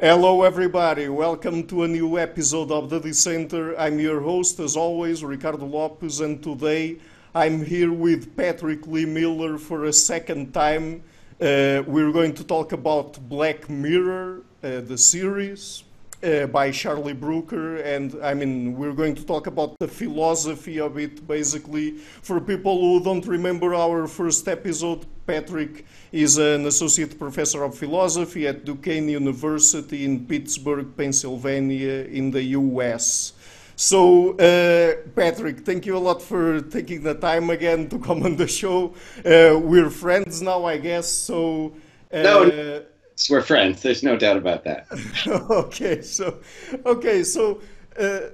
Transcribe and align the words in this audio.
Hello, 0.00 0.44
everybody. 0.44 1.10
Welcome 1.10 1.66
to 1.66 1.82
a 1.82 1.88
new 1.88 2.18
episode 2.18 2.70
of 2.70 2.88
The 2.88 3.00
Dissenter. 3.00 3.78
I'm 3.78 4.00
your 4.00 4.22
host, 4.22 4.58
as 4.58 4.74
always, 4.74 5.22
Ricardo 5.22 5.66
Lopes, 5.66 6.20
and 6.20 6.42
today 6.42 6.96
I'm 7.34 7.62
here 7.62 7.92
with 7.92 8.34
Patrick 8.34 8.86
Lee 8.86 9.04
Miller 9.04 9.58
for 9.58 9.84
a 9.84 9.92
second 9.92 10.54
time. 10.54 11.02
Uh, 11.38 11.84
we're 11.86 12.12
going 12.12 12.32
to 12.36 12.44
talk 12.44 12.72
about 12.72 13.18
Black 13.28 13.68
Mirror, 13.68 14.40
uh, 14.64 14.80
the 14.80 14.96
series 14.96 15.84
uh, 16.22 16.46
by 16.46 16.70
Charlie 16.70 17.12
Brooker, 17.12 17.76
and 17.76 18.16
I 18.22 18.34
mean, 18.34 18.76
we're 18.76 18.92
going 18.92 19.14
to 19.14 19.24
talk 19.24 19.46
about 19.46 19.78
the 19.78 19.88
philosophy 19.88 20.78
of 20.78 20.98
it 20.98 21.26
basically. 21.26 21.98
For 22.22 22.40
people 22.40 22.80
who 22.80 23.02
don't 23.02 23.26
remember 23.26 23.74
our 23.74 24.06
first 24.06 24.46
episode, 24.48 25.06
Patrick 25.26 25.86
is 26.12 26.38
an 26.38 26.66
associate 26.66 27.18
professor 27.18 27.62
of 27.62 27.76
philosophy 27.76 28.46
at 28.46 28.64
Duquesne 28.64 29.08
University 29.08 30.04
in 30.04 30.26
Pittsburgh, 30.26 30.96
Pennsylvania, 30.96 32.04
in 32.04 32.30
the 32.30 32.42
US. 32.60 33.32
So, 33.76 34.32
uh, 34.36 35.08
Patrick, 35.16 35.60
thank 35.60 35.86
you 35.86 35.96
a 35.96 36.04
lot 36.08 36.20
for 36.20 36.60
taking 36.60 37.02
the 37.02 37.14
time 37.14 37.48
again 37.48 37.88
to 37.88 37.98
come 37.98 38.22
on 38.24 38.36
the 38.36 38.46
show. 38.46 38.94
Uh, 39.24 39.58
we're 39.58 39.88
friends 39.88 40.42
now, 40.42 40.66
I 40.66 40.76
guess. 40.76 41.10
So, 41.10 41.72
uh, 42.12 42.22
no, 42.22 42.82
we're 43.28 43.42
friends. 43.42 43.82
There's 43.82 44.02
no 44.02 44.16
doubt 44.16 44.36
about 44.36 44.64
that. 44.64 44.86
okay, 45.50 46.02
so, 46.02 46.38
okay, 46.86 47.24
so. 47.24 47.60
Uh, 47.98 48.30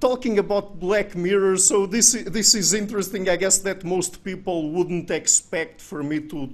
talking 0.00 0.38
about 0.38 0.80
Black 0.80 1.14
Mirror, 1.14 1.58
so 1.58 1.86
this 1.86 2.12
this 2.12 2.54
is 2.54 2.74
interesting. 2.74 3.28
I 3.28 3.36
guess 3.36 3.58
that 3.58 3.84
most 3.84 4.24
people 4.24 4.70
wouldn't 4.70 5.10
expect 5.10 5.80
for 5.80 6.02
me 6.02 6.20
to 6.20 6.50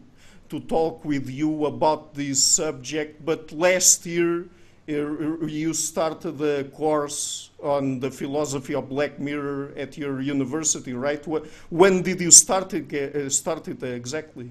to 0.51 0.61
talk 0.61 1.03
with 1.05 1.31
you 1.31 1.65
about 1.65 2.15
this 2.15 2.45
subject. 2.45 3.25
But 3.25 3.53
last 3.53 4.05
year, 4.05 4.49
uh, 4.89 5.47
you 5.47 5.73
started 5.73 6.41
a 6.43 6.65
course 6.65 7.51
on 7.63 8.01
the 8.01 8.11
philosophy 8.11 8.75
of 8.75 8.89
Black 8.89 9.19
Mirror 9.19 9.73
at 9.77 9.97
your 9.97 10.21
university, 10.21 10.93
right? 10.93 11.25
When 11.71 12.03
did 12.03 12.21
you 12.21 12.31
start 12.31 12.75
it, 12.75 12.93
uh, 12.93 13.31
start 13.31 13.69
it 13.69 13.83
exactly? 13.83 14.51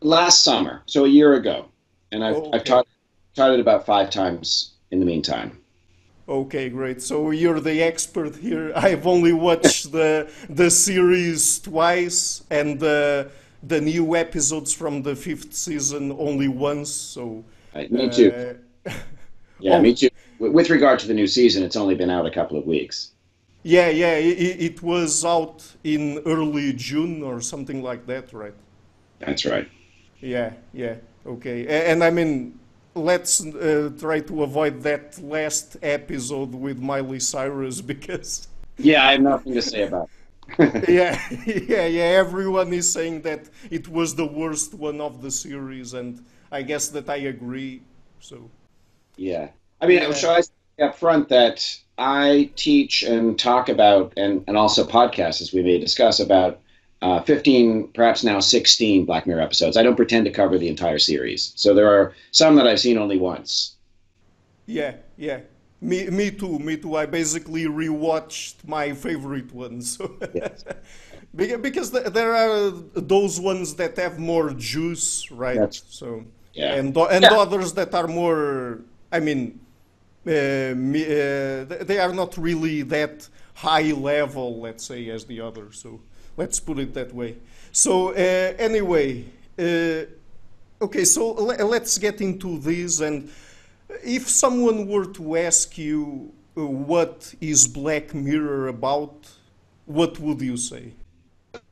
Last 0.00 0.44
summer, 0.44 0.82
so 0.86 1.04
a 1.04 1.08
year 1.08 1.34
ago, 1.34 1.66
and 2.12 2.24
I've, 2.24 2.36
okay. 2.36 2.50
I've 2.52 2.64
taught 2.64 2.86
taught 3.34 3.50
it 3.52 3.60
about 3.60 3.86
five 3.86 4.10
times 4.10 4.74
in 4.90 5.00
the 5.00 5.06
meantime. 5.06 5.58
Okay, 6.28 6.68
great. 6.68 7.02
So 7.02 7.30
you're 7.30 7.60
the 7.60 7.82
expert 7.82 8.36
here. 8.36 8.72
I've 8.76 9.06
only 9.06 9.32
watched 9.32 9.90
the 9.90 10.30
the 10.48 10.70
series 10.70 11.58
twice 11.58 12.44
and 12.50 12.78
the 12.78 13.30
the 13.62 13.80
new 13.80 14.14
episodes 14.16 14.72
from 14.72 15.02
the 15.02 15.16
fifth 15.16 15.54
season 15.54 16.12
only 16.12 16.48
once. 16.48 16.90
So 16.90 17.44
uh, 17.74 17.84
me 17.90 18.08
too. 18.10 18.58
Uh, 18.86 18.92
yeah, 19.58 19.76
oh, 19.76 19.80
me 19.80 19.94
too. 19.94 20.10
With 20.38 20.70
regard 20.70 20.98
to 21.00 21.06
the 21.06 21.14
new 21.14 21.26
season, 21.26 21.62
it's 21.62 21.76
only 21.76 21.94
been 21.94 22.10
out 22.10 22.26
a 22.26 22.30
couple 22.30 22.58
of 22.58 22.66
weeks. 22.66 23.12
Yeah, 23.62 23.90
yeah, 23.90 24.14
it, 24.16 24.60
it 24.60 24.82
was 24.82 25.24
out 25.24 25.64
in 25.84 26.18
early 26.26 26.72
June 26.72 27.22
or 27.22 27.40
something 27.40 27.80
like 27.80 28.06
that, 28.06 28.32
right? 28.32 28.54
That's 29.20 29.44
right. 29.46 29.68
Yeah, 30.20 30.54
yeah, 30.72 30.96
okay. 31.26 31.66
And, 31.90 32.02
I 32.02 32.10
mean, 32.10 32.58
let's 32.94 33.44
uh, 33.44 33.90
try 33.98 34.20
to 34.20 34.42
avoid 34.42 34.82
that 34.82 35.18
last 35.22 35.76
episode 35.82 36.54
with 36.54 36.78
Miley 36.78 37.20
Cyrus 37.20 37.80
because. 37.92 38.48
Yeah, 38.78 39.06
I 39.06 39.12
have 39.12 39.20
nothing 39.20 39.54
to 39.54 39.62
say 39.62 39.82
about. 39.82 40.08
yeah, 40.88 41.18
yeah, 41.46 41.86
yeah. 41.86 42.02
Everyone 42.02 42.72
is 42.72 42.92
saying 42.92 43.22
that 43.22 43.48
it 43.70 43.88
was 43.88 44.14
the 44.14 44.26
worst 44.26 44.74
one 44.74 45.00
of 45.00 45.22
the 45.22 45.30
series, 45.30 45.94
and 45.94 46.24
I 46.50 46.62
guess 46.62 46.88
that 46.88 47.08
I 47.08 47.16
agree. 47.16 47.82
So. 48.20 48.50
Yeah, 49.16 49.48
I 49.80 49.86
mean, 49.86 50.02
yeah. 50.02 50.08
I 50.08 50.40
say 50.40 50.52
up 50.82 50.96
front 50.96 51.28
that 51.28 51.78
I 51.96 52.50
teach 52.56 53.02
and 53.02 53.38
talk 53.38 53.68
about, 53.68 54.12
and 54.16 54.44
and 54.46 54.56
also 54.56 54.84
podcasts, 54.84 55.40
as 55.40 55.52
we 55.52 55.62
may 55.62 55.78
discuss 55.78 56.20
about 56.20 56.60
uh, 57.02 57.20
15, 57.22 57.88
perhaps 57.88 58.22
now 58.22 58.40
16 58.40 59.04
Black 59.04 59.26
Mirror 59.26 59.42
episodes. 59.42 59.76
I 59.76 59.82
don't 59.82 59.96
pretend 59.96 60.24
to 60.26 60.30
cover 60.30 60.56
the 60.56 60.68
entire 60.68 60.98
series. 60.98 61.52
So 61.56 61.74
there 61.74 61.88
are 61.88 62.14
some 62.30 62.54
that 62.56 62.66
I've 62.66 62.80
seen 62.80 62.96
only 62.96 63.18
once. 63.18 63.74
Yeah, 64.66 64.94
yeah. 65.18 65.40
Me, 65.80 66.08
me 66.10 66.30
too, 66.30 66.60
me 66.60 66.76
too. 66.76 66.94
I 66.96 67.06
basically 67.06 67.64
rewatched 67.64 68.66
my 68.66 68.94
favorite 68.94 69.52
ones. 69.52 69.98
yes. 70.34 70.64
because 71.34 71.90
there 71.90 72.34
are 72.36 72.70
those 72.94 73.40
ones 73.40 73.74
that 73.74 73.96
have 73.96 74.20
more 74.20 74.50
juice, 74.50 75.28
right? 75.32 75.58
That's, 75.58 75.82
so 75.88 76.24
yeah. 76.54 76.74
and 76.74 76.96
and 76.96 77.22
yeah. 77.22 77.34
others 77.34 77.72
that 77.72 77.92
are 77.94 78.06
more. 78.06 78.82
I 79.10 79.18
mean, 79.18 79.58
uh, 80.24 80.74
me, 80.76 81.02
uh, 81.04 81.64
they 81.64 81.98
are 81.98 82.14
not 82.14 82.38
really 82.38 82.82
that 82.82 83.28
high 83.54 83.90
level, 83.90 84.60
let's 84.60 84.84
say, 84.84 85.08
as 85.10 85.24
the 85.24 85.40
others. 85.40 85.80
So 85.82 86.00
Let's 86.36 86.60
put 86.60 86.78
it 86.78 86.94
that 86.94 87.14
way. 87.14 87.36
So 87.72 88.10
uh, 88.10 88.54
anyway, 88.58 89.24
uh, 89.58 90.04
okay, 90.82 91.04
so 91.04 91.32
let's 91.32 91.98
get 91.98 92.20
into 92.20 92.58
this. 92.58 93.00
And 93.00 93.30
if 94.04 94.28
someone 94.28 94.86
were 94.86 95.06
to 95.06 95.36
ask 95.36 95.78
you 95.78 96.32
uh, 96.56 96.66
what 96.66 97.34
is 97.40 97.66
Black 97.66 98.14
Mirror 98.14 98.68
about, 98.68 99.30
what 99.86 100.18
would 100.18 100.40
you 100.40 100.56
say? 100.56 100.92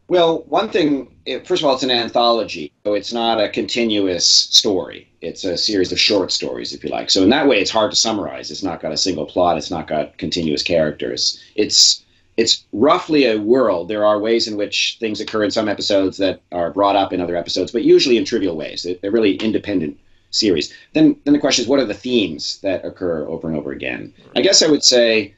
Well, 0.09 0.43
one 0.49 0.71
thing, 0.71 1.15
first 1.45 1.63
of 1.63 1.69
all, 1.69 1.75
it's 1.75 1.85
an 1.85 1.91
anthology, 1.93 2.73
so 2.85 2.95
it's 2.95 3.13
not 3.13 3.41
a 3.41 3.49
continuous 3.49 4.27
story. 4.27 5.09
It's 5.21 5.45
a 5.45 5.57
series 5.57 5.93
of 5.93 6.01
short 6.01 6.33
stories, 6.33 6.75
if 6.75 6.83
you 6.83 6.91
like. 6.91 7.11
So 7.11 7.23
in 7.23 7.31
that 7.31 7.47
way, 7.47 7.61
it's 7.61 7.71
hard 7.71 7.93
to 7.93 7.97
summarize. 7.97 8.51
It's 8.51 8.65
not 8.65 8.81
got 8.81 8.91
a 8.91 8.97
single 8.97 9.25
plot. 9.25 9.57
It's 9.57 9.71
not 9.71 9.87
got 9.87 10.19
continuous 10.19 10.65
characters. 10.65 11.41
It's 11.55 12.05
it's 12.37 12.65
roughly 12.73 13.27
a 13.27 13.39
world. 13.39 13.89
There 13.89 14.05
are 14.05 14.19
ways 14.19 14.49
in 14.49 14.57
which 14.57 14.97
things 15.01 15.21
occur 15.21 15.45
in 15.45 15.51
some 15.51 15.69
episodes 15.69 16.17
that 16.19 16.41
are 16.53 16.71
brought 16.71 16.97
up 16.97 17.13
in 17.13 17.21
other 17.21 17.37
episodes, 17.37 17.73
but 17.73 17.85
usually 17.85 18.17
in 18.17 18.25
trivial 18.25 18.57
ways. 18.57 18.87
They're 19.03 19.11
really 19.11 19.37
independent 19.37 19.99
series. 20.31 20.73
Then, 20.95 21.17
then 21.25 21.35
the 21.35 21.41
question 21.41 21.65
is, 21.65 21.69
what 21.69 21.81
are 21.81 21.85
the 21.85 21.95
themes 21.95 22.61
that 22.63 22.85
occur 22.85 23.27
over 23.27 23.49
and 23.49 23.57
over 23.57 23.73
again? 23.73 24.13
I 24.37 24.41
guess 24.41 24.63
I 24.63 24.69
would 24.69 24.85
say, 24.85 25.35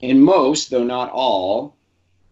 in 0.00 0.20
most, 0.20 0.70
though 0.70 0.84
not 0.84 1.10
all, 1.10 1.76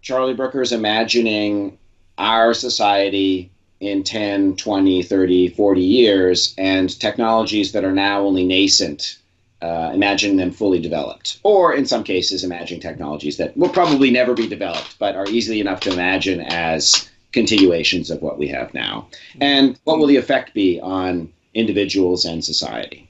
Charlie 0.02 0.34
Brooker 0.34 0.62
is 0.62 0.72
imagining 0.72 1.78
our 2.18 2.54
society 2.54 3.50
in 3.80 4.04
10, 4.04 4.56
20, 4.56 5.02
30, 5.02 5.48
40 5.48 5.80
years 5.80 6.54
and 6.56 6.98
technologies 7.00 7.72
that 7.72 7.84
are 7.84 7.92
now 7.92 8.22
only 8.22 8.44
nascent 8.44 9.18
uh, 9.64 9.90
imagine 9.94 10.36
them 10.36 10.50
fully 10.50 10.78
developed, 10.78 11.38
or 11.42 11.74
in 11.74 11.86
some 11.86 12.04
cases, 12.04 12.44
imagine 12.44 12.80
technologies 12.80 13.38
that 13.38 13.56
will 13.56 13.70
probably 13.70 14.10
never 14.10 14.34
be 14.34 14.46
developed, 14.46 14.98
but 14.98 15.16
are 15.16 15.26
easily 15.28 15.58
enough 15.58 15.80
to 15.80 15.90
imagine 15.90 16.40
as 16.40 17.08
continuations 17.32 18.10
of 18.10 18.20
what 18.20 18.38
we 18.38 18.46
have 18.46 18.74
now. 18.74 19.08
And 19.40 19.78
what 19.84 19.98
will 19.98 20.06
the 20.06 20.18
effect 20.18 20.52
be 20.52 20.80
on 20.80 21.32
individuals 21.54 22.26
and 22.26 22.44
society? 22.44 23.08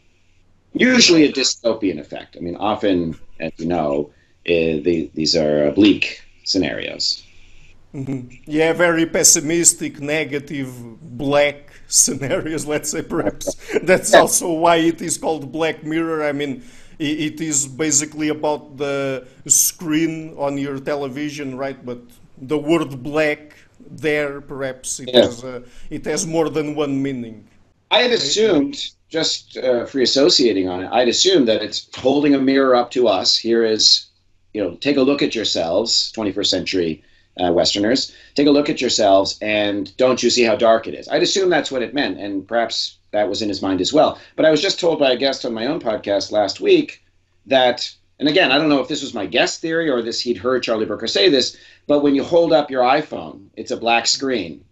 Usually 0.74 1.24
a 1.24 1.32
dystopian 1.32 1.98
effect. 1.98 2.36
I 2.36 2.40
mean, 2.40 2.56
often, 2.56 3.18
as 3.40 3.52
you 3.58 3.66
know, 3.66 4.10
uh, 4.46 4.78
the, 4.86 5.10
these 5.14 5.34
are 5.34 5.72
bleak 5.72 6.22
scenarios. 6.44 7.24
Mm-hmm. 7.94 8.30
Yeah, 8.46 8.72
very 8.72 9.06
pessimistic, 9.06 10.00
negative, 10.00 10.70
black 11.16 11.73
scenarios, 11.94 12.66
let's 12.66 12.90
say, 12.90 13.02
perhaps. 13.02 13.56
That's 13.82 14.12
also 14.14 14.52
why 14.52 14.76
it 14.76 15.00
is 15.00 15.16
called 15.16 15.52
Black 15.52 15.84
Mirror. 15.84 16.24
I 16.24 16.32
mean, 16.32 16.62
it 16.98 17.40
is 17.40 17.66
basically 17.66 18.28
about 18.28 18.76
the 18.76 19.26
screen 19.46 20.34
on 20.36 20.58
your 20.58 20.78
television, 20.78 21.56
right? 21.56 21.84
But 21.84 22.00
the 22.38 22.58
word 22.58 23.02
black 23.02 23.56
there, 23.90 24.40
perhaps, 24.40 25.00
it, 25.00 25.10
yeah. 25.12 25.22
has, 25.22 25.44
uh, 25.44 25.60
it 25.90 26.04
has 26.04 26.26
more 26.26 26.48
than 26.48 26.74
one 26.74 27.02
meaning. 27.02 27.46
I 27.90 28.00
had 28.00 28.12
assumed, 28.12 28.90
just 29.08 29.56
uh, 29.56 29.86
free 29.86 30.02
associating 30.02 30.68
on 30.68 30.82
it, 30.82 30.90
I'd 30.90 31.08
assumed 31.08 31.46
that 31.48 31.62
it's 31.62 31.88
holding 31.96 32.34
a 32.34 32.38
mirror 32.38 32.74
up 32.74 32.90
to 32.92 33.06
us. 33.08 33.36
Here 33.36 33.64
is, 33.64 34.06
you 34.52 34.62
know, 34.62 34.74
take 34.76 34.96
a 34.96 35.02
look 35.02 35.22
at 35.22 35.34
yourselves, 35.34 36.12
21st 36.16 36.46
century 36.46 37.04
uh, 37.42 37.52
Westerners, 37.52 38.14
take 38.34 38.46
a 38.46 38.50
look 38.50 38.68
at 38.68 38.80
yourselves 38.80 39.38
and 39.42 39.96
don't 39.96 40.22
you 40.22 40.30
see 40.30 40.42
how 40.42 40.56
dark 40.56 40.86
it 40.86 40.94
is? 40.94 41.08
I'd 41.08 41.22
assume 41.22 41.50
that's 41.50 41.70
what 41.70 41.82
it 41.82 41.94
meant, 41.94 42.18
and 42.18 42.46
perhaps 42.46 42.98
that 43.10 43.28
was 43.28 43.42
in 43.42 43.48
his 43.48 43.62
mind 43.62 43.80
as 43.80 43.92
well. 43.92 44.18
But 44.36 44.44
I 44.44 44.50
was 44.50 44.60
just 44.60 44.80
told 44.80 44.98
by 44.98 45.12
a 45.12 45.16
guest 45.16 45.44
on 45.44 45.54
my 45.54 45.66
own 45.66 45.80
podcast 45.80 46.32
last 46.32 46.60
week 46.60 47.02
that, 47.46 47.92
and 48.18 48.28
again, 48.28 48.52
I 48.52 48.58
don't 48.58 48.68
know 48.68 48.80
if 48.80 48.88
this 48.88 49.02
was 49.02 49.14
my 49.14 49.26
guest 49.26 49.60
theory 49.60 49.90
or 49.90 50.02
this 50.02 50.20
he'd 50.20 50.38
heard 50.38 50.62
Charlie 50.62 50.86
Brooker 50.86 51.06
say 51.06 51.28
this, 51.28 51.56
but 51.86 52.02
when 52.02 52.14
you 52.14 52.24
hold 52.24 52.52
up 52.52 52.70
your 52.70 52.82
iPhone, 52.82 53.46
it's 53.56 53.70
a 53.70 53.76
black 53.76 54.06
screen. 54.06 54.64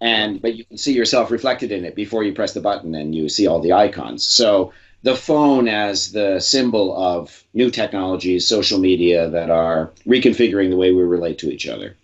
And 0.00 0.42
but 0.42 0.56
you 0.56 0.64
can 0.64 0.78
see 0.78 0.92
yourself 0.92 1.30
reflected 1.30 1.70
in 1.70 1.84
it 1.84 1.94
before 1.94 2.24
you 2.24 2.32
press 2.32 2.54
the 2.54 2.60
button 2.60 2.94
and 2.96 3.14
you 3.14 3.28
see 3.28 3.46
all 3.46 3.60
the 3.60 3.72
icons. 3.72 4.26
So 4.26 4.72
the 5.02 5.14
phone 5.14 5.68
as 5.68 6.12
the 6.12 6.40
symbol 6.40 6.96
of 6.96 7.44
new 7.54 7.70
technologies, 7.70 8.46
social 8.46 8.78
media 8.78 9.28
that 9.30 9.50
are 9.50 9.92
reconfiguring 10.06 10.70
the 10.70 10.76
way 10.76 10.92
we 10.92 11.02
relate 11.02 11.38
to 11.38 11.52
each 11.52 11.68
other. 11.68 11.96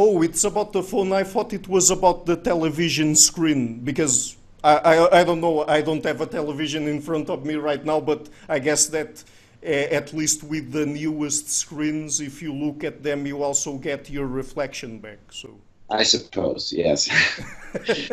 Oh, 0.00 0.22
it's 0.22 0.44
about 0.44 0.72
the 0.72 0.84
phone. 0.84 1.12
I 1.12 1.24
thought 1.24 1.52
it 1.52 1.66
was 1.66 1.90
about 1.90 2.24
the 2.24 2.36
television 2.36 3.16
screen 3.16 3.80
because 3.80 4.36
I, 4.62 4.76
I, 4.76 5.20
I 5.20 5.24
don't 5.24 5.40
know. 5.40 5.66
I 5.66 5.80
don't 5.80 6.04
have 6.04 6.20
a 6.20 6.26
television 6.26 6.86
in 6.86 7.00
front 7.00 7.28
of 7.28 7.44
me 7.44 7.56
right 7.56 7.84
now, 7.84 7.98
but 7.98 8.28
I 8.48 8.60
guess 8.60 8.86
that 8.86 9.24
uh, 9.60 9.66
at 9.66 10.12
least 10.12 10.44
with 10.44 10.70
the 10.70 10.86
newest 10.86 11.50
screens, 11.50 12.20
if 12.20 12.40
you 12.40 12.54
look 12.54 12.84
at 12.84 13.02
them, 13.02 13.26
you 13.26 13.42
also 13.42 13.76
get 13.76 14.08
your 14.08 14.28
reflection 14.28 15.00
back. 15.00 15.18
So. 15.32 15.58
I 15.90 16.04
suppose, 16.04 16.72
yes. 16.72 17.10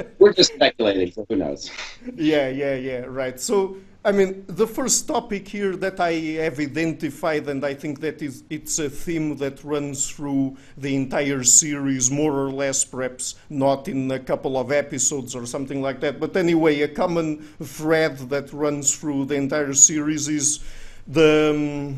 We're 0.18 0.34
just 0.34 0.56
speculating, 0.56 1.12
so 1.12 1.28
who 1.30 1.36
knows? 1.36 1.70
Yeah, 2.16 2.48
yeah, 2.50 2.74
yeah, 2.74 3.02
right. 3.02 3.40
So, 3.40 3.78
I 4.06 4.12
mean, 4.12 4.46
the 4.46 4.68
first 4.68 5.08
topic 5.08 5.48
here 5.48 5.76
that 5.78 6.00
I 6.00 6.12
have 6.44 6.60
identified, 6.60 7.50
and 7.50 7.66
I 7.66 7.74
think 7.74 8.02
that 8.02 8.22
is 8.22 8.44
it's 8.52 8.78
a 8.78 8.88
theme 8.88 9.36
that 9.38 9.64
runs 9.64 10.12
through 10.12 10.58
the 10.78 10.96
entire 10.96 11.44
series, 11.44 12.12
more 12.12 12.34
or 12.34 12.52
less, 12.52 12.86
perhaps 12.86 13.34
not 13.50 13.88
in 13.88 14.12
a 14.12 14.20
couple 14.20 14.60
of 14.60 14.72
episodes 14.72 15.36
or 15.36 15.48
something 15.48 15.82
like 15.82 16.02
that, 16.02 16.20
but 16.20 16.38
anyway, 16.38 16.82
a 16.82 16.88
common 16.88 17.42
thread 17.64 18.20
that 18.30 18.54
runs 18.54 18.96
through 18.96 19.26
the 19.26 19.34
entire 19.34 19.74
series 19.74 20.28
is 20.28 20.64
the. 21.08 21.50
Um, 21.56 21.98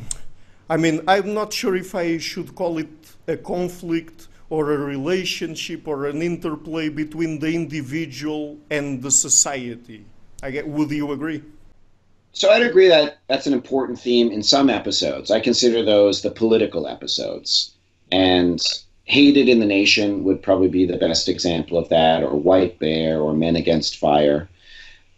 I 0.70 0.78
mean, 0.78 1.02
I'm 1.10 1.34
not 1.34 1.52
sure 1.52 1.76
if 1.76 1.94
I 1.94 2.20
should 2.20 2.56
call 2.56 2.78
it 2.78 3.18
a 3.28 3.36
conflict 3.36 4.30
or 4.50 4.72
a 4.72 4.78
relationship 4.78 5.90
or 5.90 6.06
an 6.06 6.22
interplay 6.22 6.88
between 6.88 7.40
the 7.40 7.54
individual 7.54 8.58
and 8.70 9.02
the 9.02 9.12
society. 9.12 10.06
Get, 10.42 10.68
would 10.68 10.92
you 10.92 11.12
agree? 11.12 11.42
So 12.38 12.52
I'd 12.52 12.62
agree 12.62 12.88
that 12.88 13.18
that's 13.28 13.48
an 13.48 13.54
important 13.54 14.00
theme 14.00 14.32
in 14.32 14.44
some 14.44 14.70
episodes. 14.70 15.32
I 15.32 15.40
consider 15.40 15.84
those 15.84 16.22
the 16.22 16.30
political 16.30 16.88
episodes. 16.88 17.74
And 18.12 18.62
Hated 19.06 19.50
in 19.50 19.60
the 19.60 19.66
Nation 19.66 20.24
would 20.24 20.44
probably 20.44 20.68
be 20.68 20.86
the 20.86 20.98
best 20.98 21.28
example 21.28 21.80
of 21.80 21.90
that, 21.90 22.22
or 22.22 22.36
White 22.36 22.78
Bear, 22.78 23.20
or 23.20 23.34
Men 23.34 23.56
Against 23.56 23.98
Fire. 23.98 24.48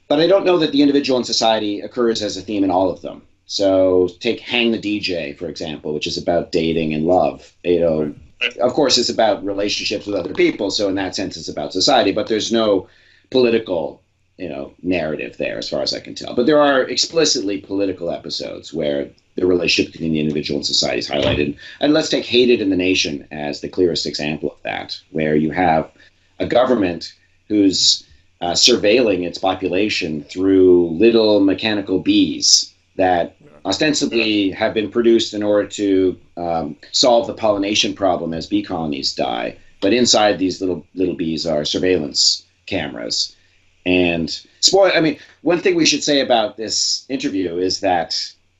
But 0.08 0.22
I 0.22 0.28
don't 0.28 0.46
know 0.46 0.58
that 0.60 0.72
the 0.72 0.82
individual 0.82 1.18
and 1.18 1.26
society 1.26 1.82
occurs 1.82 2.22
as 2.22 2.38
a 2.38 2.42
theme 2.42 2.64
in 2.64 2.72
all 2.72 2.90
of 2.90 3.02
them. 3.02 3.22
So 3.48 4.08
take 4.22 4.40
Hang 4.40 4.72
the 4.72 4.80
DJ, 4.80 5.38
for 5.38 5.50
example, 5.50 5.94
which 5.94 6.08
is 6.08 6.18
about 6.18 6.54
dating 6.54 6.94
and 6.94 7.06
love. 7.06 7.52
You 7.66 7.82
know, 7.82 8.16
of 8.62 8.72
course, 8.72 8.98
it's 8.98 9.10
about 9.10 9.44
relationships 9.44 10.06
with 10.06 10.16
other 10.16 10.34
people. 10.34 10.72
So 10.72 10.88
in 10.88 10.96
that 10.96 11.16
sense, 11.16 11.36
it's 11.36 11.50
about 11.50 11.74
society. 11.74 12.14
But 12.14 12.28
there's 12.28 12.50
no 12.50 12.88
political, 13.30 14.02
you 14.40 14.48
know, 14.48 14.74
narrative 14.82 15.36
there, 15.38 15.58
as 15.58 15.70
far 15.70 15.82
as 15.82 15.94
I 15.94 16.00
can 16.00 16.16
tell. 16.16 16.34
But 16.34 16.46
there 16.46 16.62
are 16.62 16.82
explicitly 16.82 17.60
political 17.60 18.10
episodes 18.10 18.74
where 18.74 19.10
the 19.36 19.46
relationship 19.46 19.92
between 19.92 20.14
the 20.14 20.22
individual 20.22 20.60
and 20.60 20.66
society 20.66 21.00
is 21.00 21.10
highlighted. 21.10 21.58
And 21.82 21.94
let's 21.94 22.10
take 22.10 22.26
"Hated 22.26 22.62
in 22.62 22.70
the 22.70 22.78
Nation" 22.78 23.28
as 23.32 23.60
the 23.60 23.68
clearest 23.70 24.06
example 24.06 24.52
of 24.52 24.58
that, 24.64 24.98
where 25.12 25.36
you 25.36 25.52
have 25.52 25.92
a 26.40 26.48
government 26.48 27.14
who's 27.50 28.06
uh, 28.40 28.52
surveilling 28.52 29.26
its 29.28 29.38
population 29.38 30.24
through 30.24 30.92
little 30.92 31.42
mechanical 31.42 32.00
bees 32.00 32.74
that 32.96 33.36
ostensibly 33.66 34.52
have 34.52 34.74
been 34.74 34.90
produced 34.90 35.34
in 35.34 35.44
order 35.44 35.68
to 35.68 36.18
um, 36.38 36.78
solve 36.94 37.28
the 37.28 37.34
pollination 37.34 37.94
problem 37.94 38.34
as 38.34 38.48
bee 38.48 38.64
colonies 38.64 39.14
die. 39.14 39.58
But 39.82 39.92
inside 39.94 40.40
these 40.40 40.62
little 40.62 40.86
little 40.96 41.16
bees 41.16 41.46
are 41.46 41.66
surveillance 41.66 42.46
cameras. 42.68 43.36
And 43.86 44.30
spoil. 44.60 44.92
I 44.94 45.02
mean, 45.02 45.18
one 45.42 45.60
thing 45.60 45.76
we 45.76 45.86
should 45.86 46.04
say 46.04 46.20
about 46.22 46.58
this 46.58 47.06
interview 47.10 47.58
is 47.58 47.80
that 47.80 48.16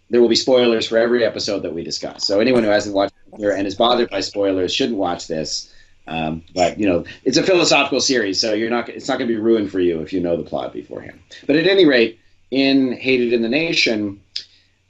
there 0.10 0.22
will 0.22 0.30
be 0.30 0.36
spoilers 0.36 0.88
for 0.88 0.98
every 0.98 1.24
episode 1.24 1.60
that 1.60 1.74
we 1.74 1.84
discuss. 1.84 2.26
So 2.26 2.40
anyone 2.40 2.64
who 2.64 2.70
hasn't 2.70 2.96
watched 2.96 3.14
here 3.38 3.52
and 3.52 3.68
is 3.68 3.76
bothered 3.76 4.10
by 4.10 4.22
spoilers 4.22 4.74
shouldn't 4.74 4.98
watch 4.98 5.28
this. 5.28 5.74
Um, 6.08 6.44
but 6.56 6.80
you 6.80 6.88
know, 6.88 7.06
it's 7.24 7.38
a 7.38 7.44
philosophical 7.44 8.02
series, 8.02 8.42
so 8.42 8.54
you're 8.54 8.72
not. 8.72 8.90
It's 8.90 9.08
not 9.08 9.20
going 9.20 9.28
to 9.28 9.34
be 9.34 9.40
ruined 9.40 9.72
for 9.72 9.80
you 9.80 10.02
if 10.02 10.12
you 10.12 10.20
know 10.20 10.36
the 10.36 10.44
plot 10.44 10.74
beforehand. 10.74 11.20
But 11.46 11.56
at 11.56 11.68
any 11.68 11.86
rate, 11.86 12.20
in 12.50 12.94
Hated 12.94 13.32
in 13.32 13.44
the 13.44 13.50
Nation, 13.50 14.20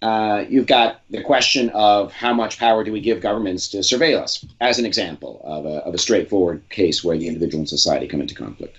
uh, 0.02 0.46
you've 0.48 0.68
got 0.68 1.02
the 1.10 1.22
question 1.22 1.70
of 1.72 2.14
how 2.14 2.34
much 2.34 2.58
power 2.58 2.86
do 2.86 2.94
we 2.94 3.02
give 3.02 3.20
governments 3.20 3.68
to 3.70 3.80
surveil 3.80 4.22
us, 4.22 4.46
as 4.62 4.80
an 4.80 4.86
example 4.86 5.42
of 5.44 5.66
a, 5.66 5.80
of 5.80 5.94
a 5.94 5.98
straightforward 5.98 6.68
case 6.70 7.04
where 7.04 7.18
the 7.18 7.28
individual 7.28 7.60
and 7.60 7.70
society 7.70 8.08
come 8.08 8.22
into 8.22 8.36
conflict. 8.36 8.78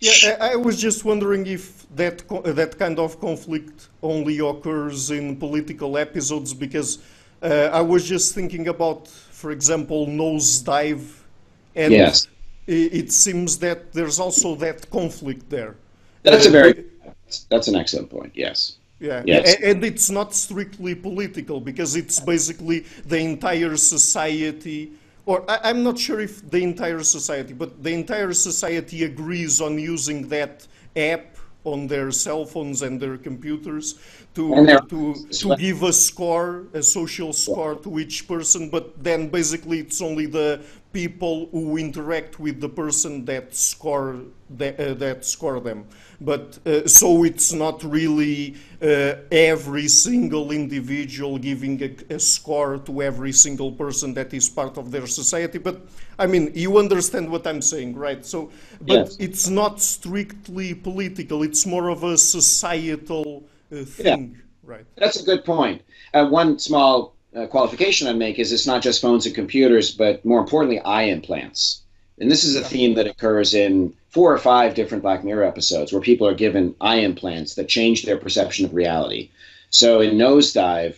Yeah, 0.00 0.36
I 0.40 0.56
was 0.56 0.80
just 0.80 1.04
wondering 1.04 1.46
if 1.46 1.86
that 1.96 2.22
that 2.44 2.78
kind 2.78 2.98
of 2.98 3.18
conflict 3.18 3.88
only 4.02 4.38
occurs 4.40 5.10
in 5.10 5.36
political 5.36 5.96
episodes 5.96 6.52
because 6.52 6.98
uh, 7.42 7.70
I 7.72 7.80
was 7.80 8.06
just 8.06 8.34
thinking 8.34 8.68
about, 8.68 9.08
for 9.08 9.50
example, 9.50 10.06
Nosedive, 10.06 11.04
and 11.74 11.92
yes. 11.92 12.28
it, 12.66 12.92
it 12.92 13.12
seems 13.12 13.58
that 13.58 13.92
there's 13.92 14.20
also 14.20 14.54
that 14.56 14.90
conflict 14.90 15.48
there. 15.48 15.76
That's 16.22 16.46
uh, 16.46 16.50
a 16.50 16.52
very 16.52 16.84
that's 17.48 17.68
an 17.68 17.76
excellent 17.76 18.10
point. 18.10 18.32
Yes. 18.34 18.76
Yeah, 19.00 19.22
yes. 19.26 19.56
and 19.64 19.82
it's 19.84 20.10
not 20.10 20.32
strictly 20.32 20.94
political 20.94 21.60
because 21.60 21.96
it's 21.96 22.20
basically 22.20 22.80
the 23.04 23.18
entire 23.18 23.76
society, 23.76 24.92
or 25.26 25.44
I'm 25.48 25.82
not 25.82 25.98
sure 25.98 26.20
if 26.20 26.48
the 26.50 26.62
entire 26.62 27.02
society, 27.02 27.52
but 27.52 27.82
the 27.82 27.92
entire 27.92 28.32
society 28.32 29.04
agrees 29.04 29.60
on 29.60 29.78
using 29.78 30.28
that 30.28 30.66
app 30.96 31.36
on 31.64 31.86
their 31.86 32.10
cell 32.10 32.44
phones 32.44 32.82
and 32.82 33.00
their 33.00 33.16
computers 33.16 34.00
to, 34.34 34.66
to, 34.88 35.14
to 35.30 35.56
give 35.56 35.82
a 35.84 35.92
score, 35.92 36.64
a 36.74 36.82
social 36.82 37.32
score 37.32 37.76
to 37.76 38.00
each 38.00 38.26
person, 38.26 38.68
but 38.68 39.02
then 39.02 39.28
basically 39.28 39.78
it's 39.78 40.02
only 40.02 40.26
the 40.26 40.60
people 40.92 41.48
who 41.50 41.76
interact 41.76 42.38
with 42.38 42.60
the 42.60 42.68
person 42.68 43.24
that 43.24 43.54
score 43.54 44.16
that, 44.50 44.78
uh, 44.78 44.94
that 44.94 45.24
score 45.24 45.60
them. 45.60 45.86
But 46.20 46.58
uh, 46.66 46.86
so 46.86 47.24
it's 47.24 47.52
not 47.52 47.82
really 47.82 48.56
uh, 48.80 49.14
every 49.30 49.88
single 49.88 50.52
individual 50.52 51.38
giving 51.38 51.82
a, 51.82 52.14
a, 52.14 52.18
score 52.18 52.78
to 52.78 53.02
every 53.02 53.32
single 53.32 53.72
person 53.72 54.14
that 54.14 54.32
is 54.34 54.48
part 54.48 54.76
of 54.76 54.90
their 54.90 55.06
society. 55.06 55.58
But 55.58 55.80
I 56.18 56.26
mean, 56.26 56.52
you 56.54 56.78
understand 56.78 57.30
what 57.30 57.46
I'm 57.46 57.62
saying, 57.62 57.96
right? 57.96 58.24
So, 58.24 58.50
but 58.80 58.94
yes. 58.94 59.16
it's 59.18 59.48
not 59.48 59.80
strictly 59.80 60.74
political. 60.74 61.42
It's 61.42 61.66
more 61.66 61.88
of 61.88 62.04
a 62.04 62.18
societal 62.18 63.44
uh, 63.72 63.84
thing, 63.84 64.36
yeah. 64.36 64.42
right? 64.62 64.86
That's 64.96 65.20
a 65.20 65.24
good 65.24 65.44
point. 65.44 65.82
Uh, 66.14 66.26
one 66.26 66.58
small 66.58 67.16
uh, 67.36 67.46
qualification 67.46 68.08
I'd 68.08 68.16
make 68.16 68.38
is 68.38 68.52
it's 68.52 68.66
not 68.66 68.82
just 68.82 69.00
phones 69.00 69.26
and 69.26 69.34
computers, 69.34 69.90
but 69.90 70.24
more 70.24 70.40
importantly, 70.40 70.80
eye 70.80 71.04
implants. 71.04 71.82
And 72.18 72.30
this 72.30 72.44
is 72.44 72.56
a 72.56 72.64
theme 72.64 72.94
that 72.94 73.06
occurs 73.06 73.54
in 73.54 73.94
four 74.10 74.32
or 74.32 74.38
five 74.38 74.74
different 74.74 75.02
Black 75.02 75.24
Mirror 75.24 75.44
episodes 75.44 75.92
where 75.92 76.02
people 76.02 76.26
are 76.26 76.34
given 76.34 76.74
eye 76.80 76.96
implants 76.96 77.54
that 77.54 77.68
change 77.68 78.02
their 78.02 78.18
perception 78.18 78.64
of 78.64 78.74
reality. 78.74 79.30
So 79.70 80.00
in 80.00 80.18
Nosedive, 80.18 80.96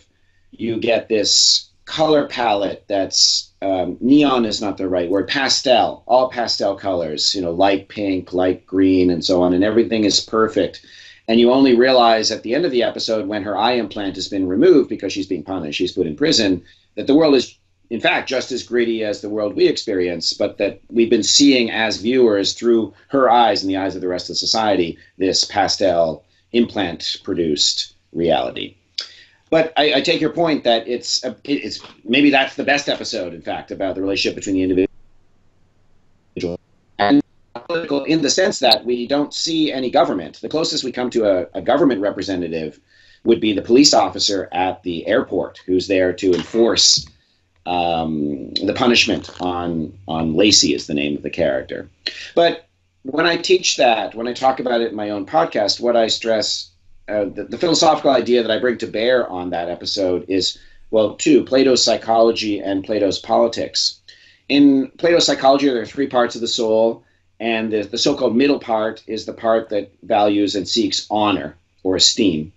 you 0.51 0.79
get 0.79 1.09
this 1.09 1.69
color 1.85 2.27
palette 2.27 2.85
that's 2.89 3.51
um, 3.61 3.97
neon 4.01 4.47
is 4.47 4.61
not 4.61 4.79
the 4.79 4.89
right 4.89 5.11
word 5.11 5.29
pastel 5.29 6.03
all 6.07 6.31
pastel 6.31 6.77
colors 6.77 7.35
you 7.35 7.43
know 7.43 7.51
light 7.51 7.89
pink 7.89 8.33
light 8.33 8.67
green 8.67 9.11
and 9.11 9.23
so 9.23 9.43
on 9.43 9.53
and 9.53 9.63
everything 9.63 10.05
is 10.05 10.19
perfect 10.21 10.85
and 11.29 11.41
you 11.41 11.51
only 11.51 11.75
realize 11.75 12.31
at 12.31 12.43
the 12.43 12.55
end 12.55 12.65
of 12.65 12.71
the 12.71 12.83
episode 12.83 13.27
when 13.27 13.43
her 13.43 13.57
eye 13.57 13.73
implant 13.73 14.17
has 14.17 14.29
been 14.29 14.47
removed 14.47 14.89
because 14.89 15.13
she's 15.13 15.27
being 15.27 15.43
punished, 15.43 15.79
she's 15.79 15.93
put 15.93 16.07
in 16.07 16.17
prison, 16.17 16.63
that 16.97 17.07
the 17.07 17.15
world 17.15 17.35
is, 17.35 17.57
in 17.91 18.01
fact, 18.01 18.29
just 18.29 18.53
as 18.53 18.63
gritty 18.63 19.05
as 19.05 19.21
the 19.21 19.29
world 19.29 19.57
we 19.57 19.67
experience, 19.67 20.33
but 20.33 20.59
that 20.59 20.81
we've 20.91 21.11
been 21.11 21.23
seeing 21.23 21.71
as 21.71 21.97
viewers 21.97 22.53
through 22.53 22.93
her 23.09 23.31
eyes 23.31 23.63
and 23.63 23.71
the 23.71 23.77
eyes 23.77 23.95
of 23.95 24.01
the 24.01 24.09
rest 24.09 24.31
of 24.31 24.37
society 24.37 24.99
this 25.19 25.45
pastel 25.45 26.25
implant 26.53 27.17
produced 27.25 27.95
reality. 28.13 28.77
But 29.51 29.73
I, 29.77 29.95
I, 29.95 30.01
take 30.01 30.21
your 30.21 30.31
point 30.31 30.65
that 30.65 30.89
it's 30.89 31.23
a, 31.23 31.37
it's 31.45 31.81
maybe 32.05 32.31
that's 32.31 32.57
the 32.57 32.65
best 32.65 32.89
episode, 32.89 33.35
in 33.35 33.43
fact, 33.43 33.71
about 33.71 33.95
the 33.95 34.01
relationship 34.01 34.35
between 34.35 34.57
the 34.57 34.63
individual 34.63 34.94
and 37.65 37.69
political 37.89 38.05
in 38.05 38.23
the 38.23 38.31
sense 38.31 38.59
that 38.61 38.85
we 38.85 39.07
don't 39.07 39.33
see 39.33 39.73
any 39.73 39.91
government. 39.91 40.41
The 40.41 40.49
closest 40.49 40.85
we 40.85 40.93
come 40.93 41.11
to 41.11 41.25
a, 41.25 41.47
a 41.55 41.63
government 41.63 42.01
representative 42.01 42.81
would 43.25 43.41
be 43.41 43.53
the 43.53 43.63
police 43.63 43.95
officer 43.95 44.49
at 44.53 44.83
the 44.83 45.07
airport 45.07 45.61
who's 45.67 45.89
there 45.89 46.13
to 46.13 46.35
enforce 46.35 47.07
um, 47.67 48.53
the 48.55 48.75
punishment 48.75 49.31
on 49.41 49.99
on 50.07 50.35
Lacey 50.35 50.75
is 50.75 50.87
the 50.87 50.95
name 50.95 51.17
of 51.17 51.23
the 51.23 51.31
character. 51.31 51.89
But 52.35 52.67
when 53.05 53.27
I 53.27 53.37
teach 53.37 53.77
that, 53.77 54.15
when 54.15 54.29
I 54.29 54.33
talk 54.33 54.61
about 54.61 54.81
it 54.81 54.91
in 54.91 54.97
my 54.97 55.11
own 55.11 55.27
podcast, 55.27 55.81
what 55.81 55.97
I 55.97 56.09
stress, 56.09 56.71
uh, 57.09 57.25
the, 57.25 57.45
the, 57.45 57.59
philosophical 57.59 58.11
idea 58.11 58.43
that 58.43 58.51
I 58.51 58.59
bring 58.59 58.79
to 58.79 58.87
bear 58.87 59.29
on 59.29 59.51
that 59.51 59.69
episode 59.69 60.25
is, 60.29 60.59
well, 60.91 61.15
two, 61.17 61.45
Plato's 61.45 61.85
psychology 61.85 62.61
and 62.61 62.83
Plato's 62.83 63.19
politics. 63.19 64.01
In 64.49 64.91
Plato's 64.99 65.27
psychology, 65.27 65.69
there 65.69 65.83
are 65.83 65.87
three 65.87 66.07
parts 66.07 66.35
of 66.35 66.41
the 66.41 66.49
soul 66.49 67.05
and 67.45 67.71
the, 67.73 67.83
the 67.83 67.99
so-called 67.99 68.35
middle 68.35 68.59
part 68.59 68.97
is 69.07 69.27
the 69.27 69.33
part 69.47 69.69
that 69.69 69.93
values 70.03 70.55
and 70.57 70.67
seeks 70.67 71.07
honor 71.11 71.51
or 71.83 71.95
esteem. 71.95 72.53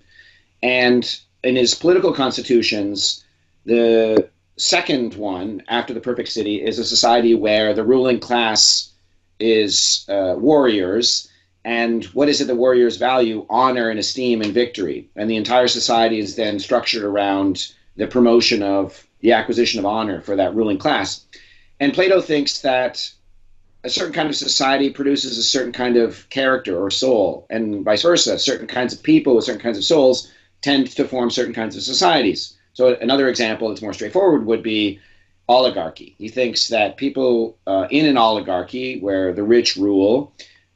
And 0.63 1.03
in 1.44 1.56
his 1.58 1.75
political 1.75 2.13
constitutions, 2.13 3.25
the 3.65 4.29
second 4.56 5.15
one 5.15 5.62
after 5.67 5.94
the 5.94 6.06
perfect 6.10 6.29
city 6.29 6.56
is 6.70 6.79
a 6.79 6.86
society 6.96 7.36
where 7.36 7.74
the 7.74 7.84
ruling 7.84 8.20
class 8.27 8.94
is 9.39 10.06
uh, 10.10 10.36
warriors 10.38 11.29
And 11.67 12.06
what 12.06 12.29
is 12.29 12.39
it 12.39 12.48
the 12.48 12.56
warriors 12.56 12.96
value? 12.96 13.46
Honor 13.50 13.89
and 13.89 14.00
esteem 14.00 14.41
and 14.41 14.53
victory. 14.53 15.10
And 15.17 15.29
the 15.29 15.36
entire 15.36 15.67
society 15.67 16.17
is 16.17 16.38
then 16.38 16.60
structured 16.60 17.03
around 17.03 17.74
the 17.98 18.08
promotion 18.08 18.63
of 18.63 19.06
the 19.20 19.34
acquisition 19.34 19.77
of 19.77 19.86
honor 19.86 20.22
for 20.22 20.38
that 20.38 20.56
ruling 20.56 20.77
class. 20.77 21.25
And 21.82 21.94
Plato 21.94 22.22
thinks 22.22 22.62
that 22.62 23.12
a 23.88 23.89
certain 23.89 24.13
kind 24.13 24.29
of 24.29 24.36
society 24.36 24.89
produces 24.89 25.38
a 25.38 25.44
certain 25.44 25.72
kind 25.72 25.96
of 25.96 26.29
character 26.29 26.77
or 26.77 26.91
soul, 26.91 27.48
and 27.50 27.86
vice 27.86 28.01
versa. 28.01 28.38
Certain 28.38 28.67
kinds 28.67 28.94
of 28.94 29.01
people 29.01 29.36
with 29.36 29.46
certain 29.46 29.62
kinds 29.62 29.77
of 29.77 29.84
souls 29.86 30.29
tend 30.62 30.91
to 30.91 31.08
form 31.08 31.32
certain 31.32 31.53
kinds 31.53 31.75
of 31.77 31.82
societies. 31.82 32.58
So, 32.74 32.96
another 32.96 33.29
example 33.29 33.70
that's 33.70 33.82
more 33.82 33.94
straightforward 33.94 34.46
would 34.46 34.62
be 34.62 35.00
oligarchy. 35.48 36.15
He 36.17 36.27
thinks 36.27 36.67
that 36.67 36.98
people 36.98 37.58
uh, 37.65 37.88
in 37.89 38.06
an 38.06 38.17
oligarchy 38.17 39.00
where 39.00 39.34
the 39.34 39.44
rich 39.44 39.77
rule 39.77 40.34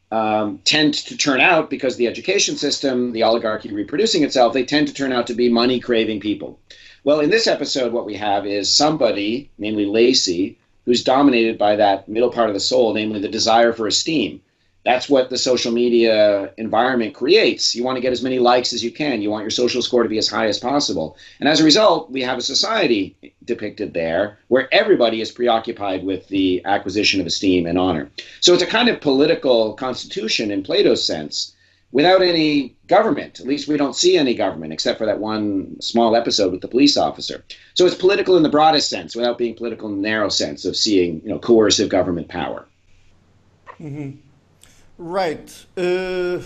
um, 0.09 0.59
tend 0.63 0.93
to 0.93 1.17
turn 1.17 1.41
out 1.41 1.69
because 1.69 1.97
the 1.97 2.07
education 2.07 2.55
system, 2.55 3.11
the 3.11 3.23
oligarchy 3.23 3.73
reproducing 3.73 4.23
itself, 4.23 4.53
they 4.53 4.63
tend 4.63 4.87
to 4.87 4.93
turn 4.93 5.11
out 5.11 5.27
to 5.27 5.33
be 5.33 5.49
money 5.49 5.81
craving 5.81 6.21
people. 6.21 6.59
Well, 7.03 7.19
in 7.19 7.29
this 7.29 7.47
episode, 7.47 7.91
what 7.91 8.05
we 8.05 8.15
have 8.15 8.45
is 8.45 8.73
somebody, 8.73 9.49
namely 9.57 9.85
Lacey, 9.85 10.57
who's 10.85 11.03
dominated 11.03 11.57
by 11.57 11.75
that 11.75 12.07
middle 12.07 12.31
part 12.31 12.49
of 12.49 12.53
the 12.53 12.59
soul, 12.59 12.93
namely 12.93 13.19
the 13.19 13.27
desire 13.27 13.73
for 13.73 13.87
esteem. 13.87 14.41
That's 14.83 15.07
what 15.07 15.29
the 15.29 15.37
social 15.37 15.71
media 15.71 16.51
environment 16.57 17.13
creates. 17.13 17.75
You 17.75 17.83
want 17.83 17.97
to 17.97 18.01
get 18.01 18.13
as 18.13 18.23
many 18.23 18.39
likes 18.39 18.73
as 18.73 18.83
you 18.83 18.91
can. 18.91 19.21
You 19.21 19.29
want 19.29 19.43
your 19.43 19.51
social 19.51 19.83
score 19.83 20.01
to 20.01 20.09
be 20.09 20.17
as 20.17 20.27
high 20.27 20.47
as 20.47 20.57
possible. 20.57 21.17
And 21.39 21.47
as 21.47 21.59
a 21.59 21.63
result, 21.63 22.09
we 22.09 22.23
have 22.23 22.39
a 22.39 22.41
society 22.41 23.15
depicted 23.45 23.93
there 23.93 24.39
where 24.47 24.73
everybody 24.73 25.21
is 25.21 25.31
preoccupied 25.31 26.03
with 26.03 26.27
the 26.29 26.63
acquisition 26.65 27.21
of 27.21 27.27
esteem 27.27 27.67
and 27.67 27.77
honor. 27.77 28.09
So 28.39 28.55
it's 28.55 28.63
a 28.63 28.67
kind 28.67 28.89
of 28.89 29.01
political 29.01 29.73
constitution 29.73 30.49
in 30.49 30.63
Plato's 30.63 31.05
sense 31.05 31.53
without 31.91 32.21
any 32.21 32.75
government. 32.87 33.39
At 33.39 33.47
least 33.47 33.67
we 33.67 33.77
don't 33.77 33.95
see 33.95 34.17
any 34.17 34.33
government 34.33 34.73
except 34.73 34.97
for 34.97 35.05
that 35.05 35.19
one 35.19 35.79
small 35.81 36.15
episode 36.15 36.51
with 36.51 36.61
the 36.61 36.67
police 36.67 36.97
officer. 36.97 37.43
So 37.73 37.85
it's 37.85 37.95
political 37.95 38.37
in 38.37 38.43
the 38.43 38.49
broadest 38.49 38.89
sense 38.89 39.15
without 39.15 39.37
being 39.37 39.55
political 39.55 39.89
in 39.89 39.95
the 39.95 40.01
narrow 40.01 40.29
sense 40.29 40.65
of 40.65 40.75
seeing 40.75 41.21
you 41.23 41.29
know 41.29 41.39
coercive 41.39 41.89
government 41.89 42.27
power. 42.27 42.67
Mm-hmm. 43.79 44.17
Right. 44.97 45.65
Uh, 45.75 46.39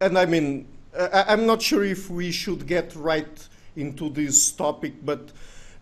and 0.00 0.18
I 0.18 0.26
mean, 0.26 0.66
I, 0.98 1.32
am 1.32 1.46
not 1.46 1.62
sure 1.62 1.84
if 1.84 2.10
we 2.10 2.30
should 2.30 2.66
get 2.66 2.94
right 2.94 3.48
into 3.76 4.10
this 4.10 4.52
topic, 4.52 4.94
but 5.04 5.30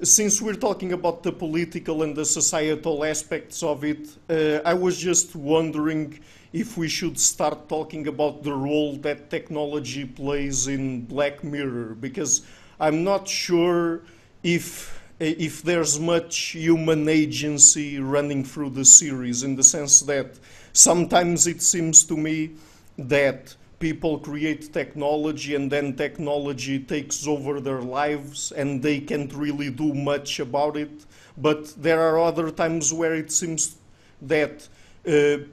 since 0.03 0.43
we're 0.43 0.55
talking 0.55 0.93
about 0.93 1.23
the 1.23 1.33
political 1.33 2.03
and 2.03 2.15
the 2.15 2.25
societal 2.25 3.05
aspects 3.05 3.63
of 3.63 3.83
it, 3.85 4.09
uh, 4.29 4.61
I 4.65 4.75
was 4.75 4.99
just 4.99 5.35
wondering 5.35 6.21
if 6.57 6.79
we 6.79 6.89
should 6.89 7.21
start 7.21 7.69
talking 7.69 8.09
about 8.09 8.43
the 8.43 8.53
role 8.53 8.97
that 8.97 9.29
technology 9.29 10.07
plays 10.07 10.69
in 10.69 11.05
Black 11.05 11.45
Mirror, 11.45 11.97
because 12.01 12.47
I'm 12.81 13.05
not 13.05 13.29
sure 13.29 14.01
if 14.43 14.97
if 15.21 15.63
there's 15.63 16.01
much 16.01 16.37
human 16.53 17.09
agency 17.09 17.99
running 17.99 18.43
through 18.45 18.71
the 18.71 18.85
series 18.85 19.43
in 19.43 19.57
the 19.57 19.63
sense 19.63 20.01
that 20.03 20.39
sometimes 20.73 21.47
it 21.47 21.63
seems 21.63 22.05
to 22.05 22.17
me 22.17 22.53
that 22.99 23.55
people 23.79 24.19
create 24.19 24.73
technology 24.73 25.55
and 25.55 25.71
then 25.71 25.95
technology 25.97 26.79
takes 26.79 27.27
over 27.27 27.61
their 27.61 27.81
lives 27.81 28.53
and 28.53 28.83
they 28.83 29.01
can't 29.01 29.33
really 29.35 29.71
do 29.71 29.95
much 29.95 30.41
about 30.41 30.77
it. 30.77 31.05
But 31.37 31.75
there 31.83 32.01
are 32.01 32.19
other 32.19 32.51
times 32.51 32.93
where 32.93 33.15
it 33.15 33.33
seems 33.33 33.77
that 34.23 34.69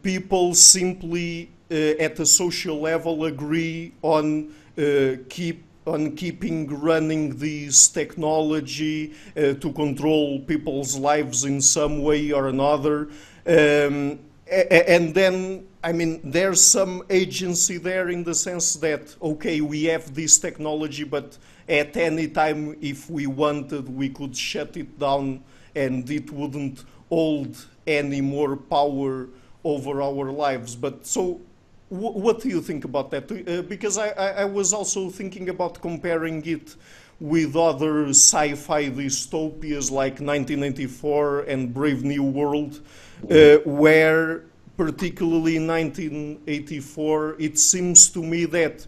people 0.02 0.54
simply 0.56 1.50
uh, 1.72 1.76
at 2.00 2.20
a 2.20 2.26
social 2.26 2.80
level 2.82 3.26
agree 3.26 3.94
on 4.02 4.54
uh, 4.78 5.16
keep 5.30 5.64
on 5.86 6.16
keeping 6.16 6.68
running 6.82 7.38
this 7.38 7.88
technology 7.90 9.14
uh, 9.36 9.54
to 9.54 9.72
control 9.74 10.40
people's 10.40 10.98
lives 10.98 11.44
in 11.44 11.62
some 11.62 12.02
way 12.02 12.32
or 12.32 12.48
another. 12.48 13.10
Um, 13.46 14.20
and 14.50 15.14
then 15.14 15.68
I 15.84 15.92
mean, 15.92 16.22
there's 16.24 16.62
some 16.62 17.04
agency 17.10 17.78
there 17.78 18.08
in 18.08 18.24
the 18.24 18.34
sense 18.34 18.76
that, 18.76 19.14
okay, 19.22 19.60
we 19.60 19.84
have 19.86 20.14
this 20.16 20.40
technology, 20.40 21.04
but 21.04 21.38
at 21.68 21.98
any 21.98 22.30
time, 22.30 22.78
if 22.82 23.10
we 23.10 23.28
wanted, 23.28 23.90
we 23.90 24.08
could 24.08 24.36
shut 24.38 24.78
it 24.78 24.98
down 24.98 25.44
and 25.76 26.10
it 26.10 26.32
wouldn't 26.32 26.86
hold 27.10 27.68
any 27.86 28.22
more 28.22 28.56
power 28.56 29.28
over 29.64 30.02
our 30.02 30.32
lives. 30.32 30.76
But 30.76 31.06
so, 31.06 31.42
what 31.90 32.42
do 32.42 32.50
you 32.50 32.62
think 32.62 32.86
about 32.86 33.12
that? 33.12 33.32
Uh, 33.32 33.62
because 33.62 33.98
I, 33.98 34.10
I, 34.10 34.28
I 34.42 34.46
was 34.46 34.74
also 34.74 35.10
thinking 35.10 35.50
about 35.50 35.80
comparing 35.82 36.44
it 36.46 36.76
with 37.20 37.56
other 37.56 38.08
sci-fi 38.10 38.90
dystopias 38.90 39.92
like 39.92 40.20
1984 40.20 41.42
and 41.42 41.74
Brave 41.74 42.04
New 42.04 42.24
World, 42.24 42.82
uh, 43.30 43.58
where 43.64 44.44
particularly 44.76 45.58
in 45.58 45.68
1984, 45.68 47.36
it 47.40 47.60
seems 47.60 48.10
to 48.10 48.24
me 48.24 48.46
that 48.46 48.82
uh, 48.82 48.88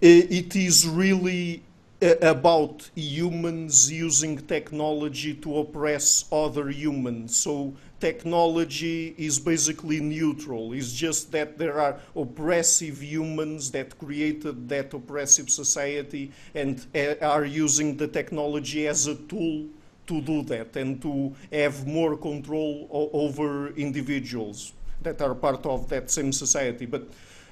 it 0.00 0.54
is 0.54 0.86
really 0.86 1.62
uh, 2.00 2.14
about 2.22 2.90
humans 2.94 3.90
using 3.90 4.38
technology 4.38 5.34
to 5.34 5.58
oppress 5.58 6.26
other 6.30 6.68
humans. 6.68 7.36
So 7.36 7.74
technology 8.00 9.14
is 9.16 9.38
basically 9.38 10.00
neutral. 10.00 10.72
It's 10.72 10.92
just 10.92 11.32
that 11.32 11.58
there 11.58 11.80
are 11.80 11.98
oppressive 12.14 13.02
humans 13.02 13.70
that 13.70 13.98
created 13.98 14.68
that 14.68 14.92
oppressive 14.92 15.50
society 15.50 16.32
and 16.54 16.84
uh, 16.94 17.14
are 17.22 17.44
using 17.44 17.96
the 17.96 18.08
technology 18.08 18.86
as 18.86 19.06
a 19.06 19.14
tool 19.14 19.66
to 20.06 20.20
do 20.20 20.42
that 20.42 20.76
and 20.76 21.00
to 21.00 21.34
have 21.50 21.86
more 21.86 22.16
control 22.16 22.88
over 23.12 23.68
individuals 23.74 24.72
that 25.02 25.20
are 25.22 25.34
part 25.34 25.64
of 25.64 25.88
that 25.88 26.10
same 26.10 26.32
society. 26.32 26.86
But 26.86 27.08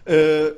uh, 0.07 0.51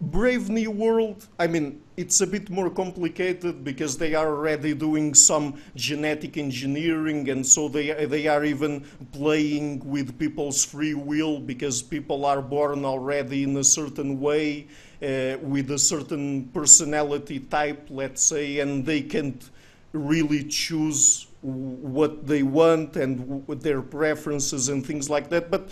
Brave 0.00 0.50
New 0.50 0.70
World, 0.70 1.26
I 1.38 1.46
mean, 1.46 1.80
it's 1.96 2.20
a 2.20 2.26
bit 2.26 2.50
more 2.50 2.68
complicated 2.68 3.64
because 3.64 3.96
they 3.96 4.14
are 4.14 4.28
already 4.28 4.74
doing 4.74 5.14
some 5.14 5.58
genetic 5.74 6.36
engineering, 6.36 7.30
and 7.30 7.46
so 7.46 7.68
they 7.68 8.04
they 8.04 8.26
are 8.26 8.44
even 8.44 8.84
playing 9.12 9.80
with 9.88 10.18
people's 10.18 10.64
free 10.64 10.94
will 10.94 11.40
because 11.40 11.82
people 11.82 12.26
are 12.26 12.42
born 12.42 12.84
already 12.84 13.42
in 13.42 13.56
a 13.56 13.64
certain 13.64 14.20
way 14.20 14.66
uh, 15.02 15.38
with 15.40 15.70
a 15.70 15.78
certain 15.78 16.44
personality 16.52 17.40
type, 17.40 17.86
let's 17.88 18.22
say, 18.22 18.58
and 18.58 18.84
they 18.84 19.00
can't 19.00 19.50
really 19.92 20.44
choose 20.44 21.26
what 21.40 22.26
they 22.26 22.42
want 22.42 22.96
and 22.96 23.46
their 23.46 23.80
preferences 23.80 24.68
and 24.68 24.84
things 24.84 25.08
like 25.08 25.30
that. 25.30 25.50
But 25.50 25.70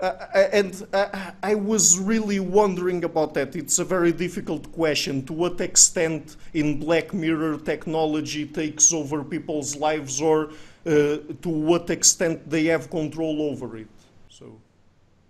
uh, 0.00 0.04
uh, 0.04 0.48
and 0.52 0.86
uh, 0.92 1.30
I 1.42 1.54
was 1.54 1.98
really 1.98 2.38
wondering 2.38 3.04
about 3.04 3.32
that. 3.34 3.56
It's 3.56 3.78
a 3.78 3.84
very 3.84 4.12
difficult 4.12 4.70
question. 4.72 5.24
To 5.24 5.32
what 5.32 5.60
extent 5.60 6.36
in 6.52 6.78
Black 6.78 7.14
Mirror 7.14 7.58
technology 7.58 8.46
takes 8.46 8.92
over 8.92 9.24
people's 9.24 9.74
lives, 9.76 10.20
or 10.20 10.50
uh, 10.84 11.18
to 11.42 11.48
what 11.48 11.88
extent 11.88 12.48
they 12.50 12.64
have 12.64 12.90
control 12.90 13.50
over 13.50 13.78
it? 13.78 13.88
So, 14.28 14.60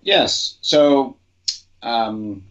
yes. 0.03 0.59
So, 0.63 1.17
um, 1.83 2.43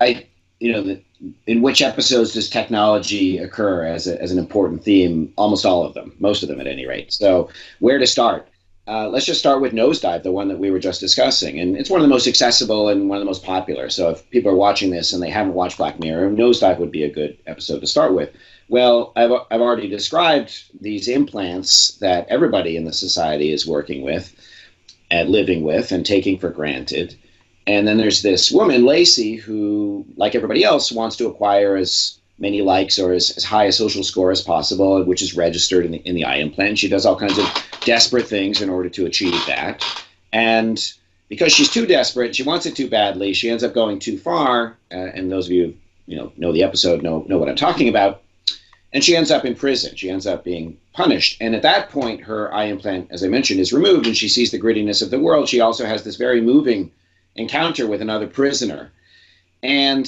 I, 0.00 0.26
you 0.58 0.72
know, 0.72 0.82
the, 0.82 1.02
in 1.46 1.60
which 1.60 1.82
episodes 1.82 2.32
does 2.32 2.48
technology 2.48 3.38
occur 3.38 3.84
as, 3.84 4.06
a, 4.06 4.20
as 4.22 4.32
an 4.32 4.38
important 4.38 4.82
theme? 4.82 5.34
Almost 5.36 5.66
all 5.66 5.84
of 5.84 5.92
them, 5.92 6.14
most 6.18 6.42
of 6.42 6.48
them 6.48 6.60
at 6.60 6.66
any 6.66 6.86
rate. 6.86 7.12
So, 7.12 7.50
where 7.80 7.98
to 7.98 8.06
start? 8.06 8.48
Uh, 8.88 9.08
let's 9.08 9.26
just 9.26 9.40
start 9.40 9.60
with 9.60 9.72
Nosedive, 9.72 10.22
the 10.22 10.30
one 10.30 10.46
that 10.48 10.60
we 10.60 10.70
were 10.70 10.78
just 10.78 11.00
discussing. 11.00 11.58
And 11.58 11.76
it's 11.76 11.90
one 11.90 12.00
of 12.00 12.04
the 12.04 12.12
most 12.12 12.28
accessible 12.28 12.88
and 12.88 13.08
one 13.08 13.18
of 13.18 13.20
the 13.20 13.26
most 13.26 13.42
popular. 13.42 13.90
So 13.90 14.10
if 14.10 14.28
people 14.30 14.52
are 14.52 14.56
watching 14.56 14.90
this 14.90 15.12
and 15.12 15.20
they 15.20 15.30
haven't 15.30 15.54
watched 15.54 15.78
Black 15.78 15.98
Mirror, 15.98 16.30
Nosedive 16.30 16.78
would 16.78 16.92
be 16.92 17.02
a 17.02 17.12
good 17.12 17.36
episode 17.46 17.80
to 17.80 17.86
start 17.86 18.14
with. 18.14 18.30
Well, 18.68 19.12
I've, 19.16 19.32
I've 19.50 19.60
already 19.60 19.88
described 19.88 20.52
these 20.80 21.08
implants 21.08 21.96
that 21.98 22.28
everybody 22.28 22.76
in 22.76 22.84
the 22.84 22.92
society 22.92 23.52
is 23.52 23.66
working 23.66 24.02
with 24.02 24.32
and 25.10 25.30
living 25.30 25.62
with 25.62 25.90
and 25.90 26.06
taking 26.06 26.38
for 26.38 26.50
granted. 26.50 27.16
And 27.66 27.88
then 27.88 27.96
there's 27.96 28.22
this 28.22 28.52
woman, 28.52 28.84
Lacey, 28.84 29.34
who, 29.34 30.04
like 30.16 30.36
everybody 30.36 30.62
else, 30.62 30.92
wants 30.92 31.16
to 31.16 31.26
acquire 31.26 31.74
as 31.74 32.20
many 32.38 32.62
likes 32.62 32.98
or 32.98 33.12
as, 33.12 33.30
as 33.36 33.44
high 33.44 33.64
a 33.64 33.72
social 33.72 34.02
score 34.02 34.30
as 34.30 34.42
possible, 34.42 35.02
which 35.04 35.22
is 35.22 35.36
registered 35.36 35.84
in 35.84 35.92
the, 35.92 35.98
in 35.98 36.14
the 36.14 36.22
implant. 36.22 36.78
She 36.78 36.88
does 36.88 37.06
all 37.06 37.18
kinds 37.18 37.38
of 37.38 37.46
desperate 37.80 38.26
things 38.26 38.60
in 38.60 38.68
order 38.68 38.88
to 38.90 39.06
achieve 39.06 39.34
that. 39.46 39.84
And 40.32 40.78
because 41.28 41.52
she's 41.52 41.70
too 41.70 41.86
desperate, 41.86 42.36
she 42.36 42.42
wants 42.42 42.66
it 42.66 42.76
too 42.76 42.88
badly, 42.88 43.32
she 43.32 43.50
ends 43.50 43.64
up 43.64 43.74
going 43.74 43.98
too 43.98 44.18
far. 44.18 44.76
Uh, 44.92 45.10
and 45.14 45.32
those 45.32 45.46
of 45.46 45.52
you 45.52 45.76
you 46.06 46.16
know 46.16 46.32
know 46.36 46.52
the 46.52 46.62
episode 46.62 47.02
know 47.02 47.24
know 47.28 47.38
what 47.38 47.48
I'm 47.48 47.56
talking 47.56 47.88
about. 47.88 48.22
And 48.92 49.04
she 49.04 49.16
ends 49.16 49.30
up 49.30 49.44
in 49.44 49.54
prison. 49.54 49.94
She 49.96 50.08
ends 50.08 50.26
up 50.26 50.44
being 50.44 50.78
punished. 50.94 51.36
And 51.40 51.54
at 51.54 51.62
that 51.62 51.90
point, 51.90 52.22
her 52.22 52.54
eye 52.54 52.64
implant, 52.64 53.08
as 53.10 53.22
I 53.22 53.28
mentioned, 53.28 53.60
is 53.60 53.72
removed, 53.72 54.06
and 54.06 54.16
she 54.16 54.28
sees 54.28 54.50
the 54.50 54.60
grittiness 54.60 55.02
of 55.02 55.10
the 55.10 55.18
world. 55.18 55.48
She 55.48 55.60
also 55.60 55.84
has 55.84 56.02
this 56.02 56.16
very 56.16 56.40
moving 56.40 56.92
encounter 57.34 57.86
with 57.86 58.00
another 58.00 58.26
prisoner. 58.26 58.92
And 59.62 60.06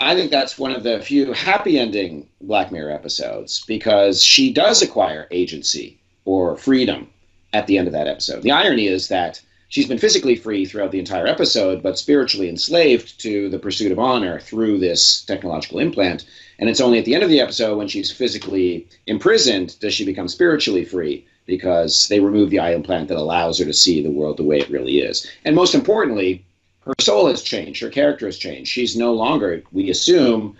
I 0.00 0.14
think 0.14 0.30
that's 0.30 0.58
one 0.58 0.72
of 0.72 0.84
the 0.84 1.00
few 1.00 1.32
happy 1.32 1.78
ending 1.78 2.28
Black 2.40 2.70
Mirror 2.70 2.92
episodes 2.92 3.64
because 3.66 4.22
she 4.22 4.52
does 4.52 4.80
acquire 4.80 5.26
agency 5.32 5.98
or 6.24 6.56
freedom 6.56 7.10
at 7.52 7.66
the 7.66 7.78
end 7.78 7.88
of 7.88 7.92
that 7.94 8.06
episode. 8.06 8.42
The 8.42 8.52
irony 8.52 8.86
is 8.86 9.08
that 9.08 9.40
she's 9.68 9.88
been 9.88 9.98
physically 9.98 10.36
free 10.36 10.64
throughout 10.66 10.92
the 10.92 11.00
entire 11.00 11.26
episode, 11.26 11.82
but 11.82 11.98
spiritually 11.98 12.48
enslaved 12.48 13.20
to 13.22 13.48
the 13.48 13.58
pursuit 13.58 13.90
of 13.90 13.98
honor 13.98 14.38
through 14.38 14.78
this 14.78 15.22
technological 15.22 15.80
implant. 15.80 16.26
And 16.60 16.70
it's 16.70 16.80
only 16.80 16.98
at 16.98 17.04
the 17.04 17.14
end 17.14 17.24
of 17.24 17.30
the 17.30 17.40
episode 17.40 17.76
when 17.76 17.88
she's 17.88 18.12
physically 18.12 18.86
imprisoned 19.06 19.78
does 19.80 19.94
she 19.94 20.04
become 20.04 20.28
spiritually 20.28 20.84
free 20.84 21.26
because 21.46 22.06
they 22.08 22.20
remove 22.20 22.50
the 22.50 22.60
eye 22.60 22.72
implant 22.72 23.08
that 23.08 23.16
allows 23.16 23.58
her 23.58 23.64
to 23.64 23.72
see 23.72 24.02
the 24.02 24.10
world 24.10 24.36
the 24.36 24.44
way 24.44 24.58
it 24.58 24.70
really 24.70 25.00
is. 25.00 25.28
And 25.44 25.56
most 25.56 25.74
importantly, 25.74 26.44
her 26.88 26.94
soul 27.00 27.28
has 27.28 27.42
changed, 27.42 27.82
her 27.82 27.90
character 27.90 28.24
has 28.24 28.38
changed. 28.38 28.70
She's 28.70 28.96
no 28.96 29.12
longer, 29.12 29.62
we 29.72 29.90
assume, 29.90 30.56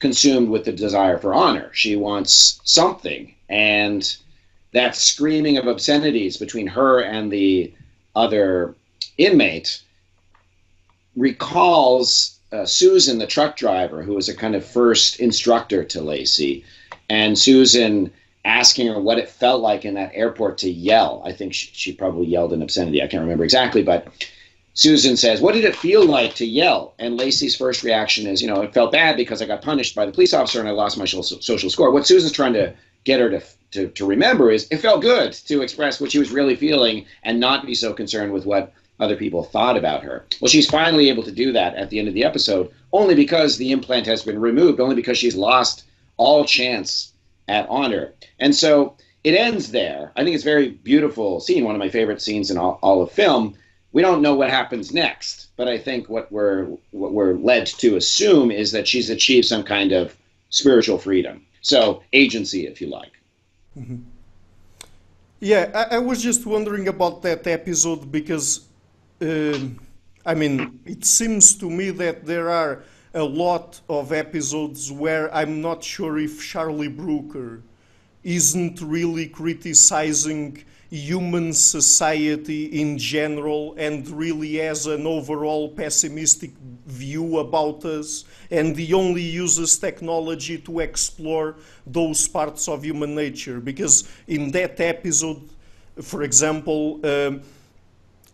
consumed 0.00 0.50
with 0.50 0.66
the 0.66 0.72
desire 0.72 1.16
for 1.16 1.32
honor. 1.32 1.70
She 1.72 1.96
wants 1.96 2.60
something. 2.64 3.34
And 3.48 4.14
that 4.72 4.96
screaming 4.96 5.56
of 5.56 5.66
obscenities 5.66 6.36
between 6.36 6.66
her 6.66 7.00
and 7.00 7.32
the 7.32 7.72
other 8.14 8.74
inmate 9.16 9.80
recalls 11.16 12.38
uh, 12.52 12.66
Susan, 12.66 13.18
the 13.18 13.26
truck 13.26 13.56
driver, 13.56 14.02
who 14.02 14.12
was 14.12 14.28
a 14.28 14.36
kind 14.36 14.54
of 14.54 14.66
first 14.66 15.20
instructor 15.20 15.84
to 15.84 16.02
Lacey. 16.02 16.66
And 17.08 17.38
Susan 17.38 18.12
asking 18.44 18.88
her 18.88 19.00
what 19.00 19.18
it 19.18 19.28
felt 19.30 19.62
like 19.62 19.86
in 19.86 19.94
that 19.94 20.10
airport 20.12 20.58
to 20.58 20.70
yell. 20.70 21.22
I 21.24 21.32
think 21.32 21.54
she, 21.54 21.70
she 21.72 21.92
probably 21.94 22.26
yelled 22.26 22.52
an 22.52 22.60
obscenity. 22.60 23.02
I 23.02 23.06
can't 23.06 23.22
remember 23.22 23.44
exactly, 23.44 23.82
but 23.82 24.06
Susan 24.74 25.16
says, 25.16 25.40
What 25.40 25.54
did 25.54 25.64
it 25.64 25.76
feel 25.76 26.04
like 26.04 26.34
to 26.36 26.46
yell? 26.46 26.94
And 26.98 27.16
Lacey's 27.16 27.56
first 27.56 27.82
reaction 27.82 28.26
is, 28.26 28.40
You 28.40 28.48
know, 28.48 28.62
it 28.62 28.72
felt 28.72 28.92
bad 28.92 29.16
because 29.16 29.42
I 29.42 29.46
got 29.46 29.62
punished 29.62 29.94
by 29.94 30.06
the 30.06 30.12
police 30.12 30.32
officer 30.32 30.60
and 30.60 30.68
I 30.68 30.72
lost 30.72 30.98
my 30.98 31.04
social 31.04 31.70
score. 31.70 31.90
What 31.90 32.06
Susan's 32.06 32.32
trying 32.32 32.54
to 32.54 32.74
get 33.04 33.20
her 33.20 33.30
to, 33.30 33.42
to, 33.72 33.88
to 33.88 34.06
remember 34.06 34.50
is 34.50 34.68
it 34.70 34.78
felt 34.78 35.02
good 35.02 35.32
to 35.32 35.62
express 35.62 36.00
what 36.00 36.12
she 36.12 36.18
was 36.18 36.30
really 36.30 36.56
feeling 36.56 37.04
and 37.22 37.38
not 37.38 37.66
be 37.66 37.74
so 37.74 37.92
concerned 37.92 38.32
with 38.32 38.46
what 38.46 38.72
other 39.00 39.16
people 39.16 39.42
thought 39.42 39.76
about 39.76 40.04
her. 40.04 40.24
Well, 40.40 40.48
she's 40.48 40.70
finally 40.70 41.08
able 41.08 41.24
to 41.24 41.32
do 41.32 41.52
that 41.52 41.74
at 41.74 41.90
the 41.90 41.98
end 41.98 42.08
of 42.08 42.14
the 42.14 42.24
episode, 42.24 42.70
only 42.92 43.14
because 43.14 43.58
the 43.58 43.72
implant 43.72 44.06
has 44.06 44.22
been 44.22 44.40
removed, 44.40 44.80
only 44.80 44.94
because 44.94 45.18
she's 45.18 45.34
lost 45.34 45.84
all 46.16 46.44
chance 46.44 47.12
at 47.48 47.68
honor. 47.68 48.12
And 48.38 48.54
so 48.54 48.96
it 49.24 49.34
ends 49.34 49.72
there. 49.72 50.12
I 50.16 50.22
think 50.22 50.34
it's 50.34 50.44
a 50.44 50.48
very 50.48 50.70
beautiful 50.70 51.40
scene, 51.40 51.64
one 51.64 51.74
of 51.74 51.80
my 51.80 51.88
favorite 51.88 52.22
scenes 52.22 52.50
in 52.50 52.58
all, 52.58 52.78
all 52.80 53.02
of 53.02 53.10
film 53.10 53.56
we 53.92 54.02
don't 54.02 54.22
know 54.22 54.34
what 54.34 54.50
happens 54.50 54.92
next, 54.92 55.48
but 55.56 55.68
I 55.68 55.78
think 55.78 56.08
what 56.08 56.32
we're 56.32 56.64
what 56.90 57.12
we're 57.12 57.34
led 57.34 57.66
to 57.66 57.96
assume 57.96 58.50
is 58.50 58.72
that 58.72 58.88
she's 58.88 59.10
achieved 59.10 59.46
some 59.46 59.62
kind 59.62 59.92
of 59.92 60.16
spiritual 60.50 60.98
freedom, 60.98 61.44
so 61.60 62.02
agency, 62.12 62.66
if 62.66 62.80
you 62.80 62.88
like. 62.88 63.12
Mm-hmm. 63.78 63.98
Yeah, 65.40 65.70
I, 65.74 65.96
I, 65.96 65.98
was 65.98 66.22
just 66.22 66.46
wondering 66.46 66.86
about 66.86 67.22
that 67.22 67.46
episode 67.48 68.12
because, 68.12 68.68
uh, 69.20 69.58
I 70.24 70.34
mean, 70.34 70.78
it 70.86 71.04
seems 71.04 71.54
to 71.56 71.68
me 71.68 71.90
that 71.90 72.24
there 72.24 72.48
are 72.48 72.84
a 73.14 73.24
lot 73.24 73.80
of 73.88 74.12
episodes 74.12 74.92
where 74.92 75.34
I'm 75.34 75.60
not 75.60 75.82
sure 75.82 76.18
if 76.18 76.48
Charlie 76.48 76.86
Brooker 76.86 77.62
isn't 78.22 78.80
really 78.80 79.26
criticizing 79.26 80.64
human 80.92 81.54
society 81.54 82.66
in 82.66 82.98
general 82.98 83.74
and 83.78 84.06
really 84.10 84.56
has 84.56 84.86
an 84.86 85.06
overall 85.06 85.70
pessimistic 85.70 86.50
view 86.84 87.38
about 87.38 87.82
us 87.86 88.24
and 88.50 88.76
he 88.76 88.92
only 88.92 89.22
uses 89.22 89.78
technology 89.78 90.58
to 90.58 90.80
explore 90.80 91.56
those 91.86 92.28
parts 92.28 92.68
of 92.68 92.84
human 92.84 93.14
nature. 93.14 93.58
Because 93.58 94.06
in 94.26 94.50
that 94.50 94.78
episode 94.80 95.48
for 96.02 96.24
example 96.24 97.00
um, 97.06 97.40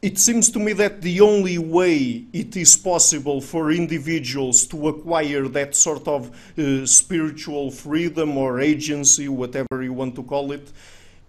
it 0.03 0.19
seems 0.19 0.51
to 0.51 0.59
me 0.59 0.73
that 0.73 1.01
the 1.01 1.21
only 1.21 1.59
way 1.59 2.25
it 2.33 2.57
is 2.57 2.77
possible 2.77 3.41
for 3.41 3.71
individuals 3.71 4.67
to 4.67 4.89
acquire 4.89 5.47
that 5.47 5.77
sort 5.77 6.09
of 6.09 6.31
uh, 6.59 6.85
spiritual 6.87 7.71
freedom 7.71 8.37
or 8.37 8.61
agency, 8.61 9.29
whatever 9.29 9.83
you 9.83 9.93
want 9.93 10.17
to 10.17 10.25
call 10.25 10.51
it, 10.51 10.73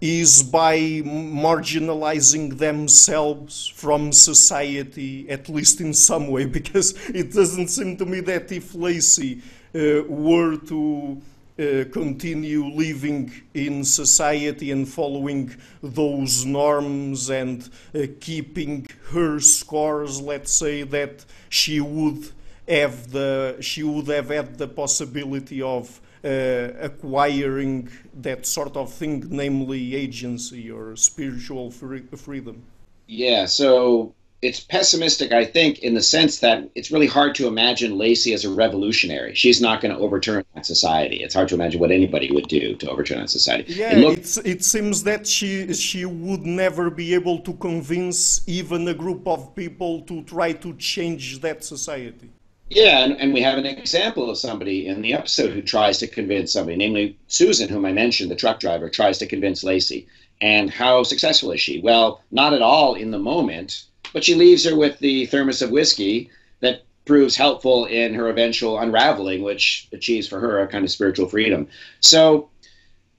is 0.00 0.42
by 0.42 0.78
marginalizing 0.78 2.56
themselves 2.56 3.68
from 3.68 4.12
society, 4.12 5.28
at 5.28 5.48
least 5.48 5.80
in 5.80 5.92
some 5.92 6.28
way, 6.28 6.44
because 6.58 6.94
it 7.10 7.32
doesn't 7.32 7.68
seem 7.68 7.96
to 7.96 8.06
me 8.06 8.20
that 8.20 8.50
if 8.50 8.74
Lacey 8.74 9.42
uh, 9.74 10.02
were 10.08 10.56
to 10.56 11.20
uh, 11.58 11.84
continue 11.92 12.64
living 12.64 13.30
in 13.52 13.84
society 13.84 14.70
and 14.70 14.88
following 14.88 15.54
those 15.82 16.46
norms 16.46 17.28
and 17.28 17.68
uh, 17.94 18.06
keeping 18.18 18.86
her 19.10 19.38
scores, 19.38 20.20
let's 20.20 20.52
say 20.52 20.82
that 20.82 21.24
she 21.50 21.80
would 21.80 22.30
have 22.66 23.10
the 23.10 23.56
she 23.60 23.82
would 23.82 24.06
have 24.06 24.28
had 24.28 24.56
the 24.56 24.68
possibility 24.68 25.60
of 25.60 26.00
Uh, 26.22 26.68
acquiring 26.80 27.88
that 28.12 28.44
sort 28.44 28.76
of 28.76 28.92
thing, 28.92 29.24
namely 29.30 29.94
agency 29.94 30.70
or 30.70 30.94
spiritual 30.94 31.70
free 31.70 32.02
freedom? 32.14 32.62
Yeah, 33.06 33.46
so 33.46 34.14
it's 34.42 34.60
pessimistic, 34.60 35.32
I 35.32 35.44
think, 35.44 35.80
in 35.80 35.94
the 35.94 36.02
sense 36.02 36.40
that 36.40 36.68
it's 36.74 36.90
really 36.90 37.06
hard 37.06 37.34
to 37.36 37.46
imagine 37.46 37.98
Lacey 37.98 38.32
as 38.32 38.44
a 38.44 38.50
revolutionary. 38.50 39.34
She's 39.34 39.60
not 39.60 39.80
going 39.80 39.94
to 39.94 40.00
overturn 40.00 40.44
that 40.54 40.64
society. 40.64 41.22
It's 41.22 41.34
hard 41.34 41.48
to 41.48 41.54
imagine 41.54 41.80
what 41.80 41.90
anybody 41.90 42.30
would 42.32 42.48
do 42.48 42.74
to 42.76 42.90
overturn 42.90 43.20
that 43.20 43.30
society. 43.30 43.72
Yeah, 43.72 43.96
look, 43.96 44.18
it 44.44 44.64
seems 44.64 45.02
that 45.04 45.26
she 45.26 45.72
she 45.74 46.04
would 46.04 46.46
never 46.46 46.88
be 46.90 47.14
able 47.14 47.40
to 47.40 47.52
convince 47.54 48.46
even 48.46 48.88
a 48.88 48.94
group 48.94 49.26
of 49.26 49.54
people 49.54 50.02
to 50.02 50.22
try 50.24 50.52
to 50.52 50.74
change 50.74 51.40
that 51.40 51.64
society. 51.64 52.30
Yeah, 52.70 53.02
and, 53.02 53.20
and 53.20 53.34
we 53.34 53.42
have 53.42 53.58
an 53.58 53.66
example 53.66 54.30
of 54.30 54.38
somebody 54.38 54.86
in 54.86 55.02
the 55.02 55.12
episode 55.12 55.52
who 55.52 55.60
tries 55.60 55.98
to 55.98 56.06
convince 56.06 56.52
somebody, 56.52 56.76
namely 56.76 57.18
Susan, 57.26 57.68
whom 57.68 57.84
I 57.84 57.92
mentioned, 57.92 58.30
the 58.30 58.36
truck 58.36 58.60
driver, 58.60 58.88
tries 58.88 59.18
to 59.18 59.26
convince 59.26 59.64
Lacey. 59.64 60.06
And 60.40 60.70
how 60.70 61.02
successful 61.02 61.50
is 61.50 61.60
she? 61.60 61.80
Well, 61.80 62.22
not 62.30 62.52
at 62.52 62.62
all 62.62 62.94
in 62.94 63.10
the 63.10 63.18
moment, 63.18 63.86
but 64.12 64.22
she 64.22 64.36
leaves 64.36 64.64
her 64.64 64.76
with 64.76 65.00
the 65.00 65.26
thermos 65.26 65.62
of 65.62 65.72
whiskey 65.72 66.30
that 66.60 66.84
proves 67.06 67.34
helpful 67.34 67.86
in 67.86 68.14
her 68.14 68.30
eventual 68.30 68.78
unraveling, 68.78 69.42
which 69.42 69.88
achieves 69.92 70.28
for 70.28 70.38
her 70.38 70.60
a 70.60 70.68
kind 70.68 70.84
of 70.84 70.92
spiritual 70.92 71.28
freedom. 71.28 71.66
So, 71.98 72.50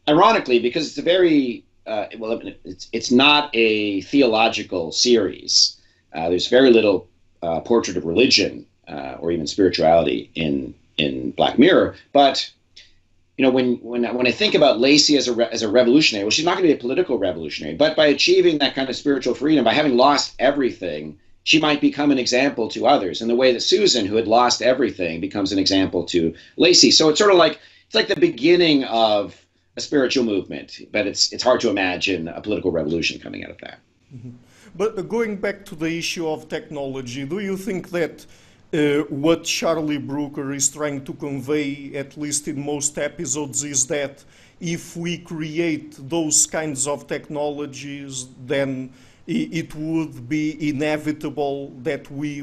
ironically, 0.08 0.60
because 0.60 0.88
it's 0.88 0.98
a 0.98 1.02
very 1.02 1.66
uh, 1.86 2.06
well, 2.18 2.42
it's 2.64 2.88
it's 2.94 3.12
not 3.12 3.50
a 3.54 4.00
theological 4.02 4.94
series. 4.94 5.76
Uh, 6.14 6.30
there's 6.30 6.48
very 6.48 6.72
little 6.72 7.10
uh, 7.44 7.60
portrait 7.60 7.98
of 7.98 8.06
religion 8.06 8.66
uh, 8.92 9.18
or 9.20 9.32
even 9.32 9.48
spirituality 9.48 10.30
in 10.36 10.74
in 10.98 11.32
Black 11.32 11.58
Mirror. 11.58 11.96
But 12.14 12.52
you 13.38 13.44
know, 13.44 13.52
when 13.52 13.78
when 13.78 14.04
when 14.16 14.28
I 14.28 14.32
think 14.32 14.54
about 14.54 14.80
Lacey 14.80 15.18
as 15.18 15.28
a 15.28 15.34
re- 15.34 15.50
as 15.52 15.64
a 15.64 15.70
revolutionary, 15.70 16.26
well, 16.26 16.32
she's 16.32 16.46
not 16.46 16.58
going 16.58 16.68
to 16.68 16.74
be 16.74 16.78
a 16.78 16.82
political 16.82 17.18
revolutionary, 17.18 17.76
but 17.76 17.96
by 17.96 18.08
achieving 18.08 18.60
that 18.60 18.76
kind 18.76 18.90
of 18.90 18.96
spiritual 18.96 19.34
freedom, 19.34 19.64
by 19.64 19.74
having 19.74 19.98
lost 19.98 20.36
everything, 20.38 21.18
she 21.44 21.60
might 21.60 21.82
become 21.82 22.12
an 22.12 22.20
example 22.20 22.68
to 22.70 22.86
others 22.86 23.22
in 23.22 23.28
the 23.28 23.36
way 23.36 23.52
that 23.54 23.62
Susan, 23.62 24.06
who 24.06 24.16
had 24.16 24.28
lost 24.28 24.62
everything, 24.62 25.22
becomes 25.22 25.52
an 25.52 25.60
example 25.60 26.06
to 26.06 26.34
Lacey. 26.58 26.92
So 26.92 27.10
it's 27.10 27.20
sort 27.20 27.32
of 27.32 27.38
like 27.38 27.60
it's 27.88 27.96
like 27.96 28.08
the 28.08 28.20
beginning 28.20 28.84
of 28.86 29.44
a 29.78 29.82
spiritual 29.82 30.24
movement, 30.24 30.80
but 30.92 31.08
it's 31.08 31.32
it's 31.32 31.44
hard 31.44 31.62
to 31.62 31.70
imagine 31.70 32.28
a 32.28 32.42
political 32.42 32.72
revolution 32.72 33.20
coming 33.20 33.44
out 33.44 33.52
of 33.52 33.58
that. 33.60 33.80
Mm-hmm. 34.14 34.32
But 34.76 35.10
going 35.10 35.38
back 35.38 35.66
to 35.66 35.76
the 35.76 35.98
issue 35.98 36.28
of 36.30 36.48
technology, 36.48 37.26
do 37.26 37.40
you 37.40 37.58
think 37.58 37.90
that 37.90 38.26
uh, 38.74 39.04
what 39.10 39.44
Charlie 39.44 39.98
Brooker 39.98 40.54
is 40.54 40.70
trying 40.70 41.04
to 41.06 41.14
convey, 41.14 41.92
at 41.96 42.18
least 42.18 42.48
in 42.48 42.64
most 42.64 42.98
episodes, 42.98 43.64
is 43.64 43.88
that 43.88 44.24
if 44.60 44.96
we 44.96 45.18
create 45.18 45.96
those 46.10 46.46
kinds 46.46 46.88
of 46.88 47.08
technologies, 47.08 48.28
then 48.46 48.92
it 49.28 49.74
would 49.76 50.30
be 50.30 50.70
inevitable 50.70 51.74
that 51.84 52.10
we 52.12 52.42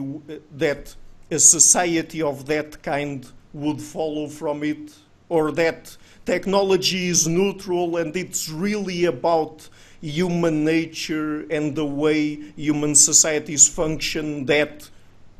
that 0.56 0.94
a 1.30 1.38
society 1.38 2.22
of 2.22 2.46
that 2.46 2.82
kind 2.82 3.28
would 3.52 3.80
follow 3.80 4.28
from 4.28 4.62
it, 4.62 4.94
or 5.28 5.52
that 5.52 5.96
technology 6.24 7.08
is 7.08 7.26
neutral 7.26 7.96
and 7.96 8.14
it's 8.16 8.48
really 8.48 9.06
about 9.06 9.68
human 10.00 10.64
nature 10.64 11.40
and 11.50 11.74
the 11.74 11.84
way 11.84 12.34
human 12.56 12.94
societies 12.94 13.68
function 13.68 14.46
that 14.46 14.88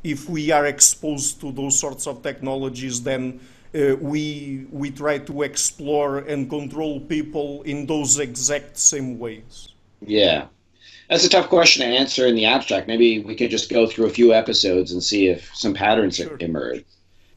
if 0.05 0.29
we 0.29 0.51
are 0.51 0.67
exposed 0.67 1.41
to 1.41 1.53
those 1.53 1.79
sorts 1.79 2.07
of 2.07 2.23
technologies, 2.23 3.03
then 3.03 3.41
uh, 3.75 3.97
we 4.01 4.67
we 4.71 4.91
try 4.91 5.19
to 5.19 5.43
explore 5.43 6.19
and 6.19 6.49
control 6.49 7.01
people 7.01 7.63
in 7.63 7.87
those 7.87 8.19
exact 8.19 8.79
same 8.79 9.19
ways. 9.19 9.69
Yeah, 10.01 10.47
That's 11.09 11.25
a 11.25 11.29
tough 11.29 11.49
question 11.49 11.83
to 11.83 11.97
answer 11.97 12.27
in 12.27 12.35
the 12.35 12.45
abstract. 12.45 12.87
Maybe 12.87 13.21
we 13.21 13.35
could 13.35 13.51
just 13.51 13.71
go 13.71 13.87
through 13.87 14.07
a 14.07 14.11
few 14.11 14.33
episodes 14.33 14.93
and 14.93 15.03
see 15.03 15.29
if 15.29 15.51
some 15.55 15.75
patterns 15.75 16.17
sure. 16.17 16.37
emerge. 16.41 16.85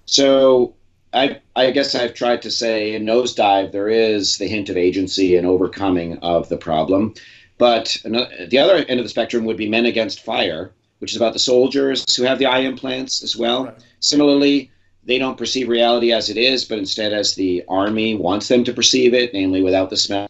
So 0.06 0.76
I, 1.14 1.42
I 1.56 1.72
guess 1.72 1.96
I've 1.96 2.14
tried 2.14 2.42
to 2.44 2.52
say 2.52 2.94
in 2.94 3.06
Nosedive 3.06 3.72
there 3.72 3.90
is 3.90 4.38
the 4.38 4.48
hint 4.48 4.70
of 4.70 4.78
agency 4.78 5.36
and 5.36 5.48
overcoming 5.48 6.18
of 6.20 6.50
the 6.50 6.58
problem. 6.58 7.14
But 7.58 7.98
the 8.06 8.58
other 8.58 8.78
end 8.88 9.00
of 9.00 9.06
the 9.06 9.10
spectrum 9.10 9.46
would 9.46 9.58
be 9.58 9.70
Men 9.70 9.86
Against 9.86 10.22
Fire, 10.24 10.72
which 11.02 11.12
is 11.12 11.18
about 11.18 11.34
the 11.34 11.40
soldiers 11.40 12.16
who 12.16 12.22
have 12.22 12.38
the 12.38 12.46
eye 12.46 12.60
implants 12.60 13.24
as 13.24 13.36
well. 13.36 13.66
Right. 13.66 13.84
Similarly, 14.02 14.70
they 15.04 15.18
don't 15.18 15.38
perceive 15.38 15.68
reality 15.68 16.14
as 16.14 16.30
it 16.30 16.38
is, 16.38 16.64
but 16.64 16.78
instead 16.78 17.12
as 17.12 17.34
the 17.34 17.64
army 17.68 18.16
wants 18.16 18.48
them 18.48 18.64
to 18.66 18.74
perceive 18.74 19.16
it, 19.16 19.34
namely 19.34 19.64
without 19.64 19.90
the 19.90 19.98
smell 19.98 20.30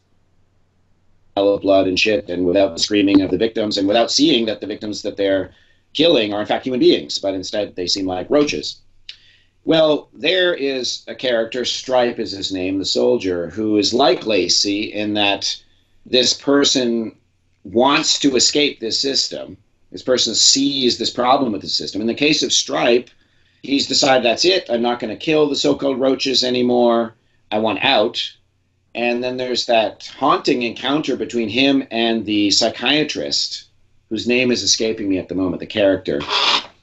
of 1.35 1.61
blood 1.61 1.87
and 1.87 1.99
shit, 1.99 2.29
and 2.29 2.45
without 2.45 2.73
the 2.73 2.81
screaming 2.81 3.21
of 3.21 3.31
the 3.31 3.37
victims, 3.37 3.77
and 3.77 3.85
without 3.85 4.11
seeing 4.11 4.45
that 4.45 4.61
the 4.61 4.67
victims 4.67 5.01
that 5.01 5.17
they're 5.17 5.51
killing 5.93 6.33
are 6.33 6.39
in 6.39 6.47
fact 6.47 6.65
human 6.65 6.79
beings, 6.79 7.19
but 7.19 7.33
instead 7.33 7.75
they 7.75 7.87
seem 7.87 8.05
like 8.05 8.29
roaches. 8.29 8.77
Well, 9.65 10.09
there 10.13 10.53
is 10.53 11.03
a 11.07 11.15
character, 11.15 11.65
Stripe 11.65 12.17
is 12.17 12.31
his 12.31 12.53
name, 12.53 12.79
the 12.79 12.85
soldier, 12.85 13.49
who 13.49 13.77
is 13.77 13.93
like 13.93 14.25
Lacey 14.25 14.83
in 14.93 15.15
that 15.15 15.61
this 16.05 16.33
person 16.33 17.17
wants 17.65 18.19
to 18.19 18.37
escape 18.37 18.79
this 18.79 18.99
system. 18.99 19.57
This 19.91 20.03
person 20.03 20.35
sees 20.35 20.97
this 20.97 21.09
problem 21.09 21.51
with 21.51 21.61
the 21.61 21.69
system. 21.69 22.01
In 22.01 22.07
the 22.07 22.13
case 22.13 22.43
of 22.43 22.53
Stripe, 22.53 23.09
he's 23.61 23.87
decided 23.87 24.23
that's 24.23 24.45
it. 24.45 24.69
I'm 24.69 24.81
not 24.81 24.99
going 24.99 25.13
to 25.13 25.25
kill 25.25 25.49
the 25.49 25.55
so 25.55 25.75
called 25.75 25.99
roaches 25.99 26.43
anymore. 26.43 27.15
I 27.51 27.59
want 27.59 27.83
out. 27.83 28.31
And 28.95 29.23
then 29.23 29.37
there's 29.37 29.65
that 29.67 30.11
haunting 30.17 30.63
encounter 30.63 31.15
between 31.15 31.49
him 31.49 31.85
and 31.91 32.25
the 32.25 32.51
psychiatrist, 32.51 33.65
whose 34.09 34.27
name 34.27 34.51
is 34.51 34.63
escaping 34.63 35.07
me 35.09 35.17
at 35.17 35.29
the 35.29 35.35
moment, 35.35 35.59
the 35.59 35.65
character, 35.65 36.21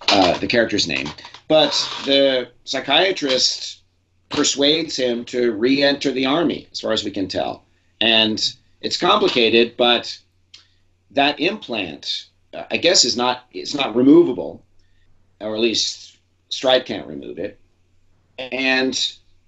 uh, 0.08 0.38
the 0.38 0.46
character's 0.46 0.88
name. 0.88 1.08
But 1.48 1.72
the 2.04 2.48
psychiatrist 2.64 3.82
persuades 4.28 4.96
him 4.96 5.24
to 5.26 5.52
re 5.52 5.82
enter 5.82 6.12
the 6.12 6.26
army, 6.26 6.68
as 6.72 6.80
far 6.80 6.92
as 6.92 7.04
we 7.04 7.10
can 7.10 7.28
tell. 7.28 7.64
And 8.00 8.54
it's 8.80 8.96
complicated, 8.96 9.76
but 9.76 10.18
that 11.10 11.40
implant, 11.40 12.27
I 12.70 12.76
guess, 12.76 13.04
is 13.04 13.16
not 13.16 13.44
it's 13.52 13.74
not 13.74 13.96
removable, 13.96 14.64
or 15.40 15.54
at 15.54 15.60
least 15.60 16.18
Stripe 16.48 16.86
can't 16.86 17.06
remove 17.06 17.38
it. 17.38 17.58
And 18.38 18.94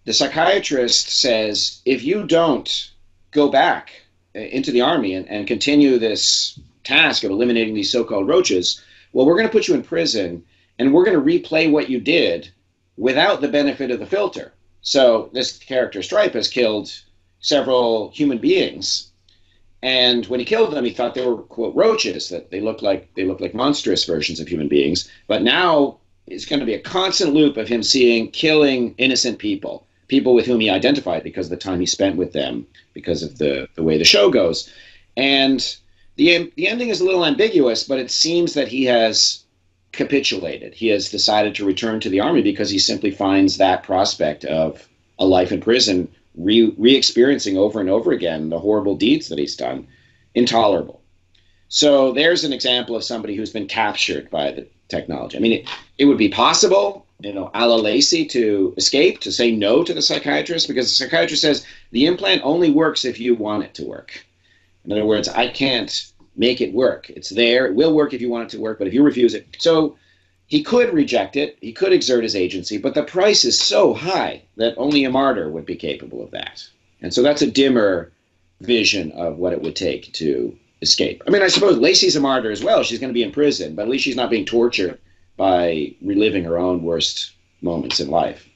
the 0.04 0.12
psychiatrist 0.12 1.08
says 1.08 1.80
if 1.84 2.02
you 2.02 2.26
don't 2.26 2.90
go 3.30 3.48
back 3.48 3.92
uh, 4.34 4.40
into 4.40 4.72
the 4.72 4.80
army 4.80 5.14
and, 5.14 5.28
and 5.28 5.46
continue 5.46 5.98
this 5.98 6.58
task 6.84 7.24
of 7.24 7.30
eliminating 7.30 7.74
these 7.74 7.92
so-called 7.92 8.28
roaches, 8.28 8.82
well, 9.12 9.26
we're 9.26 9.36
going 9.36 9.46
to 9.46 9.52
put 9.52 9.68
you 9.68 9.74
in 9.74 9.82
prison 9.82 10.44
and 10.78 10.92
we're 10.92 11.04
going 11.04 11.16
to 11.16 11.48
replay 11.48 11.70
what 11.70 11.90
you 11.90 12.00
did 12.00 12.50
without 12.96 13.40
the 13.40 13.48
benefit 13.48 13.90
of 13.90 14.00
the 14.00 14.06
filter. 14.06 14.52
So 14.82 15.30
this 15.32 15.58
character 15.58 16.02
Stripe 16.02 16.34
has 16.34 16.48
killed 16.48 16.90
several 17.40 18.10
human 18.10 18.38
beings, 18.38 19.09
and 19.82 20.26
when 20.26 20.40
he 20.40 20.46
killed 20.46 20.72
them, 20.72 20.84
he 20.84 20.92
thought 20.92 21.14
they 21.14 21.26
were 21.26 21.38
quote 21.38 21.74
roaches 21.74 22.28
that 22.28 22.50
they 22.50 22.60
looked 22.60 22.82
like 22.82 23.12
they 23.14 23.24
look 23.24 23.40
like 23.40 23.54
monstrous 23.54 24.04
versions 24.04 24.38
of 24.38 24.48
human 24.48 24.68
beings. 24.68 25.10
But 25.26 25.42
now 25.42 25.98
it's 26.26 26.44
going 26.44 26.60
to 26.60 26.66
be 26.66 26.74
a 26.74 26.80
constant 26.80 27.32
loop 27.32 27.56
of 27.56 27.68
him 27.68 27.82
seeing 27.82 28.30
killing 28.30 28.94
innocent 28.98 29.38
people, 29.38 29.86
people 30.08 30.34
with 30.34 30.46
whom 30.46 30.60
he 30.60 30.68
identified 30.68 31.22
because 31.22 31.46
of 31.46 31.50
the 31.50 31.56
time 31.56 31.80
he 31.80 31.86
spent 31.86 32.16
with 32.16 32.32
them, 32.32 32.66
because 32.92 33.22
of 33.22 33.38
the 33.38 33.68
the 33.74 33.82
way 33.82 33.96
the 33.96 34.04
show 34.04 34.30
goes, 34.30 34.70
and 35.16 35.76
the 36.16 36.52
the 36.56 36.68
ending 36.68 36.90
is 36.90 37.00
a 37.00 37.04
little 37.04 37.24
ambiguous, 37.24 37.84
but 37.84 37.98
it 37.98 38.10
seems 38.10 38.52
that 38.54 38.68
he 38.68 38.84
has 38.84 39.44
capitulated. 39.92 40.74
He 40.74 40.88
has 40.88 41.10
decided 41.10 41.54
to 41.54 41.64
return 41.64 42.00
to 42.00 42.10
the 42.10 42.20
army 42.20 42.42
because 42.42 42.70
he 42.70 42.78
simply 42.78 43.10
finds 43.10 43.56
that 43.56 43.82
prospect 43.82 44.44
of 44.44 44.86
a 45.18 45.26
life 45.26 45.52
in 45.52 45.60
prison, 45.60 46.08
re 46.42 46.96
experiencing 46.96 47.57
over 47.57 47.81
and 47.81 47.90
over 47.90 48.12
again 48.12 48.48
the 48.48 48.59
horrible 48.59 48.96
deeds 48.96 49.29
that 49.29 49.38
he's 49.38 49.57
done, 49.57 49.87
intolerable. 50.35 51.03
So 51.68 52.12
there's 52.12 52.44
an 52.44 52.53
example 52.53 52.96
of 52.96 53.05
somebody 53.05 53.37
who's 53.37 53.53
been 53.53 53.68
captured 53.68 54.31
by 54.31 54.53
the 54.53 54.66
technology. 54.88 55.37
I 55.37 55.40
mean, 55.40 55.53
it, 55.53 55.68
it 55.98 56.05
would 56.07 56.18
be 56.18 56.29
possible, 56.29 57.07
you 57.20 57.33
know, 57.33 57.50
a 57.55 57.66
la 57.66 57.76
Lacey 57.76 58.26
to 58.26 58.74
escape, 58.76 59.20
to 59.20 59.31
say 59.33 59.53
no 59.53 59.85
to 59.85 59.94
the 59.94 60.03
psychiatrist, 60.03 60.66
because 60.66 60.87
the 60.87 61.05
psychiatrist 61.05 61.42
says 61.42 61.64
the 61.92 62.07
implant 62.07 62.42
only 62.44 62.70
works 62.70 63.05
if 63.05 63.20
you 63.20 63.35
want 63.35 63.62
it 63.62 63.74
to 63.74 63.85
work. 63.85 64.24
In 64.85 64.92
other 64.92 65.05
words, 65.05 65.29
I 65.29 65.48
can't 65.48 66.12
make 66.37 66.61
it 66.61 66.72
work. 66.72 67.11
It's 67.11 67.29
there. 67.29 67.66
It 67.66 67.74
will 67.74 67.94
work 67.94 68.14
if 68.14 68.20
you 68.20 68.31
want 68.31 68.44
it 68.44 68.57
to 68.57 68.61
work, 68.61 68.79
but 68.79 68.88
if 68.88 68.94
you 68.94 69.03
refuse 69.03 69.35
it. 69.35 69.46
So 69.59 69.96
he 70.50 70.64
could 70.64 70.92
reject 70.92 71.36
it. 71.36 71.56
He 71.60 71.72
could 71.72 71.92
exert 71.92 72.24
his 72.24 72.34
agency, 72.34 72.76
but 72.76 72.94
the 72.94 73.04
price 73.04 73.44
is 73.44 73.56
so 73.56 73.94
high 73.94 74.42
that 74.56 74.74
only 74.76 75.04
a 75.04 75.10
martyr 75.10 75.48
would 75.48 75.64
be 75.64 75.76
capable 75.76 76.24
of 76.24 76.32
that. 76.32 76.66
And 77.00 77.14
so 77.14 77.22
that's 77.22 77.40
a 77.40 77.50
dimmer 77.50 78.10
vision 78.60 79.12
of 79.12 79.38
what 79.38 79.52
it 79.52 79.62
would 79.62 79.76
take 79.76 80.12
to 80.14 80.58
escape. 80.82 81.22
I 81.24 81.30
mean, 81.30 81.42
I 81.42 81.46
suppose 81.46 81.78
Lacey's 81.78 82.16
a 82.16 82.20
martyr 82.20 82.50
as 82.50 82.64
well. 82.64 82.82
She's 82.82 82.98
going 82.98 83.10
to 83.10 83.14
be 83.14 83.22
in 83.22 83.30
prison, 83.30 83.76
but 83.76 83.82
at 83.82 83.88
least 83.88 84.02
she's 84.02 84.16
not 84.16 84.28
being 84.28 84.44
tortured 84.44 84.98
by 85.36 85.94
reliving 86.02 86.42
her 86.42 86.58
own 86.58 86.82
worst 86.82 87.32
moments 87.62 88.00
in 88.00 88.10
life. 88.10 88.48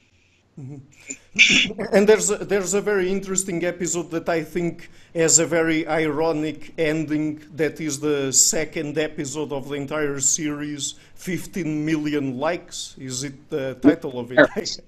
Mm-hmm. 0.59 1.79
and 1.95 2.09
there's 2.09 2.29
a, 2.29 2.35
there's 2.43 2.73
a 2.73 2.81
very 2.81 3.09
interesting 3.09 3.63
episode 3.63 4.11
that 4.11 4.27
I 4.27 4.43
think 4.43 4.89
has 5.15 5.39
a 5.39 5.45
very 5.45 5.87
ironic 5.87 6.73
ending. 6.77 7.41
That 7.55 7.79
is 7.79 7.99
the 7.99 8.31
second 8.33 8.97
episode 8.97 9.51
of 9.51 9.69
the 9.69 9.75
entire 9.75 10.19
series. 10.19 10.95
15 11.15 11.85
million 11.85 12.37
likes. 12.37 12.95
Is 12.97 13.23
it 13.23 13.49
the 13.49 13.75
title 13.75 14.19
of 14.19 14.31
it? 14.31 14.35
Merits. 14.35 14.79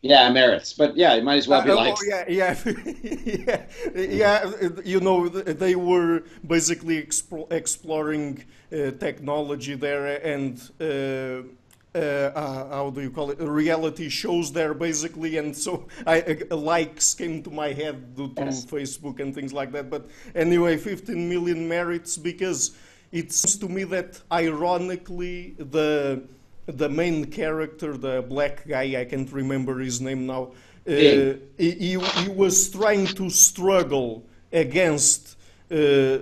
Yeah, 0.00 0.30
merits. 0.30 0.72
But 0.72 0.96
yeah, 0.96 1.14
it 1.14 1.24
might 1.24 1.36
as 1.36 1.48
well 1.48 1.62
be 1.62 1.70
uh, 1.70 1.76
likes. 1.76 2.00
Oh, 2.02 2.08
yeah, 2.08 2.24
yeah, 2.28 2.56
yeah, 3.04 3.62
yeah. 3.94 4.52
You 4.84 5.00
know, 5.00 5.28
they 5.28 5.74
were 5.74 6.24
basically 6.46 7.06
exploring 7.50 8.44
uh, 8.72 8.92
technology 8.92 9.74
there 9.74 10.24
and. 10.24 10.60
Uh, 10.80 11.48
uh, 11.94 11.98
uh, 11.98 12.68
how 12.70 12.90
do 12.90 13.02
you 13.02 13.10
call 13.10 13.30
it 13.30 13.38
reality 13.38 14.08
shows 14.08 14.50
there 14.50 14.72
basically 14.72 15.36
and 15.36 15.54
so 15.54 15.86
I, 16.06 16.38
uh, 16.50 16.56
likes 16.56 17.12
came 17.12 17.42
to 17.42 17.50
my 17.50 17.72
head 17.72 18.16
due 18.16 18.32
to 18.34 18.44
yes. 18.44 18.64
Facebook 18.64 19.20
and 19.20 19.34
things 19.34 19.52
like 19.52 19.72
that 19.72 19.90
but 19.90 20.08
anyway 20.34 20.78
15 20.78 21.28
million 21.28 21.68
merits 21.68 22.16
because 22.16 22.76
it 23.10 23.30
seems 23.30 23.58
to 23.58 23.68
me 23.68 23.84
that 23.84 24.20
ironically 24.32 25.54
the 25.58 26.22
the 26.66 26.88
main 26.88 27.26
character 27.26 27.96
the 27.96 28.24
black 28.26 28.66
guy 28.66 28.98
I 28.98 29.04
can't 29.04 29.30
remember 29.30 29.78
his 29.78 30.00
name 30.00 30.26
now 30.26 30.52
uh, 30.86 30.90
he, 30.90 31.38
he, 31.58 31.98
he, 31.98 32.28
was 32.28 32.70
trying 32.70 33.06
to 33.06 33.30
struggle 33.30 34.24
against 34.52 35.36
uh, 35.70 36.18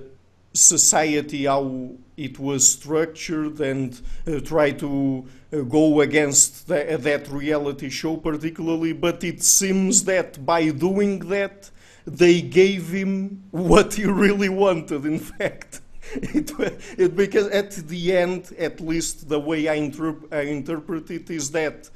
society 0.53 1.45
how 1.45 1.93
it 2.17 2.39
was 2.39 2.73
structured 2.73 3.61
and 3.61 3.99
uh, 4.27 4.41
try 4.41 4.73
to 4.73 5.27
go 5.51 6.01
against 6.01 6.69
the, 6.69 6.97
that 7.01 7.29
reality 7.29 7.89
show 7.89 8.17
particularly 8.17 8.93
but 8.93 9.25
it 9.25 9.43
seems 9.43 10.05
that 10.05 10.45
by 10.47 10.71
doing 10.71 11.19
that 11.19 11.71
they 12.07 12.41
gave 12.41 12.91
him 12.91 13.45
what 13.51 13.95
he 13.95 14.05
really 14.05 14.49
wanted 14.49 15.05
in 15.05 15.19
fact. 15.19 15.81
It, 16.13 16.51
it, 16.99 17.15
because 17.15 17.47
at 17.49 17.71
the 17.71 18.17
end 18.17 18.53
at 18.59 18.81
least 18.81 19.29
the 19.29 19.39
way 19.39 19.69
I, 19.69 19.79
interp 19.79 20.33
I 20.33 20.41
interpret 20.41 21.09
it 21.09 21.31
is 21.31 21.53
that 21.53 21.89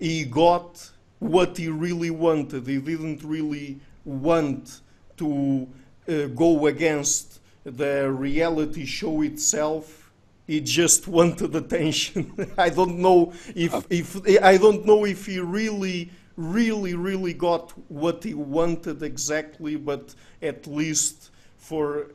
he 0.00 0.24
got 0.24 0.90
what 1.20 1.58
he 1.58 1.68
really 1.68 2.10
wanted. 2.10 2.66
He 2.66 2.78
didn't 2.78 3.22
really 3.22 3.78
want 4.04 4.80
to 5.18 5.68
uh, 6.08 6.26
go 6.34 6.66
against 6.66 7.38
the 7.62 8.10
reality 8.10 8.84
show 8.84 9.22
itself 9.22 10.01
he 10.46 10.60
just 10.60 11.08
wanted 11.08 11.54
attention. 11.54 12.32
I 12.58 12.68
don't 12.68 12.98
know 12.98 13.32
if 13.54 13.74
oh. 13.74 13.84
if 13.90 14.42
i 14.42 14.56
don't 14.56 14.84
know 14.84 15.04
if 15.04 15.26
he 15.26 15.38
really 15.38 16.10
really 16.36 16.94
really 16.94 17.34
got 17.34 17.70
what 17.90 18.24
he 18.24 18.34
wanted 18.34 19.02
exactly 19.02 19.76
but 19.76 20.14
at 20.40 20.66
least 20.66 21.30
for 21.58 22.06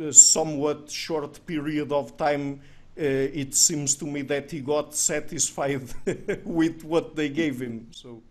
a 0.00 0.12
somewhat 0.12 0.90
short 0.90 1.44
period 1.46 1.92
of 1.92 2.16
time 2.16 2.60
uh, 2.98 3.02
it 3.42 3.54
seems 3.54 3.94
to 3.96 4.06
me 4.06 4.22
that 4.22 4.50
he 4.50 4.60
got 4.60 4.94
satisfied 4.94 5.92
with 6.44 6.82
what 6.84 7.14
they 7.16 7.28
gave 7.28 7.60
him 7.60 7.86
so. 7.90 8.22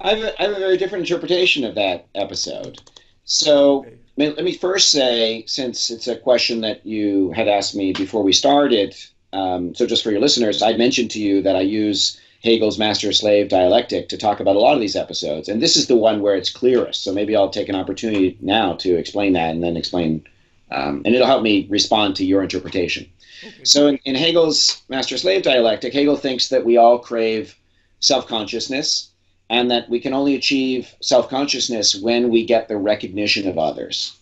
I 0.00 0.10
have, 0.10 0.18
a, 0.18 0.40
I 0.40 0.44
have 0.46 0.56
a 0.56 0.60
very 0.60 0.76
different 0.76 1.10
interpretation 1.10 1.64
of 1.64 1.74
that 1.74 2.06
episode. 2.14 2.80
So 3.24 3.80
okay 3.80 3.98
let 4.26 4.44
me 4.44 4.54
first 4.54 4.90
say, 4.90 5.44
since 5.46 5.90
it's 5.90 6.08
a 6.08 6.16
question 6.16 6.60
that 6.62 6.84
you 6.84 7.32
had 7.32 7.48
asked 7.48 7.74
me 7.74 7.92
before 7.92 8.22
we 8.22 8.32
started, 8.32 8.94
um, 9.32 9.74
so 9.74 9.86
just 9.86 10.02
for 10.02 10.10
your 10.10 10.20
listeners, 10.20 10.62
I 10.62 10.76
mentioned 10.76 11.10
to 11.12 11.20
you 11.20 11.42
that 11.42 11.56
I 11.56 11.60
use 11.60 12.20
Hegel's 12.42 12.78
master 12.78 13.12
slave 13.12 13.48
dialectic 13.48 14.08
to 14.08 14.16
talk 14.16 14.40
about 14.40 14.56
a 14.56 14.60
lot 14.60 14.74
of 14.74 14.80
these 14.80 14.96
episodes. 14.96 15.48
And 15.48 15.60
this 15.60 15.76
is 15.76 15.86
the 15.86 15.96
one 15.96 16.20
where 16.20 16.36
it's 16.36 16.50
clearest. 16.50 17.02
So 17.02 17.12
maybe 17.12 17.34
I'll 17.34 17.50
take 17.50 17.68
an 17.68 17.74
opportunity 17.74 18.36
now 18.40 18.74
to 18.74 18.96
explain 18.96 19.32
that 19.34 19.50
and 19.50 19.62
then 19.62 19.76
explain 19.76 20.24
Um, 20.70 21.00
and 21.04 21.14
it'll 21.14 21.26
help 21.26 21.42
me 21.42 21.66
respond 21.70 22.16
to 22.16 22.26
your 22.26 22.42
interpretation. 22.42 23.06
Okay. 23.42 23.64
So, 23.64 23.86
in, 23.86 23.98
in 24.04 24.14
Hegel's 24.14 24.82
master 24.88 25.16
slave 25.16 25.42
dialectic, 25.42 25.94
Hegel 25.94 26.16
thinks 26.16 26.48
that 26.48 26.64
we 26.64 26.76
all 26.76 26.98
crave 26.98 27.56
self 28.00 28.26
consciousness 28.26 29.07
and 29.50 29.70
that 29.70 29.88
we 29.88 30.00
can 30.00 30.12
only 30.12 30.34
achieve 30.34 30.94
self 31.00 31.28
consciousness 31.28 31.94
when 31.96 32.30
we 32.30 32.44
get 32.44 32.68
the 32.68 32.76
recognition 32.76 33.48
of 33.48 33.58
others. 33.58 34.16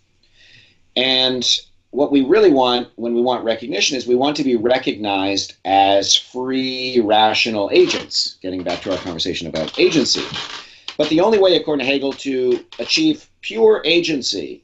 And 0.95 1.47
what 1.91 2.13
we 2.13 2.23
really 2.23 2.51
want 2.51 2.89
when 2.97 3.15
we 3.15 3.23
want 3.23 3.45
recognition 3.45 3.97
is 3.97 4.07
we 4.07 4.15
want 4.15 4.37
to 4.37 4.45
be 4.45 4.57
recognized 4.57 5.55
as 5.65 6.15
free, 6.15 7.01
rational 7.01 7.71
agents, 7.73 8.37
getting 8.43 8.63
back 8.63 8.83
to 8.83 8.93
our 8.93 8.99
conversation 8.99 9.47
about 9.47 9.79
agency. 9.79 10.25
But 10.99 11.09
the 11.09 11.21
only 11.21 11.39
way, 11.39 11.57
according 11.57 11.85
to 11.85 11.93
Hegel, 11.93 12.13
to 12.13 12.65
achieve 12.79 13.29
pure 13.43 13.83
agency, 13.85 14.63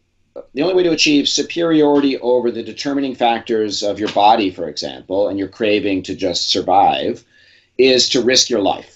the 0.55 0.63
only 0.63 0.75
way 0.75 0.83
to 0.83 0.93
achieve 0.93 1.29
superiority 1.29 2.19
over 2.19 2.51
the 2.51 2.63
determining 2.63 3.15
factors 3.15 3.83
of 3.83 3.99
your 3.99 4.11
body, 4.13 4.51
for 4.51 4.69
example, 4.69 5.29
and 5.29 5.39
your 5.39 5.49
craving 5.49 6.03
to 6.05 6.15
just 6.15 6.51
survive, 6.51 7.25
is 7.77 8.09
to 8.11 8.23
risk 8.23 8.49
your 8.49 8.61
life. 8.61 8.92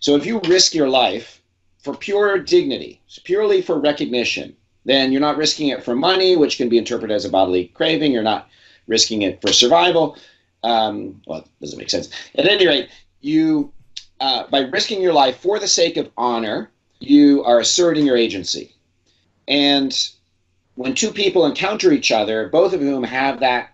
So 0.00 0.16
if 0.16 0.26
you 0.26 0.40
risk 0.40 0.74
your 0.74 0.88
life 0.88 1.42
for 1.78 1.94
pure 1.94 2.38
dignity, 2.38 3.00
purely 3.24 3.62
for 3.62 3.78
recognition, 3.78 4.56
then 4.84 5.12
you're 5.12 5.20
not 5.20 5.36
risking 5.36 5.68
it 5.68 5.84
for 5.84 5.94
money, 5.94 6.36
which 6.36 6.56
can 6.56 6.68
be 6.68 6.78
interpreted 6.78 7.14
as 7.14 7.24
a 7.24 7.30
bodily 7.30 7.66
craving. 7.66 8.12
You're 8.12 8.22
not 8.22 8.48
risking 8.86 9.22
it 9.22 9.40
for 9.40 9.52
survival. 9.52 10.16
Um, 10.62 11.20
well, 11.26 11.40
it 11.40 11.48
doesn't 11.60 11.78
make 11.78 11.90
sense. 11.90 12.08
At 12.34 12.48
any 12.48 12.66
rate, 12.66 12.88
you 13.20 13.72
uh, 14.20 14.44
by 14.48 14.60
risking 14.60 15.00
your 15.00 15.12
life 15.12 15.38
for 15.38 15.58
the 15.58 15.68
sake 15.68 15.96
of 15.96 16.10
honor, 16.16 16.70
you 16.98 17.44
are 17.44 17.60
asserting 17.60 18.04
your 18.04 18.16
agency. 18.16 18.74
And 19.46 19.96
when 20.74 20.94
two 20.94 21.12
people 21.12 21.46
encounter 21.46 21.92
each 21.92 22.10
other, 22.10 22.48
both 22.48 22.72
of 22.72 22.80
whom 22.80 23.04
have 23.04 23.40
that 23.40 23.70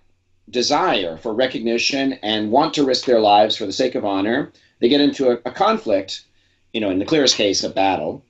desire 0.51 1.17
for 1.17 1.33
recognition 1.33 2.15
and 2.23 2.51
want 2.51 2.75
to 2.75 2.85
risk 2.85 3.07
their 3.07 3.21
lives 3.21 3.57
for 3.57 3.67
the 3.67 3.73
sake 3.73 3.95
of 3.95 4.05
honor, 4.05 4.53
they 4.85 4.91
get 4.91 5.01
into 5.01 5.31
a, 5.31 5.39
a 5.47 5.51
conflict, 5.51 6.27
you 6.75 6.81
know, 6.83 6.91
in 6.91 6.99
the 6.99 7.07
clearest 7.07 7.37
case, 7.37 7.65
a 7.65 7.71
battle, 7.71 8.23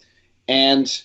and 0.47 1.03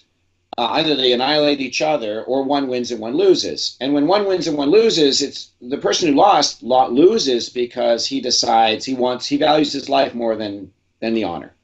uh, 0.59 0.67
either 0.73 0.95
they 0.95 1.11
annihilate 1.11 1.59
each 1.59 1.81
other 1.81 2.21
or 2.25 2.43
one 2.43 2.67
wins 2.67 2.91
and 2.91 3.01
one 3.01 3.15
loses. 3.15 3.75
And 3.81 3.95
when 3.95 4.05
one 4.05 4.27
wins 4.27 4.45
and 4.47 4.55
one 4.55 4.69
loses, 4.69 5.23
it's 5.23 5.49
the 5.59 5.79
person 5.79 6.07
who 6.07 6.13
lost 6.13 6.61
loses 6.61 7.49
because 7.49 8.05
he 8.05 8.21
decides 8.21 8.85
he 8.85 8.93
wants 8.93 9.25
he 9.25 9.37
values 9.37 9.73
his 9.73 9.89
life 9.89 10.13
more 10.13 10.35
than 10.35 10.71
than 10.99 11.15
the 11.15 11.23
honor. 11.23 11.55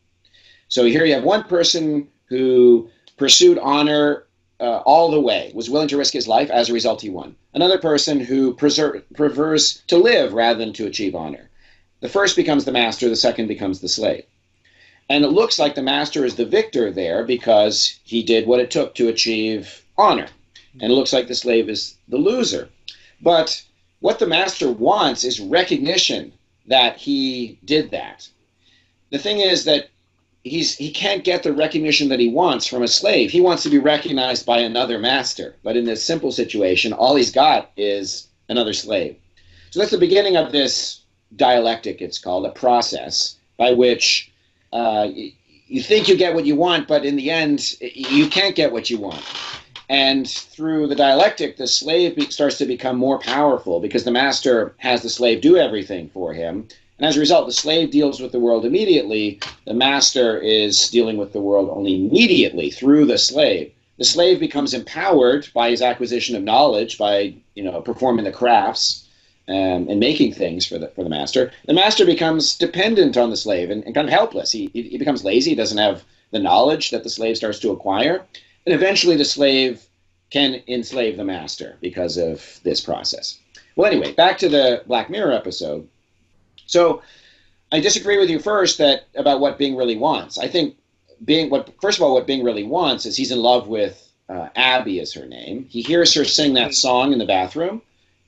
So 0.68 0.86
here 0.86 1.06
you 1.06 1.14
have 1.14 1.24
one 1.24 1.44
person 1.44 2.08
who 2.26 2.90
pursued 3.18 3.60
honor 3.60 4.26
uh, 4.60 4.78
all 4.78 5.12
the 5.12 5.22
way, 5.22 5.52
was 5.54 5.70
willing 5.70 5.90
to 5.90 5.98
risk 5.98 6.14
his 6.14 6.28
life. 6.28 6.50
As 6.50 6.72
a 6.72 6.74
result, 6.74 7.02
he 7.02 7.12
won. 7.12 7.36
Another 7.54 7.78
person 7.78 8.20
who 8.20 8.56
preser- 8.56 9.04
prefers 9.14 9.84
to 9.90 9.98
live 9.98 10.34
rather 10.34 10.58
than 10.58 10.74
to 10.74 10.88
achieve 10.88 11.14
honor. 11.14 11.52
The 12.06 12.12
first 12.12 12.36
becomes 12.36 12.66
the 12.66 12.72
master, 12.72 13.10
the 13.10 13.16
second 13.16 13.48
becomes 13.48 13.80
the 13.80 13.90
slave. 13.90 14.26
And 15.10 15.26
it 15.26 15.30
looks 15.30 15.58
like 15.58 15.74
the 15.74 15.82
master 15.82 16.24
is 16.24 16.36
the 16.36 16.46
victor 16.46 16.92
there 16.92 17.24
because 17.24 18.00
he 18.04 18.22
did 18.22 18.46
what 18.46 18.60
it 18.60 18.70
took 18.70 18.94
to 18.94 19.08
achieve 19.08 19.84
honor. 19.98 20.28
And 20.80 20.92
it 20.92 20.94
looks 20.94 21.14
like 21.14 21.28
the 21.28 21.34
slave 21.34 21.68
is 21.68 21.96
the 22.08 22.18
loser. 22.18 22.70
But 23.24 23.60
what 24.02 24.20
the 24.20 24.28
master 24.28 24.72
wants 24.72 25.24
is 25.24 25.40
recognition 25.40 26.32
that 26.68 26.98
he 26.98 27.58
did 27.66 27.90
that. 27.90 28.30
The 29.10 29.18
thing 29.18 29.40
is 29.40 29.66
that 29.66 29.90
he's 30.44 30.78
he 30.78 30.92
can't 30.92 31.24
get 31.24 31.42
the 31.42 31.54
recognition 31.54 32.10
that 32.10 32.20
he 32.20 32.30
wants 32.30 32.68
from 32.68 32.84
a 32.84 32.88
slave. 32.88 33.32
He 33.32 33.42
wants 33.42 33.64
to 33.64 33.70
be 33.72 33.80
recognized 33.80 34.46
by 34.46 34.60
another 34.60 35.00
master. 35.00 35.56
But 35.64 35.76
in 35.76 35.86
this 35.86 36.04
simple 36.04 36.32
situation, 36.32 36.94
all 36.94 37.16
he's 37.16 37.32
got 37.32 37.72
is 37.76 38.28
another 38.48 38.74
slave. 38.74 39.16
So 39.72 39.80
that's 39.80 39.90
the 39.90 39.98
beginning 39.98 40.38
of 40.38 40.52
this 40.52 41.02
dialectic, 41.36 42.02
it's 42.02 42.20
called, 42.20 42.46
a 42.46 42.52
process 42.52 43.36
by 43.58 43.72
which 43.72 44.32
uh, 44.74 45.08
you 45.68 45.82
think 45.82 46.08
you 46.08 46.18
get 46.18 46.36
what 46.36 46.46
you 46.46 46.56
want, 46.56 46.88
but 46.88 47.06
in 47.06 47.16
the 47.16 47.32
end, 47.32 47.76
you 47.82 48.30
can't 48.30 48.56
get 48.56 48.72
what 48.72 48.90
you 48.90 48.98
want. 48.98 49.24
And 49.88 50.28
through 50.28 50.88
the 50.88 50.96
dialectic, 50.96 51.58
the 51.58 51.68
slave 51.68 52.20
starts 52.32 52.58
to 52.58 52.66
become 52.66 52.98
more 52.98 53.20
powerful 53.20 53.80
because 53.80 54.04
the 54.04 54.12
master 54.12 54.74
has 54.78 55.02
the 55.02 55.10
slave 55.10 55.42
do 55.42 55.58
everything 55.58 56.10
for 56.10 56.34
him. 56.34 56.68
And 56.98 57.06
as 57.06 57.18
a 57.18 57.20
result, 57.20 57.46
the 57.46 57.54
slave 57.54 57.92
deals 57.92 58.20
with 58.20 58.32
the 58.32 58.40
world 58.40 58.66
immediately. 58.66 59.40
The 59.66 59.74
master 59.74 60.40
is 60.40 60.90
dealing 60.90 61.18
with 61.18 61.34
the 61.34 61.42
world 61.42 61.70
only 61.72 61.96
immediately 61.96 62.72
through 62.72 63.06
the 63.06 63.18
slave. 63.18 63.72
The 63.98 64.06
slave 64.06 64.40
becomes 64.40 64.74
empowered 64.74 65.48
by 65.54 65.70
his 65.70 65.82
acquisition 65.82 66.36
of 66.36 66.44
knowledge, 66.44 66.98
by 66.98 67.34
you 67.54 67.64
know 67.64 67.82
performing 67.82 68.26
the 68.26 68.32
crafts, 68.32 69.05
um, 69.48 69.88
and 69.90 70.00
making 70.00 70.34
things 70.34 70.66
for 70.66 70.78
the 70.78 70.88
for 70.90 71.04
the 71.04 71.10
master, 71.10 71.52
the 71.66 71.74
master 71.74 72.06
becomes 72.06 72.58
dependent 72.58 73.18
on 73.18 73.30
the 73.30 73.38
slave 73.38 73.70
and, 73.70 73.84
and 73.84 73.94
kind 73.94 74.08
of 74.08 74.14
helpless. 74.14 74.52
He, 74.52 74.70
he, 74.74 74.84
he 74.84 74.98
becomes 74.98 75.24
lazy. 75.24 75.52
He 75.52 75.56
doesn't 75.56 75.78
have 75.78 76.04
the 76.32 76.40
knowledge 76.40 76.92
that 76.92 77.04
the 77.04 77.10
slave 77.10 77.38
starts 77.38 77.60
to 77.60 77.72
acquire, 77.72 78.24
and 78.66 78.74
eventually 78.74 79.16
the 79.16 79.26
slave 79.26 79.86
can 80.32 80.62
enslave 80.68 81.18
the 81.18 81.24
master 81.24 81.78
because 81.82 82.18
of 82.18 82.60
this 82.64 82.82
process. 82.82 83.38
Well, 83.76 83.92
anyway, 83.92 84.14
back 84.14 84.38
to 84.40 84.50
the 84.50 84.84
Black 84.88 85.10
Mirror 85.10 85.34
episode. 85.34 85.88
So, 86.66 87.02
I 87.72 87.80
disagree 87.80 88.18
with 88.18 88.30
you 88.30 88.40
first 88.40 88.78
that 88.80 89.08
about 89.16 89.40
what 89.40 89.58
Bing 89.58 89.76
really 89.76 89.98
wants. 89.98 90.38
I 90.38 90.48
think 90.48 90.76
Bing, 91.24 91.50
what 91.50 91.70
first 91.82 91.98
of 91.98 92.04
all, 92.04 92.14
what 92.14 92.28
Bing 92.28 92.44
really 92.44 92.64
wants 92.64 93.06
is 93.06 93.16
he's 93.16 93.32
in 93.32 93.40
love 93.40 93.68
with 93.68 94.02
uh, 94.30 94.50
Abby, 94.56 95.00
is 95.00 95.14
her 95.14 95.26
name. 95.26 95.68
He 95.70 95.82
hears 95.82 96.14
her 96.16 96.26
sing 96.26 96.54
that 96.56 96.74
song 96.74 97.14
in 97.14 97.20
the 97.20 97.26
bathroom. 97.26 97.82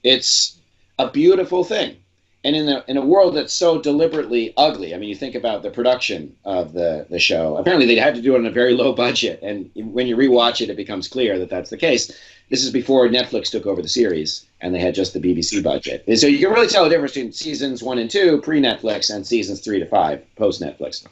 It's 0.04 0.57
a 1.00 1.10
beautiful 1.10 1.64
thing. 1.64 1.98
And 2.44 2.56
in 2.56 2.70
a, 2.70 2.84
in 2.88 2.98
a 2.98 3.06
world 3.06 3.36
that's 3.36 3.52
so 3.52 3.82
deliberately 3.82 4.54
ugly, 4.56 4.94
I 4.94 4.98
mean, 4.98 5.10
you 5.10 5.16
think 5.16 5.36
about 5.36 5.64
the 5.64 5.70
production 5.70 6.36
of 6.46 6.72
the, 6.72 7.06
the 7.10 7.20
show. 7.20 7.58
Apparently, 7.58 7.86
they 7.86 7.98
had 7.98 8.16
to 8.16 8.22
do 8.22 8.36
it 8.36 8.40
on 8.40 8.46
a 8.46 8.52
very 8.52 8.74
low 8.74 8.94
budget. 8.94 9.40
And 9.42 9.70
when 9.76 10.08
you 10.08 10.16
rewatch 10.16 10.62
it, 10.62 10.70
it 10.70 10.78
becomes 10.78 11.08
clear 11.08 11.38
that 11.40 11.50
that's 11.50 11.72
the 11.72 11.78
case. 11.78 12.12
This 12.50 12.64
is 12.64 12.72
before 12.72 13.10
Netflix 13.10 13.50
took 13.52 13.66
over 13.66 13.82
the 13.82 13.90
series 13.90 14.46
and 14.62 14.74
they 14.74 14.80
had 14.80 14.96
just 14.96 15.14
the 15.14 15.20
BBC 15.20 15.62
budget. 15.62 16.06
And 16.08 16.18
so 16.18 16.28
you 16.28 16.38
can 16.40 16.54
really 16.54 16.68
tell 16.68 16.84
the 16.86 16.90
difference 16.90 17.14
between 17.14 17.34
seasons 17.34 17.84
one 17.84 17.98
and 17.98 18.10
two, 18.10 18.40
pre 18.42 18.62
Netflix, 18.62 19.14
and 19.14 19.28
seasons 19.28 19.60
three 19.60 19.80
to 19.80 19.86
five, 19.86 20.24
post 20.38 20.62
Netflix. 20.62 21.06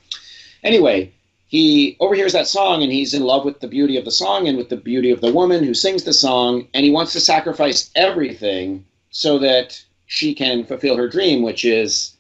Anyway, 0.64 1.12
he 1.48 1.98
overhears 2.00 2.34
that 2.34 2.48
song 2.48 2.82
and 2.82 2.92
he's 2.92 3.14
in 3.14 3.24
love 3.24 3.44
with 3.44 3.60
the 3.60 3.68
beauty 3.68 3.98
of 3.98 4.06
the 4.06 4.12
song 4.12 4.48
and 4.48 4.58
with 4.58 4.70
the 4.70 4.78
beauty 4.78 5.12
of 5.12 5.22
the 5.22 5.34
woman 5.34 5.64
who 5.64 5.74
sings 5.74 6.04
the 6.04 6.14
song, 6.14 6.68
and 6.74 6.86
he 6.86 6.92
wants 6.92 7.12
to 7.14 7.20
sacrifice 7.20 7.92
everything 7.96 8.86
so 9.16 9.40
that 9.40 9.82
she 10.08 10.36
can 10.36 10.66
fulfill 10.66 10.98
her 10.98 11.08
dream, 11.08 11.42
which 11.42 11.64
is 11.64 12.12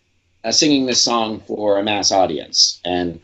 uh, 0.46 0.52
singing 0.52 0.86
this 0.86 1.02
song 1.02 1.42
for 1.42 1.78
a 1.78 1.84
mass 1.84 2.10
audience. 2.10 2.80
And 2.86 3.20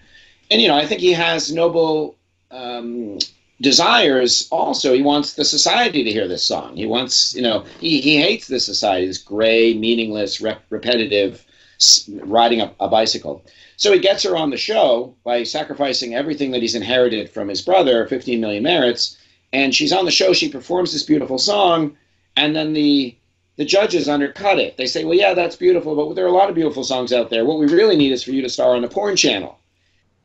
and 0.51 0.61
you 0.61 0.67
know, 0.67 0.75
I 0.75 0.85
think 0.85 0.99
he 0.99 1.13
has 1.13 1.53
noble 1.53 2.17
um, 2.51 3.17
desires. 3.61 4.49
Also, 4.51 4.93
he 4.93 5.01
wants 5.01 5.35
the 5.35 5.45
society 5.45 6.03
to 6.03 6.11
hear 6.11 6.27
this 6.27 6.43
song. 6.43 6.75
He 6.75 6.85
wants, 6.85 7.33
you 7.33 7.41
know, 7.41 7.63
he, 7.79 8.01
he 8.01 8.17
hates 8.17 8.47
this 8.47 8.65
society, 8.65 9.07
this 9.07 9.17
gray, 9.17 9.73
meaningless, 9.73 10.41
rep- 10.41 10.65
repetitive 10.69 11.45
riding 12.23 12.59
a, 12.59 12.73
a 12.81 12.89
bicycle. 12.89 13.41
So 13.77 13.93
he 13.93 13.99
gets 13.99 14.23
her 14.23 14.35
on 14.35 14.49
the 14.49 14.57
show 14.57 15.15
by 15.23 15.43
sacrificing 15.43 16.13
everything 16.13 16.51
that 16.51 16.61
he's 16.61 16.75
inherited 16.75 17.29
from 17.29 17.47
his 17.47 17.61
brother, 17.61 18.05
15 18.05 18.41
million 18.41 18.63
merits. 18.63 19.17
And 19.53 19.73
she's 19.73 19.93
on 19.93 20.03
the 20.03 20.11
show. 20.11 20.33
She 20.33 20.49
performs 20.49 20.91
this 20.91 21.03
beautiful 21.03 21.37
song, 21.37 21.95
and 22.35 22.53
then 22.53 22.73
the 22.73 23.15
the 23.61 23.65
judges 23.65 24.09
undercut 24.09 24.57
it. 24.57 24.75
They 24.75 24.87
say, 24.87 25.05
well, 25.05 25.13
yeah, 25.13 25.35
that's 25.35 25.55
beautiful, 25.55 25.95
but 25.95 26.15
there 26.15 26.25
are 26.25 26.29
a 26.29 26.31
lot 26.31 26.49
of 26.49 26.55
beautiful 26.55 26.83
songs 26.83 27.13
out 27.13 27.29
there. 27.29 27.45
What 27.45 27.59
we 27.59 27.67
really 27.67 27.95
need 27.95 28.11
is 28.11 28.23
for 28.23 28.31
you 28.31 28.41
to 28.41 28.49
star 28.49 28.75
on 28.75 28.81
the 28.81 28.87
porn 28.87 29.15
channel. 29.15 29.59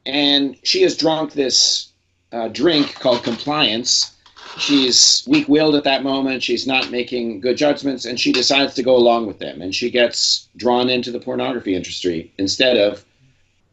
And 0.07 0.57
she 0.63 0.81
has 0.85 0.97
drunk 0.97 1.35
this 1.35 1.89
uh, 2.33 2.49
drink 2.49 2.95
called 2.95 3.23
compliance. 3.25 4.17
She's 4.57 5.23
weak 5.29 5.51
willed 5.51 5.75
at 5.75 5.85
that 5.85 6.03
moment. 6.03 6.45
She's 6.45 6.67
not 6.67 6.91
making 6.91 7.43
good 7.43 7.59
judgments, 7.59 8.07
and 8.07 8.19
she 8.19 8.33
decides 8.33 8.73
to 8.77 8.83
go 8.83 8.97
along 8.97 9.27
with 9.27 9.39
them. 9.39 9.61
And 9.61 9.75
she 9.75 9.91
gets 9.91 10.49
drawn 10.57 10.89
into 10.89 11.11
the 11.11 11.21
pornography 11.21 11.75
industry 11.75 12.33
instead 12.39 12.79
of 12.79 13.05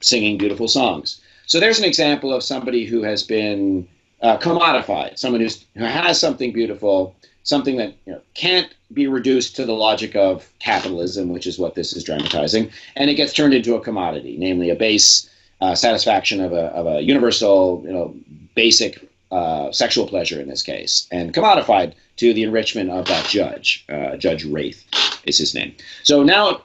singing 0.02 0.38
beautiful 0.38 0.67
songs. 0.67 1.21
So 1.45 1.62
there's 1.62 1.80
an 1.80 1.86
example 1.86 2.34
of 2.34 2.43
somebody 2.43 2.84
who 2.84 3.02
has 3.04 3.23
been 3.23 3.88
uh, 4.21 4.38
commodified, 4.39 5.17
someone 5.17 5.39
who's, 5.39 5.63
who 5.78 5.86
has 5.86 6.19
something 6.19 6.52
beautiful 6.52 7.15
something 7.43 7.78
that 7.78 7.93
you 8.06 8.13
know, 8.13 8.21
can't 8.34 8.73
be 8.93 9.08
reduced 9.08 9.56
to 9.56 9.65
the 9.65 9.73
logic 9.73 10.15
of 10.15 10.49
capitalism, 10.60 11.29
which 11.29 11.47
is 11.47 11.58
what 11.58 11.75
this 11.75 11.93
is 11.93 12.03
dramatizing, 12.03 12.71
and 12.95 13.10
it 13.10 13.15
gets 13.15 13.34
turned 13.34 13.53
into 13.53 13.75
a 13.75 13.82
commodity, 13.82 14.36
namely 14.38 14.69
a 14.69 14.75
base 14.75 15.29
uh, 15.62 15.75
satisfaction 15.75 16.41
of 16.41 16.51
a, 16.51 16.65
of 16.67 16.88
a 16.88 17.01
universal, 17.01 17.82
you 17.86 17.93
know, 17.93 18.15
basic 18.56 19.10
uh, 19.32 19.71
sexual 19.71 20.08
pleasure 20.08 20.39
in 20.39 20.47
this 20.47 20.62
case, 20.62 21.08
and 21.12 21.34
commodified 21.34 21.93
to 22.17 22.34
the 22.34 22.43
enrichment 22.43 22.89
of 22.89 23.06
that 23.08 23.27
judge. 23.27 23.86
Uh, 23.89 24.15
judge 24.17 24.45
Wraith 24.45 24.86
is 25.25 25.38
his 25.38 25.56
name. 25.56 25.75
So 26.03 26.21
now, 26.21 26.62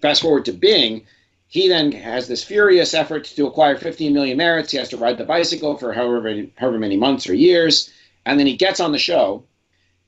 fast 0.00 0.22
forward 0.22 0.44
to 0.46 0.52
Bing. 0.52 1.02
He 1.48 1.68
then 1.68 1.92
has 1.92 2.26
this 2.26 2.42
furious 2.42 2.92
effort 2.94 3.24
to 3.24 3.46
acquire 3.46 3.76
15 3.76 4.12
million 4.12 4.36
merits. 4.36 4.72
He 4.72 4.78
has 4.78 4.88
to 4.90 4.96
ride 4.96 5.18
the 5.18 5.24
bicycle 5.24 5.76
for 5.76 5.92
however 5.92 6.44
however 6.56 6.78
many 6.78 6.96
months 6.96 7.28
or 7.28 7.34
years, 7.34 7.90
and 8.24 8.38
then 8.38 8.46
he 8.46 8.56
gets 8.56 8.80
on 8.80 8.92
the 8.92 8.98
show 8.98 9.44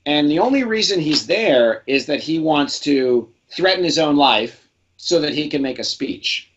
And 0.09 0.27
the 0.27 0.39
only 0.39 0.63
reason 0.63 0.99
he's 0.99 1.27
there 1.27 1.83
is 1.85 2.07
that 2.07 2.19
he 2.19 2.39
wants 2.39 2.79
to 2.79 3.29
threaten 3.47 3.83
his 3.83 3.99
own 3.99 4.15
life 4.15 4.67
so 4.97 5.21
that 5.21 5.35
he 5.35 5.47
can 5.49 5.61
make 5.61 5.77
a 5.77 5.83
speech. 5.83 6.49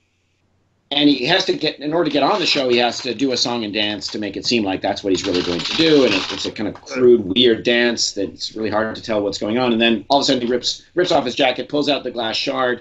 And 0.90 1.06
he 1.10 1.26
has 1.26 1.44
to 1.44 1.52
get, 1.52 1.78
in 1.78 1.92
order 1.92 2.08
to 2.08 2.10
get 2.10 2.22
on 2.22 2.40
the 2.40 2.46
show, 2.46 2.70
he 2.70 2.78
has 2.78 3.00
to 3.00 3.14
do 3.14 3.32
a 3.32 3.36
song 3.36 3.62
and 3.62 3.74
dance 3.74 4.08
to 4.08 4.18
make 4.18 4.38
it 4.38 4.46
seem 4.46 4.64
like 4.64 4.80
that's 4.80 5.04
what 5.04 5.10
he's 5.10 5.26
really 5.26 5.42
going 5.42 5.60
to 5.60 5.76
do. 5.76 6.06
And 6.06 6.14
it's 6.14 6.46
a 6.46 6.50
kind 6.50 6.66
of 6.66 6.82
crude, 6.82 7.26
weird 7.26 7.62
dance 7.62 8.12
that's 8.12 8.56
really 8.56 8.70
hard 8.70 8.96
to 8.96 9.02
tell 9.02 9.22
what's 9.22 9.36
going 9.36 9.58
on. 9.58 9.70
And 9.70 9.80
then 9.82 10.06
all 10.08 10.20
of 10.20 10.22
a 10.22 10.24
sudden 10.24 10.40
he 10.40 10.50
rips, 10.50 10.86
rips 10.94 11.12
off 11.12 11.26
his 11.26 11.34
jacket, 11.34 11.68
pulls 11.68 11.90
out 11.90 12.04
the 12.04 12.10
glass 12.10 12.36
shard, 12.36 12.80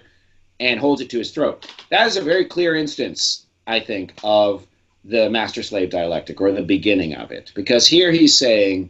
and 0.62 0.80
holds 0.80 1.02
it 1.02 1.10
to 1.10 1.18
his 1.18 1.32
throat. 1.32 1.70
That 1.90 2.08
is 2.08 2.16
a 2.16 2.22
very 2.22 2.46
clear 2.46 2.78
instance, 2.78 3.46
I 3.68 3.82
think, 3.82 4.14
of 4.24 4.66
the 5.04 5.30
master 5.30 5.64
slave 5.64 5.90
dialectic 5.90 6.40
or 6.40 6.54
the 6.54 6.62
beginning 6.62 7.14
of 7.14 7.30
it. 7.30 7.52
Because 7.56 7.88
here 7.88 8.14
he's 8.14 8.38
saying, 8.38 8.90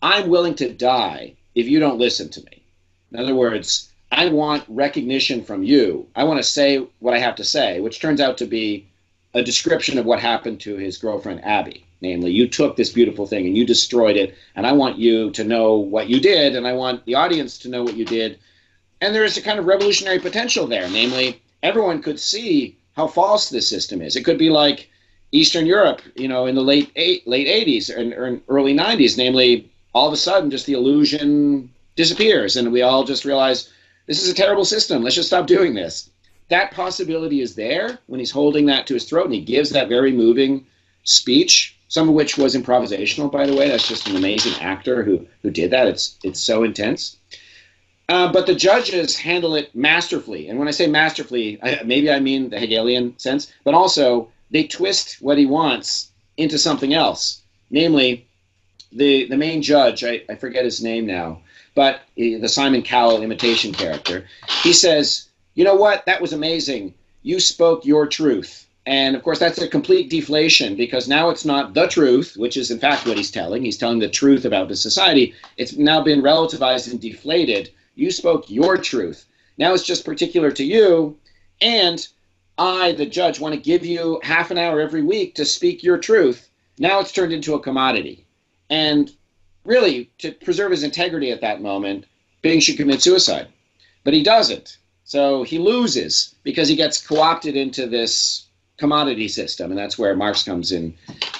I'm 0.00 0.28
willing 0.28 0.54
to 0.56 0.72
die 0.72 1.34
if 1.54 1.66
you 1.66 1.80
don't 1.80 1.98
listen 1.98 2.28
to 2.30 2.44
me. 2.44 2.62
In 3.10 3.18
other 3.18 3.34
words, 3.34 3.90
I 4.12 4.28
want 4.28 4.64
recognition 4.68 5.42
from 5.44 5.62
you. 5.62 6.06
I 6.14 6.24
want 6.24 6.38
to 6.38 6.44
say 6.44 6.86
what 7.00 7.14
I 7.14 7.18
have 7.18 7.34
to 7.36 7.44
say, 7.44 7.80
which 7.80 8.00
turns 8.00 8.20
out 8.20 8.38
to 8.38 8.46
be 8.46 8.86
a 9.34 9.42
description 9.42 9.98
of 9.98 10.06
what 10.06 10.20
happened 10.20 10.60
to 10.60 10.76
his 10.76 10.98
girlfriend 10.98 11.44
Abby. 11.44 11.84
Namely, 12.00 12.30
you 12.30 12.46
took 12.46 12.76
this 12.76 12.92
beautiful 12.92 13.26
thing 13.26 13.46
and 13.46 13.56
you 13.56 13.66
destroyed 13.66 14.16
it, 14.16 14.36
and 14.54 14.66
I 14.66 14.72
want 14.72 14.98
you 14.98 15.32
to 15.32 15.42
know 15.42 15.74
what 15.74 16.08
you 16.08 16.20
did, 16.20 16.54
and 16.54 16.66
I 16.66 16.74
want 16.74 17.04
the 17.04 17.16
audience 17.16 17.58
to 17.58 17.68
know 17.68 17.82
what 17.82 17.96
you 17.96 18.04
did. 18.04 18.38
And 19.00 19.14
there 19.14 19.24
is 19.24 19.36
a 19.36 19.42
kind 19.42 19.58
of 19.58 19.66
revolutionary 19.66 20.20
potential 20.20 20.68
there. 20.68 20.88
Namely, 20.88 21.42
everyone 21.62 22.02
could 22.02 22.20
see 22.20 22.76
how 22.94 23.08
false 23.08 23.50
this 23.50 23.68
system 23.68 24.00
is. 24.00 24.14
It 24.14 24.24
could 24.24 24.38
be 24.38 24.50
like 24.50 24.88
Eastern 25.32 25.66
Europe, 25.66 26.02
you 26.14 26.28
know, 26.28 26.46
in 26.46 26.54
the 26.54 26.62
late 26.62 26.90
eight, 26.94 27.26
late 27.26 27.48
80s 27.48 27.90
or, 27.90 28.22
or 28.22 28.40
early 28.48 28.74
90s. 28.74 29.18
Namely, 29.18 29.70
all 29.94 30.06
of 30.06 30.12
a 30.12 30.16
sudden, 30.16 30.50
just 30.50 30.66
the 30.66 30.74
illusion 30.74 31.70
disappears, 31.96 32.56
and 32.56 32.72
we 32.72 32.82
all 32.82 33.04
just 33.04 33.24
realize 33.24 33.70
this 34.06 34.22
is 34.22 34.30
a 34.30 34.34
terrible 34.34 34.64
system. 34.64 35.02
Let's 35.02 35.16
just 35.16 35.28
stop 35.28 35.46
doing 35.46 35.74
this. 35.74 36.10
That 36.48 36.72
possibility 36.72 37.40
is 37.40 37.54
there 37.54 37.98
when 38.06 38.20
he's 38.20 38.30
holding 38.30 38.66
that 38.66 38.86
to 38.86 38.94
his 38.94 39.04
throat 39.04 39.26
and 39.26 39.34
he 39.34 39.40
gives 39.40 39.70
that 39.70 39.88
very 39.88 40.12
moving 40.12 40.66
speech, 41.04 41.76
some 41.88 42.08
of 42.08 42.14
which 42.14 42.38
was 42.38 42.54
improvisational, 42.54 43.30
by 43.30 43.46
the 43.46 43.54
way. 43.54 43.68
That's 43.68 43.88
just 43.88 44.08
an 44.08 44.16
amazing 44.16 44.54
actor 44.62 45.02
who, 45.02 45.26
who 45.42 45.50
did 45.50 45.70
that. 45.72 45.88
It's, 45.88 46.16
it's 46.24 46.40
so 46.40 46.62
intense. 46.62 47.16
Uh, 48.08 48.32
but 48.32 48.46
the 48.46 48.54
judges 48.54 49.18
handle 49.18 49.54
it 49.54 49.74
masterfully. 49.74 50.48
And 50.48 50.58
when 50.58 50.68
I 50.68 50.70
say 50.70 50.86
masterfully, 50.86 51.58
I, 51.62 51.82
maybe 51.84 52.10
I 52.10 52.20
mean 52.20 52.48
the 52.48 52.58
Hegelian 52.58 53.18
sense, 53.18 53.52
but 53.64 53.74
also 53.74 54.30
they 54.50 54.64
twist 54.64 55.20
what 55.20 55.36
he 55.36 55.44
wants 55.44 56.10
into 56.38 56.58
something 56.58 56.94
else. 56.94 57.42
Namely, 57.70 58.26
the, 58.92 59.26
the 59.26 59.36
main 59.36 59.62
judge, 59.62 60.04
I, 60.04 60.22
I 60.28 60.34
forget 60.34 60.64
his 60.64 60.82
name 60.82 61.06
now, 61.06 61.42
but 61.74 62.00
eh, 62.16 62.38
the 62.38 62.48
Simon 62.48 62.82
Cowell 62.82 63.22
imitation 63.22 63.72
character, 63.72 64.26
he 64.62 64.72
says, 64.72 65.28
You 65.54 65.64
know 65.64 65.76
what? 65.76 66.06
That 66.06 66.20
was 66.20 66.32
amazing. 66.32 66.94
You 67.22 67.40
spoke 67.40 67.84
your 67.84 68.06
truth. 68.06 68.66
And 68.86 69.14
of 69.14 69.22
course, 69.22 69.38
that's 69.38 69.60
a 69.60 69.68
complete 69.68 70.08
deflation 70.08 70.74
because 70.74 71.08
now 71.08 71.28
it's 71.28 71.44
not 71.44 71.74
the 71.74 71.86
truth, 71.88 72.36
which 72.38 72.56
is 72.56 72.70
in 72.70 72.78
fact 72.78 73.06
what 73.06 73.18
he's 73.18 73.30
telling. 73.30 73.62
He's 73.62 73.76
telling 73.76 73.98
the 73.98 74.08
truth 74.08 74.46
about 74.46 74.68
the 74.68 74.76
society. 74.76 75.34
It's 75.58 75.76
now 75.76 76.02
been 76.02 76.22
relativized 76.22 76.90
and 76.90 76.98
deflated. 76.98 77.68
You 77.96 78.10
spoke 78.10 78.48
your 78.48 78.78
truth. 78.78 79.26
Now 79.58 79.74
it's 79.74 79.84
just 79.84 80.06
particular 80.06 80.50
to 80.52 80.64
you. 80.64 81.18
And 81.60 82.06
I, 82.56 82.92
the 82.92 83.04
judge, 83.04 83.40
want 83.40 83.54
to 83.54 83.60
give 83.60 83.84
you 83.84 84.20
half 84.22 84.50
an 84.50 84.56
hour 84.56 84.80
every 84.80 85.02
week 85.02 85.34
to 85.34 85.44
speak 85.44 85.82
your 85.82 85.98
truth. 85.98 86.48
Now 86.78 87.00
it's 87.00 87.12
turned 87.12 87.32
into 87.32 87.54
a 87.54 87.60
commodity. 87.60 88.24
And 88.70 89.10
really, 89.64 90.10
to 90.18 90.32
preserve 90.32 90.70
his 90.70 90.82
integrity 90.82 91.30
at 91.30 91.40
that 91.40 91.62
moment, 91.62 92.06
Bing 92.42 92.60
should 92.60 92.76
commit 92.76 93.02
suicide. 93.02 93.48
But 94.04 94.14
he 94.14 94.22
doesn't. 94.22 94.78
So 95.04 95.42
he 95.42 95.58
loses 95.58 96.34
because 96.42 96.68
he 96.68 96.76
gets 96.76 97.04
co 97.04 97.20
opted 97.20 97.56
into 97.56 97.86
this 97.86 98.46
commodity 98.78 99.28
system. 99.28 99.70
And 99.70 99.78
that's 99.78 99.98
where 99.98 100.16
Marx 100.16 100.42
comes 100.42 100.72
in 100.72 100.94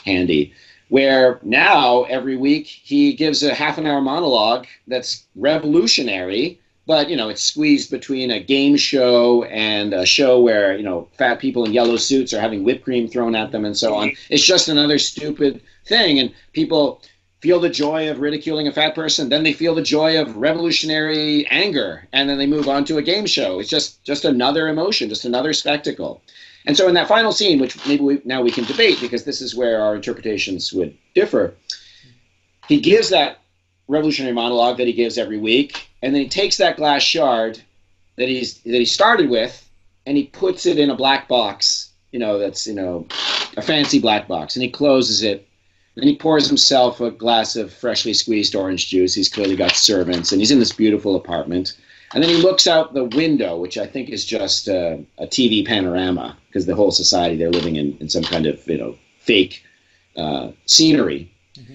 handy. 0.04 0.52
Where 0.88 1.38
now, 1.42 2.04
every 2.04 2.36
week, 2.36 2.66
he 2.66 3.12
gives 3.12 3.42
a 3.42 3.54
half 3.54 3.76
an 3.76 3.86
hour 3.86 4.00
monologue 4.00 4.66
that's 4.86 5.26
revolutionary, 5.36 6.58
but 6.86 7.10
you 7.10 7.16
know, 7.16 7.28
it's 7.28 7.42
squeezed 7.42 7.90
between 7.90 8.30
a 8.30 8.40
game 8.40 8.76
show 8.78 9.44
and 9.44 9.92
a 9.92 10.06
show 10.06 10.40
where, 10.40 10.74
you 10.74 10.82
know, 10.82 11.06
fat 11.18 11.38
people 11.38 11.66
in 11.66 11.74
yellow 11.74 11.96
suits 11.96 12.32
are 12.32 12.40
having 12.40 12.64
whipped 12.64 12.84
cream 12.84 13.06
thrown 13.06 13.34
at 13.34 13.52
them 13.52 13.66
and 13.66 13.76
so 13.76 13.94
on. 13.94 14.12
It's 14.30 14.42
just 14.42 14.68
another 14.68 14.98
stupid 14.98 15.60
thing. 15.84 16.18
And 16.18 16.32
people 16.54 17.02
feel 17.40 17.60
the 17.60 17.68
joy 17.68 18.10
of 18.10 18.20
ridiculing 18.20 18.66
a 18.66 18.72
fat 18.72 18.94
person 18.94 19.28
then 19.28 19.42
they 19.42 19.52
feel 19.52 19.74
the 19.74 19.82
joy 19.82 20.20
of 20.20 20.36
revolutionary 20.36 21.46
anger 21.50 22.06
and 22.12 22.28
then 22.28 22.38
they 22.38 22.46
move 22.46 22.68
on 22.68 22.84
to 22.84 22.98
a 22.98 23.02
game 23.02 23.26
show. 23.26 23.60
It's 23.60 23.70
just 23.70 24.02
just 24.04 24.24
another 24.24 24.68
emotion 24.68 25.08
just 25.08 25.24
another 25.24 25.52
spectacle. 25.52 26.22
And 26.66 26.76
so 26.76 26.88
in 26.88 26.94
that 26.94 27.08
final 27.08 27.32
scene 27.32 27.58
which 27.58 27.86
maybe 27.86 28.02
we, 28.02 28.20
now 28.24 28.42
we 28.42 28.50
can 28.50 28.64
debate 28.64 29.00
because 29.00 29.24
this 29.24 29.40
is 29.40 29.54
where 29.54 29.80
our 29.80 29.94
interpretations 29.94 30.72
would 30.72 30.96
differ 31.14 31.54
he 32.68 32.80
gives 32.80 33.08
that 33.08 33.38
revolutionary 33.88 34.34
monologue 34.34 34.76
that 34.76 34.86
he 34.86 34.92
gives 34.92 35.18
every 35.18 35.38
week 35.38 35.88
and 36.02 36.14
then 36.14 36.22
he 36.22 36.28
takes 36.28 36.58
that 36.58 36.76
glass 36.76 37.02
shard 37.02 37.60
that 38.16 38.28
he's 38.28 38.58
that 38.60 38.78
he 38.78 38.84
started 38.84 39.30
with 39.30 39.68
and 40.06 40.16
he 40.16 40.24
puts 40.24 40.66
it 40.66 40.78
in 40.78 40.90
a 40.90 40.96
black 40.96 41.26
box 41.26 41.90
you 42.12 42.18
know 42.18 42.38
that's 42.38 42.66
you 42.66 42.74
know 42.74 43.06
a 43.56 43.62
fancy 43.62 43.98
black 43.98 44.28
box 44.28 44.54
and 44.54 44.62
he 44.62 44.70
closes 44.70 45.22
it 45.22 45.47
and 45.98 46.08
he 46.08 46.16
pours 46.16 46.46
himself 46.46 47.00
a 47.00 47.10
glass 47.10 47.56
of 47.56 47.72
freshly 47.72 48.14
squeezed 48.14 48.54
orange 48.54 48.88
juice. 48.88 49.14
He's 49.14 49.28
clearly 49.28 49.56
got 49.56 49.72
servants, 49.72 50.30
and 50.30 50.40
he's 50.40 50.52
in 50.52 50.60
this 50.60 50.72
beautiful 50.72 51.16
apartment. 51.16 51.76
And 52.14 52.22
then 52.22 52.30
he 52.30 52.36
looks 52.36 52.66
out 52.66 52.94
the 52.94 53.04
window, 53.04 53.56
which 53.56 53.76
I 53.76 53.86
think 53.86 54.08
is 54.08 54.24
just 54.24 54.68
a, 54.68 55.04
a 55.18 55.26
TV 55.26 55.66
panorama, 55.66 56.36
because 56.46 56.66
the 56.66 56.76
whole 56.76 56.92
society 56.92 57.36
they're 57.36 57.50
living 57.50 57.76
in, 57.76 57.98
in 57.98 58.08
some 58.08 58.22
kind 58.22 58.46
of 58.46 58.64
you 58.68 58.78
know 58.78 58.96
fake 59.18 59.64
uh, 60.16 60.52
scenery. 60.66 61.32
Mm-hmm. 61.58 61.74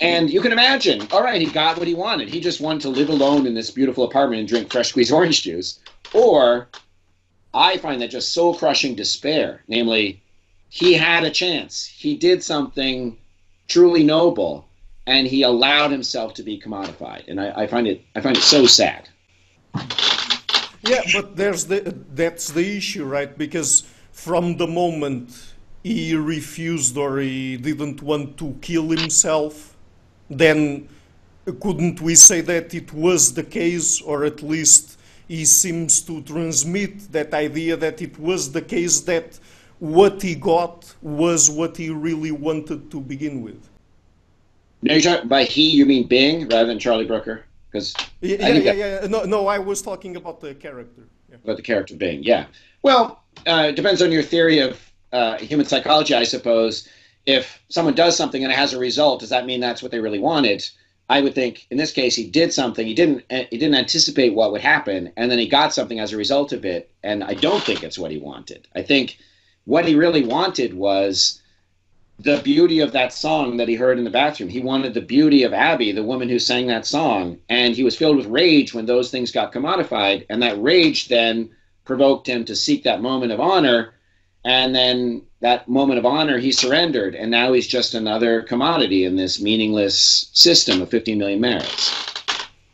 And 0.00 0.30
you 0.30 0.40
can 0.40 0.52
imagine, 0.52 1.06
all 1.10 1.22
right, 1.22 1.40
he 1.40 1.46
got 1.46 1.78
what 1.78 1.86
he 1.86 1.94
wanted. 1.94 2.28
He 2.28 2.40
just 2.40 2.60
wanted 2.60 2.82
to 2.82 2.88
live 2.90 3.08
alone 3.08 3.46
in 3.46 3.54
this 3.54 3.70
beautiful 3.70 4.04
apartment 4.04 4.40
and 4.40 4.48
drink 4.48 4.70
fresh 4.70 4.88
squeezed 4.88 5.12
orange 5.12 5.42
juice. 5.42 5.78
Or 6.12 6.68
I 7.54 7.78
find 7.78 8.02
that 8.02 8.10
just 8.10 8.32
soul 8.32 8.54
crushing 8.54 8.96
despair. 8.96 9.62
Namely, 9.68 10.20
he 10.68 10.94
had 10.94 11.24
a 11.24 11.30
chance. 11.30 11.86
He 11.86 12.16
did 12.16 12.42
something 12.42 13.16
truly 13.72 14.04
noble, 14.04 14.68
and 15.06 15.26
he 15.26 15.42
allowed 15.42 15.90
himself 15.90 16.34
to 16.34 16.42
be 16.42 16.60
commodified. 16.60 17.24
And 17.28 17.40
I, 17.40 17.62
I 17.62 17.66
find 17.66 17.86
it 17.86 18.04
I 18.14 18.20
find 18.20 18.36
it 18.36 18.42
so 18.42 18.66
sad. 18.66 19.08
Yeah, 20.82 21.02
but 21.14 21.36
there's 21.36 21.64
the 21.66 21.94
that's 22.14 22.48
the 22.48 22.76
issue, 22.76 23.04
right? 23.04 23.36
Because 23.36 23.84
from 24.12 24.56
the 24.56 24.66
moment 24.66 25.54
he 25.82 26.14
refused 26.14 26.96
or 26.96 27.18
he 27.18 27.56
didn't 27.56 28.02
want 28.02 28.36
to 28.38 28.56
kill 28.60 28.88
himself, 28.90 29.76
then 30.28 30.88
couldn't 31.60 32.00
we 32.00 32.14
say 32.14 32.40
that 32.42 32.74
it 32.74 32.92
was 32.92 33.34
the 33.34 33.42
case, 33.42 34.00
or 34.00 34.24
at 34.24 34.42
least 34.42 34.98
he 35.26 35.44
seems 35.44 36.02
to 36.02 36.20
transmit 36.22 37.10
that 37.10 37.32
idea 37.32 37.76
that 37.76 38.02
it 38.02 38.18
was 38.18 38.52
the 38.52 38.62
case 38.62 39.00
that 39.00 39.38
what 39.82 40.22
he 40.22 40.36
got 40.36 40.94
was 41.02 41.50
what 41.50 41.76
he 41.76 41.90
really 41.90 42.30
wanted 42.30 42.88
to 42.88 43.00
begin 43.00 43.42
with. 43.42 43.68
No, 44.80 44.94
you're 44.94 45.02
talking 45.02 45.28
by 45.28 45.42
he, 45.42 45.70
you 45.70 45.84
mean 45.86 46.06
Bing 46.06 46.42
rather 46.48 46.66
than 46.66 46.78
Charlie 46.78 47.04
Brooker? 47.04 47.44
Because 47.68 47.92
yeah, 48.20 48.36
yeah, 48.38 48.48
yeah, 48.52 48.72
yeah, 48.72 49.06
No, 49.08 49.24
no, 49.24 49.48
I 49.48 49.58
was 49.58 49.82
talking 49.82 50.14
about 50.14 50.40
the 50.40 50.54
character. 50.54 51.02
Yeah. 51.28 51.38
About 51.42 51.56
the 51.56 51.64
character 51.64 51.96
Bing, 51.96 52.22
yeah. 52.22 52.46
Well, 52.84 53.24
uh, 53.44 53.66
it 53.70 53.74
depends 53.74 54.00
on 54.02 54.12
your 54.12 54.22
theory 54.22 54.60
of 54.60 54.80
uh, 55.12 55.38
human 55.38 55.66
psychology, 55.66 56.14
I 56.14 56.22
suppose. 56.22 56.88
If 57.26 57.60
someone 57.68 57.96
does 57.96 58.16
something 58.16 58.44
and 58.44 58.52
it 58.52 58.56
has 58.56 58.74
a 58.74 58.78
result, 58.78 59.18
does 59.18 59.30
that 59.30 59.46
mean 59.46 59.58
that's 59.58 59.82
what 59.82 59.90
they 59.90 59.98
really 59.98 60.20
wanted? 60.20 60.64
I 61.08 61.22
would 61.22 61.34
think 61.34 61.66
in 61.72 61.76
this 61.76 61.90
case 61.90 62.14
he 62.14 62.30
did 62.30 62.52
something. 62.52 62.86
He 62.86 62.94
didn't. 62.94 63.24
He 63.28 63.58
didn't 63.58 63.74
anticipate 63.74 64.34
what 64.34 64.52
would 64.52 64.60
happen, 64.60 65.10
and 65.16 65.28
then 65.28 65.40
he 65.40 65.48
got 65.48 65.74
something 65.74 65.98
as 65.98 66.12
a 66.12 66.16
result 66.16 66.52
of 66.52 66.64
it. 66.64 66.88
And 67.02 67.24
I 67.24 67.34
don't 67.34 67.64
think 67.64 67.82
it's 67.82 67.98
what 67.98 68.12
he 68.12 68.18
wanted. 68.18 68.68
I 68.76 68.82
think 68.82 69.18
what 69.64 69.86
he 69.86 69.94
really 69.94 70.24
wanted 70.24 70.74
was 70.74 71.40
the 72.18 72.40
beauty 72.42 72.80
of 72.80 72.92
that 72.92 73.12
song 73.12 73.56
that 73.56 73.68
he 73.68 73.74
heard 73.74 73.98
in 73.98 74.04
the 74.04 74.10
bathroom. 74.10 74.48
He 74.48 74.60
wanted 74.60 74.94
the 74.94 75.00
beauty 75.00 75.42
of 75.42 75.52
Abby, 75.52 75.92
the 75.92 76.04
woman 76.04 76.28
who 76.28 76.38
sang 76.38 76.66
that 76.68 76.86
song. 76.86 77.38
And 77.48 77.74
he 77.74 77.82
was 77.82 77.96
filled 77.96 78.16
with 78.16 78.26
rage 78.26 78.74
when 78.74 78.86
those 78.86 79.10
things 79.10 79.32
got 79.32 79.52
commodified. 79.52 80.26
And 80.28 80.42
that 80.42 80.60
rage 80.62 81.08
then 81.08 81.50
provoked 81.84 82.28
him 82.28 82.44
to 82.44 82.56
seek 82.56 82.84
that 82.84 83.02
moment 83.02 83.32
of 83.32 83.40
honor. 83.40 83.94
And 84.44 84.74
then 84.74 85.22
that 85.40 85.68
moment 85.68 85.98
of 85.98 86.06
honor, 86.06 86.38
he 86.38 86.52
surrendered. 86.52 87.14
And 87.14 87.30
now 87.30 87.52
he's 87.52 87.66
just 87.66 87.94
another 87.94 88.42
commodity 88.42 89.04
in 89.04 89.16
this 89.16 89.40
meaningless 89.40 90.30
system 90.32 90.82
of 90.82 90.90
15 90.90 91.18
million 91.18 91.40
merits. 91.40 91.92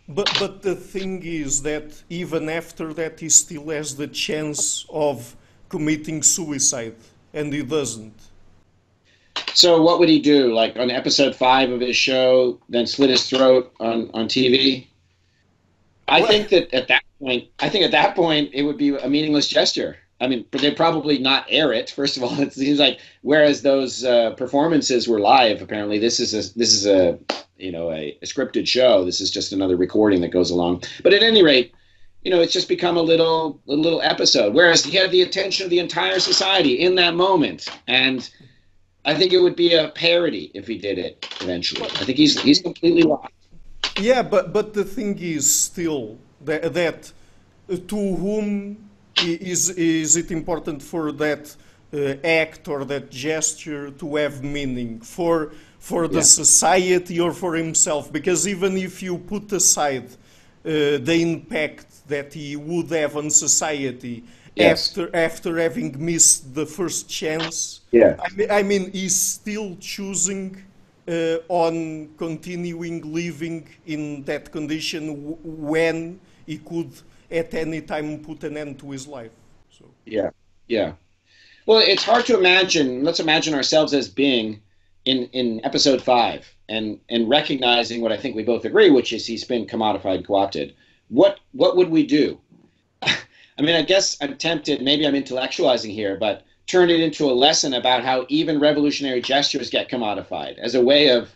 But, 0.09 0.35
but 0.41 0.63
the 0.63 0.75
thing 0.75 1.23
is 1.23 1.63
that 1.63 2.03
even 2.09 2.49
after 2.49 2.95
that, 2.95 3.21
he 3.21 3.29
still 3.29 3.69
has 3.69 3.97
the 3.97 4.09
chance 4.09 4.87
of 4.89 5.37
committing 5.69 6.23
suicide, 6.23 6.97
and 7.33 7.53
he 7.53 7.63
doesn't. 7.63 8.15
So 9.55 9.83
what 9.83 9.99
would 9.99 10.09
he 10.09 10.21
do? 10.21 10.53
Like 10.53 10.77
on 10.77 10.91
episode 10.91 11.35
five 11.35 11.71
of 11.71 11.81
his 11.81 11.97
show, 11.97 12.61
then 12.69 12.87
slit 12.87 13.11
his 13.11 13.29
throat 13.29 13.73
on 13.81 14.11
on 14.15 14.29
TV? 14.29 14.87
I 16.09 16.23
think 16.23 16.49
that 16.49 16.73
at 16.75 16.89
that 16.89 17.03
point, 17.21 17.49
I 17.59 17.69
think 17.69 17.85
at 17.85 17.91
that 17.91 18.17
point 18.17 18.51
it 18.53 18.63
would 18.63 18.79
be 18.79 18.97
a 18.97 19.09
meaningless 19.09 19.49
gesture. 19.49 19.99
I 20.21 20.27
mean, 20.27 20.45
they'd 20.51 20.77
probably 20.77 21.19
not 21.19 21.47
air 21.49 21.73
it. 21.73 21.91
First 21.91 22.17
of 22.17 22.25
all, 22.25 22.41
it 22.41 22.53
seems 22.53 22.79
like 22.79 22.99
whereas 23.23 23.63
those 23.63 24.05
uh, 24.05 24.31
performances 24.33 25.09
were 25.09 25.21
live, 25.21 25.63
apparently 25.63 25.99
this 25.99 26.19
is 26.21 26.35
a 26.35 26.59
this 26.59 26.73
is 26.73 26.87
a 26.87 27.19
you 27.57 27.73
know 27.73 27.91
a, 27.91 28.17
a, 28.23 28.27
scripted 28.27 28.67
show. 28.67 29.05
This 29.05 29.21
is 29.21 29.31
just 29.31 29.53
another 29.53 29.77
recording 29.77 30.21
that 30.23 30.29
goes 30.29 30.51
along. 30.51 30.83
But 31.03 31.13
at 31.13 31.23
any 31.23 31.43
rate, 31.43 31.75
you 32.29 32.35
know, 32.35 32.43
it's 32.43 32.53
just 32.53 32.69
become 32.69 32.99
a 32.99 33.07
little 33.13 33.59
a 33.69 33.73
little 33.73 34.03
episode. 34.03 34.53
Whereas 34.53 34.85
he 34.85 34.95
had 34.95 35.11
the 35.11 35.23
attention 35.23 35.65
of 35.65 35.71
the 35.71 35.79
entire 35.79 36.21
society 36.21 36.75
in 36.87 36.95
that 36.97 37.15
moment, 37.15 37.61
and 37.87 38.21
I 39.07 39.15
think 39.15 39.33
it 39.33 39.41
would 39.45 39.57
be 39.57 39.73
a 39.73 39.89
parody 40.05 40.51
if 40.53 40.67
he 40.67 40.77
did 40.77 40.99
it 40.99 41.27
eventually. 41.41 41.89
I 42.01 42.05
think 42.05 42.19
he's 42.19 42.39
he's 42.47 42.61
completely 42.61 43.05
lost. 43.13 43.33
Yeah, 43.99 44.21
but 44.35 44.53
but 44.53 44.75
the 44.75 44.85
thing 44.85 45.19
is 45.19 45.45
still 45.69 46.19
that, 46.45 46.75
that 46.75 47.01
to 47.93 48.01
whom 48.23 48.77
is, 49.23 49.71
is 49.71 50.17
it 50.17 50.31
important 50.31 50.83
for 50.83 51.11
that 51.13 51.45
uh, 51.95 51.99
act 52.43 52.69
or 52.69 52.85
that 52.93 53.11
gesture 53.11 53.91
to 54.01 54.17
have 54.17 54.45
meaning 54.45 55.01
for 55.01 55.53
for 55.79 56.03
the 56.09 56.23
yeah. 56.25 56.43
society 56.43 57.19
or 57.19 57.33
for 57.33 57.55
himself? 57.55 58.13
Because 58.13 58.47
even 58.47 58.77
if 58.77 59.03
you 59.03 59.17
put 59.17 59.51
aside 59.53 60.09
uh, 60.69 60.99
the 61.09 61.17
impact 61.23 61.88
that 62.09 62.33
he 62.33 62.57
would 62.57 62.91
have 62.91 63.17
on 63.17 63.31
society 63.31 64.25
yes. 64.55 64.89
after 64.89 65.15
after 65.15 65.59
having 65.59 65.95
missed 66.05 66.55
the 66.55 66.67
first 66.67 67.09
chance, 67.09 67.81
yeah. 67.93 68.17
I 68.19 68.29
mean, 68.35 68.51
I 68.51 68.63
mean 68.63 68.93
he's 68.93 69.17
still 69.17 69.77
choosing. 69.81 70.65
Uh, 71.09 71.39
on 71.49 72.07
continuing 72.19 73.01
living 73.15 73.67
in 73.87 74.23
that 74.25 74.53
condition 74.53 75.39
when 75.43 76.21
he 76.45 76.59
could 76.59 76.93
at 77.31 77.55
any 77.55 77.81
time 77.81 78.19
put 78.19 78.45
an 78.45 78.59
end 78.59 78.79
to 78.79 78.91
his 78.91 79.07
life. 79.07 79.31
So 79.71 79.87
yeah, 80.05 80.29
yeah. 80.67 80.93
Well, 81.65 81.79
it's 81.79 82.05
hard 82.05 82.27
to 82.27 82.37
imagine. 82.39 83.05
Let's 83.05 83.21
imagine 83.21 83.55
ourselves 83.55 83.95
as 83.95 84.09
being 84.09 84.61
in 85.05 85.29
in 85.33 85.65
episode 85.65 86.03
five 86.03 86.47
and 86.69 87.01
and 87.09 87.29
recognizing 87.29 88.01
what 88.03 88.13
I 88.13 88.17
think 88.17 88.37
we 88.37 88.43
both 88.43 88.65
agree, 88.65 88.91
which 88.91 89.13
is 89.13 89.27
he's 89.27 89.45
been 89.45 89.67
commodified, 89.67 90.27
co-opted. 90.27 90.75
What 91.09 91.41
what 91.53 91.77
would 91.77 91.91
we 91.91 92.07
do? 92.07 92.41
I 93.03 93.63
mean, 93.63 93.75
I 93.75 93.83
guess 93.83 94.17
I'm 94.21 94.37
tempted. 94.37 94.83
Maybe 94.83 95.07
I'm 95.07 95.15
intellectualizing 95.15 95.93
here, 95.93 96.17
but 96.17 96.45
turn 96.67 96.91
it 96.91 97.01
into 97.01 97.25
a 97.25 97.33
lesson 97.33 97.75
about 97.75 98.05
how 98.05 98.27
even 98.29 98.61
revolutionary 98.61 99.21
gestures 99.21 99.71
get 99.71 99.91
commodified 99.91 100.59
as 100.59 100.75
a 100.75 100.83
way 100.83 101.09
of 101.09 101.31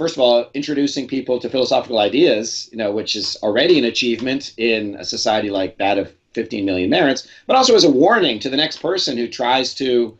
first 0.00 0.16
of 0.16 0.20
all, 0.22 0.46
introducing 0.54 1.06
people 1.06 1.38
to 1.38 1.50
philosophical 1.50 1.98
ideas, 1.98 2.70
you 2.72 2.78
know, 2.78 2.90
which 2.90 3.14
is 3.14 3.36
already 3.42 3.78
an 3.78 3.84
achievement 3.84 4.54
in 4.56 4.94
a 4.94 5.04
society 5.04 5.50
like 5.50 5.76
that 5.76 5.98
of 5.98 6.10
15 6.32 6.64
million 6.64 6.88
merits, 6.88 7.28
but 7.46 7.54
also 7.54 7.74
as 7.74 7.84
a 7.84 7.90
warning 7.90 8.38
to 8.38 8.48
the 8.48 8.56
next 8.56 8.78
person 8.78 9.18
who 9.18 9.28
tries 9.28 9.74
to 9.74 10.18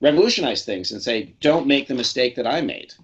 revolutionize 0.00 0.64
things 0.64 0.92
and 0.92 1.02
say, 1.02 1.34
don't 1.40 1.66
make 1.66 1.88
the 1.88 1.96
mistake 1.96 2.36
that 2.36 2.46
I 2.46 2.60
made. 2.60 2.94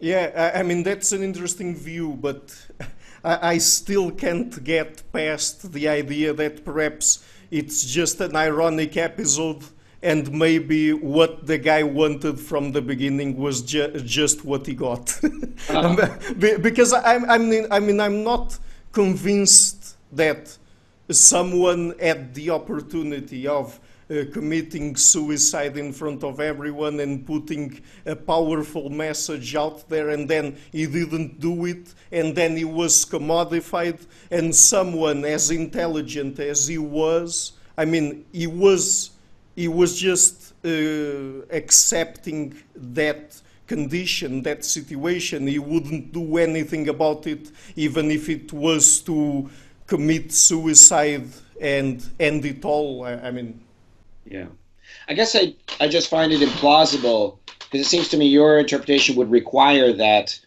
Yeah, 0.00 0.52
I 0.52 0.64
mean, 0.64 0.82
that's 0.82 1.12
an 1.12 1.22
interesting 1.22 1.76
view, 1.76 2.18
but 2.20 2.56
I 3.36 3.58
still 3.58 4.10
can't 4.10 4.62
get 4.64 5.02
past 5.12 5.72
the 5.72 5.88
idea 5.88 6.32
that 6.32 6.64
perhaps 6.64 7.24
it's 7.50 7.84
just 7.84 8.20
an 8.20 8.36
ironic 8.36 8.96
episode 8.96 9.64
and 10.02 10.32
maybe 10.32 10.92
what 10.92 11.46
the 11.46 11.58
guy 11.58 11.82
wanted 11.82 12.38
from 12.38 12.72
the 12.72 12.80
beginning 12.80 13.36
was 13.36 13.62
ju- 13.62 14.00
just 14.00 14.44
what 14.44 14.66
he 14.66 14.74
got. 14.74 15.18
uh-huh. 15.68 16.16
because 16.62 16.92
I, 16.92 17.16
I, 17.16 17.38
mean, 17.38 17.66
I 17.70 17.80
mean, 17.80 18.00
I'm 18.00 18.22
not 18.22 18.58
convinced 18.92 19.96
that 20.12 20.56
someone 21.10 21.94
had 22.00 22.34
the 22.34 22.50
opportunity 22.50 23.46
of 23.46 23.80
uh, 24.10 24.24
committing 24.32 24.96
suicide 24.96 25.76
in 25.76 25.92
front 25.92 26.24
of 26.24 26.40
everyone 26.40 27.00
and 27.00 27.26
putting 27.26 27.80
a 28.06 28.16
powerful 28.16 28.88
message 28.90 29.54
out 29.54 29.88
there, 29.88 30.10
and 30.10 30.28
then 30.28 30.56
he 30.72 30.86
didn't 30.86 31.40
do 31.40 31.66
it, 31.66 31.94
and 32.10 32.34
then 32.34 32.56
he 32.56 32.64
was 32.64 33.04
commodified, 33.04 33.98
and 34.30 34.54
someone 34.54 35.24
as 35.24 35.50
intelligent 35.50 36.38
as 36.38 36.66
he 36.66 36.78
was, 36.78 37.52
I 37.76 37.84
mean, 37.84 38.24
he 38.32 38.46
was 38.46 39.12
he 39.54 39.68
was 39.68 39.98
just 39.98 40.54
uh, 40.64 41.42
accepting 41.50 42.56
that 42.74 43.40
condition, 43.66 44.42
that 44.42 44.64
situation. 44.64 45.46
He 45.46 45.58
wouldn't 45.58 46.12
do 46.12 46.38
anything 46.38 46.88
about 46.88 47.26
it, 47.26 47.50
even 47.76 48.10
if 48.10 48.28
it 48.28 48.52
was 48.52 49.00
to 49.02 49.50
commit 49.86 50.32
suicide 50.32 51.28
and 51.60 52.04
end 52.18 52.44
it 52.44 52.64
all. 52.64 53.04
I, 53.04 53.14
I 53.14 53.30
mean, 53.30 53.60
yeah. 54.30 54.46
I 55.08 55.14
guess 55.14 55.34
I, 55.34 55.54
I 55.80 55.88
just 55.88 56.08
find 56.08 56.32
it 56.32 56.40
implausible 56.40 57.38
because 57.46 57.86
it 57.86 57.88
seems 57.88 58.08
to 58.08 58.16
me 58.16 58.26
your 58.26 58.58
interpretation 58.58 59.16
would 59.16 59.30
require 59.30 59.92
that 59.92 60.38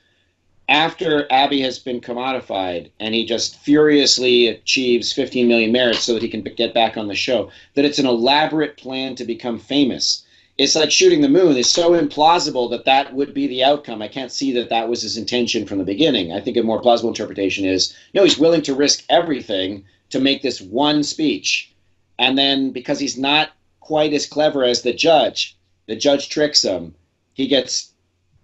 after 0.69 1.27
Abby 1.31 1.61
has 1.61 1.79
been 1.79 1.99
commodified 1.99 2.91
and 2.99 3.13
he 3.13 3.25
just 3.25 3.57
furiously 3.57 4.47
achieves 4.47 5.11
15 5.11 5.47
million 5.47 5.71
merits 5.71 5.99
so 5.99 6.13
that 6.13 6.21
he 6.21 6.29
can 6.29 6.41
get 6.41 6.73
back 6.73 6.95
on 6.97 7.07
the 7.07 7.15
show, 7.15 7.51
that 7.75 7.85
it's 7.85 7.99
an 7.99 8.05
elaborate 8.05 8.77
plan 8.77 9.15
to 9.15 9.25
become 9.25 9.59
famous. 9.59 10.23
It's 10.57 10.75
like 10.75 10.91
shooting 10.91 11.21
the 11.21 11.29
moon. 11.29 11.57
It's 11.57 11.69
so 11.69 11.91
implausible 11.91 12.69
that 12.69 12.85
that 12.85 13.13
would 13.13 13.33
be 13.33 13.47
the 13.47 13.63
outcome. 13.63 14.01
I 14.01 14.07
can't 14.07 14.31
see 14.31 14.53
that 14.53 14.69
that 14.69 14.87
was 14.87 15.01
his 15.01 15.17
intention 15.17 15.65
from 15.65 15.77
the 15.77 15.83
beginning. 15.83 16.31
I 16.31 16.39
think 16.39 16.55
a 16.55 16.63
more 16.63 16.81
plausible 16.81 17.09
interpretation 17.09 17.65
is 17.65 17.93
no, 18.13 18.23
he's 18.23 18.39
willing 18.39 18.61
to 18.63 18.75
risk 18.75 19.03
everything 19.09 19.83
to 20.11 20.19
make 20.19 20.41
this 20.41 20.61
one 20.61 21.03
speech. 21.03 21.73
And 22.17 22.37
then 22.37 22.71
because 22.71 22.99
he's 22.99 23.17
not 23.17 23.49
quite 23.91 24.13
as 24.13 24.25
clever 24.25 24.63
as 24.63 24.83
the 24.83 24.93
judge, 24.93 25.57
the 25.85 25.97
judge 25.97 26.29
tricks 26.29 26.63
him, 26.63 26.95
he 27.33 27.45
gets 27.45 27.91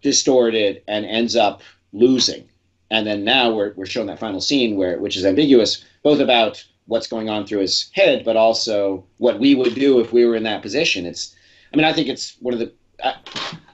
distorted 0.01 0.83
and 0.89 1.05
ends 1.05 1.37
up 1.37 1.61
losing. 1.93 2.43
And 2.91 3.07
then 3.07 3.23
now 3.23 3.53
we're, 3.53 3.71
we're 3.77 3.85
shown 3.85 4.07
that 4.07 4.19
final 4.19 4.41
scene 4.41 4.75
where 4.75 4.99
which 4.99 5.15
is 5.15 5.23
ambiguous, 5.23 5.85
both 6.03 6.19
about 6.19 6.61
what's 6.87 7.07
going 7.07 7.29
on 7.29 7.45
through 7.45 7.61
his 7.61 7.89
head, 7.93 8.25
but 8.25 8.35
also 8.35 9.05
what 9.19 9.39
we 9.39 9.55
would 9.55 9.73
do 9.73 10.01
if 10.01 10.11
we 10.11 10.25
were 10.25 10.35
in 10.35 10.43
that 10.43 10.61
position. 10.61 11.05
It's, 11.05 11.33
I 11.73 11.77
mean, 11.77 11.85
I 11.85 11.93
think 11.93 12.09
it's 12.09 12.35
one 12.41 12.53
of 12.53 12.59
the, 12.59 12.73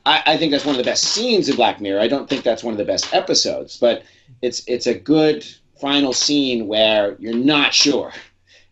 I, 0.05 0.21
I 0.27 0.37
think 0.37 0.51
that's 0.51 0.65
one 0.65 0.75
of 0.75 0.83
the 0.85 0.91
best 0.91 1.05
scenes 1.05 1.49
in 1.49 1.55
Black 1.55 1.81
Mirror. 1.81 2.01
I 2.01 2.07
don't 2.07 2.29
think 2.29 2.43
that's 2.43 2.63
one 2.63 2.75
of 2.75 2.77
the 2.77 2.85
best 2.85 3.11
episodes, 3.15 3.77
but 3.79 4.03
it's 4.43 4.61
it's 4.67 4.85
a 4.85 4.93
good 4.93 5.43
final 5.81 6.13
scene 6.13 6.67
where 6.67 7.15
you're 7.17 7.33
not 7.33 7.73
sure, 7.73 8.13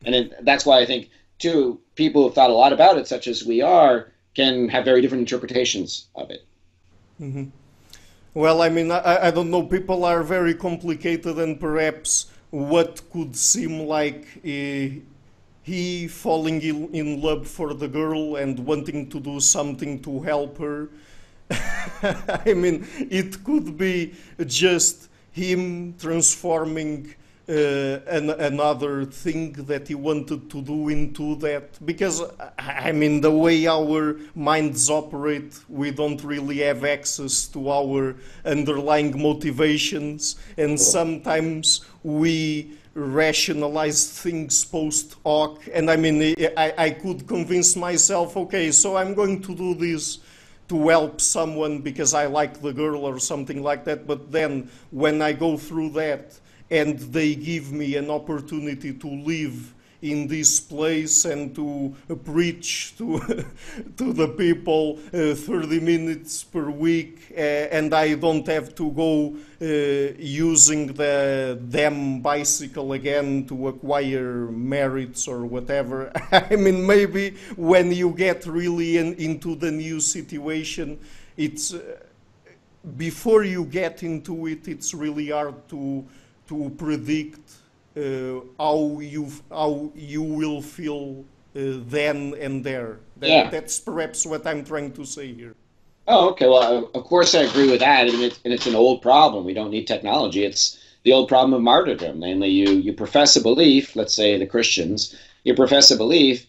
and 0.05 0.13
it, 0.13 0.45
that's 0.45 0.67
why 0.67 0.79
I 0.81 0.85
think 0.85 1.09
too 1.41 1.79
people 1.95 2.23
who've 2.23 2.33
thought 2.33 2.49
a 2.49 2.53
lot 2.53 2.73
about 2.73 2.97
it, 2.97 3.07
such 3.07 3.27
as 3.27 3.43
we 3.43 3.61
are, 3.61 4.11
can 4.35 4.69
have 4.69 4.85
very 4.85 5.01
different 5.01 5.21
interpretations 5.21 6.07
of 6.15 6.29
it. 6.29 6.45
Mm-hmm. 7.19 7.45
Well, 8.33 8.61
I 8.61 8.69
mean, 8.69 8.91
I, 8.91 9.27
I, 9.27 9.31
don't 9.31 9.51
know. 9.51 9.63
People 9.63 10.05
are 10.05 10.23
very 10.23 10.53
complicated, 10.53 11.37
and 11.37 11.59
perhaps 11.59 12.31
what 12.49 13.01
could 13.11 13.35
seem 13.35 13.81
like 13.81 14.25
uh, 14.45 15.01
he 15.63 16.07
falling 16.07 16.61
in 16.61 17.21
love 17.21 17.45
for 17.47 17.73
the 17.73 17.87
girl 17.87 18.37
and 18.37 18.57
wanting 18.59 19.09
to 19.09 19.19
do 19.19 19.39
something 19.39 20.01
to 20.03 20.21
help 20.21 20.57
her. 20.59 20.89
I 22.47 22.53
mean, 22.53 22.87
it 23.09 23.43
could 23.43 23.77
be 23.77 24.13
just 24.45 25.09
him 25.31 25.95
transforming 25.99 27.13
Uh, 27.51 27.99
an, 28.07 28.29
another 28.29 29.03
thing 29.03 29.51
that 29.51 29.85
he 29.89 29.93
wanted 29.93 30.49
to 30.49 30.61
do 30.61 30.87
into 30.87 31.35
that. 31.35 31.85
Because 31.85 32.23
I 32.57 32.93
mean 32.93 33.19
the 33.19 33.31
way 33.31 33.67
our 33.67 34.17
minds 34.35 34.89
operate 34.89 35.59
we 35.67 35.91
don't 35.91 36.23
really 36.23 36.59
have 36.59 36.85
access 36.85 37.49
to 37.49 37.69
our 37.69 38.15
underlying 38.45 39.21
motivations. 39.21 40.37
And 40.55 40.79
sometimes 40.79 41.83
we 42.03 42.77
rationalize 42.93 44.09
things 44.21 44.63
post 44.63 45.17
hoc 45.25 45.61
and 45.73 45.91
I 45.91 45.97
mean 45.97 46.33
I, 46.55 46.73
I 46.77 46.89
could 46.91 47.27
convince 47.27 47.75
myself 47.75 48.37
okay 48.37 48.71
so 48.71 48.95
I'm 48.95 49.13
going 49.13 49.41
to 49.41 49.55
do 49.55 49.73
this 49.75 50.19
to 50.69 50.87
help 50.87 51.19
someone 51.19 51.79
because 51.79 52.13
I 52.13 52.27
like 52.27 52.61
the 52.61 52.71
girl 52.71 53.03
or 53.03 53.19
something 53.19 53.61
like 53.61 53.83
that. 53.85 54.07
But 54.07 54.31
then 54.31 54.69
when 54.91 55.21
I 55.21 55.33
go 55.33 55.57
through 55.57 55.89
that 55.91 56.39
and 56.71 56.97
they 56.97 57.35
give 57.35 57.71
me 57.71 57.97
an 57.97 58.09
opportunity 58.09 58.93
to 58.93 59.07
live 59.07 59.73
in 60.01 60.27
this 60.27 60.59
place 60.59 61.25
and 61.25 61.53
to 61.53 61.95
preach 62.25 62.95
to 62.97 63.19
to 63.97 64.13
the 64.13 64.27
people 64.29 64.97
uh, 65.13 65.35
30 65.35 65.79
minutes 65.79 66.43
per 66.43 66.69
week, 66.69 67.31
uh, 67.37 67.39
and 67.39 67.93
I 67.93 68.15
don't 68.15 68.47
have 68.47 68.73
to 68.75 68.91
go 68.91 69.35
uh, 69.61 70.15
using 70.17 70.87
the 70.87 71.59
damn 71.69 72.19
bicycle 72.21 72.93
again 72.93 73.45
to 73.47 73.67
acquire 73.67 74.47
merits 74.47 75.27
or 75.27 75.45
whatever. 75.45 76.11
I 76.31 76.55
mean, 76.55 76.85
maybe 76.85 77.35
when 77.55 77.91
you 77.91 78.11
get 78.11 78.47
really 78.47 78.97
in, 78.97 79.13
into 79.15 79.55
the 79.55 79.71
new 79.71 79.99
situation, 79.99 80.99
it's 81.37 81.75
uh, 81.75 81.99
before 82.97 83.43
you 83.43 83.65
get 83.65 84.01
into 84.01 84.47
it, 84.47 84.67
it's 84.67 84.95
really 84.95 85.29
hard 85.29 85.69
to 85.69 86.03
to 86.51 86.69
predict 86.77 87.39
uh, 87.95 88.41
how 88.59 88.99
you 88.99 89.25
how 89.49 89.91
you 89.95 90.23
will 90.39 90.61
feel 90.61 91.23
uh, 91.55 91.79
then 91.87 92.35
and 92.39 92.63
there. 92.63 92.99
That, 93.19 93.29
yeah. 93.29 93.49
That's 93.49 93.79
perhaps 93.79 94.25
what 94.25 94.45
I'm 94.45 94.63
trying 94.63 94.91
to 94.93 95.05
say 95.05 95.33
here. 95.33 95.55
Oh, 96.07 96.29
okay. 96.31 96.47
Well, 96.47 96.89
of 96.93 97.03
course 97.05 97.35
I 97.35 97.43
agree 97.43 97.69
with 97.71 97.79
that, 97.79 98.07
and 98.07 98.19
it's, 98.21 98.39
and 98.43 98.53
it's 98.53 98.67
an 98.67 98.75
old 98.75 99.01
problem. 99.01 99.45
We 99.45 99.53
don't 99.53 99.71
need 99.71 99.87
technology. 99.87 100.43
It's 100.43 100.79
the 101.03 101.13
old 101.13 101.27
problem 101.29 101.53
of 101.53 101.61
martyrdom. 101.61 102.19
Namely, 102.19 102.49
you 102.49 102.69
you 102.85 102.93
profess 102.93 103.35
a 103.35 103.41
belief. 103.41 103.95
Let's 103.95 104.13
say 104.13 104.37
the 104.37 104.51
Christians, 104.55 105.15
you 105.45 105.53
profess 105.55 105.91
a 105.91 105.97
belief, 105.97 106.45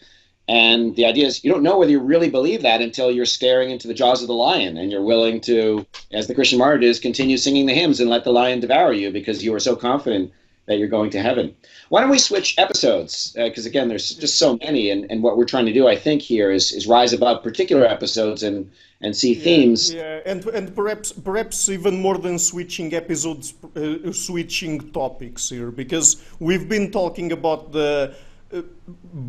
and 0.52 0.94
the 0.96 1.06
idea 1.06 1.26
is 1.26 1.42
you 1.42 1.50
don't 1.50 1.62
know 1.62 1.78
whether 1.78 1.90
you 1.90 1.98
really 1.98 2.28
believe 2.28 2.60
that 2.60 2.82
until 2.82 3.10
you're 3.10 3.24
staring 3.24 3.70
into 3.70 3.88
the 3.88 3.94
jaws 3.94 4.20
of 4.20 4.28
the 4.28 4.34
lion 4.34 4.76
and 4.76 4.92
you're 4.92 5.00
willing 5.02 5.40
to, 5.40 5.86
as 6.12 6.26
the 6.26 6.34
Christian 6.34 6.58
martyr 6.58 6.82
is, 6.82 7.00
continue 7.00 7.38
singing 7.38 7.64
the 7.64 7.72
hymns 7.72 8.00
and 8.00 8.10
let 8.10 8.24
the 8.24 8.32
lion 8.32 8.60
devour 8.60 8.92
you 8.92 9.10
because 9.10 9.42
you 9.42 9.54
are 9.54 9.60
so 9.60 9.74
confident 9.74 10.30
that 10.66 10.76
you're 10.76 10.88
going 10.88 11.08
to 11.08 11.22
heaven. 11.22 11.56
Why 11.88 12.02
don't 12.02 12.10
we 12.10 12.18
switch 12.18 12.58
episodes? 12.58 13.32
Because 13.34 13.64
uh, 13.64 13.70
again, 13.70 13.88
there's 13.88 14.10
just 14.10 14.38
so 14.38 14.58
many, 14.58 14.90
and, 14.90 15.10
and 15.10 15.22
what 15.22 15.38
we're 15.38 15.46
trying 15.46 15.64
to 15.66 15.72
do, 15.72 15.88
I 15.88 15.96
think, 15.96 16.20
here 16.20 16.50
is 16.50 16.70
is 16.70 16.86
rise 16.86 17.14
above 17.14 17.42
particular 17.42 17.86
episodes 17.86 18.42
and 18.42 18.70
and 19.00 19.16
see 19.16 19.32
yeah, 19.32 19.44
themes. 19.44 19.94
Yeah, 19.94 20.20
and 20.26 20.44
and 20.46 20.76
perhaps 20.76 21.12
perhaps 21.12 21.70
even 21.70 22.00
more 22.00 22.18
than 22.18 22.38
switching 22.38 22.92
episodes, 22.94 23.54
uh, 23.74 24.12
switching 24.12 24.92
topics 24.92 25.48
here, 25.48 25.70
because 25.70 26.22
we've 26.40 26.68
been 26.68 26.90
talking 26.90 27.32
about 27.32 27.72
the. 27.72 28.14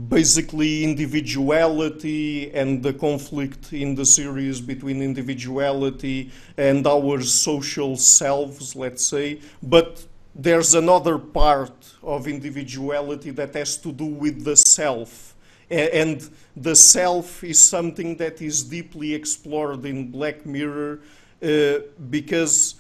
Basically 0.10 0.84
individuality 0.84 2.52
and 2.54 2.84
the 2.84 2.94
conflict 2.94 3.74
in 3.74 3.96
the 3.96 4.06
series 4.06 4.60
between 4.60 5.02
individuality 5.02 6.32
and 6.58 6.86
our 6.86 7.22
social 7.22 7.96
selves 7.96 8.76
let's 8.76 9.06
say 9.06 9.40
but 9.62 10.06
there's 10.36 10.74
another 10.74 11.18
part 11.18 11.94
of 12.02 12.28
individuality 12.28 13.30
that 13.32 13.54
has 13.54 13.78
to 13.78 13.92
do 13.92 14.06
with 14.06 14.44
the 14.44 14.56
self. 14.56 15.36
And 15.70 16.28
the 16.56 16.76
self 16.76 17.44
is 17.44 17.62
something 17.62 18.18
that 18.18 18.42
is 18.42 18.64
deeply 18.64 19.14
explored 19.14 19.86
in 19.86 20.12
Black 20.12 20.46
Mirror 20.46 21.02
uh, 21.42 21.80
because, 22.10 22.76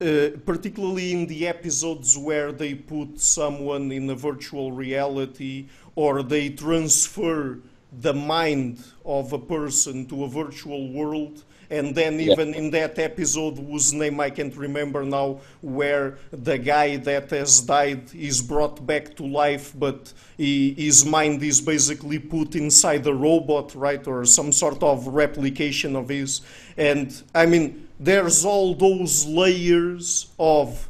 uh, 0.00 0.30
particularly 0.44 1.12
in 1.12 1.26
the 1.26 1.46
episodes 1.46 2.16
where 2.16 2.52
they 2.52 2.74
put 2.74 3.20
someone 3.20 3.92
in 3.92 4.08
a 4.10 4.14
virtual 4.14 4.72
reality 4.72 5.68
or 5.94 6.22
they 6.22 6.50
transfer 6.50 7.58
the 8.00 8.14
mind 8.14 8.82
of 9.04 9.32
a 9.32 9.38
person 9.38 10.06
to 10.06 10.24
a 10.24 10.28
virtual 10.28 10.90
world, 10.90 11.44
and 11.70 11.94
then 11.94 12.20
even 12.20 12.50
yeah. 12.50 12.56
in 12.56 12.70
that 12.70 12.98
episode 12.98 13.56
whose 13.56 13.92
name 13.92 14.20
I 14.20 14.30
can't 14.30 14.54
remember 14.56 15.04
now, 15.04 15.40
where 15.60 16.18
the 16.30 16.58
guy 16.58 16.96
that 16.96 17.30
has 17.30 17.60
died 17.60 18.14
is 18.14 18.42
brought 18.42 18.84
back 18.84 19.14
to 19.16 19.26
life, 19.26 19.72
but 19.78 20.12
he, 20.36 20.74
his 20.74 21.04
mind 21.04 21.42
is 21.42 21.60
basically 21.60 22.18
put 22.18 22.54
inside 22.54 23.06
a 23.06 23.14
robot, 23.14 23.74
right, 23.74 24.06
or 24.06 24.24
some 24.24 24.52
sort 24.52 24.82
of 24.82 25.06
replication 25.06 25.96
of 25.96 26.08
his. 26.08 26.42
And 26.76 27.22
I 27.34 27.46
mean, 27.46 27.88
there's 27.98 28.44
all 28.44 28.74
those 28.74 29.24
layers 29.26 30.32
of 30.38 30.88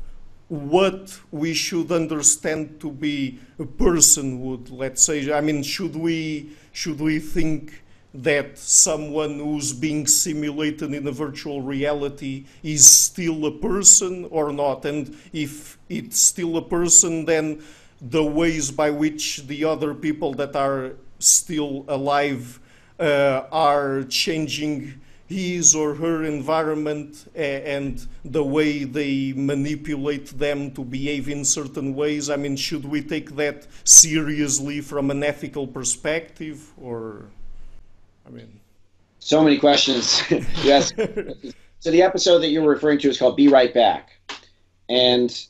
what 0.48 1.18
we 1.30 1.54
should 1.54 1.90
understand 1.92 2.80
to 2.80 2.90
be 2.90 3.38
a 3.58 3.64
person 3.64 4.40
would, 4.40 4.70
let's 4.70 5.02
say 5.02 5.32
i 5.32 5.40
mean 5.40 5.62
should 5.62 5.94
we 5.94 6.50
should 6.72 7.00
we 7.00 7.18
think 7.18 7.84
that 8.14 8.56
someone 8.56 9.40
who's 9.40 9.72
being 9.72 10.06
simulated 10.06 10.94
in 10.94 11.06
a 11.08 11.10
virtual 11.10 11.60
reality 11.60 12.46
is 12.62 12.86
still 12.86 13.44
a 13.46 13.50
person 13.50 14.24
or 14.30 14.52
not. 14.52 14.84
And 14.84 15.16
if 15.32 15.78
it's 15.88 16.20
still 16.20 16.56
a 16.56 16.62
person, 16.62 17.24
then 17.24 17.60
the 18.00 18.22
ways 18.22 18.70
by 18.70 18.90
which 18.90 19.46
the 19.48 19.64
other 19.64 19.94
people 19.94 20.32
that 20.34 20.54
are 20.54 20.92
still 21.18 21.84
alive 21.88 22.60
uh, 23.00 23.42
are 23.50 24.04
changing 24.04 25.00
his 25.26 25.74
or 25.74 25.94
her 25.94 26.24
environment 26.24 27.26
and 27.34 28.06
the 28.24 28.44
way 28.44 28.84
they 28.84 29.32
manipulate 29.34 30.26
them 30.38 30.70
to 30.72 30.84
behave 30.84 31.28
in 31.28 31.44
certain 31.44 31.94
ways. 31.94 32.28
I 32.28 32.36
mean, 32.36 32.56
should 32.56 32.84
we 32.84 33.02
take 33.02 33.36
that 33.36 33.66
seriously 33.84 34.80
from 34.80 35.10
an 35.10 35.22
ethical 35.22 35.66
perspective 35.66 36.72
or? 36.80 37.26
I 38.26 38.30
mean, 38.30 38.60
so 39.18 39.42
many 39.42 39.58
questions. 39.58 40.22
yes. 40.62 40.92
so 41.80 41.90
the 41.90 42.02
episode 42.02 42.40
that 42.40 42.48
you 42.48 42.62
were 42.62 42.72
referring 42.72 42.98
to 43.00 43.08
is 43.08 43.18
called 43.18 43.36
"Be 43.36 43.48
Right 43.48 43.72
Back," 43.72 44.10
and 44.88 45.46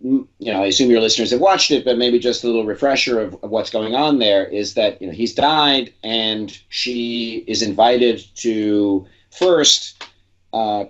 you 0.00 0.28
know, 0.40 0.62
I 0.62 0.66
assume 0.66 0.90
your 0.90 1.00
listeners 1.00 1.30
have 1.30 1.40
watched 1.40 1.70
it, 1.70 1.84
but 1.84 1.98
maybe 1.98 2.18
just 2.18 2.44
a 2.44 2.46
little 2.46 2.66
refresher 2.66 3.20
of, 3.20 3.34
of, 3.42 3.50
what's 3.50 3.70
going 3.70 3.94
on 3.94 4.18
there 4.18 4.44
is 4.44 4.74
that 4.74 5.00
you 5.00 5.06
know 5.06 5.12
he's 5.12 5.34
died, 5.34 5.92
and 6.02 6.56
she 6.68 7.44
is 7.46 7.62
invited 7.62 8.22
to 8.36 9.06
first 9.30 10.02
uh, 10.52 10.84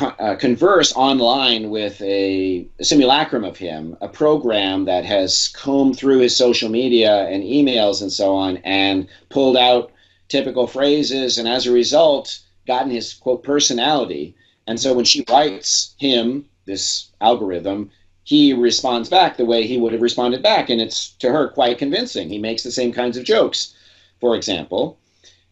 uh, 0.00 0.36
converse 0.36 0.94
online 0.94 1.70
with 1.70 2.00
a, 2.02 2.68
a, 2.78 2.84
simulacrum 2.84 3.44
of 3.44 3.56
him, 3.56 3.96
a 4.00 4.08
program 4.08 4.84
that 4.84 5.04
has 5.04 5.48
combed 5.48 5.96
through 5.96 6.18
his 6.18 6.36
social 6.36 6.68
media 6.68 7.26
and 7.28 7.42
emails 7.42 8.02
and 8.02 8.12
so 8.12 8.34
on, 8.34 8.58
and 8.58 9.08
pulled 9.30 9.56
out 9.56 9.90
typical 10.28 10.66
phrases, 10.66 11.38
and 11.38 11.48
as 11.48 11.66
a 11.66 11.72
result, 11.72 12.38
gotten 12.66 12.90
his 12.90 13.14
quote 13.14 13.42
personality. 13.42 14.34
And 14.66 14.78
so 14.80 14.92
when 14.92 15.04
she 15.04 15.24
writes 15.28 15.94
him 15.98 16.46
this 16.66 17.10
algorithm, 17.20 17.90
he 18.24 18.52
responds 18.52 19.08
back 19.08 19.36
the 19.36 19.44
way 19.44 19.66
he 19.66 19.78
would 19.78 19.92
have 19.92 20.02
responded 20.02 20.42
back, 20.42 20.68
and 20.68 20.80
it's 20.80 21.10
to 21.20 21.30
her 21.30 21.48
quite 21.48 21.78
convincing. 21.78 22.28
He 22.28 22.38
makes 22.38 22.62
the 22.62 22.72
same 22.72 22.92
kinds 22.92 23.16
of 23.16 23.24
jokes, 23.24 23.74
for 24.20 24.36
example, 24.36 24.98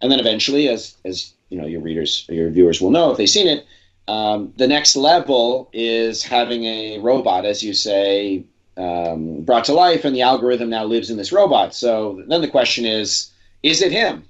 and 0.03 0.11
then 0.11 0.21
eventually, 0.21 0.69
as 0.69 0.97
as 1.05 1.33
you 1.51 1.59
know, 1.59 1.67
your 1.67 1.81
readers, 1.81 2.27
your 2.29 2.51
viewers 2.51 2.81
will 2.81 2.91
know 2.91 3.11
if 3.13 3.17
they've 3.17 3.29
seen 3.29 3.47
it 3.47 3.65
um, 4.09 4.53
the 4.57 4.67
next 4.67 4.97
level 4.97 5.71
is 5.73 6.23
having 6.23 6.65
a 6.65 6.99
robot, 6.99 7.45
as 7.45 7.63
you 7.63 7.73
say, 7.73 8.45
um, 8.77 9.43
brought 9.43 9.65
to 9.65 9.73
life, 9.73 10.05
and 10.05 10.15
the 10.15 10.23
algorithm 10.23 10.69
now 10.69 10.85
lives 10.85 11.11
in 11.11 11.17
this 11.17 11.33
robot. 11.33 11.75
So 11.75 12.23
then 12.29 12.43
the 12.43 12.49
question 12.49 12.85
is: 12.85 13.31
Is 13.63 13.81
it 13.81 13.93
him? 13.93 14.25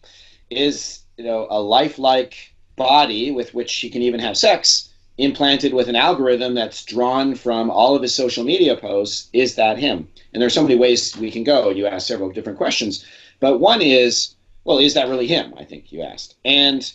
Is 0.51 1.01
you 1.17 1.25
know 1.25 1.47
a 1.51 1.61
lifelike 1.61 2.55
body 2.77 3.31
with 3.31 3.55
which 3.55 3.75
he 3.75 3.91
can 3.91 4.03
even 4.03 4.21
have 4.21 4.37
sex 4.37 4.91
implanted 5.19 5.73
with 5.73 5.89
an 5.89 5.97
algorithm 5.97 6.55
that's 6.55 6.85
drawn 6.85 7.35
from 7.35 7.71
all 7.71 7.95
of 7.95 8.03
his 8.03 8.15
social 8.15 8.45
media 8.45 8.77
posts? 8.77 9.29
Is 9.33 9.55
that 9.55 9.79
him? 9.79 10.09
And 10.33 10.41
there 10.41 10.47
are 10.47 10.51
so 10.51 10.63
many 10.63 10.77
ways 10.77 11.17
we 11.17 11.31
can 11.31 11.45
go. 11.45 11.71
You 11.71 11.87
asked 11.87 12.09
several 12.09 12.31
different 12.31 12.59
questions, 12.59 13.05
but 13.41 13.61
one 13.61 13.81
is, 13.81 14.35
well, 14.65 14.79
is 14.79 14.95
that 14.95 15.09
really 15.09 15.27
him? 15.27 15.55
I 15.57 15.65
think 15.65 15.93
you 15.93 16.03
asked, 16.03 16.35
and 16.45 16.93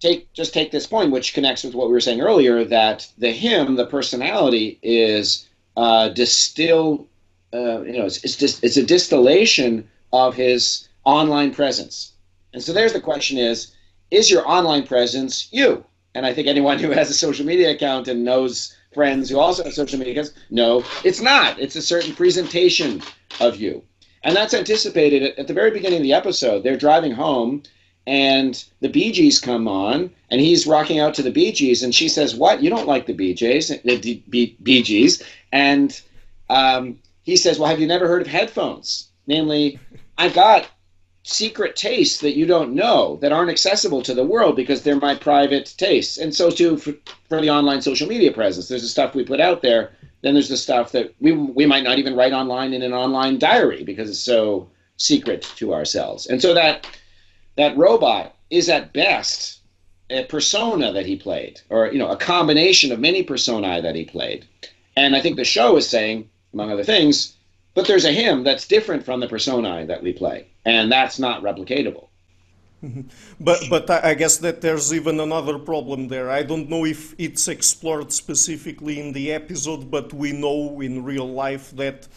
take 0.00 0.32
just 0.32 0.52
take 0.52 0.70
this 0.70 0.86
point, 0.86 1.12
which 1.12 1.34
connects 1.34 1.62
with 1.62 1.74
what 1.74 1.86
we 1.86 1.92
were 1.92 2.00
saying 2.00 2.20
earlier, 2.20 2.64
that 2.64 3.08
the 3.18 3.30
him, 3.30 3.76
the 3.76 3.86
personality, 3.86 4.78
is 4.82 5.48
uh, 5.76 6.08
distilled. 6.08 7.06
Uh, 7.54 7.82
you 7.82 7.98
know, 7.98 8.06
it's 8.06 8.22
it's, 8.24 8.36
just, 8.36 8.64
it's 8.64 8.76
a 8.76 8.82
distillation 8.84 9.88
of 10.12 10.34
his 10.34 10.88
online 11.04 11.52
presence. 11.54 12.12
And 12.52 12.62
so 12.62 12.72
there's 12.72 12.92
the 12.92 13.00
question: 13.00 13.38
is 13.38 13.72
is 14.10 14.30
your 14.30 14.46
online 14.48 14.86
presence 14.86 15.48
you? 15.52 15.84
And 16.14 16.26
I 16.26 16.34
think 16.34 16.46
anyone 16.46 16.78
who 16.78 16.90
has 16.90 17.10
a 17.10 17.14
social 17.14 17.46
media 17.46 17.70
account 17.70 18.08
and 18.08 18.24
knows 18.24 18.76
friends 18.92 19.30
who 19.30 19.38
also 19.38 19.64
have 19.64 19.72
social 19.72 19.98
media 19.98 20.12
accounts, 20.12 20.34
no, 20.50 20.84
it's 21.04 21.20
not. 21.20 21.58
It's 21.58 21.76
a 21.76 21.82
certain 21.82 22.14
presentation 22.14 23.02
of 23.40 23.56
you. 23.56 23.82
And 24.22 24.36
that's 24.36 24.54
anticipated 24.54 25.38
at, 25.38 25.46
the 25.46 25.54
very 25.54 25.70
beginning 25.70 25.98
of 25.98 26.04
the 26.04 26.12
episode. 26.12 26.62
They're 26.62 26.76
driving 26.76 27.12
home 27.12 27.62
and 28.06 28.64
the 28.80 28.88
Bee 28.88 29.12
Gees 29.12 29.38
come 29.38 29.68
on, 29.68 30.10
and 30.30 30.40
he's 30.40 30.66
rocking 30.66 30.98
out 30.98 31.14
to 31.14 31.22
the 31.22 31.30
Bee 31.30 31.52
Gees, 31.52 31.82
and 31.82 31.94
she 31.94 32.08
says, 32.08 32.34
"What? 32.34 32.62
You 32.62 32.68
don't 32.68 32.88
like 32.88 33.06
the 33.06 33.12
Bee 33.12 33.34
Gees? 33.34 33.68
The 33.68 34.22
Bee 34.28 34.82
Gees?" 34.82 35.22
And 35.52 36.00
um, 36.50 36.98
he 37.22 37.36
says, 37.36 37.58
"Well, 37.58 37.70
have 37.70 37.80
you 37.80 37.86
never 37.86 38.08
heard 38.08 38.22
of 38.22 38.26
headphones? 38.26 39.08
Namely, 39.26 39.78
I've 40.18 40.34
got 40.34 40.68
secret 41.24 41.76
tastes 41.76 42.20
that 42.20 42.36
you 42.36 42.46
don't 42.46 42.74
know 42.74 43.16
that 43.20 43.32
aren't 43.32 43.50
accessible 43.50 44.02
to 44.02 44.14
the 44.14 44.24
world 44.24 44.56
because 44.56 44.82
they're 44.82 44.96
my 44.96 45.14
private 45.14 45.72
tastes, 45.76 46.18
and 46.18 46.34
so 46.34 46.50
too 46.50 46.76
for, 46.76 46.94
for 47.28 47.40
the 47.40 47.50
online 47.50 47.80
social 47.80 48.08
media 48.08 48.32
presence. 48.32 48.68
There's 48.68 48.82
the 48.82 48.88
stuff 48.88 49.14
we 49.14 49.24
put 49.24 49.40
out 49.40 49.62
there 49.62 49.92
then 50.22 50.34
there's 50.34 50.48
the 50.48 50.56
stuff 50.56 50.92
that 50.92 51.14
we 51.20 51.32
we 51.32 51.66
might 51.66 51.82
not 51.84 51.98
even 51.98 52.16
write 52.16 52.32
online 52.32 52.72
in 52.72 52.82
an 52.82 52.92
online 52.92 53.38
diary 53.38 53.84
because 53.84 54.08
it's 54.08 54.18
so 54.18 54.70
secret 54.96 55.42
to 55.56 55.74
ourselves. 55.74 56.26
And 56.26 56.40
so 56.40 56.54
that 56.54 56.86
that 57.56 57.76
robot 57.76 58.34
is 58.48 58.68
at 58.68 58.92
best 58.92 59.58
a 60.10 60.24
persona 60.24 60.92
that 60.92 61.06
he 61.06 61.16
played, 61.16 61.60
or 61.70 61.92
you 61.92 61.98
know, 61.98 62.08
a 62.08 62.16
combination 62.16 62.92
of 62.92 63.00
many 63.00 63.22
personae 63.22 63.80
that 63.80 63.96
he 63.96 64.04
played. 64.04 64.46
And 64.96 65.16
I 65.16 65.20
think 65.20 65.36
the 65.36 65.44
show 65.44 65.76
is 65.76 65.88
saying, 65.88 66.28
among 66.52 66.70
other 66.70 66.84
things, 66.84 67.34
but 67.74 67.86
there's 67.86 68.04
a 68.04 68.12
him 68.12 68.44
that's 68.44 68.66
different 68.66 69.04
from 69.04 69.20
the 69.20 69.28
personae 69.28 69.86
that 69.86 70.02
we 70.02 70.12
play, 70.12 70.48
and 70.64 70.90
that's 70.90 71.18
not 71.18 71.42
replicatable. 71.42 72.08
But 73.40 73.60
but 73.70 73.90
I 73.90 74.14
guess 74.14 74.38
that 74.38 74.60
there's 74.60 74.92
even 74.92 75.20
another 75.20 75.58
problem 75.58 76.08
there. 76.08 76.30
I 76.30 76.42
don't 76.42 76.68
know 76.68 76.84
if 76.84 77.14
it's 77.18 77.48
explored 77.48 78.12
specifically 78.12 79.00
in 79.00 79.12
the 79.12 79.32
episode, 79.32 79.90
but 79.90 80.12
we 80.12 80.32
know 80.32 80.80
in 80.80 81.04
real 81.04 81.28
life 81.28 81.70
that 81.76 82.08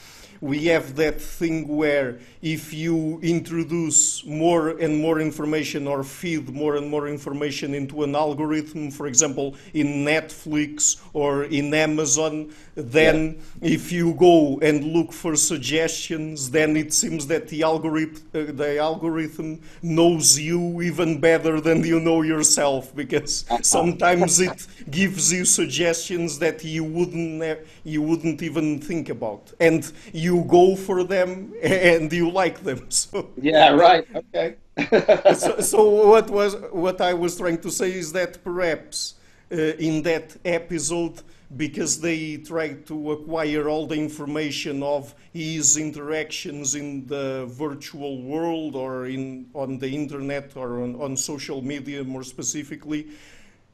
we 0.45 0.65
have 0.65 0.95
that 0.95 1.19
thing 1.19 1.67
where 1.67 2.19
if 2.43 2.71
you 2.71 3.19
introduce 3.23 4.23
more 4.25 4.69
and 4.69 5.01
more 5.01 5.19
information 5.19 5.87
or 5.87 6.03
feed 6.03 6.49
more 6.49 6.75
and 6.75 6.87
more 6.87 7.07
information 7.07 7.73
into 7.73 8.03
an 8.03 8.15
algorithm, 8.15 8.91
for 8.91 9.07
example, 9.07 9.55
in 9.73 10.05
Netflix 10.05 11.01
or 11.13 11.45
in 11.45 11.73
Amazon, 11.73 12.53
then 12.75 13.41
yeah. 13.61 13.73
if 13.73 13.91
you 13.91 14.13
go 14.13 14.59
and 14.59 14.83
look 14.83 15.11
for 15.11 15.35
suggestions, 15.35 16.51
then 16.51 16.77
it 16.77 16.93
seems 16.93 17.25
that 17.25 17.47
the 17.47 17.63
algorithm, 17.63 18.21
uh, 18.35 18.51
the 18.51 18.77
algorithm 18.77 19.59
knows 19.81 20.37
you 20.37 20.83
even 20.83 21.19
better 21.19 21.59
than 21.59 21.83
you 21.83 21.99
know 21.99 22.21
yourself 22.21 22.95
because 22.95 23.45
sometimes 23.63 24.39
it 24.39 24.67
gives 24.91 25.33
you 25.33 25.43
suggestions 25.43 26.37
that 26.37 26.63
you 26.63 26.83
wouldn't 26.83 27.59
you 27.83 28.01
wouldn't 28.03 28.43
even 28.43 28.79
think 28.79 29.09
about, 29.09 29.51
and 29.59 29.91
you 30.13 30.34
go 30.43 30.75
for 30.75 31.03
them 31.03 31.53
and 31.63 32.11
you 32.11 32.29
like 32.29 32.63
them. 32.63 32.87
So 32.89 33.29
yeah, 33.37 33.69
right. 33.69 34.05
Okay. 34.15 34.55
so, 35.35 35.59
so, 35.61 35.89
what 36.09 36.29
was 36.29 36.55
what 36.71 36.99
I 36.99 37.13
was 37.13 37.37
trying 37.37 37.59
to 37.59 37.71
say 37.71 37.93
is 37.93 38.11
that 38.11 38.43
perhaps 38.43 39.15
uh, 39.49 39.55
in 39.55 40.03
that 40.03 40.35
episode, 40.43 41.21
because 41.55 42.01
they 42.01 42.37
tried 42.37 42.85
to 42.87 43.13
acquire 43.13 43.69
all 43.69 43.87
the 43.87 43.95
information 43.95 44.83
of 44.83 45.13
his 45.31 45.77
interactions 45.77 46.75
in 46.75 47.05
the 47.07 47.45
virtual 47.47 48.21
world 48.21 48.75
or 48.75 49.05
in 49.05 49.45
on 49.53 49.77
the 49.77 49.87
internet 49.87 50.51
or 50.57 50.83
on, 50.83 50.95
on 51.01 51.15
social 51.15 51.61
media 51.61 52.03
more 52.03 52.23
specifically. 52.23 53.07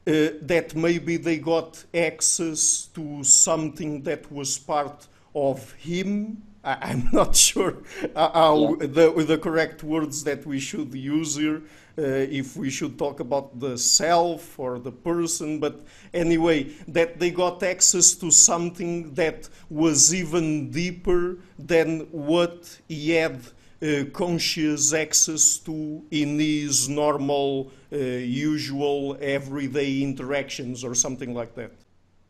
Uh, 0.04 0.30
that 0.42 0.74
maybe 0.74 1.16
they 1.16 1.38
got 1.38 1.84
access 1.94 2.88
to 2.92 3.22
something 3.22 4.02
that 4.02 4.30
was 4.32 4.58
part 4.58 5.06
of 5.34 5.72
him 5.74 6.42
I, 6.64 6.92
am 6.92 7.08
not 7.12 7.34
sure 7.34 7.78
how 8.14 8.76
yeah. 8.80 8.86
the, 8.86 9.24
the 9.26 9.38
correct 9.38 9.82
words 9.82 10.24
that 10.24 10.46
we 10.46 10.60
should 10.60 10.94
use 10.94 11.36
here. 11.36 11.62
Uh, 11.98 12.02
if 12.30 12.56
we 12.56 12.70
should 12.70 12.98
talk 12.98 13.20
about 13.20 13.60
the 13.60 13.76
self 13.76 14.58
or 14.58 14.78
the 14.78 14.90
person, 14.90 15.58
but 15.58 15.84
anyway, 16.14 16.62
that 16.88 17.20
they 17.20 17.30
got 17.30 17.62
access 17.62 18.14
to 18.14 18.30
something 18.30 19.12
that 19.12 19.46
was 19.68 20.14
even 20.14 20.70
deeper 20.70 21.36
than 21.58 22.00
what 22.10 22.78
he 22.88 23.10
had 23.10 23.38
uh, 23.82 24.04
conscious 24.14 24.94
access 24.94 25.58
to 25.58 26.02
in 26.10 26.38
his 26.38 26.88
normal, 26.88 27.70
uh, 27.92 27.96
usual, 27.96 29.18
everyday 29.20 30.00
interactions 30.02 30.84
or 30.84 30.94
something 30.94 31.34
like 31.34 31.54
that. 31.56 31.72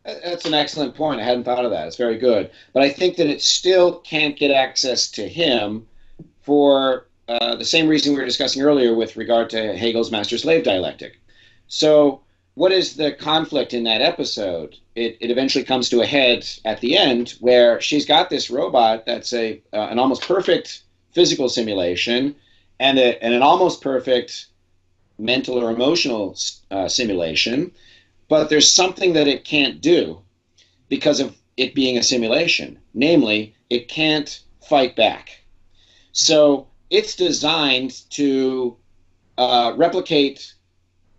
That's 0.05 0.45
an 0.45 0.55
excellent 0.55 0.95
point. 0.95 1.21
I 1.21 1.25
hadn't 1.25 1.45
thought 1.45 1.65
of 1.65 1.71
that. 1.71 1.87
It's 1.87 1.97
very 1.97 2.19
good. 2.19 2.51
But 2.73 2.83
I 2.83 2.89
think 2.89 3.17
that 3.17 3.29
it 3.29 3.41
still 3.41 4.01
can't 4.01 4.37
get 4.37 4.51
access 4.51 5.09
to 5.13 5.29
him 5.29 5.87
for 6.41 7.07
uh, 7.29 7.55
the 7.55 7.65
same 7.65 7.87
reason 7.87 8.13
we 8.13 8.19
were 8.19 8.27
discussing 8.27 8.63
earlier 8.63 8.95
with 8.95 9.17
regard 9.17 9.49
to 9.51 9.77
Hegel's 9.77 10.11
master 10.11 10.39
slave 10.39 10.65
dialectic. 10.65 11.21
So, 11.69 12.21
what 12.55 12.73
is 12.73 12.97
the 12.97 13.13
conflict 13.13 13.73
in 13.73 13.85
that 13.85 14.03
episode? 14.03 14.77
It, 14.95 15.17
it 15.21 15.31
eventually 15.31 15.65
comes 15.65 15.89
to 15.89 16.03
a 16.03 16.07
head 16.07 16.47
at 16.65 16.81
the 16.81 16.99
end 16.99 17.35
where 17.41 17.81
she's 17.81 18.05
got 18.05 18.29
this 18.29 18.51
robot 18.51 19.07
that's 19.07 19.33
a 19.33 19.63
uh, 19.73 19.89
an 19.91 19.99
almost 19.99 20.23
perfect 20.23 20.83
physical 21.13 21.49
simulation 21.49 22.35
and, 22.81 22.99
a, 22.99 23.23
and 23.25 23.33
an 23.33 23.43
almost 23.43 23.81
perfect 23.81 24.47
mental 25.19 25.59
or 25.59 25.71
emotional 25.71 26.37
uh, 26.71 26.89
simulation 26.89 27.71
but 28.33 28.49
there's 28.49 28.73
something 28.73 29.13
that 29.13 29.29
it 29.29 29.45
can't 29.45 29.83
do 29.83 30.19
because 30.89 31.21
of 31.21 31.37
it 31.59 31.75
being 31.75 31.99
a 31.99 32.03
simulation. 32.03 32.79
Namely, 32.95 33.55
it 33.69 33.89
can't 33.89 34.41
fight 34.67 34.97
back. 34.97 35.43
So 36.13 36.67
it's 36.89 37.15
designed 37.15 38.09
to 38.13 38.79
uh, 39.37 39.75
replicate 39.77 40.55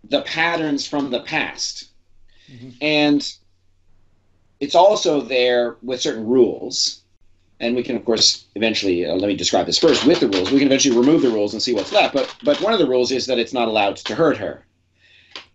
the 0.02 0.22
patterns 0.22 0.88
from 0.88 1.12
the 1.12 1.20
past. 1.20 1.90
Mm-hmm. 2.50 2.70
And 2.80 3.32
it's 4.58 4.74
also 4.74 5.20
there 5.20 5.76
with 5.82 6.00
certain 6.00 6.26
rules. 6.26 7.04
And 7.60 7.76
we 7.76 7.84
can, 7.84 7.94
of 7.94 8.04
course, 8.04 8.46
eventually, 8.56 9.06
uh, 9.06 9.14
let 9.14 9.28
me 9.28 9.36
describe 9.36 9.66
this 9.66 9.78
first 9.78 10.04
with 10.04 10.18
the 10.18 10.26
rules. 10.26 10.50
We 10.50 10.58
can 10.58 10.66
eventually 10.66 10.98
remove 10.98 11.22
the 11.22 11.30
rules 11.30 11.52
and 11.52 11.62
see 11.62 11.74
what's 11.74 11.92
left. 11.92 12.12
But, 12.12 12.34
but 12.42 12.60
one 12.60 12.72
of 12.72 12.80
the 12.80 12.88
rules 12.88 13.12
is 13.12 13.26
that 13.26 13.38
it's 13.38 13.52
not 13.52 13.68
allowed 13.68 13.98
to 13.98 14.16
hurt 14.16 14.36
her. 14.38 14.66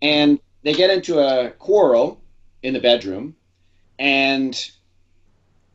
And 0.00 0.40
they 0.62 0.72
get 0.74 0.90
into 0.90 1.18
a 1.18 1.50
quarrel 1.50 2.20
in 2.62 2.74
the 2.74 2.80
bedroom, 2.80 3.36
and 3.98 4.70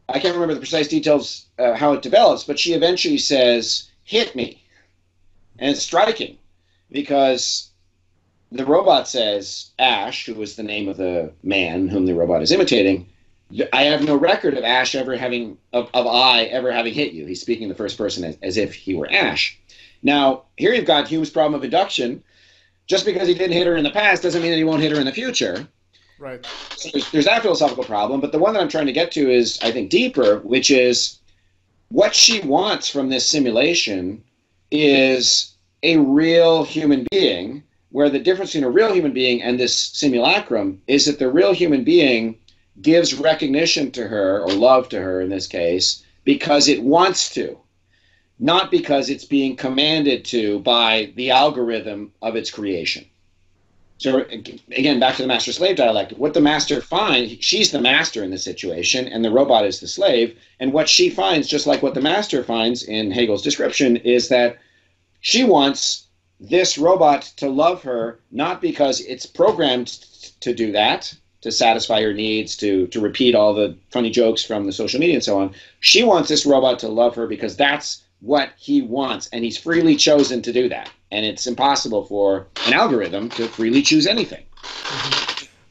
I 0.08 0.20
can't 0.20 0.36
remember 0.36 0.54
the 0.54 0.60
precise 0.60 0.88
details 0.88 1.46
uh, 1.58 1.74
how 1.74 1.94
it 1.94 2.02
develops, 2.02 2.44
but 2.44 2.60
she 2.60 2.74
eventually 2.74 3.18
says, 3.18 3.90
"Hit 4.04 4.36
me," 4.36 4.64
and 5.58 5.72
it's 5.72 5.82
striking 5.82 6.38
because 6.92 7.70
the 8.52 8.66
robot 8.66 9.08
says, 9.08 9.72
"Ash," 9.80 10.26
who 10.26 10.36
was 10.36 10.56
the 10.56 10.64
name 10.64 10.88
of 10.88 10.98
the 10.98 11.32
man 11.44 11.88
whom 11.88 12.06
the 12.06 12.14
robot 12.14 12.42
is 12.42 12.52
imitating. 12.52 13.08
I 13.72 13.84
have 13.84 14.04
no 14.04 14.16
record 14.16 14.58
of 14.58 14.64
Ash 14.64 14.96
ever 14.96 15.16
having 15.16 15.58
of, 15.72 15.90
of 15.94 16.08
I 16.08 16.44
ever 16.46 16.72
having 16.72 16.94
hit 16.94 17.14
you. 17.14 17.26
He's 17.26 17.42
speaking 17.42 17.70
the 17.70 17.76
first 17.76 17.98
person 17.98 18.24
as, 18.24 18.38
as 18.42 18.58
if 18.58 18.74
he 18.74 18.96
were 18.96 19.12
Ash. 19.12 19.58
Now 20.02 20.44
here 20.58 20.74
you've 20.74 20.86
got 20.86 21.08
Hume's 21.08 21.30
problem 21.30 21.56
of 21.56 21.64
induction, 21.64 22.24
just 22.88 23.06
because 23.06 23.28
he 23.28 23.34
didn't 23.34 23.54
hit 23.54 23.68
her 23.68 23.76
in 23.76 23.84
the 23.84 23.92
past 23.92 24.24
doesn't 24.24 24.42
mean 24.42 24.52
that 24.52 24.58
he 24.58 24.64
won't 24.64 24.82
hit 24.82 24.92
her 24.92 25.00
in 25.00 25.06
the 25.06 25.12
future. 25.12 25.68
Right. 26.18 26.46
So 26.76 26.90
there's, 26.94 27.12
there's 27.12 27.26
that 27.26 27.42
philosophical 27.42 27.84
problem, 27.84 28.22
but 28.22 28.32
the 28.32 28.40
one 28.40 28.54
that 28.54 28.62
I'm 28.62 28.70
trying 28.70 28.86
to 28.86 28.94
get 28.94 29.12
to 29.12 29.30
is, 29.30 29.60
I 29.62 29.72
think, 29.72 29.90
deeper, 29.90 30.40
which 30.40 30.72
is 30.72 31.20
what 31.90 32.16
she 32.16 32.40
wants 32.42 32.90
from 32.90 33.10
this 33.10 33.28
simulation 33.28 34.24
is 34.72 35.56
a 35.84 35.98
real 35.98 36.64
human 36.64 37.06
being, 37.12 37.64
where 37.92 38.10
the 38.10 38.20
difference 38.20 38.52
between 38.52 38.68
a 38.68 38.70
real 38.70 38.94
human 38.94 39.14
being 39.14 39.42
and 39.42 39.60
this 39.60 39.76
simulacrum 39.76 40.82
is 40.88 41.06
that 41.06 41.20
the 41.20 41.30
real 41.30 41.54
human 41.54 41.84
being 41.84 42.38
gives 42.82 43.14
recognition 43.14 43.92
to 43.92 44.08
her, 44.08 44.42
or 44.42 44.52
love 44.52 44.90
to 44.90 45.00
her 45.00 45.22
in 45.22 45.30
this 45.30 45.48
case, 45.48 46.04
because 46.24 46.68
it 46.68 46.84
wants 46.84 47.34
to 47.34 47.58
not 48.40 48.72
because 48.72 49.10
it's 49.10 49.26
being 49.26 49.56
commanded 49.56 50.26
to 50.26 50.60
by 50.60 51.12
the 51.16 51.32
algorithm 51.32 52.12
of 52.22 52.36
its 52.36 52.52
creation. 52.52 53.06
So 53.98 54.26
again, 54.72 55.00
back 55.00 55.16
to 55.16 55.22
the 55.22 55.28
master 55.28 55.54
slave 55.54 55.78
dialectic. 55.78 56.18
What 56.18 56.34
the 56.34 56.42
master 56.42 56.82
finds, 56.82 57.38
she's 57.40 57.72
the 57.72 57.80
master 57.80 58.24
in 58.24 58.32
the 58.32 58.38
situation, 58.38 59.08
and 59.08 59.24
the 59.24 59.32
robot 59.32 59.66
is 59.66 59.80
the 59.80 59.88
slave. 59.88 60.38
And 60.60 60.74
what 60.74 60.90
she 60.90 61.10
finds, 61.10 61.48
just 61.48 61.66
like 61.66 61.82
what 61.82 61.94
the 61.94 62.02
master 62.02 62.44
finds 62.44 62.84
in 62.84 63.12
Hegel's 63.12 63.42
description, 63.42 63.96
is 63.98 64.28
that 64.30 64.58
she 65.22 65.46
wants 65.46 66.08
this 66.42 66.78
robot 66.78 67.22
to 67.38 67.50
love 67.50 67.84
her 67.84 68.20
not 68.32 68.62
because 68.62 69.00
it's 69.00 69.26
programmed 69.26 69.88
to 70.42 70.54
do 70.54 70.74
that, 70.74 71.14
to 71.40 71.52
satisfy 71.52 72.02
her 72.02 72.14
needs, 72.14 72.58
to 72.58 72.88
to 72.88 73.00
repeat 73.00 73.34
all 73.34 73.54
the 73.54 73.78
funny 73.92 74.10
jokes 74.10 74.44
from 74.44 74.66
the 74.66 74.74
social 74.74 75.00
media 75.00 75.16
and 75.16 75.24
so 75.24 75.40
on. 75.40 75.54
She 75.80 76.04
wants 76.04 76.28
this 76.28 76.46
robot 76.46 76.80
to 76.80 76.90
love 76.90 77.16
her 77.16 77.28
because 77.28 77.56
that's 77.56 78.04
what 78.26 78.50
he 78.58 78.82
wants, 78.82 79.30
and 79.32 79.44
he's 79.44 79.58
freely 79.58 79.96
chosen 79.96 80.42
to 80.42 80.52
do 80.52 80.68
that. 80.70 80.90
And 81.12 81.26
it's 81.26 81.46
impossible 81.46 82.06
for 82.06 82.48
an 82.66 82.74
algorithm 82.74 83.30
to 83.30 83.48
freely 83.48 83.82
choose 83.82 84.08
anything. 84.08 84.44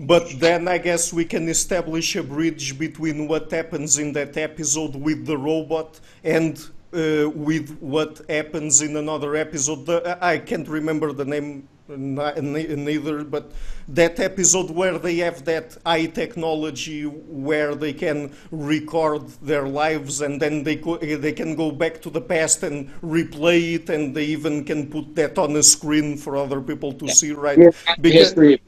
But 0.00 0.28
then 0.38 0.68
I 0.68 0.78
guess 0.78 1.12
we 1.12 1.24
can 1.24 1.48
establish 1.48 2.16
a 2.16 2.22
bridge 2.22 2.78
between 2.78 3.28
what 3.28 3.50
happens 3.50 3.98
in 3.98 4.12
that 4.12 4.36
episode 4.36 4.94
with 4.94 5.26
the 5.26 5.36
robot 5.36 6.00
and 6.22 6.58
uh, 6.92 7.28
with 7.30 7.76
what 7.80 8.20
happens 8.28 8.82
in 8.82 8.96
another 8.96 9.34
episode. 9.36 9.88
I 10.20 10.38
can't 10.38 10.68
remember 10.68 11.12
the 11.12 11.24
name 11.24 11.68
neither, 11.88 13.24
but 13.24 13.52
that 13.88 14.18
episode 14.20 14.70
where 14.70 14.98
they 14.98 15.16
have 15.16 15.44
that 15.44 15.76
high 15.84 16.06
technology 16.06 17.04
where 17.04 17.74
they 17.74 17.92
can 17.92 18.32
record 18.50 19.28
their 19.42 19.68
lives 19.68 20.20
and 20.20 20.40
then 20.40 20.64
they 20.64 20.76
co- 20.76 20.98
they 20.98 21.32
can 21.32 21.54
go 21.54 21.70
back 21.70 22.00
to 22.02 22.10
the 22.10 22.20
past 22.20 22.62
and 22.62 22.88
replay 23.02 23.74
it 23.74 23.90
and 23.90 24.14
they 24.16 24.24
even 24.24 24.64
can 24.64 24.88
put 24.88 25.14
that 25.14 25.36
on 25.38 25.54
a 25.56 25.62
screen 25.62 26.16
for 26.16 26.36
other 26.36 26.60
people 26.60 26.92
to 26.92 27.06
yeah. 27.06 27.12
see 27.12 27.32
right 27.32 27.58
yeah. 27.58 27.70
because, 28.00 28.28
history 28.28 28.62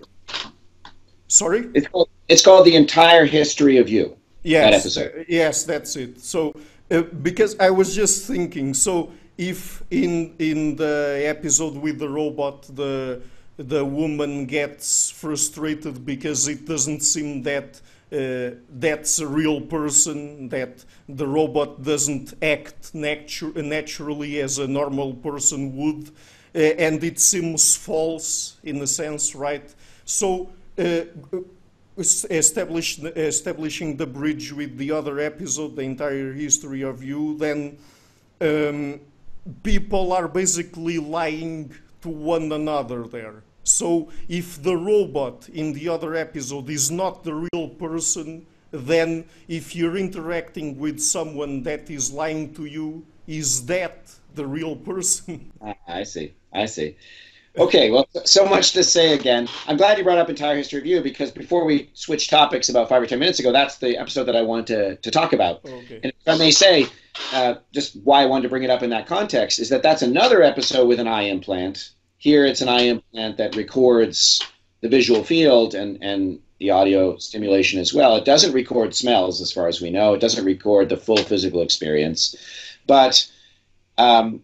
sorry 1.29 1.71
it's 1.75 1.89
called, 1.89 2.09
it's 2.29 2.45
called 2.45 2.67
the 2.67 2.77
entire 2.77 3.25
history 3.25 3.79
of 3.79 3.89
you 3.89 4.17
Yes, 4.47 4.85
that 4.85 5.01
episode. 5.03 5.27
yes, 5.29 5.64
that's 5.64 5.97
it. 5.97 6.21
So, 6.21 6.55
uh, 6.91 7.03
because 7.03 7.59
I 7.59 7.71
was 7.71 7.97
just 7.97 8.29
thinking, 8.29 8.75
so 8.75 9.11
if 9.39 9.82
in 9.91 10.34
in 10.39 10.76
the 10.76 11.22
episode 11.24 11.76
with 11.76 11.99
the 11.99 12.09
robot, 12.09 12.62
the 12.74 13.22
the 13.59 13.84
woman 13.84 14.47
gets 14.47 15.11
frustrated 15.11 16.05
because 16.05 16.47
it 16.49 16.66
doesn't 16.66 17.01
seem 17.01 17.43
that 17.43 17.80
uh, 18.12 18.57
that's 18.70 19.18
a 19.18 19.26
real 19.26 19.61
person, 19.61 20.49
that 20.49 20.84
the 21.09 21.26
robot 21.26 21.82
doesn't 21.82 22.34
act 22.43 22.93
natu- 22.93 23.57
naturally 23.57 24.41
as 24.41 24.59
a 24.59 24.66
normal 24.66 25.14
person 25.14 25.74
would, 25.76 26.09
uh, 26.55 26.59
and 26.59 27.03
it 27.03 27.18
seems 27.18 27.76
false 27.76 28.59
in 28.62 28.80
a 28.82 28.87
sense, 28.87 29.34
right? 29.34 29.74
So. 30.05 30.51
Uh, 30.78 31.05
establish, 31.99 32.99
establishing 32.99 33.97
the 33.97 34.07
bridge 34.07 34.53
with 34.53 34.76
the 34.76 34.91
other 34.91 35.18
episode, 35.18 35.74
the 35.76 35.80
entire 35.80 36.30
history 36.34 36.82
of 36.82 37.03
you, 37.03 37.39
then 37.39 37.78
um, 38.43 39.01
people 39.62 40.12
are 40.12 40.28
basically 40.28 40.99
lying 40.99 41.72
to 42.03 42.09
one 42.09 42.53
another 42.53 43.07
there. 43.07 43.42
So 43.64 44.09
if 44.28 44.62
the 44.62 44.76
robot 44.76 45.49
in 45.49 45.72
the 45.72 45.88
other 45.88 46.14
episode 46.14 46.70
is 46.70 46.90
not 46.90 47.24
the 47.24 47.34
real 47.34 47.68
person, 47.70 48.47
then 48.70 49.24
if 49.49 49.74
you're 49.74 49.97
interacting 49.97 50.78
with 50.78 51.01
someone 51.01 51.62
that 51.64 51.90
is 51.90 52.12
lying 52.12 52.55
to 52.55 52.64
you, 52.66 53.05
is 53.26 53.66
that 53.66 54.14
the 54.34 54.47
real 54.47 54.76
person? 54.76 55.53
Ah, 55.61 55.74
I 55.88 56.05
see. 56.05 56.32
I 56.53 56.66
see. 56.66 56.97
Okay, 57.59 57.90
well, 57.90 58.07
so 58.24 58.44
much 58.44 58.72
to 58.72 58.84
say 58.84 59.14
again. 59.14 59.49
I'm 59.66 59.78
glad 59.78 59.97
you 59.97 60.05
brought 60.05 60.18
up 60.18 60.28
entire 60.28 60.57
history 60.57 60.78
of 60.78 60.86
you 60.86 61.01
because 61.01 61.30
before 61.30 61.64
we 61.64 61.90
switched 61.94 62.28
topics 62.28 62.68
about 62.68 62.88
five 62.88 63.03
or 63.03 63.07
ten 63.07 63.18
minutes 63.18 63.40
ago, 63.40 63.51
that's 63.51 63.78
the 63.78 63.97
episode 63.97 64.24
that 64.24 64.36
I 64.36 64.42
wanted 64.42 64.66
to, 64.66 64.97
to 64.97 65.11
talk 65.11 65.32
about. 65.32 65.64
Okay. 65.64 66.01
And 66.03 66.12
if 66.12 66.28
I 66.28 66.36
may 66.36 66.51
say, 66.51 66.86
uh, 67.33 67.55
just 67.73 67.97
why 68.05 68.23
I 68.23 68.27
wanted 68.27 68.43
to 68.45 68.49
bring 68.49 68.62
it 68.62 68.71
up 68.71 68.83
in 68.83 68.91
that 68.91 69.07
context 69.07 69.59
is 69.59 69.69
that 69.71 69.83
that's 69.83 70.03
another 70.03 70.43
episode 70.43 70.87
with 70.87 71.01
an 71.01 71.09
eye 71.09 71.23
implant. 71.23 71.91
Here, 72.19 72.45
it's 72.45 72.61
an 72.61 72.69
eye 72.69 72.83
implant 72.83 73.37
that 73.37 73.57
records 73.57 74.43
the 74.81 74.89
visual 74.89 75.25
field 75.25 75.75
and 75.75 76.03
and 76.03 76.41
the 76.59 76.71
audio 76.71 77.19
stimulation 77.19 77.79
as 77.81 77.93
well. 77.93 78.17
It 78.17 78.25
doesn't 78.25 78.53
record 78.53 78.95
smells, 78.95 79.41
as 79.43 79.53
far 79.53 79.69
as 79.69 79.81
we 79.81 79.91
know. 79.91 80.14
It 80.14 80.21
doesn't 80.21 80.45
record 80.45 80.89
the 80.89 80.97
full 80.97 81.19
physical 81.19 81.61
experience, 81.61 82.35
but 82.87 83.31
um, 83.99 84.43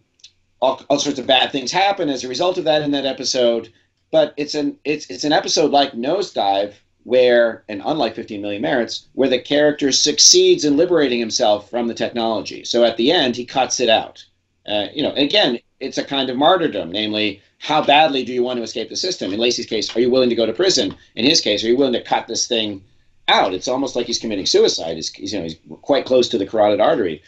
all, 0.61 0.81
all 0.89 0.99
sorts 0.99 1.19
of 1.19 1.27
bad 1.27 1.51
things 1.51 1.71
happen 1.71 2.09
as 2.09 2.23
a 2.23 2.27
result 2.27 2.57
of 2.57 2.65
that 2.65 2.83
in 2.83 2.91
that 2.91 3.05
episode. 3.05 3.71
But 4.11 4.33
it's 4.37 4.53
an 4.53 4.77
it's 4.83 5.09
it's 5.09 5.23
an 5.23 5.33
episode 5.33 5.71
like 5.71 5.93
Nosedive 5.93 6.73
where, 7.03 7.63
and 7.67 7.81
unlike 7.85 8.15
15 8.15 8.41
Million 8.41 8.61
Merits, 8.61 9.07
where 9.13 9.29
the 9.29 9.39
character 9.39 9.91
succeeds 9.91 10.65
in 10.65 10.77
liberating 10.77 11.19
himself 11.19 11.69
from 11.69 11.87
the 11.87 11.93
technology. 11.93 12.63
So 12.63 12.83
at 12.83 12.97
the 12.97 13.11
end, 13.11 13.35
he 13.35 13.45
cuts 13.45 13.79
it 13.79 13.89
out. 13.89 14.25
Uh, 14.65 14.87
you 14.93 15.03
know, 15.03 15.13
again, 15.13 15.59
it's 15.79 15.97
a 15.97 16.03
kind 16.03 16.29
of 16.29 16.37
martyrdom, 16.37 16.91
namely, 16.91 17.41
how 17.59 17.83
badly 17.83 18.23
do 18.23 18.33
you 18.33 18.43
want 18.43 18.57
to 18.57 18.63
escape 18.63 18.89
the 18.89 18.95
system? 18.95 19.33
In 19.33 19.39
Lacey's 19.39 19.65
case, 19.65 19.93
are 19.95 19.99
you 19.99 20.09
willing 20.09 20.29
to 20.29 20.35
go 20.35 20.45
to 20.45 20.53
prison? 20.53 20.95
In 21.15 21.25
his 21.25 21.41
case, 21.41 21.63
are 21.63 21.67
you 21.67 21.77
willing 21.77 21.93
to 21.93 22.03
cut 22.03 22.27
this 22.27 22.47
thing 22.47 22.83
out? 23.27 23.53
It's 23.53 23.67
almost 23.67 23.95
like 23.95 24.05
he's 24.05 24.19
committing 24.19 24.45
suicide. 24.45 24.95
He's, 24.95 25.17
you 25.17 25.37
know, 25.37 25.43
he's 25.43 25.57
quite 25.81 26.05
close 26.05 26.29
to 26.29 26.37
the 26.37 26.45
carotid 26.45 26.79
artery, 26.79 27.21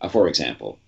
uh, 0.00 0.08
for 0.08 0.28
example. 0.28 0.78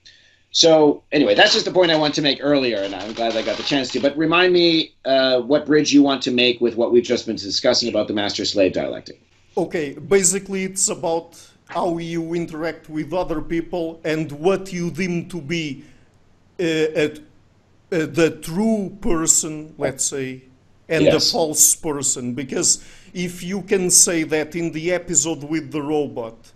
So 0.51 1.03
anyway, 1.13 1.35
that's 1.35 1.53
just 1.53 1.67
the 1.67 1.71
point 1.71 1.91
I 1.91 1.97
want 1.97 2.15
to 2.15 2.23
make 2.23 2.39
earlier, 2.43 2.79
and 2.79 2.95
I'm 2.95 3.13
glad 3.13 3.37
I 3.37 3.43
got 3.43 3.57
the 3.57 3.63
chance 3.63 3.91
to. 3.93 4.01
But 4.01 4.17
remind 4.17 4.53
me 4.53 4.95
uh, 5.05 5.41
what 5.41 5.67
bridge 5.67 5.93
you 5.93 6.03
want 6.03 6.23
to 6.23 6.31
make 6.31 6.61
with 6.61 6.75
what 6.75 6.91
we've 6.91 7.05
just 7.05 7.27
been 7.27 7.37
discussing 7.37 7.89
about 7.89 8.09
the 8.09 8.15
master-slave 8.15 8.73
dialectic. 8.73 9.21
Okay, 9.57 9.93
basically 9.93 10.65
it's 10.65 10.89
about 10.89 11.39
how 11.67 11.99
you 11.99 12.35
interact 12.35 12.89
with 12.89 13.13
other 13.13 13.43
people 13.43 14.01
and 14.05 14.33
what 14.33 14.73
you 14.73 14.91
deem 14.91 15.29
to 15.29 15.41
be 15.41 15.85
uh, 16.59 16.65
a, 16.65 17.13
uh, 17.93 18.07
the 18.07 18.39
true 18.43 18.97
person, 19.01 19.75
let's 19.79 20.05
say, 20.05 20.43
and 20.89 21.07
the 21.07 21.21
false 21.21 21.75
person. 21.75 22.35
Because 22.35 22.85
if 23.13 23.43
you 23.43 23.63
can 23.63 23.91
say 23.91 24.23
that 24.25 24.57
in 24.57 24.73
the 24.73 24.93
episode 24.93 25.45
with 25.45 25.71
the 25.71 25.83
robot, 25.83 26.53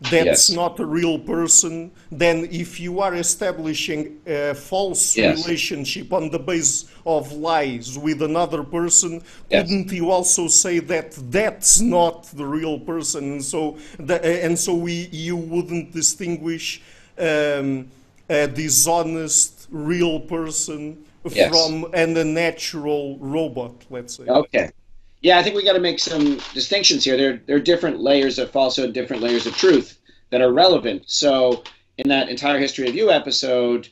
that's 0.00 0.48
Yes. 0.48 0.50
not 0.50 0.78
a 0.80 0.84
real 0.86 1.18
person, 1.18 1.90
then 2.12 2.48
if 2.50 2.78
you 2.78 3.00
are 3.00 3.14
establishing 3.14 4.18
a 4.26 4.54
false 4.54 5.16
Yes. 5.16 5.38
relationship 5.44 6.12
on 6.12 6.30
the 6.30 6.38
base 6.38 6.84
of 7.06 7.32
lies 7.32 7.98
with 7.98 8.20
another 8.22 8.62
person, 8.62 9.22
Yes. 9.50 9.62
couldn't 9.68 9.90
you 9.92 10.10
also 10.10 10.48
say 10.48 10.80
that 10.80 11.12
that's 11.30 11.80
not 11.80 12.24
the 12.36 12.44
real 12.44 12.78
person, 12.78 13.24
and 13.32 13.44
so 13.44 13.76
the, 13.98 14.20
and 14.44 14.58
so 14.58 14.74
we 14.74 15.08
you 15.12 15.36
wouldn't 15.36 15.92
distinguish 15.92 16.82
um, 17.18 17.88
a 18.28 18.46
dishonest 18.48 19.66
real 19.70 20.20
person 20.20 20.98
from 21.40 21.86
and 21.94 22.16
a 22.18 22.24
natural 22.24 23.16
robot, 23.18 23.72
let's 23.90 24.16
say. 24.16 24.24
Okay. 24.24 24.70
Yeah, 25.26 25.40
I 25.40 25.42
think 25.42 25.56
we 25.56 25.64
got 25.64 25.72
to 25.72 25.80
make 25.80 25.98
some 25.98 26.38
distinctions 26.54 27.02
here. 27.02 27.16
There, 27.16 27.40
there 27.46 27.56
are 27.56 27.60
different 27.60 27.98
layers 27.98 28.38
of 28.38 28.52
falsehood, 28.52 28.92
different 28.92 29.24
layers 29.24 29.44
of 29.44 29.56
truth 29.56 29.98
that 30.30 30.40
are 30.40 30.52
relevant. 30.52 31.02
So, 31.08 31.64
in 31.98 32.08
that 32.10 32.28
entire 32.28 32.60
history 32.60 32.88
of 32.88 32.94
you 32.94 33.10
episode, 33.10 33.88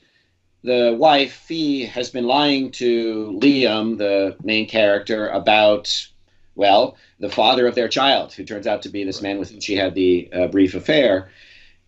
the 0.62 0.94
wife 0.96 1.32
Fee 1.32 1.86
has 1.86 2.08
been 2.08 2.28
lying 2.28 2.70
to 2.78 3.36
Liam, 3.42 3.98
the 3.98 4.36
main 4.44 4.68
character, 4.68 5.26
about 5.26 6.06
well, 6.54 6.96
the 7.18 7.28
father 7.28 7.66
of 7.66 7.74
their 7.74 7.88
child, 7.88 8.32
who 8.32 8.44
turns 8.44 8.68
out 8.68 8.82
to 8.82 8.88
be 8.88 9.02
this 9.02 9.20
man 9.20 9.40
with 9.40 9.50
whom 9.50 9.58
she 9.58 9.74
had 9.74 9.96
the 9.96 10.28
uh, 10.32 10.46
brief 10.46 10.76
affair, 10.76 11.32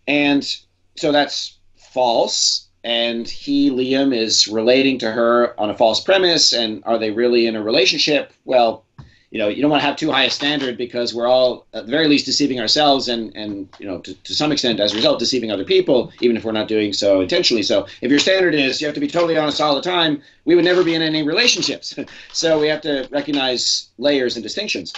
and 0.07 0.57
so 0.97 1.13
that's 1.13 1.57
false. 1.77 2.67
And 2.83 3.25
he, 3.25 3.69
Liam, 3.69 4.13
is 4.13 4.49
relating 4.49 4.99
to 4.99 5.11
her 5.11 5.57
on 5.57 5.69
a 5.69 5.77
false 5.77 6.01
premise. 6.01 6.53
And 6.53 6.83
are 6.85 6.97
they 6.97 7.11
really 7.11 7.47
in 7.47 7.55
a 7.55 7.63
relationship? 7.63 8.31
Well, 8.45 8.85
you 9.29 9.39
know, 9.39 9.49
you 9.49 9.61
don't 9.61 9.69
want 9.69 9.81
to 9.81 9.85
have 9.85 9.97
too 9.97 10.11
high 10.11 10.23
a 10.23 10.29
standard 10.29 10.77
because 10.77 11.13
we're 11.13 11.27
all, 11.27 11.65
at 11.73 11.85
the 11.85 11.91
very 11.91 12.07
least, 12.07 12.25
deceiving 12.25 12.59
ourselves 12.61 13.09
and, 13.09 13.35
and 13.35 13.67
you 13.77 13.85
know, 13.85 13.99
to, 13.99 14.13
to 14.13 14.33
some 14.33 14.53
extent, 14.53 14.79
as 14.79 14.93
a 14.93 14.95
result, 14.95 15.19
deceiving 15.19 15.51
other 15.51 15.65
people, 15.65 16.13
even 16.21 16.37
if 16.37 16.45
we're 16.45 16.53
not 16.53 16.69
doing 16.69 16.93
so 16.93 17.19
intentionally. 17.19 17.63
So 17.63 17.87
if 18.01 18.09
your 18.09 18.19
standard 18.19 18.55
is 18.55 18.79
you 18.79 18.87
have 18.87 18.95
to 18.95 19.01
be 19.01 19.07
totally 19.07 19.37
honest 19.37 19.59
all 19.59 19.75
the 19.75 19.81
time, 19.81 20.21
we 20.45 20.55
would 20.55 20.63
never 20.63 20.83
be 20.83 20.95
in 20.95 21.01
any 21.01 21.23
relationships. 21.23 21.93
so 22.31 22.59
we 22.59 22.67
have 22.67 22.81
to 22.81 23.07
recognize 23.11 23.89
layers 23.97 24.37
and 24.37 24.43
distinctions. 24.43 24.93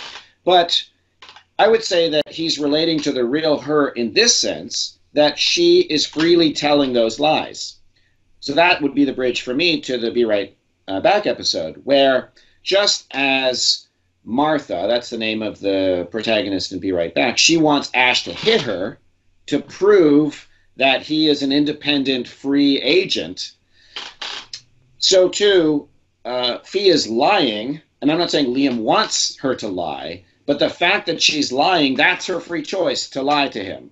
But 0.46 0.84
I 1.58 1.68
would 1.68 1.84
say 1.84 2.10
that 2.10 2.30
he's 2.30 2.60
relating 2.60 3.00
to 3.02 3.12
the 3.12 3.26
real 3.26 3.58
her 3.58 3.90
in 3.90 4.14
this 4.14 4.38
sense 4.38 5.00
that 5.14 5.40
she 5.40 5.82
is 5.82 6.06
freely 6.06 6.54
telling 6.54 6.94
those 6.94 7.20
lies. 7.20 7.78
So 8.42 8.54
that 8.54 8.82
would 8.82 8.94
be 8.94 9.06
the 9.06 9.14
bridge 9.14 9.42
for 9.42 9.56
me 9.56 9.82
to 9.82 9.98
the 9.98 10.12
Be 10.12 10.24
Right 10.24 10.56
uh, 10.88 11.02
Back 11.02 11.26
episode, 11.26 11.82
where 11.84 12.32
just 12.64 13.08
as 13.12 13.88
Martha, 14.30 14.86
that's 14.88 15.10
the 15.10 15.18
name 15.18 15.42
of 15.42 15.60
the 15.60 16.08
protagonist 16.12 16.72
in 16.72 16.78
Be 16.78 16.92
Right 16.92 17.14
Back, 17.14 17.40
she 17.40 17.58
wants 17.58 17.90
Ash 17.96 18.24
to 18.26 18.34
hit 18.34 18.62
her 18.62 19.00
to 19.48 19.60
prove 19.60 20.48
that 20.76 21.02
he 21.02 21.28
is 21.28 21.42
an 21.42 21.52
independent, 21.52 22.28
free 22.28 22.80
agent. 22.80 23.54
So 25.00 25.30
too, 25.30 25.90
uh, 26.26 26.60
Fee 26.60 26.90
is 26.90 27.08
lying, 27.08 27.82
and 28.02 28.12
I'm 28.12 28.20
not 28.20 28.30
saying 28.30 28.54
Liam 28.54 28.78
wants 28.78 29.36
her 29.40 29.56
to 29.56 29.68
lie, 29.68 30.24
but 30.46 30.60
the 30.60 30.70
fact 30.70 31.08
that 31.08 31.24
she's 31.24 31.52
lying, 31.52 31.96
that's 31.96 32.28
her 32.28 32.40
free 32.40 32.62
choice 32.62 33.10
to 33.10 33.24
lie 33.24 33.48
to 33.48 33.64
him. 33.64 33.90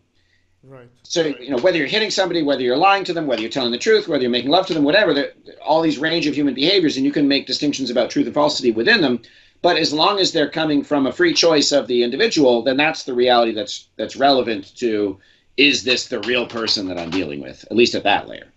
Right. 0.64 0.88
So 1.02 1.26
you 1.26 1.50
know 1.50 1.58
whether 1.58 1.78
you're 1.78 1.88
hitting 1.88 2.12
somebody, 2.12 2.44
whether 2.44 2.62
you're 2.62 2.78
lying 2.78 3.06
to 3.06 3.14
them, 3.14 3.26
whether 3.26 3.42
you're 3.42 3.50
telling 3.50 3.72
the 3.72 3.78
truth, 3.80 4.08
whether 4.08 4.22
you're 4.22 4.30
making 4.30 4.52
love 4.52 4.68
to 4.68 4.74
them, 4.76 4.84
whatever, 4.84 5.32
all 5.66 5.82
these 5.82 5.98
range 5.98 6.28
of 6.28 6.36
human 6.36 6.54
behaviors, 6.54 6.96
and 6.96 7.06
you 7.06 7.12
can 7.12 7.28
make 7.28 7.48
distinctions 7.48 7.90
about 7.90 8.12
truth 8.12 8.26
and 8.26 8.36
falsity 8.36 8.72
within 8.72 9.02
them. 9.02 9.22
But 9.62 9.78
as 9.78 9.92
long 9.92 10.20
as 10.20 10.32
they're 10.32 10.50
coming 10.50 10.84
from 10.84 11.08
a 11.08 11.12
free 11.12 11.34
choice 11.34 11.72
of 11.72 11.88
the 11.88 12.04
individual, 12.04 12.62
then 12.62 12.78
that's 12.78 13.04
the 13.04 13.14
reality 13.14 13.54
that's 13.54 13.88
that's 13.98 14.16
relevant 14.16 14.76
to 14.78 15.18
is 15.58 15.84
this 15.84 16.08
the 16.08 16.20
real 16.22 16.46
person 16.46 16.88
that 16.88 16.98
I'm 17.00 17.10
dealing 17.10 17.42
with, 17.42 17.66
at 17.70 17.76
least 17.76 17.96
at 17.96 18.04
that 18.04 18.28
layer. 18.28 18.48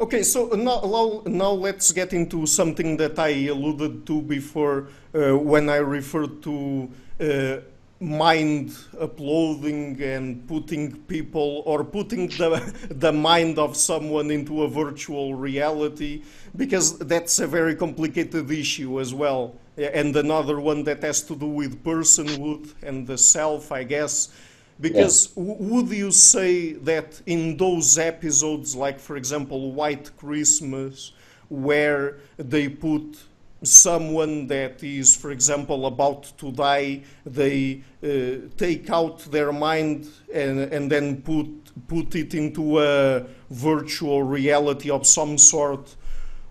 Okay, 0.00 0.22
so 0.22 0.46
now, 0.54 0.80
now, 0.80 1.22
now 1.26 1.50
let's 1.50 1.92
get 1.92 2.14
into 2.14 2.46
something 2.46 2.96
that 2.96 3.18
I 3.18 3.48
alluded 3.48 4.06
to 4.06 4.22
before 4.22 4.88
uh, 5.14 5.36
when 5.36 5.68
I 5.68 5.76
referred 5.76 6.42
to 6.44 6.88
uh, 7.20 7.56
mind 8.00 8.74
uploading 8.98 10.00
and 10.02 10.48
putting 10.48 10.96
people 11.02 11.62
or 11.66 11.84
putting 11.84 12.28
the, 12.28 12.74
the 12.90 13.12
mind 13.12 13.58
of 13.58 13.76
someone 13.76 14.30
into 14.30 14.62
a 14.62 14.68
virtual 14.68 15.34
reality, 15.34 16.22
because 16.56 16.98
that's 16.98 17.38
a 17.40 17.46
very 17.46 17.74
complicated 17.76 18.50
issue 18.50 19.00
as 19.00 19.12
well. 19.12 19.54
And 19.76 20.16
another 20.16 20.60
one 20.60 20.82
that 20.84 21.02
has 21.02 21.22
to 21.22 21.36
do 21.36 21.46
with 21.46 21.84
personhood 21.84 22.72
and 22.82 23.06
the 23.06 23.18
self, 23.18 23.70
I 23.70 23.84
guess. 23.84 24.30
Because 24.80 25.26
w- 25.28 25.56
would 25.58 25.90
you 25.90 26.10
say 26.10 26.72
that 26.72 27.20
in 27.26 27.56
those 27.58 27.98
episodes, 27.98 28.74
like 28.74 28.98
for 28.98 29.16
example 29.16 29.72
White 29.72 30.10
Christmas, 30.16 31.12
where 31.50 32.16
they 32.38 32.68
put 32.68 33.18
someone 33.62 34.46
that 34.46 34.82
is, 34.82 35.14
for 35.16 35.30
example, 35.30 35.86
about 35.86 36.32
to 36.38 36.50
die, 36.52 37.02
they 37.26 37.82
uh, 38.02 38.48
take 38.56 38.88
out 38.90 39.18
their 39.30 39.52
mind 39.52 40.08
and, 40.32 40.60
and 40.72 40.90
then 40.90 41.20
put, 41.22 41.48
put 41.86 42.14
it 42.14 42.34
into 42.34 42.80
a 42.80 43.26
virtual 43.50 44.22
reality 44.22 44.90
of 44.90 45.06
some 45.06 45.36
sort. 45.36 45.94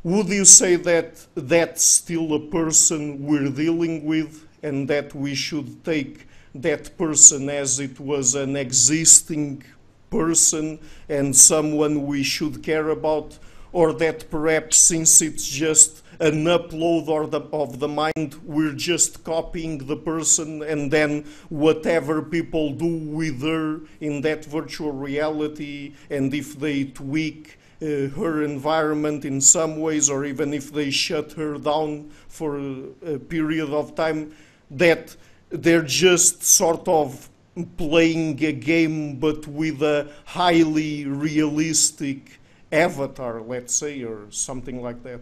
Would 0.04 0.30
you 0.30 0.46
say 0.46 0.76
that 0.76 1.26
that's 1.36 1.84
still 1.84 2.34
a 2.34 2.40
person 2.40 3.26
we're 3.26 3.50
dealing 3.50 4.06
with 4.06 4.48
and 4.64 4.88
that 4.88 5.14
we 5.16 5.36
should 5.36 5.84
take 5.84 6.28
that 6.56 6.98
person 6.98 7.50
as 7.50 7.80
it 7.80 8.00
was 8.00 8.36
an 8.36 8.56
existing 8.56 9.64
person 10.10 10.80
and 11.08 11.36
someone 11.36 12.06
we 12.06 12.24
should 12.24 12.64
care 12.64 12.90
about? 12.90 13.38
Or 13.72 13.94
that 13.94 14.32
perhaps 14.32 14.78
since 14.78 15.22
it's 15.22 15.48
just 15.48 15.99
an 16.20 16.46
upload 16.46 17.08
or 17.08 17.28
the, 17.28 17.42
of 17.54 17.80
the 17.80 17.88
mind. 17.88 18.36
We're 18.44 18.74
just 18.74 19.24
copying 19.24 19.88
the 19.88 19.96
person, 19.96 20.62
and 20.64 20.92
then 20.92 21.26
whatever 21.50 22.22
people 22.22 22.72
do 22.74 22.98
with 22.98 23.42
her 23.42 23.82
in 24.02 24.22
that 24.22 24.46
virtual 24.46 24.92
reality, 24.92 25.94
and 26.10 26.34
if 26.34 26.60
they 26.60 26.86
tweak 26.86 27.58
uh, 27.82 28.10
her 28.10 28.44
environment 28.44 29.24
in 29.24 29.40
some 29.40 29.80
ways, 29.80 30.10
or 30.10 30.26
even 30.26 30.54
if 30.54 30.74
they 30.74 30.90
shut 30.92 31.32
her 31.34 31.58
down 31.58 32.12
for 32.28 32.58
a, 32.58 33.14
a 33.14 33.20
period 33.20 33.70
of 33.70 33.96
time, 33.96 34.36
that 34.70 35.16
they're 35.50 35.82
just 35.82 36.44
sort 36.44 36.88
of 36.88 37.30
playing 37.78 38.44
a 38.44 38.52
game 38.52 39.16
but 39.18 39.48
with 39.48 39.82
a 39.82 40.08
highly 40.26 41.06
realistic 41.06 42.40
avatar, 42.72 43.42
let's 43.42 43.74
say, 43.74 44.04
or 44.04 44.28
something 44.30 44.82
like 44.82 45.02
that. 45.04 45.22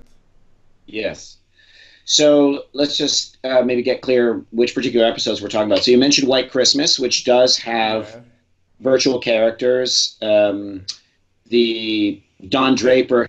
Yes. 0.87 1.37
So 2.05 2.63
let's 2.73 2.97
just 2.97 3.37
uh, 3.43 3.61
maybe 3.63 3.83
get 3.83 4.01
clear 4.01 4.45
which 4.51 4.73
particular 4.73 5.05
episodes 5.05 5.41
we're 5.41 5.49
talking 5.49 5.69
about. 5.69 5.83
So 5.83 5.91
you 5.91 5.97
mentioned 5.97 6.27
White 6.27 6.49
Christmas, 6.49 6.97
which 6.97 7.25
does 7.25 7.57
have 7.57 8.09
yeah. 8.09 8.21
virtual 8.79 9.19
characters. 9.19 10.15
Um, 10.21 10.85
the 11.47 12.21
Don 12.47 12.75
Draper. 12.75 13.27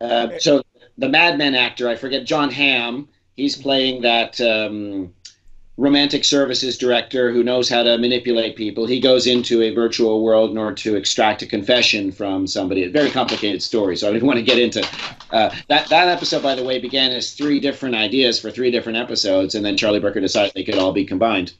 Uh, 0.00 0.28
so 0.38 0.62
the 0.96 1.08
Mad 1.08 1.38
Men 1.38 1.54
actor, 1.54 1.88
I 1.88 1.96
forget 1.96 2.24
Jon 2.24 2.50
Hamm. 2.50 3.08
He's 3.36 3.56
playing 3.56 4.02
that 4.02 4.40
um, 4.40 5.12
romantic 5.78 6.24
services 6.24 6.76
director 6.76 7.32
who 7.32 7.44
knows 7.44 7.68
how 7.68 7.84
to 7.84 7.96
manipulate 7.98 8.56
people. 8.56 8.84
He 8.84 8.98
goes 8.98 9.28
into 9.28 9.62
a 9.62 9.72
virtual 9.72 10.24
world 10.24 10.50
in 10.50 10.58
order 10.58 10.74
to 10.74 10.96
extract 10.96 11.40
a 11.42 11.46
confession 11.46 12.10
from 12.10 12.48
somebody. 12.48 12.82
A 12.82 12.90
very 12.90 13.10
complicated 13.10 13.62
story, 13.62 13.96
so 13.96 14.08
I 14.08 14.12
didn't 14.12 14.26
want 14.26 14.40
to 14.40 14.44
get 14.44 14.58
into 14.58 14.86
uh, 15.30 15.54
that. 15.68 15.88
That 15.88 16.08
episode, 16.08 16.42
by 16.42 16.56
the 16.56 16.64
way, 16.64 16.80
began 16.80 17.12
as 17.12 17.32
three 17.32 17.60
different 17.60 17.94
ideas 17.94 18.40
for 18.40 18.50
three 18.50 18.72
different 18.72 18.98
episodes, 18.98 19.54
and 19.54 19.64
then 19.64 19.76
Charlie 19.76 20.00
Brooker 20.00 20.20
decided 20.20 20.52
they 20.54 20.64
could 20.64 20.74
all 20.74 20.92
be 20.92 21.04
combined. 21.04 21.52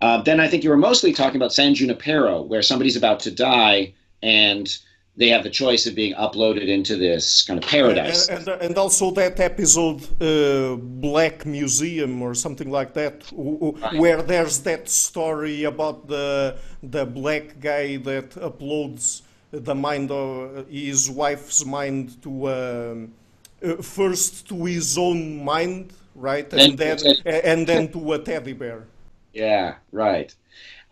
Uh, 0.00 0.22
then 0.22 0.40
I 0.40 0.48
think 0.48 0.64
you 0.64 0.70
were 0.70 0.78
mostly 0.78 1.12
talking 1.12 1.36
about 1.36 1.52
San 1.52 1.74
Junipero, 1.74 2.40
where 2.40 2.62
somebody's 2.62 2.96
about 2.96 3.20
to 3.20 3.30
die 3.30 3.92
and 4.22 4.74
they 5.16 5.28
have 5.28 5.42
the 5.42 5.50
choice 5.50 5.86
of 5.86 5.94
being 5.94 6.14
uploaded 6.14 6.68
into 6.68 6.96
this 6.96 7.42
kind 7.42 7.62
of 7.62 7.68
paradise. 7.68 8.28
And, 8.28 8.46
and, 8.48 8.62
and 8.62 8.78
also 8.78 9.10
that 9.12 9.38
episode, 9.40 10.02
uh, 10.22 10.76
Black 10.76 11.44
Museum 11.44 12.22
or 12.22 12.34
something 12.34 12.70
like 12.70 12.94
that, 12.94 13.30
right. 13.32 13.94
where 13.98 14.22
there's 14.22 14.60
that 14.60 14.88
story 14.88 15.64
about 15.64 16.08
the 16.08 16.56
the 16.82 17.04
black 17.04 17.60
guy 17.60 17.96
that 17.96 18.30
uploads 18.30 19.22
the 19.50 19.74
mind 19.74 20.10
of 20.10 20.66
his 20.70 21.10
wife's 21.10 21.66
mind 21.66 22.22
to 22.22 22.48
um, 22.48 23.12
uh, 23.62 23.82
first 23.82 24.48
to 24.48 24.64
his 24.64 24.96
own 24.96 25.44
mind, 25.44 25.92
right, 26.14 26.50
and 26.52 26.78
then 26.78 26.98
and 27.26 27.66
then 27.66 27.90
to 27.92 28.12
a 28.12 28.18
teddy 28.18 28.52
bear. 28.52 28.86
Yeah, 29.34 29.74
right. 29.92 30.34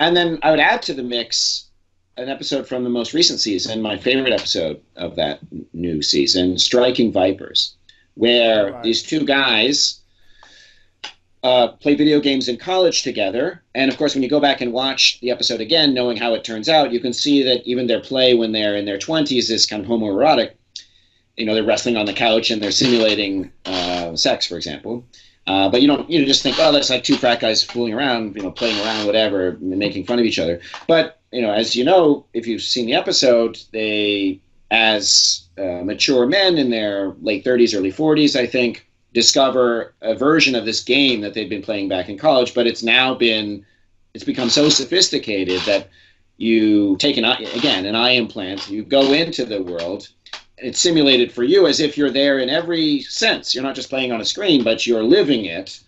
And 0.01 0.16
then 0.16 0.39
I 0.43 0.51
would 0.51 0.61
add 0.61 0.83
to 0.83 0.95
the 0.95 1.03
mix 1.03 1.68
an 2.19 2.29
episode 2.29 2.66
from 2.66 2.83
the 2.83 2.91
most 2.91 3.14
recent 3.14 3.39
season, 3.39 3.81
my 3.81 3.97
favorite 3.97 4.33
episode 4.33 4.83
of 4.97 5.14
that 5.16 5.39
new 5.73 6.03
season, 6.03 6.59
Striking 6.59 7.12
Vipers, 7.12 7.77
where 8.14 8.73
right. 8.73 8.83
these 8.83 9.05
two 9.05 9.25
guys 9.25 10.01
uh, 11.45 11.69
play 11.69 11.95
video 11.95 12.19
games 12.19 12.49
in 12.49 12.57
college 12.57 13.05
together. 13.05 13.62
And 13.77 13.91
of 13.91 13.97
course, 13.97 14.14
when 14.14 14.25
you 14.25 14.29
go 14.29 14.41
back 14.41 14.61
and 14.61 14.73
watch 14.73 15.21
the 15.21 15.31
episode 15.31 15.61
again, 15.61 15.95
knowing 15.95 16.16
how 16.16 16.35
it 16.35 16.43
turns 16.43 16.69
out, 16.69 16.91
you 16.91 16.99
can 16.99 17.12
see 17.12 17.45
that 17.45 17.64
even 17.64 17.87
their 17.87 18.01
play 18.01 18.35
when 18.35 18.51
they're 18.51 18.77
in 18.77 18.85
their 18.85 18.99
20s 18.99 19.49
is 19.49 19.64
kind 19.64 19.85
of 19.85 19.89
homoerotic. 19.89 20.55
You 21.37 21.47
know, 21.47 21.55
they're 21.55 21.64
wrestling 21.64 21.97
on 21.97 22.07
the 22.07 22.12
couch 22.12 22.51
and 22.51 22.61
they're 22.61 22.73
simulating 22.73 23.53
uh, 23.64 24.16
sex, 24.16 24.45
for 24.45 24.57
example. 24.57 25.07
Uh, 25.47 25.69
but 25.69 25.81
you 25.81 25.87
don't 25.87 26.11
you 26.11 26.19
know, 26.19 26.27
just 26.27 26.43
think, 26.43 26.57
oh, 26.59 26.73
that's 26.73 26.91
like 26.91 27.05
two 27.05 27.16
frat 27.16 27.39
guys 27.39 27.62
fooling 27.62 27.95
around, 27.95 28.35
you 28.35 28.43
know, 28.43 28.51
playing 28.51 28.79
around, 28.85 29.07
whatever, 29.07 29.57
making 29.61 30.05
fun 30.05 30.19
of 30.19 30.25
each 30.25 30.41
other. 30.41 30.61
But 30.89 31.18
you 31.33 31.43
know, 31.43 31.53
as 31.53 31.76
you 31.76 31.85
know, 31.85 32.24
if 32.33 32.47
you've 32.47 32.62
seen 32.62 32.87
the 32.87 32.95
episode, 32.95 33.59
they, 33.72 34.41
as 34.70 35.49
uh, 35.59 35.83
mature 35.85 36.26
men 36.26 36.59
in 36.59 36.70
their 36.70 37.14
late 37.20 37.45
30s, 37.45 37.76
early 37.76 37.93
40s, 37.93 38.39
I 38.39 38.47
think, 38.47 38.87
discover 39.12 39.95
a 40.01 40.14
version 40.14 40.55
of 40.55 40.64
this 40.64 40.83
game 40.83 41.20
that 41.20 41.35
they've 41.35 41.49
been 41.49 41.62
playing 41.62 41.89
back 41.89 42.09
in 42.09 42.18
college, 42.18 42.55
but 42.55 42.66
it's 42.66 42.83
now 42.83 43.14
been, 43.14 43.64
it's 44.14 44.24
become 44.24 44.51
so 44.51 44.68
sophisticated 44.68 45.61
that 45.62 45.89
you 46.37 46.97
take 46.99 47.16
an 47.16 47.24
again 47.24 47.85
an 47.85 47.97
eye 47.97 48.12
implant, 48.12 48.70
you 48.70 48.85
go 48.85 49.12
into 49.12 49.45
the 49.45 49.61
world, 49.62 50.09
it's 50.59 50.79
simulated 50.79 51.33
for 51.33 51.43
you 51.43 51.66
as 51.66 51.81
if 51.81 51.97
you're 51.97 52.11
there 52.11 52.39
in 52.39 52.49
every 52.49 53.03
sense. 53.03 53.55
You're 53.55 53.64
not 53.64 53.74
just 53.74 53.91
playing 53.91 54.12
on 54.12 54.20
a 54.20 54.24
screen, 54.24 54.64
but 54.64 54.87
you're 54.87 55.03
living 55.03 55.45
it. 55.45 55.81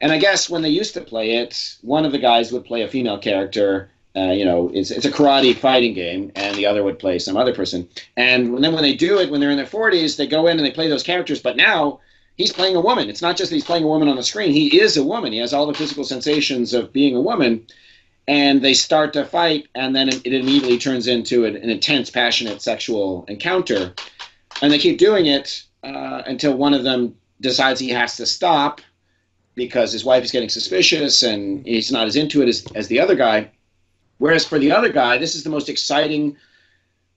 And 0.00 0.12
I 0.12 0.18
guess 0.18 0.48
when 0.48 0.62
they 0.62 0.68
used 0.68 0.94
to 0.94 1.00
play 1.00 1.32
it, 1.32 1.76
one 1.82 2.04
of 2.04 2.12
the 2.12 2.18
guys 2.18 2.52
would 2.52 2.64
play 2.64 2.82
a 2.82 2.88
female 2.88 3.18
character 3.18 3.90
uh, 4.16 4.32
you 4.32 4.44
know, 4.44 4.70
it's, 4.74 4.90
it's 4.90 5.06
a 5.06 5.10
karate 5.10 5.56
fighting 5.56 5.94
game, 5.94 6.32
and 6.34 6.56
the 6.56 6.66
other 6.66 6.82
would 6.82 6.98
play 6.98 7.18
some 7.18 7.36
other 7.36 7.54
person. 7.54 7.88
And 8.16 8.62
then 8.62 8.72
when 8.72 8.82
they 8.82 8.94
do 8.94 9.18
it, 9.20 9.30
when 9.30 9.40
they're 9.40 9.50
in 9.50 9.56
their 9.56 9.66
40s, 9.66 10.16
they 10.16 10.26
go 10.26 10.48
in 10.48 10.58
and 10.58 10.66
they 10.66 10.72
play 10.72 10.88
those 10.88 11.04
characters. 11.04 11.40
But 11.40 11.56
now 11.56 12.00
he's 12.36 12.52
playing 12.52 12.74
a 12.74 12.80
woman. 12.80 13.08
It's 13.08 13.22
not 13.22 13.36
just 13.36 13.50
that 13.50 13.56
he's 13.56 13.64
playing 13.64 13.84
a 13.84 13.88
woman 13.88 14.08
on 14.08 14.16
the 14.16 14.24
screen. 14.24 14.52
He 14.52 14.80
is 14.80 14.96
a 14.96 15.04
woman. 15.04 15.32
He 15.32 15.38
has 15.38 15.52
all 15.52 15.66
the 15.66 15.74
physical 15.74 16.04
sensations 16.04 16.74
of 16.74 16.92
being 16.92 17.14
a 17.14 17.20
woman. 17.20 17.66
And 18.26 18.62
they 18.62 18.74
start 18.74 19.12
to 19.14 19.24
fight, 19.24 19.68
and 19.74 19.94
then 19.94 20.08
it 20.08 20.26
immediately 20.26 20.78
turns 20.78 21.06
into 21.08 21.44
an, 21.44 21.56
an 21.56 21.70
intense, 21.70 22.10
passionate 22.10 22.62
sexual 22.62 23.24
encounter. 23.28 23.94
And 24.60 24.72
they 24.72 24.78
keep 24.78 24.98
doing 24.98 25.26
it 25.26 25.64
uh, 25.82 26.22
until 26.26 26.56
one 26.56 26.74
of 26.74 26.84
them 26.84 27.16
decides 27.40 27.80
he 27.80 27.88
has 27.90 28.16
to 28.16 28.26
stop 28.26 28.80
because 29.54 29.92
his 29.92 30.04
wife 30.04 30.22
is 30.22 30.30
getting 30.30 30.48
suspicious 30.48 31.22
and 31.22 31.64
he's 31.66 31.90
not 31.90 32.06
as 32.06 32.16
into 32.16 32.42
it 32.42 32.48
as, 32.48 32.66
as 32.74 32.88
the 32.88 33.00
other 33.00 33.14
guy 33.14 33.50
Whereas 34.20 34.44
for 34.44 34.58
the 34.58 34.70
other 34.70 34.92
guy, 34.92 35.16
this 35.16 35.34
is 35.34 35.44
the 35.44 35.50
most 35.50 35.70
exciting 35.70 36.36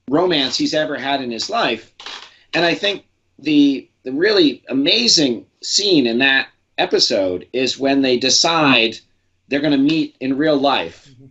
romance 0.10 0.58
he's 0.58 0.74
ever 0.74 0.97
had 0.97 1.22
in 1.22 1.32
his 1.32 1.49
life. 1.49 1.93
And 2.54 2.66
I 2.66 2.74
think 2.74 3.06
the 3.38 3.89
the 4.04 4.14
really 4.14 4.64
amazing 4.70 5.45
scene 5.62 6.08
in 6.08 6.20
that 6.20 6.47
episode 6.78 7.45
is 7.51 7.78
when 7.78 8.01
they 8.01 8.18
decide 8.18 8.97
they're 9.49 9.60
going 9.60 9.78
to 9.78 9.93
meet 9.93 10.16
in 10.22 10.38
real 10.38 10.56
life 10.56 11.10
mm-hmm. 11.10 11.26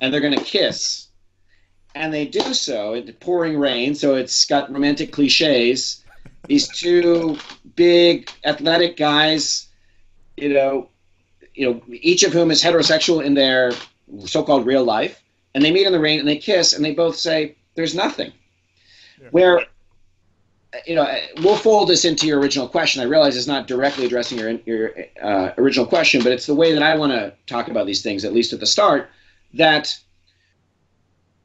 and 0.00 0.12
they're 0.12 0.20
going 0.20 0.36
to 0.36 0.44
kiss. 0.44 1.08
And 1.94 2.12
they 2.12 2.26
do 2.26 2.52
so 2.52 2.92
in 2.92 3.10
pouring 3.14 3.58
rain, 3.58 3.94
so 3.94 4.16
it's 4.16 4.44
got 4.44 4.70
romantic 4.70 5.10
cliches. 5.10 6.04
These 6.48 6.68
two 6.68 7.38
big 7.76 8.30
athletic 8.44 8.98
guys, 8.98 9.68
you 10.36 10.52
know, 10.52 10.90
you 11.54 11.66
know, 11.66 11.82
each 11.88 12.24
of 12.24 12.32
whom 12.34 12.50
is 12.50 12.62
heterosexual 12.62 13.24
in 13.24 13.32
their 13.32 13.72
so-called 14.26 14.66
real 14.66 14.84
life, 14.84 15.22
and 15.54 15.64
they 15.64 15.70
meet 15.70 15.86
in 15.86 15.92
the 15.92 16.00
rain 16.00 16.18
and 16.18 16.28
they 16.28 16.36
kiss, 16.36 16.72
and 16.72 16.84
they 16.84 16.92
both 16.92 17.16
say, 17.16 17.56
"There's 17.74 17.94
nothing." 17.94 18.32
Yeah. 19.20 19.28
Where 19.30 19.66
you 20.86 20.94
know, 20.94 21.08
we'll 21.42 21.56
fold 21.56 21.88
this 21.88 22.04
into 22.04 22.26
your 22.26 22.40
original 22.40 22.68
question. 22.68 23.00
I 23.00 23.04
realize 23.04 23.36
it's 23.36 23.46
not 23.46 23.66
directly 23.66 24.06
addressing 24.06 24.38
your 24.38 24.50
your 24.66 24.92
uh, 25.22 25.52
original 25.58 25.86
question, 25.86 26.22
but 26.22 26.32
it's 26.32 26.46
the 26.46 26.54
way 26.54 26.72
that 26.72 26.82
I 26.82 26.96
want 26.96 27.12
to 27.12 27.32
talk 27.46 27.68
about 27.68 27.86
these 27.86 28.02
things, 28.02 28.24
at 28.24 28.32
least 28.32 28.52
at 28.52 28.60
the 28.60 28.66
start. 28.66 29.10
That 29.54 29.96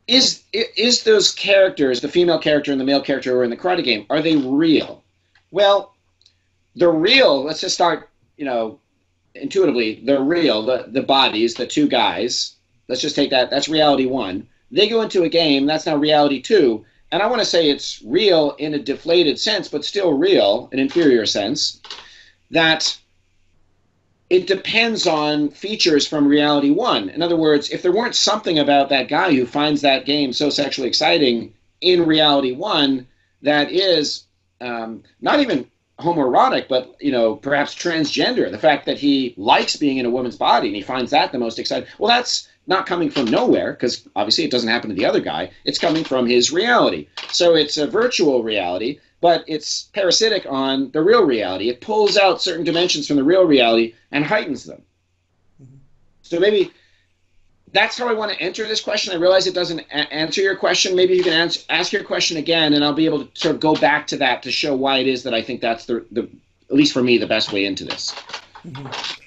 is 0.08 0.44
is 0.52 1.04
those 1.04 1.32
characters, 1.32 2.02
the 2.02 2.08
female 2.08 2.40
character 2.40 2.72
and 2.72 2.82
the 2.82 2.86
male 2.86 3.02
character 3.02 3.32
who 3.32 3.38
are 3.38 3.44
in 3.44 3.50
the 3.50 3.58
Karate 3.58 3.84
game, 3.84 4.06
are 4.10 4.22
they 4.22 4.36
real? 4.36 5.04
Well, 5.52 5.96
they're 6.76 6.90
real. 6.92 7.44
Let's 7.44 7.62
just 7.62 7.76
start. 7.76 8.10
You 8.38 8.46
know, 8.46 8.80
intuitively 9.36 10.02
they're 10.06 10.22
real. 10.22 10.66
The 10.66 10.86
the 10.88 11.04
bodies, 11.04 11.56
the 11.56 11.68
two 11.68 11.88
guys. 11.88 12.56
Let's 12.90 13.02
just 13.02 13.16
take 13.16 13.30
that. 13.30 13.50
That's 13.50 13.70
reality 13.70 14.08
one. 14.08 14.48
They 14.72 14.90
go 14.90 15.02
into 15.02 15.24
a 15.24 15.30
game. 15.30 15.66
That's 15.66 15.86
now 15.86 15.96
reality 15.96 16.42
two. 16.42 16.86
And 17.12 17.24
I 17.24 17.28
want 17.28 17.40
to 17.40 17.46
say 17.46 17.70
it's 17.70 18.02
real 18.06 18.52
in 18.60 18.74
a 18.74 18.80
deflated 18.80 19.40
sense, 19.40 19.68
but 19.68 19.86
still 19.86 20.14
real, 20.14 20.70
an 20.74 20.80
inferior 20.80 21.26
sense. 21.26 21.82
That 22.52 22.98
it 24.30 24.48
depends 24.48 25.08
on 25.08 25.50
features 25.50 26.08
from 26.08 26.28
reality 26.28 26.70
one. 26.70 27.10
In 27.10 27.22
other 27.22 27.38
words, 27.38 27.70
if 27.70 27.82
there 27.82 27.92
weren't 27.92 28.16
something 28.16 28.60
about 28.60 28.90
that 28.90 29.08
guy 29.08 29.34
who 29.34 29.46
finds 29.46 29.82
that 29.82 30.06
game 30.06 30.34
so 30.34 30.50
sexually 30.50 30.88
exciting 30.88 31.54
in 31.82 32.06
reality 32.06 32.52
one 32.52 33.08
that 33.42 33.72
is 33.72 34.26
um, 34.62 35.04
not 35.22 35.40
even 35.40 35.70
homoerotic, 36.00 36.68
but 36.68 36.96
you 37.00 37.12
know, 37.12 37.36
perhaps 37.36 37.76
transgender. 37.76 38.50
The 38.52 38.58
fact 38.58 38.86
that 38.86 38.98
he 38.98 39.34
likes 39.38 39.76
being 39.76 39.98
in 39.98 40.06
a 40.06 40.10
woman's 40.10 40.38
body 40.38 40.68
and 40.68 40.76
he 40.76 40.82
finds 40.82 41.12
that 41.12 41.32
the 41.32 41.40
most 41.40 41.60
exciting. 41.60 41.90
Well, 41.98 42.10
that's 42.10 42.48
not 42.70 42.86
coming 42.86 43.10
from 43.10 43.26
nowhere 43.26 43.74
because 43.74 44.08
obviously 44.16 44.46
it 44.46 44.52
doesn't 44.52 44.70
happen 44.70 44.90
to 44.90 44.96
the 44.96 45.06
other 45.06 45.20
guy. 45.20 45.52
It's 45.66 45.80
coming 45.80 46.04
from 46.04 46.28
his 46.28 46.54
reality. 46.54 47.08
So 47.32 47.56
it's 47.56 47.78
a 47.78 47.88
virtual 47.88 48.44
reality, 48.44 49.00
but 49.22 49.44
it's 49.48 49.90
parasitic 49.92 50.46
on 50.48 50.92
the 50.92 51.02
real 51.02 51.26
reality. 51.26 51.70
It 51.70 51.82
pulls 51.82 52.16
out 52.16 52.42
certain 52.42 52.64
dimensions 52.64 53.08
from 53.08 53.18
the 53.18 53.24
real 53.24 53.44
reality 53.44 53.96
and 54.12 54.24
heightens 54.24 54.66
them. 54.66 54.84
Mm-hmm. 55.62 55.78
So 56.22 56.40
maybe 56.40 56.72
that's 57.74 57.98
how 57.98 58.08
I 58.08 58.14
want 58.14 58.32
to 58.32 58.40
enter 58.40 58.68
this 58.68 58.82
question. 58.82 59.14
I 59.14 59.18
realize 59.18 59.48
it 59.48 59.56
doesn't 59.56 59.80
a- 59.80 60.14
answer 60.14 60.42
your 60.42 60.56
question. 60.56 60.96
Maybe 60.96 61.16
you 61.16 61.24
can 61.24 61.34
answer, 61.34 61.62
ask 61.70 61.92
your 61.92 62.04
question 62.04 62.38
again, 62.38 62.74
and 62.74 62.86
I'll 62.86 62.94
be 62.94 63.06
able 63.06 63.26
to 63.26 63.40
sort 63.40 63.56
of 63.56 63.62
go 63.62 63.74
back 63.76 64.06
to 64.08 64.18
that 64.18 64.44
to 64.44 64.52
show 64.52 64.76
why 64.76 65.00
it 65.00 65.08
is 65.08 65.24
that 65.24 65.34
I 65.34 65.42
think 65.42 65.60
that's 65.60 65.86
the, 65.88 66.06
the 66.12 66.30
at 66.70 66.76
least 66.76 66.94
for 66.94 67.02
me, 67.02 67.18
the 67.18 67.28
best 67.28 67.52
way 67.52 67.66
into 67.66 67.84
this. 67.84 68.14
Mm-hmm. 68.64 69.19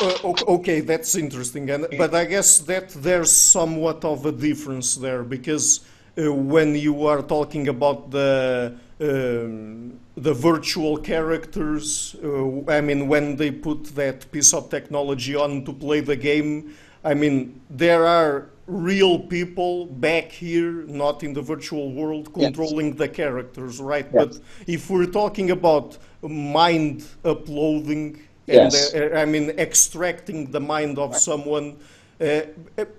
Uh, 0.00 0.34
okay, 0.48 0.80
that's 0.80 1.14
interesting, 1.14 1.68
and, 1.70 1.86
but 1.98 2.14
I 2.14 2.24
guess 2.24 2.60
that 2.60 2.88
there's 2.90 3.30
somewhat 3.30 4.04
of 4.04 4.24
a 4.24 4.32
difference 4.32 4.96
there 4.96 5.22
because 5.22 5.80
uh, 6.16 6.32
when 6.32 6.74
you 6.74 7.06
are 7.06 7.22
talking 7.22 7.68
about 7.68 8.10
the 8.10 8.76
um, 9.00 9.98
the 10.16 10.34
virtual 10.34 10.96
characters, 10.96 12.16
uh, 12.22 12.70
I 12.70 12.80
mean, 12.80 13.08
when 13.08 13.36
they 13.36 13.50
put 13.50 13.84
that 13.94 14.30
piece 14.32 14.52
of 14.52 14.70
technology 14.70 15.34
on 15.34 15.64
to 15.64 15.72
play 15.72 16.00
the 16.00 16.16
game, 16.16 16.74
I 17.04 17.14
mean, 17.14 17.60
there 17.70 18.06
are 18.06 18.50
real 18.66 19.18
people 19.18 19.86
back 19.86 20.30
here, 20.30 20.84
not 20.86 21.22
in 21.22 21.32
the 21.32 21.42
virtual 21.42 21.92
world, 21.92 22.32
controlling 22.32 22.88
yes. 22.88 22.98
the 22.98 23.08
characters, 23.08 23.80
right? 23.80 24.06
Yes. 24.12 24.12
But 24.14 24.40
if 24.66 24.90
we're 24.90 25.06
talking 25.06 25.50
about 25.50 25.98
mind 26.22 27.04
uploading, 27.24 28.20
yes. 28.52 28.92
and 28.92 29.14
uh, 29.14 29.18
I 29.18 29.24
mean, 29.24 29.50
extracting 29.58 30.50
the 30.50 30.60
mind 30.60 30.98
of 30.98 31.16
someone, 31.16 31.78
uh, 32.20 32.40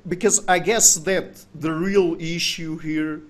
because 0.07 0.45
I 0.47 0.59
guess 0.59 0.95
that 0.95 1.45
the 1.55 1.71
real 1.71 2.15
issue 2.19 2.77
here 2.77 3.21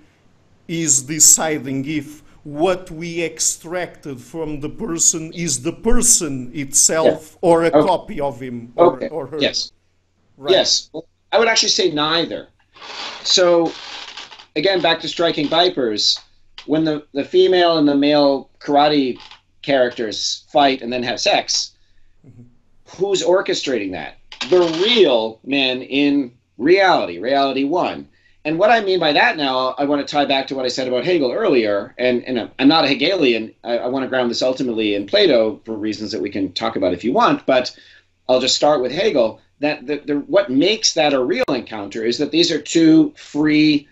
is 0.67 1.03
deciding 1.03 1.85
if 1.85 2.23
what 2.43 2.89
we 2.89 3.23
extracted 3.23 4.19
from 4.19 4.59
the 4.61 4.69
person 4.69 5.31
is 5.33 5.61
the 5.61 5.73
person 5.73 6.51
itself 6.53 7.37
or 7.41 7.63
a 7.63 7.67
okay. 7.67 7.87
copy 7.87 8.19
of 8.19 8.39
him 8.39 8.73
or, 8.75 8.95
okay. 8.95 9.09
or 9.09 9.27
her. 9.27 9.37
Yes. 9.39 9.71
Right. 10.37 10.53
Yes, 10.53 10.89
I 11.31 11.37
would 11.37 11.47
actually 11.47 11.69
say 11.69 11.91
neither. 11.91 12.47
So, 13.23 13.71
again, 14.55 14.81
back 14.81 14.99
to 15.01 15.07
striking 15.07 15.47
vipers. 15.47 16.19
When 16.65 16.83
the, 16.83 17.05
the 17.13 17.23
female 17.23 17.77
and 17.77 17.87
the 17.87 17.95
male 17.95 18.49
karate 18.59 19.19
characters 19.61 20.45
fight 20.51 20.81
and 20.81 20.91
then 20.91 21.03
have 21.03 21.19
sex. 21.19 21.71
Who's 22.95 23.23
orchestrating 23.23 23.91
that? 23.91 24.17
The 24.49 24.61
real 24.83 25.39
men 25.43 25.81
in 25.81 26.33
reality, 26.57 27.19
reality 27.19 27.63
one. 27.63 28.07
And 28.43 28.57
what 28.57 28.71
I 28.71 28.81
mean 28.81 28.99
by 28.99 29.13
that 29.13 29.37
now, 29.37 29.75
I 29.77 29.85
want 29.85 30.05
to 30.05 30.11
tie 30.11 30.25
back 30.25 30.47
to 30.47 30.55
what 30.55 30.65
I 30.65 30.69
said 30.69 30.87
about 30.87 31.05
Hegel 31.05 31.31
earlier. 31.31 31.93
And, 31.99 32.23
and 32.23 32.49
I'm 32.57 32.67
not 32.67 32.85
a 32.85 32.87
Hegelian. 32.87 33.53
I, 33.63 33.77
I 33.77 33.87
want 33.87 34.03
to 34.03 34.09
ground 34.09 34.31
this 34.31 34.41
ultimately 34.41 34.95
in 34.95 35.05
Plato 35.05 35.61
for 35.63 35.75
reasons 35.75 36.11
that 36.11 36.21
we 36.21 36.29
can 36.31 36.51
talk 36.53 36.75
about 36.75 36.93
if 36.93 37.03
you 37.03 37.13
want. 37.13 37.45
But 37.45 37.77
I'll 38.27 38.41
just 38.41 38.55
start 38.55 38.81
with 38.81 38.91
Hegel 38.91 39.39
that 39.59 39.85
the, 39.85 39.97
the, 39.97 40.15
what 40.21 40.49
makes 40.49 40.93
that 40.95 41.13
a 41.13 41.23
real 41.23 41.43
encounter 41.49 42.03
is 42.03 42.17
that 42.17 42.31
these 42.31 42.51
are 42.51 42.59
two 42.59 43.13
free 43.15 43.87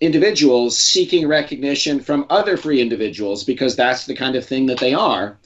individuals 0.00 0.76
seeking 0.76 1.28
recognition 1.28 2.00
from 2.00 2.26
other 2.30 2.56
free 2.56 2.80
individuals 2.80 3.44
because 3.44 3.76
that's 3.76 4.06
the 4.06 4.14
kind 4.14 4.34
of 4.34 4.44
thing 4.44 4.66
that 4.66 4.80
they 4.80 4.92
are. 4.92 5.38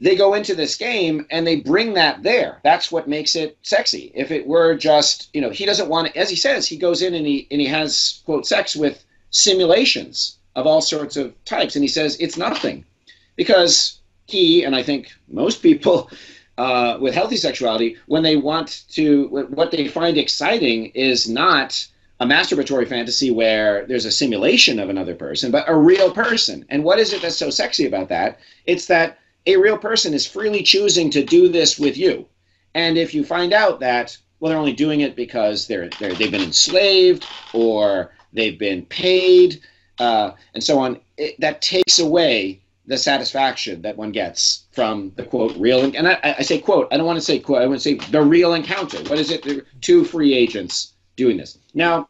They 0.00 0.16
go 0.16 0.34
into 0.34 0.54
this 0.54 0.76
game 0.76 1.26
and 1.30 1.46
they 1.46 1.56
bring 1.56 1.94
that 1.94 2.22
there. 2.22 2.60
That's 2.64 2.90
what 2.90 3.08
makes 3.08 3.36
it 3.36 3.58
sexy. 3.62 4.10
If 4.14 4.30
it 4.30 4.46
were 4.46 4.74
just, 4.74 5.28
you 5.34 5.40
know, 5.40 5.50
he 5.50 5.66
doesn't 5.66 5.88
want 5.88 6.08
to, 6.08 6.16
as 6.16 6.30
he 6.30 6.36
says, 6.36 6.66
he 6.66 6.76
goes 6.76 7.02
in 7.02 7.14
and 7.14 7.26
he 7.26 7.46
and 7.50 7.60
he 7.60 7.66
has 7.66 8.22
quote 8.24 8.46
sex 8.46 8.74
with 8.74 9.04
simulations 9.30 10.38
of 10.56 10.66
all 10.66 10.80
sorts 10.80 11.16
of 11.16 11.32
types, 11.44 11.76
and 11.76 11.84
he 11.84 11.88
says 11.88 12.16
it's 12.18 12.36
nothing 12.36 12.84
because 13.36 14.00
he 14.26 14.64
and 14.64 14.74
I 14.74 14.82
think 14.82 15.12
most 15.28 15.62
people 15.62 16.10
uh, 16.58 16.98
with 17.00 17.14
healthy 17.14 17.36
sexuality 17.36 17.96
when 18.06 18.22
they 18.22 18.36
want 18.36 18.84
to 18.90 19.28
what 19.28 19.70
they 19.70 19.88
find 19.88 20.18
exciting 20.18 20.86
is 20.94 21.28
not 21.28 21.86
a 22.20 22.26
masturbatory 22.26 22.86
fantasy 22.86 23.30
where 23.30 23.86
there's 23.86 24.04
a 24.04 24.10
simulation 24.10 24.78
of 24.78 24.90
another 24.90 25.14
person 25.14 25.50
but 25.50 25.64
a 25.68 25.74
real 25.74 26.12
person 26.12 26.66
and 26.68 26.84
what 26.84 26.98
is 26.98 27.14
it 27.14 27.22
that's 27.22 27.36
so 27.36 27.48
sexy 27.48 27.86
about 27.86 28.10
that 28.10 28.38
it's 28.66 28.86
that 28.86 29.18
a 29.54 29.58
real 29.58 29.78
person 29.78 30.14
is 30.14 30.26
freely 30.26 30.62
choosing 30.62 31.10
to 31.10 31.24
do 31.24 31.48
this 31.48 31.78
with 31.78 31.96
you 31.96 32.26
and 32.74 32.96
if 32.96 33.14
you 33.14 33.24
find 33.24 33.52
out 33.52 33.80
that 33.80 34.16
well 34.38 34.50
they're 34.50 34.58
only 34.58 34.72
doing 34.72 35.00
it 35.00 35.16
because 35.16 35.66
they're, 35.66 35.88
they're 35.98 36.14
they've 36.14 36.30
been 36.30 36.42
enslaved 36.42 37.26
or 37.52 38.12
they've 38.32 38.58
been 38.58 38.84
paid 38.86 39.60
uh, 39.98 40.32
and 40.54 40.62
so 40.62 40.78
on 40.78 40.98
it, 41.16 41.38
that 41.40 41.60
takes 41.60 41.98
away 41.98 42.60
the 42.86 42.98
satisfaction 42.98 43.82
that 43.82 43.96
one 43.96 44.10
gets 44.10 44.64
from 44.72 45.12
the 45.14 45.22
quote 45.22 45.56
real 45.56 45.84
and 45.84 46.08
I, 46.08 46.34
I 46.38 46.42
say 46.42 46.58
quote 46.58 46.88
I 46.90 46.96
don't 46.96 47.06
want 47.06 47.18
to 47.18 47.24
say 47.24 47.38
quote 47.38 47.62
I 47.62 47.66
want 47.66 47.80
to 47.80 47.88
say 47.88 47.94
the 48.10 48.20
real 48.20 48.54
encounter. 48.54 48.98
What 49.08 49.20
is 49.20 49.30
it? 49.30 49.42
The 49.42 49.64
two 49.80 50.04
free 50.04 50.34
agents 50.34 50.94
doing 51.14 51.36
this. 51.36 51.58
Now, 51.72 52.08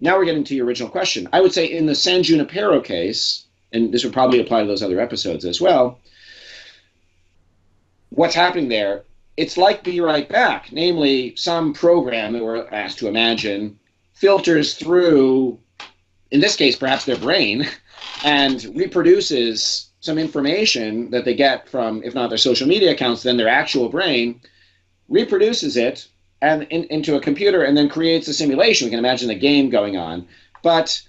now 0.00 0.16
we're 0.16 0.24
getting 0.24 0.44
to 0.44 0.54
your 0.54 0.66
original 0.66 0.90
question. 0.90 1.28
I 1.32 1.40
would 1.40 1.52
say 1.52 1.66
in 1.66 1.86
the 1.86 1.94
San 1.94 2.22
Junipero 2.22 2.80
case, 2.80 3.46
and 3.72 3.92
this 3.92 4.04
would 4.04 4.12
probably 4.12 4.40
apply 4.40 4.60
to 4.60 4.66
those 4.68 4.82
other 4.82 5.00
episodes 5.00 5.44
as 5.44 5.60
well. 5.60 5.98
What's 8.14 8.34
happening 8.34 8.68
there? 8.68 9.04
It's 9.38 9.56
like 9.56 9.82
Be 9.82 10.02
Right 10.02 10.28
Back, 10.28 10.70
namely 10.70 11.34
some 11.34 11.72
program 11.72 12.34
that 12.34 12.44
we're 12.44 12.68
asked 12.68 12.98
to 12.98 13.08
imagine 13.08 13.78
filters 14.12 14.74
through, 14.74 15.58
in 16.30 16.40
this 16.40 16.54
case, 16.54 16.76
perhaps 16.76 17.06
their 17.06 17.16
brain, 17.16 17.66
and 18.24 18.62
reproduces 18.76 19.88
some 20.00 20.18
information 20.18 21.10
that 21.10 21.24
they 21.24 21.34
get 21.34 21.66
from, 21.70 22.02
if 22.04 22.14
not 22.14 22.28
their 22.28 22.36
social 22.36 22.68
media 22.68 22.90
accounts, 22.90 23.22
then 23.22 23.38
their 23.38 23.48
actual 23.48 23.88
brain, 23.88 24.42
reproduces 25.08 25.78
it 25.78 26.06
and 26.42 26.64
in, 26.64 26.84
into 26.84 27.16
a 27.16 27.20
computer 27.20 27.62
and 27.62 27.74
then 27.74 27.88
creates 27.88 28.28
a 28.28 28.34
simulation. 28.34 28.86
We 28.86 28.90
can 28.90 28.98
imagine 28.98 29.30
a 29.30 29.34
game 29.34 29.70
going 29.70 29.96
on. 29.96 30.28
But 30.62 31.00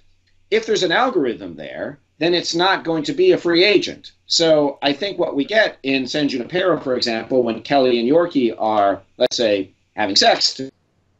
if 0.50 0.64
there's 0.64 0.82
an 0.82 0.92
algorithm 0.92 1.56
there, 1.56 1.98
then 2.16 2.32
it's 2.32 2.54
not 2.54 2.82
going 2.82 3.02
to 3.02 3.12
be 3.12 3.32
a 3.32 3.38
free 3.38 3.62
agent. 3.62 4.12
So 4.26 4.78
I 4.82 4.92
think 4.92 5.18
what 5.18 5.36
we 5.36 5.44
get 5.44 5.78
in 5.82 6.06
San 6.06 6.28
Junipero, 6.28 6.80
for 6.80 6.96
example, 6.96 7.42
when 7.42 7.62
Kelly 7.62 8.00
and 8.00 8.08
Yorkie 8.08 8.54
are, 8.58 9.02
let's 9.18 9.36
say, 9.36 9.70
having 9.96 10.16
sex 10.16 10.54
to, 10.54 10.70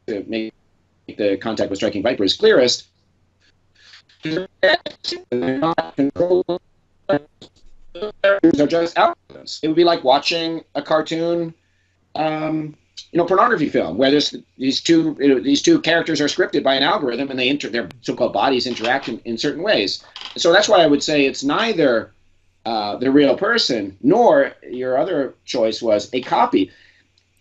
to 0.07 0.23
make 0.27 0.53
the 1.07 1.37
contact 1.37 1.69
with 1.69 1.77
striking 1.77 2.01
vipers 2.01 2.35
clearest, 2.35 2.87
they're 4.23 4.47
not 5.31 5.95
controlling 5.95 6.59
are 7.95 8.67
just 8.67 8.95
algorithms. 8.95 9.59
It 9.63 9.67
would 9.67 9.75
be 9.75 9.83
like 9.83 10.03
watching 10.03 10.63
a 10.73 10.81
cartoon, 10.81 11.53
um, 12.15 12.75
you 13.11 13.17
know, 13.17 13.25
pornography 13.25 13.69
film 13.69 13.97
where 13.97 14.11
there's 14.11 14.35
these 14.57 14.81
two 14.81 15.15
you 15.19 15.27
know, 15.27 15.39
these 15.39 15.61
two 15.61 15.79
characters 15.79 16.19
are 16.19 16.25
scripted 16.25 16.63
by 16.63 16.75
an 16.75 16.83
algorithm 16.83 17.29
and 17.29 17.39
they 17.39 17.47
inter 17.47 17.69
their 17.69 17.87
so-called 18.01 18.33
bodies 18.33 18.67
interact 18.67 19.07
in, 19.07 19.19
in 19.25 19.37
certain 19.37 19.63
ways. 19.63 20.03
So 20.35 20.51
that's 20.51 20.67
why 20.67 20.81
I 20.81 20.87
would 20.87 21.03
say 21.03 21.25
it's 21.25 21.43
neither 21.43 22.11
uh, 22.65 22.97
the 22.97 23.11
real 23.11 23.37
person 23.37 23.95
nor 24.01 24.53
your 24.69 24.97
other 24.97 25.35
choice 25.45 25.81
was 25.81 26.09
a 26.13 26.21
copy. 26.21 26.71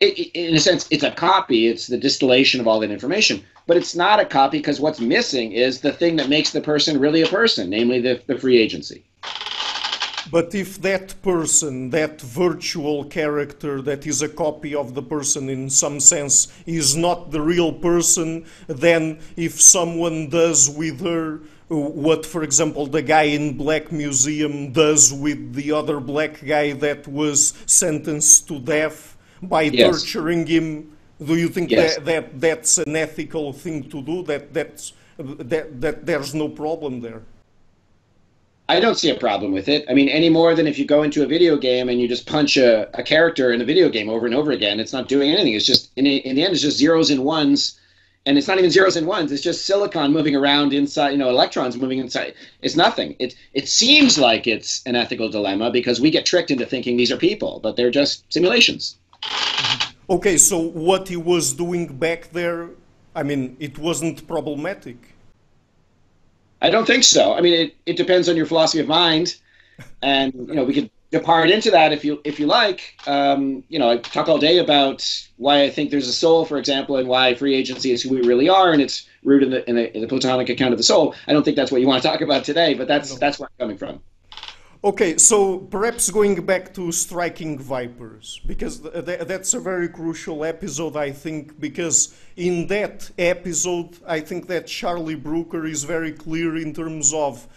It, 0.01 0.19
in 0.35 0.55
a 0.55 0.61
sense, 0.61 0.87
it's 0.91 1.05
a 1.05 1.11
copy. 1.11 1.69
It's 1.69 1.87
the 1.87 1.97
distillation 1.97 2.61
of 2.61 2.69
all 2.69 2.81
that 2.81 2.91
information, 2.91 3.43
but 3.67 3.77
it's 3.77 3.95
not 3.95 4.21
a 4.21 4.27
copy 4.27 4.59
because 4.59 4.81
what's 4.81 5.01
missing 5.01 5.53
is 5.53 5.81
the 5.81 5.93
thing 5.93 6.17
that 6.17 6.29
makes 6.29 6.51
the 6.51 6.61
person 6.61 7.01
really 7.01 7.23
a 7.23 7.27
person, 7.27 7.71
namely 7.71 8.01
the, 8.01 8.21
the 8.27 8.39
free 8.39 8.59
agency. 8.59 9.05
But 10.31 10.55
if 10.55 10.81
that 10.83 11.15
person, 11.23 11.91
that 11.91 12.21
virtual 12.21 13.05
character 13.05 13.81
that 13.83 14.07
is 14.07 14.23
a 14.23 14.29
copy 14.29 14.75
of 14.75 14.95
the 14.95 15.03
person 15.03 15.49
in 15.49 15.71
some 15.71 16.01
sense, 16.01 16.53
is 16.67 16.97
not 16.97 17.31
the 17.31 17.41
real 17.41 17.73
person, 17.73 18.47
then 18.67 19.21
if 19.37 19.61
someone 19.61 20.31
does 20.31 20.69
with 20.69 21.01
her 21.01 21.41
what, 21.69 22.27
for 22.27 22.43
example, 22.43 22.87
the 22.87 23.03
guy 23.03 23.25
in 23.25 23.57
Black 23.57 23.91
Museum 23.91 24.73
does 24.73 25.13
with 25.13 25.55
the 25.55 25.73
other 25.73 26.01
black 26.01 26.45
guy 26.45 26.73
that 26.73 27.09
was 27.09 27.55
sentenced 27.67 28.49
to 28.49 28.59
death 28.59 29.17
by 29.43 29.63
yes. 29.63 30.03
torturing 30.03 30.47
him, 30.47 30.97
do 31.25 31.37
you 31.37 31.49
think 31.49 31.71
yes. 31.71 31.97
that, 31.97 32.05
that 32.05 32.41
that's 32.41 32.79
an 32.79 32.97
ethical 32.97 33.53
thing 33.53 33.89
to 33.91 34.03
do? 34.03 34.23
That 34.25 34.53
that's 34.53 34.93
that, 35.19 35.81
that 35.81 36.07
there's 36.07 36.35
no 36.35 36.49
problem 36.49 37.01
there? 37.01 37.23
I 38.69 38.81
don't 38.81 38.97
see 38.97 39.11
a 39.11 39.15
problem 39.15 39.53
with 39.53 39.69
it. 39.69 39.85
I 39.91 39.95
mean, 39.95 40.09
any 40.09 40.31
more 40.31 40.55
than 40.55 40.67
if 40.67 40.79
you 40.79 40.87
go 40.87 41.03
into 41.03 41.23
a 41.23 41.27
video 41.27 41.57
game 41.57 41.91
and 41.91 42.01
you 42.01 42.09
just 42.09 42.27
punch 42.27 42.57
a, 42.57 42.89
a 42.99 43.03
character 43.03 43.53
in 43.53 43.61
a 43.61 43.65
video 43.65 43.91
game 43.91 44.09
over 44.09 44.25
and 44.25 44.35
over 44.35 44.53
again, 44.53 44.81
it's 44.81 44.93
not 44.93 45.07
doing 45.07 45.31
anything. 45.31 45.53
It's 45.53 45.67
just 45.67 45.91
in, 45.97 46.07
a, 46.07 46.17
in 46.17 46.35
the 46.37 46.45
end, 46.45 46.55
it's 46.55 46.63
just 46.63 46.79
zeros 46.79 47.11
and 47.11 47.25
ones 47.25 47.79
and 48.27 48.39
it's 48.39 48.49
not 48.49 48.59
even 48.59 48.71
zeros 48.71 48.97
and 48.97 49.07
ones. 49.07 49.33
It's 49.33 49.43
just 49.43 49.67
silicon 49.67 50.13
moving 50.13 50.35
around 50.35 50.73
inside, 50.73 51.11
you 51.11 51.19
know, 51.19 51.29
electrons 51.29 51.77
moving 51.77 51.99
inside. 51.99 52.35
It's 52.63 52.77
nothing. 52.77 53.17
It 53.19 53.35
it 53.53 53.69
seems 53.69 54.19
like 54.19 54.47
it's 54.47 54.83
an 54.87 54.97
ethical 54.97 55.29
dilemma 55.29 55.71
because 55.71 56.01
we 56.01 56.11
get 56.11 56.25
tricked 56.27 56.51
into 56.51 56.67
thinking 56.67 56.97
these 56.97 57.13
are 57.13 57.17
people, 57.17 57.61
but 57.63 57.77
they're 57.77 57.91
just 57.91 58.25
simulations. 58.33 58.97
Okay, 60.09 60.37
so 60.37 60.59
what 60.59 61.09
he 61.09 61.17
was 61.17 61.55
doing 61.55 61.87
back 61.99 62.31
there, 62.33 62.71
I 63.15 63.23
mean, 63.23 63.57
it 63.59 63.79
wasn't 63.79 64.27
problematic. 64.27 64.97
I 66.61 66.71
don't 66.71 66.87
think 66.87 67.05
so. 67.05 67.35
I 67.35 67.41
mean, 67.41 67.55
it, 67.55 67.77
it 67.87 67.97
depends 67.97 68.29
on 68.29 68.37
your 68.37 68.47
philosophy 68.47 68.81
of 68.81 68.89
mind, 68.89 69.37
and 70.03 70.33
you 70.35 70.55
know, 70.55 70.65
we 70.65 70.75
could 70.75 70.91
depart 71.15 71.49
into 71.49 71.71
that 71.71 71.93
if 71.93 72.05
you 72.05 72.21
if 72.25 72.41
you 72.41 72.47
like. 72.47 72.99
Um, 73.07 73.63
you 73.69 73.79
know, 73.79 73.91
I 73.91 73.97
talk 73.99 74.29
all 74.29 74.39
day 74.39 74.59
about 74.59 74.99
why 75.37 75.63
I 75.63 75.71
think 75.71 75.91
there's 75.91 76.09
a 76.09 76.13
soul, 76.13 76.45
for 76.45 76.59
example, 76.59 76.97
and 76.97 77.09
why 77.09 77.35
free 77.35 77.55
agency 77.55 77.93
is 77.93 78.03
who 78.03 78.11
we 78.11 78.21
really 78.23 78.49
are, 78.49 78.73
and 78.73 78.83
it's 78.83 79.07
rooted 79.23 79.49
in 79.49 79.55
the, 79.55 79.69
in 79.71 79.77
the, 79.77 79.97
in 79.97 80.01
the 80.03 80.09
Platonic 80.09 80.49
account 80.49 80.73
of 80.73 80.79
the 80.79 80.85
soul. 80.85 81.15
I 81.29 81.33
don't 81.33 81.45
think 81.45 81.57
that's 81.57 81.73
what 81.73 81.81
you 81.81 81.87
want 81.87 82.03
to 82.03 82.09
talk 82.09 82.21
about 82.21 82.45
today, 82.45 82.75
but 82.75 82.89
that's 82.89 83.13
no. 83.13 83.19
that's 83.19 83.39
where 83.39 83.49
I'm 83.49 83.59
coming 83.65 83.79
from. 83.79 84.01
Okay, 84.83 85.17
so 85.17 85.59
perhaps 85.77 86.11
going 86.11 86.45
back 86.45 86.75
to 86.75 86.93
striking 86.93 87.59
vipers, 87.59 88.41
because 88.45 88.81
th- 88.81 89.27
that's 89.31 89.55
a 89.55 89.61
very 89.61 89.89
crucial 89.89 90.45
episode, 90.45 90.95
I 90.95 91.11
think, 91.11 91.59
because 91.59 92.15
in 92.37 92.67
that 92.67 93.11
episode, 93.17 93.97
I 94.07 94.21
think 94.21 94.47
that 94.49 94.67
Charlie 94.67 95.15
Brooker 95.15 95.65
is 95.65 95.85
very 95.85 96.13
clear 96.13 96.57
in 96.57 96.75
terms 96.75 97.15
of 97.15 97.49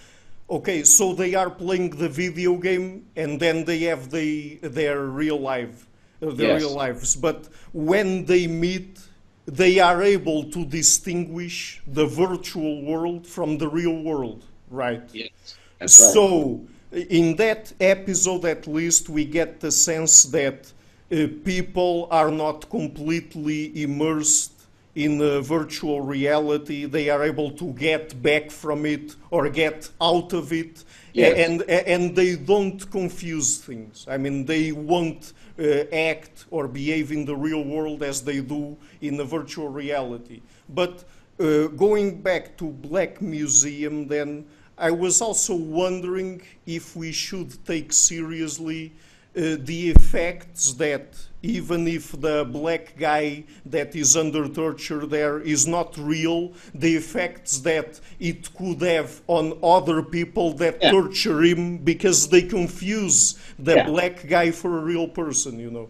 Okay, 0.49 0.83
so 0.83 1.13
they 1.13 1.35
are 1.35 1.49
playing 1.49 1.89
the 1.89 2.07
video 2.07 2.55
game 2.55 3.05
and 3.17 3.37
then 3.39 3.65
they 3.65 3.79
have 3.81 4.09
the, 4.09 4.55
their 4.61 5.05
real 5.05 5.39
life, 5.39 5.87
uh, 6.21 6.29
their 6.31 6.53
yes. 6.53 6.61
real 6.61 6.73
lives. 6.73 7.15
But 7.17 7.49
when 7.73 8.23
they 8.23 8.47
meet, 8.47 8.99
they 9.45 9.79
are 9.79 10.01
able 10.01 10.45
to 10.51 10.65
distinguish 10.65 11.81
the 11.85 12.05
virtual 12.05 12.81
world 12.83 13.27
from 13.27 13.57
the 13.57 13.67
real 13.67 14.01
world, 14.01 14.45
right? 14.69 15.03
Yes. 15.11 15.57
Right. 15.81 15.89
So, 15.89 16.61
in 16.91 17.35
that 17.35 17.73
episode, 17.81 18.45
at 18.45 18.67
least, 18.67 19.09
we 19.09 19.25
get 19.25 19.59
the 19.59 19.71
sense 19.71 20.23
that 20.25 20.71
uh, 21.11 21.27
people 21.43 22.07
are 22.09 22.31
not 22.31 22.69
completely 22.69 23.83
immersed 23.83 24.56
in 24.97 25.21
uh, 25.21 25.41
virtual 25.41 26.01
reality, 26.01 26.85
they 26.85 27.07
are 27.11 27.23
able 27.23 27.51
to 27.51 27.71
get 27.73 28.19
back 28.19 28.49
from 28.49 28.83
it 28.83 29.15
or 29.29 29.47
get 29.47 29.87
out 30.01 30.33
of 30.33 30.51
it, 30.51 30.83
yes. 31.13 31.37
and 31.37 31.61
and 31.69 32.15
they 32.15 32.35
don't 32.35 32.89
confuse 32.89 33.59
things. 33.59 34.07
I 34.09 34.17
mean, 34.17 34.45
they 34.45 34.71
won't 34.71 35.33
uh, 35.59 35.83
act 35.93 36.45
or 36.49 36.67
behave 36.67 37.11
in 37.11 37.25
the 37.25 37.35
real 37.35 37.63
world 37.63 38.01
as 38.01 38.23
they 38.23 38.41
do 38.41 38.75
in 38.99 39.17
the 39.17 39.23
virtual 39.23 39.69
reality. 39.69 40.41
But 40.67 41.03
uh, 41.39 41.67
going 41.67 42.21
back 42.23 42.57
to 42.57 42.65
Black 42.65 43.21
Museum, 43.21 44.07
then 44.07 44.47
I 44.79 44.89
was 44.89 45.21
also 45.21 45.53
wondering 45.53 46.41
if 46.65 46.95
we 46.95 47.11
should 47.11 47.63
take 47.67 47.93
seriously 47.93 48.93
uh, 49.35 49.57
the 49.59 49.91
effects 49.91 50.73
that 50.73 51.13
even 51.43 51.87
if 51.87 52.19
the 52.19 52.45
black 52.45 52.97
guy 52.97 53.43
that 53.65 53.95
is 53.95 54.17
under 54.17 54.47
torture 54.47 55.05
there 55.05 55.39
is 55.39 55.67
not 55.67 55.95
real, 55.97 56.53
the 56.73 56.95
effects 56.95 57.59
that 57.59 57.99
it 58.19 58.53
could 58.55 58.81
have 58.81 59.21
on 59.27 59.57
other 59.63 60.01
people 60.01 60.53
that 60.53 60.77
yeah. 60.81 60.91
torture 60.91 61.43
him 61.43 61.77
because 61.77 62.29
they 62.29 62.41
confuse 62.41 63.37
the 63.59 63.75
yeah. 63.75 63.85
black 63.85 64.27
guy 64.27 64.51
for 64.51 64.79
a 64.79 64.81
real 64.81 65.07
person, 65.07 65.59
you 65.59 65.69
know. 65.69 65.89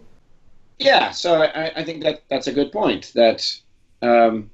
Yeah, 0.79 1.11
so 1.11 1.41
I, 1.41 1.71
I 1.77 1.83
think 1.83 2.03
that 2.03 2.23
that's 2.29 2.47
a 2.47 2.53
good 2.53 2.71
point. 2.71 3.11
That 3.15 3.41
um, 4.01 4.51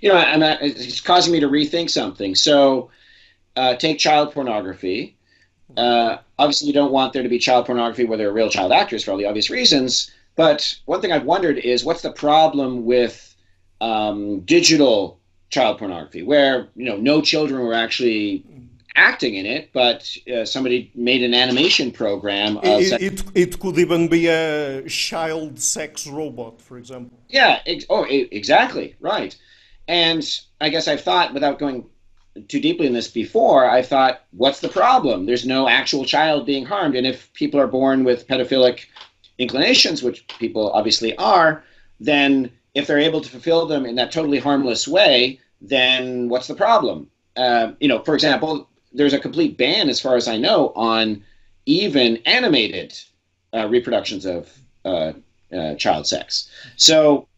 you 0.00 0.10
know, 0.10 0.16
I'm, 0.16 0.42
it's 0.42 1.00
causing 1.00 1.32
me 1.32 1.40
to 1.40 1.48
rethink 1.48 1.90
something. 1.90 2.34
So, 2.34 2.90
uh, 3.56 3.74
take 3.76 3.98
child 3.98 4.34
pornography. 4.34 5.13
Uh, 5.76 6.18
obviously, 6.38 6.68
you 6.68 6.72
don't 6.72 6.92
want 6.92 7.12
there 7.12 7.22
to 7.22 7.28
be 7.28 7.38
child 7.38 7.66
pornography 7.66 8.04
where 8.04 8.18
there 8.18 8.28
are 8.28 8.32
real 8.32 8.50
child 8.50 8.72
actors 8.72 9.04
for 9.04 9.12
all 9.12 9.18
the 9.18 9.26
obvious 9.26 9.50
reasons. 9.50 10.10
But 10.36 10.76
one 10.86 11.00
thing 11.00 11.12
I've 11.12 11.24
wondered 11.24 11.58
is 11.58 11.84
what's 11.84 12.02
the 12.02 12.12
problem 12.12 12.84
with 12.84 13.34
um, 13.80 14.40
digital 14.40 15.20
child 15.50 15.78
pornography, 15.78 16.22
where 16.22 16.68
you 16.74 16.84
know 16.84 16.96
no 16.96 17.20
children 17.20 17.60
were 17.60 17.74
actually 17.74 18.44
acting 18.96 19.34
in 19.34 19.46
it, 19.46 19.70
but 19.72 20.16
uh, 20.32 20.44
somebody 20.44 20.90
made 20.94 21.22
an 21.22 21.34
animation 21.34 21.90
program. 21.90 22.58
It, 22.62 23.02
it, 23.02 23.24
it, 23.34 23.60
could 23.60 23.78
even 23.78 24.08
be 24.08 24.28
a 24.28 24.88
child 24.88 25.60
sex 25.60 26.06
robot, 26.06 26.60
for 26.60 26.78
example. 26.78 27.18
Yeah. 27.28 27.60
Ex- 27.66 27.86
oh, 27.90 28.04
exactly. 28.04 28.94
Right. 29.00 29.36
And 29.88 30.24
I 30.60 30.68
guess 30.68 30.86
I've 30.88 31.00
thought, 31.00 31.34
without 31.34 31.58
going 31.58 31.86
too 32.48 32.60
deeply 32.60 32.86
in 32.86 32.92
this 32.92 33.08
before, 33.08 33.68
I 33.68 33.82
thought, 33.82 34.22
what's 34.32 34.60
the 34.60 34.68
problem? 34.68 35.26
There's 35.26 35.46
no 35.46 35.68
actual 35.68 36.04
child 36.04 36.46
being 36.46 36.66
harmed. 36.66 36.96
And 36.96 37.06
if 37.06 37.32
people 37.32 37.60
are 37.60 37.66
born 37.66 38.04
with 38.04 38.26
pedophilic 38.26 38.86
inclinations, 39.38 40.02
which 40.02 40.26
people 40.38 40.70
obviously 40.72 41.16
are, 41.16 41.62
then 42.00 42.50
if 42.74 42.86
they're 42.86 42.98
able 42.98 43.20
to 43.20 43.30
fulfill 43.30 43.66
them 43.66 43.86
in 43.86 43.94
that 43.96 44.12
totally 44.12 44.38
harmless 44.38 44.88
way, 44.88 45.40
then 45.60 46.28
what's 46.28 46.48
the 46.48 46.54
problem? 46.54 47.08
Uh, 47.36 47.72
you 47.80 47.88
know, 47.88 48.02
for 48.02 48.14
example, 48.14 48.68
there's 48.92 49.12
a 49.12 49.18
complete 49.18 49.56
ban, 49.56 49.88
as 49.88 50.00
far 50.00 50.16
as 50.16 50.28
I 50.28 50.36
know, 50.36 50.72
on 50.74 51.22
even 51.66 52.18
animated 52.26 52.98
uh, 53.52 53.68
reproductions 53.68 54.26
of 54.26 54.52
uh, 54.84 55.12
uh 55.52 55.74
child 55.76 56.06
sex. 56.06 56.48
So, 56.76 57.28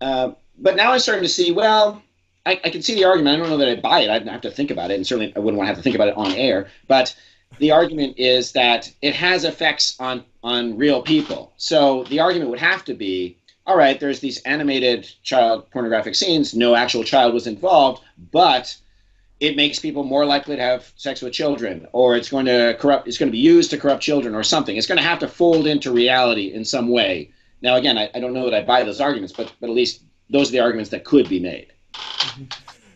uh, 0.00 0.30
but 0.58 0.76
now 0.76 0.92
I'm 0.92 1.00
starting 1.00 1.24
to 1.24 1.28
see, 1.28 1.52
well, 1.52 2.02
I, 2.48 2.58
I 2.64 2.70
can 2.70 2.80
see 2.80 2.94
the 2.94 3.04
argument. 3.04 3.36
I 3.36 3.38
don't 3.38 3.50
know 3.50 3.58
that 3.58 3.68
I 3.68 3.76
buy 3.76 4.00
it. 4.00 4.08
I'd 4.08 4.26
have 4.26 4.40
to 4.40 4.50
think 4.50 4.70
about 4.70 4.90
it, 4.90 4.94
and 4.94 5.06
certainly 5.06 5.34
I 5.36 5.38
wouldn't 5.38 5.58
want 5.58 5.68
to 5.68 5.74
have 5.74 5.76
to 5.76 5.82
think 5.82 5.94
about 5.94 6.08
it 6.08 6.16
on 6.16 6.32
air. 6.32 6.68
But 6.86 7.14
the 7.58 7.72
argument 7.72 8.18
is 8.18 8.52
that 8.52 8.90
it 9.02 9.14
has 9.14 9.44
effects 9.44 9.96
on 10.00 10.24
on 10.42 10.78
real 10.78 11.02
people. 11.02 11.52
So 11.58 12.04
the 12.04 12.20
argument 12.20 12.48
would 12.50 12.58
have 12.58 12.86
to 12.86 12.94
be, 12.94 13.36
all 13.66 13.76
right, 13.76 14.00
there's 14.00 14.20
these 14.20 14.40
animated 14.42 15.10
child 15.22 15.70
pornographic 15.70 16.14
scenes. 16.14 16.54
No 16.54 16.74
actual 16.74 17.04
child 17.04 17.34
was 17.34 17.46
involved, 17.46 18.02
but 18.32 18.74
it 19.40 19.54
makes 19.54 19.78
people 19.78 20.02
more 20.02 20.24
likely 20.24 20.56
to 20.56 20.62
have 20.62 20.90
sex 20.96 21.20
with 21.20 21.34
children, 21.34 21.86
or 21.92 22.16
it's 22.16 22.30
going 22.30 22.46
to 22.46 22.78
corrupt. 22.80 23.06
It's 23.06 23.18
going 23.18 23.30
to 23.30 23.38
be 23.40 23.46
used 23.56 23.70
to 23.72 23.78
corrupt 23.78 24.02
children, 24.02 24.34
or 24.34 24.42
something. 24.42 24.74
It's 24.74 24.86
going 24.86 24.98
to 24.98 25.04
have 25.04 25.18
to 25.18 25.28
fold 25.28 25.66
into 25.66 25.92
reality 25.92 26.54
in 26.54 26.64
some 26.64 26.88
way. 26.88 27.30
Now, 27.60 27.76
again, 27.76 27.98
I, 27.98 28.10
I 28.14 28.20
don't 28.20 28.32
know 28.32 28.48
that 28.48 28.54
I 28.54 28.64
buy 28.64 28.84
those 28.84 29.02
arguments, 29.02 29.34
but 29.36 29.52
but 29.60 29.68
at 29.68 29.76
least 29.76 30.00
those 30.30 30.48
are 30.48 30.52
the 30.52 30.60
arguments 30.60 30.90
that 30.90 31.04
could 31.04 31.28
be 31.28 31.40
made. 31.40 31.66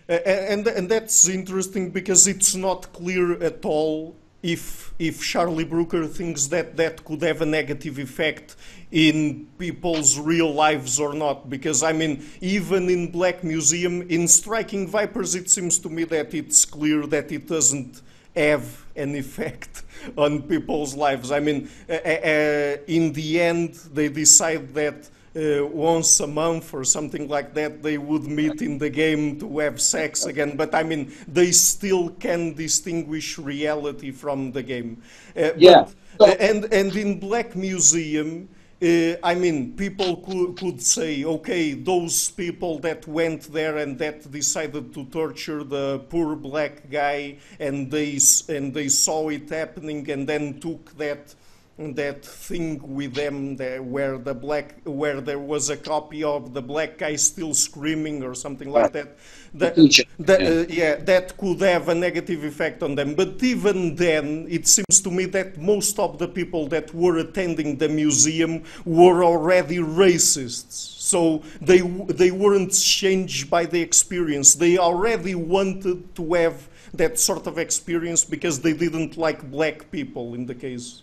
And, 0.08 0.66
and 0.66 0.88
that's 0.88 1.28
interesting 1.28 1.90
because 1.90 2.26
it's 2.26 2.54
not 2.54 2.92
clear 2.92 3.42
at 3.42 3.64
all 3.64 4.16
if 4.42 4.92
if 4.98 5.22
Charlie 5.22 5.64
Brooker 5.64 6.06
thinks 6.06 6.46
that 6.48 6.76
that 6.76 7.04
could 7.04 7.22
have 7.22 7.40
a 7.42 7.46
negative 7.46 7.98
effect 7.98 8.56
in 8.90 9.46
people's 9.58 10.18
real 10.18 10.52
lives 10.52 11.00
or 11.00 11.14
not. 11.14 11.48
Because 11.48 11.82
I 11.82 11.92
mean, 11.92 12.24
even 12.40 12.90
in 12.90 13.10
Black 13.10 13.42
Museum, 13.44 14.02
in 14.02 14.28
Striking 14.28 14.86
Vipers, 14.86 15.34
it 15.34 15.48
seems 15.48 15.78
to 15.80 15.88
me 15.88 16.04
that 16.04 16.34
it's 16.34 16.64
clear 16.64 17.06
that 17.06 17.30
it 17.32 17.46
doesn't 17.46 18.02
have 18.34 18.84
an 18.96 19.14
effect 19.14 19.82
on 20.16 20.42
people's 20.42 20.94
lives. 20.94 21.30
I 21.30 21.40
mean, 21.40 21.70
uh, 21.88 21.92
uh, 21.92 22.76
in 22.86 23.12
the 23.12 23.40
end, 23.40 23.74
they 23.92 24.08
decide 24.08 24.74
that 24.74 25.08
uh, 25.34 25.66
once 25.66 26.20
a 26.20 26.26
month 26.26 26.74
or 26.74 26.84
something 26.84 27.28
like 27.28 27.54
that, 27.54 27.82
they 27.82 27.98
would 27.98 28.24
meet 28.24 28.60
in 28.62 28.78
the 28.78 28.90
game 28.90 29.38
to 29.40 29.58
have 29.58 29.80
sex 29.80 30.26
again. 30.26 30.56
But 30.56 30.74
I 30.74 30.82
mean, 30.82 31.12
they 31.26 31.52
still 31.52 32.10
can 32.10 32.54
distinguish 32.54 33.38
reality 33.38 34.10
from 34.10 34.52
the 34.52 34.62
game. 34.62 35.02
Uh, 35.36 35.50
yeah. 35.56 35.88
But, 36.18 36.40
and 36.40 36.72
and 36.72 36.94
in 36.96 37.20
Black 37.20 37.56
Museum. 37.56 38.48
Uh, 38.82 39.14
I 39.22 39.36
mean, 39.36 39.76
people 39.76 40.16
could, 40.16 40.58
could 40.58 40.82
say, 40.82 41.24
okay, 41.24 41.72
those 41.72 42.32
people 42.32 42.80
that 42.80 43.06
went 43.06 43.52
there 43.52 43.76
and 43.78 43.96
that 44.00 44.28
decided 44.28 44.92
to 44.94 45.04
torture 45.04 45.62
the 45.62 46.00
poor 46.08 46.34
black 46.34 46.90
guy, 46.90 47.36
and 47.60 47.88
they 47.92 48.18
and 48.48 48.74
they 48.74 48.88
saw 48.88 49.28
it 49.28 49.48
happening, 49.50 50.10
and 50.10 50.28
then 50.28 50.58
took 50.58 50.98
that 50.98 51.32
that 51.78 52.24
thing 52.24 52.94
with 52.94 53.14
them 53.14 53.56
there, 53.56 53.82
where 53.82 54.18
the 54.18 54.34
black 54.34 54.76
where 54.84 55.20
there 55.20 55.38
was 55.38 55.70
a 55.70 55.76
copy 55.76 56.22
of 56.22 56.52
the 56.52 56.62
black 56.62 56.98
guy 56.98 57.16
still 57.16 57.54
screaming 57.54 58.22
or 58.22 58.34
something 58.34 58.70
like 58.70 58.92
that 58.92 59.16
that, 59.54 59.74
that 60.18 60.40
yeah. 60.40 60.48
Uh, 60.48 60.64
yeah. 60.68 60.96
that 60.96 61.36
could 61.36 61.60
have 61.60 61.88
a 61.88 61.94
negative 61.94 62.44
effect 62.44 62.82
on 62.82 62.94
them. 62.94 63.14
But 63.14 63.42
even 63.42 63.96
then 63.96 64.46
it 64.48 64.66
seems 64.66 65.00
to 65.02 65.10
me 65.10 65.24
that 65.26 65.58
most 65.58 65.98
of 65.98 66.18
the 66.18 66.28
people 66.28 66.68
that 66.68 66.92
were 66.94 67.18
attending 67.18 67.78
the 67.78 67.88
museum 67.88 68.64
were 68.84 69.24
already 69.24 69.78
racists. 69.78 70.72
So 70.72 71.42
they 71.60 71.80
they 71.80 72.30
weren't 72.30 72.72
changed 72.72 73.50
by 73.50 73.66
the 73.66 73.80
experience. 73.80 74.54
They 74.54 74.78
already 74.78 75.34
wanted 75.34 76.14
to 76.16 76.34
have 76.34 76.68
that 76.94 77.18
sort 77.18 77.46
of 77.46 77.58
experience 77.58 78.24
because 78.24 78.60
they 78.60 78.74
didn't 78.74 79.16
like 79.16 79.50
black 79.50 79.90
people 79.90 80.34
in 80.34 80.46
the 80.46 80.54
case 80.54 81.02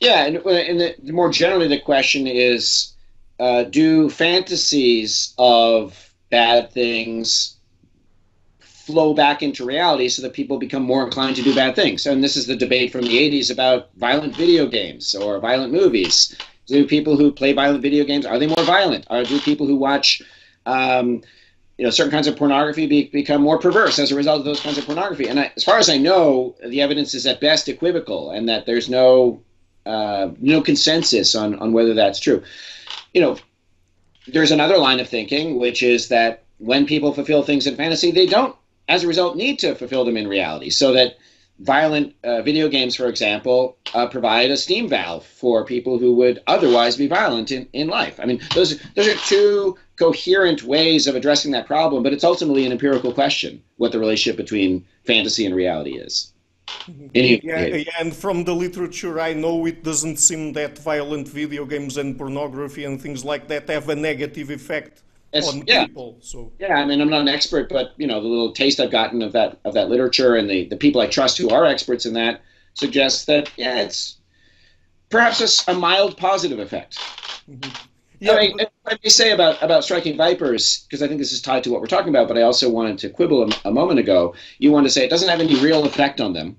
yeah, 0.00 0.26
and, 0.26 0.36
and 0.36 0.80
the, 0.80 1.12
more 1.12 1.30
generally, 1.30 1.68
the 1.68 1.80
question 1.80 2.26
is 2.26 2.92
uh, 3.40 3.64
do 3.64 4.10
fantasies 4.10 5.34
of 5.38 6.12
bad 6.30 6.70
things 6.72 7.56
flow 8.60 9.12
back 9.12 9.42
into 9.42 9.64
reality 9.64 10.08
so 10.08 10.22
that 10.22 10.32
people 10.32 10.58
become 10.58 10.82
more 10.82 11.04
inclined 11.04 11.36
to 11.36 11.42
do 11.42 11.54
bad 11.54 11.74
things? 11.74 12.06
And 12.06 12.22
this 12.22 12.36
is 12.36 12.46
the 12.46 12.56
debate 12.56 12.92
from 12.92 13.02
the 13.02 13.18
80s 13.18 13.50
about 13.50 13.90
violent 13.96 14.34
video 14.34 14.66
games 14.66 15.14
or 15.14 15.38
violent 15.40 15.72
movies. 15.72 16.36
Do 16.66 16.86
people 16.86 17.16
who 17.16 17.32
play 17.32 17.52
violent 17.52 17.82
video 17.82 18.04
games 18.04 18.24
are 18.26 18.38
they 18.38 18.46
more 18.46 18.64
violent? 18.64 19.06
Or 19.10 19.24
do 19.24 19.40
people 19.40 19.66
who 19.66 19.76
watch 19.76 20.22
um, 20.66 21.22
you 21.76 21.84
know 21.84 21.90
certain 21.90 22.10
kinds 22.10 22.26
of 22.26 22.36
pornography 22.36 22.86
be, 22.86 23.04
become 23.08 23.42
more 23.42 23.58
perverse 23.58 23.98
as 23.98 24.10
a 24.10 24.16
result 24.16 24.40
of 24.40 24.44
those 24.44 24.60
kinds 24.60 24.78
of 24.78 24.86
pornography? 24.86 25.28
And 25.28 25.40
I, 25.40 25.52
as 25.56 25.64
far 25.64 25.78
as 25.78 25.88
I 25.88 25.96
know, 25.96 26.56
the 26.64 26.80
evidence 26.80 27.14
is 27.14 27.26
at 27.26 27.40
best 27.40 27.68
equivocal, 27.68 28.30
and 28.30 28.48
that 28.48 28.66
there's 28.66 28.88
no 28.88 29.40
uh, 29.88 30.30
no 30.38 30.60
consensus 30.60 31.34
on 31.34 31.58
on 31.58 31.72
whether 31.72 31.94
that's 31.94 32.20
true. 32.20 32.42
You 33.14 33.22
know, 33.22 33.38
there's 34.26 34.50
another 34.50 34.78
line 34.78 35.00
of 35.00 35.08
thinking, 35.08 35.58
which 35.58 35.82
is 35.82 36.08
that 36.08 36.44
when 36.58 36.86
people 36.86 37.12
fulfill 37.12 37.42
things 37.42 37.66
in 37.66 37.76
fantasy, 37.76 38.10
they 38.10 38.26
don't, 38.26 38.54
as 38.88 39.02
a 39.02 39.08
result, 39.08 39.36
need 39.36 39.58
to 39.60 39.74
fulfill 39.74 40.04
them 40.04 40.16
in 40.16 40.28
reality. 40.28 40.70
So 40.70 40.92
that 40.92 41.16
violent 41.60 42.14
uh, 42.22 42.42
video 42.42 42.68
games, 42.68 42.94
for 42.94 43.06
example, 43.06 43.76
uh, 43.94 44.06
provide 44.06 44.50
a 44.50 44.56
steam 44.56 44.88
valve 44.88 45.24
for 45.24 45.64
people 45.64 45.98
who 45.98 46.14
would 46.14 46.42
otherwise 46.46 46.96
be 46.96 47.06
violent 47.06 47.50
in, 47.50 47.68
in 47.72 47.88
life. 47.88 48.20
I 48.20 48.26
mean, 48.26 48.40
those 48.54 48.78
those 48.94 49.08
are 49.08 49.16
two 49.26 49.76
coherent 49.96 50.62
ways 50.62 51.06
of 51.06 51.16
addressing 51.16 51.52
that 51.52 51.66
problem, 51.66 52.02
but 52.02 52.12
it's 52.12 52.24
ultimately 52.24 52.66
an 52.66 52.72
empirical 52.72 53.12
question 53.12 53.62
what 53.76 53.92
the 53.92 53.98
relationship 53.98 54.36
between 54.36 54.84
fantasy 55.04 55.46
and 55.46 55.54
reality 55.54 55.96
is. 55.96 56.32
Any, 57.14 57.40
yeah, 57.44 57.66
yeah, 57.66 57.90
and 58.00 58.14
from 58.14 58.44
the 58.44 58.54
literature 58.54 59.20
I 59.20 59.34
know, 59.34 59.66
it 59.66 59.84
doesn't 59.84 60.16
seem 60.16 60.52
that 60.54 60.78
violent 60.78 61.28
video 61.28 61.64
games 61.64 61.96
and 61.96 62.16
pornography 62.16 62.84
and 62.84 63.00
things 63.00 63.24
like 63.24 63.48
that 63.48 63.68
have 63.68 63.88
a 63.88 63.96
negative 63.96 64.50
effect 64.50 65.02
it's, 65.32 65.48
on 65.48 65.64
yeah. 65.66 65.86
people. 65.86 66.16
So 66.20 66.52
yeah, 66.58 66.76
I 66.76 66.84
mean, 66.84 67.00
I'm 67.00 67.10
not 67.10 67.20
an 67.20 67.28
expert, 67.28 67.68
but 67.68 67.92
you 67.96 68.06
know, 68.06 68.20
the 68.20 68.28
little 68.28 68.52
taste 68.52 68.80
I've 68.80 68.90
gotten 68.90 69.22
of 69.22 69.32
that 69.32 69.58
of 69.64 69.74
that 69.74 69.88
literature 69.88 70.36
and 70.36 70.48
the 70.48 70.66
the 70.68 70.76
people 70.76 71.00
I 71.00 71.06
trust 71.06 71.38
who 71.38 71.50
are 71.50 71.66
experts 71.66 72.06
in 72.06 72.14
that 72.14 72.42
suggests 72.74 73.24
that 73.26 73.50
yeah, 73.56 73.80
it's 73.80 74.16
perhaps 75.10 75.66
a, 75.68 75.72
a 75.72 75.74
mild 75.74 76.16
positive 76.16 76.58
effect. 76.58 76.98
Mm-hmm. 77.50 77.87
Yeah, 78.20 78.32
I 78.32 78.40
mean, 78.40 78.60
I 78.86 78.98
may 79.02 79.08
say 79.08 79.30
about 79.30 79.62
about 79.62 79.84
striking 79.84 80.16
vipers 80.16 80.84
because 80.84 81.02
I 81.02 81.08
think 81.08 81.20
this 81.20 81.32
is 81.32 81.40
tied 81.40 81.64
to 81.64 81.70
what 81.70 81.80
we're 81.80 81.86
talking 81.86 82.08
about, 82.08 82.26
but 82.26 82.36
I 82.36 82.42
also 82.42 82.68
wanted 82.68 82.98
to 82.98 83.10
quibble 83.10 83.44
a, 83.44 83.68
a 83.68 83.70
moment 83.70 84.00
ago. 84.00 84.34
You 84.58 84.72
want 84.72 84.86
to 84.86 84.90
say 84.90 85.04
it 85.04 85.10
doesn't 85.10 85.28
have 85.28 85.40
any 85.40 85.54
real 85.60 85.84
effect 85.84 86.20
on 86.20 86.32
them. 86.32 86.56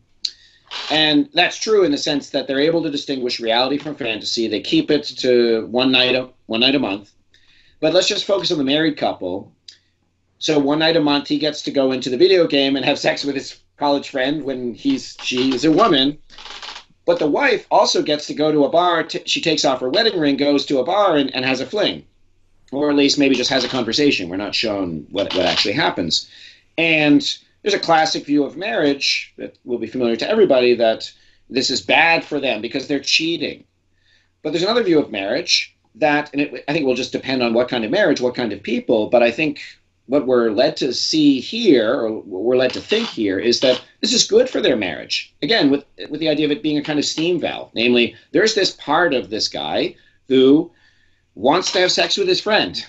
And 0.91 1.29
that's 1.33 1.57
true 1.57 1.83
in 1.83 1.91
the 1.91 1.97
sense 1.97 2.29
that 2.29 2.47
they're 2.47 2.59
able 2.59 2.83
to 2.83 2.91
distinguish 2.91 3.39
reality 3.39 3.77
from 3.77 3.95
fantasy. 3.95 4.47
They 4.47 4.61
keep 4.61 4.91
it 4.91 5.03
to 5.19 5.65
one 5.67 5.91
night 5.91 6.15
a, 6.15 6.29
one 6.45 6.59
night 6.59 6.75
a 6.75 6.79
month. 6.79 7.11
But 7.79 7.93
let's 7.93 8.07
just 8.07 8.25
focus 8.25 8.51
on 8.51 8.57
the 8.57 8.63
married 8.63 8.97
couple. 8.97 9.51
So 10.37 10.59
one 10.59 10.79
night 10.79 10.95
a 10.95 11.01
month, 11.01 11.27
he 11.27 11.37
gets 11.37 11.61
to 11.63 11.71
go 11.71 11.91
into 11.91 12.09
the 12.09 12.17
video 12.17 12.47
game 12.47 12.75
and 12.75 12.85
have 12.85 12.99
sex 12.99 13.23
with 13.23 13.35
his 13.35 13.59
college 13.77 14.09
friend 14.09 14.43
when 14.43 14.73
he's 14.73 15.17
she 15.21 15.53
is 15.53 15.65
a 15.65 15.71
woman. 15.71 16.17
But 17.09 17.17
the 17.17 17.25
wife 17.25 17.65
also 17.71 18.03
gets 18.03 18.27
to 18.27 18.35
go 18.35 18.51
to 18.51 18.65
a 18.65 18.69
bar. 18.69 19.01
T- 19.01 19.23
she 19.25 19.41
takes 19.41 19.65
off 19.65 19.79
her 19.79 19.89
wedding 19.89 20.19
ring, 20.19 20.37
goes 20.37 20.63
to 20.67 20.77
a 20.77 20.83
bar, 20.83 21.17
and, 21.17 21.33
and 21.33 21.43
has 21.43 21.59
a 21.59 21.65
fling, 21.65 22.05
or 22.71 22.91
at 22.91 22.95
least 22.95 23.17
maybe 23.17 23.33
just 23.33 23.49
has 23.49 23.63
a 23.63 23.67
conversation. 23.67 24.29
We're 24.29 24.37
not 24.37 24.53
shown 24.53 25.07
what 25.09 25.33
what 25.33 25.47
actually 25.47 25.73
happens. 25.73 26.29
And 26.77 27.21
there's 27.63 27.73
a 27.73 27.79
classic 27.79 28.27
view 28.27 28.43
of 28.43 28.57
marriage 28.57 29.33
that 29.37 29.57
will 29.65 29.79
be 29.79 29.87
familiar 29.87 30.17
to 30.17 30.29
everybody 30.29 30.75
that 30.75 31.11
this 31.49 31.71
is 31.71 31.81
bad 31.81 32.23
for 32.23 32.39
them 32.39 32.61
because 32.61 32.87
they're 32.87 32.99
cheating. 32.99 33.63
But 34.43 34.51
there's 34.51 34.61
another 34.61 34.83
view 34.83 34.99
of 34.99 35.11
marriage 35.11 35.75
that, 35.95 36.29
and 36.31 36.41
it, 36.43 36.63
I 36.67 36.73
think 36.73 36.85
will 36.85 36.93
just 36.93 37.11
depend 37.11 37.41
on 37.41 37.55
what 37.55 37.69
kind 37.69 37.83
of 37.83 37.89
marriage, 37.89 38.21
what 38.21 38.35
kind 38.35 38.53
of 38.53 38.61
people. 38.61 39.07
But 39.07 39.23
I 39.23 39.31
think 39.31 39.61
what 40.09 40.25
we're 40.25 40.49
led 40.49 40.75
to 40.77 40.91
see 40.91 41.39
here, 41.39 41.93
or 41.93 42.11
what 42.11 42.41
we're 42.41 42.57
led 42.57 42.73
to 42.73 42.81
think 42.81 43.07
here, 43.07 43.37
is 43.37 43.59
that 43.59 43.79
this 44.01 44.11
is 44.11 44.27
good 44.27 44.49
for 44.49 44.59
their 44.59 44.75
marriage. 44.75 45.31
Again, 45.43 45.69
with 45.69 45.85
with 46.09 46.19
the 46.19 46.29
idea 46.29 46.45
of 46.45 46.51
it 46.51 46.63
being 46.63 46.79
a 46.79 46.83
kind 46.83 46.97
of 46.97 47.05
steam 47.05 47.39
valve, 47.39 47.69
namely, 47.75 48.15
there's 48.31 48.55
this 48.55 48.71
part 48.71 49.13
of 49.13 49.29
this 49.29 49.47
guy 49.47 49.95
who 50.27 50.71
wants 51.35 51.71
to 51.71 51.79
have 51.79 51.91
sex 51.91 52.17
with 52.17 52.27
his 52.27 52.41
friend. 52.41 52.83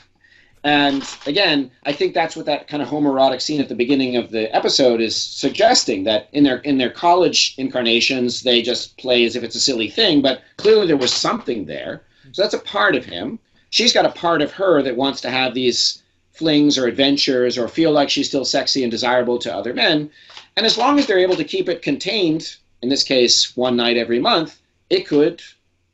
And 0.65 1.07
again, 1.27 1.71
I 1.85 1.93
think 1.93 2.15
that's 2.15 2.37
what 2.37 2.47
that 2.47 2.69
kind 2.69 2.83
of 2.83 2.89
homoerotic 2.89 3.43
scene 3.43 3.61
at 3.61 3.69
the 3.69 3.75
beginning 3.75 4.17
of 4.17 4.31
the 4.31 4.55
episode 4.55 5.01
is 5.03 5.15
suggesting 5.15 6.05
that 6.05 6.29
in 6.33 6.45
their 6.45 6.59
in 6.59 6.79
their 6.79 6.91
college 6.91 7.55
incarnations 7.59 8.43
they 8.43 8.63
just 8.63 8.97
play 8.97 9.25
as 9.27 9.37
if 9.37 9.43
it's 9.43 9.57
a 9.57 9.61
silly 9.61 9.91
thing, 9.91 10.23
but 10.23 10.43
clearly 10.57 10.87
there 10.87 10.97
was 10.97 11.13
something 11.13 11.67
there. 11.67 12.03
So 12.33 12.41
that's 12.41 12.55
a 12.55 12.61
part 12.61 12.97
of 12.97 13.05
him. 13.05 13.39
She's 13.69 13.93
got 13.93 14.07
a 14.07 14.11
part 14.11 14.41
of 14.41 14.53
her 14.53 14.83
that 14.83 14.97
wants 14.97 15.21
to 15.21 15.31
have 15.31 15.53
these 15.53 16.00
flings 16.41 16.79
or 16.79 16.87
adventures 16.87 17.59
or 17.59 17.69
feel 17.69 17.93
like 17.93 18.09
she's 18.09 18.29
still 18.29 18.47
sexy 18.47 18.83
and 18.83 18.91
desirable 18.91 19.39
to 19.39 19.55
other 19.55 19.75
men. 19.75 20.11
And 20.57 20.65
as 20.65 20.79
long 20.79 20.99
as 20.99 21.07
they're 21.07 21.27
able 21.27 21.37
to 21.37 21.45
keep 21.45 21.69
it 21.69 21.83
contained, 21.83 22.57
in 22.81 22.89
this 22.89 23.03
case, 23.03 23.55
one 23.59 23.77
night 23.77 23.99
every 23.99 24.19
month, 24.19 24.59
it 24.89 25.07
could 25.07 25.43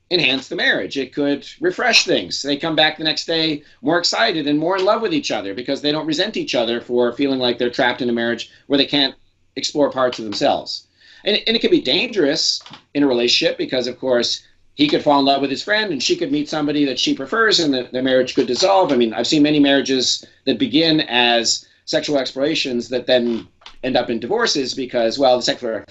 enhance 0.08 0.46
the 0.46 0.54
marriage. 0.54 0.96
It 0.96 1.12
could 1.12 1.44
refresh 1.60 2.04
things. 2.04 2.42
They 2.42 2.56
come 2.56 2.76
back 2.76 2.96
the 2.96 3.02
next 3.02 3.26
day 3.26 3.64
more 3.82 3.98
excited 3.98 4.46
and 4.46 4.56
more 4.56 4.76
in 4.78 4.84
love 4.84 5.02
with 5.02 5.12
each 5.12 5.32
other 5.32 5.52
because 5.52 5.82
they 5.82 5.90
don't 5.90 6.06
resent 6.06 6.36
each 6.36 6.54
other 6.54 6.80
for 6.80 7.12
feeling 7.12 7.40
like 7.40 7.58
they're 7.58 7.70
trapped 7.70 8.02
in 8.02 8.08
a 8.08 8.12
marriage 8.12 8.52
where 8.68 8.78
they 8.78 8.86
can't 8.86 9.16
explore 9.56 9.90
parts 9.90 10.20
of 10.20 10.24
themselves. 10.24 10.86
And, 11.24 11.42
and 11.48 11.56
it 11.56 11.60
can 11.60 11.72
be 11.72 11.80
dangerous 11.80 12.62
in 12.94 13.02
a 13.02 13.08
relationship 13.08 13.58
because, 13.58 13.88
of 13.88 13.98
course, 13.98 14.46
he 14.76 14.88
could 14.88 15.02
fall 15.02 15.18
in 15.18 15.24
love 15.24 15.40
with 15.40 15.50
his 15.50 15.62
friend 15.62 15.90
and 15.90 16.02
she 16.02 16.16
could 16.16 16.30
meet 16.30 16.48
somebody 16.48 16.84
that 16.84 16.98
she 16.98 17.14
prefers 17.14 17.58
and 17.58 17.72
the, 17.72 17.88
the 17.92 18.02
marriage 18.02 18.34
could 18.34 18.46
dissolve. 18.46 18.92
I 18.92 18.96
mean, 18.96 19.12
I've 19.14 19.26
seen 19.26 19.42
many 19.42 19.58
marriages 19.58 20.24
that 20.44 20.58
begin 20.58 21.00
as 21.00 21.66
sexual 21.86 22.18
explorations 22.18 22.90
that 22.90 23.06
then 23.06 23.48
end 23.82 23.96
up 23.96 24.10
in 24.10 24.20
divorces 24.20 24.74
because, 24.74 25.18
well, 25.18 25.36
the 25.36 25.42
sexual 25.42 25.82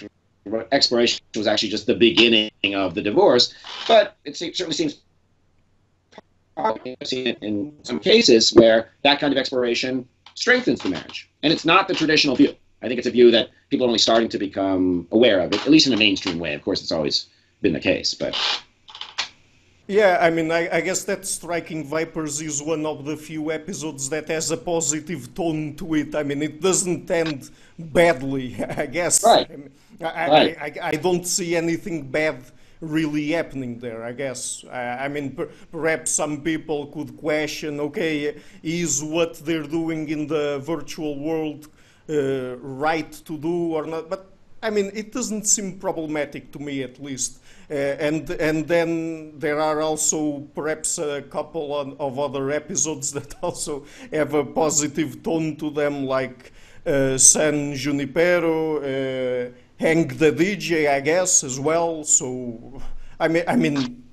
exploration 0.70 1.20
was 1.36 1.48
actually 1.48 1.68
just 1.68 1.86
the 1.86 1.96
beginning 1.96 2.50
of 2.74 2.94
the 2.94 3.02
divorce. 3.02 3.52
But 3.88 4.16
it 4.24 4.36
certainly 4.36 4.72
seems 4.72 5.00
I've 6.56 6.78
seen 7.04 7.26
it 7.26 7.38
in 7.42 7.76
some 7.82 7.98
cases 7.98 8.54
where 8.54 8.90
that 9.02 9.18
kind 9.20 9.32
of 9.32 9.38
exploration 9.38 10.08
strengthens 10.34 10.80
the 10.80 10.90
marriage. 10.90 11.28
And 11.42 11.52
it's 11.52 11.64
not 11.64 11.88
the 11.88 11.94
traditional 11.94 12.36
view. 12.36 12.54
I 12.82 12.88
think 12.88 12.98
it's 12.98 13.08
a 13.08 13.10
view 13.10 13.30
that 13.32 13.50
people 13.68 13.86
are 13.86 13.88
only 13.88 13.98
starting 13.98 14.28
to 14.28 14.38
become 14.38 15.08
aware 15.10 15.40
of, 15.40 15.52
at 15.52 15.68
least 15.68 15.88
in 15.88 15.92
a 15.92 15.96
mainstream 15.96 16.38
way. 16.38 16.54
Of 16.54 16.62
course, 16.62 16.82
it's 16.82 16.92
always 16.92 17.26
been 17.62 17.72
the 17.72 17.80
case, 17.80 18.14
but 18.14 18.38
yeah, 19.86 20.18
I 20.20 20.30
mean, 20.30 20.50
I, 20.50 20.68
I, 20.76 20.80
guess 20.80 21.04
that 21.04 21.24
Striking 21.26 21.84
Vipers 21.84 22.40
is 22.40 22.60
one 22.60 22.84
of 22.84 23.04
the 23.04 23.16
few 23.16 23.52
episodes 23.52 24.08
that 24.10 24.28
has 24.28 24.50
a 24.50 24.56
positive 24.56 25.32
tone 25.34 25.76
to 25.76 25.94
it. 25.94 26.14
I 26.14 26.24
mean, 26.24 26.42
it 26.42 26.60
doesn't 26.60 27.08
end 27.08 27.50
badly, 27.78 28.56
I 28.76 28.86
guess. 28.86 29.22
Right. 29.22 29.48
I, 29.48 29.56
mean, 29.56 29.70
I, 30.00 30.28
right. 30.28 30.78
I, 30.82 30.96
don't 30.96 31.24
see 31.24 31.54
anything 31.54 32.10
bad 32.10 32.44
really 32.80 33.30
happening 33.30 33.78
there, 33.78 34.02
I 34.02 34.12
guess. 34.12 34.64
I, 34.72 35.06
mean, 35.06 35.36
per, 35.36 35.46
perhaps 35.70 36.10
some 36.10 36.42
people 36.42 36.86
could 36.86 37.16
question 37.16 37.78
okay, 37.78 38.36
is 38.64 39.04
what 39.04 39.34
they're 39.44 39.62
doing 39.62 40.08
in 40.08 40.26
the 40.26 40.58
virtual 40.64 41.16
world 41.16 41.68
uh, 42.08 42.56
right 42.56 43.12
to 43.24 43.38
do 43.38 43.74
or 43.74 43.86
not? 43.86 44.10
But 44.10 44.32
I 44.62 44.70
mean, 44.70 44.90
it 44.94 45.12
doesn't 45.12 45.46
seem 45.46 45.78
problematic 45.78 46.50
to 46.52 46.58
me 46.58 46.82
at 46.82 47.00
least. 47.00 47.38
Uh, 47.68 47.74
and 47.74 48.30
and 48.30 48.68
then 48.68 49.36
there 49.38 49.60
are 49.60 49.80
also 49.80 50.40
perhaps 50.54 50.98
a 50.98 51.22
couple 51.22 51.74
of 51.98 52.18
other 52.18 52.52
episodes 52.52 53.12
that 53.16 53.34
also 53.42 53.84
have 54.12 54.34
a 54.34 54.44
positive 54.44 55.22
tone 55.22 55.56
to 55.56 55.70
them, 55.70 56.06
like 56.06 56.52
uh, 56.86 57.18
San 57.18 57.74
Junipero, 57.74 58.78
uh, 58.78 59.50
Hang 59.78 60.08
the 60.08 60.32
DJ, 60.32 60.88
I 60.88 61.00
guess, 61.00 61.44
as 61.44 61.60
well. 61.60 62.02
So, 62.02 62.80
I 63.20 63.28
mean, 63.28 63.44
I 63.46 63.56
mean, 63.56 64.04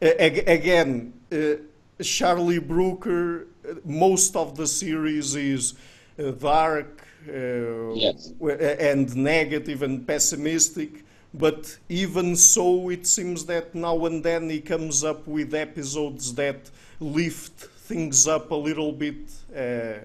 again, 0.00 1.12
uh, 1.30 2.02
Charlie 2.02 2.58
Brooker. 2.58 3.46
Most 3.84 4.34
of 4.34 4.56
the 4.56 4.66
series 4.66 5.36
is 5.36 5.74
uh, 6.18 6.32
dark 6.32 7.06
uh, 7.28 7.92
yes. 7.94 8.32
and 8.40 9.14
negative 9.14 9.82
and 9.82 10.04
pessimistic 10.04 11.04
but 11.34 11.78
even 11.88 12.36
so, 12.36 12.90
it 12.90 13.06
seems 13.06 13.46
that 13.46 13.74
now 13.74 14.04
and 14.06 14.22
then 14.22 14.50
he 14.50 14.60
comes 14.60 15.02
up 15.02 15.26
with 15.26 15.54
episodes 15.54 16.34
that 16.34 16.70
lift 17.00 17.52
things 17.52 18.28
up 18.28 18.50
a 18.50 18.54
little 18.54 18.92
bit 18.92 19.16
uh, 19.54 20.04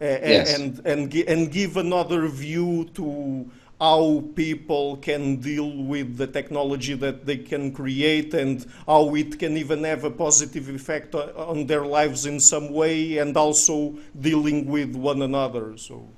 yes. 0.00 0.58
and, 0.58 0.80
and, 0.86 1.14
and 1.14 1.50
give 1.50 1.76
another 1.76 2.26
view 2.28 2.88
to 2.94 3.50
how 3.80 4.22
people 4.36 4.96
can 4.98 5.36
deal 5.36 5.76
with 5.76 6.16
the 6.16 6.26
technology 6.26 6.94
that 6.94 7.26
they 7.26 7.36
can 7.36 7.72
create 7.72 8.32
and 8.32 8.64
how 8.86 9.12
it 9.16 9.36
can 9.40 9.56
even 9.56 9.82
have 9.82 10.04
a 10.04 10.10
positive 10.10 10.68
effect 10.68 11.16
on 11.16 11.66
their 11.66 11.84
lives 11.84 12.24
in 12.24 12.38
some 12.38 12.72
way 12.72 13.18
and 13.18 13.36
also 13.36 13.92
dealing 14.20 14.66
with 14.66 14.94
one 14.94 15.22
another 15.22 15.76
so 15.76 16.08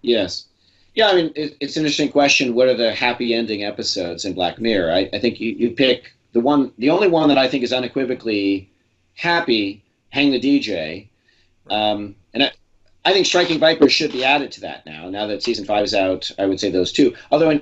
yes 0.00 0.46
yeah, 0.94 1.08
I 1.08 1.14
mean, 1.14 1.32
it, 1.36 1.56
it's 1.60 1.76
an 1.76 1.84
interesting 1.84 2.10
question. 2.10 2.54
What 2.54 2.68
are 2.68 2.76
the 2.76 2.94
happy 2.94 3.34
ending 3.34 3.64
episodes 3.64 4.24
in 4.24 4.34
Black 4.34 4.58
Mirror? 4.58 4.92
I, 4.92 5.10
I 5.12 5.18
think 5.18 5.40
you, 5.40 5.52
you 5.52 5.70
pick 5.70 6.12
the 6.32 6.40
one, 6.40 6.72
the 6.78 6.90
only 6.90 7.08
one 7.08 7.28
that 7.28 7.38
I 7.38 7.48
think 7.48 7.62
is 7.62 7.72
unequivocally 7.72 8.68
happy, 9.14 9.84
hang 10.10 10.30
the 10.30 10.40
DJ. 10.40 11.08
Um, 11.68 12.16
and 12.34 12.44
I, 12.44 12.52
I 13.04 13.12
think 13.12 13.26
Striking 13.26 13.58
Vipers 13.58 13.92
should 13.92 14.12
be 14.12 14.24
added 14.24 14.52
to 14.52 14.60
that 14.62 14.84
now. 14.84 15.08
Now 15.08 15.26
that 15.26 15.42
season 15.42 15.64
five 15.64 15.84
is 15.84 15.94
out, 15.94 16.30
I 16.38 16.46
would 16.46 16.60
say 16.60 16.70
those 16.70 16.92
two. 16.92 17.14
Although, 17.30 17.60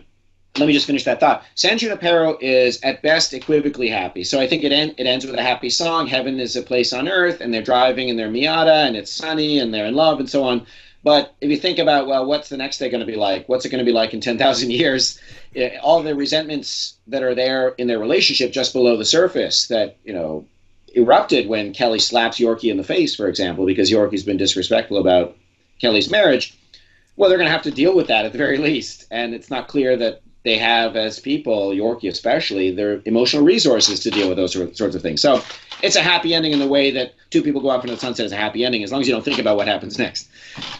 let 0.57 0.67
me 0.67 0.73
just 0.73 0.87
finish 0.87 1.05
that 1.05 1.21
thought. 1.21 1.45
San 1.55 1.79
Junipero 1.79 2.39
is 2.41 2.81
at 2.83 3.03
best 3.03 3.35
equivocally 3.35 3.89
happy. 3.89 4.25
So 4.25 4.41
I 4.41 4.49
think 4.49 4.65
it, 4.65 4.73
end, 4.73 4.95
it 4.99 5.07
ends 5.07 5.25
with 5.25 5.37
a 5.37 5.43
happy 5.43 5.71
song. 5.71 6.07
Heaven 6.07 6.41
is 6.41 6.57
a 6.57 6.63
place 6.63 6.93
on 6.93 7.09
earth, 7.09 7.41
and 7.41 7.53
they're 7.53 7.63
driving 7.63 8.09
in 8.09 8.17
their 8.17 8.29
Miata, 8.29 8.87
and 8.87 8.97
it's 8.97 9.13
sunny, 9.13 9.59
and 9.59 9.73
they're 9.73 9.87
in 9.87 9.95
love, 9.95 10.19
and 10.19 10.29
so 10.29 10.43
on. 10.43 10.67
But 11.09 11.35
if 11.41 11.49
you 11.49 11.57
think 11.57 11.79
about, 11.79 12.07
well, 12.07 12.27
what's 12.27 12.51
the 12.51 12.59
next 12.59 12.77
day 12.77 12.91
going 12.91 13.01
to 13.01 13.07
be 13.07 13.17
like? 13.17 13.49
What's 13.49 13.65
it 13.65 13.71
going 13.71 13.83
to 13.83 13.91
be 13.91 13.95
like 13.95 14.13
in 14.13 14.21
10,000 14.21 14.71
years? 14.83 15.19
All 15.83 16.03
the 16.03 16.15
resentments 16.15 16.99
that 17.07 17.23
are 17.23 17.35
there 17.35 17.71
in 17.79 17.87
their 17.87 17.99
relationship 17.99 18.53
just 18.53 18.75
below 18.75 18.95
the 18.99 19.07
surface 19.07 19.69
that, 19.69 19.97
you 20.05 20.13
know, 20.13 20.45
erupted 20.95 21.49
when 21.49 21.73
Kelly 21.73 21.99
slaps 21.99 22.39
Yorkie 22.39 22.71
in 22.71 22.77
the 22.77 22.85
face, 22.85 23.17
for 23.17 23.27
example, 23.27 23.65
because 23.65 23.91
Yorkie's 23.91 24.23
been 24.23 24.37
disrespectful 24.37 24.99
about 24.99 25.35
Kelly's 25.81 26.11
marriage. 26.11 26.55
Well, 27.17 27.31
they're 27.31 27.39
going 27.39 27.49
to 27.49 27.53
have 27.53 27.63
to 27.63 27.71
deal 27.71 27.97
with 27.97 28.09
that 28.09 28.27
at 28.27 28.33
the 28.33 28.39
very 28.39 28.59
least. 28.71 29.07
And 29.11 29.33
it's 29.33 29.49
not 29.49 29.67
clear 29.67 29.97
that 29.97 30.21
they 30.45 30.59
have, 30.59 30.95
as 30.95 31.21
people, 31.21 31.71
Yorkie 31.71 32.11
especially, 32.11 32.71
their 32.71 33.01
emotional 33.07 33.45
resources 33.45 34.01
to 34.01 34.11
deal 34.11 34.29
with 34.29 34.37
those 34.37 34.53
sorts 34.77 34.95
of 34.95 35.01
things. 35.01 35.23
So 35.23 35.43
it's 35.83 35.97
a 35.97 36.03
happy 36.03 36.35
ending 36.35 36.53
in 36.53 36.59
the 36.59 36.67
way 36.67 36.91
that 36.91 37.15
two 37.31 37.43
people 37.43 37.61
go 37.61 37.71
off 37.71 37.85
into 37.85 37.95
the 37.95 38.01
sunset 38.01 38.27
is 38.27 38.33
a 38.33 38.37
happy 38.37 38.65
ending, 38.65 38.83
as 38.83 38.93
long 38.93 39.01
as 39.01 39.09
you 39.09 39.15
don't 39.15 39.25
think 39.25 39.39
about 39.39 39.57
what 39.57 39.67
happens 39.69 39.99
next. 39.99 40.29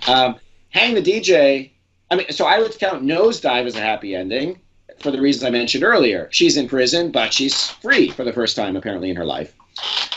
Um, 0.07 0.37
Hang 0.71 0.95
the 0.95 1.03
DJ, 1.03 1.71
I 2.11 2.17
mean, 2.17 2.31
so 2.31 2.45
I 2.45 2.59
would 2.59 2.79
count 2.79 3.03
Nosedive 3.03 3.67
as 3.67 3.77
a 3.77 3.81
happy 3.81 4.15
ending 4.15 4.61
for 5.01 5.11
the 5.11 5.21
reasons 5.21 5.45
I 5.45 5.51
mentioned 5.51 5.85
earlier. 5.85 6.29
She's 6.31 6.57
in 6.57 6.69
prison, 6.69 7.11
but 7.11 7.33
she's 7.33 7.71
free 7.71 8.11
for 8.11 8.25
the 8.25 8.33
first 8.33 8.57
time, 8.57 8.77
apparently, 8.77 9.11
in 9.11 9.17
her 9.17 9.25
life. 9.25 9.55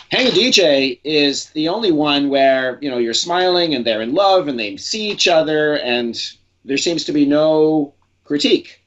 Hang 0.09 0.27
a 0.27 0.31
DJ 0.31 0.99
is 1.05 1.51
the 1.51 1.69
only 1.69 1.91
one 1.91 2.29
where 2.29 2.77
you 2.81 2.89
know 2.89 2.97
you're 2.97 3.13
smiling 3.13 3.73
and 3.73 3.85
they're 3.85 4.01
in 4.01 4.13
love 4.13 4.49
and 4.49 4.59
they 4.59 4.75
see 4.75 5.09
each 5.09 5.27
other 5.27 5.77
and 5.77 6.19
there 6.65 6.77
seems 6.77 7.05
to 7.05 7.13
be 7.13 7.25
no 7.25 7.93
critique, 8.25 8.81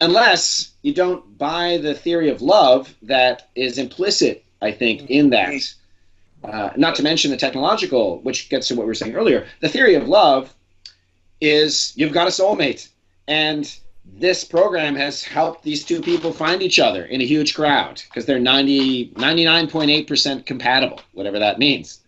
unless 0.00 0.72
you 0.82 0.94
don't 0.94 1.36
buy 1.36 1.78
the 1.78 1.94
theory 1.94 2.30
of 2.30 2.42
love 2.42 2.94
that 3.02 3.50
is 3.56 3.76
implicit. 3.76 4.43
I 4.64 4.72
think 4.72 5.10
in 5.10 5.30
that. 5.30 5.52
Uh, 6.42 6.70
not 6.76 6.94
to 6.94 7.02
mention 7.02 7.30
the 7.30 7.38
technological, 7.38 8.18
which 8.18 8.50
gets 8.50 8.68
to 8.68 8.74
what 8.74 8.82
we 8.82 8.88
were 8.88 8.94
saying 8.94 9.14
earlier. 9.14 9.46
The 9.60 9.68
theory 9.68 9.94
of 9.94 10.08
love 10.08 10.54
is 11.40 11.94
you've 11.96 12.12
got 12.12 12.26
a 12.26 12.30
soulmate, 12.30 12.88
and 13.26 13.74
this 14.04 14.44
program 14.44 14.94
has 14.94 15.22
helped 15.22 15.62
these 15.62 15.84
two 15.84 16.02
people 16.02 16.32
find 16.32 16.62
each 16.62 16.78
other 16.78 17.04
in 17.06 17.20
a 17.22 17.24
huge 17.24 17.54
crowd 17.54 18.02
because 18.04 18.26
they're 18.26 18.38
90, 18.38 19.10
99.8% 19.10 20.44
compatible, 20.44 21.00
whatever 21.12 21.38
that 21.38 21.58
means. 21.58 22.00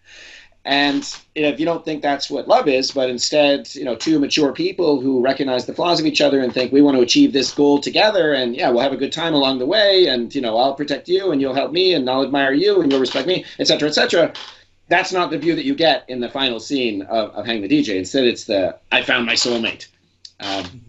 And 0.66 1.08
if 1.36 1.60
you 1.60 1.64
don't 1.64 1.84
think 1.84 2.02
that's 2.02 2.28
what 2.28 2.48
love 2.48 2.66
is, 2.66 2.90
but 2.90 3.08
instead, 3.08 3.72
you 3.76 3.84
know, 3.84 3.94
two 3.94 4.18
mature 4.18 4.52
people 4.52 5.00
who 5.00 5.22
recognize 5.22 5.64
the 5.64 5.72
flaws 5.72 6.00
of 6.00 6.06
each 6.06 6.20
other 6.20 6.40
and 6.40 6.52
think 6.52 6.72
we 6.72 6.82
want 6.82 6.96
to 6.96 7.04
achieve 7.04 7.32
this 7.32 7.54
goal 7.54 7.78
together, 7.80 8.32
and 8.32 8.56
yeah, 8.56 8.68
we'll 8.68 8.82
have 8.82 8.92
a 8.92 8.96
good 8.96 9.12
time 9.12 9.32
along 9.32 9.60
the 9.60 9.66
way, 9.66 10.08
and 10.08 10.34
you 10.34 10.40
know, 10.40 10.58
I'll 10.58 10.74
protect 10.74 11.08
you, 11.08 11.30
and 11.30 11.40
you'll 11.40 11.54
help 11.54 11.70
me, 11.70 11.94
and 11.94 12.10
I'll 12.10 12.24
admire 12.24 12.52
you, 12.52 12.80
and 12.80 12.90
you'll 12.90 13.00
respect 13.00 13.28
me, 13.28 13.44
etc., 13.60 13.88
etc. 13.88 14.32
That's 14.88 15.12
not 15.12 15.30
the 15.30 15.38
view 15.38 15.54
that 15.54 15.64
you 15.64 15.76
get 15.76 16.04
in 16.08 16.18
the 16.18 16.28
final 16.28 16.58
scene 16.58 17.02
of, 17.02 17.30
of 17.30 17.46
Hang 17.46 17.62
the 17.62 17.68
DJ. 17.68 17.96
Instead, 17.96 18.24
it's 18.24 18.44
the 18.44 18.76
I 18.90 19.02
found 19.02 19.24
my 19.24 19.34
soulmate, 19.34 19.86
um, 20.40 20.80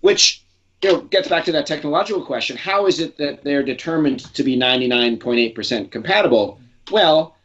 which 0.00 0.42
you 0.82 0.90
know, 0.90 1.00
gets 1.02 1.28
back 1.28 1.44
to 1.44 1.52
that 1.52 1.66
technological 1.66 2.24
question. 2.24 2.56
How 2.56 2.86
is 2.86 2.98
it 2.98 3.16
that 3.18 3.44
they're 3.44 3.62
determined 3.62 4.34
to 4.34 4.42
be 4.42 4.58
99.8% 4.58 5.92
compatible? 5.92 6.58
Well, 6.90 7.36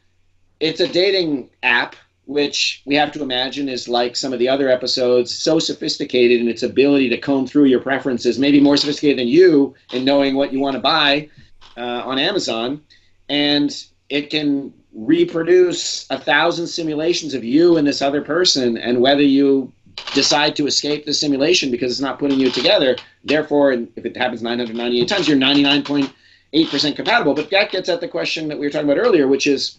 it's 0.60 0.80
a 0.80 0.88
dating 0.88 1.50
app, 1.64 1.96
which 2.26 2.82
we 2.86 2.96
have 2.96 3.12
to 3.12 3.22
imagine 3.22 3.70
is 3.70 3.88
like 3.88 4.16
some 4.16 4.34
of 4.34 4.40
the 4.40 4.50
other 4.50 4.70
episodes, 4.70 5.34
so 5.38 5.60
sophisticated 5.60 6.42
in 6.42 6.48
its 6.48 6.64
ability 6.64 7.10
to 7.10 7.18
comb 7.18 7.46
through 7.46 7.66
your 7.66 7.80
preferences, 7.80 8.40
maybe 8.40 8.60
more 8.60 8.78
sophisticated 8.78 9.20
than 9.20 9.28
you 9.28 9.76
in 9.94 10.04
knowing 10.04 10.36
what 10.36 10.52
you 10.52 10.60
want 10.60 10.76
to 10.76 10.82
buy 10.82 11.30
uh, 11.78 12.02
on 12.06 12.18
Amazon. 12.18 12.82
And 13.30 13.72
it 14.10 14.30
can 14.30 14.74
reproduce 14.94 16.10
a 16.10 16.18
thousand 16.18 16.68
simulations 16.68 17.34
of 17.34 17.44
you 17.44 17.78
and 17.78 17.86
this 17.86 18.02
other 18.02 18.22
person, 18.22 18.78
and 18.78 19.02
whether 19.02 19.22
you 19.22 19.72
decide 20.14 20.56
to 20.56 20.68
escape 20.68 21.06
the 21.06 21.14
simulation 21.14 21.72
because 21.72 21.92
it's 21.92 22.02
not 22.02 22.20
putting 22.20 22.40
you 22.40 22.50
together. 22.50 22.96
Therefore, 23.24 23.74
if 23.74 24.06
it 24.06 24.18
happens 24.18 24.42
998 24.42 25.08
times, 25.08 25.28
you're 25.28 25.38
99.8% 25.38 26.96
compatible. 26.96 27.34
But 27.34 27.50
that 27.52 27.72
gets 27.72 27.90
at 27.90 28.02
the 28.02 28.08
question 28.08 28.48
that 28.48 28.58
we 28.58 28.66
were 28.66 28.72
talking 28.72 28.90
about 28.90 29.02
earlier, 29.02 29.28
which 29.28 29.48
is 29.48 29.78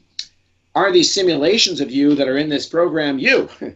are 0.77 0.93
these 0.93 1.13
simulations 1.13 1.81
of 1.81 1.91
you 1.91 2.15
that 2.15 2.29
are 2.29 2.37
in 2.37 2.51
this 2.51 2.67
program 2.67 3.19
you? 3.19 3.49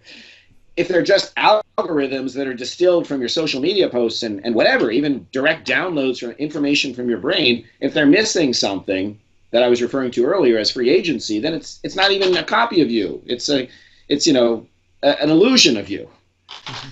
if 0.77 0.87
they're 0.87 1.03
just 1.03 1.35
algorithms 1.35 2.35
that 2.35 2.47
are 2.47 2.55
distilled 2.55 3.07
from 3.07 3.21
your 3.21 3.29
social 3.29 3.61
media 3.61 3.89
posts 3.89 4.23
and, 4.23 4.45
and 4.45 4.55
whatever, 4.55 4.91
even 4.91 5.27
direct 5.33 5.67
downloads 5.67 6.27
or 6.27 6.33
information 6.33 6.95
from 6.95 7.09
your 7.09 7.19
brain, 7.19 7.67
if 7.81 7.93
they're 7.95 8.07
missing 8.07 8.53
something 8.53 9.19
that 9.51 9.63
I 9.63 9.69
was 9.69 9.83
referring 9.83 10.11
to 10.13 10.25
earlier 10.25 10.59
as 10.59 10.71
free 10.71 10.91
agency, 10.91 11.41
then 11.41 11.55
it's 11.55 11.81
it's 11.83 11.97
not 11.97 12.13
even 12.13 12.37
a 12.37 12.45
copy 12.45 12.83
of 12.83 12.91
you. 12.91 13.23
It's 13.27 13.49
a 13.49 13.69
it's 14.09 14.27
you 14.27 14.33
know 14.33 14.67
a, 15.03 15.21
an 15.23 15.31
illusion 15.31 15.77
of 15.77 15.89
you. 15.89 16.09
Mm-hmm. 16.49 16.89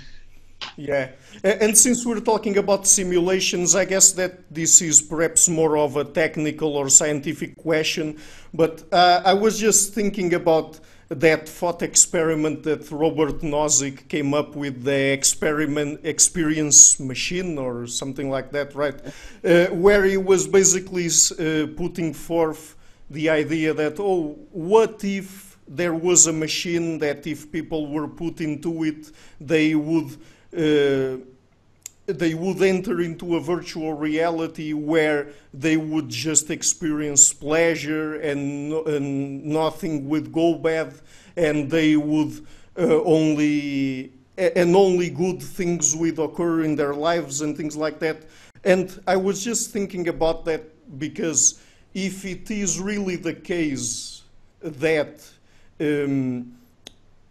Yeah, 0.79 1.09
and 1.43 1.77
since 1.77 2.07
we're 2.07 2.21
talking 2.21 2.57
about 2.57 2.87
simulations, 2.87 3.75
I 3.75 3.85
guess 3.85 4.13
that 4.13 4.55
this 4.55 4.81
is 4.81 5.03
perhaps 5.03 5.49
more 5.49 5.77
of 5.77 5.97
a 5.97 6.05
technical 6.05 6.77
or 6.77 6.89
scientific 6.89 7.57
question, 7.57 8.17
but 8.55 8.85
uh, 8.93 9.21
I 9.25 9.35
was 9.35 9.59
just 9.59 9.93
thinking 9.93 10.35
about 10.35 10.79
that 11.09 11.49
thought 11.49 11.83
experiment 11.83 12.63
that 12.63 12.89
Robert 12.93 13.41
Nozick 13.41 14.07
came 14.07 14.33
up 14.33 14.55
with, 14.55 14.85
the 14.85 15.13
experiment 15.13 15.99
experience 16.05 17.01
machine 17.01 17.59
or 17.59 17.89
something 17.89 18.31
like 18.31 18.53
that, 18.53 18.73
right? 18.77 19.01
Uh, 19.45 19.67
where 19.75 20.05
he 20.05 20.17
was 20.17 20.47
basically 20.47 21.09
uh, 21.09 21.67
putting 21.77 22.15
forth 22.15 22.77
the 23.11 23.29
idea 23.29 23.75
that, 23.75 23.99
oh, 23.99 24.39
what 24.53 25.03
if 25.03 25.59
there 25.67 25.95
was 25.95 26.29
a 26.29 26.33
machine 26.33 26.99
that 26.99 27.27
if 27.27 27.51
people 27.51 27.89
were 27.89 28.07
put 28.07 28.41
into 28.41 28.85
it, 28.85 29.11
they 29.41 29.75
would 29.75 30.17
they 30.53 32.35
would 32.35 32.63
enter 32.63 33.01
into 33.01 33.37
a 33.37 33.41
virtual 33.41 33.93
reality 33.93 34.73
where 34.73 35.29
they 35.53 35.77
would 35.77 36.09
just 36.09 36.51
experience 36.51 37.33
pleasure 37.35 38.15
and, 38.21 38.73
and 38.87 39.45
nothing 39.45 40.09
would 40.09 40.33
go 40.33 40.55
bad, 40.55 40.95
and 41.37 41.71
they 41.71 41.97
would 41.97 42.47
uh, 42.79 43.03
only 43.03 44.13
and 44.39 44.77
only 44.77 45.11
good 45.11 45.43
things 45.43 45.97
would 45.97 46.19
occur 46.19 46.63
in 46.63 46.77
their 46.77 46.95
lives 46.95 47.41
and 47.43 47.57
things 47.57 47.77
like 47.77 47.99
that. 47.99 48.19
And 48.65 49.01
I 49.07 49.17
was 49.17 49.43
just 49.43 49.73
thinking 49.73 50.09
about 50.09 50.45
that 50.45 50.63
because 50.99 51.61
if 51.93 52.25
it 52.25 52.51
is 52.51 52.79
really 52.79 53.17
the 53.17 53.35
case 53.35 54.23
that 54.61 55.29
um, 55.81 56.58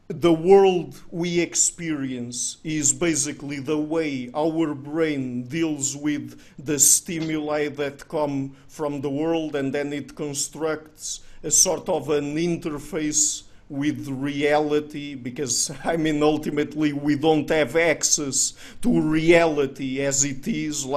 the 0.07 0.31
world 0.33 1.01
we 1.11 1.39
experience 1.39 2.57
is 2.63 2.93
basically 2.93 3.59
the 3.59 3.77
way 3.77 4.29
our 4.33 4.73
brain 4.73 5.43
deals 5.43 5.97
with 5.97 6.41
the 6.57 6.79
stimuli 6.79 7.67
that 7.67 8.07
come 8.07 8.55
from 8.69 9.01
the 9.01 9.09
world 9.09 9.53
and 9.55 9.73
then 9.73 9.91
it 9.91 10.15
constructs 10.15 11.19
a 11.43 11.51
sort 11.51 11.89
of 11.89 12.09
an 12.09 12.37
interface 12.37 13.43
with 13.69 14.07
reality 14.07 15.13
because 15.13 15.71
I 15.83 15.97
mean 15.97 16.23
ultimately 16.23 16.93
we 16.93 17.17
don't 17.17 17.49
have 17.49 17.75
access 17.75 18.53
to 18.83 19.01
reality 19.01 20.01
as 20.01 20.23
it 20.23 20.47
is 20.47 20.87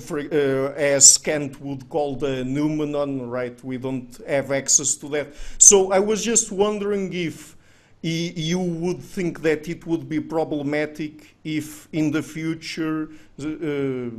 for, 0.00 0.18
uh, 0.18 0.72
as 0.74 1.18
Kant 1.18 1.60
would 1.60 1.88
call 1.88 2.16
the 2.16 2.44
noumenon 2.44 3.30
right? 3.30 3.62
We 3.62 3.76
don't 3.76 4.20
have 4.26 4.50
access 4.50 4.96
to 4.96 5.08
that. 5.10 5.34
So 5.58 5.92
I 5.92 6.00
was 6.00 6.24
just 6.24 6.50
wondering 6.50 7.12
if 7.12 7.55
you 8.02 8.58
would 8.58 9.02
think 9.02 9.42
that 9.42 9.68
it 9.68 9.86
would 9.86 10.08
be 10.08 10.20
problematic 10.20 11.36
if 11.44 11.88
in 11.92 12.10
the 12.10 12.22
future 12.22 13.10
uh, 13.40 14.10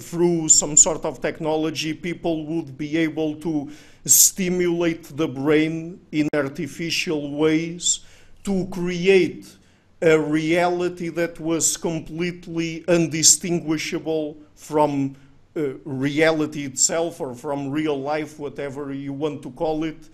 through 0.00 0.48
some 0.48 0.76
sort 0.76 1.04
of 1.04 1.20
technology, 1.20 1.94
people 1.94 2.46
would 2.46 2.76
be 2.76 2.96
able 2.96 3.36
to 3.36 3.70
stimulate 4.04 5.04
the 5.16 5.28
brain 5.28 6.00
in 6.12 6.28
artificial 6.34 7.32
ways 7.32 8.00
to 8.44 8.66
create 8.70 9.56
a 10.02 10.18
reality 10.18 11.08
that 11.08 11.40
was 11.40 11.76
completely 11.76 12.84
undistinguishable 12.86 14.36
from 14.54 15.16
uh, 15.56 15.72
reality 15.84 16.64
itself 16.64 17.20
or 17.20 17.34
from 17.34 17.70
real 17.70 17.98
life, 17.98 18.38
whatever 18.38 18.92
you 18.92 19.12
want 19.12 19.42
to 19.42 19.50
call 19.52 19.84
it. 19.84 20.08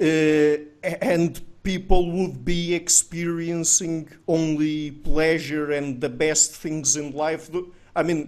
Uh, 0.00 0.64
and 1.02 1.40
people 1.72 2.10
would 2.10 2.36
be 2.44 2.74
experiencing 2.74 4.08
only 4.26 4.90
pleasure 4.90 5.72
and 5.72 6.00
the 6.00 6.08
best 6.08 6.48
things 6.64 6.96
in 6.96 7.12
life. 7.12 7.50
I 7.94 8.02
mean, 8.02 8.20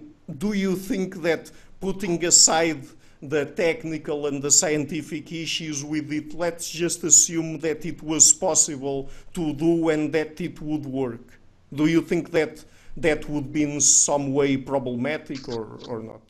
do 0.44 0.52
you 0.52 0.76
think 0.76 1.22
that 1.22 1.50
putting 1.80 2.22
aside 2.24 2.82
the 3.22 3.44
technical 3.44 4.26
and 4.26 4.42
the 4.42 4.50
scientific 4.50 5.30
issues 5.30 5.84
with 5.84 6.10
it. 6.10 6.32
Let's 6.34 6.70
just 6.70 7.04
assume 7.04 7.58
that 7.58 7.84
it 7.84 8.02
was 8.02 8.32
possible 8.32 9.10
to 9.34 9.52
do 9.52 9.90
and 9.90 10.10
that 10.14 10.40
it 10.40 10.60
would 10.60 10.86
work. 10.86 11.26
Do 11.72 11.86
you 11.86 12.00
think 12.00 12.30
that 12.30 12.64
that 12.96 13.28
would 13.28 13.52
be 13.52 13.62
in 13.64 13.80
some 13.80 14.32
way 14.32 14.56
problematic 14.56 15.48
or, 15.48 15.78
or 15.86 16.00
not? 16.02 16.22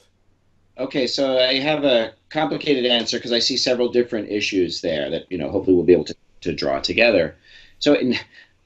Okay, 0.79 1.07
so 1.07 1.39
I 1.39 1.55
have 1.61 1.85
a 1.85 2.13
complicated 2.29 2.87
answer 2.87 3.19
because 3.19 3.33
I 3.33 3.39
see 3.39 3.57
several 3.57 3.89
different 3.89 4.29
issues 4.31 4.81
there 4.81 5.11
that 5.11 5.31
you 5.31 5.39
know 5.39 5.51
hopefully 5.51 5.77
we'll 5.77 5.85
be 5.85 5.93
able 5.93 6.07
to, 6.07 6.17
to 6.43 6.53
draw 6.55 6.81
together. 6.81 7.37
So 7.79 7.95
in, 7.95 8.17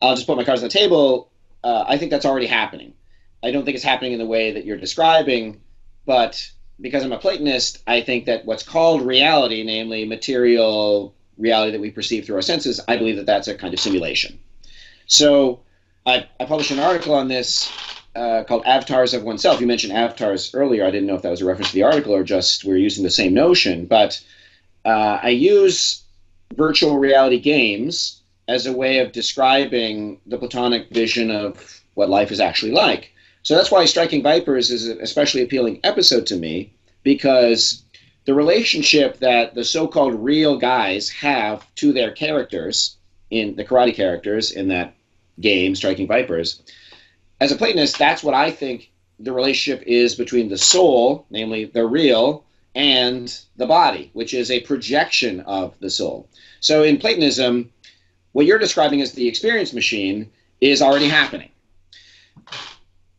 I'll 0.02 0.14
just 0.14 0.26
put 0.26 0.36
my 0.36 0.44
cards 0.44 0.62
on 0.62 0.68
the 0.68 0.72
table. 0.72 1.30
Uh, 1.62 1.84
I 1.86 1.98
think 1.98 2.10
that's 2.10 2.26
already 2.26 2.46
happening. 2.46 2.94
I 3.42 3.50
don't 3.50 3.64
think 3.64 3.74
it's 3.74 3.84
happening 3.84 4.12
in 4.12 4.18
the 4.18 4.26
way 4.26 4.52
that 4.52 4.64
you're 4.64 4.76
describing, 4.76 5.60
but 6.06 6.50
because 6.80 7.04
I'm 7.04 7.12
a 7.12 7.18
Platonist, 7.18 7.82
I 7.86 8.00
think 8.00 8.26
that 8.26 8.44
what's 8.44 8.62
called 8.62 9.02
reality, 9.02 9.62
namely 9.62 10.04
material 10.04 11.14
reality 11.38 11.72
that 11.72 11.80
we 11.80 11.90
perceive 11.90 12.24
through 12.24 12.36
our 12.36 12.42
senses, 12.42 12.80
I 12.88 12.96
believe 12.96 13.16
that 13.16 13.26
that's 13.26 13.48
a 13.48 13.54
kind 13.54 13.74
of 13.74 13.80
simulation. 13.80 14.38
So 15.06 15.60
I, 16.06 16.28
I 16.40 16.44
published 16.44 16.70
an 16.70 16.78
article 16.78 17.14
on 17.14 17.28
this 17.28 17.72
uh, 18.14 18.44
called 18.44 18.64
Avatars 18.66 19.14
of 19.14 19.24
Oneself. 19.24 19.60
You 19.60 19.66
mentioned 19.66 19.92
avatars 19.92 20.54
earlier. 20.54 20.84
I 20.84 20.90
didn't 20.90 21.06
know 21.06 21.16
if 21.16 21.22
that 21.22 21.30
was 21.30 21.40
a 21.40 21.44
reference 21.44 21.68
to 21.68 21.74
the 21.74 21.82
article 21.82 22.14
or 22.14 22.22
just 22.22 22.64
we 22.64 22.72
are 22.72 22.76
using 22.76 23.04
the 23.04 23.10
same 23.10 23.34
notion. 23.34 23.86
But 23.86 24.22
uh, 24.84 25.18
I 25.22 25.30
use 25.30 26.03
virtual 26.54 26.98
reality 26.98 27.40
games 27.40 28.20
as 28.48 28.66
a 28.66 28.72
way 28.72 28.98
of 28.98 29.12
describing 29.12 30.20
the 30.26 30.38
Platonic 30.38 30.90
vision 30.90 31.30
of 31.30 31.82
what 31.94 32.10
life 32.10 32.30
is 32.30 32.40
actually 32.40 32.72
like. 32.72 33.10
So 33.42 33.54
that's 33.54 33.70
why 33.70 33.84
Striking 33.84 34.22
Vipers 34.22 34.70
is 34.70 34.88
an 34.88 35.00
especially 35.00 35.42
appealing 35.42 35.80
episode 35.84 36.26
to 36.26 36.36
me 36.36 36.72
because 37.02 37.82
the 38.24 38.34
relationship 38.34 39.18
that 39.18 39.54
the 39.54 39.64
so 39.64 39.86
called 39.86 40.14
real 40.14 40.58
guys 40.58 41.10
have 41.10 41.66
to 41.76 41.92
their 41.92 42.10
characters, 42.10 42.96
in 43.30 43.56
the 43.56 43.64
karate 43.64 43.94
characters 43.94 44.50
in 44.50 44.68
that 44.68 44.94
game, 45.40 45.74
Striking 45.74 46.06
Vipers, 46.06 46.62
as 47.40 47.52
a 47.52 47.56
Platonist, 47.56 47.98
that's 47.98 48.22
what 48.22 48.34
I 48.34 48.50
think 48.50 48.90
the 49.18 49.32
relationship 49.32 49.84
is 49.86 50.14
between 50.14 50.48
the 50.48 50.58
soul, 50.58 51.26
namely 51.30 51.66
the 51.66 51.86
real, 51.86 52.44
and 52.74 53.40
the 53.56 53.66
body, 53.66 54.10
which 54.12 54.34
is 54.34 54.50
a 54.50 54.60
projection 54.60 55.40
of 55.40 55.78
the 55.80 55.90
soul. 55.90 56.28
So 56.60 56.82
in 56.82 56.98
Platonism, 56.98 57.70
what 58.32 58.46
you're 58.46 58.58
describing 58.58 59.00
as 59.00 59.12
the 59.12 59.28
experience 59.28 59.72
machine 59.72 60.30
is 60.60 60.82
already 60.82 61.08
happening. 61.08 61.50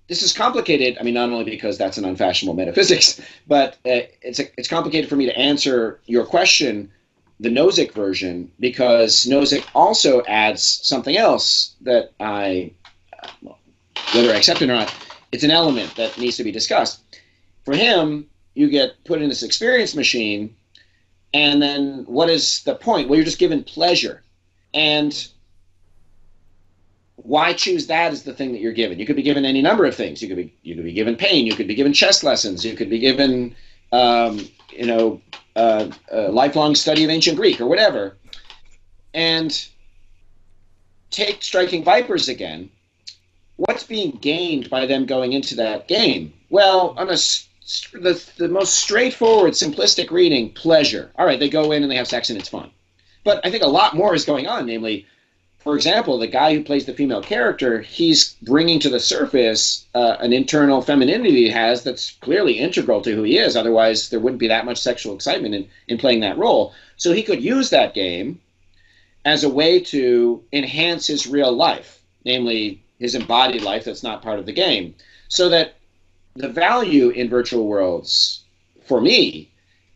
This 0.07 0.21
is 0.21 0.33
complicated. 0.33 0.97
I 0.99 1.03
mean, 1.03 1.13
not 1.13 1.29
only 1.29 1.45
because 1.45 1.77
that's 1.77 1.97
an 1.97 2.05
unfashionable 2.05 2.55
metaphysics, 2.55 3.19
but 3.47 3.73
uh, 3.85 4.05
it's 4.21 4.39
a, 4.39 4.45
it's 4.57 4.67
complicated 4.67 5.09
for 5.09 5.15
me 5.15 5.25
to 5.25 5.35
answer 5.37 5.99
your 6.05 6.25
question, 6.25 6.91
the 7.39 7.49
Nozick 7.49 7.93
version, 7.93 8.51
because 8.59 9.25
Nozick 9.25 9.65
also 9.73 10.23
adds 10.25 10.63
something 10.83 11.17
else 11.17 11.75
that 11.81 12.11
I, 12.19 12.71
whether 14.13 14.31
I 14.31 14.37
accept 14.37 14.61
it 14.61 14.69
or 14.69 14.75
not, 14.75 14.93
it's 15.31 15.43
an 15.43 15.51
element 15.51 15.95
that 15.95 16.17
needs 16.17 16.37
to 16.37 16.43
be 16.43 16.51
discussed. 16.51 17.01
For 17.63 17.75
him, 17.75 18.27
you 18.55 18.69
get 18.69 19.03
put 19.05 19.21
in 19.21 19.29
this 19.29 19.43
experience 19.43 19.95
machine, 19.95 20.55
and 21.33 21.61
then 21.61 22.05
what 22.07 22.29
is 22.29 22.63
the 22.63 22.75
point? 22.75 23.07
Well, 23.07 23.17
you're 23.17 23.25
just 23.25 23.39
given 23.39 23.63
pleasure. 23.63 24.23
And 24.73 25.27
why 27.17 27.53
choose 27.53 27.87
that 27.87 28.11
as 28.11 28.23
the 28.23 28.33
thing 28.33 28.51
that 28.53 28.61
you're 28.61 28.73
given? 28.73 28.99
You 28.99 29.05
could 29.05 29.15
be 29.15 29.21
given 29.21 29.45
any 29.45 29.61
number 29.61 29.85
of 29.85 29.95
things. 29.95 30.21
You 30.21 30.27
could 30.27 30.37
be 30.37 30.53
you 30.63 30.75
could 30.75 30.83
be 30.83 30.93
given 30.93 31.15
pain. 31.15 31.45
You 31.45 31.53
could 31.53 31.67
be 31.67 31.75
given 31.75 31.93
chess 31.93 32.23
lessons. 32.23 32.65
You 32.65 32.75
could 32.75 32.89
be 32.89 32.99
given 32.99 33.55
um, 33.91 34.47
you 34.71 34.85
know 34.85 35.21
uh, 35.55 35.89
a 36.11 36.31
lifelong 36.31 36.75
study 36.75 37.03
of 37.03 37.09
ancient 37.09 37.37
Greek 37.37 37.61
or 37.61 37.67
whatever. 37.67 38.17
And 39.13 39.67
take 41.11 41.41
striking 41.43 41.83
vipers 41.83 42.27
again 42.27 42.69
what's 43.57 43.83
being 43.83 44.11
gained 44.11 44.69
by 44.69 44.85
them 44.85 45.05
going 45.05 45.33
into 45.33 45.55
that 45.55 45.87
game? 45.87 46.33
Well, 46.49 46.93
on 46.97 47.09
a 47.09 47.17
the, 47.93 48.23
the 48.37 48.47
most 48.47 48.75
straightforward, 48.75 49.53
simplistic 49.53 50.11
reading, 50.11 50.51
pleasure. 50.51 51.11
All 51.15 51.25
right, 51.25 51.39
they 51.39 51.49
go 51.49 51.71
in 51.71 51.81
and 51.81 51.91
they 51.91 51.95
have 51.95 52.07
sex 52.07 52.29
and 52.29 52.39
it's 52.39 52.49
fun. 52.49 52.69
But 53.23 53.41
I 53.43 53.49
think 53.49 53.63
a 53.63 53.67
lot 53.67 53.95
more 53.95 54.13
is 54.13 54.23
going 54.23 54.47
on. 54.47 54.67
Namely, 54.67 55.07
for 55.57 55.75
example, 55.75 56.19
the 56.19 56.27
guy 56.27 56.53
who 56.53 56.63
plays 56.63 56.85
the 56.85 56.93
female 56.93 57.23
character, 57.23 57.81
he's 57.81 58.35
bringing 58.43 58.79
to 58.81 58.89
the 58.89 58.99
surface 58.99 59.85
uh, 59.95 60.17
an 60.19 60.31
internal 60.31 60.81
femininity 60.81 61.45
he 61.45 61.49
has 61.49 61.83
that's 61.83 62.11
clearly 62.21 62.59
integral 62.59 63.01
to 63.01 63.15
who 63.15 63.23
he 63.23 63.39
is. 63.39 63.55
Otherwise, 63.55 64.09
there 64.09 64.19
wouldn't 64.19 64.39
be 64.39 64.47
that 64.47 64.65
much 64.65 64.77
sexual 64.77 65.15
excitement 65.15 65.55
in, 65.55 65.67
in 65.87 65.97
playing 65.97 66.19
that 66.19 66.37
role. 66.37 66.73
So 66.97 67.13
he 67.13 67.23
could 67.23 67.43
use 67.43 67.71
that 67.71 67.95
game 67.95 68.39
as 69.25 69.43
a 69.43 69.49
way 69.49 69.79
to 69.79 70.43
enhance 70.53 71.07
his 71.07 71.25
real 71.25 71.51
life, 71.51 71.99
namely 72.25 72.83
his 72.99 73.15
embodied 73.15 73.63
life 73.63 73.85
that's 73.85 74.03
not 74.03 74.21
part 74.21 74.37
of 74.37 74.45
the 74.45 74.53
game. 74.53 74.93
So 75.29 75.49
that 75.49 75.73
the 76.35 76.49
value 76.49 77.09
in 77.09 77.29
virtual 77.29 77.65
worlds 77.65 78.43
for 78.85 78.99
me 78.99 79.49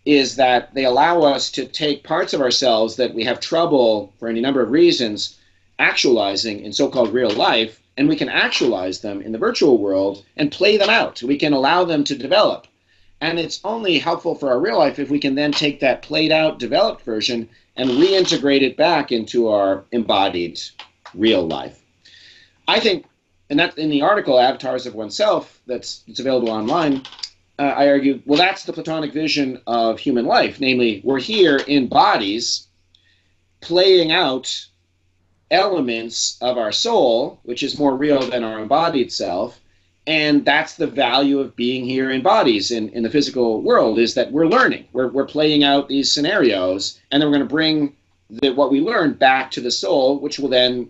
is 0.06 0.38
that 0.38 0.74
they 0.74 0.86
allow 0.86 1.22
us 1.22 1.52
to 1.52 1.66
take 1.66 2.04
parts 2.04 2.34
of 2.34 2.40
ourselves 2.40 2.96
that 2.96 3.14
we 3.14 3.26
have 3.26 3.40
trouble 3.40 4.14
for 4.18 4.30
any 4.30 4.40
number 4.40 4.62
of 4.62 4.72
reasons 4.72 5.38
actualizing 5.78 6.62
in 6.62 6.72
so-called 6.72 7.14
real 7.14 7.30
life 7.32 7.82
and 7.98 8.08
we 8.08 8.16
can 8.16 8.30
actualize 8.30 9.02
them 9.02 9.22
in 9.22 9.34
the 9.34 9.38
virtual 9.38 9.78
world 9.78 10.24
and 10.38 10.52
play 10.52 10.78
them 10.78 10.90
out. 10.90 11.22
We 11.22 11.38
can 11.38 11.52
allow 11.52 11.84
them 11.84 12.06
to 12.06 12.18
develop. 12.18 12.68
And 13.20 13.38
it's 13.38 13.60
only 13.66 14.00
helpful 14.00 14.36
for 14.36 14.50
our 14.50 14.60
real 14.60 14.78
life 14.78 14.98
if 14.98 15.10
we 15.10 15.20
can 15.20 15.36
then 15.36 15.52
take 15.52 15.82
that 15.82 16.02
played 16.02 16.32
out, 16.32 16.60
developed 16.60 17.04
version 17.04 17.50
and 17.76 17.90
reintegrate 17.90 18.62
it 18.62 18.78
back 18.78 19.12
into 19.12 19.50
our 19.50 19.84
embodied 19.92 20.62
real 21.14 21.46
life. 21.46 21.84
I 22.70 22.80
think, 22.80 23.06
and 23.50 23.60
that 23.60 23.78
in 23.78 23.90
the 23.90 24.02
article 24.02 24.40
"Avatars 24.40 24.86
of 24.86 24.96
Oneself" 24.96 25.62
that's 25.66 26.04
it's 26.08 26.20
available 26.20 26.50
online. 26.50 27.04
Uh, 27.58 27.64
I 27.76 27.90
argue, 27.90 28.22
well, 28.26 28.40
that's 28.40 28.64
the 28.64 28.72
Platonic 28.72 29.12
vision 29.12 29.62
of 29.68 30.00
human 30.00 30.26
life. 30.26 30.62
Namely, 30.62 31.02
we're 31.04 31.20
here 31.20 31.58
in 31.58 31.88
bodies, 31.88 32.68
playing 33.60 34.14
out 34.14 34.66
elements 35.52 36.38
of 36.42 36.58
our 36.58 36.72
soul, 36.72 37.40
which 37.44 37.62
is 37.64 37.78
more 37.78 37.98
real 37.98 38.22
than 38.22 38.46
our 38.46 38.60
embodied 38.60 39.12
self. 39.12 39.60
And 40.08 40.46
that's 40.46 40.76
the 40.76 40.88
value 40.88 41.40
of 41.40 41.56
being 41.56 41.86
here 41.86 42.10
in 42.10 42.22
bodies 42.22 42.72
in, 42.72 42.90
in 42.90 43.04
the 43.04 43.10
physical 43.10 43.62
world 43.62 44.00
is 44.00 44.14
that 44.16 44.32
we're 44.32 44.48
learning. 44.48 44.86
We're, 44.94 45.10
we're 45.10 45.26
playing 45.26 45.64
out 45.64 45.90
these 45.90 46.12
scenarios, 46.12 47.00
and 47.12 47.22
then 47.22 47.30
we're 47.30 47.38
going 47.38 47.48
to 47.48 47.54
bring 47.54 47.96
the, 48.30 48.52
what 48.52 48.72
we 48.72 48.80
learn 48.80 49.14
back 49.14 49.52
to 49.52 49.62
the 49.62 49.70
soul, 49.70 50.20
which 50.20 50.40
will 50.40 50.50
then 50.50 50.90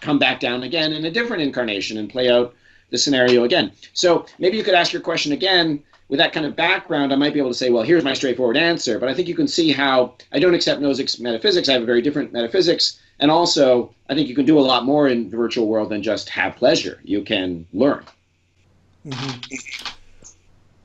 come 0.00 0.18
back 0.18 0.40
down 0.40 0.62
again 0.62 0.92
in 0.92 1.04
a 1.04 1.10
different 1.10 1.42
incarnation 1.42 1.98
and 1.98 2.08
play 2.10 2.30
out 2.30 2.54
the 2.90 2.98
scenario 2.98 3.44
again. 3.44 3.72
So 3.92 4.26
maybe 4.38 4.56
you 4.56 4.64
could 4.64 4.74
ask 4.74 4.92
your 4.92 5.02
question 5.02 5.32
again 5.32 5.82
with 6.08 6.18
that 6.18 6.32
kind 6.32 6.44
of 6.44 6.56
background. 6.56 7.12
I 7.12 7.16
might 7.16 7.32
be 7.32 7.38
able 7.38 7.50
to 7.50 7.56
say, 7.56 7.70
well, 7.70 7.84
here's 7.84 8.02
my 8.02 8.14
straightforward 8.14 8.56
answer. 8.56 8.98
But 8.98 9.08
I 9.08 9.14
think 9.14 9.28
you 9.28 9.34
can 9.34 9.46
see 9.46 9.70
how 9.72 10.14
I 10.32 10.40
don't 10.40 10.54
accept 10.54 10.80
Nozick's 10.80 11.20
metaphysics. 11.20 11.68
I 11.68 11.72
have 11.74 11.82
a 11.82 11.86
very 11.86 12.02
different 12.02 12.32
metaphysics. 12.32 13.00
And 13.20 13.30
also, 13.30 13.94
I 14.08 14.14
think 14.14 14.28
you 14.28 14.34
can 14.34 14.46
do 14.46 14.58
a 14.58 14.60
lot 14.60 14.84
more 14.84 15.08
in 15.08 15.30
the 15.30 15.36
virtual 15.36 15.68
world 15.68 15.90
than 15.90 16.02
just 16.02 16.28
have 16.30 16.56
pleasure. 16.56 17.00
You 17.04 17.22
can 17.22 17.66
learn. 17.72 18.04
Mm-hmm. 19.06 19.88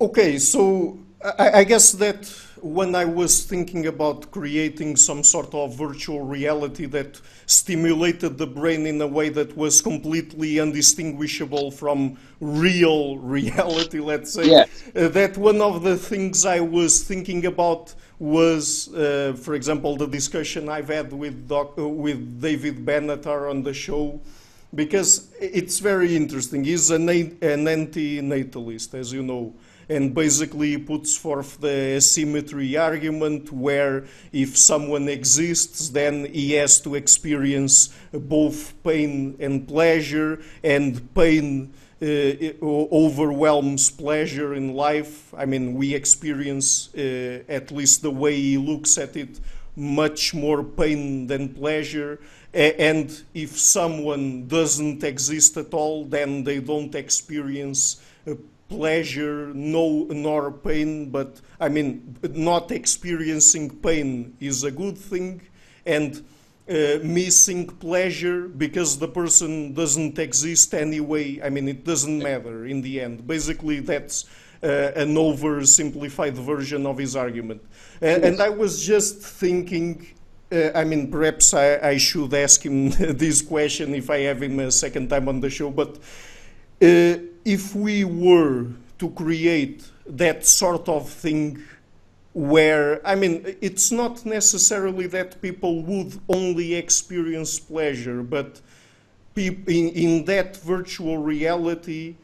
Okay, 0.01 0.37
so 0.37 0.99
I, 1.39 1.51
I 1.59 1.63
guess 1.63 1.93
that 1.93 2.44
when 2.65 2.95
I 2.95 3.05
was 3.05 3.43
thinking 3.43 3.85
about 3.85 4.31
creating 4.31 4.95
some 4.95 5.23
sort 5.23 5.53
of 5.53 5.75
virtual 5.75 6.21
reality 6.21 6.87
that 6.87 7.21
stimulated 7.45 8.39
the 8.39 8.47
brain 8.47 8.87
in 8.87 8.99
a 9.01 9.07
way 9.07 9.29
that 9.29 9.55
was 9.55 9.81
completely 9.81 10.59
undistinguishable 10.59 11.69
from 11.69 12.17
real 12.39 13.17
reality, 13.37 13.99
let's 13.99 14.33
say, 14.33 14.47
yes. 14.47 14.83
uh, 14.95 15.09
that 15.09 15.37
one 15.37 15.61
of 15.61 15.83
the 15.83 15.95
things 15.95 16.43
I 16.43 16.59
was 16.59 17.03
thinking 17.03 17.45
about 17.45 17.93
was, 18.17 18.91
uh, 18.95 19.37
for 19.39 19.53
example, 19.53 19.95
the 19.95 20.07
discussion 20.07 20.67
I've 20.67 20.87
had 20.87 21.13
with, 21.13 21.47
Doc, 21.47 21.77
uh, 21.77 21.87
with 21.87 22.41
David 22.41 22.83
Benatar 22.83 23.47
on 23.47 23.61
the 23.61 23.75
show 23.75 24.19
because 24.73 25.29
it's 25.39 25.77
very 25.77 26.15
interesting. 26.15 26.63
He's 26.63 26.89
an, 26.89 27.09
an 27.09 27.67
anti-natalist, 27.67 28.95
as 28.95 29.13
you 29.13 29.21
know 29.21 29.53
and 29.89 30.13
basically 30.13 30.77
puts 30.77 31.17
forth 31.17 31.59
the 31.61 31.95
asymmetry 31.97 32.75
argument 32.77 33.51
where 33.51 34.05
if 34.31 34.57
someone 34.57 35.07
exists, 35.07 35.89
then 35.89 36.25
he 36.25 36.53
has 36.53 36.81
to 36.81 36.95
experience 36.95 37.93
both 38.11 38.73
pain 38.83 39.35
and 39.39 39.67
pleasure, 39.67 40.41
and 40.63 41.13
pain 41.13 41.73
uh, 42.01 42.05
overwhelms 42.61 43.89
pleasure 43.89 44.53
in 44.53 44.73
life. 44.73 45.33
I 45.33 45.45
mean, 45.45 45.75
we 45.75 45.93
experience, 45.93 46.93
uh, 46.95 47.43
at 47.47 47.71
least 47.71 48.01
the 48.01 48.11
way 48.11 48.35
he 48.35 48.57
looks 48.57 48.97
at 48.97 49.15
it, 49.15 49.39
much 49.75 50.33
more 50.33 50.63
pain 50.63 51.27
than 51.27 51.49
pleasure. 51.49 52.19
And 52.53 53.11
if 53.33 53.59
someone 53.59 54.47
doesn't 54.47 55.03
exist 55.03 55.57
at 55.57 55.73
all, 55.73 56.05
then 56.05 56.45
they 56.45 56.59
don't 56.59 56.95
experience 56.95 58.01
pleasure 58.67 59.53
no 59.53 60.05
nor 60.09 60.51
pain 60.51 61.09
but 61.11 61.39
i 61.59 61.69
mean 61.69 62.17
not 62.31 62.71
experiencing 62.71 63.69
pain 63.69 64.35
is 64.39 64.63
a 64.63 64.71
good 64.71 64.97
thing. 64.97 65.41
And 65.85 66.25
uh, 66.67 66.97
missing 67.03 67.67
pleasure 67.67 68.47
because 68.47 68.97
the 68.97 69.07
person 69.07 69.75
doesn't 69.75 70.17
exist 70.17 70.73
anyway 70.73 71.39
i 71.43 71.49
mean 71.49 71.67
it 71.67 71.85
doesn't 71.85 72.19
matter 72.19 72.65
in 72.65 72.81
the 72.81 73.01
end. 73.01 73.27
Basically 73.27 73.81
that's 73.81 74.25
uh, 74.63 74.91
an 74.95 75.13
oversimplified 75.13 76.33
version 76.33 76.87
of 76.87 76.97
his 76.97 77.15
argument. 77.15 77.61
And, 78.01 78.23
and 78.23 78.41
i 78.41 78.49
was 78.49 78.83
just 78.83 79.21
thinking 79.21 80.07
uh, 80.51 80.71
I 80.75 80.83
mean, 80.83 81.09
perhaps 81.09 81.53
I, 81.53 81.77
I, 81.77 81.97
should 81.97 82.33
ask 82.33 82.63
him 82.63 82.89
this 82.99 83.41
question 83.41 83.95
if 83.95 84.09
I 84.11 84.19
have 84.19 84.43
him 84.43 84.59
a 84.59 84.71
second 84.71 85.09
time 85.09 85.27
on 85.27 85.39
the 85.39 85.49
show. 85.49 85.71
But 85.71 85.97
uh, 86.81 87.17
if 87.45 87.75
we 87.75 88.03
were 88.03 88.65
to 88.97 89.09
create 89.11 89.89
that 90.07 90.45
sort 90.45 90.89
of 90.89 91.09
thing 91.09 91.63
where, 92.33 93.05
I 93.07 93.15
mean, 93.15 93.55
it's 93.61 93.91
not 93.91 94.25
necessarily 94.25 95.07
that 95.07 95.41
people 95.41 95.83
would 95.83 96.19
only 96.27 96.73
experience 96.75 97.59
pleasure, 97.59 98.23
but 98.23 98.59
in, 99.35 99.63
in 99.67 100.25
that 100.25 100.57
virtual 100.57 101.17
reality, 101.17 102.15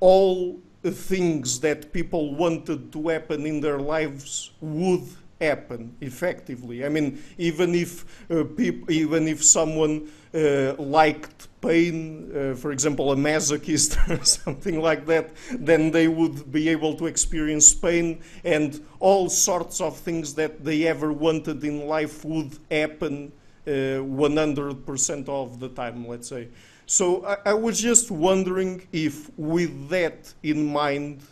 all 0.00 0.60
things 0.82 1.60
that 1.60 1.92
people 1.92 2.34
wanted 2.34 2.92
to 2.92 3.08
happen 3.08 3.46
in 3.46 3.60
their 3.60 3.78
lives 3.78 4.50
would 4.60 5.04
happen 5.40 5.94
effectively. 6.00 6.84
I 6.84 6.88
mean, 6.88 7.22
even 7.38 7.74
if 7.74 8.04
uh, 8.30 8.44
even 8.88 9.28
if 9.28 9.44
someone 9.44 10.08
uh, 10.34 10.74
liked 10.82 11.48
pain, 11.60 12.30
uh, 12.34 12.54
for 12.54 12.72
example, 12.72 13.12
a 13.12 13.16
masochist 13.16 13.96
or 14.20 14.24
something 14.24 14.80
like 14.80 15.06
that, 15.06 15.30
then 15.52 15.90
they 15.90 16.08
would 16.08 16.50
be 16.50 16.68
able 16.68 16.94
to 16.94 17.06
experience 17.06 17.72
pain 17.72 18.20
and 18.44 18.84
all 19.00 19.28
sorts 19.28 19.80
of 19.80 19.96
things 19.96 20.34
that 20.34 20.64
they 20.64 20.86
ever 20.86 21.12
wanted 21.12 21.62
in 21.64 21.86
life 21.86 22.24
would 22.24 22.58
happen 22.70 23.32
100% 23.66 25.28
uh, 25.28 25.42
of 25.42 25.60
the 25.60 25.68
time, 25.70 26.06
let's 26.06 26.28
say. 26.28 26.48
So 26.86 27.24
I, 27.24 27.36
I 27.46 27.54
was 27.54 27.80
just 27.80 28.10
wondering 28.10 28.86
if, 28.92 29.30
with 29.38 29.88
that 29.88 30.34
in 30.42 30.66
mind, 30.66 31.22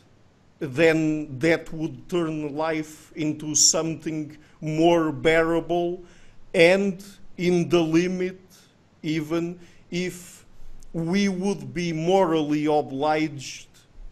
then 0.58 1.38
that 1.40 1.72
would 1.72 2.08
turn 2.08 2.54
life 2.56 3.12
into 3.16 3.54
something 3.54 4.36
more 4.60 5.12
bearable 5.12 6.02
and 6.54 7.04
in 7.36 7.68
the 7.68 7.80
limit 7.80 8.38
even 9.02 9.58
if 9.90 10.44
we 10.92 11.28
would 11.28 11.72
be 11.72 11.92
morally 11.92 12.66
obliged 12.66 13.68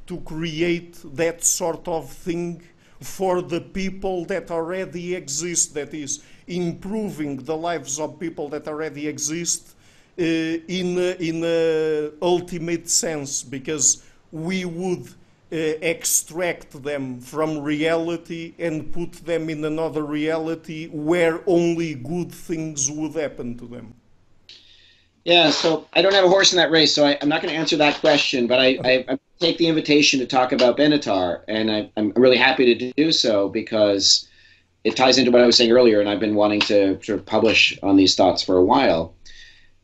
to 0.07 0.19
create 0.21 0.99
that 1.15 1.45
sort 1.45 1.87
of 1.87 2.11
thing 2.11 2.63
for 3.01 3.41
the 3.43 3.61
people 3.61 4.25
that 4.27 4.51
already 4.51 5.15
exist, 5.15 5.75
that 5.75 5.95
is, 5.95 6.23
improving 6.47 7.37
the 7.37 7.57
lives 7.57 7.99
of 7.99 8.19
people 8.19 8.49
that 8.49 8.67
already 8.67 9.07
exist 9.07 9.75
uh, 10.19 10.23
in, 10.23 10.99
a, 10.99 11.17
in 11.21 11.43
a 11.45 12.11
ultimate 12.21 12.89
sense, 12.89 13.43
because 13.43 14.05
we 14.33 14.65
would 14.65 15.07
uh, 15.53 15.57
extract 15.83 16.83
them 16.83 17.21
from 17.21 17.59
reality 17.59 18.55
and 18.59 18.93
put 18.93 19.13
them 19.13 19.49
in 19.49 19.65
another 19.65 20.05
reality 20.05 20.89
where 20.89 21.41
only 21.47 21.95
good 21.95 22.33
things 22.33 22.91
would 22.91 23.15
happen 23.15 23.57
to 23.57 23.67
them? 23.67 23.95
Yeah, 25.25 25.51
so 25.51 25.87
I 25.93 26.01
don't 26.01 26.15
have 26.15 26.25
a 26.25 26.29
horse 26.29 26.53
in 26.53 26.57
that 26.57 26.71
race, 26.71 26.95
so 26.95 27.05
I, 27.05 27.13
am 27.13 27.29
not 27.29 27.43
going 27.43 27.53
to 27.53 27.59
answer 27.59 27.77
that 27.77 28.01
question. 28.01 28.47
But 28.47 28.59
I, 28.59 28.79
I, 28.85 29.05
I, 29.09 29.19
take 29.39 29.59
the 29.59 29.69
invitation 29.69 30.19
to 30.21 30.27
talk 30.27 30.53
about 30.53 30.77
Benatar, 30.77 31.43
and 31.49 31.71
I, 31.71 31.91
am 31.97 32.13
really 32.17 32.37
happy 32.37 32.75
to 32.75 32.93
do 32.93 33.13
so 33.13 33.49
because 33.49 34.29
it 34.85 34.97
ties 34.97 35.19
into 35.19 35.31
what 35.31 35.43
I 35.43 35.47
was 35.47 35.57
saying 35.57 35.73
earlier, 35.73 36.01
and 36.01 36.09
I've 36.09 36.21
been 36.21 36.35
wanting 36.35 36.61
to 36.63 37.03
sort 37.03 37.19
of 37.19 37.27
publish 37.27 37.79
on 37.83 37.97
these 37.97 38.15
thoughts 38.15 38.43
for 38.43 38.57
a 38.57 38.65
while. 38.65 39.15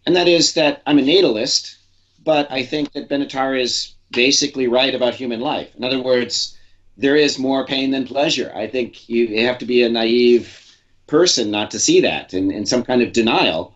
And 0.06 0.16
that 0.16 0.28
is 0.28 0.54
that 0.54 0.82
I'm 0.86 0.98
a 0.98 1.02
natalist, 1.02 1.76
but 2.24 2.50
I 2.50 2.64
think 2.64 2.92
that 2.92 3.08
Benatar 3.08 3.60
is 3.60 3.94
basically 4.10 4.68
right 4.68 4.94
about 4.94 5.14
human 5.14 5.40
life. 5.40 5.68
In 5.76 5.84
other 5.84 6.02
words, 6.02 6.56
there 6.96 7.16
is 7.16 7.38
more 7.38 7.66
pain 7.66 7.90
than 7.90 8.06
pleasure. 8.06 8.52
I 8.54 8.66
think 8.68 9.08
you 9.08 9.40
have 9.42 9.58
to 9.58 9.66
be 9.66 9.82
a 9.82 9.88
naive 9.88 10.62
person 11.06 11.50
not 11.50 11.70
to 11.72 11.78
see 11.78 12.00
that 12.00 12.32
and 12.32 12.50
in 12.50 12.66
some 12.66 12.82
kind 12.82 13.02
of 13.02 13.12
denial. 13.12 13.75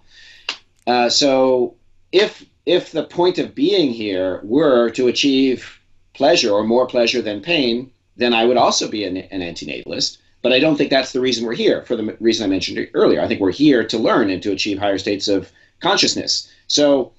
Uh, 0.90 1.08
so 1.08 1.76
if 2.10 2.44
if 2.66 2.90
the 2.90 3.04
point 3.04 3.38
of 3.38 3.54
being 3.54 3.92
here 3.92 4.40
were 4.42 4.90
to 4.90 5.06
achieve 5.06 5.78
pleasure 6.14 6.50
or 6.50 6.64
more 6.64 6.84
pleasure 6.84 7.22
than 7.22 7.40
pain, 7.40 7.92
then 8.16 8.34
I 8.34 8.44
would 8.44 8.56
also 8.56 8.88
be 8.88 9.04
an, 9.04 9.16
an 9.16 9.40
antinatalist. 9.40 10.18
But 10.42 10.52
I 10.52 10.58
don't 10.58 10.76
think 10.76 10.90
that's 10.90 11.12
the 11.12 11.20
reason 11.20 11.46
we're 11.46 11.54
here. 11.54 11.84
For 11.84 11.94
the 11.94 12.16
reason 12.18 12.44
I 12.44 12.48
mentioned 12.48 12.88
earlier, 12.94 13.20
I 13.20 13.28
think 13.28 13.40
we're 13.40 13.52
here 13.52 13.84
to 13.86 13.98
learn 13.98 14.30
and 14.30 14.42
to 14.42 14.50
achieve 14.50 14.78
higher 14.78 14.98
states 14.98 15.28
of 15.28 15.52
consciousness. 15.78 16.50
So 16.66 17.12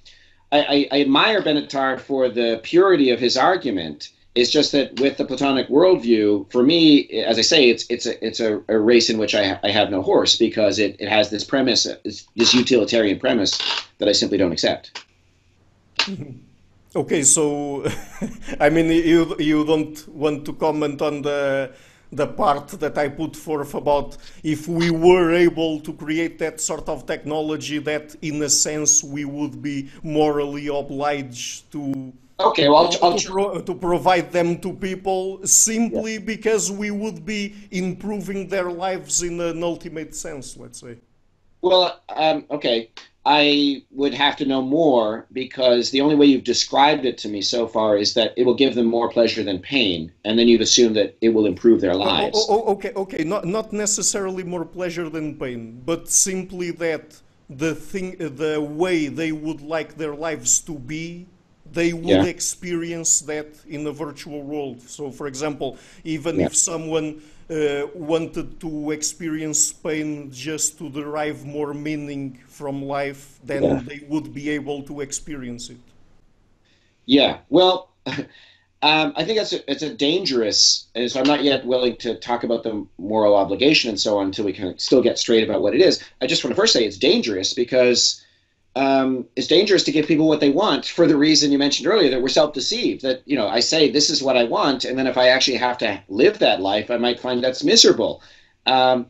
I, 0.50 0.86
I, 0.92 1.00
admire 1.00 1.40
Benatar 1.40 1.98
for 1.98 2.28
the 2.28 2.60
purity 2.62 3.08
of 3.08 3.20
his 3.20 3.38
argument. 3.38 4.10
It's 4.34 4.50
just 4.50 4.72
that 4.72 4.98
with 4.98 5.18
the 5.18 5.26
Platonic 5.26 5.68
worldview, 5.68 6.50
for 6.50 6.62
me, 6.62 7.08
as 7.10 7.38
I 7.38 7.42
say, 7.42 7.68
it's 7.68 7.84
it's 7.90 8.06
a 8.06 8.24
it's 8.26 8.40
a, 8.40 8.62
a 8.68 8.78
race 8.78 9.10
in 9.10 9.18
which 9.18 9.34
I, 9.34 9.44
ha- 9.48 9.60
I 9.62 9.70
have 9.70 9.90
no 9.90 10.00
horse 10.02 10.36
because 10.36 10.78
it, 10.78 10.96
it 10.98 11.08
has 11.08 11.28
this 11.28 11.44
premise, 11.44 11.86
this, 12.04 12.54
utilitarian 12.54 13.18
premise 13.18 13.58
that 13.98 14.08
I 14.08 14.12
simply 14.12 14.38
don't 14.38 14.52
accept. 14.52 15.04
Okay, 16.94 17.22
so 17.22 17.86
I 18.60 18.68
mean, 18.68 18.90
you 18.90 19.34
you 19.38 19.64
don't 19.64 20.06
want 20.08 20.44
to 20.44 20.52
comment 20.52 21.00
on 21.00 21.22
the 21.22 21.72
the 22.12 22.26
part 22.26 22.68
that 22.68 22.98
I 22.98 23.08
put 23.08 23.34
forth 23.34 23.72
about 23.74 24.18
if 24.42 24.68
we 24.68 24.90
were 24.90 25.32
able 25.32 25.80
to 25.80 25.94
create 25.94 26.38
that 26.40 26.60
sort 26.60 26.88
of 26.90 27.06
technology 27.06 27.78
that, 27.78 28.14
in 28.20 28.42
a 28.42 28.50
sense, 28.50 29.02
we 29.02 29.24
would 29.24 29.62
be 29.62 29.88
morally 30.02 30.66
obliged 30.68 31.72
to. 31.72 32.12
Okay, 32.42 32.68
well, 32.68 32.86
I'll, 32.86 33.12
I'll 33.12 33.18
to, 33.18 33.30
pro 33.30 33.60
to, 33.60 33.74
provide 33.74 34.32
them 34.32 34.60
to 34.60 34.72
people 34.74 35.46
simply 35.46 36.14
yeah. 36.14 36.20
because 36.20 36.70
we 36.70 36.90
would 36.90 37.24
be 37.24 37.54
improving 37.70 38.48
their 38.48 38.70
lives 38.70 39.22
in 39.22 39.40
an 39.40 39.62
ultimate 39.62 40.14
sense, 40.14 40.56
let's 40.56 40.80
say. 40.80 40.98
Well, 41.60 42.00
um, 42.08 42.44
okay. 42.50 42.90
I 43.24 43.84
would 43.92 44.14
have 44.14 44.36
to 44.38 44.44
know 44.44 44.62
more 44.62 45.26
because 45.32 45.90
the 45.90 46.00
only 46.00 46.16
way 46.16 46.26
you've 46.26 46.42
described 46.42 47.04
it 47.04 47.18
to 47.18 47.28
me 47.28 47.40
so 47.40 47.68
far 47.68 47.96
is 47.96 48.14
that 48.14 48.34
it 48.36 48.44
will 48.44 48.54
give 48.54 48.74
them 48.74 48.86
more 48.86 49.08
pleasure 49.08 49.44
than 49.44 49.60
pain, 49.60 50.10
and 50.24 50.36
then 50.36 50.48
you'd 50.48 50.60
assume 50.60 50.92
that 50.94 51.16
it 51.20 51.28
will 51.28 51.46
improve 51.46 51.80
their 51.80 51.92
oh, 51.92 52.02
oh, 52.02 52.04
lives. 52.04 52.46
Oh, 52.48 52.64
oh, 52.66 52.72
okay, 52.72 52.92
okay, 52.96 53.22
not 53.22 53.44
not 53.44 53.72
necessarily 53.72 54.42
more 54.42 54.64
pleasure 54.64 55.08
than 55.08 55.38
pain, 55.38 55.80
but 55.86 56.08
simply 56.08 56.72
that 56.72 57.20
the 57.48 57.76
thing, 57.76 58.16
the 58.18 58.60
way 58.60 59.06
they 59.06 59.30
would 59.30 59.60
like 59.60 59.96
their 59.96 60.16
lives 60.16 60.60
to 60.60 60.76
be, 60.78 61.28
they 61.72 61.92
would 61.92 62.04
yeah. 62.04 62.24
experience 62.24 63.20
that 63.20 63.46
in 63.66 63.86
a 63.86 63.92
virtual 63.92 64.42
world. 64.42 64.82
So, 64.82 65.10
for 65.10 65.26
example, 65.26 65.78
even 66.04 66.38
yeah. 66.38 66.46
if 66.46 66.56
someone 66.56 67.22
uh, 67.50 67.86
wanted 67.94 68.60
to 68.60 68.90
experience 68.90 69.72
pain 69.72 70.30
just 70.30 70.78
to 70.78 70.88
derive 70.90 71.44
more 71.44 71.74
meaning 71.74 72.38
from 72.46 72.82
life, 72.84 73.38
then 73.44 73.62
yeah. 73.62 73.80
they 73.84 74.00
would 74.08 74.32
be 74.32 74.50
able 74.50 74.82
to 74.82 75.00
experience 75.00 75.70
it. 75.70 75.78
Yeah, 77.06 77.38
well, 77.48 77.90
um, 78.06 79.12
I 79.16 79.24
think 79.24 79.38
that's 79.38 79.52
a, 79.52 79.70
it's 79.70 79.82
a 79.82 79.92
dangerous, 79.92 80.86
and 80.94 81.10
so 81.10 81.20
I'm 81.20 81.26
not 81.26 81.42
yet 81.42 81.66
willing 81.66 81.96
to 81.96 82.16
talk 82.16 82.44
about 82.44 82.62
the 82.62 82.86
moral 82.98 83.34
obligation 83.34 83.90
and 83.90 83.98
so 83.98 84.18
on 84.18 84.26
until 84.26 84.44
we 84.44 84.52
can 84.52 84.78
still 84.78 85.02
get 85.02 85.18
straight 85.18 85.44
about 85.44 85.62
what 85.62 85.74
it 85.74 85.80
is. 85.80 86.02
I 86.20 86.26
just 86.26 86.44
want 86.44 86.54
to 86.54 86.60
first 86.60 86.72
say 86.72 86.84
it's 86.84 86.98
dangerous 86.98 87.54
because 87.54 88.24
um, 88.74 89.26
it's 89.36 89.46
dangerous 89.46 89.84
to 89.84 89.92
give 89.92 90.06
people 90.06 90.26
what 90.26 90.40
they 90.40 90.50
want 90.50 90.86
for 90.86 91.06
the 91.06 91.16
reason 91.16 91.52
you 91.52 91.58
mentioned 91.58 91.86
earlier 91.86 92.10
that 92.10 92.22
we're 92.22 92.28
self-deceived. 92.28 93.02
That 93.02 93.22
you 93.26 93.36
know, 93.36 93.48
I 93.48 93.60
say 93.60 93.90
this 93.90 94.08
is 94.08 94.22
what 94.22 94.36
I 94.36 94.44
want, 94.44 94.84
and 94.84 94.98
then 94.98 95.06
if 95.06 95.18
I 95.18 95.28
actually 95.28 95.58
have 95.58 95.78
to 95.78 96.02
live 96.08 96.38
that 96.38 96.60
life, 96.60 96.90
I 96.90 96.96
might 96.96 97.20
find 97.20 97.44
that's 97.44 97.64
miserable. 97.64 98.22
Um, 98.64 99.06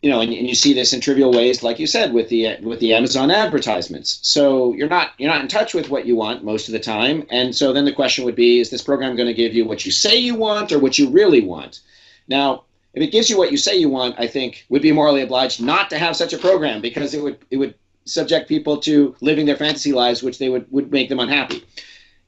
you 0.00 0.10
know, 0.10 0.20
and, 0.20 0.32
and, 0.32 0.48
you 0.48 0.56
see 0.56 0.72
this 0.72 0.92
in 0.92 1.00
trivial 1.00 1.30
ways, 1.30 1.62
like 1.62 1.78
you 1.78 1.86
said, 1.86 2.12
with 2.12 2.28
the 2.28 2.56
with 2.60 2.80
the 2.80 2.92
Amazon 2.92 3.30
advertisements. 3.30 4.18
So 4.22 4.74
you're 4.74 4.88
not 4.88 5.12
you're 5.16 5.30
not 5.30 5.42
in 5.42 5.48
touch 5.48 5.74
with 5.74 5.90
what 5.90 6.06
you 6.06 6.16
want 6.16 6.42
most 6.42 6.66
of 6.66 6.72
the 6.72 6.80
time, 6.80 7.24
and 7.30 7.54
so 7.54 7.72
then 7.72 7.84
the 7.84 7.92
question 7.92 8.24
would 8.24 8.34
be: 8.34 8.58
Is 8.58 8.70
this 8.70 8.82
program 8.82 9.14
going 9.14 9.28
to 9.28 9.34
give 9.34 9.54
you 9.54 9.64
what 9.64 9.86
you 9.86 9.92
say 9.92 10.16
you 10.16 10.34
want, 10.34 10.72
or 10.72 10.80
what 10.80 10.98
you 10.98 11.08
really 11.08 11.40
want? 11.40 11.80
Now, 12.26 12.64
if 12.94 13.02
it 13.02 13.12
gives 13.12 13.30
you 13.30 13.38
what 13.38 13.52
you 13.52 13.56
say 13.56 13.76
you 13.76 13.88
want, 13.88 14.16
I 14.18 14.26
think 14.26 14.66
would 14.68 14.82
be 14.82 14.90
morally 14.90 15.22
obliged 15.22 15.62
not 15.62 15.88
to 15.90 15.98
have 15.98 16.16
such 16.16 16.32
a 16.32 16.38
program 16.38 16.80
because 16.80 17.14
it 17.14 17.22
would 17.22 17.38
it 17.52 17.58
would 17.58 17.74
subject 18.04 18.48
people 18.48 18.76
to 18.78 19.14
living 19.20 19.46
their 19.46 19.56
fantasy 19.56 19.92
lives, 19.92 20.22
which 20.22 20.38
they 20.38 20.48
would, 20.48 20.70
would 20.70 20.90
make 20.90 21.08
them 21.08 21.20
unhappy. 21.20 21.64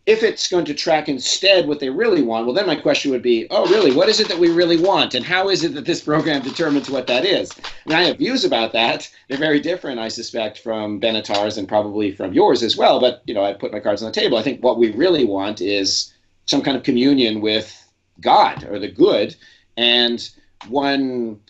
If 0.06 0.22
it's 0.22 0.48
going 0.48 0.66
to 0.66 0.74
track 0.74 1.08
instead 1.08 1.66
what 1.66 1.80
they 1.80 1.88
really 1.88 2.20
want, 2.20 2.44
well, 2.44 2.54
then 2.54 2.66
my 2.66 2.76
question 2.76 3.10
would 3.10 3.22
be, 3.22 3.46
oh, 3.50 3.66
really? 3.70 3.90
What 3.90 4.10
is 4.10 4.20
it 4.20 4.28
that 4.28 4.38
we 4.38 4.50
really 4.50 4.76
want? 4.76 5.14
And 5.14 5.24
how 5.24 5.48
is 5.48 5.64
it 5.64 5.72
that 5.74 5.86
this 5.86 6.02
program 6.02 6.42
determines 6.42 6.90
what 6.90 7.06
that 7.06 7.24
is? 7.24 7.50
And 7.86 7.94
I 7.94 8.02
have 8.02 8.18
views 8.18 8.44
about 8.44 8.72
that. 8.74 9.10
They're 9.28 9.38
very 9.38 9.60
different, 9.60 9.98
I 9.98 10.08
suspect, 10.08 10.58
from 10.58 11.00
Benatar's 11.00 11.56
and 11.56 11.66
probably 11.66 12.12
from 12.12 12.34
yours 12.34 12.62
as 12.62 12.76
well. 12.76 13.00
But, 13.00 13.22
you 13.24 13.32
know, 13.32 13.44
I 13.44 13.54
put 13.54 13.72
my 13.72 13.80
cards 13.80 14.02
on 14.02 14.12
the 14.12 14.20
table. 14.20 14.36
I 14.36 14.42
think 14.42 14.62
what 14.62 14.78
we 14.78 14.92
really 14.92 15.24
want 15.24 15.62
is 15.62 16.12
some 16.44 16.60
kind 16.60 16.76
of 16.76 16.82
communion 16.82 17.40
with 17.40 17.74
God 18.20 18.64
or 18.64 18.78
the 18.78 18.90
good, 18.90 19.34
and 19.78 20.28
one 20.68 21.40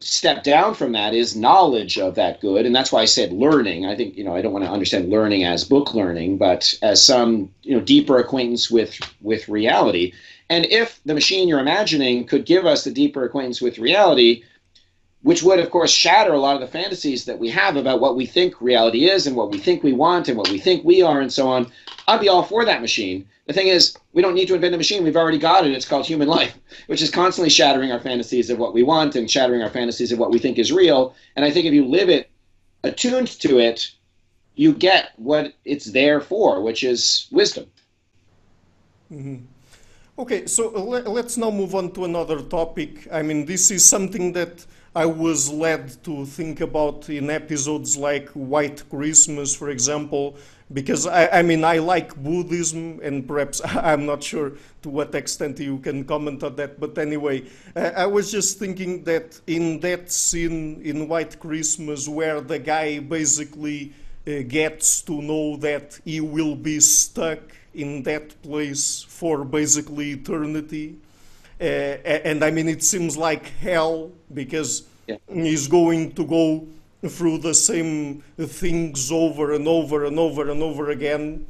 step 0.00 0.42
down 0.42 0.74
from 0.74 0.92
that 0.92 1.12
is 1.14 1.36
knowledge 1.36 1.98
of 1.98 2.14
that 2.14 2.40
good. 2.40 2.64
And 2.64 2.74
that's 2.74 2.90
why 2.90 3.02
i 3.02 3.04
said 3.04 3.32
learning. 3.32 3.86
I 3.86 3.94
think 3.94 4.16
you 4.16 4.24
know 4.24 4.34
i 4.34 4.42
don't 4.42 4.52
want 4.52 4.64
to 4.64 4.70
understand 4.70 5.10
learning 5.10 5.44
as 5.44 5.64
book 5.64 5.94
learning 5.94 6.38
but 6.38 6.74
as 6.82 7.04
some 7.04 7.50
you 7.62 7.74
know 7.74 7.80
deeper 7.82 8.18
acquaintance 8.18 8.70
with 8.70 8.98
with 9.20 9.48
reality. 9.48 10.12
And 10.48 10.66
if 10.66 11.00
the 11.04 11.14
machine 11.14 11.48
you're 11.48 11.60
imagining 11.60 12.26
could 12.26 12.44
give 12.44 12.66
us 12.66 12.84
the 12.84 12.90
deeper 12.90 13.24
acquaintance 13.24 13.60
with 13.60 13.78
reality 13.78 14.42
which 15.22 15.42
would 15.42 15.58
of 15.58 15.70
course 15.70 15.90
shatter 15.90 16.32
a 16.32 16.38
lot 16.38 16.54
of 16.54 16.60
the 16.60 16.66
fantasies 16.66 17.24
that 17.24 17.38
we 17.38 17.48
have 17.48 17.76
about 17.76 18.00
what 18.00 18.16
we 18.16 18.26
think 18.26 18.60
reality 18.60 19.08
is 19.08 19.26
and 19.26 19.36
what 19.36 19.50
we 19.50 19.58
think 19.58 19.82
we 19.82 19.92
want 19.92 20.28
and 20.28 20.36
what 20.36 20.50
we 20.50 20.58
think 20.58 20.84
we 20.84 21.02
are 21.02 21.20
and 21.20 21.32
so 21.32 21.48
on 21.48 21.70
i'd 22.08 22.20
be 22.20 22.28
all 22.28 22.42
for 22.42 22.64
that 22.64 22.80
machine 22.80 23.26
the 23.50 23.54
thing 23.54 23.66
is, 23.66 23.96
we 24.12 24.22
don't 24.22 24.34
need 24.34 24.46
to 24.46 24.54
invent 24.54 24.76
a 24.76 24.78
machine. 24.78 25.02
We've 25.02 25.16
already 25.16 25.36
got 25.36 25.66
it. 25.66 25.72
It's 25.72 25.84
called 25.84 26.06
human 26.06 26.28
life, 26.28 26.56
which 26.86 27.02
is 27.02 27.10
constantly 27.10 27.50
shattering 27.50 27.90
our 27.90 27.98
fantasies 27.98 28.48
of 28.48 28.58
what 28.58 28.74
we 28.74 28.84
want 28.84 29.16
and 29.16 29.28
shattering 29.28 29.60
our 29.60 29.70
fantasies 29.70 30.12
of 30.12 30.20
what 30.20 30.30
we 30.30 30.38
think 30.38 30.56
is 30.56 30.70
real. 30.70 31.16
And 31.34 31.44
I 31.44 31.50
think 31.50 31.66
if 31.66 31.74
you 31.74 31.84
live 31.84 32.08
it 32.08 32.30
attuned 32.84 33.26
to 33.40 33.58
it, 33.58 33.90
you 34.54 34.72
get 34.72 35.14
what 35.16 35.54
it's 35.64 35.86
there 35.86 36.20
for, 36.20 36.62
which 36.62 36.84
is 36.84 37.26
wisdom. 37.32 37.66
Mm-hmm. 39.12 39.38
Okay, 40.16 40.46
so 40.46 40.68
let, 40.68 41.08
us 41.08 41.36
now 41.36 41.50
move 41.50 41.74
on 41.74 41.90
to 41.94 42.04
another 42.04 42.42
topic. 42.42 43.08
I 43.10 43.22
mean, 43.22 43.46
this 43.46 43.72
is 43.72 43.84
something 43.84 44.32
that 44.34 44.64
I 44.94 45.06
was 45.06 45.52
led 45.52 46.02
to 46.04 46.26
think 46.26 46.60
about 46.60 47.08
in 47.08 47.30
episodes 47.30 47.96
like 47.96 48.28
White 48.30 48.82
Christmas, 48.90 49.54
for 49.54 49.70
example, 49.70 50.36
because 50.72 51.06
I, 51.06 51.28
I, 51.38 51.42
mean 51.42 51.64
I 51.64 51.78
like 51.78 52.14
Buddhism 52.16 52.98
and 53.00 53.26
perhaps 53.26 53.60
I'm 53.64 54.04
not 54.06 54.22
sure 54.22 54.52
to 54.82 54.88
what 54.88 55.14
extent 55.14 55.60
you 55.60 55.78
can 55.78 56.04
comment 56.04 56.42
on 56.42 56.56
that 56.56 56.78
but 56.78 56.96
anyway 56.96 57.44
I, 57.74 57.90
I 57.90 58.06
was 58.06 58.30
just 58.30 58.58
thinking 58.58 59.04
that 59.04 59.40
in 59.46 59.80
that 59.80 60.10
scene 60.10 60.80
in 60.84 61.08
White 61.08 61.40
Christmas 61.40 62.08
where 62.08 62.40
the 62.40 62.58
guy 62.58 63.00
basically 63.00 63.92
uh, 64.26 64.42
gets 64.46 65.02
to 65.02 65.20
know 65.20 65.56
that 65.56 65.98
he 66.04 66.20
will 66.20 66.54
be 66.54 66.78
stuck 66.80 67.40
in 67.74 68.02
that 68.04 68.40
place 68.42 69.02
for 69.08 69.44
basically 69.44 70.12
eternity 70.12 70.96
uh, 71.60 71.64
and 71.64 72.42
I 72.44 72.50
mean 72.50 72.68
it 72.68 72.82
seems 72.82 73.16
like 73.16 73.46
hell 73.60 74.10
because 74.32 74.84
yeah. 75.06 75.16
he's 75.28 75.68
going 75.68 76.12
to 76.12 76.24
go 76.24 76.66
through 77.06 77.38
the 77.38 77.54
same 77.54 78.22
things 78.38 79.10
over 79.10 79.54
and 79.54 79.66
over 79.66 80.04
and 80.04 80.18
over 80.18 80.50
and 80.50 80.62
over 80.62 80.90
again. 80.90 81.46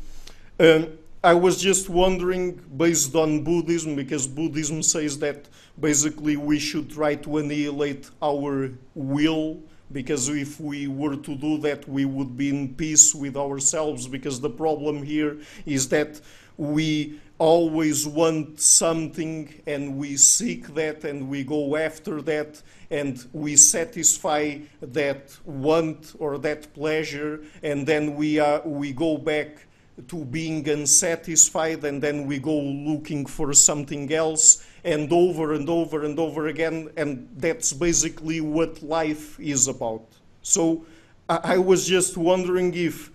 Um, 0.59 0.89
I 1.23 1.35
was 1.35 1.61
just 1.61 1.91
wondering, 1.91 2.53
based 2.77 3.15
on 3.15 3.45
Buddhism, 3.45 3.95
because 3.95 4.27
Buddhism 4.27 4.83
says 4.83 5.19
that 5.19 5.49
basically 5.79 6.37
we 6.37 6.59
should 6.59 6.91
try 6.91 7.15
to 7.17 7.39
annihilate 7.39 8.09
our 8.23 8.71
will, 8.95 9.59
because 9.93 10.29
if 10.31 10.59
we 10.61 10.87
were 10.87 11.17
to 11.17 11.35
do 11.35 11.59
that, 11.59 11.87
we 11.89 12.05
would 12.05 12.39
be 12.39 12.49
in 12.49 12.75
peace 12.75 13.15
with 13.15 13.37
ourselves. 13.37 14.07
Because 14.07 14.41
the 14.41 14.49
problem 14.49 15.03
here 15.03 15.37
is 15.67 15.89
that 15.91 16.21
we 16.57 17.21
always 17.41 18.07
want 18.07 18.61
something 18.61 19.63
and 19.67 19.97
we 19.97 20.15
seek 20.15 20.75
that 20.75 21.05
and 21.05 21.27
we 21.27 21.43
go 21.43 21.75
after 21.75 22.21
that 22.21 22.63
and 22.91 23.27
we 23.33 23.57
satisfy 23.57 24.59
that 24.83 25.35
want 25.47 26.15
or 26.19 26.37
that 26.39 26.73
pleasure, 26.75 27.41
and 27.63 27.87
then 27.87 28.15
we, 28.15 28.39
are, 28.39 28.61
we 28.67 28.93
go 28.93 29.17
back 29.17 29.67
to 30.09 30.25
being 30.27 30.69
unsatisfied, 30.69 31.85
and 31.85 32.03
then 32.03 32.27
we 32.27 32.39
go 32.39 32.59
looking 32.59 33.25
for 33.27 33.53
something 33.53 34.13
else, 34.13 34.67
and 34.83 35.13
over 35.13 35.53
and 35.53 35.69
over 35.69 36.05
and 36.05 36.19
over 36.19 36.49
again, 36.49 36.91
and 36.97 37.29
that's 37.37 37.73
basically 37.73 38.41
what 38.41 38.83
life 38.83 39.39
is 39.39 39.69
about. 39.69 40.07
So 40.43 40.85
I, 41.29 41.41
I 41.45 41.59
was 41.59 41.87
just 41.87 42.17
wondering 42.17 42.75
if 42.75 43.11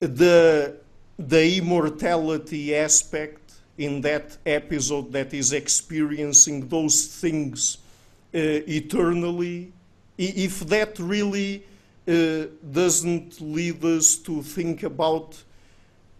the 0.00 0.76
the 1.18 1.56
immortality 1.56 2.76
aspect 2.76 3.45
in 3.78 4.00
that 4.00 4.38
episode 4.46 5.12
that 5.12 5.34
is 5.34 5.52
experiencing 5.52 6.68
those 6.68 7.06
things 7.06 7.78
uh, 8.34 8.38
eternally, 8.38 9.72
if 10.18 10.60
that 10.60 10.98
really 10.98 11.64
uh, 12.08 12.46
doesn't 12.70 13.40
lead 13.40 13.84
us 13.84 14.16
to 14.16 14.42
think 14.42 14.82
about 14.82 15.42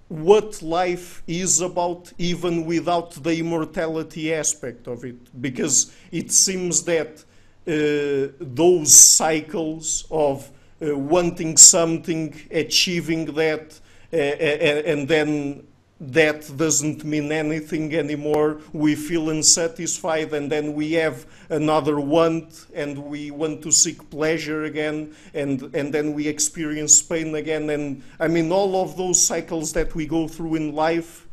what 0.09 0.62
life 0.62 1.23
is 1.27 1.61
about, 1.61 2.12
even 2.19 2.65
without 2.65 3.11
the 3.23 3.39
immortality 3.39 4.33
aspect 4.33 4.87
of 4.87 5.05
it, 5.05 5.41
because 5.41 5.93
it 6.12 6.31
seems 6.31 6.85
that 6.85 7.24
uh, 7.66 8.33
those 8.39 8.95
cycles 8.95 10.07
of 10.11 10.49
uh, 10.81 10.97
wanting 10.97 11.57
something, 11.57 12.35
achieving 12.51 13.24
that, 13.35 13.81
uh, 14.12 14.16
and 14.16 15.09
then 15.09 15.66
that 15.98 16.55
doesn't 16.56 17.05
mean 17.05 17.32
anything 17.32 17.94
anymore. 17.94 18.60
We 18.73 18.94
feel 18.94 19.31
unsatisfied, 19.31 20.35
and 20.35 20.52
then 20.52 20.74
we 20.74 20.93
have 20.93 21.27
another 21.48 21.98
want, 21.98 22.66
and 22.74 22.98
we 22.98 23.31
want 23.31 23.62
to 23.62 23.73
seek 23.73 24.10
pleasure 24.10 24.64
again, 24.64 25.14
and, 25.32 25.74
and 25.74 25.94
then 25.94 26.12
we 26.12 26.28
experience 26.28 27.01
pain 27.01 27.35
again. 27.35 27.70
And 27.70 28.02
I 28.20 28.28
mean, 28.28 28.52
all 28.52 28.82
of 28.82 28.97
those 28.97 29.24
cycles 29.24 29.73
that 29.73 29.94
we 29.94 30.06
go 30.06 30.28
through 30.28 30.56
in 30.56 30.74
life, 30.74 31.27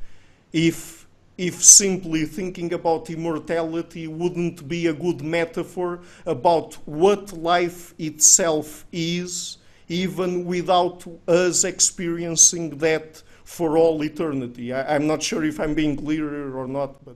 if, 0.54 1.08
if 1.38 1.62
simply 1.62 2.24
thinking 2.26 2.72
about 2.72 3.10
immortality 3.10 4.08
wouldn't 4.08 4.66
be 4.70 4.88
a 4.88 4.94
good 4.94 5.22
metaphor 5.22 6.00
about 6.26 6.76
what 6.86 7.34
life 7.34 7.94
itself 8.00 8.86
is, 8.94 9.58
even 9.90 10.46
without 10.46 11.06
us 11.28 11.66
experiencing 11.66 12.78
that 12.78 13.22
for 13.54 13.78
all 13.78 14.04
eternity. 14.04 14.74
I, 14.74 14.96
am 14.96 15.06
not 15.06 15.22
sure 15.22 15.44
if 15.44 15.60
I'm 15.60 15.76
being 15.76 15.96
clearer 15.96 16.58
or 16.58 16.68
not, 16.68 17.06
but. 17.06 17.16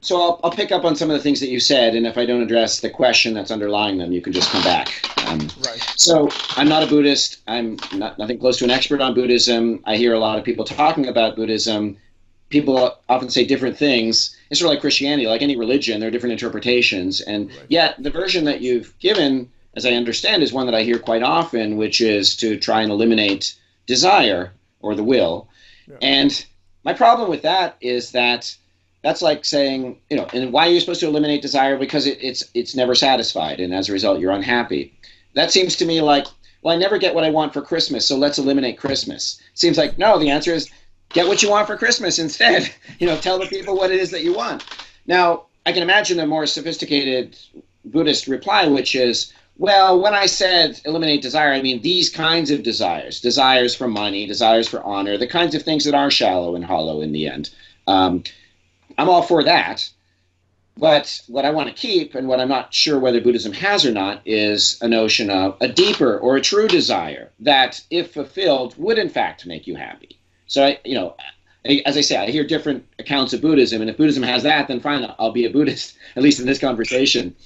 So 0.00 0.20
I'll, 0.20 0.40
I'll 0.44 0.50
pick 0.52 0.70
up 0.70 0.84
on 0.84 0.94
some 0.94 1.10
of 1.10 1.16
the 1.16 1.22
things 1.22 1.40
that 1.40 1.48
you 1.48 1.58
said, 1.58 1.96
and 1.96 2.06
if 2.06 2.16
I 2.16 2.24
don't 2.24 2.42
address 2.42 2.80
the 2.80 2.90
question 2.90 3.34
that's 3.34 3.50
underlying 3.50 3.98
them, 3.98 4.12
you 4.12 4.20
can 4.20 4.32
just 4.32 4.50
come 4.50 4.62
back. 4.62 4.88
Um, 5.28 5.40
right. 5.64 5.92
So 5.96 6.28
I'm 6.50 6.68
not 6.68 6.84
a 6.84 6.86
Buddhist. 6.86 7.38
I'm 7.48 7.78
not, 7.94 8.16
nothing 8.16 8.38
close 8.38 8.58
to 8.58 8.64
an 8.64 8.70
expert 8.70 9.00
on 9.00 9.12
Buddhism. 9.14 9.80
I 9.84 9.96
hear 9.96 10.14
a 10.14 10.20
lot 10.20 10.38
of 10.38 10.44
people 10.44 10.64
talking 10.64 11.08
about 11.08 11.34
Buddhism. 11.34 11.96
People 12.48 12.96
often 13.08 13.28
say 13.28 13.44
different 13.44 13.76
things. 13.76 14.36
It's 14.50 14.60
sort 14.60 14.68
of 14.68 14.74
like 14.74 14.80
Christianity, 14.82 15.26
like 15.26 15.42
any 15.42 15.56
religion, 15.56 15.98
there 15.98 16.08
are 16.08 16.12
different 16.12 16.32
interpretations. 16.32 17.20
And 17.22 17.48
right. 17.48 17.66
yet, 17.68 18.00
the 18.00 18.10
version 18.10 18.44
that 18.44 18.60
you've 18.60 18.96
given, 19.00 19.50
as 19.74 19.84
I 19.84 19.92
understand, 19.92 20.44
is 20.44 20.52
one 20.52 20.66
that 20.66 20.76
I 20.76 20.84
hear 20.84 20.98
quite 21.00 21.24
often, 21.24 21.76
which 21.76 22.00
is 22.00 22.36
to 22.36 22.56
try 22.56 22.82
and 22.82 22.92
eliminate 22.92 23.56
desire 23.86 24.52
or 24.80 24.94
the 24.94 25.04
will. 25.04 25.48
And 26.00 26.44
my 26.84 26.92
problem 26.92 27.28
with 27.30 27.42
that 27.42 27.76
is 27.80 28.12
that 28.12 28.54
that's 29.02 29.22
like 29.22 29.44
saying, 29.44 29.98
you 30.10 30.16
know, 30.16 30.26
and 30.32 30.52
why 30.52 30.68
are 30.68 30.70
you 30.70 30.80
supposed 30.80 31.00
to 31.00 31.08
eliminate 31.08 31.42
desire? 31.42 31.76
Because 31.76 32.06
it, 32.06 32.18
it's 32.22 32.44
it's 32.54 32.74
never 32.74 32.94
satisfied, 32.94 33.60
and 33.60 33.74
as 33.74 33.88
a 33.88 33.92
result, 33.92 34.20
you're 34.20 34.32
unhappy. 34.32 34.96
That 35.34 35.50
seems 35.50 35.76
to 35.76 35.84
me 35.84 36.00
like, 36.00 36.26
well, 36.62 36.74
I 36.74 36.78
never 36.78 36.98
get 36.98 37.14
what 37.14 37.24
I 37.24 37.30
want 37.30 37.52
for 37.52 37.62
Christmas, 37.62 38.06
so 38.06 38.16
let's 38.16 38.38
eliminate 38.38 38.78
Christmas. 38.78 39.40
Seems 39.54 39.76
like 39.76 39.98
no. 39.98 40.18
The 40.18 40.30
answer 40.30 40.52
is 40.52 40.70
get 41.10 41.26
what 41.26 41.42
you 41.42 41.50
want 41.50 41.66
for 41.66 41.76
Christmas 41.76 42.18
instead. 42.18 42.70
you 42.98 43.06
know, 43.06 43.18
tell 43.18 43.38
the 43.38 43.46
people 43.46 43.76
what 43.76 43.90
it 43.90 44.00
is 44.00 44.10
that 44.12 44.22
you 44.22 44.34
want. 44.34 44.64
Now, 45.06 45.46
I 45.66 45.72
can 45.72 45.82
imagine 45.82 46.20
a 46.20 46.26
more 46.26 46.46
sophisticated 46.46 47.36
Buddhist 47.84 48.28
reply, 48.28 48.66
which 48.68 48.94
is, 48.94 49.32
well, 49.58 50.00
when 50.00 50.14
I 50.14 50.26
said 50.26 50.80
eliminate 50.84 51.22
desire, 51.22 51.52
I 51.52 51.62
mean 51.62 51.82
these 51.82 52.08
kinds 52.08 52.50
of 52.50 52.62
desires 52.62 53.20
desires 53.20 53.74
for 53.74 53.88
money, 53.88 54.26
desires 54.26 54.68
for 54.68 54.82
honor, 54.82 55.16
the 55.16 55.26
kinds 55.26 55.54
of 55.54 55.62
things 55.62 55.84
that 55.84 55.94
are 55.94 56.10
shallow 56.10 56.54
and 56.54 56.64
hollow 56.64 57.00
in 57.00 57.12
the 57.12 57.28
end. 57.28 57.50
Um, 57.86 58.24
I'm 58.98 59.08
all 59.08 59.22
for 59.22 59.42
that. 59.44 59.88
But 60.76 61.20
what 61.28 61.44
I 61.44 61.50
want 61.50 61.68
to 61.68 61.74
keep, 61.74 62.14
and 62.14 62.28
what 62.28 62.40
I'm 62.40 62.48
not 62.48 62.72
sure 62.72 62.98
whether 62.98 63.20
Buddhism 63.20 63.52
has 63.52 63.84
or 63.84 63.92
not, 63.92 64.22
is 64.24 64.78
a 64.80 64.88
notion 64.88 65.28
of 65.28 65.56
a 65.60 65.68
deeper 65.68 66.18
or 66.18 66.36
a 66.36 66.40
true 66.40 66.66
desire 66.66 67.30
that, 67.40 67.82
if 67.90 68.14
fulfilled, 68.14 68.74
would 68.78 68.98
in 68.98 69.10
fact 69.10 69.46
make 69.46 69.66
you 69.66 69.76
happy. 69.76 70.18
So, 70.46 70.64
I, 70.64 70.80
you 70.84 70.94
know, 70.94 71.14
as 71.84 71.96
I 71.96 72.00
say, 72.00 72.16
I 72.16 72.30
hear 72.30 72.44
different 72.44 72.86
accounts 72.98 73.34
of 73.34 73.42
Buddhism, 73.42 73.82
and 73.82 73.90
if 73.90 73.98
Buddhism 73.98 74.22
has 74.22 74.42
that, 74.44 74.66
then 74.68 74.80
fine, 74.80 75.06
I'll 75.18 75.30
be 75.30 75.44
a 75.44 75.50
Buddhist, 75.50 75.96
at 76.16 76.22
least 76.22 76.40
in 76.40 76.46
this 76.46 76.58
conversation. 76.58 77.36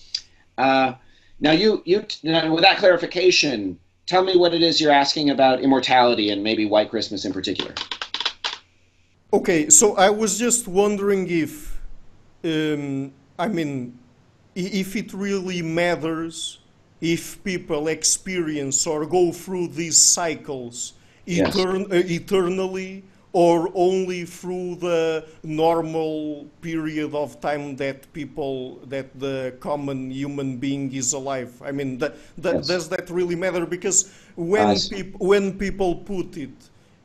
Uh, 0.57 0.95
now, 1.41 1.53
you, 1.53 1.83
you 1.85 2.05
now 2.23 2.53
with 2.53 2.63
that 2.63 2.79
clarification, 2.79 3.79
tell 4.07 4.23
me 4.23 4.37
what 4.37 4.55
it 4.55 4.63
is 4.63 4.81
you're 4.81 4.93
asking 4.93 5.31
about 5.31 5.61
immortality 5.61 6.31
and 6.31 6.43
maybe 6.43 6.67
White 6.67 6.91
Christmas 6.91 7.25
in 7.25 7.33
particular. 7.33 7.75
Okay, 9.33 9.69
so 9.69 9.97
I 9.97 10.11
was 10.11 10.39
just 10.39 10.69
wondering 10.69 11.29
if, 11.29 11.79
um, 12.45 13.13
I 13.39 13.49
mean, 13.49 13.99
if 14.55 14.97
it 14.97 15.13
really 15.13 15.63
matters 15.63 16.61
if 17.01 17.43
people 17.45 17.89
experience 17.89 18.87
or 18.87 19.05
go 19.05 19.33
through 19.33 19.69
these 19.69 19.99
cycles 19.99 20.95
etern- 21.27 21.91
uh, 21.93 22.03
eternally 22.07 23.05
or 23.37 23.71
only 23.75 24.25
through 24.25 24.77
the 24.77 25.23
normal 25.43 26.47
period 26.63 27.15
of 27.15 27.39
time 27.39 27.77
that 27.77 28.11
people, 28.15 28.77
that 28.87 29.09
the 29.21 29.55
common 29.61 30.11
human 30.11 30.57
being 30.57 30.91
is 30.95 31.13
alive? 31.13 31.53
I 31.63 31.71
mean, 31.71 31.99
that, 31.99 32.17
that, 32.39 32.55
yes. 32.55 32.67
does 32.67 32.89
that 32.89 33.11
really 33.11 33.37
matter? 33.37 33.67
Because 33.67 34.11
when, 34.37 34.75
peop, 34.89 35.17
when 35.19 35.59
people 35.59 35.97
put 35.97 36.39
it 36.39 36.57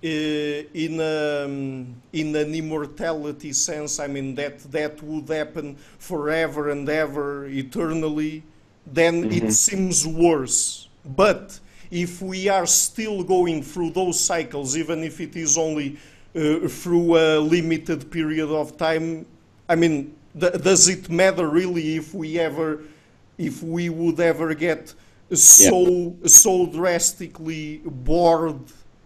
uh, 0.02 0.70
in, 0.74 1.02
a, 1.02 1.44
um, 1.44 1.95
in 2.14 2.34
an 2.34 2.56
immortality 2.56 3.52
sense, 3.52 3.99
I 3.99 4.08
mean, 4.08 4.34
that 4.36 4.60
that 4.72 5.03
would 5.03 5.28
happen 5.28 5.76
forever 5.99 6.70
and 6.70 6.88
ever, 6.88 7.45
eternally, 7.48 8.41
then 8.88 9.26
mm-hmm. 9.26 9.48
it 9.48 9.52
seems 9.52 10.08
worse. 10.08 10.88
But 11.03 11.60
if 11.91 12.22
we 12.22 12.48
are 12.48 12.66
still 12.66 13.22
going 13.22 13.62
through 13.62 13.90
those 13.90 14.18
cycles, 14.18 14.78
even 14.78 15.03
if 15.03 15.20
it 15.20 15.36
is 15.36 15.58
only 15.58 15.98
Uh, 16.34 16.66
through 16.66 17.18
a 17.18 17.40
limited 17.40 18.10
period 18.10 18.48
of 18.48 18.78
time, 18.78 19.26
I 19.68 19.76
mean, 19.76 20.16
th- 20.40 20.53
does 20.64 20.88
it 20.88 21.10
matter 21.10 21.49
really 21.49 21.98
if 21.98 22.14
we 22.14 22.40
ever, 22.40 22.84
if 23.38 23.62
we 23.62 23.90
would 23.90 24.18
ever 24.22 24.53
get 24.53 24.94
so 25.34 25.82
yeah. 26.22 26.28
so 26.28 26.68
drastically 26.68 27.82
bored 27.84 28.64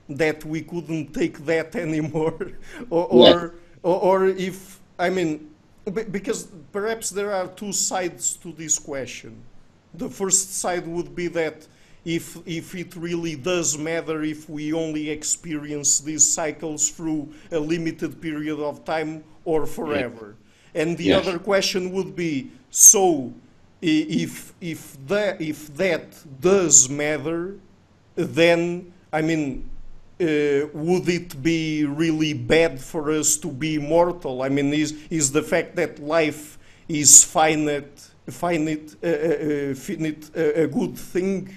that 0.08 0.46
we 0.46 0.62
couldn't 0.62 1.14
take 1.14 1.44
that 1.46 1.76
anymore, 1.88 2.52
or, 2.92 3.10
yeah. 3.12 3.50
or, 3.82 4.00
or 4.02 4.28
if 4.28 4.80
I 5.00 5.10
mean, 5.10 5.50
because 6.12 6.48
perhaps 6.72 7.10
there 7.10 7.34
are 7.34 7.48
two 7.48 7.74
sides 7.74 8.38
to 8.38 8.52
this 8.52 8.78
question. 8.78 9.36
The 9.96 10.10
first 10.10 10.56
side 10.56 10.88
would 10.88 11.16
be 11.16 11.28
that 11.30 11.66
if, 12.06 12.38
if 12.46 12.76
it 12.76 12.96
really 12.96 13.36
does 13.36 13.78
matter 13.78 14.24
if 14.24 14.48
we 14.48 14.72
only 14.72 15.10
experience 15.10 16.00
these 16.00 16.24
cycles 16.24 16.90
through 16.90 17.34
a 17.52 17.60
limited 17.60 18.22
period 18.22 18.60
of 18.60 18.86
time 18.86 19.24
or 19.44 19.66
forever. 19.66 20.36
And 20.76 20.98
the 20.98 21.06
yes. 21.06 21.28
other 21.28 21.40
question 21.40 21.92
would 21.92 22.16
be 22.16 22.52
so 22.70 23.34
if, 23.82 24.54
if, 24.62 24.98
that, 25.08 25.42
if 25.42 25.76
that 25.76 26.06
does 26.42 26.90
matter, 26.90 27.56
then, 28.16 28.94
I 29.12 29.22
mean, 29.22 29.70
uh, 30.22 30.68
would 30.74 31.10
it 31.10 31.42
be 31.42 31.86
really 31.86 32.34
bad 32.34 32.80
for 32.80 33.12
us 33.12 33.36
to 33.38 33.48
be 33.48 33.78
mortal? 33.78 34.44
I 34.44 34.50
mean, 34.50 34.74
is, 34.74 34.96
is 35.10 35.32
the 35.32 35.42
fact 35.42 35.76
that 35.76 36.00
life 36.00 36.58
is 36.88 37.24
finite 37.24 38.12
find 38.30 38.68
it 38.68 38.96
uh, 39.04 39.08
uh, 39.08 40.42
uh 40.42 40.42
a, 40.42 40.64
a, 40.64 40.68
good 40.68 40.98
thing? 40.98 41.56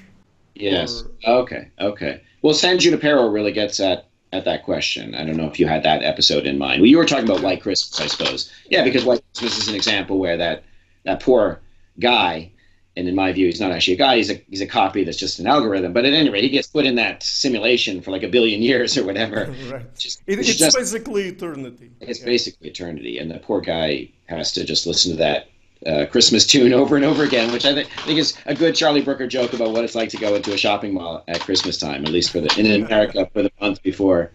Yes. 0.59 1.05
Or... 1.27 1.43
Okay. 1.43 1.69
Okay. 1.81 2.21
Well, 2.43 2.55
San 2.55 2.79
Junipero 2.79 3.29
really 3.29 3.53
gets 3.53 3.81
at 3.81 4.09
at 4.33 4.45
that 4.45 4.65
question. 4.65 5.15
I 5.15 5.25
don't 5.25 5.37
know 5.37 5.47
if 5.47 5.59
you 5.59 5.67
had 5.67 5.83
that 5.85 6.03
episode 6.03 6.47
in 6.47 6.59
mind. 6.59 6.81
Well, 6.81 6.91
you 6.91 6.99
were 6.99 7.07
talking 7.07 7.25
about 7.25 7.43
White 7.43 7.63
Christmas, 7.63 8.01
I 8.01 8.07
suppose. 8.07 8.53
Yeah, 8.69 8.85
because 8.85 9.05
White 9.05 9.23
Christmas 9.35 9.59
is 9.59 9.69
an 9.69 9.75
example 9.75 10.19
where 10.19 10.37
that 10.37 10.65
that 11.05 11.21
poor 11.21 11.61
guy, 11.99 12.53
and 12.97 13.09
in 13.09 13.15
my 13.15 13.33
view, 13.33 13.47
he's 13.47 13.61
not 13.61 13.73
actually 13.73 13.95
a 13.95 13.99
guy. 13.99 14.17
He's 14.17 14.31
a 14.31 14.35
he's 14.49 14.61
a 14.61 14.67
copy 14.67 15.05
that's 15.05 15.17
just 15.17 15.39
an 15.39 15.47
algorithm. 15.47 15.93
But 15.93 16.05
at 16.05 16.13
any 16.13 16.29
rate, 16.29 16.45
he 16.45 16.51
gets 16.51 16.69
put 16.69 16.85
in 16.85 16.97
that 16.97 17.23
simulation 17.23 18.03
for 18.03 18.11
like 18.11 18.23
a 18.23 18.29
billion 18.29 18.63
years 18.71 18.99
or 18.99 19.05
whatever. 19.05 19.55
right. 19.71 19.97
Just, 19.97 20.23
it, 20.27 20.39
it's, 20.39 20.55
just, 20.55 20.77
basically 20.77 21.29
eternity. 21.29 21.91
It's 22.01 22.21
yeah. 22.21 22.27
basically 22.27 22.69
eternity, 22.69 23.19
and 23.19 23.31
the 23.31 23.39
poor 23.39 23.61
guy 23.61 24.11
has 24.27 24.53
to 24.53 24.65
just 24.65 24.87
listen 24.87 25.13
to 25.13 25.19
that 25.19 25.49
uh, 25.87 26.07
Christmas 26.07 26.47
tune 26.47 26.73
over 26.73 26.97
and 26.97 27.05
over 27.05 27.25
again, 27.25 27.53
which 27.53 27.65
I 27.65 27.75
think, 27.75 27.89
think 28.05 28.19
is 28.19 28.37
a 28.47 28.55
good 28.55 28.75
Charlie 28.75 29.03
Brooker 29.03 29.27
joke 29.27 29.53
about 29.53 29.73
what 29.73 29.85
it's 29.85 29.95
like 29.95 30.09
to 30.11 30.17
go 30.17 30.35
into 30.35 30.53
a 30.53 30.57
shopping 30.57 30.95
mall 30.95 31.23
at 31.29 31.41
Christmas 31.41 31.79
time, 31.79 32.05
at 32.05 32.11
least 32.11 32.31
for 32.31 32.41
the 32.41 32.53
in 32.59 32.85
America 32.85 33.29
for 33.33 33.43
the 33.43 33.53
month 33.61 33.83
before 33.83 34.33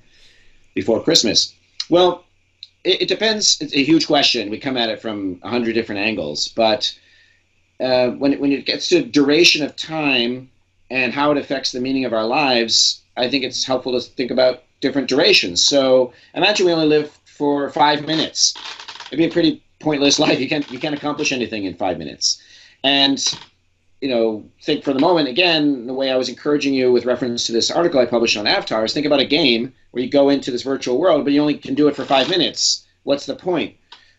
before 0.73 1.03
Christmas. 1.03 1.53
Well, 1.89 2.23
it, 2.83 3.03
it 3.03 3.07
depends. 3.07 3.59
It's 3.61 3.75
a 3.75 3.83
huge 3.83 4.07
question. 4.07 4.49
We 4.49 4.59
come 4.59 4.77
at 4.77 4.89
it 4.89 5.01
from 5.01 5.39
a 5.43 5.49
hundred 5.49 5.73
different 5.73 6.01
angles, 6.01 6.47
but 6.49 6.97
uh, 7.79 8.09
when 8.11 8.33
it, 8.33 8.39
when 8.39 8.51
it 8.51 8.65
gets 8.65 8.89
to 8.89 9.03
duration 9.03 9.65
of 9.65 9.75
time 9.75 10.49
and 10.89 11.13
how 11.13 11.31
it 11.31 11.37
affects 11.37 11.71
the 11.71 11.79
meaning 11.79 12.05
of 12.05 12.13
our 12.13 12.25
lives, 12.25 13.01
I 13.17 13.29
think 13.29 13.43
it's 13.43 13.65
helpful 13.65 13.99
to 13.99 14.01
think 14.01 14.31
about 14.31 14.63
different 14.79 15.09
durations. 15.09 15.63
So 15.63 16.13
imagine 16.33 16.65
we 16.65 16.73
only 16.73 16.87
live 16.87 17.11
for 17.25 17.69
five 17.71 18.05
minutes. 18.05 18.53
It'd 19.07 19.17
be 19.17 19.25
a 19.25 19.31
pretty 19.31 19.62
pointless 19.83 20.19
life. 20.19 20.39
You 20.39 20.49
can't 20.49 20.69
you 20.71 20.79
can't 20.79 20.95
accomplish 20.95 21.31
anything 21.31 21.65
in 21.65 21.75
five 21.75 21.97
minutes. 21.97 22.41
And 22.83 23.23
you 24.01 24.09
know, 24.09 24.43
think 24.61 24.83
for 24.83 24.91
the 24.91 24.99
moment 24.99 25.29
again, 25.29 25.87
the 25.87 25.93
way 25.93 26.11
I 26.11 26.17
was 26.17 26.27
encouraging 26.27 26.73
you 26.73 26.91
with 26.91 27.05
reference 27.05 27.45
to 27.45 27.53
this 27.53 27.71
article 27.71 28.01
I 28.01 28.05
published 28.05 28.35
on 28.35 28.47
Avatar 28.47 28.83
is 28.83 28.93
think 28.93 29.05
about 29.05 29.21
a 29.21 29.25
game 29.25 29.73
where 29.91 30.03
you 30.03 30.09
go 30.09 30.29
into 30.29 30.51
this 30.51 30.63
virtual 30.63 30.97
world, 30.97 31.23
but 31.23 31.31
you 31.31 31.39
only 31.39 31.57
can 31.57 31.75
do 31.75 31.87
it 31.87 31.95
for 31.95 32.03
five 32.03 32.29
minutes. 32.29 32.85
What's 33.03 33.25
the 33.25 33.35
point? 33.35 33.75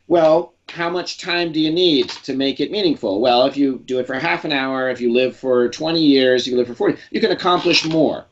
Well, 0.07 0.55
how 0.71 0.91
much 0.91 1.19
time 1.19 1.53
do 1.53 1.61
you 1.61 1.71
need 1.71 2.09
to 2.09 2.35
make 2.35 2.61
it 2.61 2.71
meaningful? 2.71 3.21
Well, 3.21 3.47
if 3.47 3.57
you 3.57 3.83
do 3.85 3.99
it 3.99 4.07
for 4.07 4.15
half 4.15 4.45
an 4.45 4.53
hour, 4.53 4.89
if 4.89 5.01
you 5.01 5.13
live 5.13 5.37
for 5.37 5.69
20 5.69 6.01
years, 6.01 6.47
you 6.47 6.57
live 6.57 6.67
for 6.67 6.75
40, 6.75 6.99
you 7.11 7.21
can 7.21 7.31
accomplish 7.31 7.85
more. 7.85 8.25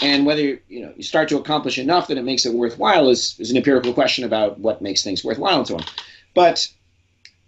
And 0.00 0.24
whether 0.24 0.42
you 0.68 0.80
know 0.80 0.92
you 0.96 1.02
start 1.02 1.28
to 1.28 1.36
accomplish 1.36 1.78
enough 1.78 2.08
that 2.08 2.16
it 2.16 2.24
makes 2.24 2.46
it 2.46 2.54
worthwhile 2.54 3.08
is, 3.08 3.36
is 3.38 3.50
an 3.50 3.56
empirical 3.56 3.92
question 3.92 4.24
about 4.24 4.58
what 4.58 4.82
makes 4.82 5.02
things 5.02 5.24
worthwhile 5.24 5.58
and 5.58 5.66
so 5.66 5.76
on. 5.76 5.84
But 6.34 6.68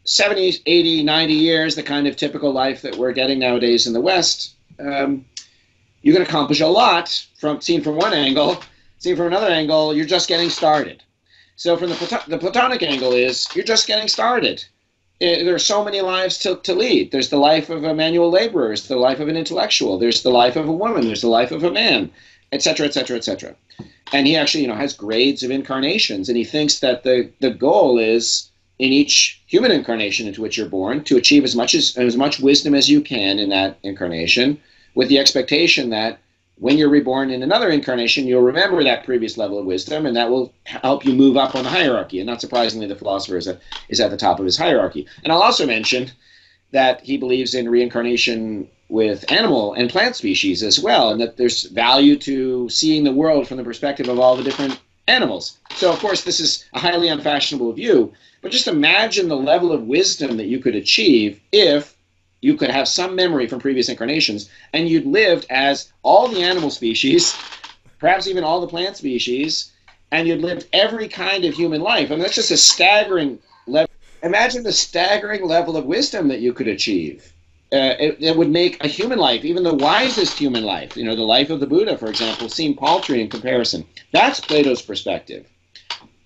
70, 0.05 0.63
80, 0.67 1.03
90 1.03 1.35
years, 1.35 1.75
the 1.75 1.83
kind 1.83 2.07
of 2.07 2.17
typical 2.17 2.53
life 2.53 2.83
that 2.83 2.97
we're 2.97 3.13
getting 3.13 3.39
nowadays 3.39 3.87
in 3.87 3.93
the 3.93 4.01
West, 4.01 4.55
um, 4.79 5.25
you 6.03 6.13
can 6.13 6.23
accomplish 6.23 6.61
a 6.61 6.67
lot 6.67 7.27
from 7.39 7.61
seen 7.61 7.83
from 7.83 7.97
one 7.97 8.13
angle. 8.13 8.63
Seen 8.99 9.17
from 9.17 9.27
another 9.27 9.49
angle, 9.49 9.95
you're 9.95 10.05
just 10.05 10.29
getting 10.29 10.51
started. 10.51 11.03
So 11.57 11.77
from 11.77 11.91
the, 11.91 11.95
Plato- 11.95 12.31
the 12.31 12.39
Platonic 12.39 12.83
angle 12.83 13.13
is 13.13 13.47
you're 13.55 13.65
just 13.65 13.87
getting 13.87 14.09
started. 14.09 14.65
It, 15.21 15.41
eh, 15.41 15.45
there 15.45 15.55
are 15.55 15.59
so 15.59 15.85
many 15.85 16.01
lives 16.01 16.39
to, 16.39 16.57
to 16.57 16.75
lead. 16.75 17.13
There's 17.13 17.31
the 17.31 17.39
life 17.39 17.71
of 17.71 17.85
a 17.85 17.95
manual 17.95 18.31
laborer. 18.31 18.69
There's 18.69 18.89
the 18.89 18.97
life 18.97 19.21
of 19.21 19.29
an 19.29 19.37
intellectual. 19.37 19.99
There's 19.99 20.23
the 20.23 20.31
life 20.31 20.57
of 20.57 20.69
a 20.69 20.73
woman. 20.73 21.07
There's 21.07 21.23
the 21.23 21.29
life 21.29 21.53
of 21.53 21.65
a 21.65 21.71
man, 21.71 22.11
etc., 22.53 22.87
etc., 22.87 23.17
etc. 23.17 23.57
And 24.13 24.27
he 24.27 24.37
actually, 24.37 24.63
you 24.63 24.69
know, 24.69 24.75
has 24.75 24.93
grades 24.93 25.43
of 25.43 25.51
incarnations, 25.51 26.29
and 26.29 26.37
he 26.37 26.45
thinks 26.45 26.81
that 26.81 27.03
the 27.05 27.31
the 27.41 27.51
goal 27.51 27.99
is 27.99 28.51
in 28.79 28.93
each 28.93 29.43
human 29.47 29.71
incarnation 29.71 30.27
into 30.27 30.43
which 30.43 30.57
you're 30.57 30.69
born 30.69 31.05
to 31.05 31.17
achieve 31.17 31.45
as 31.45 31.55
much 31.55 31.75
as 31.75 31.97
as 31.97 32.17
much 32.17 32.41
wisdom 32.41 32.75
as 32.75 32.91
you 32.91 33.01
can 33.01 33.39
in 33.39 33.49
that 33.49 33.79
incarnation 33.83 34.61
with 34.95 35.09
the 35.09 35.19
expectation 35.19 35.91
that 35.91 36.19
when 36.57 36.79
you're 36.79 36.89
reborn 36.89 37.31
in 37.31 37.43
another 37.43 37.69
incarnation 37.71 38.27
you'll 38.27 38.43
remember 38.43 38.83
that 38.83 39.05
previous 39.05 39.37
level 39.37 39.59
of 39.59 39.67
wisdom 39.67 40.07
and 40.07 40.17
that 40.17 40.31
will 40.31 40.53
help 40.65 41.05
you 41.05 41.13
move 41.13 41.37
up 41.37 41.55
on 41.55 41.65
the 41.65 41.71
hierarchy. 41.71 42.21
And 42.21 42.27
not 42.29 42.41
surprisingly 42.41 42.87
the 42.87 42.95
philosopher 42.95 43.37
is 43.37 43.49
at, 43.49 43.61
is 43.89 44.01
at 44.01 44.11
the 44.11 44.17
top 44.17 44.39
of 44.39 44.45
his 44.45 44.57
hierarchy. 44.57 45.07
And 45.23 45.33
i'll 45.33 45.43
also 45.43 45.67
mention 45.67 46.11
that 46.71 47.01
he 47.01 47.17
believes 47.17 47.55
in 47.55 47.69
reincarnation 47.69 48.69
with 48.89 49.31
animal 49.31 49.73
and 49.75 49.91
plant 49.91 50.15
species 50.15 50.63
as 50.63 50.79
well 50.79 51.11
and 51.11 51.21
that 51.21 51.37
there's 51.37 51.65
value 51.65 52.17
to 52.17 52.69
seeing 52.69 53.05
the 53.05 53.13
world 53.13 53.49
from 53.49 53.57
the 53.57 53.65
perspective 53.65 54.09
of 54.09 54.19
all 54.19 54.37
the 54.37 54.43
different 54.43 54.79
animals 55.09 55.59
so 55.75 55.93
of 55.93 55.99
course 55.99 56.25
this 56.25 56.41
is 56.41 56.65
a 56.73 56.79
highly 56.79 57.09
unfashionable 57.09 57.73
view 57.73 58.13
but 58.41 58.53
just 58.53 58.69
imagine 58.69 59.29
the 59.29 59.37
level 59.37 59.73
of 59.73 59.85
wisdom 59.85 60.37
that 60.37 60.47
you 60.47 60.59
could 60.59 60.75
achieve 60.75 61.41
if 61.51 61.97
you 62.45 62.55
could 62.55 62.71
have 62.71 62.87
some 62.87 63.17
memory 63.17 63.47
from 63.47 63.59
previous 63.59 63.89
incarnations 63.89 64.51
and 64.75 64.87
you'd 64.87 65.07
lived 65.07 65.47
as 65.49 65.91
all 66.03 66.29
the 66.29 66.43
animal 66.43 66.69
species, 66.69 67.35
perhaps 67.99 68.27
even 68.27 68.45
all 68.45 68.61
the 68.61 68.67
plant 68.67 68.99
species, 68.99 69.73
and 70.13 70.29
you'd 70.29 70.43
lived 70.43 70.67
every 70.75 71.09
kind 71.09 71.47
of 71.47 71.55
human 71.55 71.81
life. 71.81 72.09
I 72.09 72.11
mean, 72.11 72.19
that's 72.19 72.35
just 72.35 72.51
a 72.51 72.59
staggering 72.59 73.39
level. 73.67 73.91
Imagine 74.23 74.63
the 74.63 74.73
staggering 74.73 75.47
level 75.47 75.75
of 75.75 75.87
wisdom 75.87 76.29
that 76.29 76.41
you 76.41 76.53
could 76.53 76.69
achieve. 76.69 77.33
Uh, 77.75 77.97
it, 77.99 78.17
it, 78.21 78.37
would 78.37 78.51
make 78.51 78.83
a 78.85 78.89
human 78.89 79.19
life, 79.19 79.45
even 79.45 79.65
the 79.65 79.75
wisest 79.75 80.39
human 80.39 80.63
life, 80.63 80.97
you 80.97 81.05
know, 81.05 81.17
the 81.17 81.23
life 81.23 81.51
of 81.51 81.59
the 81.59 81.67
Buddha, 81.67 81.99
for 81.99 82.09
example, 82.09 82.49
seem 82.49 82.77
paltry 82.77 83.21
in 83.21 83.29
comparison. 83.29 83.85
That's 84.13 84.39
Plato's 84.39 84.81
perspective 84.81 85.45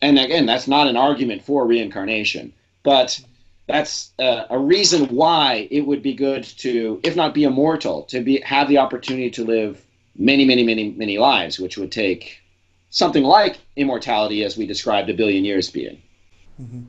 and 0.00 0.18
again, 0.18 0.46
that's 0.46 0.68
not 0.68 0.86
an 0.86 0.96
argument 0.96 1.44
for 1.44 1.66
reincarnation, 1.66 2.52
but 2.82 3.20
that's 3.66 4.12
uh, 4.18 4.44
a 4.50 4.58
reason 4.58 5.06
why 5.06 5.68
it 5.70 5.82
would 5.82 6.02
be 6.02 6.14
good 6.14 6.44
to, 6.44 7.00
if 7.02 7.16
not 7.16 7.34
be 7.34 7.44
immortal, 7.44 8.02
to 8.04 8.20
be 8.20 8.40
have 8.40 8.68
the 8.68 8.78
opportunity 8.78 9.30
to 9.30 9.44
live 9.44 9.84
many, 10.16 10.44
many, 10.44 10.62
many, 10.62 10.90
many 10.92 11.18
lives, 11.18 11.58
which 11.58 11.76
would 11.76 11.92
take 11.92 12.40
something 12.90 13.24
like 13.24 13.58
immortality, 13.76 14.44
as 14.44 14.56
we 14.56 14.66
described 14.66 15.10
a 15.10 15.14
billion 15.14 15.44
years 15.44 15.70
being. 15.70 16.00
Mm-hmm. 16.60 16.82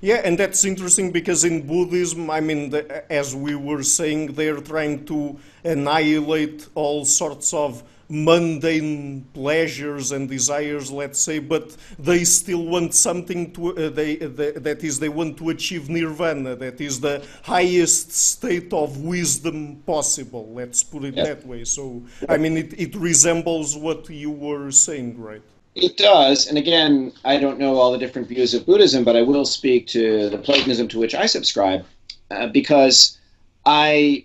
Yeah, 0.00 0.20
and 0.24 0.38
that's 0.38 0.64
interesting 0.64 1.10
because 1.10 1.44
in 1.44 1.66
Buddhism, 1.66 2.30
I 2.30 2.40
mean, 2.40 2.70
the, 2.70 3.10
as 3.12 3.34
we 3.34 3.56
were 3.56 3.82
saying, 3.82 4.34
they're 4.34 4.60
trying 4.60 5.04
to 5.06 5.38
annihilate 5.64 6.68
all 6.74 7.04
sorts 7.04 7.52
of 7.52 7.82
mundane 8.08 9.26
pleasures 9.34 10.12
and 10.12 10.28
desires, 10.28 10.90
let's 10.90 11.20
say, 11.20 11.38
but 11.40 11.76
they 11.98 12.24
still 12.24 12.64
want 12.64 12.94
something 12.94 13.52
to, 13.52 13.76
uh, 13.76 13.90
they, 13.90 14.16
they, 14.16 14.52
that 14.52 14.82
is, 14.82 14.98
they 14.98 15.10
want 15.10 15.36
to 15.36 15.50
achieve 15.50 15.90
nirvana, 15.90 16.56
that 16.56 16.80
is 16.80 17.00
the 17.00 17.22
highest 17.42 18.12
state 18.12 18.72
of 18.72 18.98
wisdom 18.98 19.76
possible, 19.84 20.50
let's 20.54 20.82
put 20.82 21.04
it 21.04 21.16
that 21.16 21.46
way. 21.46 21.64
So, 21.64 22.02
I 22.28 22.38
mean, 22.38 22.56
it, 22.56 22.80
it 22.80 22.94
resembles 22.96 23.76
what 23.76 24.08
you 24.08 24.30
were 24.30 24.70
saying, 24.70 25.20
right? 25.20 25.42
It 25.80 25.96
does, 25.96 26.48
and 26.48 26.58
again, 26.58 27.12
I 27.24 27.38
don't 27.38 27.58
know 27.58 27.76
all 27.76 27.92
the 27.92 27.98
different 27.98 28.26
views 28.26 28.52
of 28.52 28.66
Buddhism, 28.66 29.04
but 29.04 29.14
I 29.14 29.22
will 29.22 29.44
speak 29.44 29.86
to 29.88 30.28
the 30.28 30.38
Platonism 30.38 30.88
to 30.88 30.98
which 30.98 31.14
I 31.14 31.26
subscribe, 31.26 31.84
uh, 32.30 32.48
because 32.48 33.16
I 33.64 34.24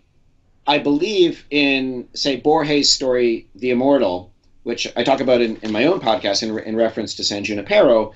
I 0.65 0.80
believe 0.80 1.45
in 1.51 2.07
say 2.13 2.38
Borges' 2.38 2.91
story, 2.91 3.47
The 3.55 3.69
Immortal, 3.69 4.31
which 4.63 4.88
I 4.95 5.03
talk 5.03 5.19
about 5.19 5.41
in, 5.41 5.57
in 5.57 5.71
my 5.71 5.85
own 5.85 5.99
podcast 5.99 6.41
in, 6.41 6.57
in 6.59 6.75
reference 6.75 7.13
to 7.15 7.23
San 7.23 7.43
Junipero, 7.43 8.13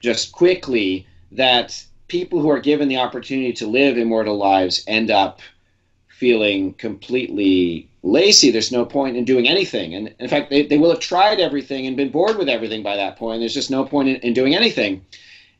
just 0.00 0.32
quickly 0.32 1.06
that 1.32 1.84
people 2.08 2.40
who 2.40 2.50
are 2.50 2.60
given 2.60 2.88
the 2.88 2.96
opportunity 2.96 3.52
to 3.54 3.66
live 3.66 3.98
immortal 3.98 4.36
lives 4.36 4.84
end 4.86 5.10
up 5.10 5.40
feeling 6.08 6.72
completely 6.74 7.90
lazy. 8.02 8.50
There's 8.50 8.72
no 8.72 8.84
point 8.84 9.16
in 9.16 9.24
doing 9.24 9.48
anything. 9.48 9.94
And 9.94 10.14
in 10.18 10.28
fact, 10.28 10.50
they, 10.50 10.66
they 10.66 10.78
will 10.78 10.90
have 10.90 11.00
tried 11.00 11.40
everything 11.40 11.86
and 11.86 11.96
been 11.96 12.10
bored 12.10 12.36
with 12.36 12.48
everything 12.48 12.82
by 12.82 12.96
that 12.96 13.16
point. 13.16 13.40
There's 13.40 13.54
just 13.54 13.70
no 13.70 13.84
point 13.84 14.08
in, 14.08 14.16
in 14.16 14.32
doing 14.32 14.54
anything. 14.54 15.04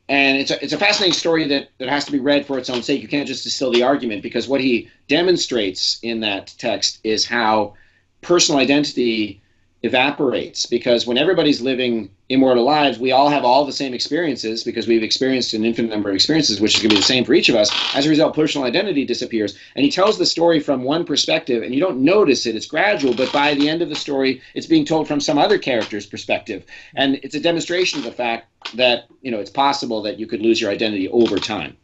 And 0.09 0.37
it's 0.37 0.51
a, 0.51 0.61
it's 0.61 0.73
a 0.73 0.77
fascinating 0.77 1.13
story 1.13 1.47
that, 1.47 1.69
that 1.77 1.87
has 1.87 2.03
to 2.05 2.11
be 2.11 2.19
read 2.19 2.45
for 2.45 2.57
its 2.57 2.69
own 2.69 2.83
sake. 2.83 3.01
You 3.01 3.07
can't 3.07 3.27
just 3.27 3.45
distill 3.45 3.71
the 3.71 3.83
argument 3.83 4.21
because 4.21 4.47
what 4.47 4.59
he 4.59 4.89
demonstrates 5.07 5.99
in 6.03 6.19
that 6.21 6.53
text 6.57 6.99
is 7.03 7.25
how 7.25 7.75
personal 8.21 8.59
identity 8.59 9.41
evaporates 9.83 10.65
because 10.65 11.05
when 11.05 11.17
everybody's 11.17 11.59
living 11.59 12.09
immortal 12.29 12.63
lives, 12.63 12.97
we 12.97 13.11
all 13.11 13.27
have 13.27 13.43
all 13.43 13.65
the 13.65 13.73
same 13.73 13.93
experiences 13.93 14.63
because 14.63 14.87
we've 14.87 15.03
experienced 15.03 15.53
an 15.53 15.65
infinite 15.65 15.89
number 15.89 16.09
of 16.09 16.15
experiences, 16.15 16.61
which 16.61 16.75
is 16.75 16.81
going 16.81 16.89
to 16.89 16.95
be 16.95 17.01
the 17.01 17.05
same 17.05 17.25
for 17.25 17.33
each 17.33 17.49
of 17.49 17.55
us. 17.55 17.69
As 17.93 18.05
a 18.05 18.09
result, 18.09 18.33
personal 18.33 18.65
identity 18.65 19.03
disappears. 19.05 19.57
And 19.75 19.83
he 19.83 19.91
tells 19.91 20.17
the 20.17 20.25
story 20.25 20.61
from 20.61 20.83
one 20.83 21.03
perspective, 21.03 21.63
and 21.63 21.75
you 21.75 21.81
don't 21.81 21.99
notice 21.99 22.45
it, 22.45 22.55
it's 22.55 22.65
gradual, 22.65 23.13
but 23.13 23.31
by 23.33 23.53
the 23.55 23.67
end 23.67 23.81
of 23.81 23.89
the 23.89 23.95
story, 23.95 24.41
it's 24.53 24.67
being 24.67 24.85
told 24.85 25.05
from 25.05 25.19
some 25.19 25.37
other 25.37 25.57
character's 25.57 26.05
perspective. 26.05 26.63
And 26.95 27.15
it's 27.15 27.35
a 27.35 27.39
demonstration 27.41 27.99
of 27.99 28.05
the 28.05 28.11
fact 28.11 28.47
that, 28.75 29.07
you 29.21 29.31
know, 29.31 29.39
it's 29.39 29.51
possible 29.51 30.01
that 30.03 30.17
you 30.17 30.27
could 30.27 30.41
lose 30.41 30.61
your 30.61 30.71
identity 30.71 31.09
over 31.09 31.37
time. 31.37 31.75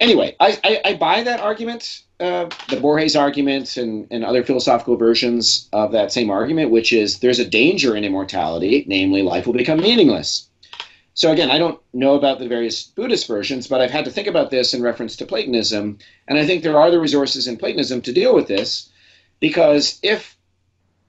Anyway, 0.00 0.36
I, 0.38 0.58
I, 0.62 0.80
I 0.84 0.94
buy 0.96 1.22
that 1.22 1.40
argument 1.40 2.02
uh, 2.18 2.48
the 2.68 2.80
Borges 2.80 3.16
argument 3.16 3.76
and, 3.76 4.06
and 4.10 4.24
other 4.24 4.42
philosophical 4.42 4.96
versions 4.96 5.68
of 5.72 5.92
that 5.92 6.12
same 6.12 6.30
argument, 6.30 6.70
which 6.70 6.92
is 6.92 7.18
there's 7.18 7.38
a 7.38 7.48
danger 7.48 7.94
in 7.94 8.04
immortality, 8.04 8.84
namely 8.88 9.22
life 9.22 9.46
will 9.46 9.52
become 9.52 9.80
meaningless. 9.80 10.48
So 11.14 11.32
again, 11.32 11.50
I 11.50 11.58
don't 11.58 11.80
know 11.94 12.14
about 12.14 12.38
the 12.38 12.48
various 12.48 12.84
Buddhist 12.84 13.26
versions, 13.26 13.66
but 13.66 13.80
I've 13.80 13.90
had 13.90 14.04
to 14.04 14.10
think 14.10 14.28
about 14.28 14.50
this 14.50 14.74
in 14.74 14.82
reference 14.82 15.16
to 15.16 15.26
Platonism, 15.26 15.98
and 16.28 16.38
I 16.38 16.46
think 16.46 16.62
there 16.62 16.78
are 16.78 16.90
the 16.90 17.00
resources 17.00 17.46
in 17.46 17.56
Platonism 17.56 18.02
to 18.02 18.12
deal 18.12 18.34
with 18.34 18.48
this, 18.48 18.90
because 19.40 19.98
if 20.02 20.36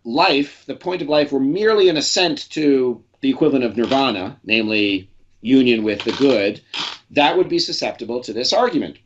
life, 0.04 0.64
the 0.66 0.76
point 0.76 1.02
of 1.02 1.10
life, 1.10 1.32
were 1.32 1.40
merely 1.40 1.90
an 1.90 1.98
ascent 1.98 2.50
to 2.52 3.04
the 3.22 3.30
equivalent 3.30 3.66
of 3.66 3.76
nirvana, 3.76 4.40
namely 4.46 5.10
union 5.42 5.84
with 5.84 6.02
the 6.04 6.14
good, 6.14 6.62
that 7.12 7.38
would 7.38 7.50
be 7.50 7.60
susceptible 7.60 8.22
to 8.22 8.34
this 8.34 8.54
argument. 8.54 8.98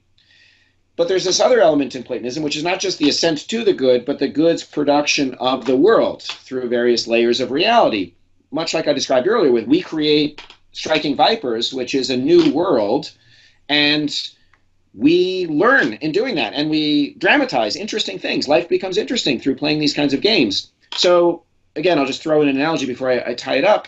But 1.02 1.07
there's 1.07 1.23
this 1.23 1.40
other 1.40 1.61
element 1.61 1.95
in 1.95 2.03
Platonism, 2.03 2.44
which 2.44 2.56
is 2.56 2.61
not 2.64 2.80
just 2.80 2.99
the 2.99 3.10
ascent 3.10 3.48
to 3.48 3.64
the 3.64 3.73
good, 3.73 4.06
but 4.06 4.19
the 4.19 4.28
good's 4.28 4.64
production 4.64 5.34
of 5.40 5.65
the 5.65 5.76
world 5.76 6.22
through 6.22 6.69
various 6.69 7.07
layers 7.07 7.40
of 7.40 7.49
reality. 7.49 8.14
Much 8.52 8.76
like 8.76 8.88
I 8.88 8.94
described 8.94 9.28
earlier, 9.28 9.52
with 9.52 9.65
we 9.65 9.82
create 9.82 10.44
striking 10.73 11.15
vipers, 11.15 11.73
which 11.73 11.95
is 11.95 12.11
a 12.11 12.18
new 12.18 12.53
world, 12.53 13.10
and 13.68 14.15
we 14.94 15.48
learn 15.48 15.94
in 15.94 16.11
doing 16.11 16.36
that, 16.36 16.53
and 16.53 16.69
we 16.69 17.15
dramatize 17.15 17.76
interesting 17.76 18.19
things. 18.19 18.48
Life 18.48 18.69
becomes 18.69 18.99
interesting 18.99 19.40
through 19.40 19.56
playing 19.56 19.80
these 19.80 19.95
kinds 19.95 20.14
of 20.14 20.22
games. 20.22 20.72
So 20.98 21.41
again, 21.76 21.98
I'll 21.98 22.06
just 22.06 22.22
throw 22.22 22.44
in 22.44 22.48
an 22.48 22.57
analogy 22.57 22.86
before 22.86 23.10
I, 23.10 23.32
I 23.32 23.34
tie 23.34 23.56
it 23.56 23.65
up. 23.65 23.88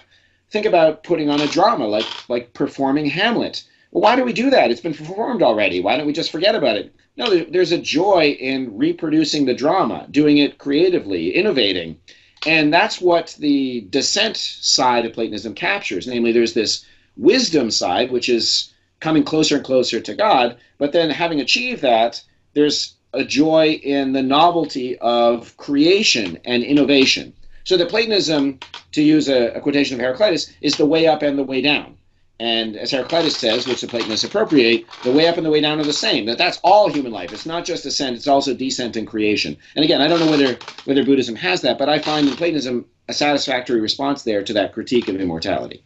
Think 0.50 0.66
about 0.66 1.04
putting 1.04 1.30
on 1.30 1.42
a 1.42 1.48
drama, 1.48 1.86
like 1.86 2.08
like 2.28 2.56
performing 2.56 3.06
Hamlet 3.06 3.62
why 3.94 4.16
do 4.16 4.24
we 4.24 4.34
do 4.34 4.50
that? 4.50 4.72
It's 4.72 4.82
been 4.82 4.96
performed 4.96 5.44
already. 5.44 5.80
Why 5.80 5.96
don't 5.96 6.08
we 6.08 6.14
just 6.14 6.32
forget 6.32 6.56
about 6.56 6.78
it? 6.78 6.94
No, 7.16 7.44
there's 7.44 7.72
a 7.72 7.78
joy 7.78 8.36
in 8.40 8.76
reproducing 8.76 9.46
the 9.46 9.54
drama, 9.54 10.08
doing 10.10 10.40
it 10.40 10.58
creatively, 10.58 11.36
innovating. 11.36 12.00
And 12.48 12.74
that's 12.74 13.00
what 13.00 13.36
the 13.38 13.82
descent 13.92 14.38
side 14.38 15.06
of 15.06 15.14
Platonism 15.14 15.54
captures. 15.54 16.08
Namely, 16.08 16.32
there's 16.32 16.56
this 16.56 16.84
wisdom 17.18 17.70
side, 17.70 18.10
which 18.10 18.30
is 18.30 18.74
coming 19.00 19.24
closer 19.24 19.58
and 19.58 19.66
closer 19.66 20.02
to 20.02 20.16
God. 20.16 20.58
But 20.80 20.92
then, 20.92 21.12
having 21.12 21.40
achieved 21.40 21.84
that, 21.84 22.24
there's 22.56 22.96
a 23.14 23.24
joy 23.24 23.80
in 23.84 24.14
the 24.14 24.24
novelty 24.24 24.98
of 25.00 25.56
creation 25.58 26.40
and 26.46 26.64
innovation. 26.64 27.32
So 27.64 27.78
that 27.78 27.90
Platonism, 27.90 28.60
to 28.94 29.04
use 29.04 29.30
a, 29.30 29.52
a 29.52 29.62
quotation 29.62 29.96
of 29.96 30.02
Heraclitus, 30.02 30.52
is 30.62 30.78
the 30.78 30.86
way 30.88 31.06
up 31.06 31.22
and 31.22 31.38
the 31.38 31.44
way 31.44 31.62
down. 31.62 31.96
And 32.44 32.76
as 32.76 32.92
Heraclitus 32.92 33.38
says, 33.38 33.66
which 33.66 33.80
the 33.80 33.88
Platonists 33.88 34.26
appropriate, 34.26 34.86
the 35.04 35.14
way 35.14 35.28
up 35.28 35.38
and 35.38 35.46
the 35.46 35.50
way 35.50 35.62
down 35.62 35.80
are 35.80 35.86
the 35.86 35.94
same. 35.94 36.26
That 36.26 36.38
that's 36.38 36.60
all 36.62 36.90
human 36.90 37.14
life. 37.14 37.32
It's 37.32 37.46
not 37.46 37.64
just 37.64 37.86
ascent; 37.86 38.18
it's 38.18 38.28
also 38.28 38.54
descent 38.54 38.98
and 38.98 39.08
creation. 39.08 39.56
And 39.78 39.86
again, 39.86 40.02
I 40.02 40.10
don't 40.10 40.20
know 40.20 40.30
whether 40.30 40.58
whether 40.84 41.06
Buddhism 41.06 41.38
has 41.38 41.62
that, 41.62 41.78
but 41.78 41.88
I 41.88 42.00
find 42.00 42.28
in 42.28 42.36
Platonism 42.36 42.86
a 43.08 43.14
satisfactory 43.14 43.80
response 43.80 44.24
there 44.24 44.44
to 44.44 44.52
that 44.54 44.74
critique 44.74 45.08
of 45.08 45.16
immortality. 45.22 45.86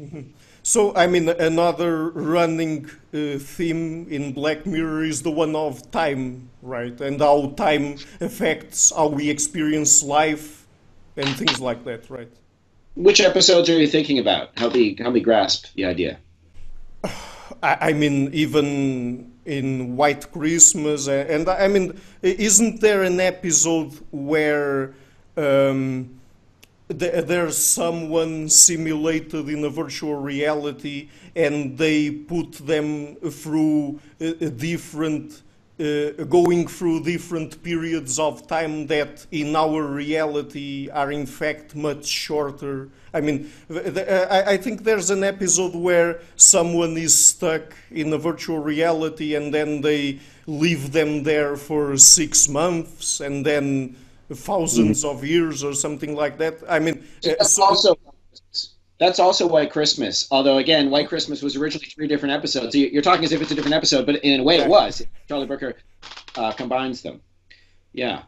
Mm-hmm. 0.00 0.30
So, 0.62 0.94
I 0.94 1.08
mean, 1.08 1.28
another 1.28 2.10
running 2.10 2.88
uh, 3.12 3.38
theme 3.38 4.06
in 4.08 4.32
Black 4.32 4.66
Mirror 4.66 5.02
is 5.02 5.22
the 5.22 5.32
one 5.32 5.56
of 5.56 5.90
time, 5.90 6.48
right? 6.62 7.00
And 7.00 7.18
how 7.20 7.54
time 7.56 7.96
affects 8.20 8.92
how 8.94 9.08
we 9.08 9.30
experience 9.30 10.04
life 10.04 10.64
and 11.16 11.28
things 11.36 11.58
like 11.58 11.82
that, 11.86 12.08
right? 12.08 12.30
Which 12.98 13.20
episodes 13.20 13.70
are 13.70 13.78
you 13.78 13.86
thinking 13.86 14.18
about? 14.18 14.58
Help 14.58 14.74
me 14.74 14.96
help 14.98 15.14
me 15.14 15.20
grasp 15.20 15.72
the 15.76 15.84
idea. 15.84 16.18
I 17.62 17.92
mean, 17.92 18.30
even 18.34 19.32
in 19.44 19.96
White 19.96 20.32
Christmas, 20.32 21.06
and 21.06 21.48
I 21.48 21.68
mean, 21.68 21.96
isn't 22.22 22.80
there 22.80 23.04
an 23.04 23.20
episode 23.20 23.92
where 24.10 24.94
um, 25.36 26.18
there's 26.88 27.56
someone 27.56 28.48
simulated 28.48 29.48
in 29.48 29.64
a 29.64 29.70
virtual 29.70 30.16
reality 30.16 31.08
and 31.36 31.78
they 31.78 32.10
put 32.10 32.52
them 32.66 33.14
through 33.30 34.00
a 34.18 34.50
different 34.50 35.42
uh, 35.80 36.24
going 36.24 36.66
through 36.66 37.04
different 37.04 37.62
periods 37.62 38.18
of 38.18 38.46
time 38.48 38.86
that 38.88 39.26
in 39.30 39.54
our 39.54 39.82
reality 39.82 40.88
are 40.90 41.12
in 41.12 41.26
fact 41.26 41.76
much 41.76 42.04
shorter. 42.04 42.88
I 43.14 43.20
mean, 43.20 43.50
I 43.70 44.56
think 44.56 44.84
there's 44.84 45.10
an 45.10 45.24
episode 45.24 45.74
where 45.74 46.20
someone 46.36 46.96
is 46.96 47.26
stuck 47.26 47.74
in 47.90 48.12
a 48.12 48.18
virtual 48.18 48.58
reality 48.58 49.34
and 49.34 49.54
then 49.54 49.80
they 49.80 50.20
leave 50.46 50.92
them 50.92 51.22
there 51.22 51.56
for 51.56 51.96
six 51.96 52.48
months 52.48 53.20
and 53.20 53.46
then 53.46 53.96
thousands 54.30 55.04
mm. 55.04 55.10
of 55.10 55.24
years 55.24 55.64
or 55.64 55.74
something 55.74 56.14
like 56.14 56.38
that. 56.38 56.58
I 56.68 56.78
mean, 56.80 57.04
uh, 57.24 57.44
so, 57.44 57.62
also 57.62 57.94
that's 58.98 59.18
also 59.18 59.46
White 59.46 59.70
Christmas. 59.70 60.26
Although 60.30 60.58
again, 60.58 60.90
White 60.90 61.08
Christmas 61.08 61.42
was 61.42 61.56
originally 61.56 61.86
three 61.86 62.08
different 62.08 62.34
episodes. 62.34 62.72
So 62.72 62.78
you're 62.78 63.02
talking 63.02 63.24
as 63.24 63.32
if 63.32 63.40
it's 63.40 63.50
a 63.50 63.54
different 63.54 63.74
episode, 63.74 64.06
but 64.06 64.16
in 64.16 64.40
a 64.40 64.42
way 64.42 64.58
it 64.58 64.68
was. 64.68 65.04
Charlie 65.28 65.46
Brooker 65.46 65.74
uh, 66.36 66.52
combines 66.52 67.02
them. 67.02 67.20
Yeah, 67.92 68.22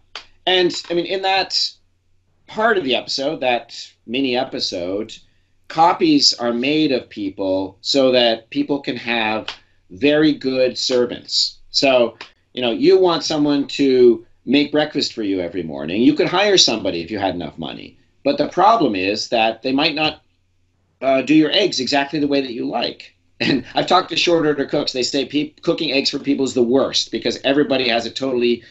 and 0.46 0.72
I 0.88 0.94
mean 0.94 1.06
in 1.06 1.22
that 1.22 1.58
part 2.46 2.78
of 2.78 2.84
the 2.84 2.94
episode, 2.94 3.40
that 3.40 3.76
mini 4.06 4.36
episode, 4.36 5.16
copies 5.68 6.34
are 6.34 6.52
made 6.52 6.92
of 6.92 7.08
people 7.08 7.78
so 7.80 8.12
that 8.12 8.50
people 8.50 8.80
can 8.80 8.96
have 8.96 9.48
very 9.90 10.32
good 10.32 10.78
servants. 10.78 11.58
So 11.70 12.16
you 12.52 12.62
know, 12.62 12.72
you 12.72 12.98
want 12.98 13.24
someone 13.24 13.66
to 13.68 14.26
make 14.44 14.72
breakfast 14.72 15.12
for 15.12 15.22
you 15.22 15.40
every 15.40 15.62
morning. 15.62 16.02
You 16.02 16.14
could 16.14 16.26
hire 16.26 16.58
somebody 16.58 17.02
if 17.02 17.10
you 17.10 17.18
had 17.18 17.34
enough 17.34 17.58
money. 17.58 17.98
But 18.24 18.38
the 18.38 18.48
problem 18.48 18.94
is 18.94 19.28
that 19.28 19.62
they 19.62 19.72
might 19.72 19.94
not 19.94 20.22
uh, 21.00 21.22
do 21.22 21.34
your 21.34 21.50
eggs 21.52 21.80
exactly 21.80 22.18
the 22.18 22.28
way 22.28 22.40
that 22.40 22.52
you 22.52 22.66
like. 22.66 23.14
And 23.40 23.64
I've 23.74 23.86
talked 23.86 24.10
to 24.10 24.16
short 24.16 24.46
order 24.46 24.66
cooks. 24.66 24.92
They 24.92 25.02
say 25.02 25.24
pe- 25.24 25.54
cooking 25.62 25.92
eggs 25.92 26.10
for 26.10 26.18
people 26.18 26.44
is 26.44 26.54
the 26.54 26.62
worst 26.62 27.10
because 27.10 27.38
everybody 27.42 27.88
has 27.88 28.04
a 28.04 28.10
totally 28.10 28.62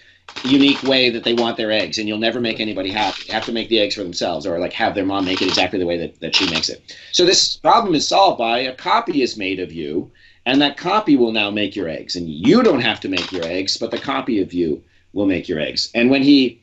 unique 0.42 0.84
way 0.84 1.10
that 1.10 1.24
they 1.24 1.34
want 1.34 1.58
their 1.58 1.72
eggs, 1.72 1.98
and 1.98 2.08
you'll 2.08 2.18
never 2.18 2.40
make 2.40 2.60
anybody 2.60 2.92
happy. 2.92 3.24
They 3.28 3.34
have 3.34 3.46
to 3.46 3.52
make 3.52 3.68
the 3.70 3.80
eggs 3.80 3.96
for 3.96 4.04
themselves, 4.04 4.46
or 4.46 4.60
like 4.60 4.74
have 4.74 4.96
their 4.96 5.06
mom 5.06 5.26
make 5.26 5.42
it 5.42 5.48
exactly 5.48 5.80
the 5.80 5.86
way 5.86 5.98
that, 5.98 6.20
that 6.22 6.36
she 6.36 6.48
makes 6.48 6.70
it. 6.70 6.96
So 7.12 7.26
this 7.26 7.58
problem 7.58 7.94
is 7.96 8.08
solved 8.08 8.38
by 8.38 8.60
a 8.60 8.76
copy 8.76 9.22
is 9.22 9.36
made 9.36 9.60
of 9.60 9.74
you, 9.74 10.12
and 10.46 10.62
that 10.62 10.78
copy 10.78 11.16
will 11.16 11.32
now 11.32 11.52
make 11.52 11.76
your 11.76 11.90
eggs. 11.90 12.16
And 12.16 12.30
you 12.30 12.64
don't 12.64 12.82
have 12.82 13.00
to 13.02 13.10
make 13.10 13.32
your 13.32 13.46
eggs, 13.46 13.76
but 13.76 13.92
the 13.92 14.00
copy 14.00 14.42
of 14.42 14.54
you 14.54 14.82
will 15.14 15.26
make 15.26 15.50
your 15.50 15.60
eggs. 15.60 15.90
And 15.94 16.10
when 16.10 16.24
he, 16.24 16.62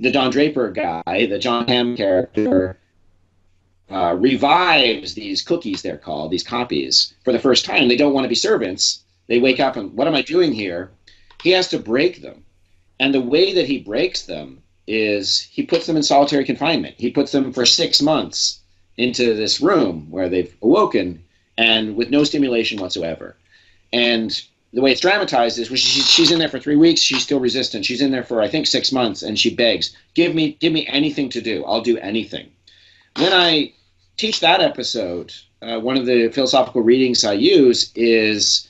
the 0.00 0.10
Don 0.10 0.30
Draper 0.30 0.70
guy, 0.70 1.02
the 1.06 1.38
Jon 1.38 1.68
Hamm 1.68 1.96
character, 1.96 2.77
uh, 3.90 4.14
revives 4.18 5.14
these 5.14 5.42
cookies, 5.42 5.82
they're 5.82 5.96
called, 5.96 6.30
these 6.30 6.42
copies, 6.42 7.14
for 7.24 7.32
the 7.32 7.38
first 7.38 7.64
time. 7.64 7.88
They 7.88 7.96
don't 7.96 8.12
want 8.12 8.24
to 8.24 8.28
be 8.28 8.34
servants. 8.34 9.02
They 9.26 9.38
wake 9.40 9.60
up 9.60 9.76
and, 9.76 9.92
what 9.94 10.06
am 10.06 10.14
I 10.14 10.22
doing 10.22 10.52
here? 10.52 10.90
He 11.42 11.50
has 11.50 11.68
to 11.68 11.78
break 11.78 12.22
them. 12.22 12.44
And 13.00 13.14
the 13.14 13.20
way 13.20 13.52
that 13.54 13.66
he 13.66 13.78
breaks 13.78 14.22
them 14.22 14.62
is 14.86 15.40
he 15.40 15.62
puts 15.62 15.86
them 15.86 15.96
in 15.96 16.02
solitary 16.02 16.44
confinement. 16.44 16.96
He 16.98 17.10
puts 17.10 17.32
them 17.32 17.52
for 17.52 17.66
six 17.66 18.02
months 18.02 18.60
into 18.96 19.34
this 19.34 19.60
room 19.60 20.10
where 20.10 20.28
they've 20.28 20.54
awoken 20.62 21.22
and 21.56 21.96
with 21.96 22.10
no 22.10 22.24
stimulation 22.24 22.80
whatsoever. 22.80 23.36
And 23.92 24.40
the 24.72 24.80
way 24.80 24.92
it's 24.92 25.00
dramatized 25.00 25.58
is 25.58 25.70
when 25.70 25.78
she, 25.78 26.00
she's 26.00 26.30
in 26.30 26.38
there 26.38 26.48
for 26.48 26.58
three 26.58 26.76
weeks, 26.76 27.00
she's 27.00 27.22
still 27.22 27.40
resistant. 27.40 27.84
She's 27.84 28.02
in 28.02 28.10
there 28.10 28.24
for 28.24 28.42
I 28.42 28.48
think 28.48 28.66
six 28.66 28.92
months, 28.92 29.22
and 29.22 29.38
she 29.38 29.54
begs, 29.54 29.96
"Give 30.14 30.34
me, 30.34 30.58
give 30.60 30.72
me 30.72 30.86
anything 30.86 31.30
to 31.30 31.40
do. 31.40 31.64
I'll 31.64 31.80
do 31.80 31.96
anything." 31.98 32.50
When 33.16 33.32
I 33.32 33.72
teach 34.18 34.40
that 34.40 34.60
episode, 34.60 35.32
uh, 35.62 35.78
one 35.78 35.96
of 35.96 36.04
the 36.04 36.28
philosophical 36.28 36.82
readings 36.82 37.24
I 37.24 37.32
use 37.32 37.90
is 37.94 38.68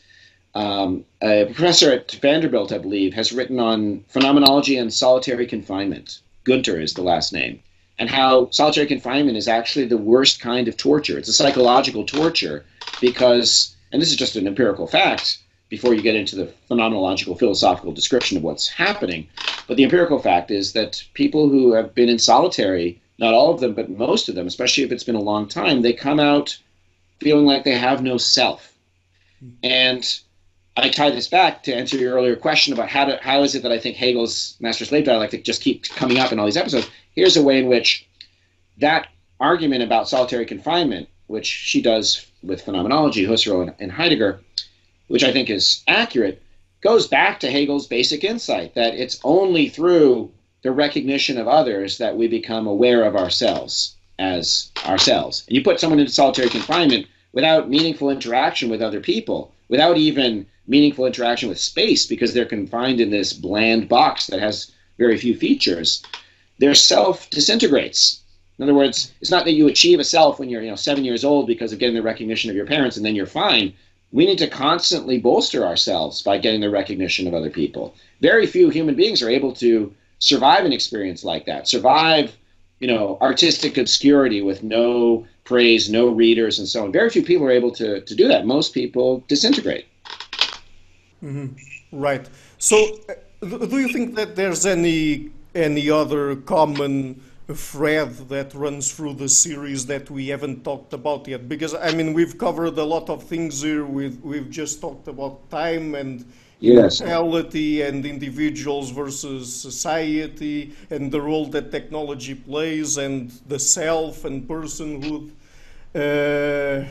um, 0.54 1.04
a 1.22 1.46
professor 1.46 1.90
at 1.90 2.12
Vanderbilt, 2.12 2.72
I 2.72 2.78
believe, 2.78 3.14
has 3.14 3.32
written 3.32 3.58
on 3.58 4.04
phenomenology 4.08 4.76
and 4.76 4.92
solitary 4.92 5.46
confinement. 5.46 6.20
Guenther 6.46 6.80
is 6.80 6.94
the 6.94 7.02
last 7.02 7.32
name, 7.32 7.60
and 7.98 8.08
how 8.08 8.50
solitary 8.50 8.86
confinement 8.86 9.36
is 9.36 9.48
actually 9.48 9.86
the 9.86 9.98
worst 9.98 10.40
kind 10.40 10.68
of 10.68 10.76
torture. 10.76 11.18
It's 11.18 11.28
a 11.28 11.32
psychological 11.32 12.04
torture 12.04 12.64
because, 13.00 13.76
and 13.92 14.00
this 14.00 14.10
is 14.10 14.16
just 14.16 14.36
an 14.36 14.46
empirical 14.46 14.86
fact 14.86 15.38
before 15.68 15.92
you 15.92 16.00
get 16.00 16.16
into 16.16 16.36
the 16.36 16.50
phenomenological 16.70 17.38
philosophical 17.38 17.92
description 17.92 18.38
of 18.38 18.42
what's 18.42 18.68
happening. 18.68 19.28
But 19.66 19.76
the 19.76 19.84
empirical 19.84 20.18
fact 20.18 20.50
is 20.50 20.72
that 20.72 21.02
people 21.12 21.50
who 21.50 21.72
have 21.74 21.94
been 21.94 22.08
in 22.08 22.18
solitary, 22.18 23.00
not 23.18 23.34
all 23.34 23.52
of 23.52 23.60
them, 23.60 23.74
but 23.74 23.90
most 23.90 24.28
of 24.28 24.34
them, 24.34 24.46
especially 24.46 24.84
if 24.84 24.92
it's 24.92 25.04
been 25.04 25.14
a 25.14 25.20
long 25.20 25.48
time, 25.48 25.82
they 25.82 25.92
come 25.92 26.20
out 26.20 26.58
feeling 27.20 27.46
like 27.46 27.64
they 27.64 27.76
have 27.76 28.02
no 28.02 28.16
self. 28.16 28.72
And 29.62 30.04
I 30.76 30.88
tie 30.88 31.10
this 31.10 31.28
back 31.28 31.64
to 31.64 31.74
answer 31.74 31.96
your 31.96 32.14
earlier 32.14 32.36
question 32.36 32.72
about 32.72 32.88
how 32.88 33.04
to, 33.04 33.18
how 33.20 33.42
is 33.42 33.54
it 33.54 33.62
that 33.62 33.72
I 33.72 33.78
think 33.78 33.96
Hegel's 33.96 34.56
master 34.60 34.84
slave 34.84 35.04
dialectic 35.04 35.44
just 35.44 35.62
keeps 35.62 35.88
coming 35.88 36.18
up 36.18 36.32
in 36.32 36.38
all 36.38 36.46
these 36.46 36.56
episodes. 36.56 36.88
Here's 37.14 37.36
a 37.36 37.42
way 37.42 37.58
in 37.58 37.66
which 37.66 38.06
that 38.78 39.08
argument 39.40 39.82
about 39.82 40.08
solitary 40.08 40.46
confinement, 40.46 41.08
which 41.26 41.46
she 41.46 41.82
does 41.82 42.24
with 42.42 42.62
phenomenology, 42.62 43.26
Husserl 43.26 43.62
and, 43.62 43.74
and 43.80 43.90
Heidegger, 43.90 44.40
which 45.08 45.24
I 45.24 45.32
think 45.32 45.50
is 45.50 45.82
accurate, 45.88 46.42
goes 46.80 47.08
back 47.08 47.40
to 47.40 47.50
Hegel's 47.50 47.88
basic 47.88 48.22
insight 48.22 48.74
that 48.74 48.94
it's 48.94 49.20
only 49.24 49.68
through 49.68 50.30
the 50.62 50.72
recognition 50.72 51.38
of 51.38 51.48
others 51.48 51.98
that 51.98 52.16
we 52.16 52.28
become 52.28 52.66
aware 52.66 53.04
of 53.04 53.16
ourselves 53.16 53.96
as 54.18 54.70
ourselves. 54.84 55.44
And 55.46 55.56
you 55.56 55.62
put 55.62 55.80
someone 55.80 56.00
into 56.00 56.12
solitary 56.12 56.48
confinement 56.48 57.06
without 57.32 57.70
meaningful 57.70 58.10
interaction 58.10 58.68
with 58.68 58.82
other 58.82 59.00
people, 59.00 59.52
without 59.68 59.96
even 59.96 60.46
meaningful 60.66 61.06
interaction 61.06 61.48
with 61.48 61.58
space 61.58 62.06
because 62.06 62.34
they're 62.34 62.44
confined 62.44 63.00
in 63.00 63.10
this 63.10 63.32
bland 63.32 63.88
box 63.88 64.26
that 64.26 64.40
has 64.40 64.72
very 64.98 65.16
few 65.16 65.36
features, 65.36 66.02
their 66.58 66.74
self 66.74 67.30
disintegrates. 67.30 68.20
In 68.58 68.64
other 68.64 68.74
words, 68.74 69.12
it's 69.20 69.30
not 69.30 69.44
that 69.44 69.52
you 69.52 69.68
achieve 69.68 70.00
a 70.00 70.04
self 70.04 70.40
when 70.40 70.48
you're 70.48 70.62
you 70.62 70.70
know 70.70 70.76
seven 70.76 71.04
years 71.04 71.24
old 71.24 71.46
because 71.46 71.72
of 71.72 71.78
getting 71.78 71.94
the 71.94 72.02
recognition 72.02 72.50
of 72.50 72.56
your 72.56 72.66
parents 72.66 72.96
and 72.96 73.06
then 73.06 73.14
you're 73.14 73.26
fine 73.26 73.72
we 74.12 74.26
need 74.26 74.38
to 74.38 74.48
constantly 74.48 75.18
bolster 75.18 75.64
ourselves 75.64 76.22
by 76.22 76.38
getting 76.38 76.60
the 76.60 76.70
recognition 76.70 77.26
of 77.26 77.34
other 77.34 77.50
people. 77.50 77.94
Very 78.20 78.46
few 78.46 78.70
human 78.70 78.94
beings 78.94 79.22
are 79.22 79.28
able 79.28 79.52
to 79.54 79.94
survive 80.18 80.64
an 80.64 80.72
experience 80.72 81.24
like 81.24 81.46
that, 81.46 81.68
survive, 81.68 82.36
you 82.80 82.88
know, 82.88 83.18
artistic 83.20 83.76
obscurity 83.76 84.42
with 84.42 84.62
no 84.62 85.26
praise, 85.44 85.90
no 85.90 86.08
readers, 86.08 86.58
and 86.58 86.68
so 86.68 86.84
on. 86.84 86.92
Very 86.92 87.10
few 87.10 87.22
people 87.22 87.46
are 87.46 87.50
able 87.50 87.72
to, 87.72 88.00
to 88.00 88.14
do 88.14 88.28
that. 88.28 88.46
Most 88.46 88.74
people 88.74 89.24
disintegrate. 89.28 89.86
Mm-hmm. 91.22 91.46
Right. 91.92 92.28
So, 92.58 92.98
uh, 93.08 93.14
do 93.42 93.78
you 93.78 93.88
think 93.88 94.14
that 94.16 94.36
there's 94.36 94.66
any 94.66 95.30
any 95.54 95.90
other 95.90 96.36
common 96.36 97.20
thread 97.54 98.28
that 98.28 98.52
runs 98.52 98.92
through 98.92 99.14
the 99.14 99.28
series 99.28 99.86
that 99.86 100.10
we 100.10 100.28
haven't 100.28 100.62
talked 100.64 100.92
about 100.92 101.26
yet 101.26 101.48
because 101.48 101.74
i 101.74 101.90
mean 101.92 102.12
we've 102.12 102.36
covered 102.36 102.76
a 102.76 102.84
lot 102.84 103.08
of 103.08 103.22
things 103.22 103.62
here 103.62 103.86
we've, 103.86 104.20
we've 104.22 104.50
just 104.50 104.82
talked 104.82 105.08
about 105.08 105.48
time 105.48 105.94
and 105.94 106.30
yes. 106.60 107.00
immortality 107.00 107.82
and 107.82 108.04
individuals 108.04 108.90
versus 108.90 109.54
society 109.54 110.74
and 110.90 111.10
the 111.12 111.20
role 111.20 111.46
that 111.46 111.70
technology 111.70 112.34
plays 112.34 112.96
and 112.96 113.30
the 113.46 113.58
self 113.58 114.24
and 114.24 114.48
personhood 114.48 115.30
uh, 115.94 116.84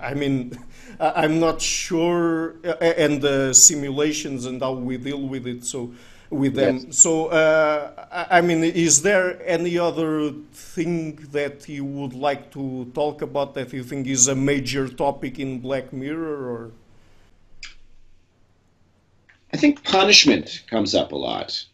i 0.00 0.14
mean 0.14 0.58
i'm 0.98 1.38
not 1.38 1.60
sure 1.60 2.56
and 2.80 3.20
the 3.20 3.52
simulations 3.52 4.46
and 4.46 4.62
how 4.62 4.72
we 4.72 4.96
deal 4.96 5.28
with 5.28 5.46
it 5.46 5.64
so 5.64 5.92
with 6.30 6.54
them. 6.54 6.76
Yes. 6.86 6.98
So, 6.98 7.28
uh, 7.28 8.26
I 8.30 8.40
mean, 8.40 8.62
is 8.62 9.02
there 9.02 9.40
any 9.44 9.78
other 9.78 10.32
thing 10.52 11.16
that 11.32 11.68
you 11.68 11.84
would 11.84 12.14
like 12.14 12.50
to 12.52 12.90
talk 12.94 13.22
about 13.22 13.54
that 13.54 13.72
you 13.72 13.82
think 13.82 14.06
is 14.06 14.28
a 14.28 14.34
major 14.34 14.88
topic 14.88 15.38
in 15.38 15.60
Black 15.60 15.92
Mirror, 15.92 16.50
or? 16.50 16.72
I 19.52 19.56
think 19.56 19.84
punishment 19.84 20.64
comes 20.68 20.94
up 20.94 21.12
a 21.12 21.16
lot. 21.16 21.64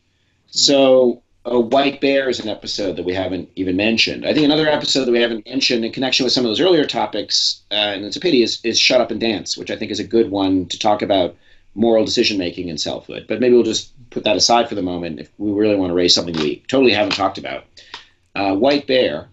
So, 0.47 1.23
a 1.45 1.61
White 1.61 2.01
Bear 2.01 2.29
is 2.29 2.41
an 2.41 2.49
episode 2.49 2.97
that 2.97 3.05
we 3.05 3.13
haven't 3.13 3.51
even 3.57 3.77
mentioned. 3.77 4.25
I 4.27 4.33
think 4.33 4.45
another 4.45 4.69
episode 4.69 5.05
that 5.05 5.13
we 5.13 5.21
haven't 5.21 5.47
mentioned 5.47 5.85
in 5.85 5.93
connection 5.93 6.25
with 6.25 6.33
some 6.33 6.45
of 6.45 6.49
those 6.49 6.61
earlier 6.61 6.87
topics, 6.87 7.63
uh, 7.71 7.75
and 7.75 8.05
it's 8.05 8.17
a 8.17 8.21
pity, 8.21 8.43
is, 8.43 8.61
is 8.65 8.79
Shut 8.79 9.01
Up 9.01 9.11
and 9.11 9.21
Dance, 9.21 9.57
which 9.57 9.71
I 9.71 9.77
think 9.77 9.91
is 9.91 10.01
a 10.01 10.05
good 10.05 10.31
one 10.31 10.67
to 10.67 10.79
talk 10.79 11.03
about 11.03 11.37
moral 11.75 12.05
decision 12.05 12.39
making 12.39 12.71
and 12.71 12.81
selfhood. 12.81 13.27
But 13.29 13.41
maybe 13.41 13.55
we'll 13.55 13.65
just 13.65 13.93
put 14.11 14.25
that 14.25 14.37
aside 14.37 14.69
for 14.69 14.75
the 14.75 14.83
moment 14.83 15.21
if 15.21 15.31
we 15.39 15.53
really 15.53 15.77
want 15.77 15.91
to 15.91 15.95
raise 15.95 16.15
something 16.15 16.35
we 16.37 16.63
totally 16.69 16.93
haven't 16.93 17.17
talked 17.17 17.39
about. 17.39 17.65
Uh, 18.35 18.55
White 18.55 18.87
Bear, 18.87 19.29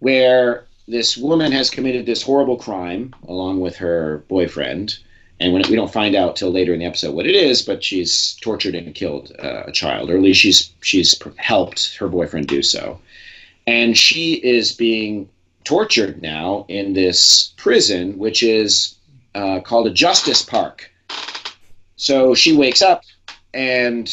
where 0.00 0.66
this 0.88 1.16
woman 1.16 1.52
has 1.52 1.70
committed 1.70 2.06
this 2.06 2.22
horrible 2.22 2.56
crime 2.56 3.14
along 3.28 3.60
with 3.60 3.76
her 3.76 4.24
boyfriend. 4.28 4.98
And 5.42 5.52
when 5.52 5.62
we 5.68 5.74
don't 5.74 5.92
find 5.92 6.14
out 6.14 6.36
till 6.36 6.52
later 6.52 6.72
in 6.72 6.78
the 6.78 6.84
episode 6.84 7.16
what 7.16 7.26
it 7.26 7.34
is, 7.34 7.62
but 7.62 7.82
she's 7.82 8.36
tortured 8.40 8.76
and 8.76 8.94
killed 8.94 9.34
uh, 9.42 9.64
a 9.66 9.72
child, 9.72 10.08
or 10.08 10.14
at 10.14 10.22
least 10.22 10.40
she's 10.40 10.70
she's 10.82 11.20
helped 11.36 11.96
her 11.96 12.06
boyfriend 12.06 12.46
do 12.46 12.62
so. 12.62 13.00
And 13.66 13.98
she 13.98 14.34
is 14.34 14.70
being 14.70 15.28
tortured 15.64 16.22
now 16.22 16.64
in 16.68 16.92
this 16.92 17.54
prison, 17.56 18.18
which 18.18 18.44
is 18.44 18.94
uh, 19.34 19.58
called 19.60 19.88
a 19.88 19.90
justice 19.90 20.42
park. 20.42 20.88
So 21.96 22.36
she 22.36 22.56
wakes 22.56 22.80
up 22.80 23.02
and 23.52 24.08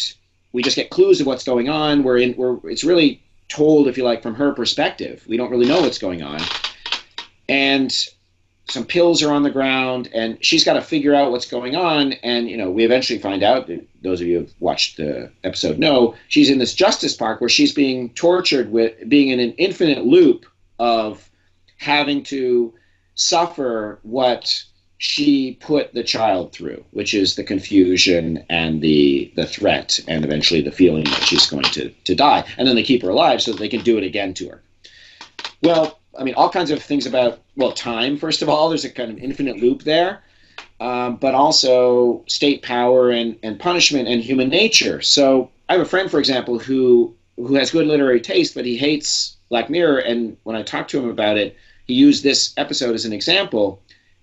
we 0.52 0.64
just 0.64 0.76
get 0.76 0.90
clues 0.90 1.22
of 1.22 1.28
what's 1.28 1.44
going 1.44 1.70
on. 1.70 2.02
We're 2.02 2.18
in. 2.18 2.36
We're. 2.38 2.58
It's 2.64 2.84
really 2.84 3.22
told, 3.50 3.88
if 3.88 3.98
you 4.00 4.04
like, 4.04 4.24
from 4.24 4.34
her 4.34 4.52
perspective. 4.52 5.24
We 5.28 5.38
don't 5.38 5.52
really 5.52 5.68
know 5.68 5.82
what's 5.82 6.00
going 6.00 6.24
on, 6.24 6.42
and 7.48 7.96
some 8.70 8.86
pills 8.86 9.24
are 9.24 9.32
on 9.32 9.44
the 9.44 9.50
ground, 9.50 10.10
and 10.14 10.38
she's 10.44 10.64
got 10.64 10.74
to 10.74 10.82
figure 10.82 11.16
out 11.16 11.32
what's 11.32 11.50
going 11.50 11.76
on. 11.76 12.14
And 12.24 12.50
you 12.50 12.58
know, 12.58 12.70
we 12.70 12.86
eventually 12.86 13.20
find 13.20 13.44
out. 13.44 13.70
Those 14.02 14.22
of 14.22 14.28
you 14.28 14.40
who've 14.40 14.54
watched 14.60 14.98
the 14.98 15.32
episode 15.44 15.78
know 15.78 16.16
she's 16.30 16.50
in 16.50 16.58
this 16.58 16.74
justice 16.74 17.16
park 17.16 17.42
where 17.42 17.50
she's 17.50 17.74
being 17.74 18.10
tortured 18.12 18.72
with 18.72 18.94
being 19.10 19.30
in 19.30 19.40
an 19.40 19.52
infinite 19.54 20.06
loop 20.06 20.46
of 20.80 21.30
having 21.78 22.24
to 22.24 22.74
suffer 23.16 24.00
what 24.04 24.64
she 25.00 25.58
put 25.62 25.94
the 25.94 26.04
child 26.04 26.52
through, 26.52 26.84
which 26.92 27.14
is 27.14 27.36
the 27.36 27.44
confusion 27.44 28.46
and 28.50 28.82
the 28.82 29.32
the 29.36 29.46
threat 29.46 30.00
and 30.08 30.24
eventually 30.24 30.62
the 30.62 30.72
feeling 30.72 31.06
that 31.06 31.24
she's 31.24 31.48
going 31.48 31.64
to, 31.64 31.90
to 31.90 32.16
die. 32.16 32.46
And 32.58 32.68
then 32.68 32.76
they 32.76 32.84
keep 32.84 33.02
her 33.02 33.10
alive 33.10 33.42
so 33.42 33.52
that 33.52 33.60
they 33.60 33.70
can 33.70 33.82
do 33.82 33.98
it 33.98 34.04
again 34.04 34.34
to 34.36 34.50
her. 34.50 34.62
Well, 35.62 35.99
I 36.18 36.24
mean, 36.24 36.34
all 36.36 36.50
kinds 36.50 36.72
of 36.72 36.82
things 36.82 37.06
about, 37.06 37.40
well, 37.56 37.72
time, 37.72 38.18
first 38.18 38.42
of 38.42 38.50
all, 38.50 38.70
there's 38.70 38.86
a 38.86 38.90
kind 38.90 39.12
of 39.12 39.18
infinite 39.20 39.58
loop 39.58 39.84
there, 39.84 40.24
um, 40.80 41.18
but 41.18 41.36
also 41.36 42.24
state 42.28 42.62
power 42.64 43.10
and, 43.12 43.38
and 43.44 43.60
punishment 43.60 44.08
and 44.08 44.22
human 44.22 44.50
nature. 44.50 45.02
So 45.02 45.52
I 45.68 45.74
have 45.74 45.82
a 45.82 45.86
friend, 45.86 46.10
for 46.10 46.20
example, 46.20 46.60
who 46.60 47.16
who 47.38 47.56
has 47.56 47.72
good 47.72 47.88
literary 47.88 48.20
taste, 48.20 48.54
but 48.54 48.66
he 48.66 48.76
hates 48.76 49.38
Black 49.48 49.70
Mirror. 49.70 50.00
And 50.00 50.36
when 50.44 50.58
I 50.58 50.62
talked 50.62 50.90
to 50.92 51.00
him 51.00 51.10
about 51.10 51.38
it, 51.38 51.56
he 51.86 51.94
used 51.94 52.22
this 52.22 52.54
episode 52.58 52.96
as 52.96 53.06
an 53.06 53.14
example 53.14 53.82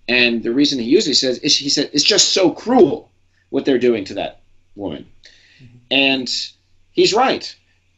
and 0.08 0.42
the 0.42 0.52
reason 0.52 0.78
he 0.78 0.86
usually 0.86 1.14
says 1.14 1.38
is 1.38 1.56
he 1.56 1.68
said 1.68 1.90
it's 1.92 2.04
just 2.04 2.32
so 2.32 2.50
cruel 2.50 3.10
what 3.50 3.64
they're 3.64 3.78
doing 3.78 4.04
to 4.04 4.14
that 4.14 4.40
woman. 4.74 5.06
Mm-hmm. 5.62 5.76
And 5.90 6.30
he's 6.92 7.12
right. 7.12 7.54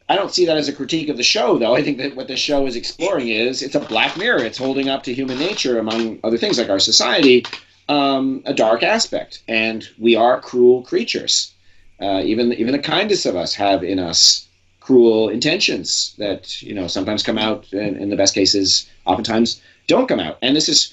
I 0.09 0.15
don't 0.15 0.33
see 0.33 0.45
that 0.47 0.57
as 0.57 0.67
a 0.67 0.73
critique 0.73 1.07
of 1.09 1.17
the 1.17 1.23
show, 1.23 1.59
though. 1.59 1.75
I 1.75 1.83
think 1.83 1.99
that 1.99 2.15
what 2.15 2.27
the 2.27 2.35
show 2.35 2.65
is 2.65 2.75
exploring 2.75 3.27
is 3.29 3.61
it's 3.61 3.75
a 3.75 3.79
black 3.79 4.17
mirror. 4.17 4.43
It's 4.43 4.57
holding 4.57 4.89
up 4.89 5.03
to 5.03 5.13
human 5.13 5.37
nature, 5.37 5.77
among 5.77 6.19
other 6.23 6.37
things 6.37 6.57
like 6.57 6.69
our 6.69 6.79
society, 6.79 7.45
um, 7.89 8.41
a 8.45 8.53
dark 8.53 8.81
aspect. 8.81 9.43
And 9.47 9.87
we 9.99 10.15
are 10.15 10.41
cruel 10.41 10.81
creatures. 10.81 11.53
Uh, 12.01 12.21
even 12.25 12.53
even 12.53 12.71
the 12.71 12.79
kindest 12.79 13.27
of 13.27 13.35
us 13.35 13.53
have 13.53 13.83
in 13.83 13.99
us 13.99 14.47
cruel 14.79 15.29
intentions 15.29 16.15
that 16.17 16.59
you 16.63 16.73
know 16.73 16.87
sometimes 16.87 17.21
come 17.21 17.37
out, 17.37 17.71
and 17.71 17.97
in 17.97 18.09
the 18.09 18.15
best 18.15 18.33
cases, 18.33 18.89
oftentimes 19.05 19.61
don't 19.85 20.07
come 20.07 20.19
out. 20.19 20.39
And 20.41 20.55
this 20.55 20.69
is 20.69 20.91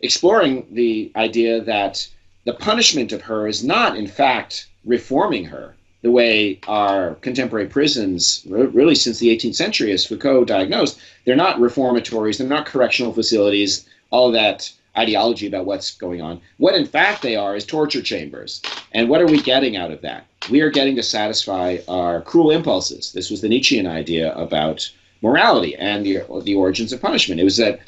exploring 0.00 0.66
the 0.72 1.12
idea 1.14 1.60
that 1.60 2.08
the 2.44 2.54
punishment 2.54 3.12
of 3.12 3.22
her 3.22 3.46
is 3.46 3.62
not, 3.62 3.96
in 3.96 4.08
fact, 4.08 4.66
reforming 4.84 5.44
her, 5.44 5.76
the 6.02 6.10
way 6.10 6.60
our 6.68 7.14
contemporary 7.16 7.66
prisons, 7.66 8.44
really 8.48 8.94
since 8.94 9.18
the 9.18 9.36
18th 9.36 9.56
century, 9.56 9.92
as 9.92 10.06
Foucault 10.06 10.44
diagnosed, 10.44 10.98
they're 11.24 11.36
not 11.36 11.60
reformatories, 11.60 12.38
they're 12.38 12.46
not 12.46 12.66
correctional 12.66 13.12
facilities, 13.12 13.88
all 14.10 14.30
that 14.30 14.72
ideology 14.96 15.46
about 15.46 15.66
what's 15.66 15.96
going 15.96 16.20
on. 16.20 16.40
What 16.56 16.74
in 16.74 16.86
fact 16.86 17.22
they 17.22 17.36
are 17.36 17.54
is 17.56 17.64
torture 17.64 18.02
chambers. 18.02 18.60
And 18.92 19.08
what 19.08 19.20
are 19.20 19.26
we 19.26 19.40
getting 19.40 19.76
out 19.76 19.90
of 19.90 20.00
that? 20.02 20.26
We 20.50 20.60
are 20.60 20.70
getting 20.70 20.96
to 20.96 21.02
satisfy 21.02 21.78
our 21.88 22.20
cruel 22.22 22.50
impulses. 22.50 23.12
This 23.12 23.30
was 23.30 23.40
the 23.40 23.48
Nietzschean 23.48 23.86
idea 23.86 24.34
about 24.34 24.90
morality 25.22 25.74
and 25.76 26.04
the, 26.04 26.22
the 26.42 26.54
origins 26.54 26.92
of 26.92 27.00
punishment. 27.00 27.40
It 27.40 27.44
was 27.44 27.56
that 27.58 27.80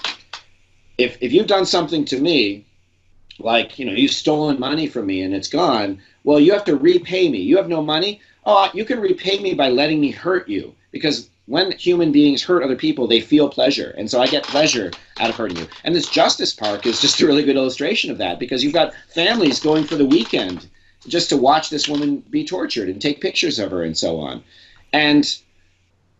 if, 0.98 1.16
if 1.20 1.32
you've 1.32 1.46
done 1.46 1.66
something 1.66 2.04
to 2.06 2.20
me, 2.20 2.66
like, 3.38 3.78
you 3.78 3.86
know, 3.86 3.92
you've 3.92 4.10
stolen 4.10 4.60
money 4.60 4.86
from 4.86 5.06
me 5.06 5.22
and 5.22 5.34
it's 5.34 5.48
gone, 5.48 6.00
well, 6.24 6.40
you 6.40 6.52
have 6.52 6.64
to 6.64 6.76
repay 6.76 7.28
me. 7.28 7.38
You 7.38 7.56
have 7.56 7.68
no 7.68 7.82
money? 7.82 8.20
Oh, 8.44 8.70
you 8.74 8.84
can 8.84 9.00
repay 9.00 9.38
me 9.38 9.54
by 9.54 9.68
letting 9.70 10.00
me 10.00 10.10
hurt 10.10 10.48
you. 10.48 10.74
Because 10.90 11.30
when 11.46 11.72
human 11.72 12.12
beings 12.12 12.42
hurt 12.42 12.62
other 12.62 12.76
people, 12.76 13.06
they 13.06 13.20
feel 13.20 13.48
pleasure. 13.48 13.94
And 13.98 14.10
so 14.10 14.20
I 14.20 14.26
get 14.26 14.44
pleasure 14.44 14.92
out 15.18 15.30
of 15.30 15.36
hurting 15.36 15.58
you. 15.58 15.66
And 15.84 15.94
this 15.94 16.08
Justice 16.08 16.54
Park 16.54 16.86
is 16.86 17.00
just 17.00 17.20
a 17.20 17.26
really 17.26 17.42
good 17.42 17.56
illustration 17.56 18.10
of 18.10 18.18
that 18.18 18.38
because 18.38 18.62
you've 18.62 18.72
got 18.72 18.94
families 19.08 19.60
going 19.60 19.84
for 19.84 19.96
the 19.96 20.06
weekend 20.06 20.68
just 21.08 21.28
to 21.30 21.36
watch 21.36 21.70
this 21.70 21.88
woman 21.88 22.18
be 22.30 22.44
tortured 22.44 22.88
and 22.88 23.00
take 23.00 23.20
pictures 23.20 23.58
of 23.58 23.70
her 23.70 23.82
and 23.82 23.96
so 23.96 24.18
on. 24.18 24.44
And 24.92 25.26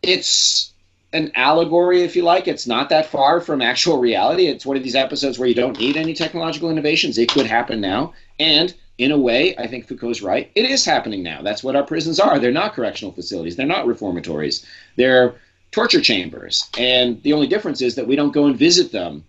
it's 0.03 0.73
an 1.13 1.31
allegory, 1.35 2.03
if 2.03 2.17
you 2.17 2.23
like. 2.23 2.49
It's 2.49 2.67
not 2.67 2.89
that 2.89 3.07
far 3.07 3.41
from 3.41 3.61
actual 3.61 3.99
reality. 3.99 4.47
It's 4.47 4.67
one 4.67 4.77
of 4.77 4.83
these 4.83 4.95
episodes 4.95 5.39
where 5.39 5.49
you 5.49 5.55
don't 5.55 5.79
need 5.79 5.97
any 5.97 6.15
technological 6.15 6.71
innovations. 6.71 7.19
It 7.19 7.31
could 7.31 7.47
happen 7.47 7.81
now. 7.81 8.15
And 8.39 8.75
in 9.01 9.13
a 9.13 9.19
way, 9.19 9.57
I 9.57 9.67
think 9.67 9.87
Foucault's 9.87 10.21
right. 10.21 10.51
It 10.55 10.67
is 10.67 10.85
happening 10.85 11.23
now. 11.23 11.41
That's 11.41 11.65
what 11.65 11.75
our 11.75 11.83
prisons 11.83 12.21
are. 12.21 12.39
They're 12.39 12.53
not 12.53 12.75
correctional 12.75 13.13
facilities. 13.13 13.57
They're 13.57 13.67
not 13.67 13.87
reformatories. 13.87 14.67
They're 14.97 15.37
torture 15.71 16.03
chambers. 16.03 16.69
And 16.79 17.23
the 17.23 17.33
only 17.33 17.47
difference 17.47 17.81
is 17.81 17.95
that 17.95 18.07
we 18.07 18.15
don't 18.15 18.33
go 18.33 18.45
and 18.45 18.59
visit 18.59 18.93
them 18.93 19.25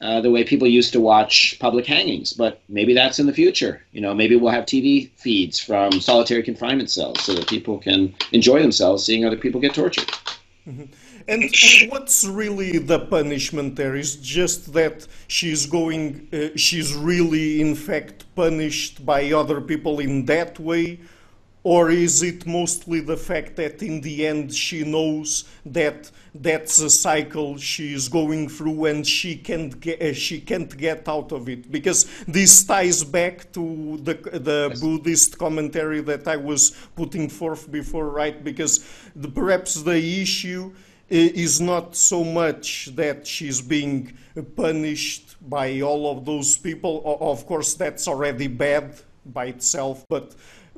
uh, 0.00 0.20
the 0.20 0.30
way 0.30 0.44
people 0.44 0.68
used 0.68 0.92
to 0.92 1.00
watch 1.00 1.58
public 1.58 1.86
hangings. 1.86 2.32
But 2.32 2.60
maybe 2.68 2.94
that's 2.94 3.18
in 3.18 3.26
the 3.26 3.32
future. 3.32 3.82
You 3.90 4.00
know, 4.00 4.14
maybe 4.14 4.36
we'll 4.36 4.52
have 4.52 4.64
TV 4.64 5.10
feeds 5.16 5.58
from 5.58 6.00
solitary 6.00 6.44
confinement 6.44 6.90
cells 6.90 7.20
so 7.20 7.34
that 7.34 7.48
people 7.48 7.78
can 7.78 8.14
enjoy 8.30 8.62
themselves 8.62 9.04
seeing 9.04 9.24
other 9.24 9.36
people 9.36 9.60
get 9.60 9.74
tortured. 9.74 10.08
Mm-hmm. 10.68 10.84
And, 11.28 11.44
what's 11.88 12.24
really 12.24 12.78
the 12.78 13.00
punishment 13.00 13.76
there? 13.76 13.96
Is 13.96 14.16
just 14.16 14.72
that 14.72 15.06
she's 15.28 15.66
going, 15.66 16.28
uh, 16.32 16.56
she's 16.56 16.94
really 16.94 17.60
in 17.60 17.74
fact 17.74 18.24
punished 18.34 19.04
by 19.04 19.32
other 19.32 19.60
people 19.60 20.00
in 20.00 20.24
that 20.26 20.58
way, 20.58 21.00
or 21.62 21.90
is 21.90 22.22
it 22.22 22.46
mostly 22.46 23.00
the 23.00 23.16
fact 23.16 23.56
that 23.56 23.82
in 23.82 24.00
the 24.00 24.26
end 24.26 24.54
she 24.54 24.82
knows 24.82 25.44
that 25.66 26.10
that's 26.34 26.80
a 26.80 26.88
cycle 26.88 27.58
she's 27.58 28.08
going 28.08 28.48
through 28.48 28.84
and 28.84 29.06
she 29.06 29.34
can't 29.36 29.80
get 29.80 30.00
uh, 30.00 30.12
she 30.12 30.40
can't 30.40 30.76
get 30.76 31.08
out 31.08 31.32
of 31.32 31.48
it 31.48 31.70
because 31.70 32.06
this 32.26 32.64
ties 32.64 33.02
back 33.02 33.52
to 33.52 33.98
the 34.04 34.14
the 34.14 34.68
yes. 34.70 34.80
Buddhist 34.80 35.38
commentary 35.38 36.00
that 36.00 36.28
I 36.28 36.36
was 36.36 36.70
putting 36.94 37.28
forth 37.28 37.70
before, 37.70 38.08
right? 38.08 38.42
Because 38.42 38.84
the, 39.16 39.28
perhaps 39.28 39.82
the 39.82 40.22
issue 40.22 40.72
Eh, 41.10 41.32
is 41.34 41.60
not 41.60 41.96
so 41.96 42.22
much 42.22 42.90
that 42.94 43.26
she's 43.26 43.60
being 43.60 44.16
punished 44.54 45.36
by 45.48 45.80
all 45.80 46.08
of 46.10 46.24
those 46.24 46.56
people. 46.56 47.02
Of 47.20 47.46
course, 47.46 47.74
that's 47.74 48.06
already 48.06 48.46
bad 48.46 48.94
by 49.26 49.46
itself, 49.46 50.06
but 50.08 50.36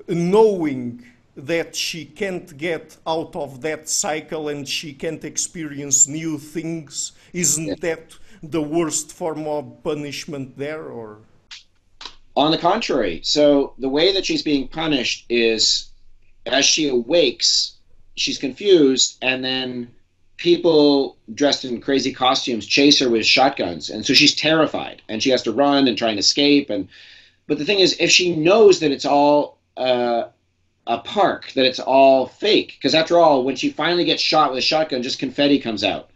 knowing 0.09 1.05
that 1.37 1.77
she 1.77 2.05
can't 2.07 2.57
get 2.57 2.97
out 3.07 3.37
of 3.37 3.61
that 3.61 3.89
cycle 3.89 4.49
and 4.49 4.67
she 4.67 4.95
can't 4.95 5.23
experience 5.25 6.09
new 6.09 6.39
things, 6.39 7.13
isn't 7.35 7.81
that 7.81 8.15
the 8.43 8.63
worst 8.63 9.13
form 9.13 9.47
of 9.47 9.83
punishment 9.83 10.57
there, 10.57 10.85
or? 10.85 11.19
On 12.37 12.51
the 12.51 12.59
contrary. 12.59 13.21
So 13.23 13.75
the 13.79 13.89
way 13.89 14.13
that 14.15 14.25
she's 14.25 14.43
being 14.43 14.67
punished 14.69 15.27
is 15.29 15.91
as 16.47 16.65
she 16.65 16.89
awakes, 16.89 17.77
she's 18.17 18.39
confused, 18.39 19.19
and 19.23 19.45
then 19.45 19.91
people 20.37 21.17
dressed 21.35 21.65
in 21.65 21.81
crazy 21.81 22.13
costumes 22.13 22.67
chase 22.67 22.99
her 22.99 23.09
with 23.09 23.25
shotguns. 23.25 23.91
And 23.91 24.05
so 24.05 24.15
she's 24.15 24.35
terrified 24.35 25.03
and 25.09 25.23
she 25.23 25.31
has 25.31 25.43
to 25.43 25.53
run 25.53 25.87
and 25.89 25.97
try 25.97 26.11
and 26.11 26.19
escape. 26.19 26.71
And 26.71 26.89
but 27.47 27.59
the 27.59 27.65
thing 27.65 27.81
is 27.81 27.97
if 27.99 28.11
she 28.11 28.35
knows 28.35 28.81
that 28.81 28.91
it's 28.91 29.05
all 29.05 29.59
uh, 29.77 30.25
a 30.87 30.99
park 30.99 31.53
that 31.53 31.65
it's 31.65 31.79
all 31.79 32.27
fake 32.27 32.77
because 32.79 32.95
after 32.95 33.19
all 33.19 33.45
when 33.45 33.57
she 33.57 33.71
finally 33.71 34.05
gets 34.05 34.23
shot 34.23 34.51
with 34.51 34.59
a 34.59 34.63
shotgun 34.63 35.03
just 35.03 35.19
confetti 35.19 35.59
comes 35.59 35.85
out. 35.85 36.11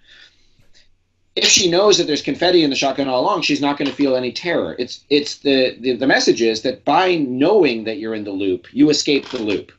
If 1.37 1.45
she 1.45 1.71
knows 1.71 1.99
that 1.99 2.07
there's 2.07 2.23
confetti 2.23 2.65
in 2.65 2.71
the 2.71 2.77
shotgun 2.77 3.09
all 3.09 3.21
along 3.21 3.43
she's 3.43 3.61
not 3.61 3.79
going 3.79 3.89
to 3.89 3.95
feel 3.95 4.17
any 4.17 4.33
terror. 4.33 4.75
It's 4.79 5.05
it's 5.09 5.39
the, 5.39 5.77
the 5.79 5.97
the 5.97 6.07
message 6.07 6.43
is 6.43 6.63
that 6.63 6.85
by 6.85 7.17
knowing 7.17 7.85
that 7.85 7.99
you're 7.99 8.15
in 8.15 8.25
the 8.25 8.33
loop 8.33 8.67
you 8.73 8.91
escape 8.91 9.29
the 9.29 9.39
loop 9.39 9.71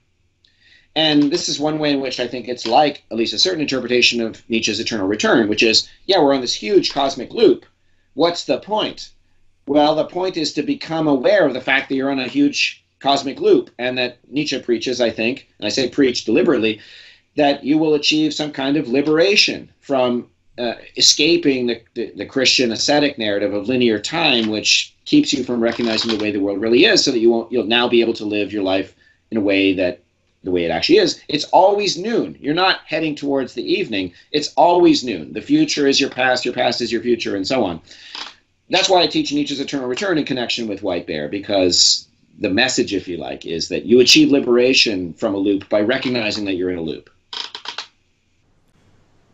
and 0.97 1.31
this 1.31 1.47
is 1.47 1.59
one 1.59 1.77
way 1.77 1.91
in 1.91 2.01
which 2.01 2.19
I 2.19 2.27
think 2.27 2.47
it's 2.47 2.65
like 2.65 3.03
at 3.11 3.17
least 3.17 3.31
a 3.31 3.37
certain 3.37 3.61
interpretation 3.61 4.19
of 4.19 4.41
Nietzsche's 4.49 4.79
eternal 4.79 5.07
return, 5.07 5.47
which 5.47 5.61
is, 5.61 5.87
yeah, 6.07 6.19
we're 6.19 6.33
on 6.33 6.41
this 6.41 6.55
huge 6.55 6.91
cosmic 6.91 7.31
loop. 7.31 7.67
What's 8.15 8.45
the 8.45 8.57
point? 8.57 9.11
Well, 9.67 9.93
the 9.93 10.05
point 10.05 10.37
is 10.37 10.53
to 10.53 10.63
become 10.63 11.07
aware 11.07 11.45
of 11.45 11.53
the 11.53 11.61
fact 11.61 11.89
that 11.89 11.95
you're 11.95 12.09
on 12.09 12.17
a 12.17 12.27
huge 12.27 12.83
cosmic 12.97 13.39
loop, 13.39 13.69
and 13.77 13.95
that 13.99 14.17
Nietzsche 14.27 14.59
preaches, 14.59 14.99
I 14.99 15.11
think, 15.11 15.47
and 15.59 15.67
I 15.67 15.69
say 15.69 15.87
preach 15.87 16.25
deliberately, 16.25 16.81
that 17.35 17.63
you 17.63 17.77
will 17.77 17.93
achieve 17.93 18.33
some 18.33 18.51
kind 18.51 18.75
of 18.75 18.87
liberation 18.87 19.69
from 19.79 20.27
uh, 20.57 20.73
escaping 20.95 21.67
the, 21.67 21.79
the, 21.93 22.11
the, 22.15 22.25
Christian 22.25 22.71
ascetic 22.71 23.19
narrative 23.19 23.53
of 23.53 23.69
linear 23.69 23.99
time, 23.99 24.47
which 24.47 24.95
keeps 25.05 25.31
you 25.31 25.43
from 25.43 25.61
recognizing 25.61 26.09
the 26.09 26.23
way 26.23 26.31
the 26.31 26.39
world 26.39 26.59
really 26.59 26.85
is, 26.85 27.05
so 27.05 27.11
that 27.11 27.19
you 27.19 27.29
won't 27.29 27.51
you'll 27.51 27.65
now 27.65 27.87
be 27.87 28.01
able 28.01 28.13
to 28.13 28.25
live 28.25 28.51
your 28.51 28.63
life 28.63 28.95
in 29.29 29.37
a 29.37 29.41
way 29.41 29.75
that 29.75 30.01
the 30.43 30.51
way 30.51 30.63
it 30.63 30.71
actually 30.71 30.99
is, 30.99 31.21
it's 31.27 31.45
always 31.45 31.97
noon. 31.97 32.37
You're 32.39 32.53
not 32.53 32.79
heading 32.85 33.15
towards 33.15 33.53
the 33.53 33.63
evening. 33.63 34.13
It's 34.31 34.53
always 34.55 35.03
noon. 35.03 35.33
The 35.33 35.41
future 35.41 35.87
is 35.87 35.99
your 35.99 36.09
past, 36.09 36.45
your 36.45 36.53
past 36.53 36.81
is 36.81 36.91
your 36.91 37.01
future, 37.01 37.35
and 37.35 37.47
so 37.47 37.63
on. 37.63 37.81
That's 38.69 38.89
why 38.89 39.01
I 39.01 39.07
teach 39.07 39.31
Nietzsche's 39.31 39.59
eternal 39.59 39.87
return 39.87 40.17
in 40.17 40.25
connection 40.25 40.67
with 40.67 40.83
White 40.83 41.07
Bear, 41.07 41.27
because 41.29 42.07
the 42.39 42.49
message, 42.49 42.93
if 42.93 43.07
you 43.07 43.17
like, 43.17 43.45
is 43.45 43.69
that 43.69 43.85
you 43.85 43.99
achieve 43.99 44.31
liberation 44.31 45.13
from 45.13 45.33
a 45.33 45.37
loop 45.37 45.67
by 45.69 45.81
recognizing 45.81 46.45
that 46.45 46.55
you're 46.55 46.69
in 46.69 46.77
a 46.77 46.81
loop. 46.81 47.09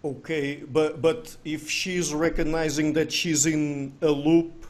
Okay, 0.06 0.56
but 0.56 1.02
but 1.02 1.36
if 1.46 1.70
she's 1.70 2.14
recognizing 2.14 2.94
that 2.94 3.12
she's 3.12 3.46
in 3.46 3.94
a 4.02 4.12
loop, 4.12 4.62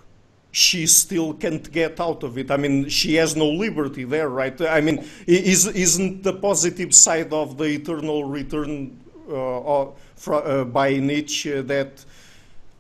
she 0.53 0.85
still 0.85 1.33
can't 1.33 1.71
get 1.71 1.99
out 1.99 2.21
of 2.21 2.37
it. 2.37 2.51
I 2.51 2.57
mean, 2.57 2.87
she 2.87 3.15
has 3.15 3.35
no 3.35 3.49
liberty 3.49 4.03
there, 4.03 4.29
right? 4.29 4.59
I 4.61 4.81
mean, 4.81 5.03
is, 5.25 5.65
isn't 5.65 6.21
the 6.21 6.33
positive 6.33 6.93
side 6.93 7.33
of 7.33 7.57
the 7.57 7.65
eternal 7.65 8.23
return 8.25 8.99
uh, 9.27 9.87
uh, 10.27 10.63
by 10.65 10.97
Nietzsche 10.97 11.59
that, 11.59 12.05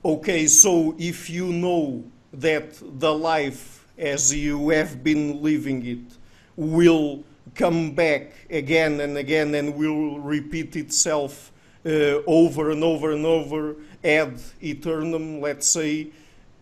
okay, 0.05 0.45
so 0.45 0.93
if 0.99 1.31
you 1.31 1.47
know 1.47 2.03
that 2.31 2.79
the 2.99 3.11
life 3.11 3.87
as 3.97 4.31
you 4.33 4.69
have 4.69 5.03
been 5.03 5.41
living 5.41 5.85
it 5.85 6.17
will 6.55 7.23
come 7.55 7.91
back 7.91 8.33
again 8.51 9.01
and 9.01 9.17
again 9.17 9.55
and 9.55 9.75
will 9.75 10.19
repeat 10.19 10.75
itself 10.75 11.51
uh, 11.85 12.21
over 12.27 12.69
and 12.69 12.83
over 12.83 13.13
and 13.13 13.25
over 13.25 13.75
ad 14.03 14.39
eternum, 14.61 15.41
let's 15.41 15.67
say, 15.67 16.07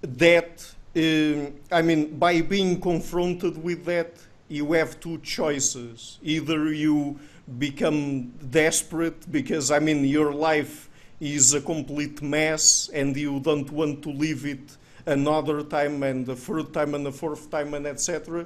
that 0.01 0.73
um, 0.95 1.53
I 1.71 1.81
mean, 1.81 2.17
by 2.17 2.41
being 2.41 2.79
confronted 2.79 3.61
with 3.61 3.85
that, 3.85 4.13
you 4.47 4.73
have 4.73 4.99
two 4.99 5.17
choices. 5.19 6.19
Either 6.21 6.73
you 6.73 7.19
become 7.57 8.33
desperate 8.49 9.31
because, 9.31 9.71
I 9.71 9.79
mean, 9.79 10.03
your 10.05 10.33
life 10.33 10.89
is 11.19 11.53
a 11.53 11.61
complete 11.61 12.21
mess 12.21 12.89
and 12.93 13.15
you 13.15 13.39
don't 13.39 13.71
want 13.71 14.01
to 14.03 14.09
live 14.09 14.45
it 14.45 14.77
another 15.05 15.63
time 15.63 16.03
and 16.03 16.25
the 16.25 16.35
third 16.35 16.73
time 16.73 16.93
and 16.95 17.05
the 17.05 17.11
fourth 17.11 17.49
time 17.49 17.73
and 17.73 17.87
etc. 17.87 18.45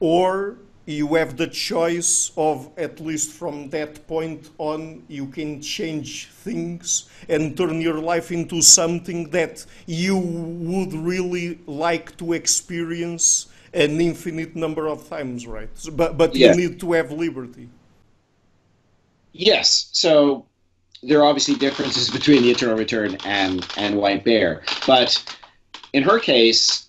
Or 0.00 0.56
you 0.86 1.14
have 1.14 1.36
the 1.36 1.46
choice 1.46 2.30
of 2.36 2.70
at 2.76 3.00
least 3.00 3.32
from 3.32 3.70
that 3.70 4.06
point 4.06 4.50
on 4.58 5.02
you 5.08 5.26
can 5.26 5.60
change 5.60 6.28
things 6.28 7.08
and 7.28 7.56
turn 7.56 7.80
your 7.80 7.98
life 7.98 8.30
into 8.30 8.60
something 8.60 9.30
that 9.30 9.64
you 9.86 10.16
would 10.18 10.92
really 10.92 11.58
like 11.66 12.16
to 12.18 12.34
experience 12.34 13.48
an 13.72 14.00
infinite 14.00 14.54
number 14.54 14.86
of 14.86 15.08
times 15.08 15.46
right? 15.46 15.70
But 15.92 16.18
but 16.18 16.34
you 16.34 16.54
need 16.54 16.78
to 16.80 16.92
have 16.92 17.10
liberty. 17.10 17.68
Yes. 19.32 19.88
So 19.92 20.46
there 21.02 21.20
are 21.20 21.24
obviously 21.24 21.54
differences 21.56 22.10
between 22.10 22.42
the 22.42 22.50
eternal 22.50 22.76
return 22.76 23.16
and 23.24 23.66
and 23.76 23.96
white 23.96 24.22
bear. 24.24 24.62
But 24.86 25.22
in 25.94 26.02
her 26.02 26.18
case 26.18 26.88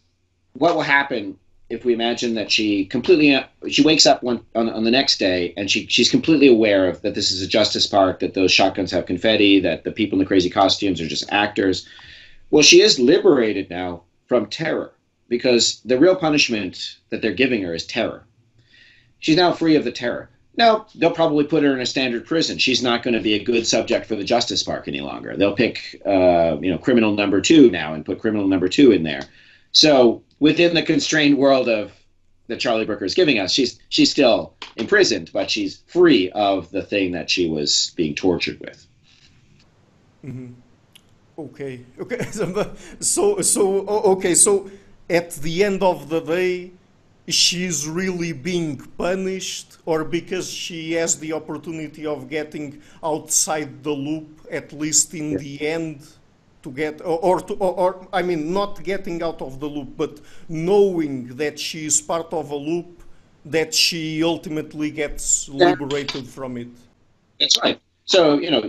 what 0.54 0.76
will 0.76 0.82
happen 0.82 1.38
if 1.70 1.84
we 1.84 1.94
imagine 1.94 2.36
that 2.36 2.52
she 2.52 2.86
completely 2.86 3.44
she 3.70 3.82
wakes 3.82 4.06
up 4.06 4.22
one 4.22 4.44
on, 4.54 4.70
on 4.70 4.84
the 4.84 4.92
next 4.92 5.18
day 5.18 5.54
and 5.58 5.70
she 5.70 5.88
she's 5.88 6.12
completely 6.12 6.48
aware 6.48 6.88
of 6.88 7.02
that 7.02 7.16
this 7.16 7.32
is 7.32 7.42
a 7.42 7.48
justice 7.48 7.88
park 7.88 8.20
that 8.20 8.34
those 8.34 8.52
shotguns 8.52 8.92
have 8.92 9.06
confetti 9.06 9.60
that 9.60 9.84
the 9.84 9.92
people 9.92 10.18
in 10.18 10.20
the 10.20 10.28
crazy 10.28 10.50
costumes 10.50 11.02
are 11.02 11.08
just 11.08 11.32
actors. 11.32 11.88
Well 12.52 12.64
she 12.64 12.82
is 12.82 13.00
liberated 13.00 13.70
now 13.70 14.04
from 14.28 14.46
terror 14.48 14.94
because 15.28 15.82
the 15.86 15.98
real 15.98 16.16
punishment 16.16 16.98
that 17.10 17.22
they're 17.22 17.34
giving 17.34 17.64
her 17.64 17.74
is 17.74 17.86
terror. 17.86 18.26
She's 19.20 19.38
now 19.38 19.52
free 19.52 19.76
of 19.76 19.84
the 19.84 19.92
terror. 19.92 20.30
Now 20.58 20.86
they'll 20.94 21.12
probably 21.12 21.46
put 21.46 21.64
her 21.64 21.74
in 21.74 21.82
a 21.82 21.86
standard 21.86 22.28
prison. 22.28 22.60
She's 22.60 22.84
not 22.84 23.02
going 23.02 23.16
to 23.16 23.20
be 23.20 23.34
a 23.34 23.44
good 23.44 23.66
subject 23.66 24.06
for 24.06 24.16
the 24.16 24.24
justice 24.24 24.62
park 24.62 24.88
any 24.88 25.02
longer. 25.02 25.36
They'll 25.36 25.56
pick 25.56 26.00
uh, 26.06 26.58
you 26.62 26.70
know 26.70 26.78
criminal 26.78 27.16
number 27.16 27.42
two 27.42 27.72
now 27.72 27.96
and 27.96 28.06
put 28.06 28.20
criminal 28.20 28.48
number 28.48 28.70
two 28.70 28.92
in 28.92 29.02
there 29.02 29.24
so 29.76 30.23
within 30.39 30.73
the 30.73 30.81
constrained 30.81 31.38
world 31.38 31.68
of 31.68 31.91
that 32.47 32.61
Charlie 32.61 32.85
Brooker 32.85 33.03
is 33.03 33.14
giving 33.14 33.39
us, 33.39 33.52
she's 33.52 33.77
she's 33.89 34.10
still 34.10 34.53
imprisoned, 34.77 35.31
but 35.34 35.52
she's 35.52 35.84
free 35.88 36.31
of 36.31 36.72
the 36.72 36.81
thing 36.81 37.11
that 37.11 37.30
she 37.30 37.49
was 37.49 37.91
being 37.97 38.15
tortured 38.15 38.57
with. 38.61 38.88
Mm-hmm. 40.23 40.53
Okay, 41.38 41.85
okay. 41.99 42.26
So 43.02 43.41
so 43.41 43.85
okay. 44.15 44.34
So 44.34 44.72
at 45.10 45.31
the 45.31 45.65
end 45.65 45.84
of 45.84 46.07
the 46.07 46.22
day, 46.22 46.72
she's 47.27 47.85
really 47.85 48.31
being 48.31 48.77
punished, 48.97 49.77
or 49.85 50.06
because 50.06 50.49
she 50.49 50.93
has 50.93 51.19
the 51.19 51.34
opportunity 51.34 52.06
of 52.06 52.30
getting 52.30 52.81
outside 53.03 53.84
the 53.84 53.91
loop, 53.91 54.47
at 54.49 54.72
least 54.72 55.14
in 55.14 55.31
yeah. 55.31 55.38
the 55.38 55.68
end 55.68 56.07
to 56.66 56.72
get 56.72 57.00
or, 57.02 57.20
or, 57.28 57.40
to, 57.48 57.54
or, 57.66 57.74
or, 57.84 58.08
I 58.12 58.22
mean 58.24 58.52
not 58.52 58.84
getting 58.84 59.22
out 59.22 59.40
of 59.48 59.60
the 59.62 59.68
loop 59.76 59.92
but 59.96 60.20
knowing 60.50 61.14
that 61.42 61.56
she 61.60 61.86
is 61.86 62.02
part 62.02 62.34
of 62.34 62.50
a 62.50 62.56
loop 62.56 63.04
that 63.46 63.72
she 63.74 64.24
ultimately 64.24 64.90
gets 64.90 65.48
liberated 65.48 66.26
from 66.28 66.58
it. 66.58 66.72
That's 67.40 67.58
right. 67.64 67.80
So 68.06 68.20
you 68.40 68.52
know 68.52 68.64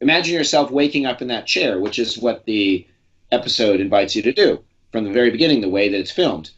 imagine 0.00 0.34
yourself 0.34 0.70
waking 0.70 1.06
up 1.06 1.22
in 1.22 1.28
that 1.28 1.46
chair 1.46 1.78
which 1.84 1.98
is 2.04 2.18
what 2.18 2.44
the 2.44 2.86
episode 3.30 3.78
invites 3.80 4.16
you 4.16 4.22
to 4.22 4.32
do 4.32 4.48
from 4.92 5.04
the 5.04 5.12
very 5.12 5.30
beginning 5.30 5.60
the 5.60 5.74
way 5.78 5.88
that 5.88 5.98
it's 5.98 6.10
filmed. 6.10 6.50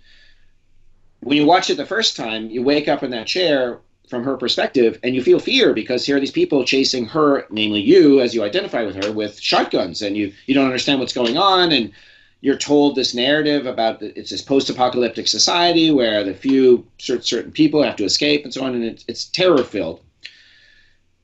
When 1.21 1.37
you 1.37 1.45
watch 1.45 1.69
it 1.69 1.77
the 1.77 1.93
first 1.95 2.17
time 2.17 2.49
you 2.55 2.63
wake 2.63 2.89
up 2.89 3.03
in 3.03 3.11
that 3.11 3.27
chair 3.27 3.81
from 4.11 4.25
her 4.25 4.37
perspective, 4.37 4.99
and 5.03 5.15
you 5.15 5.23
feel 5.23 5.39
fear 5.39 5.73
because 5.73 6.05
here 6.05 6.17
are 6.17 6.21
these 6.21 6.33
people 6.33 6.65
chasing 6.65 7.07
her, 7.07 7.47
namely 7.49 7.81
you, 7.81 8.21
as 8.21 8.35
you 8.35 8.43
identify 8.43 8.85
with 8.85 9.03
her, 9.03 9.13
with 9.13 9.41
shotguns, 9.41 10.03
and 10.03 10.17
you 10.17 10.33
you 10.47 10.55
don't 10.55 10.67
understand 10.67 10.99
what's 10.99 11.13
going 11.13 11.39
on, 11.39 11.71
and 11.71 11.93
you're 12.41 12.57
told 12.57 12.97
this 12.97 13.15
narrative 13.15 13.67
about 13.67 14.01
the, 14.01 14.19
it's 14.19 14.31
this 14.31 14.43
post-apocalyptic 14.43 15.29
society 15.29 15.91
where 15.91 16.25
the 16.25 16.35
few 16.35 16.87
certain 16.99 17.53
people 17.53 17.83
have 17.83 17.97
to 17.97 18.05
escape 18.05 18.45
and 18.45 18.53
so 18.53 18.65
on, 18.65 18.75
and 18.75 18.85
it's, 18.85 19.05
it's 19.07 19.25
terror-filled. 19.27 20.01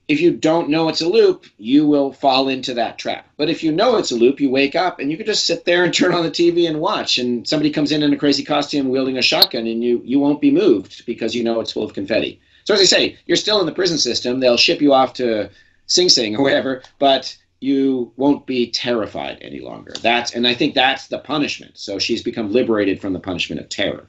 If 0.09 0.21
you 0.21 0.31
don't 0.31 0.69
know 0.69 0.89
it's 0.89 1.01
a 1.01 1.09
loop, 1.09 1.47
you 1.59 1.85
will 1.85 2.13
fall 2.13 2.49
into 2.49 2.75
that 2.75 2.97
trap. 2.97 3.29
But 3.37 3.51
if 3.51 3.65
you 3.65 3.73
know 3.73 3.97
it's 3.97 4.13
a 4.13 4.17
loop, 4.17 4.41
you 4.41 4.51
wake 4.51 4.77
up 4.77 5.01
and 5.01 5.11
you 5.11 5.17
can 5.17 5.27
just 5.27 5.47
sit 5.47 5.65
there 5.65 5.83
and 5.83 5.93
turn 5.93 6.15
on 6.15 6.23
the 6.23 6.31
TV 6.31 6.69
and 6.69 6.81
watch. 6.81 7.19
And 7.19 7.49
somebody 7.49 7.71
comes 7.71 7.91
in 7.91 8.05
in 8.05 8.13
a 8.13 8.17
crazy 8.17 8.45
costume 8.45 8.89
wielding 8.89 9.19
a 9.19 9.23
shotgun, 9.23 9.67
and 9.67 9.83
you 9.83 10.01
you 10.05 10.21
won't 10.21 10.41
be 10.41 10.53
moved 10.53 11.05
because 11.07 11.35
you 11.35 11.43
know 11.43 11.59
it's 11.59 11.73
full 11.73 11.83
of 11.83 11.93
confetti. 11.93 12.41
So 12.67 12.75
as 12.75 12.81
I 12.81 12.85
say, 12.85 13.19
you're 13.27 13.37
still 13.37 13.61
in 13.61 13.67
the 13.67 13.73
prison 13.73 13.97
system. 13.97 14.41
They'll 14.41 14.57
ship 14.57 14.81
you 14.81 14.93
off 14.93 15.15
to 15.15 15.51
Sing 15.87 16.09
Sing 16.09 16.37
or 16.37 16.43
whatever, 16.43 16.83
but 16.99 17.37
you 17.61 18.13
won't 18.17 18.45
be 18.45 18.71
terrified 18.71 19.39
any 19.41 19.61
longer. 19.61 19.95
That's 20.03 20.35
and 20.35 20.47
I 20.47 20.55
think 20.55 20.75
that's 20.75 21.07
the 21.07 21.19
punishment. 21.19 21.79
So 21.79 21.99
she's 21.99 22.23
become 22.23 22.53
liberated 22.53 23.01
from 23.01 23.13
the 23.13 23.21
punishment 23.21 23.61
of 23.61 23.69
terror. 23.69 24.09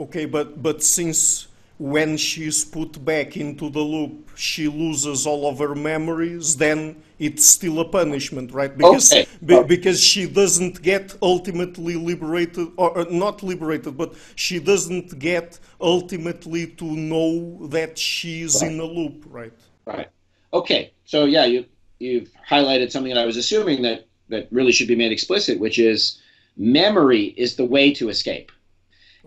Okay, 0.00 0.24
but 0.24 0.62
but 0.62 0.82
since 0.82 1.48
when 1.78 2.16
she's 2.16 2.64
put 2.64 3.04
back 3.04 3.36
into 3.36 3.68
the 3.68 3.80
loop, 3.80 4.30
she 4.34 4.68
loses 4.68 5.26
all 5.26 5.48
of 5.48 5.58
her 5.58 5.74
memories, 5.74 6.56
then 6.56 7.02
it's 7.18 7.44
still 7.44 7.80
a 7.80 7.84
punishment, 7.84 8.52
right? 8.52 8.76
Because 8.76 9.12
okay. 9.12 9.26
be, 9.44 9.62
because 9.62 10.02
she 10.02 10.26
doesn't 10.26 10.82
get 10.82 11.14
ultimately 11.20 11.96
liberated, 11.96 12.68
or, 12.76 12.98
or, 12.98 13.10
not 13.10 13.42
liberated, 13.42 13.96
but 13.96 14.14
she 14.34 14.58
doesn't 14.58 15.18
get 15.18 15.58
ultimately 15.80 16.66
to 16.66 16.84
know 16.84 17.66
that 17.68 17.98
she's 17.98 18.62
right. 18.62 18.72
in 18.72 18.80
a 18.80 18.84
loop, 18.84 19.24
right? 19.26 19.52
Right. 19.86 20.08
Okay. 20.52 20.92
So 21.04 21.24
yeah, 21.24 21.44
you 21.44 21.66
you've 21.98 22.30
highlighted 22.48 22.90
something 22.90 23.14
that 23.14 23.20
I 23.20 23.26
was 23.26 23.36
assuming 23.36 23.82
that 23.82 24.06
that 24.28 24.48
really 24.50 24.72
should 24.72 24.88
be 24.88 24.96
made 24.96 25.12
explicit, 25.12 25.60
which 25.60 25.78
is 25.78 26.20
memory 26.56 27.34
is 27.36 27.56
the 27.56 27.64
way 27.64 27.92
to 27.94 28.08
escape. 28.08 28.50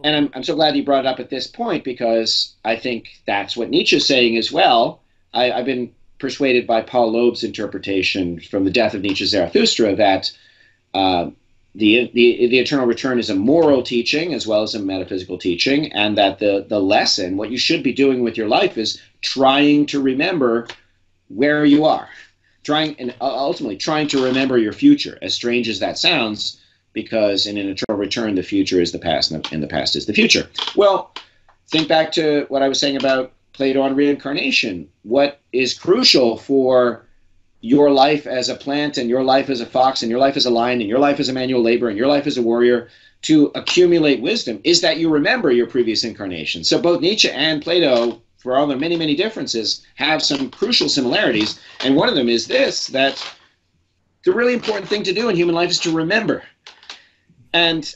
And 0.04 0.16
I'm, 0.16 0.30
I'm 0.34 0.44
so 0.44 0.56
glad 0.56 0.76
you 0.76 0.84
brought 0.84 1.06
it 1.06 1.08
up 1.08 1.20
at 1.20 1.30
this 1.30 1.48
point 1.48 1.84
because 1.84 2.56
I 2.64 2.76
think 2.78 3.22
that's 3.26 3.58
what 3.58 3.70
Nietzsche's 3.70 4.06
saying 4.06 4.38
as 4.38 4.52
well. 4.52 5.02
I, 5.34 5.52
I've 5.52 5.66
been 5.66 5.94
persuaded 6.20 6.68
by 6.68 6.82
Paul 6.82 7.12
Loeb's 7.12 7.44
interpretation 7.44 8.40
from 8.40 8.66
the 8.66 8.72
death 8.72 8.94
of 8.94 9.02
Nietzsche's 9.02 9.32
Zarathustra 9.32 9.96
that 9.96 10.32
uh, 10.94 11.30
the, 11.76 12.10
the, 12.14 12.48
the 12.48 12.60
eternal 12.60 12.86
return 12.86 13.20
is 13.20 13.30
a 13.30 13.36
moral 13.36 13.84
teaching 13.84 14.34
as 14.34 14.48
well 14.48 14.64
as 14.64 14.76
a 14.76 14.80
metaphysical 14.80 15.38
teaching, 15.38 15.92
and 15.94 16.18
that 16.18 16.40
the, 16.40 16.66
the 16.68 16.80
lesson, 16.80 17.38
what 17.38 17.52
you 17.52 17.58
should 17.58 17.84
be 17.84 17.94
doing 17.94 18.24
with 18.24 18.38
your 18.38 18.48
life, 18.48 18.78
is 18.78 19.02
trying 19.22 19.86
to 19.88 20.02
remember 20.02 20.68
where 21.28 21.64
you 21.64 21.86
are, 21.86 22.10
trying 22.64 22.96
and 23.00 23.14
ultimately 23.22 23.78
trying 23.78 24.08
to 24.08 24.24
remember 24.24 24.58
your 24.58 24.74
future. 24.74 25.18
As 25.22 25.34
strange 25.34 25.70
as 25.70 25.80
that 25.80 25.98
sounds, 25.98 26.59
because 26.94 27.46
in 27.46 27.58
an 27.58 27.70
eternal 27.70 28.00
return, 28.00 28.36
the 28.36 28.44
future 28.44 28.82
is 28.82 28.92
the 28.92 29.00
past 29.00 29.32
and 29.32 29.64
the 29.64 29.68
past 29.68 29.96
is 29.96 30.06
the 30.06 30.14
future. 30.14 30.50
Well, 30.76 31.14
think 31.70 31.88
back 31.88 32.12
to 32.14 32.46
what 32.50 32.62
I 32.62 32.68
was 32.68 32.80
saying 32.80 32.98
about 32.98 33.32
Plato 33.54 33.82
on 33.82 33.96
reincarnation. 33.96 34.88
What 35.04 35.40
is 35.52 35.74
crucial 35.74 36.38
for 36.38 37.06
your 37.62 37.92
life 37.92 38.26
as 38.26 38.48
a 38.48 38.56
plant 38.56 38.98
and 38.98 39.10
your 39.10 39.24
life 39.24 39.50
as 39.50 39.60
a 39.60 39.66
fox 39.66 40.02
and 40.02 40.10
your 40.10 40.20
life 40.20 40.38
as 40.38 40.46
a 40.46 40.50
lion 40.50 40.80
and 40.80 40.90
your 40.90 41.00
life 41.00 41.20
as 41.20 41.28
a 41.28 41.34
manual 41.34 41.62
labor 41.62 41.90
and 41.90 41.98
your 41.98 42.08
life 42.08 42.26
as 42.26 42.38
a 42.38 42.42
warrior 42.42 42.88
to 43.24 43.52
accumulate 43.56 44.22
wisdom 44.22 44.62
is 44.64 44.82
that 44.82 44.98
you 44.98 45.10
remember 45.10 45.52
your 45.52 45.68
previous 45.68 46.04
incarnation. 46.04 46.64
So 46.64 46.82
both 46.82 47.02
Nietzsche 47.02 47.30
and 47.30 47.62
Plato, 47.62 48.22
for 48.38 48.56
all 48.56 48.66
their 48.66 48.78
many, 48.78 48.96
many 48.96 49.16
differences, 49.16 49.86
have 49.96 50.24
some 50.24 50.50
crucial 50.50 50.88
similarities. 50.88 51.60
And 51.84 51.96
one 51.98 52.08
of 52.08 52.16
them 52.16 52.30
is 52.30 52.48
this 52.48 52.88
that 52.88 53.22
the 54.24 54.32
really 54.32 54.54
important 54.54 54.88
thing 54.88 55.04
to 55.04 55.14
do 55.14 55.28
in 55.28 55.36
human 55.36 55.56
life 55.56 55.70
is 55.70 55.80
to 55.80 55.92
remember. 55.92 56.44
And 57.54 57.94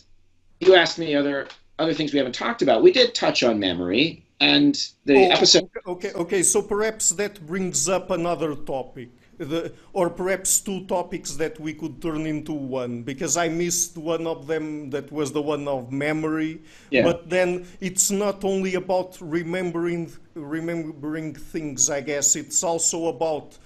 you 0.59 0.75
asked 0.75 0.97
me 0.99 1.15
other 1.15 1.47
other 1.79 1.93
things 1.93 2.13
we 2.13 2.19
haven't 2.19 2.35
talked 2.35 2.61
about. 2.61 2.83
We 2.83 2.91
did 2.91 3.15
touch 3.15 3.43
on 3.43 3.59
memory 3.59 4.23
and 4.39 4.75
the 5.05 5.15
oh, 5.15 5.31
episode. 5.31 5.69
Okay, 5.87 6.11
okay. 6.13 6.43
So 6.43 6.61
perhaps 6.61 7.09
that 7.11 7.45
brings 7.45 7.89
up 7.89 8.11
another 8.11 8.55
topic, 8.55 9.09
the, 9.37 9.73
or 9.93 10.09
perhaps 10.09 10.61
two 10.61 10.85
topics 10.85 11.31
that 11.35 11.59
we 11.59 11.73
could 11.73 12.01
turn 12.01 12.25
into 12.25 12.53
one. 12.53 13.03
Because 13.03 13.37
I 13.37 13.49
missed 13.49 13.97
one 13.97 14.27
of 14.27 14.47
them. 14.47 14.89
That 14.91 15.11
was 15.11 15.31
the 15.31 15.41
one 15.41 15.67
of 15.67 15.91
memory. 15.91 16.61
Yeah. 16.89 17.03
But 17.03 17.29
then 17.29 17.65
it's 17.79 18.11
not 18.11 18.43
only 18.43 18.75
about 18.75 19.17
remembering 19.19 20.11
remembering 20.35 21.33
things. 21.33 21.89
I 21.89 22.01
guess 22.01 22.35
it's 22.35 22.63
also 22.63 23.07
about. 23.07 23.57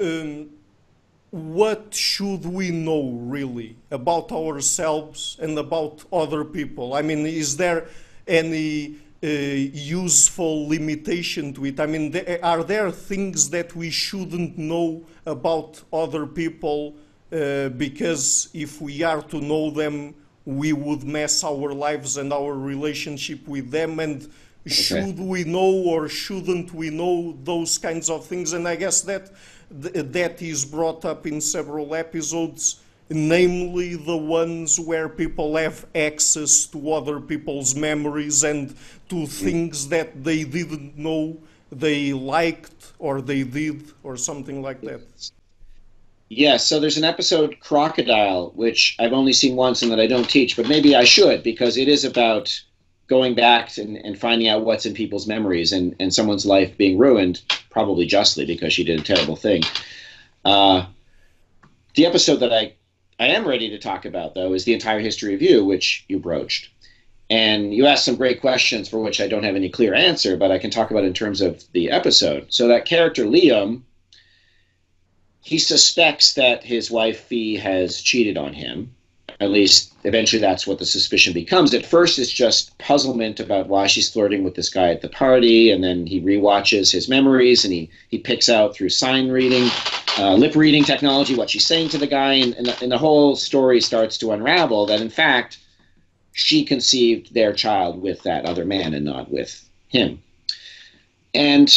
Um, 0.00 0.50
what 1.34 1.92
should 1.92 2.46
we 2.46 2.70
know 2.70 3.10
really 3.10 3.74
about 3.90 4.30
ourselves 4.30 5.36
and 5.40 5.58
about 5.58 6.04
other 6.12 6.44
people? 6.44 6.94
I 6.94 7.02
mean, 7.02 7.26
is 7.26 7.56
there 7.56 7.88
any 8.24 8.98
uh, 9.20 9.26
useful 9.26 10.68
limitation 10.68 11.52
to 11.54 11.66
it? 11.66 11.80
I 11.80 11.86
mean, 11.86 12.12
th 12.12 12.38
are 12.40 12.62
there 12.62 12.88
things 12.92 13.50
that 13.50 13.74
we 13.74 13.90
shouldn't 13.90 14.56
know 14.56 15.02
about 15.26 15.82
other 15.92 16.24
people 16.24 16.94
uh, 17.32 17.68
because 17.84 18.48
if 18.54 18.80
we 18.80 19.02
are 19.02 19.22
to 19.32 19.38
know 19.40 19.72
them, 19.72 20.14
we 20.44 20.72
would 20.72 21.02
mess 21.02 21.42
our 21.42 21.74
lives 21.74 22.16
and 22.16 22.32
our 22.32 22.54
relationship 22.54 23.40
with 23.48 23.72
them? 23.72 23.98
And 23.98 24.22
okay. 24.22 24.70
should 24.70 25.18
we 25.18 25.42
know 25.42 25.72
or 25.94 26.08
shouldn't 26.08 26.72
we 26.72 26.90
know 26.90 27.36
those 27.42 27.76
kinds 27.76 28.08
of 28.08 28.24
things? 28.24 28.52
And 28.52 28.68
I 28.68 28.76
guess 28.76 29.02
that 29.02 29.32
that 29.80 30.40
is 30.40 30.64
brought 30.64 31.04
up 31.04 31.26
in 31.26 31.40
several 31.40 31.94
episodes, 31.94 32.80
namely 33.10 33.96
the 33.96 34.16
ones 34.16 34.78
where 34.78 35.08
people 35.08 35.56
have 35.56 35.86
access 35.94 36.66
to 36.66 36.92
other 36.92 37.20
people's 37.20 37.74
memories 37.74 38.44
and 38.44 38.74
to 39.08 39.16
mm. 39.16 39.28
things 39.28 39.88
that 39.88 40.24
they 40.24 40.44
didn't 40.44 40.96
know 40.96 41.36
they 41.72 42.12
liked 42.12 42.92
or 42.98 43.20
they 43.20 43.42
did 43.42 43.92
or 44.02 44.16
something 44.16 44.62
like 44.62 44.80
that. 44.82 45.02
Yes, 46.28 46.66
so 46.66 46.80
there's 46.80 46.96
an 46.96 47.04
episode 47.04 47.60
Crocodile, 47.60 48.52
which 48.54 48.96
I've 48.98 49.12
only 49.12 49.32
seen 49.32 49.56
once 49.56 49.82
and 49.82 49.92
that 49.92 50.00
I 50.00 50.06
don't 50.06 50.28
teach, 50.28 50.56
but 50.56 50.68
maybe 50.68 50.96
I 50.96 51.04
should 51.04 51.42
because 51.42 51.76
it 51.76 51.88
is 51.88 52.04
about 52.04 52.60
going 53.06 53.34
back 53.34 53.76
and, 53.76 53.96
and 53.98 54.18
finding 54.18 54.48
out 54.48 54.64
what's 54.64 54.86
in 54.86 54.94
people's 54.94 55.26
memories 55.26 55.72
and, 55.72 55.94
and 56.00 56.14
someone's 56.14 56.46
life 56.46 56.76
being 56.76 56.98
ruined, 56.98 57.42
probably 57.70 58.06
justly 58.06 58.46
because 58.46 58.72
she 58.72 58.84
did 58.84 59.00
a 59.00 59.02
terrible 59.02 59.36
thing. 59.36 59.62
Uh, 60.44 60.86
the 61.94 62.06
episode 62.06 62.36
that 62.36 62.52
I, 62.52 62.74
I 63.20 63.28
am 63.28 63.46
ready 63.46 63.70
to 63.70 63.78
talk 63.78 64.04
about, 64.04 64.34
though, 64.34 64.54
is 64.54 64.64
the 64.64 64.74
entire 64.74 65.00
history 65.00 65.34
of 65.34 65.42
you, 65.42 65.64
which 65.64 66.04
you 66.08 66.18
broached. 66.18 66.70
And 67.30 67.72
you 67.74 67.86
asked 67.86 68.04
some 68.04 68.16
great 68.16 68.40
questions 68.40 68.88
for 68.88 68.98
which 68.98 69.20
I 69.20 69.28
don't 69.28 69.44
have 69.44 69.56
any 69.56 69.68
clear 69.68 69.94
answer, 69.94 70.36
but 70.36 70.50
I 70.50 70.58
can 70.58 70.70
talk 70.70 70.90
about 70.90 71.04
in 71.04 71.14
terms 71.14 71.40
of 71.40 71.64
the 71.72 71.90
episode. 71.90 72.46
So 72.50 72.68
that 72.68 72.84
character 72.84 73.24
Liam, 73.24 73.82
he 75.40 75.58
suspects 75.58 76.34
that 76.34 76.64
his 76.64 76.90
wife 76.90 77.20
Fee 77.20 77.56
has 77.56 78.00
cheated 78.00 78.36
on 78.36 78.52
him. 78.52 78.94
At 79.44 79.50
least 79.50 79.92
eventually 80.04 80.40
that's 80.40 80.66
what 80.66 80.78
the 80.78 80.86
suspicion 80.86 81.32
becomes. 81.32 81.72
At 81.74 81.86
first 81.86 82.18
it's 82.18 82.32
just 82.32 82.76
puzzlement 82.78 83.38
about 83.38 83.68
why 83.68 83.86
she's 83.86 84.10
flirting 84.10 84.42
with 84.42 84.54
this 84.54 84.70
guy 84.70 84.88
at 84.88 85.02
the 85.02 85.08
party, 85.08 85.70
and 85.70 85.84
then 85.84 86.06
he 86.06 86.20
re-watches 86.20 86.90
his 86.90 87.08
memories 87.08 87.64
and 87.64 87.72
he, 87.72 87.90
he 88.08 88.18
picks 88.18 88.48
out 88.48 88.74
through 88.74 88.88
sign 88.88 89.28
reading, 89.28 89.68
uh, 90.18 90.34
lip 90.34 90.56
reading 90.56 90.82
technology 90.82 91.36
what 91.36 91.50
she's 91.50 91.66
saying 91.66 91.90
to 91.90 91.98
the 91.98 92.06
guy, 92.06 92.32
and, 92.32 92.54
and, 92.54 92.66
the, 92.66 92.82
and 92.82 92.90
the 92.90 92.98
whole 92.98 93.36
story 93.36 93.80
starts 93.80 94.18
to 94.18 94.32
unravel 94.32 94.86
that 94.86 95.00
in 95.00 95.10
fact 95.10 95.58
she 96.32 96.64
conceived 96.64 97.32
their 97.32 97.52
child 97.52 98.02
with 98.02 98.22
that 98.22 98.44
other 98.44 98.64
man 98.64 98.94
and 98.94 99.04
not 99.04 99.30
with 99.30 99.68
him. 99.88 100.20
And 101.34 101.70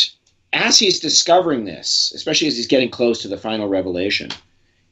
as 0.53 0.79
he's 0.79 0.99
discovering 0.99 1.65
this, 1.65 2.11
especially 2.15 2.47
as 2.47 2.55
he's 2.55 2.67
getting 2.67 2.89
close 2.89 3.21
to 3.21 3.27
the 3.27 3.37
final 3.37 3.67
revelation, 3.67 4.29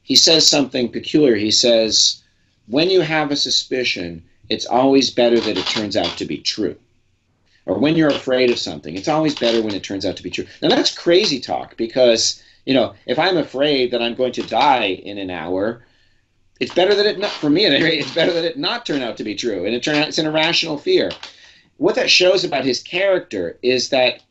he 0.02 0.14
says 0.14 0.46
something 0.46 0.92
peculiar. 0.92 1.34
He 1.34 1.50
says, 1.50 2.22
When 2.68 2.90
you 2.90 3.00
have 3.00 3.30
a 3.30 3.36
suspicion, 3.36 4.22
it's 4.48 4.66
always 4.66 5.10
better 5.10 5.38
that 5.40 5.56
it 5.56 5.66
turns 5.66 5.96
out 5.96 6.16
to 6.18 6.24
be 6.24 6.38
true. 6.38 6.76
Or 7.64 7.78
when 7.78 7.96
you're 7.96 8.08
afraid 8.08 8.50
of 8.50 8.58
something, 8.58 8.96
it's 8.96 9.08
always 9.08 9.34
better 9.34 9.60
when 9.60 9.74
it 9.74 9.82
turns 9.82 10.04
out 10.06 10.16
to 10.16 10.22
be 10.22 10.30
true. 10.30 10.46
Now, 10.62 10.68
that's 10.68 10.96
crazy 10.96 11.40
talk 11.40 11.76
because, 11.76 12.42
you 12.64 12.74
know, 12.74 12.94
if 13.06 13.18
I'm 13.18 13.36
afraid 13.36 13.90
that 13.90 14.02
I'm 14.02 14.14
going 14.14 14.32
to 14.32 14.42
die 14.42 14.86
in 14.86 15.18
an 15.18 15.30
hour, 15.30 15.84
it's 16.60 16.74
better 16.74 16.94
that 16.94 17.06
it 17.06 17.18
not 17.18 17.32
for 17.32 17.50
me. 17.50 17.66
It's 17.66 18.14
better 18.14 18.32
that 18.32 18.44
it 18.44 18.58
not 18.58 18.86
turn 18.86 19.02
out 19.02 19.16
to 19.16 19.24
be 19.24 19.34
true, 19.34 19.64
and 19.64 19.74
it 19.74 19.82
turn 19.82 19.96
out 19.96 20.08
it's 20.08 20.18
an 20.18 20.26
irrational 20.26 20.78
fear. 20.78 21.10
What 21.76 21.96
that 21.96 22.08
shows 22.08 22.44
about 22.44 22.64
his 22.64 22.82
character 22.82 23.58
is 23.62 23.90
that 23.90 24.22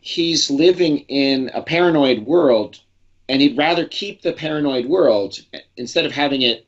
he's 0.00 0.50
living 0.50 0.98
in 1.08 1.50
a 1.54 1.62
paranoid 1.62 2.26
world, 2.26 2.80
and 3.28 3.40
he'd 3.40 3.56
rather 3.56 3.86
keep 3.86 4.22
the 4.22 4.32
paranoid 4.32 4.86
world 4.86 5.38
instead 5.76 6.06
of 6.06 6.12
having 6.12 6.42
it 6.42 6.66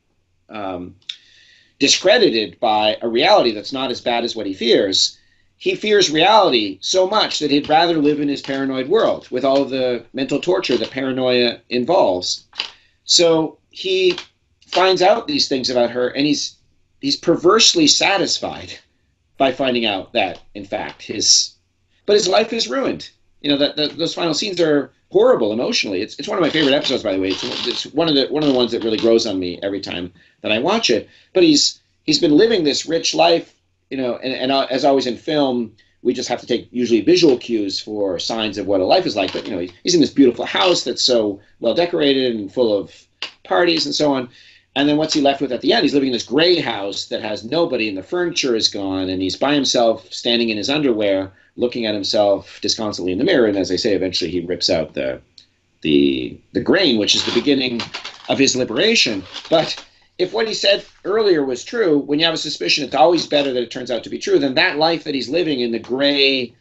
um, 0.52 0.94
discredited 1.78 2.60
by 2.60 2.96
a 3.02 3.08
reality 3.08 3.52
that's 3.52 3.72
not 3.72 3.90
as 3.90 4.00
bad 4.00 4.24
as 4.24 4.36
what 4.36 4.46
he 4.46 4.54
fears. 4.54 5.18
He 5.56 5.74
fears 5.74 6.10
reality 6.10 6.78
so 6.80 7.08
much 7.08 7.38
that 7.38 7.50
he'd 7.50 7.68
rather 7.68 7.96
live 7.96 8.20
in 8.20 8.28
his 8.28 8.42
paranoid 8.42 8.88
world 8.88 9.28
with 9.30 9.44
all 9.44 9.64
the 9.64 10.04
mental 10.12 10.40
torture 10.40 10.76
that 10.76 10.90
paranoia 10.90 11.60
involves. 11.68 12.44
So 13.04 13.58
he 13.70 14.16
finds 14.66 15.02
out 15.02 15.26
these 15.26 15.48
things 15.48 15.70
about 15.70 15.90
her, 15.90 16.08
and 16.08 16.26
he's 16.26 16.56
he's 17.00 17.16
perversely 17.16 17.86
satisfied 17.86 18.78
by 19.36 19.52
finding 19.52 19.86
out 19.86 20.12
that, 20.12 20.40
in 20.54 20.64
fact, 20.64 21.02
his 21.02 21.54
but 22.06 22.14
his 22.14 22.28
life 22.28 22.52
is 22.52 22.68
ruined. 22.68 23.10
You 23.42 23.50
know 23.50 23.58
that, 23.58 23.76
that 23.76 23.98
those 23.98 24.14
final 24.14 24.34
scenes 24.34 24.60
are 24.60 24.92
horrible 25.10 25.52
emotionally. 25.52 26.00
It's, 26.00 26.18
it's 26.18 26.28
one 26.28 26.38
of 26.38 26.42
my 26.42 26.50
favorite 26.50 26.74
episodes, 26.74 27.02
by 27.02 27.12
the 27.12 27.20
way. 27.20 27.28
It's, 27.28 27.66
it's 27.66 27.86
one 27.86 28.08
of 28.08 28.14
the 28.14 28.26
one 28.28 28.42
of 28.42 28.48
the 28.48 28.54
ones 28.54 28.72
that 28.72 28.82
really 28.82 28.98
grows 28.98 29.26
on 29.26 29.38
me 29.38 29.58
every 29.62 29.80
time 29.80 30.12
that 30.40 30.52
I 30.52 30.58
watch 30.58 30.90
it. 30.90 31.08
But 31.34 31.42
he's 31.42 31.80
he's 32.04 32.18
been 32.18 32.36
living 32.36 32.64
this 32.64 32.86
rich 32.86 33.14
life, 33.14 33.54
you 33.90 33.96
know, 33.96 34.16
and, 34.16 34.32
and 34.32 34.52
uh, 34.52 34.66
as 34.70 34.84
always 34.84 35.06
in 35.06 35.16
film, 35.16 35.72
we 36.02 36.14
just 36.14 36.28
have 36.28 36.40
to 36.40 36.46
take 36.46 36.68
usually 36.72 37.00
visual 37.00 37.36
cues 37.36 37.78
for 37.80 38.18
signs 38.18 38.58
of 38.58 38.66
what 38.66 38.80
a 38.80 38.84
life 38.84 39.06
is 39.06 39.16
like. 39.16 39.32
But 39.32 39.46
you 39.46 39.54
know, 39.54 39.66
he's 39.82 39.94
in 39.94 40.00
this 40.00 40.10
beautiful 40.10 40.46
house 40.46 40.84
that's 40.84 41.02
so 41.02 41.40
well 41.60 41.74
decorated 41.74 42.34
and 42.34 42.52
full 42.52 42.76
of 42.76 43.06
parties 43.44 43.86
and 43.86 43.94
so 43.94 44.14
on. 44.14 44.28
And 44.74 44.88
then 44.88 44.96
what's 44.96 45.12
he 45.12 45.20
left 45.20 45.42
with 45.42 45.52
at 45.52 45.60
the 45.60 45.74
end? 45.74 45.82
He's 45.82 45.92
living 45.92 46.08
in 46.08 46.14
this 46.14 46.22
gray 46.22 46.58
house 46.58 47.06
that 47.06 47.20
has 47.20 47.44
nobody, 47.44 47.88
and 47.88 47.98
the 47.98 48.02
furniture 48.02 48.56
is 48.56 48.68
gone, 48.68 49.10
and 49.10 49.20
he's 49.20 49.36
by 49.36 49.52
himself, 49.52 50.10
standing 50.10 50.48
in 50.48 50.56
his 50.56 50.70
underwear, 50.70 51.30
looking 51.56 51.86
at 51.86 51.94
himself 51.94 52.60
disconsolately 52.62 53.12
in 53.12 53.18
the 53.18 53.24
mirror. 53.24 53.46
And 53.46 53.58
as 53.58 53.70
I 53.70 53.76
say, 53.76 53.94
eventually 53.94 54.30
he 54.30 54.40
rips 54.40 54.70
out 54.70 54.94
the 54.94 55.20
the 55.82 56.38
the 56.52 56.60
grain, 56.60 56.98
which 56.98 57.14
is 57.14 57.24
the 57.24 57.32
beginning 57.32 57.80
of 58.28 58.38
his 58.38 58.56
liberation. 58.56 59.22
But 59.50 59.84
if 60.18 60.32
what 60.32 60.48
he 60.48 60.54
said 60.54 60.84
earlier 61.04 61.44
was 61.44 61.64
true, 61.64 61.98
when 61.98 62.18
you 62.18 62.24
have 62.24 62.34
a 62.34 62.38
suspicion, 62.38 62.84
it's 62.84 62.94
always 62.94 63.26
better 63.26 63.52
that 63.52 63.62
it 63.62 63.70
turns 63.70 63.90
out 63.90 64.04
to 64.04 64.10
be 64.10 64.18
true. 64.18 64.38
Then 64.38 64.54
that 64.54 64.78
life 64.78 65.04
that 65.04 65.14
he's 65.14 65.28
living 65.28 65.60
in 65.60 65.72
the 65.72 65.78
gray 65.78 66.54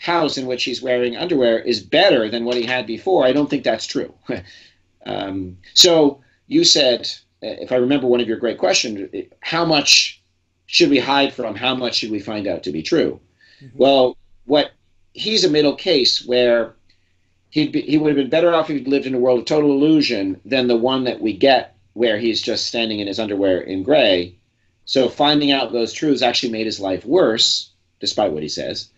house 0.00 0.38
in 0.38 0.46
which 0.46 0.64
he's 0.64 0.80
wearing 0.80 1.16
underwear 1.16 1.58
is 1.58 1.80
better 1.80 2.30
than 2.30 2.44
what 2.44 2.56
he 2.56 2.62
had 2.62 2.86
before. 2.86 3.26
I 3.26 3.32
don't 3.32 3.50
think 3.50 3.64
that's 3.64 3.86
true. 3.86 4.14
um, 5.06 5.58
so 5.74 6.20
you 6.46 6.64
said, 6.64 7.10
if 7.42 7.72
I 7.72 7.76
remember 7.76 8.06
one 8.06 8.20
of 8.20 8.28
your 8.28 8.36
great 8.36 8.58
questions, 8.58 9.10
how 9.40 9.64
much 9.64 10.22
should 10.66 10.90
we 10.90 10.98
hide 10.98 11.32
from? 11.32 11.56
How 11.56 11.74
much 11.74 11.96
should 11.96 12.10
we 12.10 12.20
find 12.20 12.46
out 12.46 12.62
to 12.64 12.70
be 12.70 12.82
true? 12.82 13.20
Mm-hmm. 13.62 13.78
Well, 13.78 14.16
what 14.44 14.72
he's 15.12 15.44
a 15.44 15.50
middle 15.50 15.74
case 15.74 16.24
where 16.24 16.74
he'd 17.50 17.72
be, 17.72 17.82
he 17.82 17.98
would 17.98 18.08
have 18.08 18.16
been 18.16 18.30
better 18.30 18.54
off 18.54 18.70
if 18.70 18.76
he'd 18.78 18.88
lived 18.88 19.06
in 19.06 19.14
a 19.14 19.18
world 19.18 19.40
of 19.40 19.44
total 19.44 19.70
illusion 19.70 20.40
than 20.44 20.68
the 20.68 20.76
one 20.76 21.04
that 21.04 21.20
we 21.20 21.32
get 21.32 21.76
where 21.94 22.18
he's 22.18 22.40
just 22.40 22.66
standing 22.66 23.00
in 23.00 23.08
his 23.08 23.18
underwear 23.18 23.60
in 23.60 23.82
gray. 23.82 24.34
So 24.84 25.08
finding 25.08 25.50
out 25.50 25.72
those 25.72 25.92
truths 25.92 26.22
actually 26.22 26.52
made 26.52 26.66
his 26.66 26.80
life 26.80 27.04
worse, 27.04 27.70
despite 28.00 28.32
what 28.32 28.42
he 28.42 28.48
says. 28.48 28.90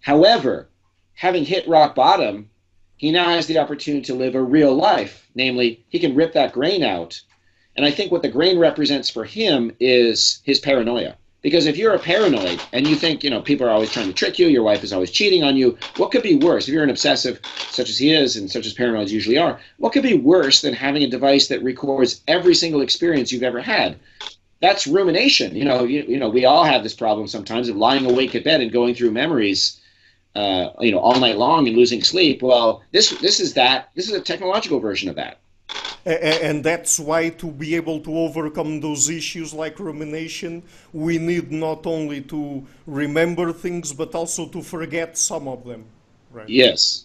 However, 0.00 0.68
having 1.14 1.44
hit 1.44 1.68
rock 1.68 1.94
bottom, 1.94 2.48
he 2.96 3.10
now 3.10 3.30
has 3.30 3.46
the 3.46 3.58
opportunity 3.58 4.04
to 4.06 4.14
live 4.14 4.34
a 4.34 4.42
real 4.42 4.74
life. 4.74 5.28
Namely, 5.34 5.84
he 5.88 5.98
can 5.98 6.14
rip 6.14 6.32
that 6.34 6.52
grain 6.52 6.82
out. 6.82 7.20
And 7.76 7.84
I 7.84 7.90
think 7.90 8.10
what 8.10 8.22
the 8.22 8.28
grain 8.28 8.58
represents 8.58 9.10
for 9.10 9.24
him 9.24 9.72
is 9.80 10.40
his 10.44 10.60
paranoia. 10.60 11.16
Because 11.48 11.64
if 11.64 11.78
you're 11.78 11.94
a 11.94 11.98
paranoid 11.98 12.60
and 12.74 12.86
you 12.86 12.94
think, 12.94 13.24
you 13.24 13.30
know, 13.30 13.40
people 13.40 13.66
are 13.66 13.70
always 13.70 13.90
trying 13.90 14.06
to 14.06 14.12
trick 14.12 14.38
you, 14.38 14.48
your 14.48 14.62
wife 14.62 14.84
is 14.84 14.92
always 14.92 15.10
cheating 15.10 15.42
on 15.42 15.56
you, 15.56 15.78
what 15.96 16.10
could 16.10 16.22
be 16.22 16.36
worse? 16.36 16.68
If 16.68 16.74
you're 16.74 16.84
an 16.84 16.90
obsessive, 16.90 17.40
such 17.70 17.88
as 17.88 17.96
he 17.96 18.12
is, 18.12 18.36
and 18.36 18.50
such 18.50 18.66
as 18.66 18.74
paranoids 18.74 19.08
usually 19.08 19.38
are, 19.38 19.58
what 19.78 19.94
could 19.94 20.02
be 20.02 20.12
worse 20.12 20.60
than 20.60 20.74
having 20.74 21.04
a 21.04 21.08
device 21.08 21.48
that 21.48 21.62
records 21.62 22.20
every 22.28 22.54
single 22.54 22.82
experience 22.82 23.32
you've 23.32 23.42
ever 23.42 23.62
had? 23.62 23.96
That's 24.60 24.86
rumination. 24.86 25.56
You 25.56 25.64
know, 25.64 25.84
you, 25.84 26.02
you 26.06 26.18
know, 26.18 26.28
we 26.28 26.44
all 26.44 26.64
have 26.64 26.82
this 26.82 26.92
problem 26.92 27.26
sometimes 27.28 27.70
of 27.70 27.76
lying 27.76 28.04
awake 28.04 28.34
at 28.34 28.44
bed 28.44 28.60
and 28.60 28.70
going 28.70 28.94
through 28.94 29.12
memories 29.12 29.80
uh, 30.34 30.68
you 30.80 30.92
know, 30.92 30.98
all 30.98 31.18
night 31.18 31.38
long 31.38 31.66
and 31.66 31.78
losing 31.78 32.04
sleep. 32.04 32.42
Well, 32.42 32.82
this 32.92 33.08
this 33.20 33.40
is 33.40 33.54
that. 33.54 33.88
This 33.94 34.06
is 34.06 34.14
a 34.14 34.20
technological 34.20 34.80
version 34.80 35.08
of 35.08 35.16
that. 35.16 35.38
And 36.08 36.64
that's 36.64 36.98
why 36.98 37.28
to 37.28 37.46
be 37.50 37.74
able 37.76 38.00
to 38.00 38.18
overcome 38.18 38.80
those 38.80 39.10
issues 39.10 39.52
like 39.52 39.78
rumination, 39.78 40.62
we 40.92 41.18
need 41.18 41.52
not 41.52 41.86
only 41.86 42.22
to 42.22 42.66
remember 42.86 43.52
things 43.52 43.92
but 43.92 44.14
also 44.14 44.46
to 44.48 44.62
forget 44.62 45.18
some 45.18 45.46
of 45.46 45.64
them. 45.64 45.84
Right? 46.32 46.48
Yes. 46.48 47.04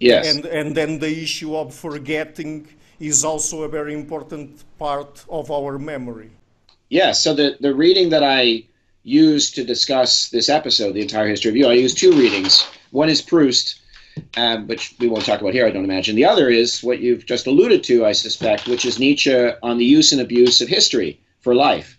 Yes. 0.00 0.34
And 0.34 0.46
and 0.46 0.74
then 0.74 0.98
the 0.98 1.10
issue 1.10 1.56
of 1.56 1.74
forgetting 1.74 2.68
is 3.00 3.24
also 3.24 3.62
a 3.62 3.68
very 3.68 3.94
important 3.94 4.64
part 4.78 5.24
of 5.28 5.50
our 5.50 5.78
memory. 5.78 6.30
Yes. 6.88 7.22
So 7.22 7.34
the 7.34 7.56
the 7.60 7.74
reading 7.74 8.08
that 8.10 8.22
I 8.22 8.64
used 9.04 9.54
to 9.54 9.64
discuss 9.64 10.28
this 10.28 10.48
episode, 10.48 10.92
the 10.92 11.00
entire 11.02 11.28
history 11.28 11.50
of 11.50 11.56
you. 11.56 11.66
I 11.66 11.74
used 11.74 11.98
two 11.98 12.12
readings. 12.12 12.66
One 12.90 13.08
is 13.08 13.22
Proust, 13.22 13.80
um, 14.36 14.66
which 14.66 14.94
we 14.98 15.08
won't 15.08 15.24
talk 15.24 15.40
about 15.40 15.52
here, 15.52 15.66
I 15.66 15.70
don't 15.70 15.84
imagine. 15.84 16.16
The 16.16 16.24
other 16.24 16.48
is 16.48 16.82
what 16.82 17.00
you've 17.00 17.26
just 17.26 17.46
alluded 17.46 17.82
to, 17.84 18.04
I 18.04 18.12
suspect, 18.12 18.68
which 18.68 18.84
is 18.84 18.98
Nietzsche 18.98 19.50
on 19.62 19.78
the 19.78 19.84
use 19.84 20.12
and 20.12 20.20
abuse 20.20 20.60
of 20.60 20.68
history 20.68 21.20
for 21.40 21.54
life. 21.54 21.98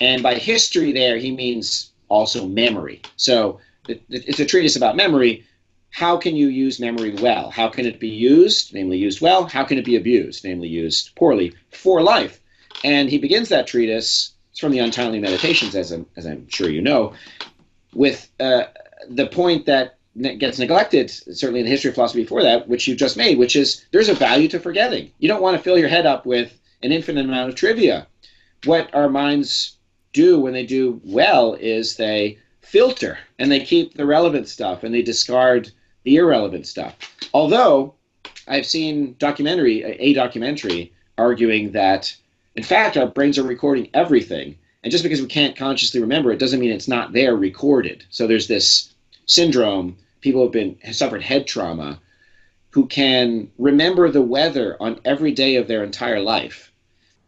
And 0.00 0.22
by 0.22 0.34
history, 0.34 0.92
there, 0.92 1.18
he 1.18 1.30
means 1.30 1.90
also 2.08 2.46
memory. 2.46 3.02
So 3.16 3.60
it's 3.88 4.40
a 4.40 4.46
treatise 4.46 4.76
about 4.76 4.96
memory. 4.96 5.44
How 5.90 6.16
can 6.16 6.36
you 6.36 6.48
use 6.48 6.78
memory 6.80 7.14
well? 7.14 7.50
How 7.50 7.68
can 7.68 7.86
it 7.86 7.98
be 7.98 8.08
used, 8.08 8.72
namely 8.72 8.96
used 8.96 9.20
well? 9.20 9.44
How 9.44 9.64
can 9.64 9.78
it 9.78 9.84
be 9.84 9.96
abused, 9.96 10.44
namely 10.44 10.68
used 10.68 11.14
poorly, 11.16 11.54
for 11.70 12.02
life? 12.02 12.40
And 12.84 13.10
he 13.10 13.18
begins 13.18 13.48
that 13.48 13.66
treatise 13.66 14.32
it's 14.50 14.60
from 14.60 14.72
the 14.72 14.78
Untimely 14.80 15.20
Meditations, 15.20 15.74
as 15.74 15.92
I'm, 15.92 16.06
as 16.16 16.26
I'm 16.26 16.48
sure 16.48 16.68
you 16.68 16.82
know, 16.82 17.14
with 17.94 18.28
uh, 18.40 18.64
the 19.08 19.26
point 19.26 19.66
that 19.66 19.96
gets 20.18 20.58
neglected, 20.58 21.10
certainly 21.10 21.60
in 21.60 21.66
the 21.66 21.70
history 21.70 21.88
of 21.88 21.94
philosophy 21.94 22.22
before 22.22 22.42
that, 22.42 22.68
which 22.68 22.86
you 22.88 22.94
just 22.94 23.16
made, 23.16 23.38
which 23.38 23.56
is 23.56 23.84
there's 23.92 24.08
a 24.08 24.14
value 24.14 24.48
to 24.48 24.58
forgetting. 24.58 25.10
You 25.18 25.28
don't 25.28 25.42
want 25.42 25.56
to 25.56 25.62
fill 25.62 25.78
your 25.78 25.88
head 25.88 26.06
up 26.06 26.26
with 26.26 26.58
an 26.82 26.92
infinite 26.92 27.24
amount 27.24 27.50
of 27.50 27.54
trivia. 27.54 28.06
What 28.64 28.92
our 28.94 29.08
minds 29.08 29.76
do 30.12 30.40
when 30.40 30.52
they 30.52 30.66
do 30.66 31.00
well 31.04 31.54
is 31.54 31.96
they 31.96 32.38
filter 32.60 33.18
and 33.38 33.50
they 33.50 33.60
keep 33.60 33.94
the 33.94 34.06
relevant 34.06 34.48
stuff 34.48 34.82
and 34.82 34.94
they 34.94 35.02
discard 35.02 35.70
the 36.04 36.16
irrelevant 36.16 36.66
stuff. 36.66 36.96
Although 37.32 37.94
I've 38.48 38.66
seen 38.66 39.14
documentary, 39.18 39.82
a 39.84 40.12
documentary 40.14 40.92
arguing 41.16 41.72
that 41.72 42.14
in 42.56 42.62
fact, 42.62 42.96
our 42.96 43.06
brains 43.06 43.38
are 43.38 43.42
recording 43.42 43.88
everything. 43.94 44.56
And 44.82 44.90
just 44.90 45.04
because 45.04 45.20
we 45.20 45.28
can't 45.28 45.56
consciously 45.56 46.00
remember 46.00 46.32
it 46.32 46.38
doesn't 46.38 46.60
mean 46.60 46.70
it's 46.70 46.88
not 46.88 47.12
there 47.12 47.36
recorded. 47.36 48.04
So 48.10 48.26
there's 48.26 48.48
this 48.48 48.94
syndrome. 49.30 49.96
People 50.20 50.42
have 50.44 50.52
been 50.52 50.76
have 50.82 50.96
suffered 50.96 51.22
head 51.22 51.46
trauma 51.46 51.90
who 52.74 52.86
can 52.86 53.50
remember 53.58 54.04
the 54.10 54.22
weather 54.36 54.76
on 54.80 54.92
every 55.04 55.32
day 55.32 55.52
of 55.60 55.66
their 55.68 55.82
entire 55.90 56.20
life. 56.20 56.58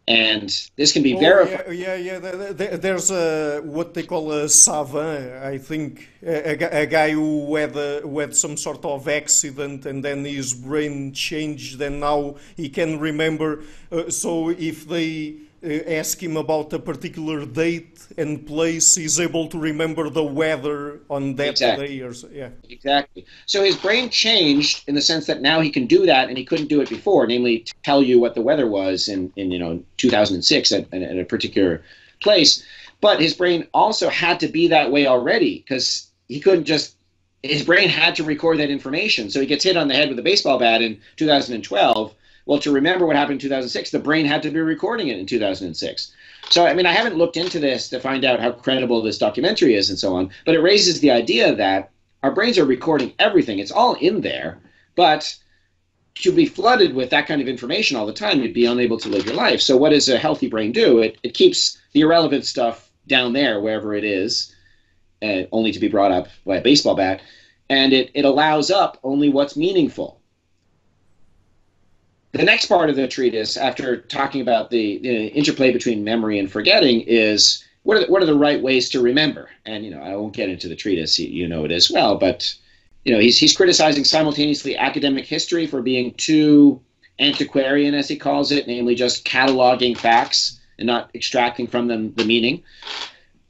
and 0.07 0.49
this 0.75 0.91
can 0.91 1.01
be 1.01 1.15
oh, 1.15 1.19
verified. 1.19 1.65
Yeah, 1.85 1.95
yeah, 1.95 2.19
yeah. 2.19 2.77
There's 2.77 3.09
a 3.09 3.61
what 3.63 3.93
they 3.93 4.03
call 4.03 4.31
a 4.33 4.49
savant, 4.49 5.31
I 5.53 5.57
think, 5.57 6.09
a, 6.21 6.81
a 6.83 6.85
guy 6.85 7.11
who 7.11 7.55
had 7.55 7.75
a, 7.77 8.01
who 8.01 8.19
had 8.19 8.35
some 8.35 8.57
sort 8.57 8.83
of 8.83 9.07
accident, 9.07 9.85
and 9.85 10.03
then 10.03 10.25
his 10.25 10.53
brain 10.53 11.13
changed, 11.13 11.81
and 11.81 12.01
now 12.01 12.35
he 12.57 12.67
can 12.69 12.99
remember. 12.99 13.63
Uh, 13.91 14.09
so 14.09 14.49
if 14.49 14.87
they 14.87 15.35
Uh, 15.63 15.79
ask 15.87 16.21
him 16.21 16.35
about 16.35 16.73
a 16.73 16.79
particular 16.79 17.45
date 17.45 18.05
and 18.17 18.45
place, 18.45 18.95
he's 18.95 19.17
able 19.17 19.47
to 19.47 19.57
remember 19.57 20.09
the 20.09 20.23
weather 20.23 20.99
on 21.09 21.35
that 21.35 21.51
exactly. 21.51 21.99
day. 21.99 22.01
Or 22.01 22.13
so, 22.13 22.27
yeah, 22.33 22.49
exactly. 22.69 23.25
So 23.45 23.63
his 23.63 23.77
brain 23.77 24.09
changed 24.09 24.83
in 24.89 24.95
the 24.95 25.01
sense 25.01 25.25
that 25.27 25.41
now 25.41 25.61
he 25.61 25.69
can 25.69 25.85
do 25.85 26.05
that, 26.05 26.27
and 26.27 26.37
he 26.37 26.43
couldn't 26.43 26.67
do 26.67 26.81
it 26.81 26.89
before. 26.89 27.25
Namely, 27.27 27.65
tell 27.81 28.03
you 28.03 28.19
what 28.19 28.35
the 28.35 28.41
weather 28.41 28.67
was 28.67 29.07
in, 29.07 29.31
in 29.37 29.51
you 29.51 29.59
know 29.59 29.81
2006 29.95 30.71
at, 30.73 30.93
at 30.93 31.17
a 31.17 31.23
particular 31.23 31.81
place. 32.21 32.61
But 32.99 33.21
his 33.21 33.33
brain 33.33 33.65
also 33.73 34.09
had 34.09 34.41
to 34.41 34.49
be 34.49 34.67
that 34.67 34.91
way 34.91 35.07
already 35.07 35.59
because 35.59 36.07
he 36.27 36.41
couldn't 36.41 36.65
just. 36.65 36.97
His 37.41 37.63
brain 37.63 37.87
had 37.87 38.15
to 38.15 38.23
record 38.23 38.59
that 38.59 38.69
information. 38.69 39.29
So 39.29 39.39
he 39.39 39.45
gets 39.45 39.63
hit 39.63 39.77
on 39.77 39.87
the 39.87 39.93
head 39.93 40.09
with 40.09 40.19
a 40.19 40.23
baseball 40.23 40.59
bat 40.59 40.81
in 40.81 40.99
2012 41.15 42.13
well, 42.45 42.59
to 42.59 42.71
remember 42.71 43.05
what 43.05 43.15
happened 43.15 43.35
in 43.35 43.47
2006, 43.47 43.91
the 43.91 43.99
brain 43.99 44.25
had 44.25 44.43
to 44.43 44.51
be 44.51 44.59
recording 44.59 45.07
it 45.07 45.17
in 45.17 45.25
2006. 45.25 46.11
So, 46.49 46.65
I 46.65 46.73
mean, 46.73 46.85
I 46.85 46.91
haven't 46.91 47.17
looked 47.17 47.37
into 47.37 47.59
this 47.59 47.89
to 47.89 47.99
find 47.99 48.25
out 48.25 48.39
how 48.39 48.51
credible 48.51 49.01
this 49.01 49.17
documentary 49.17 49.75
is 49.75 49.89
and 49.89 49.97
so 49.97 50.15
on, 50.15 50.29
but 50.45 50.55
it 50.55 50.61
raises 50.61 50.99
the 50.99 51.11
idea 51.11 51.55
that 51.55 51.91
our 52.21 52.31
brains 52.31 52.57
are 52.57 52.65
recording 52.65 53.13
everything. 53.19 53.59
It's 53.59 53.71
all 53.71 53.95
in 53.95 54.21
there, 54.21 54.59
but 54.95 55.35
to 56.15 56.31
be 56.31 56.45
flooded 56.45 56.93
with 56.93 57.09
that 57.09 57.27
kind 57.27 57.41
of 57.41 57.47
information 57.47 57.97
all 57.97 58.05
the 58.05 58.13
time, 58.13 58.41
you'd 58.41 58.53
be 58.53 58.65
unable 58.65 58.97
to 58.99 59.09
live 59.09 59.25
your 59.25 59.35
life. 59.35 59.61
So, 59.61 59.77
what 59.77 59.89
does 59.89 60.09
a 60.09 60.17
healthy 60.17 60.47
brain 60.47 60.71
do? 60.71 60.99
It, 60.99 61.17
it 61.23 61.33
keeps 61.33 61.77
the 61.93 62.01
irrelevant 62.01 62.45
stuff 62.45 62.91
down 63.07 63.33
there, 63.33 63.59
wherever 63.59 63.93
it 63.93 64.03
is, 64.03 64.53
uh, 65.21 65.43
only 65.51 65.71
to 65.71 65.79
be 65.79 65.87
brought 65.87 66.11
up 66.11 66.27
by 66.45 66.57
a 66.57 66.61
baseball 66.61 66.95
bat, 66.95 67.21
and 67.69 67.93
it, 67.93 68.11
it 68.13 68.25
allows 68.25 68.69
up 68.69 68.99
only 69.03 69.29
what's 69.29 69.57
meaningful. 69.57 70.21
The 72.33 72.43
next 72.43 72.65
part 72.65 72.89
of 72.89 72.95
the 72.95 73.07
treatise, 73.07 73.57
after 73.57 73.97
talking 73.97 74.41
about 74.41 74.71
the, 74.71 74.97
the 74.97 75.27
interplay 75.27 75.71
between 75.71 76.03
memory 76.03 76.39
and 76.39 76.51
forgetting, 76.51 77.01
is 77.01 77.63
what 77.83 77.97
are 77.97 77.99
the, 78.01 78.11
what 78.11 78.23
are 78.23 78.25
the 78.27 78.33
right 78.33 78.59
ways 78.59 78.89
to 78.89 79.01
remember? 79.01 79.49
And 79.65 79.85
you 79.85 79.91
know, 79.91 80.01
I 80.01 80.15
won't 80.15 80.33
get 80.33 80.49
into 80.49 80.67
the 80.67 80.75
treatise; 80.75 81.19
you, 81.19 81.47
know 81.47 81.63
it 81.63 81.71
as 81.71 81.91
well. 81.91 82.17
But 82.17 82.55
you 83.05 83.13
know, 83.13 83.19
he's 83.19 83.37
he's 83.37 83.55
criticizing 83.55 84.03
simultaneously 84.03 84.75
academic 84.75 85.25
history 85.25 85.67
for 85.67 85.83
being 85.83 86.11
too 86.15 86.81
antiquarian, 87.19 87.93
as 87.93 88.07
he 88.07 88.15
calls 88.15 88.51
it, 88.51 88.65
namely 88.65 88.95
just 88.95 89.25
cataloging 89.25 89.95
facts 89.95 90.59
and 90.79 90.87
not 90.87 91.11
extracting 91.13 91.67
from 91.67 91.87
them 91.87 92.13
the 92.15 92.25
meaning. 92.25 92.63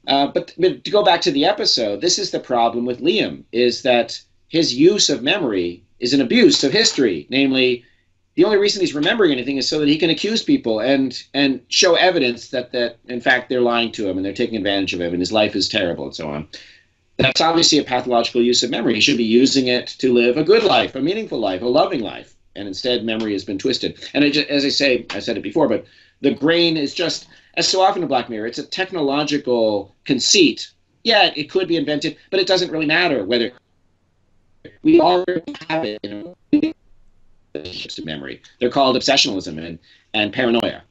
Uh, 0.06 0.26
but, 0.26 0.54
but 0.58 0.84
to 0.84 0.90
go 0.90 1.02
back 1.02 1.22
to 1.22 1.30
the 1.30 1.46
episode, 1.46 2.02
this 2.02 2.18
is 2.18 2.30
the 2.30 2.38
problem 2.38 2.84
with 2.84 3.00
Liam: 3.00 3.44
is 3.50 3.80
that 3.80 4.20
his 4.48 4.74
use 4.74 5.08
of 5.08 5.22
memory 5.22 5.82
is 6.00 6.12
an 6.12 6.20
abuse 6.20 6.62
of 6.62 6.72
history, 6.72 7.26
namely 7.30 7.82
the 8.34 8.44
only 8.44 8.58
reason 8.58 8.80
he's 8.80 8.94
remembering 8.94 9.32
anything 9.32 9.56
is 9.56 9.68
so 9.68 9.78
that 9.78 9.88
he 9.88 9.98
can 9.98 10.10
accuse 10.10 10.42
people 10.42 10.80
and 10.80 11.22
and 11.34 11.60
show 11.68 11.94
evidence 11.94 12.48
that 12.48 12.72
that 12.72 12.98
in 13.06 13.20
fact 13.20 13.48
they're 13.48 13.60
lying 13.60 13.92
to 13.92 14.08
him 14.08 14.16
and 14.16 14.24
they're 14.24 14.32
taking 14.32 14.56
advantage 14.56 14.94
of 14.94 15.00
him 15.00 15.12
and 15.12 15.20
his 15.20 15.32
life 15.32 15.54
is 15.54 15.68
terrible 15.68 16.06
and 16.06 16.16
so 16.16 16.28
on. 16.28 16.48
That's 17.16 17.40
obviously 17.40 17.78
a 17.78 17.84
pathological 17.84 18.42
use 18.42 18.62
of 18.64 18.70
memory. 18.70 18.94
He 18.94 19.00
should 19.00 19.16
be 19.16 19.24
using 19.24 19.68
it 19.68 19.86
to 19.98 20.12
live 20.12 20.36
a 20.36 20.42
good 20.42 20.64
life, 20.64 20.96
a 20.96 21.00
meaningful 21.00 21.38
life, 21.38 21.62
a 21.62 21.66
loving 21.66 22.00
life, 22.00 22.34
and 22.56 22.66
instead 22.66 23.04
memory 23.04 23.32
has 23.32 23.44
been 23.44 23.58
twisted. 23.58 24.08
And 24.14 24.24
just, 24.32 24.48
as 24.48 24.64
I 24.64 24.68
say, 24.68 25.06
I 25.10 25.20
said 25.20 25.36
it 25.36 25.42
before, 25.42 25.68
but 25.68 25.86
the 26.22 26.34
grain 26.34 26.76
is 26.76 26.92
just 26.92 27.28
as 27.56 27.68
so 27.68 27.80
often 27.82 28.02
in 28.02 28.08
Black 28.08 28.28
Mirror, 28.28 28.46
it's 28.46 28.58
a 28.58 28.66
technological 28.66 29.94
conceit. 30.04 30.70
Yeah, 31.04 31.30
it 31.36 31.50
could 31.50 31.68
be 31.68 31.76
invented, 31.76 32.16
but 32.30 32.40
it 32.40 32.46
doesn't 32.46 32.70
really 32.70 32.86
matter 32.86 33.24
whether 33.24 33.52
we 34.82 35.00
already 35.00 35.54
have 35.68 35.84
it. 35.84 36.00
You 36.02 36.10
know, 36.10 36.36
relationships 37.54 37.94
to 37.96 38.04
memory. 38.04 38.42
They're 38.60 38.70
called 38.70 38.96
obsessionalism 38.96 39.64
and, 39.64 39.78
and 40.12 40.32
paranoia. 40.32 40.82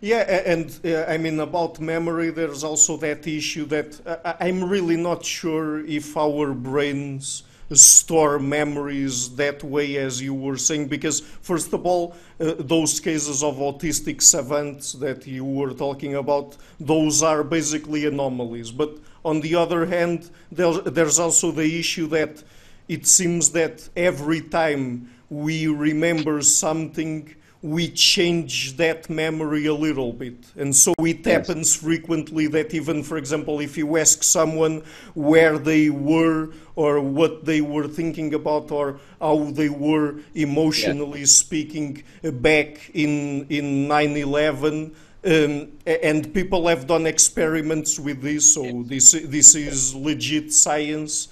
Yeah, 0.00 0.42
and 0.46 0.78
uh, 0.84 1.04
I 1.08 1.18
mean, 1.18 1.40
about 1.40 1.80
memory, 1.80 2.30
there's 2.30 2.62
also 2.62 2.96
that 2.98 3.26
issue 3.26 3.64
that 3.66 4.00
uh, 4.06 4.34
I'm 4.38 4.62
really 4.62 4.96
not 4.96 5.24
sure 5.24 5.84
if 5.84 6.16
our 6.16 6.52
brains 6.52 7.42
store 7.72 8.38
memories 8.38 9.34
that 9.36 9.62
way 9.62 9.96
as 9.98 10.22
you 10.22 10.32
were 10.32 10.56
saying 10.56 10.88
because 10.88 11.20
first 11.20 11.70
of 11.74 11.84
all 11.84 12.16
uh, 12.40 12.54
those 12.60 12.98
cases 12.98 13.42
of 13.42 13.56
autistic 13.56 14.22
savants 14.22 14.94
that 14.94 15.26
you 15.26 15.44
were 15.44 15.74
talking 15.74 16.14
about 16.14 16.56
those 16.80 17.22
are 17.22 17.44
basically 17.44 18.06
anomalies 18.06 18.70
but 18.70 18.96
on 19.22 19.42
the 19.42 19.54
other 19.54 19.84
hand 19.84 20.30
there's, 20.50 20.80
there's 20.84 21.18
also 21.18 21.50
the 21.50 21.78
issue 21.78 22.06
that 22.06 22.42
it 22.88 23.06
seems 23.06 23.50
that 23.50 23.88
every 23.96 24.40
time 24.40 25.10
we 25.30 25.66
remember 25.66 26.42
something, 26.42 27.34
we 27.60 27.88
change 27.88 28.76
that 28.76 29.10
memory 29.10 29.66
a 29.66 29.74
little 29.74 30.12
bit. 30.12 30.36
And 30.56 30.74
so 30.74 30.94
it 31.00 31.26
yes. 31.26 31.48
happens 31.48 31.74
frequently 31.74 32.46
that 32.48 32.72
even, 32.72 33.02
for 33.02 33.18
example, 33.18 33.60
if 33.60 33.76
you 33.76 33.96
ask 33.96 34.22
someone 34.22 34.84
where 35.14 35.58
they 35.58 35.90
were 35.90 36.50
or 36.76 37.00
what 37.00 37.44
they 37.44 37.60
were 37.60 37.88
thinking 37.88 38.32
about 38.34 38.70
or 38.70 39.00
how 39.20 39.50
they 39.50 39.68
were 39.68 40.20
emotionally 40.34 41.20
yes. 41.20 41.32
speaking 41.32 42.04
back 42.22 42.90
in, 42.94 43.46
in 43.48 43.88
9 43.88 44.16
11, 44.16 44.94
um, 45.24 45.68
and 45.84 46.32
people 46.32 46.68
have 46.68 46.86
done 46.86 47.06
experiments 47.06 47.98
with 47.98 48.22
this, 48.22 48.54
so 48.54 48.62
yes. 48.62 48.86
this, 48.86 49.24
this 49.26 49.54
is 49.56 49.94
legit 49.96 50.52
science. 50.52 51.26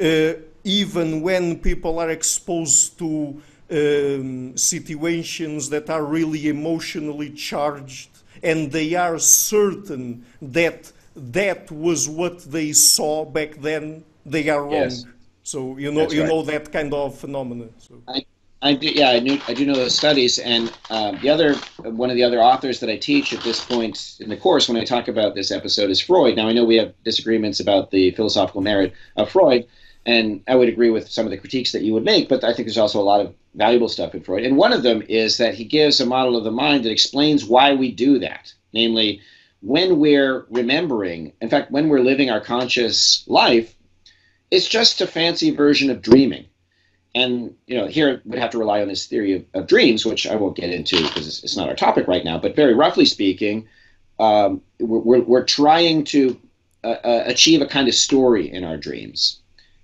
Uh, 0.00 0.34
even 0.64 1.22
when 1.22 1.58
people 1.58 1.98
are 1.98 2.10
exposed 2.10 2.98
to 2.98 3.40
um, 3.70 4.56
situations 4.56 5.70
that 5.70 5.88
are 5.90 6.04
really 6.04 6.48
emotionally 6.48 7.30
charged 7.30 8.10
and 8.42 8.70
they 8.72 8.94
are 8.94 9.18
certain 9.18 10.24
that 10.40 10.92
that 11.14 11.70
was 11.70 12.08
what 12.08 12.40
they 12.50 12.72
saw 12.72 13.24
back 13.24 13.54
then, 13.60 14.04
they 14.26 14.48
are 14.48 14.62
wrong. 14.62 14.72
Yes. 14.72 15.04
So 15.42 15.76
you 15.76 15.90
know 15.90 16.00
That's 16.00 16.14
you 16.14 16.22
right. 16.22 16.28
know 16.28 16.42
that 16.42 16.72
kind 16.72 16.92
of 16.94 17.18
phenomenon. 17.18 17.70
So. 17.78 18.00
I, 18.08 18.24
I 18.64 18.74
do, 18.74 18.86
yeah, 18.86 19.10
I, 19.10 19.18
knew, 19.18 19.40
I 19.48 19.54
do 19.54 19.66
know 19.66 19.74
those 19.74 19.96
studies, 19.96 20.38
and 20.38 20.72
uh, 20.88 21.12
the 21.20 21.28
other 21.28 21.54
one 21.78 22.10
of 22.10 22.16
the 22.16 22.22
other 22.22 22.40
authors 22.40 22.78
that 22.78 22.88
I 22.88 22.96
teach 22.96 23.32
at 23.32 23.42
this 23.42 23.64
point 23.64 24.18
in 24.20 24.28
the 24.28 24.36
course 24.36 24.68
when 24.68 24.80
I 24.80 24.84
talk 24.84 25.08
about 25.08 25.34
this 25.34 25.50
episode 25.50 25.90
is 25.90 26.00
Freud. 26.00 26.36
Now 26.36 26.48
I 26.48 26.52
know 26.52 26.64
we 26.64 26.76
have 26.76 26.94
disagreements 27.04 27.58
about 27.58 27.90
the 27.90 28.12
philosophical 28.12 28.60
merit 28.60 28.92
of 29.16 29.30
Freud, 29.30 29.66
and 30.04 30.42
I 30.48 30.56
would 30.56 30.68
agree 30.68 30.90
with 30.90 31.08
some 31.08 31.26
of 31.26 31.30
the 31.30 31.38
critiques 31.38 31.72
that 31.72 31.82
you 31.82 31.92
would 31.94 32.04
make, 32.04 32.28
but 32.28 32.42
I 32.42 32.52
think 32.52 32.66
there's 32.66 32.78
also 32.78 33.00
a 33.00 33.02
lot 33.02 33.20
of 33.20 33.34
valuable 33.54 33.88
stuff 33.88 34.14
in 34.14 34.22
Freud. 34.22 34.44
And 34.44 34.56
one 34.56 34.72
of 34.72 34.82
them 34.82 35.02
is 35.08 35.36
that 35.36 35.54
he 35.54 35.64
gives 35.64 36.00
a 36.00 36.06
model 36.06 36.36
of 36.36 36.44
the 36.44 36.50
mind 36.50 36.84
that 36.84 36.90
explains 36.90 37.44
why 37.44 37.74
we 37.74 37.92
do 37.92 38.18
that. 38.18 38.52
Namely, 38.72 39.20
when 39.60 40.00
we're 40.00 40.46
remembering, 40.50 41.32
in 41.40 41.48
fact, 41.48 41.70
when 41.70 41.88
we're 41.88 42.00
living 42.00 42.30
our 42.30 42.40
conscious 42.40 43.24
life, 43.28 43.74
it's 44.50 44.68
just 44.68 45.00
a 45.00 45.06
fancy 45.06 45.50
version 45.50 45.90
of 45.90 46.02
dreaming. 46.02 46.46
And 47.14 47.54
you 47.66 47.76
know, 47.76 47.86
here 47.86 48.22
we'd 48.24 48.40
have 48.40 48.50
to 48.50 48.58
rely 48.58 48.80
on 48.80 48.88
this 48.88 49.06
theory 49.06 49.34
of, 49.34 49.44
of 49.54 49.66
dreams, 49.66 50.04
which 50.04 50.26
I 50.26 50.34
won't 50.34 50.56
get 50.56 50.70
into 50.70 50.96
because 50.96 51.28
it's, 51.28 51.44
it's, 51.44 51.56
not 51.56 51.68
our 51.68 51.76
topic 51.76 52.08
right 52.08 52.24
now. 52.24 52.38
But 52.38 52.56
very 52.56 52.74
roughly 52.74 53.04
speaking, 53.04 53.68
um, 54.18 54.62
we're, 54.80 54.98
we're, 54.98 55.20
we're, 55.20 55.44
trying 55.44 56.04
to 56.04 56.40
uh, 56.82 56.96
uh, 57.04 57.24
achieve 57.26 57.60
a 57.60 57.66
kind 57.66 57.86
of 57.86 57.94
story 57.94 58.50
in 58.50 58.64
our 58.64 58.78
dreams 58.78 59.41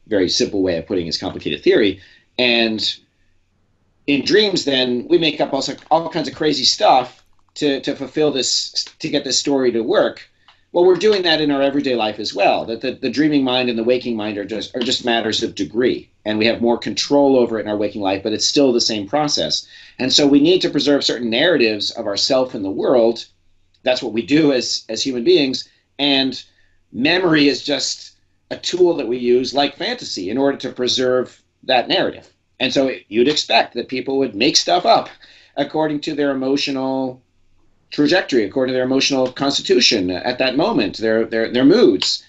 very 0.08 0.28
simple 0.28 0.62
way 0.62 0.76
of 0.78 0.86
putting 0.86 1.06
his 1.06 1.18
complicated 1.18 1.62
theory. 1.62 2.00
And 2.38 2.96
in 4.06 4.24
dreams, 4.24 4.64
then 4.64 5.06
we 5.08 5.18
make 5.18 5.40
up 5.40 5.52
all, 5.52 5.64
all 5.90 6.08
kinds 6.08 6.28
of 6.28 6.34
crazy 6.34 6.64
stuff 6.64 7.24
to, 7.54 7.80
to 7.80 7.94
fulfill 7.94 8.30
this, 8.30 8.84
to 8.98 9.08
get 9.08 9.24
this 9.24 9.38
story 9.38 9.70
to 9.72 9.82
work. 9.82 10.28
Well, 10.72 10.84
we're 10.84 10.96
doing 10.96 11.22
that 11.22 11.40
in 11.40 11.50
our 11.50 11.62
everyday 11.62 11.94
life 11.94 12.18
as 12.18 12.34
well. 12.34 12.66
That 12.66 12.82
the, 12.82 12.92
the 12.92 13.10
dreaming 13.10 13.42
mind 13.42 13.70
and 13.70 13.78
the 13.78 13.84
waking 13.84 14.16
mind 14.16 14.36
are 14.36 14.44
just 14.44 14.76
are 14.76 14.80
just 14.80 15.04
matters 15.04 15.42
of 15.42 15.54
degree, 15.54 16.10
and 16.26 16.38
we 16.38 16.46
have 16.46 16.60
more 16.60 16.76
control 16.76 17.36
over 17.36 17.58
it 17.58 17.62
in 17.62 17.70
our 17.70 17.76
waking 17.76 18.02
life, 18.02 18.22
but 18.22 18.34
it's 18.34 18.44
still 18.44 18.72
the 18.72 18.80
same 18.80 19.08
process. 19.08 19.66
And 19.98 20.12
so 20.12 20.26
we 20.26 20.40
need 20.40 20.60
to 20.60 20.70
preserve 20.70 21.04
certain 21.04 21.30
narratives 21.30 21.90
of 21.92 22.06
ourself 22.06 22.54
and 22.54 22.64
the 22.64 22.70
world. 22.70 23.24
That's 23.82 24.02
what 24.02 24.12
we 24.12 24.20
do 24.20 24.52
as 24.52 24.84
as 24.90 25.02
human 25.02 25.24
beings. 25.24 25.66
And 25.98 26.42
memory 26.92 27.48
is 27.48 27.64
just 27.64 28.12
a 28.50 28.56
tool 28.56 28.94
that 28.96 29.08
we 29.08 29.18
use 29.18 29.54
like 29.54 29.76
fantasy 29.76 30.30
in 30.30 30.38
order 30.38 30.56
to 30.58 30.72
preserve 30.72 31.42
that 31.64 31.88
narrative. 31.88 32.28
And 32.60 32.72
so 32.72 32.92
you'd 33.08 33.28
expect 33.28 33.74
that 33.74 33.88
people 33.88 34.18
would 34.18 34.34
make 34.34 34.56
stuff 34.56 34.84
up 34.86 35.08
according 35.56 36.00
to 36.00 36.14
their 36.14 36.30
emotional 36.30 37.22
trajectory, 37.90 38.44
according 38.44 38.72
to 38.72 38.76
their 38.76 38.84
emotional 38.84 39.30
constitution 39.32 40.10
at 40.10 40.38
that 40.38 40.56
moment, 40.56 40.98
their 40.98 41.24
their 41.24 41.52
their 41.52 41.64
moods, 41.64 42.24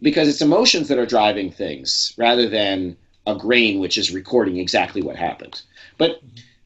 because 0.00 0.28
it's 0.28 0.42
emotions 0.42 0.88
that 0.88 0.98
are 0.98 1.06
driving 1.06 1.50
things 1.50 2.14
rather 2.16 2.48
than 2.48 2.96
a 3.26 3.34
grain 3.34 3.80
which 3.80 3.96
is 3.96 4.12
recording 4.12 4.58
exactly 4.58 5.02
what 5.02 5.16
happened. 5.16 5.62
But 5.98 6.20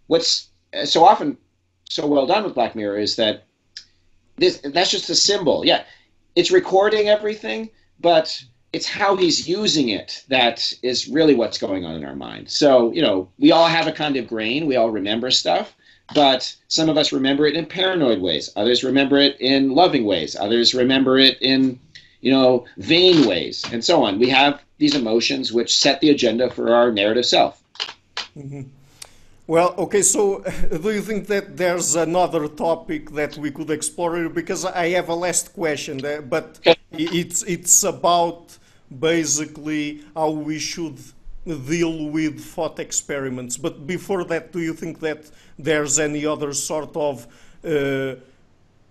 what's 0.06 0.48
uh, 0.74 0.84
so 0.84 1.04
often 1.04 1.36
so 1.88 2.06
well 2.06 2.26
done 2.26 2.44
with 2.44 2.54
Black 2.54 2.74
Mirror 2.74 2.98
is 2.98 3.16
that 3.16 3.44
this 4.36 4.60
that's 4.62 4.90
just 4.90 5.10
a 5.10 5.14
symbol. 5.14 5.64
Yeah, 5.64 5.84
it's 6.34 6.50
recording 6.50 7.08
everything, 7.08 7.70
but 8.00 8.42
it's 8.72 8.86
how 8.86 9.16
he's 9.16 9.48
using 9.48 9.88
it 9.88 10.24
that 10.28 10.72
is 10.82 11.08
really 11.08 11.34
what's 11.34 11.58
going 11.58 11.84
on 11.84 11.94
in 11.94 12.04
our 12.04 12.16
mind. 12.16 12.50
So, 12.50 12.92
you 12.92 13.02
know, 13.02 13.28
we 13.38 13.50
all 13.52 13.66
have 13.66 13.86
a 13.86 13.92
kind 13.92 14.16
of 14.16 14.28
grain, 14.28 14.66
we 14.66 14.76
all 14.76 14.90
remember 14.90 15.30
stuff, 15.30 15.74
but 16.14 16.54
some 16.68 16.88
of 16.88 16.96
us 16.98 17.12
remember 17.12 17.46
it 17.46 17.54
in 17.54 17.66
paranoid 17.66 18.20
ways, 18.20 18.50
others 18.56 18.84
remember 18.84 19.16
it 19.18 19.40
in 19.40 19.70
loving 19.70 20.04
ways, 20.04 20.36
others 20.36 20.74
remember 20.74 21.18
it 21.18 21.38
in, 21.40 21.78
you 22.20 22.30
know, 22.30 22.66
vain 22.76 23.26
ways, 23.26 23.64
and 23.72 23.84
so 23.84 24.02
on. 24.04 24.18
We 24.18 24.28
have 24.28 24.60
these 24.76 24.94
emotions 24.94 25.52
which 25.52 25.78
set 25.78 26.00
the 26.00 26.10
agenda 26.10 26.50
for 26.50 26.74
our 26.74 26.92
narrative 26.92 27.26
self. 27.26 27.62
Mm-hmm. 28.36 28.62
Well, 29.46 29.74
okay, 29.78 30.02
so 30.02 30.44
do 30.82 30.90
you 30.90 31.00
think 31.00 31.26
that 31.28 31.56
there's 31.56 31.96
another 31.96 32.48
topic 32.48 33.12
that 33.12 33.38
we 33.38 33.50
could 33.50 33.70
explore? 33.70 34.28
Because 34.28 34.66
I 34.66 34.90
have 34.90 35.08
a 35.08 35.14
last 35.14 35.54
question, 35.54 36.02
but 36.28 36.58
it's, 36.92 37.42
it's 37.44 37.82
about 37.82 38.57
basically 38.96 40.02
how 40.14 40.30
we 40.30 40.58
should 40.58 40.98
deal 41.44 42.06
with 42.06 42.40
thought 42.40 42.78
experiments. 42.78 43.56
But 43.56 43.86
before 43.86 44.24
that, 44.24 44.52
do 44.52 44.60
you 44.60 44.74
think 44.74 45.00
that 45.00 45.30
there's 45.58 45.98
any 45.98 46.26
other 46.26 46.52
sort 46.52 46.96
of 46.96 47.26
uh, 47.64 48.16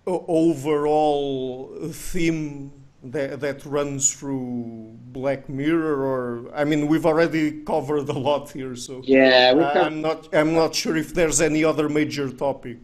overall 0.06 1.70
theme 1.90 2.72
that, 3.02 3.40
that 3.40 3.64
runs 3.64 4.12
through 4.12 4.96
Black 5.12 5.48
Mirror, 5.48 6.04
or 6.04 6.54
I 6.54 6.64
mean, 6.64 6.88
we've 6.88 7.06
already 7.06 7.62
covered 7.62 8.08
a 8.08 8.18
lot 8.18 8.50
here, 8.50 8.74
so 8.74 9.02
yeah, 9.04 9.52
I'm 9.74 10.00
not 10.00 10.34
I'm 10.34 10.54
not 10.54 10.74
sure 10.74 10.96
if 10.96 11.14
there's 11.14 11.40
any 11.40 11.64
other 11.64 11.88
major 11.88 12.30
topic. 12.30 12.78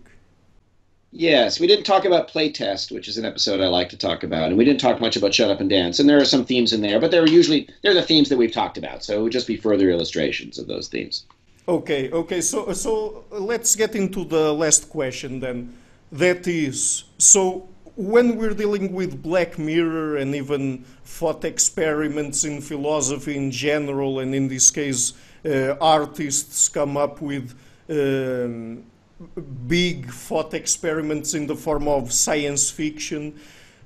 Yes, 1.17 1.61
we 1.61 1.69
didn't 1.69 1.85
talk 1.85 2.05
about 2.05 2.29
playtest, 2.29 2.91
which 2.91 3.07
is 3.07 3.19
an 3.19 3.25
episode 3.25 3.61
I 3.61 3.69
like 3.69 3.89
to 3.91 3.97
talk 3.97 4.25
about, 4.25 4.49
and 4.49 4.59
we 4.59 4.65
didn't 4.65 4.81
talk 4.81 5.01
much 5.01 5.15
about 5.15 5.33
shut 5.33 5.49
up 5.49 5.61
and 5.61 5.71
dance. 5.71 6.01
And 6.01 6.09
there 6.09 6.19
are 6.19 6.25
some 6.25 6.45
themes 6.45 6.73
in 6.73 6.81
there, 6.81 6.99
but 6.99 7.13
they're 7.13 7.29
usually 7.29 7.69
they're 7.83 7.95
the 7.95 8.03
themes 8.03 8.29
that 8.31 8.37
we've 8.37 8.51
talked 8.51 8.77
about. 8.77 9.05
So 9.05 9.21
it 9.21 9.23
would 9.23 9.31
just 9.31 9.47
be 9.47 9.57
further 9.57 9.89
illustrations 9.91 10.59
of 10.59 10.67
those 10.67 10.89
themes. 10.89 11.25
Okay, 11.69 12.11
okay. 12.11 12.41
So 12.41 12.73
so 12.73 13.25
let's 13.31 13.77
get 13.77 13.95
into 13.95 14.25
the 14.25 14.53
last 14.53 14.91
question 14.91 15.39
then. 15.39 15.77
That 16.11 16.49
is 16.49 17.05
so 17.19 17.69
when 17.95 18.37
we're 18.37 18.55
dealing 18.55 18.93
with 18.93 19.23
Black 19.23 19.57
Mirror 19.57 20.17
and 20.17 20.35
even 20.35 20.85
thought 21.05 21.45
experiments 21.45 22.43
in 22.43 22.61
philosophy 22.61 23.37
in 23.37 23.53
general, 23.53 24.19
and 24.19 24.35
in 24.35 24.49
this 24.49 24.69
case, 24.73 25.13
uh, 25.45 25.77
artists 25.81 26.69
come 26.69 26.97
up 26.97 27.23
with 27.23 27.55
um, 27.89 28.83
big 29.67 30.11
thought 30.11 30.55
experiments 30.55 31.35
in 31.35 31.47
the 31.47 31.57
form 31.57 31.89
of 31.89 32.13
science 32.13 32.71
fiction. 32.71 33.39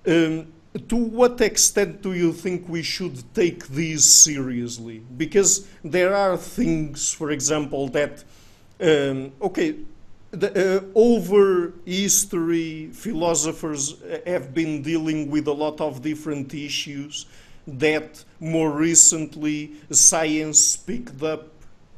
Um, 0.06 0.52
to 0.88 0.96
what 0.96 1.40
extent 1.40 2.02
do 2.02 2.12
you 2.12 2.32
think 2.32 2.68
we 2.68 2.82
should 2.82 3.22
take 3.34 3.66
these 3.68 4.04
seriously? 4.04 5.02
Because 5.16 5.66
there 5.82 6.14
are 6.14 6.36
things, 6.36 7.12
for 7.12 7.30
example, 7.30 7.88
that, 7.88 8.22
um, 8.80 9.32
okay, 9.40 9.76
the, 10.30 10.76
uh, 10.76 10.80
over 10.94 11.72
history, 11.86 12.90
philosophers 12.92 13.96
have 14.26 14.52
been 14.52 14.82
dealing 14.82 15.30
with 15.30 15.48
a 15.48 15.52
lot 15.52 15.80
of 15.80 16.02
different 16.02 16.52
issues 16.52 17.26
that 17.66 18.24
more 18.40 18.70
recently 18.70 19.72
science 19.90 20.76
picked 20.76 21.22
up, 21.22 21.48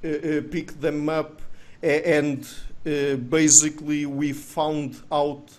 uh, 0.05 0.09
uh, 0.09 0.41
picked 0.51 0.81
them 0.81 1.09
up, 1.09 1.41
and 1.83 2.45
uh, 2.45 2.70
basically 2.85 4.07
we 4.07 4.33
found 4.33 5.01
out 5.13 5.51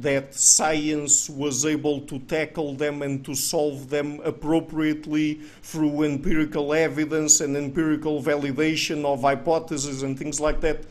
that 0.00 0.34
science 0.34 1.30
was 1.30 1.64
able 1.64 2.00
to 2.00 2.18
tackle 2.20 2.74
them 2.74 3.02
and 3.02 3.24
to 3.24 3.34
solve 3.34 3.88
them 3.88 4.20
appropriately 4.24 5.34
through 5.62 6.02
empirical 6.02 6.74
evidence 6.74 7.40
and 7.40 7.56
empirical 7.56 8.20
validation 8.20 9.04
of 9.04 9.22
hypotheses 9.22 10.02
and 10.02 10.18
things 10.18 10.40
like 10.40 10.60
that. 10.60 10.84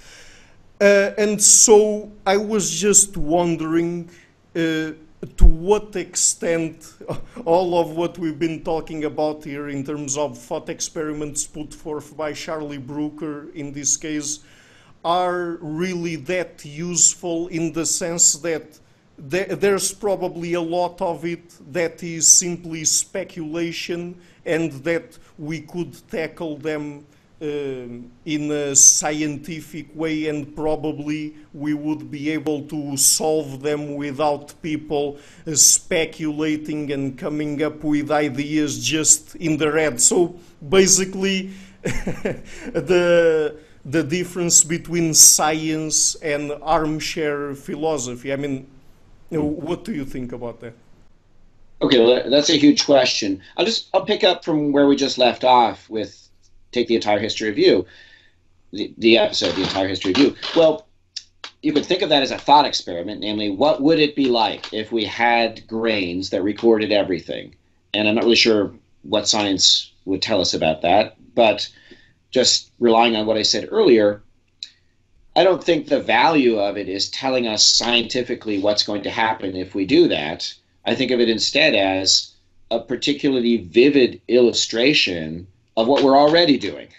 Uh, 0.80 1.12
and 1.18 1.42
so 1.42 2.12
I 2.26 2.38
was 2.38 2.72
just 2.72 3.18
wondering 3.18 4.10
uh, 4.56 4.92
to 5.38 5.46
what 5.46 5.96
extent 5.96 6.94
all 7.46 7.80
of 7.80 7.96
what 7.96 8.18
we've 8.18 8.40
been 8.40 8.64
talking 8.64 9.04
about 9.04 9.44
here 9.44 9.70
in 9.70 9.84
terms 9.84 10.18
of 10.18 10.38
thought 10.38 10.70
experiments 10.70 11.46
put 11.46 11.74
forth 11.74 12.16
by 12.16 12.32
Charlie 12.34 12.78
Brooker 12.78 13.50
in 13.52 13.74
this 13.74 13.98
case 13.98 14.40
are 15.04 15.58
really 15.62 16.16
that 16.16 16.64
useful 16.64 17.48
in 17.48 17.74
the 17.74 17.86
sense 17.86 18.34
that 18.38 18.80
there's 19.18 19.94
probably 19.94 20.54
a 20.54 20.62
lot 20.62 21.02
of 21.02 21.24
it 21.26 21.54
that 21.72 22.02
is 22.04 22.28
simply 22.28 22.84
speculation 22.84 24.20
and 24.46 24.72
that 24.84 25.18
we 25.38 25.62
could 25.62 25.96
tackle 26.10 26.58
them 26.58 27.06
uh, 27.42 27.46
in 27.46 28.52
a 28.52 28.76
scientific 28.76 29.88
way 29.96 30.28
and 30.28 30.56
probably 30.56 31.36
we 31.54 31.74
would 31.74 32.10
be 32.10 32.30
able 32.30 32.62
to 32.64 32.96
solve 32.96 33.62
them 33.62 33.96
without 33.96 34.54
people 34.62 35.18
uh, 35.46 35.54
speculating 35.54 36.92
and 36.92 37.18
coming 37.18 37.62
up 37.62 37.84
with 37.84 38.12
ideas 38.12 38.84
just 38.84 39.36
in 39.36 39.58
the 39.58 39.70
head. 39.72 40.00
So 40.00 40.40
basically, 40.70 41.52
the 41.84 43.58
the 43.86 44.04
difference 44.04 44.64
between 44.64 45.14
science 45.14 46.16
and 46.16 46.52
armchair 46.62 47.54
philosophy. 47.54 48.32
I 48.32 48.38
mean, 48.38 48.68
what 49.30 49.84
do 49.84 49.94
you 49.94 50.06
think 50.06 50.32
about 50.32 50.60
that? 50.62 50.74
Okay, 51.82 52.00
well, 52.00 52.30
that's 52.30 52.50
a 52.50 52.58
huge 52.58 52.86
question. 52.86 53.42
I'll 53.58 53.66
just 53.66 53.90
I'll 53.94 54.06
pick 54.06 54.24
up 54.24 54.46
from 54.46 54.72
where 54.72 54.88
we 54.88 54.96
just 54.96 55.18
left 55.18 55.44
off 55.44 55.90
with 55.90 56.30
take 56.72 56.88
the 56.88 56.96
entire 56.96 57.20
history 57.20 57.50
of 57.50 57.58
you, 57.58 57.86
the, 58.72 58.94
the 58.98 59.18
episode, 59.18 59.56
the 59.56 59.64
entire 59.64 59.88
history 59.88 60.12
of 60.12 60.18
you. 60.18 60.36
Well, 60.56 60.88
you 61.62 61.74
could 61.74 61.86
think 61.86 62.02
of 62.02 62.10
that 62.10 62.24
as 62.24 62.32
a 62.32 62.38
thought 62.38 62.66
experiment, 62.66 63.22
namely, 63.22 63.50
what 63.50 63.82
would 63.82 64.00
it 64.00 64.16
be 64.16 64.26
like 64.26 64.74
if 64.74 64.92
we 64.92 65.06
had 65.06 65.66
grains 65.68 66.30
that 66.30 66.42
recorded 66.42 66.92
everything? 66.92 67.56
And 67.94 68.08
I'm 68.08 68.16
not 68.16 68.24
really 68.24 68.36
sure 68.36 68.74
what 69.04 69.28
science 69.28 69.92
would 70.06 70.22
tell 70.22 70.42
us 70.42 70.54
about 70.54 70.82
that, 70.82 71.16
but 71.36 71.70
just 72.34 72.72
relying 72.80 73.16
on 73.16 73.26
what 73.26 73.38
I 73.38 73.44
said 73.44 73.70
earlier, 73.72 74.22
I 75.36 75.44
don't 75.44 75.64
think 75.64 75.88
the 75.88 76.02
value 76.02 76.60
of 76.60 76.78
it 76.78 76.90
is 76.90 77.10
telling 77.10 77.48
us 77.48 77.66
scientifically 77.66 78.60
what's 78.60 78.84
going 78.84 79.04
to 79.04 79.10
happen 79.10 79.56
if 79.56 79.74
we 79.74 79.86
do 79.86 80.08
that. 80.10 80.54
I 80.86 80.96
think 80.96 81.12
of 81.12 81.20
it 81.20 81.30
instead 81.30 81.74
as 81.74 82.34
a 82.70 82.80
particularly 82.80 83.58
vivid 83.58 84.22
illustration 84.28 85.48
of 85.78 85.88
what 85.88 86.04
we're 86.04 86.18
already 86.18 86.58
doing. 86.58 86.90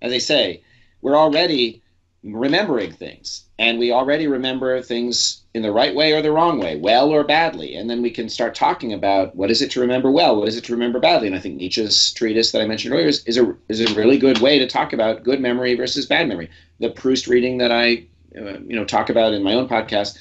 As 0.00 0.12
I 0.12 0.18
say, 0.18 0.62
we're 1.02 1.16
already 1.16 1.82
remembering 2.22 2.92
things, 2.92 3.44
and 3.58 3.78
we 3.78 3.92
already 3.92 4.26
remember 4.26 4.80
things 4.80 5.43
in 5.54 5.62
the 5.62 5.72
right 5.72 5.94
way 5.94 6.12
or 6.12 6.20
the 6.20 6.32
wrong 6.32 6.58
way, 6.58 6.76
well 6.76 7.10
or 7.10 7.22
badly. 7.22 7.76
And 7.76 7.88
then 7.88 8.02
we 8.02 8.10
can 8.10 8.28
start 8.28 8.56
talking 8.56 8.92
about 8.92 9.34
what 9.36 9.52
is 9.52 9.62
it 9.62 9.70
to 9.70 9.80
remember 9.80 10.10
well, 10.10 10.36
what 10.36 10.48
is 10.48 10.56
it 10.56 10.64
to 10.64 10.72
remember 10.72 10.98
badly. 10.98 11.28
And 11.28 11.36
I 11.36 11.38
think 11.38 11.56
Nietzsche's 11.56 12.12
treatise 12.12 12.50
that 12.50 12.60
I 12.60 12.66
mentioned 12.66 12.92
earlier 12.92 13.06
is, 13.06 13.24
is 13.24 13.38
a 13.38 13.54
is 13.68 13.80
a 13.80 13.94
really 13.94 14.18
good 14.18 14.40
way 14.40 14.58
to 14.58 14.66
talk 14.66 14.92
about 14.92 15.22
good 15.22 15.40
memory 15.40 15.74
versus 15.76 16.06
bad 16.06 16.26
memory. 16.26 16.50
The 16.80 16.90
Proust 16.90 17.28
reading 17.28 17.58
that 17.58 17.70
I 17.70 18.04
uh, 18.36 18.58
you 18.66 18.74
know 18.74 18.84
talk 18.84 19.10
about 19.10 19.32
in 19.32 19.44
my 19.44 19.54
own 19.54 19.68
podcast 19.68 20.18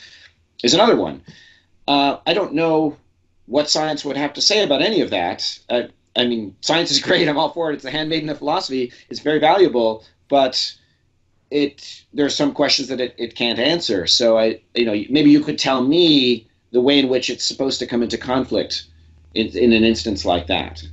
is 0.63 0.75
another 0.75 0.95
one. 0.95 1.23
Uh, 1.87 2.17
I 2.27 2.33
don't 2.35 2.53
know 2.53 2.95
what 3.47 3.69
science 3.69 4.05
would 4.05 4.15
have 4.15 4.33
to 4.33 4.41
say 4.41 4.63
about 4.63 4.83
any 4.83 5.01
of 5.01 5.09
that. 5.09 5.59
I 6.15 6.25
mean, 6.25 6.55
science 6.61 6.91
is 6.91 6.99
great. 7.07 7.27
I'm 7.27 7.39
all 7.39 7.49
for 7.49 7.71
it. 7.71 7.73
It's 7.73 7.83
the 7.83 7.91
handmaiden 7.91 8.29
of 8.29 8.37
philosophy. 8.37 8.93
It's 9.09 9.19
very 9.19 9.39
valuable, 9.39 10.05
but 10.29 10.73
it 11.53 12.03
there 12.13 12.25
are 12.25 12.35
some 12.41 12.51
questions 12.51 12.87
that 12.89 12.99
it, 12.99 13.15
it 13.17 13.35
can't 13.35 13.59
answer. 13.59 14.07
So 14.07 14.37
I, 14.37 14.59
you 14.73 14.85
know, 14.85 14.93
maybe 15.09 15.29
you 15.29 15.41
could 15.41 15.59
tell 15.59 15.83
me 15.83 16.47
the 16.71 16.81
way 16.81 16.99
in 16.99 17.07
which 17.07 17.29
it's 17.29 17.45
supposed 17.45 17.79
to 17.79 17.85
come 17.87 18.01
into 18.01 18.17
conflict 18.17 18.87
in, 19.35 19.47
in 19.55 19.71
an 19.71 19.83
instance 19.83 20.25
like 20.25 20.47
that. 20.47 20.83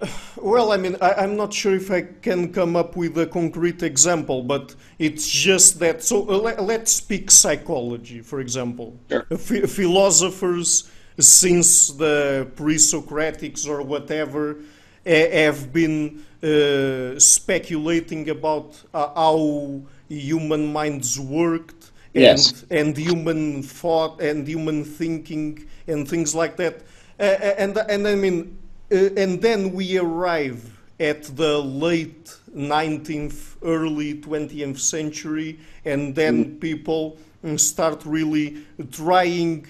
Well, 0.36 0.72
I 0.72 0.76
mean, 0.76 0.96
I, 1.00 1.22
am 1.22 1.36
not 1.36 1.54
sure 1.54 1.76
if 1.76 1.88
I 1.88 2.02
can 2.02 2.52
come 2.52 2.74
up 2.74 2.96
with 2.96 3.16
a 3.16 3.26
concrete 3.28 3.80
example, 3.84 4.42
but 4.42 4.74
it's 4.98 5.30
just 5.30 5.78
that. 5.78 6.02
So 6.02 6.28
uh, 6.28 6.36
let, 6.36 6.82
us 6.82 6.92
speak 6.92 7.30
psychology, 7.30 8.22
for 8.22 8.40
example. 8.40 8.98
Sure. 9.08 9.22
philosophers 9.68 10.90
since 11.20 11.90
the 11.90 12.50
pre-Socratics 12.56 13.68
or 13.68 13.82
whatever 13.82 14.56
have 15.04 15.72
been 15.72 16.24
uh, 16.42 17.18
speculating 17.18 18.30
about 18.30 18.80
uh, 18.92 19.08
how 19.14 19.80
human 20.08 20.72
minds 20.72 21.18
worked 21.18 21.90
and, 22.14 22.22
yes. 22.22 22.64
and 22.70 22.96
human 22.96 23.62
thought 23.62 24.20
and 24.20 24.46
human 24.46 24.84
thinking 24.84 25.66
and 25.86 26.08
things 26.08 26.34
like 26.34 26.56
that. 26.56 26.82
Uh, 27.18 27.22
and 27.22 27.76
and 27.88 28.06
I 28.06 28.14
mean, 28.14 28.58
uh, 28.90 29.10
and 29.16 29.40
then 29.40 29.72
we 29.72 29.98
arrive 29.98 30.78
at 31.00 31.24
the 31.36 31.58
late 31.58 32.36
19th, 32.54 33.56
early 33.62 34.14
20th 34.14 34.78
century, 34.78 35.58
and 35.84 36.14
then 36.14 36.44
mm. 36.44 36.60
people 36.60 37.16
start 37.56 38.02
really 38.04 38.64
trying 38.92 39.66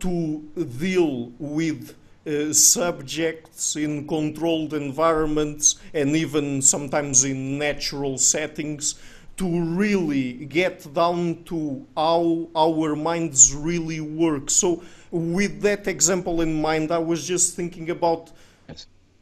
to 0.00 0.42
deal 0.78 1.32
with 1.38 1.94
uh, 2.26 2.52
subjects 2.52 3.76
in 3.76 4.06
controlled 4.06 4.74
environments 4.74 5.76
and 5.94 6.16
even 6.16 6.60
sometimes 6.60 7.24
in 7.24 7.58
natural 7.58 8.18
settings 8.18 8.96
to 9.36 9.62
really 9.62 10.32
get 10.32 10.92
down 10.92 11.44
to 11.44 11.86
how 11.96 12.48
our 12.56 12.96
minds 12.96 13.54
really 13.54 14.00
work. 14.00 14.50
So, 14.50 14.82
with 15.10 15.62
that 15.62 15.86
example 15.86 16.40
in 16.40 16.60
mind, 16.60 16.90
I 16.90 16.98
was 16.98 17.26
just 17.26 17.54
thinking 17.54 17.90
about 17.90 18.32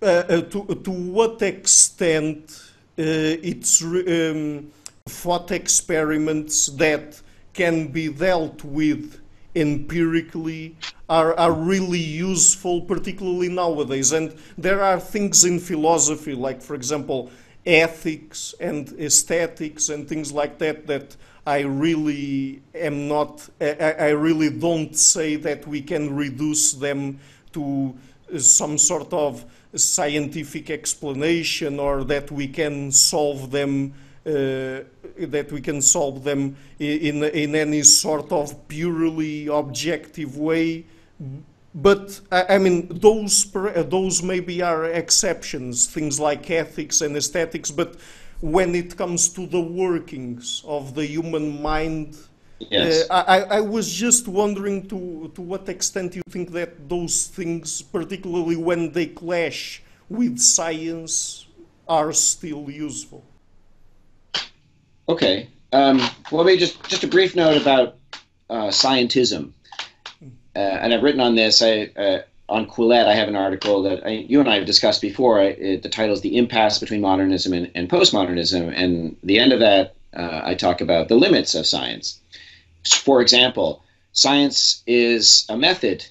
uh, 0.02 0.06
uh, 0.06 0.40
to, 0.42 0.64
to 0.84 0.90
what 0.90 1.42
extent 1.42 2.62
uh, 2.98 3.02
it's 3.42 3.82
um, 3.82 4.70
thought 5.06 5.50
experiments 5.50 6.66
that 6.66 7.20
can 7.52 7.88
be 7.88 8.08
dealt 8.08 8.64
with 8.64 9.20
empirically 9.56 10.76
are, 11.08 11.34
are 11.38 11.52
really 11.52 11.98
useful, 11.98 12.82
particularly 12.82 13.48
nowadays. 13.48 14.12
And 14.12 14.36
there 14.56 14.82
are 14.82 15.00
things 15.00 15.44
in 15.44 15.58
philosophy, 15.58 16.34
like, 16.34 16.62
for 16.62 16.74
example, 16.74 17.30
ethics 17.64 18.54
and 18.60 18.88
aesthetics 19.00 19.88
and 19.88 20.08
things 20.08 20.30
like 20.30 20.58
that, 20.58 20.86
that 20.86 21.16
I 21.46 21.60
really 21.60 22.62
am 22.74 23.08
not, 23.08 23.48
I, 23.60 23.94
I 23.98 24.08
really 24.10 24.50
don't 24.50 24.94
say 24.96 25.36
that 25.36 25.66
we 25.66 25.80
can 25.80 26.14
reduce 26.14 26.72
them 26.72 27.18
to 27.52 27.96
some 28.38 28.78
sort 28.78 29.12
of 29.12 29.44
scientific 29.74 30.70
explanation 30.70 31.78
or 31.80 32.04
that 32.04 32.30
we 32.30 32.48
can 32.48 32.90
solve 32.92 33.50
them 33.50 33.94
that 34.26 35.48
we 35.52 35.60
can 35.60 35.80
solve 35.80 36.24
them 36.24 36.56
in, 36.78 37.22
in 37.24 37.54
any 37.54 37.82
sort 37.82 38.32
of 38.32 38.66
purely 38.68 39.46
objective 39.46 40.36
way. 40.36 40.84
But 41.74 42.20
I, 42.32 42.58
mean, 42.58 42.88
those 42.88 43.52
those 43.52 44.22
maybe 44.22 44.62
are 44.62 44.86
exceptions, 44.86 45.86
things 45.86 46.18
like 46.18 46.50
ethics 46.50 47.02
and 47.02 47.16
aesthetics. 47.16 47.70
But 47.70 47.96
when 48.40 48.74
it 48.74 48.96
comes 48.96 49.28
to 49.30 49.46
the 49.46 49.60
workings 49.60 50.62
of 50.66 50.94
the 50.94 51.06
human 51.06 51.62
mind, 51.62 52.16
Yes. 52.58 53.06
Uh, 53.10 53.24
I, 53.26 53.58
I 53.58 53.60
was 53.60 53.92
just 53.92 54.26
wondering 54.26 54.88
to, 54.88 55.30
to 55.34 55.42
what 55.42 55.68
extent 55.68 56.16
you 56.16 56.22
think 56.30 56.52
that 56.52 56.88
those 56.88 57.26
things, 57.26 57.82
particularly 57.82 58.56
when 58.56 58.92
they 58.92 59.08
clash 59.08 59.82
with 60.08 60.38
science, 60.38 61.46
are 61.86 62.14
still 62.14 62.70
useful. 62.70 63.22
Okay. 65.08 65.48
Um, 65.72 66.00
well, 66.30 66.44
maybe 66.44 66.58
just 66.58 66.82
just 66.88 67.04
a 67.04 67.08
brief 67.08 67.36
note 67.36 67.60
about 67.60 67.96
uh, 68.48 68.68
scientism, 68.68 69.52
uh, 70.54 70.58
and 70.58 70.94
I've 70.94 71.02
written 71.02 71.20
on 71.20 71.34
this. 71.34 71.60
I 71.60 71.90
uh, 71.96 72.22
on 72.48 72.66
Quillette, 72.66 73.06
I 73.06 73.14
have 73.14 73.28
an 73.28 73.36
article 73.36 73.82
that 73.82 74.06
I, 74.06 74.10
you 74.10 74.40
and 74.40 74.48
I 74.48 74.56
have 74.56 74.66
discussed 74.66 75.02
before. 75.02 75.40
I, 75.40 75.46
it, 75.46 75.82
the 75.82 75.88
title 75.88 76.14
is 76.14 76.20
"The 76.20 76.36
Impasse 76.36 76.78
Between 76.78 77.00
Modernism 77.00 77.52
and, 77.52 77.70
and 77.74 77.88
Postmodernism," 77.88 78.72
and 78.74 79.16
the 79.22 79.38
end 79.38 79.52
of 79.52 79.60
that, 79.60 79.94
uh, 80.16 80.42
I 80.44 80.54
talk 80.54 80.80
about 80.80 81.08
the 81.08 81.16
limits 81.16 81.54
of 81.54 81.66
science. 81.66 82.20
For 82.84 83.20
example, 83.20 83.82
science 84.12 84.82
is 84.86 85.44
a 85.48 85.56
method 85.56 86.06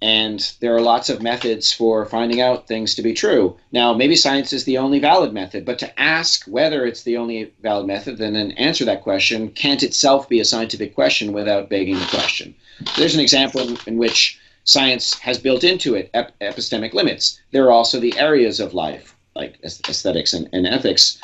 and 0.00 0.54
there 0.60 0.76
are 0.76 0.80
lots 0.80 1.08
of 1.08 1.22
methods 1.22 1.72
for 1.72 2.06
finding 2.06 2.40
out 2.40 2.68
things 2.68 2.94
to 2.94 3.02
be 3.02 3.12
true. 3.12 3.56
Now, 3.72 3.92
maybe 3.92 4.14
science 4.14 4.52
is 4.52 4.64
the 4.64 4.78
only 4.78 5.00
valid 5.00 5.32
method, 5.32 5.64
but 5.64 5.78
to 5.80 6.00
ask 6.00 6.44
whether 6.44 6.86
it's 6.86 7.02
the 7.02 7.16
only 7.16 7.52
valid 7.62 7.86
method 7.86 8.20
and 8.20 8.36
then 8.36 8.52
answer 8.52 8.84
that 8.84 9.02
question 9.02 9.50
can't 9.50 9.82
itself 9.82 10.28
be 10.28 10.38
a 10.38 10.44
scientific 10.44 10.94
question 10.94 11.32
without 11.32 11.68
begging 11.68 11.98
the 11.98 12.06
question. 12.06 12.54
There's 12.96 13.14
an 13.14 13.20
example 13.20 13.76
in, 13.86 13.98
which 13.98 14.38
science 14.62 15.18
has 15.18 15.38
built 15.38 15.64
into 15.64 15.96
it 15.96 16.10
ep- 16.14 16.38
epistemic 16.40 16.94
limits. 16.94 17.40
There 17.50 17.64
are 17.64 17.72
also 17.72 17.98
the 17.98 18.16
areas 18.18 18.60
of 18.60 18.74
life, 18.74 19.16
like 19.34 19.58
aesthetics 19.64 20.32
and, 20.32 20.48
and 20.52 20.64
ethics, 20.64 21.20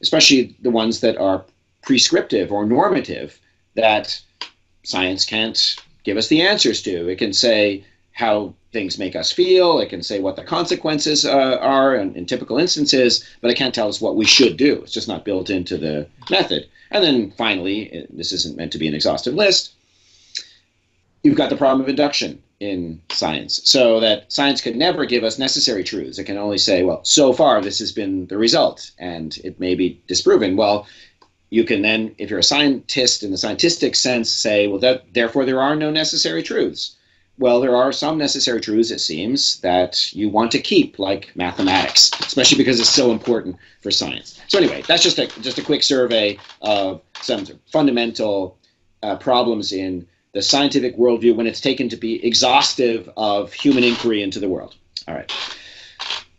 especially 0.00 0.54
the 0.62 0.70
ones 0.70 1.00
that 1.00 1.16
are 1.16 1.44
prescriptive 1.82 2.52
or 2.52 2.64
normative, 2.64 3.40
that 3.74 4.20
science 4.84 5.24
can't 5.24 5.76
give 6.04 6.16
us 6.16 6.28
the 6.28 6.42
answers 6.42 6.82
to. 6.82 7.08
It 7.08 7.18
can 7.18 7.32
say, 7.32 7.84
how 8.12 8.54
things 8.72 8.98
make 8.98 9.16
us 9.16 9.32
feel. 9.32 9.78
It 9.80 9.90
can 9.90 10.02
say 10.02 10.20
what 10.20 10.36
the 10.36 10.44
consequences 10.44 11.24
uh, 11.24 11.58
are 11.60 11.94
in, 11.94 12.14
in, 12.14 12.26
typical 12.26 12.58
instances, 12.58 13.24
but 13.40 13.50
it 13.50 13.56
can't 13.56 13.74
tell 13.74 13.88
us 13.88 14.00
what 14.00 14.16
we 14.16 14.24
should 14.24 14.56
do. 14.56 14.80
It's 14.82 14.92
just 14.92 15.08
not 15.08 15.24
built 15.24 15.50
into 15.50 15.76
the 15.76 16.06
method. 16.30 16.68
And 16.90 17.02
then 17.04 17.32
finally, 17.32 18.06
this 18.10 18.32
isn't 18.32 18.56
meant 18.56 18.72
to 18.72 18.78
be 18.78 18.88
an 18.88 18.94
exhaustive 18.94 19.34
list, 19.34 19.72
you've 21.22 21.36
got 21.36 21.50
the 21.50 21.56
problem 21.56 21.80
of 21.80 21.88
induction 21.88 22.42
in 22.60 23.00
science. 23.10 23.60
So 23.64 24.00
that 24.00 24.30
science 24.32 24.60
could 24.60 24.76
never 24.76 25.04
give 25.04 25.24
us 25.24 25.38
necessary 25.38 25.84
truths. 25.84 26.18
It 26.18 26.24
can 26.24 26.36
only 26.36 26.58
say, 26.58 26.82
well, 26.82 27.04
so 27.04 27.32
far 27.32 27.60
this 27.60 27.78
has 27.78 27.92
been 27.92 28.26
the 28.26 28.36
result, 28.36 28.90
and 28.98 29.36
it 29.42 29.58
may 29.58 29.74
be 29.74 30.00
disproven. 30.06 30.56
Well, 30.56 30.86
you 31.50 31.64
can 31.64 31.82
then, 31.82 32.14
if 32.18 32.30
you're 32.30 32.38
a 32.38 32.44
scientist 32.44 33.22
in 33.22 33.30
the 33.30 33.38
scientific 33.38 33.94
sense, 33.94 34.30
say, 34.30 34.68
well, 34.68 34.78
that, 34.78 35.12
therefore 35.12 35.44
there 35.44 35.60
are 35.60 35.76
no 35.76 35.90
necessary 35.90 36.42
truths 36.42 36.96
well, 37.38 37.60
there 37.60 37.74
are 37.74 37.92
some 37.92 38.18
necessary 38.18 38.60
truths, 38.60 38.90
it 38.90 39.00
seems, 39.00 39.60
that 39.60 40.12
you 40.12 40.28
want 40.28 40.52
to 40.52 40.60
keep, 40.60 40.98
like 40.98 41.34
mathematics, 41.34 42.10
especially 42.20 42.58
because 42.58 42.78
it's 42.78 42.88
so 42.88 43.10
important 43.10 43.56
for 43.80 43.90
science. 43.90 44.40
So 44.48 44.58
anyway, 44.58 44.82
that's 44.86 45.02
just 45.02 45.18
a 45.18 45.26
just 45.40 45.58
a 45.58 45.62
quick 45.62 45.82
survey 45.82 46.38
of 46.60 47.02
some 47.20 47.46
fundamental 47.66 48.58
uh, 49.02 49.16
problems 49.16 49.72
in 49.72 50.06
the 50.32 50.42
scientific 50.42 50.96
worldview 50.96 51.34
when 51.34 51.46
it's 51.46 51.60
taken 51.60 51.88
to 51.88 51.96
be 51.96 52.24
exhaustive 52.24 53.08
of 53.16 53.52
human 53.52 53.84
inquiry 53.84 54.22
into 54.22 54.38
the 54.38 54.48
world. 54.48 54.74
All 55.08 55.14
right. 55.14 55.30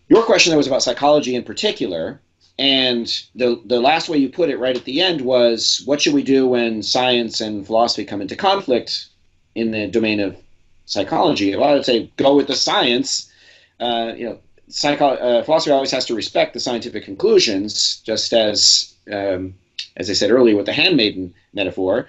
Your 0.09 0.23
question 0.23 0.51
that 0.51 0.57
was 0.57 0.67
about 0.67 0.83
psychology 0.83 1.35
in 1.35 1.43
particular, 1.43 2.21
and 2.59 3.07
the 3.33 3.61
the 3.65 3.81
last 3.81 4.09
way 4.09 4.17
you 4.17 4.29
put 4.29 4.49
it 4.49 4.59
right 4.59 4.77
at 4.77 4.85
the 4.85 5.01
end 5.01 5.21
was, 5.21 5.81
what 5.85 6.01
should 6.01 6.13
we 6.13 6.23
do 6.23 6.47
when 6.47 6.83
science 6.83 7.41
and 7.41 7.65
philosophy 7.65 8.05
come 8.05 8.21
into 8.21 8.35
conflict 8.35 9.07
in 9.55 9.71
the 9.71 9.87
domain 9.87 10.19
of 10.19 10.37
psychology. 10.85 11.55
Well, 11.55 11.69
I 11.69 11.73
would 11.73 11.85
say 11.85 12.11
go 12.17 12.35
with 12.35 12.47
the 12.47 12.55
science. 12.55 13.31
Uh, 13.79 14.13
you 14.15 14.25
know, 14.25 14.39
psycho- 14.67 15.15
uh, 15.15 15.43
philosophy 15.43 15.71
always 15.71 15.91
has 15.91 16.05
to 16.05 16.15
respect 16.15 16.53
the 16.53 16.59
scientific 16.59 17.03
conclusions, 17.03 18.01
just 18.05 18.33
as 18.33 18.93
um, 19.11 19.55
as 19.97 20.09
I 20.09 20.13
said 20.13 20.31
earlier 20.31 20.55
with 20.55 20.65
the 20.65 20.73
handmaiden 20.73 21.33
metaphor. 21.53 22.07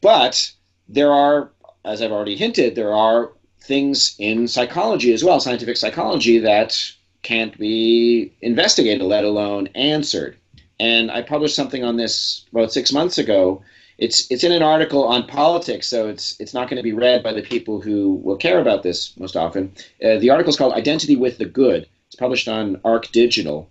But 0.00 0.50
there 0.88 1.12
are, 1.12 1.50
as 1.84 2.02
I've 2.02 2.12
already 2.12 2.36
hinted, 2.36 2.74
there 2.74 2.94
are 2.94 3.32
things 3.60 4.14
in 4.18 4.48
psychology 4.48 5.12
as 5.12 5.24
well, 5.24 5.40
scientific 5.40 5.76
psychology 5.76 6.38
that 6.38 6.78
can't 7.22 7.56
be 7.58 8.32
investigated, 8.42 9.02
let 9.02 9.24
alone 9.24 9.68
answered. 9.74 10.36
And 10.78 11.10
I 11.10 11.22
published 11.22 11.56
something 11.56 11.84
on 11.84 11.96
this 11.96 12.44
about 12.52 12.72
six 12.72 12.92
months 12.92 13.16
ago 13.16 13.62
it's 13.98 14.30
it's 14.30 14.44
in 14.44 14.52
an 14.52 14.62
article 14.62 15.04
on 15.04 15.26
politics, 15.26 15.86
so 15.88 16.08
it's 16.08 16.38
it's 16.40 16.54
not 16.54 16.68
going 16.68 16.76
to 16.76 16.82
be 16.82 16.92
read 16.92 17.22
by 17.22 17.32
the 17.32 17.42
people 17.42 17.80
who 17.80 18.14
will 18.24 18.36
care 18.36 18.60
about 18.60 18.82
this 18.82 19.16
most 19.18 19.36
often. 19.36 19.72
Uh, 20.04 20.18
the 20.18 20.30
article 20.30 20.50
is 20.50 20.56
called 20.56 20.74
"Identity 20.74 21.16
with 21.16 21.38
the 21.38 21.44
Good." 21.44 21.88
It's 22.06 22.16
published 22.16 22.48
on 22.48 22.80
Arc 22.84 23.10
Digital, 23.12 23.68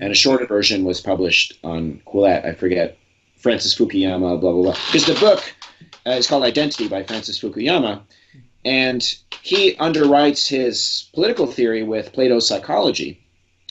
and 0.00 0.10
a 0.10 0.14
shorter 0.14 0.46
version 0.46 0.84
was 0.84 1.00
published 1.00 1.58
on 1.62 2.00
Quillette. 2.06 2.46
I 2.46 2.54
forget 2.54 2.96
Francis 3.36 3.74
Fukuyama, 3.74 4.40
blah 4.40 4.52
blah 4.52 4.62
blah. 4.62 4.76
Because 4.86 5.06
the 5.06 5.20
book 5.20 5.54
uh, 6.06 6.10
is 6.10 6.26
called 6.26 6.44
"Identity" 6.44 6.88
by 6.88 7.02
Francis 7.02 7.38
Fukuyama, 7.40 8.00
and 8.64 9.16
he 9.42 9.74
underwrites 9.76 10.48
his 10.48 11.08
political 11.14 11.46
theory 11.46 11.82
with 11.82 12.12
Plato's 12.12 12.48
psychology. 12.48 13.20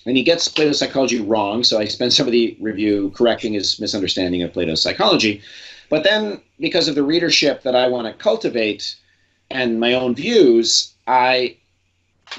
And 0.06 0.16
he 0.16 0.24
gets 0.24 0.48
Plato's 0.48 0.80
psychology 0.80 1.20
wrong, 1.20 1.64
so 1.64 1.80
I 1.80 1.86
spent 1.86 2.14
some 2.14 2.28
of 2.28 2.32
the 2.32 2.56
review 2.62 3.12
correcting 3.14 3.54
his 3.54 3.78
misunderstanding 3.78 4.42
of 4.42 4.54
Plato's 4.54 4.82
psychology. 4.82 5.42
But 5.90 6.04
then, 6.04 6.42
because 6.60 6.88
of 6.88 6.96
the 6.96 7.04
readership 7.04 7.64
that 7.64 7.76
I 7.76 7.88
want 7.88 8.08
to 8.08 8.14
cultivate 8.14 8.96
and 9.50 9.80
my 9.80 9.94
own 9.94 10.16
views, 10.16 10.94
I 11.08 11.58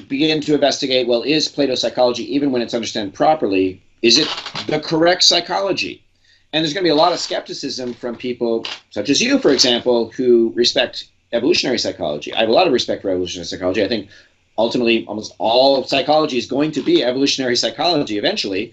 begin 0.09 0.41
to 0.43 0.55
investigate 0.55 1.09
well, 1.09 1.23
is 1.23 1.49
Plato 1.49 1.75
psychology, 1.75 2.35
even 2.35 2.53
when 2.53 2.63
it's 2.63 2.75
understood 2.75 3.15
properly, 3.15 3.83
is 4.03 4.19
it 4.19 4.29
the 4.67 4.81
correct 4.81 5.23
psychology? 5.23 6.05
And 6.53 6.63
there's 6.63 6.73
going 6.73 6.85
to 6.85 6.89
be 6.89 6.93
a 6.93 6.95
lot 6.95 7.13
of 7.13 7.19
skepticism 7.19 7.95
from 7.95 8.17
people 8.17 8.67
such 8.91 9.11
as 9.11 9.21
you, 9.21 9.39
for 9.39 9.51
example, 9.51 10.11
who 10.11 10.53
respect 10.55 11.09
evolutionary 11.33 11.79
psychology. 11.79 12.33
I 12.33 12.41
have 12.41 12.49
a 12.49 12.53
lot 12.53 12.67
of 12.67 12.73
respect 12.73 13.03
for 13.03 13.11
evolutionary 13.11 13.47
psychology. 13.47 13.85
I 13.85 13.89
think 13.89 14.09
ultimately 14.57 15.05
almost 15.07 15.35
all 15.39 15.85
psychology 15.85 16.39
is 16.39 16.47
going 16.47 16.73
to 16.73 16.83
be 16.83 17.05
evolutionary 17.05 17.57
psychology 17.57 18.19
eventually. 18.19 18.73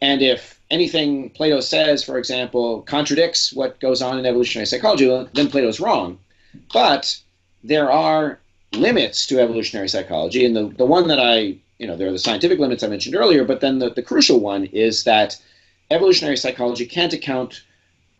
And 0.00 0.22
if 0.22 0.58
anything 0.72 1.30
Plato 1.30 1.60
says, 1.60 2.02
for 2.02 2.18
example, 2.18 2.82
contradicts 2.82 3.52
what 3.52 3.78
goes 3.78 4.02
on 4.02 4.18
in 4.18 4.26
evolutionary 4.26 4.66
psychology, 4.66 5.06
then 5.34 5.48
Plato's 5.48 5.78
wrong. 5.78 6.18
But 6.72 7.16
there 7.62 7.92
are 7.92 8.40
limits 8.72 9.26
to 9.28 9.38
evolutionary 9.38 9.88
psychology, 9.88 10.44
and 10.44 10.56
the, 10.56 10.68
the 10.76 10.86
one 10.86 11.06
that 11.06 11.20
I 11.20 11.58
you 11.82 11.88
know, 11.88 11.96
there 11.96 12.06
are 12.06 12.12
the 12.12 12.18
scientific 12.20 12.60
limits 12.60 12.84
I 12.84 12.86
mentioned 12.86 13.16
earlier, 13.16 13.42
but 13.44 13.60
then 13.60 13.80
the, 13.80 13.90
the 13.90 14.04
crucial 14.04 14.38
one 14.38 14.66
is 14.66 15.02
that 15.02 15.36
evolutionary 15.90 16.36
psychology 16.36 16.86
can't 16.86 17.12
account 17.12 17.64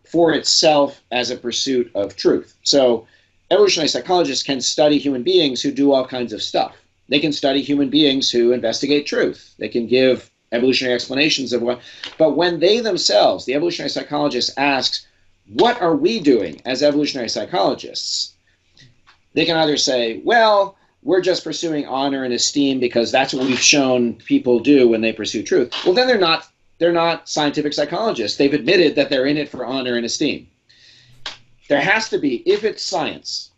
for 0.04 0.32
itself 0.32 1.00
as 1.12 1.30
a 1.30 1.36
pursuit 1.36 1.88
of 1.94 2.16
truth. 2.16 2.56
So 2.64 3.06
evolutionary 3.52 3.88
psychologists 3.88 4.42
can 4.42 4.60
study 4.60 4.98
human 4.98 5.22
beings 5.22 5.62
who 5.62 5.70
do 5.70 5.92
all 5.92 6.04
kinds 6.04 6.32
of 6.32 6.42
stuff. 6.42 6.74
They 7.08 7.20
can 7.20 7.32
study 7.32 7.62
human 7.62 7.88
beings 7.88 8.32
who 8.32 8.50
investigate 8.50 9.06
truth. 9.06 9.54
They 9.60 9.68
can 9.68 9.86
give 9.86 10.28
evolutionary 10.52 10.94
explanations 10.94 11.52
of 11.52 11.62
what, 11.62 11.80
but 12.18 12.36
when 12.36 12.60
they 12.60 12.80
themselves, 12.80 13.44
the 13.44 13.54
evolutionary 13.54 13.90
psychologist 13.90 14.52
asks, 14.56 15.06
what 15.54 15.80
are 15.80 15.96
we 15.96 16.20
doing 16.20 16.60
as 16.64 16.82
evolutionary 16.82 17.28
psychologists? 17.28 18.34
They 19.34 19.44
can 19.44 19.56
either 19.56 19.76
say, 19.76 20.20
well, 20.24 20.76
we're 21.02 21.20
just 21.20 21.44
pursuing 21.44 21.86
honor 21.86 22.24
and 22.24 22.32
esteem 22.32 22.78
because 22.78 23.10
that's 23.10 23.34
what 23.34 23.46
we've 23.46 23.58
shown 23.58 24.14
people 24.14 24.60
do 24.60 24.88
when 24.88 25.00
they 25.00 25.12
pursue 25.12 25.42
truth. 25.42 25.72
Well, 25.84 25.94
then 25.94 26.06
they're 26.06 26.18
not 26.18 26.48
they're 26.78 26.92
not 26.92 27.28
scientific 27.28 27.72
psychologists. 27.72 28.36
They've 28.36 28.52
admitted 28.52 28.96
that 28.96 29.08
they're 29.08 29.26
in 29.26 29.36
it 29.36 29.48
for 29.48 29.64
honor 29.64 29.94
and 29.96 30.04
esteem. 30.04 30.48
There 31.68 31.80
has 31.80 32.08
to 32.08 32.18
be, 32.18 32.36
if 32.44 32.64
it's 32.64 32.82
science 32.82 33.52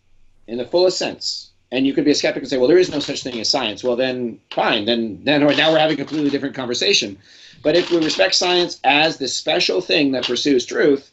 in 0.47 0.59
the 0.59 0.67
fullest 0.67 0.99
sense, 0.99 1.51
and 1.75 1.85
you 1.85 1.93
could 1.93 2.05
be 2.05 2.13
a 2.13 2.15
skeptic 2.15 2.43
and 2.43 2.49
say, 2.49 2.57
well, 2.57 2.69
there 2.69 2.79
is 2.79 2.91
no 2.91 3.01
such 3.01 3.25
thing 3.25 3.41
as 3.41 3.51
science. 3.51 3.83
Well, 3.83 3.97
then 3.97 4.39
fine. 4.51 4.85
Then 4.85 5.21
then 5.25 5.41
now 5.41 5.73
we're 5.73 5.79
having 5.79 5.95
a 5.95 6.05
completely 6.05 6.31
different 6.31 6.55
conversation. 6.55 7.19
But 7.65 7.75
if 7.75 7.91
we 7.91 7.99
respect 7.99 8.37
science 8.37 8.79
as 8.85 9.17
the 9.17 9.27
special 9.27 9.81
thing 9.81 10.13
that 10.13 10.25
pursues 10.25 10.65
truth, 10.65 11.11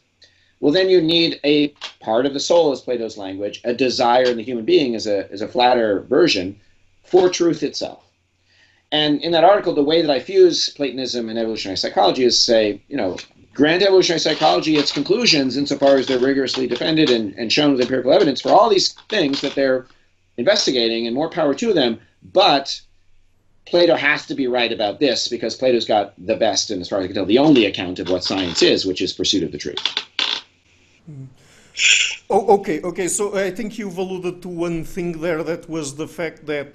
well, 0.60 0.72
then 0.72 0.88
you 0.88 1.00
need 1.00 1.40
a 1.42 1.68
part 1.98 2.26
of 2.26 2.34
the 2.34 2.40
soul, 2.40 2.70
as 2.70 2.80
Plato's 2.80 3.18
language, 3.18 3.60
a 3.64 3.74
desire 3.74 4.26
in 4.26 4.36
the 4.36 4.44
human 4.44 4.64
being 4.64 4.94
as 4.94 5.08
a, 5.08 5.28
as 5.32 5.42
a 5.42 5.48
flatter 5.48 6.02
version 6.02 6.60
for 7.02 7.28
truth 7.28 7.64
itself. 7.64 8.04
And 8.92 9.20
in 9.22 9.32
that 9.32 9.42
article, 9.42 9.74
the 9.74 9.82
way 9.82 10.00
that 10.00 10.10
I 10.10 10.20
fuse 10.20 10.68
Platonism 10.68 11.28
and 11.28 11.38
evolutionary 11.38 11.78
psychology 11.78 12.22
is 12.22 12.38
say, 12.38 12.80
you 12.88 12.96
know, 12.96 13.16
grant 13.54 13.82
evolutionary 13.82 14.20
psychology 14.20 14.76
its 14.76 14.92
conclusions 14.92 15.56
insofar 15.56 15.96
as 15.96 16.06
they're 16.06 16.20
rigorously 16.20 16.68
defended 16.68 17.10
and, 17.10 17.34
and 17.34 17.52
shown 17.52 17.72
with 17.72 17.80
empirical 17.80 18.12
evidence 18.12 18.40
for 18.40 18.50
all 18.50 18.68
these 18.68 18.92
things 19.08 19.40
that 19.40 19.56
they're 19.56 19.86
investigating, 20.42 21.06
and 21.06 21.14
more 21.14 21.30
power 21.30 21.54
to 21.62 21.72
them. 21.72 21.92
But 22.40 22.66
Plato 23.70 23.94
has 23.96 24.26
to 24.26 24.34
be 24.34 24.46
right 24.58 24.72
about 24.78 25.00
this 25.00 25.28
because 25.28 25.56
Plato's 25.56 25.88
got 25.94 26.06
the 26.30 26.36
best, 26.46 26.70
and 26.70 26.80
as 26.82 26.88
far 26.88 26.98
as 26.98 27.04
I 27.04 27.08
can 27.08 27.16
tell, 27.16 27.26
the 27.34 27.38
only 27.48 27.64
account 27.66 27.98
of 27.98 28.08
what 28.12 28.24
science 28.24 28.60
is, 28.62 28.84
which 28.84 29.00
is 29.00 29.12
pursuit 29.12 29.42
of 29.42 29.52
the 29.52 29.58
truth. 29.58 29.82
Oh, 32.28 32.44
okay, 32.58 32.80
okay. 32.82 33.08
So 33.08 33.36
I 33.36 33.50
think 33.50 33.78
you've 33.78 33.98
alluded 33.98 34.42
to 34.42 34.48
one 34.48 34.84
thing 34.84 35.20
there 35.20 35.42
that 35.42 35.68
was 35.68 35.94
the 36.02 36.08
fact 36.08 36.46
that 36.46 36.70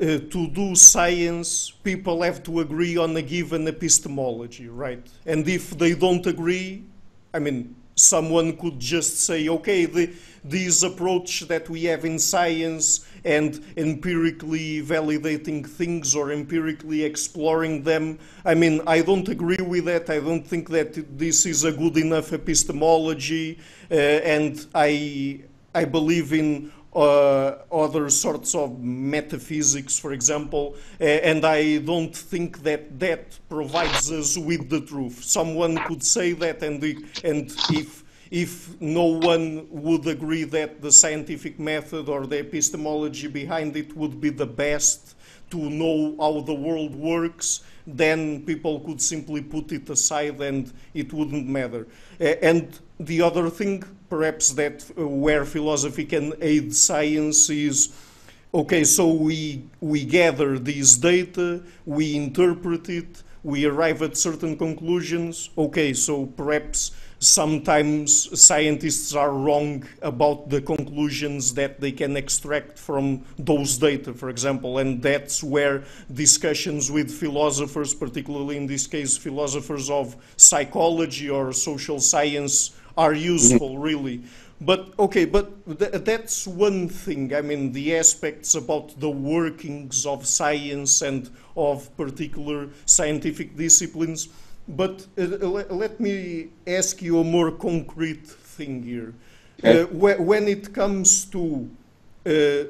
uh, 0.00 0.18
to 0.34 0.48
do 0.48 0.74
science, 0.74 1.70
people 1.82 2.22
have 2.22 2.42
to 2.44 2.60
agree 2.60 2.96
on 2.96 3.16
a 3.16 3.22
given 3.22 3.68
epistemology, 3.68 4.68
right? 4.68 5.04
And 5.26 5.46
if 5.46 5.64
they 5.76 5.94
don't 5.94 6.26
agree, 6.26 6.84
I 7.34 7.38
mean, 7.38 7.76
someone 7.94 8.56
could 8.56 8.78
just 8.80 9.20
say, 9.20 9.48
okay, 9.48 9.84
the, 9.84 10.10
this 10.42 10.82
approach 10.82 11.40
that 11.52 11.68
we 11.68 11.84
have 11.84 12.04
in 12.04 12.18
science 12.18 13.06
and 13.24 13.62
empirically 13.76 14.82
validating 14.82 15.66
things 15.66 16.14
or 16.14 16.32
empirically 16.32 17.04
exploring 17.04 17.82
them. 17.82 18.18
I 18.44 18.54
mean, 18.54 18.80
I 18.86 19.02
don't 19.02 19.28
agree 19.28 19.64
with 19.64 19.84
that. 19.86 20.10
I 20.10 20.20
don't 20.20 20.46
think 20.46 20.68
that 20.70 21.18
this 21.18 21.46
is 21.46 21.64
a 21.64 21.72
good 21.72 21.96
enough 21.96 22.32
epistemology, 22.32 23.58
uh, 23.90 23.94
and 23.94 24.66
I 24.74 25.40
I 25.74 25.84
believe 25.84 26.32
in 26.32 26.72
uh, 26.94 27.54
other 27.70 28.10
sorts 28.10 28.54
of 28.54 28.80
metaphysics, 28.80 29.98
for 29.98 30.12
example, 30.12 30.74
uh, 31.00 31.04
and 31.04 31.44
I 31.44 31.78
don't 31.78 32.14
think 32.14 32.62
that 32.64 32.98
that 32.98 33.38
provides 33.48 34.10
us 34.10 34.36
with 34.36 34.68
the 34.68 34.80
truth. 34.80 35.22
Someone 35.22 35.76
could 35.84 36.02
say 36.02 36.32
that, 36.32 36.62
and 36.62 36.80
the, 36.80 36.96
and 37.22 37.52
if 37.70 38.02
if 38.30 38.80
no 38.80 39.04
one 39.04 39.66
would 39.70 40.06
agree 40.06 40.44
that 40.44 40.80
the 40.80 40.92
scientific 40.92 41.58
method 41.58 42.08
or 42.08 42.26
the 42.26 42.38
epistemology 42.38 43.26
behind 43.26 43.76
it 43.76 43.96
would 43.96 44.20
be 44.20 44.30
the 44.30 44.46
best 44.46 45.16
to 45.50 45.58
know 45.68 46.14
how 46.20 46.40
the 46.40 46.54
world 46.54 46.94
works, 46.94 47.64
then 47.86 48.42
people 48.42 48.80
could 48.80 49.02
simply 49.02 49.42
put 49.42 49.72
it 49.72 49.88
aside 49.90 50.40
and 50.40 50.72
it 50.94 51.12
wouldn't 51.12 51.48
matter. 51.48 51.88
And 52.20 52.78
the 53.00 53.22
other 53.22 53.50
thing, 53.50 53.82
perhaps, 54.08 54.50
that 54.52 54.88
uh, 54.96 55.06
where 55.08 55.44
philosophy 55.44 56.04
can 56.04 56.34
aid 56.40 56.74
science 56.74 57.50
is 57.50 57.92
okay, 58.54 58.84
so 58.84 59.08
we, 59.08 59.64
we 59.80 60.04
gather 60.04 60.58
these 60.58 60.96
data, 60.96 61.62
we 61.84 62.16
interpret 62.16 62.88
it, 62.88 63.22
we 63.42 63.64
arrive 63.64 64.02
at 64.02 64.16
certain 64.16 64.56
conclusions. 64.56 65.50
Okay, 65.56 65.92
so 65.94 66.26
perhaps 66.26 66.92
sometimes 67.20 68.40
scientists 68.40 69.14
are 69.14 69.30
wrong 69.30 69.86
about 70.00 70.48
the 70.48 70.60
conclusions 70.60 71.54
that 71.54 71.78
they 71.80 71.92
can 71.92 72.16
extract 72.16 72.78
from 72.78 73.22
those 73.38 73.76
data, 73.76 74.12
for 74.14 74.30
example, 74.30 74.78
and 74.78 75.02
that's 75.02 75.44
where 75.44 75.84
discussions 76.12 76.90
with 76.90 77.10
philosophers, 77.10 77.94
particularly 77.94 78.56
in 78.56 78.66
this 78.66 78.86
case, 78.86 79.18
philosophers 79.18 79.90
of 79.90 80.16
psychology 80.36 81.28
or 81.28 81.52
social 81.52 82.00
science, 82.00 82.74
are 82.96 83.14
useful, 83.14 83.70
mm-hmm. 83.70 83.82
really. 83.82 84.22
But 84.62 84.92
okay, 84.98 85.24
but 85.24 85.64
th 85.78 86.04
that's 86.04 86.46
one 86.46 86.88
thing. 86.88 87.32
I 87.34 87.40
mean, 87.40 87.72
the 87.72 87.96
aspects 87.96 88.54
about 88.54 89.00
the 89.00 89.08
workings 89.08 90.04
of 90.04 90.26
science 90.26 91.00
and 91.00 91.30
of 91.56 91.88
particular 91.96 92.68
scientific 92.84 93.56
disciplines. 93.56 94.28
But 94.76 95.06
uh, 95.18 95.24
let 95.70 95.98
me 95.98 96.48
ask 96.66 97.02
you 97.02 97.20
a 97.20 97.24
more 97.24 97.50
concrete 97.50 98.26
thing 98.26 98.82
here. 98.82 99.14
Uh, 99.62 99.84
when 99.86 100.48
it 100.48 100.72
comes 100.72 101.24
to 101.26 101.68
uh, 102.24 102.64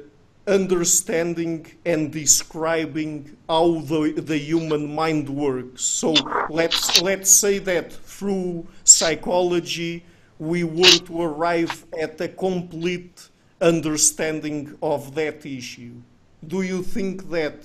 understanding 0.47 1.65
and 1.85 2.11
describing 2.11 3.37
how 3.47 3.79
the, 3.81 4.13
the 4.17 4.37
human 4.37 4.93
mind 4.93 5.29
works. 5.29 5.83
So 5.83 6.13
let's, 6.49 7.01
let's 7.01 7.29
say 7.29 7.59
that 7.59 7.93
through 7.93 8.65
psychology 8.83 10.03
we 10.39 10.63
were 10.63 10.97
to 11.05 11.21
arrive 11.21 11.85
at 11.99 12.19
a 12.19 12.27
complete 12.27 13.29
understanding 13.61 14.75
of 14.81 15.13
that 15.13 15.45
issue. 15.45 15.93
Do 16.47 16.63
you 16.63 16.81
think 16.81 17.29
that 17.29 17.57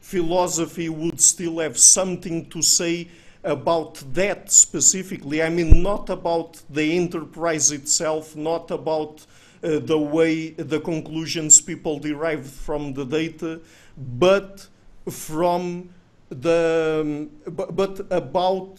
philosophy 0.00 0.88
would 0.88 1.20
still 1.20 1.58
have 1.58 1.76
something 1.78 2.48
to 2.48 2.62
say 2.62 3.08
about 3.44 4.02
that 4.14 4.50
specifically. 4.50 5.42
I 5.42 5.50
mean, 5.50 5.82
not 5.82 6.08
about 6.10 6.62
the 6.70 6.96
enterprise 6.96 7.70
itself, 7.70 8.34
not 8.34 8.70
about 8.70 9.26
uh, 9.62 9.78
the 9.78 9.98
way 9.98 10.50
the 10.50 10.80
conclusions 10.80 11.60
people 11.60 11.98
derive 11.98 12.46
from 12.46 12.94
the 12.94 13.04
data, 13.04 13.60
but 13.96 14.66
from 15.08 15.90
the 16.30 17.00
um, 17.02 17.30
but, 17.54 18.06
about 18.10 18.78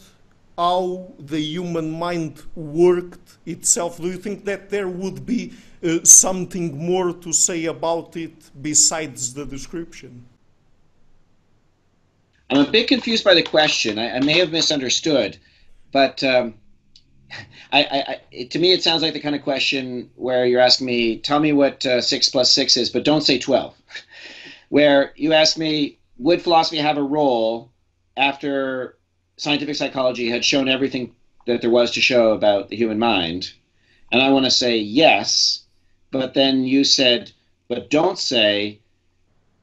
how 0.57 1.11
the 1.19 1.39
human 1.39 1.91
mind 1.91 2.43
worked 2.55 3.37
itself. 3.45 3.97
Do 3.97 4.07
you 4.07 4.17
think 4.17 4.45
that 4.45 4.69
there 4.69 4.87
would 4.87 5.25
be 5.25 5.53
uh, 5.83 6.03
something 6.03 6.77
more 6.77 7.13
to 7.13 7.33
say 7.33 7.65
about 7.65 8.15
it 8.15 8.51
besides 8.61 9.33
the 9.33 9.45
description? 9.45 10.25
I'm 12.49 12.65
a 12.65 12.71
bit 12.71 12.87
confused 12.87 13.23
by 13.23 13.33
the 13.33 13.43
question. 13.43 13.97
I, 13.97 14.17
I 14.17 14.19
may 14.19 14.37
have 14.39 14.51
misunderstood, 14.51 15.37
but 15.91 16.23
um, 16.23 16.53
I, 17.71 18.19
I, 18.31 18.43
to 18.43 18.59
me, 18.59 18.71
it 18.71 18.83
sounds 18.83 19.01
like 19.01 19.13
the 19.13 19.19
kind 19.19 19.35
of 19.35 19.41
question 19.41 20.09
where 20.15 20.45
you're 20.45 20.61
asking 20.61 20.87
me, 20.87 21.17
tell 21.17 21.39
me 21.39 21.53
what 21.53 21.85
uh, 21.85 22.01
6 22.01 22.29
plus 22.29 22.51
6 22.51 22.77
is, 22.77 22.89
but 22.89 23.03
don't 23.03 23.23
say 23.23 23.39
12. 23.39 23.75
where 24.69 25.13
you 25.15 25.33
ask 25.33 25.57
me, 25.57 25.97
would 26.17 26.41
philosophy 26.41 26.77
have 26.77 26.97
a 26.97 27.03
role 27.03 27.71
after 28.15 28.97
scientific 29.37 29.75
psychology 29.75 30.29
had 30.29 30.45
shown 30.45 30.69
everything 30.69 31.13
that 31.47 31.61
there 31.61 31.69
was 31.69 31.91
to 31.91 32.01
show 32.01 32.31
about 32.31 32.69
the 32.69 32.75
human 32.75 32.99
mind? 32.99 33.51
And 34.11 34.21
I 34.21 34.29
want 34.29 34.45
to 34.45 34.51
say 34.51 34.77
yes, 34.77 35.63
but 36.11 36.35
then 36.35 36.63
you 36.63 36.83
said, 36.83 37.31
but 37.67 37.89
don't 37.89 38.19
say 38.19 38.79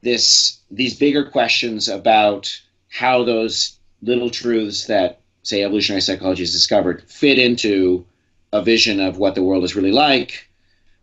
this 0.01 0.59
these 0.69 0.97
bigger 0.97 1.23
questions 1.29 1.87
about 1.87 2.61
how 2.93 3.23
those 3.23 3.79
little 4.03 4.29
truths 4.29 4.85
that, 4.85 5.19
say, 5.41 5.63
evolutionary 5.63 5.99
psychology 5.99 6.43
has 6.43 6.51
discovered 6.51 7.03
fit 7.09 7.39
into 7.39 8.05
a 8.51 8.61
vision 8.61 8.99
of 8.99 9.17
what 9.17 9.33
the 9.33 9.41
world 9.41 9.63
is 9.63 9.75
really 9.75 9.91
like, 9.91 10.47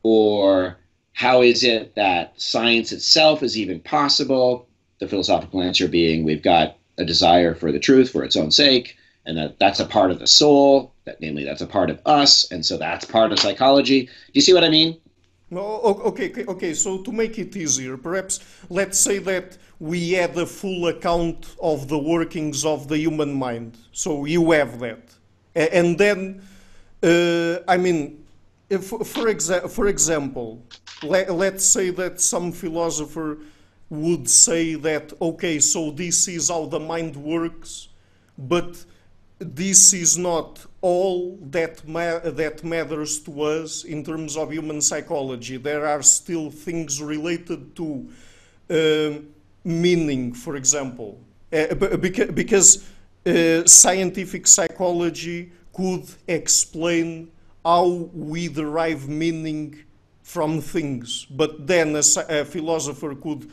or 0.05 0.77
how 1.15 1.43
is 1.43 1.65
it 1.65 1.97
that 1.97 2.41
science 2.41 2.93
itself 2.93 3.43
is 3.43 3.59
even 3.59 3.81
possible? 3.81 4.69
The 5.01 5.09
philosophical 5.09 5.63
answer 5.63 5.89
being 5.89 6.23
we've 6.23 6.45
got 6.45 6.77
a 6.97 7.05
desire 7.05 7.57
for 7.57 7.73
the 7.73 7.81
truth 7.81 8.11
for 8.11 8.23
its 8.23 8.37
own 8.37 8.53
sake, 8.53 8.97
and 9.27 9.37
that 9.37 9.59
that's 9.59 9.81
a 9.81 9.85
part 9.85 10.13
of 10.13 10.21
the 10.21 10.29
soul, 10.29 10.95
that 11.07 11.21
namely 11.21 11.43
that's 11.43 11.61
a 11.61 11.67
part 11.67 11.91
of 11.91 12.01
us, 12.07 12.49
and 12.53 12.65
so 12.65 12.77
that's 12.77 13.05
part 13.05 13.33
of 13.33 13.41
psychology. 13.41 14.03
Do 14.03 14.11
you 14.35 14.43
see 14.43 14.55
what 14.55 14.63
I 14.63 14.69
mean? 14.69 15.01
Okay, 15.53 16.45
okay. 16.47 16.73
So 16.73 17.03
to 17.03 17.11
make 17.11 17.37
it 17.37 17.57
easier, 17.57 17.97
perhaps 17.97 18.39
let's 18.69 19.01
say 19.01 19.19
that 19.19 19.59
we 19.81 20.13
had 20.13 20.37
a 20.37 20.47
full 20.47 20.89
account 20.89 21.57
of 21.61 21.89
the 21.89 21.99
workings 21.99 22.65
of 22.65 22.87
the 22.87 22.99
human 22.99 23.33
mind. 23.33 23.79
So 23.93 24.27
you 24.27 24.51
have 24.53 24.79
that, 24.81 25.15
and 25.55 25.99
then, 25.99 26.43
uh, 27.03 27.61
I 27.67 27.79
mean, 27.79 28.25
if, 28.69 28.89
for 28.89 29.27
exa 29.35 29.69
for 29.69 29.89
example, 29.89 30.63
let, 31.03 31.33
let's 31.33 31.65
say 31.65 31.91
that 31.91 32.21
some 32.21 32.53
philosopher 32.53 33.39
would 33.89 34.29
say 34.31 34.75
that 34.77 35.13
okay, 35.21 35.59
so 35.59 35.91
this 35.91 36.29
is 36.29 36.49
how 36.51 36.67
the 36.67 36.79
mind 36.79 37.17
works, 37.17 37.89
but 38.39 38.85
this 39.39 39.95
is 39.95 40.19
not 40.19 40.65
all 40.83 41.39
that 41.51 41.87
ma 41.89 42.19
that 42.19 42.63
matters 42.63 43.19
to 43.21 43.43
us 43.43 43.85
in 43.85 44.05
terms 44.05 44.37
of 44.37 44.53
human 44.53 44.81
psychology. 44.81 45.57
There 45.57 45.87
are 45.87 46.03
still 46.03 46.51
things 46.51 47.03
related 47.03 47.75
to 47.77 48.09
uh, 48.69 49.40
meaning, 49.65 50.33
for 50.33 50.57
example, 50.57 51.21
uh, 51.53 51.75
because 51.75 52.89
uh, 53.27 53.65
scientific 53.67 54.47
psychology 54.47 55.53
could 55.73 56.07
explain 56.27 57.31
how 57.65 57.87
we 58.15 58.49
derive 58.49 59.09
meaning 59.09 59.85
from 60.23 60.61
things, 60.61 61.27
but 61.31 61.67
then 61.67 61.97
a, 61.97 62.03
a 62.29 62.45
philosopher 62.45 63.15
could 63.15 63.51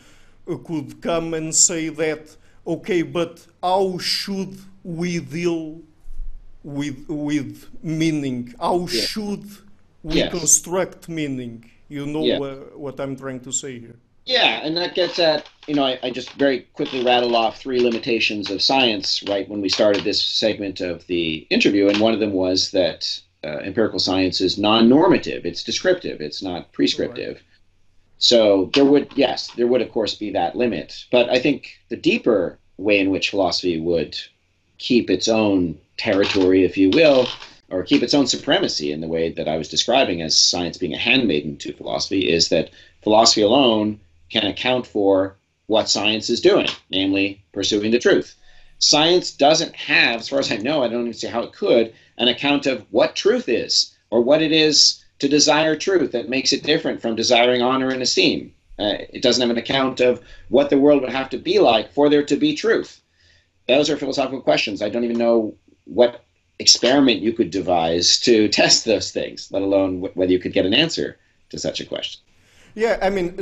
could 0.65 1.01
come 1.01 1.33
and 1.33 1.53
say 1.53 1.89
that 1.89 2.35
okay, 2.65 3.01
but 3.01 3.45
how 3.61 3.97
should 3.97 4.57
we 4.83 5.19
deal 5.19 5.81
with 6.63 7.05
with 7.07 7.67
meaning? 7.83 8.53
How 8.59 8.79
yeah. 8.79 9.01
should 9.01 9.45
we 10.03 10.15
yes. 10.15 10.31
construct 10.31 11.09
meaning? 11.09 11.69
You 11.89 12.05
know 12.05 12.23
yeah. 12.23 12.39
uh, 12.39 12.55
what 12.75 12.99
I'm 12.99 13.15
trying 13.15 13.39
to 13.41 13.51
say 13.51 13.79
here. 13.79 13.99
Yeah, 14.27 14.59
and 14.61 14.75
that 14.75 14.93
gets 14.93 15.19
at 15.19 15.47
you 15.67 15.73
know 15.73 15.85
I, 15.85 15.99
I, 16.03 16.09
just 16.09 16.33
very 16.33 16.67
quickly 16.73 17.01
rattle 17.01 17.33
off 17.33 17.59
three 17.59 17.79
limitations 17.79 18.51
of 18.51 18.61
science 18.61 19.23
right 19.23 19.47
when 19.47 19.61
we 19.61 19.69
started 19.69 20.03
this 20.03 20.21
segment 20.21 20.81
of 20.81 21.07
the 21.07 21.47
interview, 21.49 21.87
and 21.87 22.01
one 22.01 22.13
of 22.13 22.19
them 22.19 22.33
was 22.33 22.71
that 22.71 23.21
uh, 23.45 23.59
empirical 23.59 23.99
science 23.99 24.41
is 24.41 24.57
non-normative; 24.57 25.45
it's 25.45 25.63
descriptive, 25.63 26.19
it's 26.19 26.43
not 26.43 26.73
prescriptive. 26.73 27.35
Right. 27.35 27.43
So 28.17 28.69
there 28.73 28.83
would 28.83 29.13
yes, 29.15 29.49
there 29.55 29.67
would 29.67 29.81
of 29.81 29.93
course 29.93 30.15
be 30.15 30.31
that 30.31 30.57
limit, 30.57 31.05
but 31.09 31.29
I 31.29 31.39
think 31.39 31.79
the 31.87 31.95
deeper 31.95 32.59
way 32.77 32.99
in 32.99 33.11
which 33.11 33.29
philosophy 33.29 33.79
would 33.79 34.17
keep 34.77 35.09
its 35.09 35.29
own 35.29 35.77
territory, 35.95 36.65
if 36.65 36.77
you 36.77 36.89
will, 36.89 37.29
or 37.69 37.83
keep 37.83 38.03
its 38.03 38.13
own 38.13 38.27
supremacy 38.27 38.91
in 38.91 38.99
the 38.99 39.07
way 39.07 39.31
that 39.31 39.47
I 39.47 39.55
was 39.55 39.69
describing 39.69 40.21
as 40.21 40.37
science 40.37 40.77
being 40.77 40.93
a 40.93 40.97
handmaiden 40.97 41.55
to 41.59 41.71
philosophy, 41.71 42.29
is 42.29 42.49
that 42.49 42.71
philosophy 43.01 43.41
alone 43.41 44.01
can 44.29 44.45
account 44.45 44.87
for 44.87 45.37
what 45.67 45.89
science 45.89 46.29
is 46.29 46.41
doing, 46.41 46.67
namely 46.89 47.43
pursuing 47.51 47.91
the 47.91 47.99
truth. 47.99 48.35
Science 48.79 49.31
doesn't 49.31 49.75
have, 49.75 50.19
as 50.19 50.29
far 50.29 50.39
as 50.39 50.51
I 50.51 50.57
know, 50.57 50.83
I 50.83 50.87
don't 50.87 51.01
even 51.01 51.13
see 51.13 51.27
how 51.27 51.43
it 51.43 51.53
could, 51.53 51.93
an 52.17 52.27
account 52.27 52.65
of 52.67 52.85
what 52.91 53.15
truth 53.15 53.49
is 53.49 53.95
or 54.09 54.21
what 54.21 54.41
it 54.41 54.51
is 54.51 55.03
to 55.19 55.27
desire 55.27 55.75
truth 55.75 56.11
that 56.11 56.29
makes 56.29 56.53
it 56.53 56.63
different 56.63 57.01
from 57.01 57.15
desiring 57.15 57.61
honor 57.61 57.89
and 57.89 58.01
esteem. 58.01 58.53
Uh, 58.79 58.93
it 59.09 59.23
doesn't 59.23 59.41
have 59.41 59.49
an 59.49 59.57
account 59.57 59.99
of 59.99 60.21
what 60.49 60.69
the 60.69 60.77
world 60.77 61.01
would 61.01 61.11
have 61.11 61.29
to 61.31 61.37
be 61.37 61.59
like 61.59 61.91
for 61.91 62.09
there 62.09 62.23
to 62.23 62.35
be 62.37 62.53
truth 62.53 63.01
those 63.67 63.89
are 63.89 63.97
philosophical 63.97 64.41
questions. 64.41 64.81
I 64.81 64.89
don't 64.89 65.03
even 65.03 65.17
know 65.17 65.55
what 65.85 66.23
experiment 66.59 67.21
you 67.21 67.33
could 67.33 67.51
devise 67.51 68.19
to 68.21 68.47
test 68.49 68.85
those 68.85 69.11
things, 69.11 69.51
let 69.51 69.61
alone 69.61 70.01
whether 70.01 70.31
you 70.31 70.39
could 70.39 70.53
get 70.53 70.65
an 70.65 70.73
answer 70.73 71.17
to 71.49 71.59
such 71.59 71.79
a 71.79 71.85
question. 71.85 72.21
Yeah, 72.77 72.99
I 73.01 73.09
mean, 73.09 73.33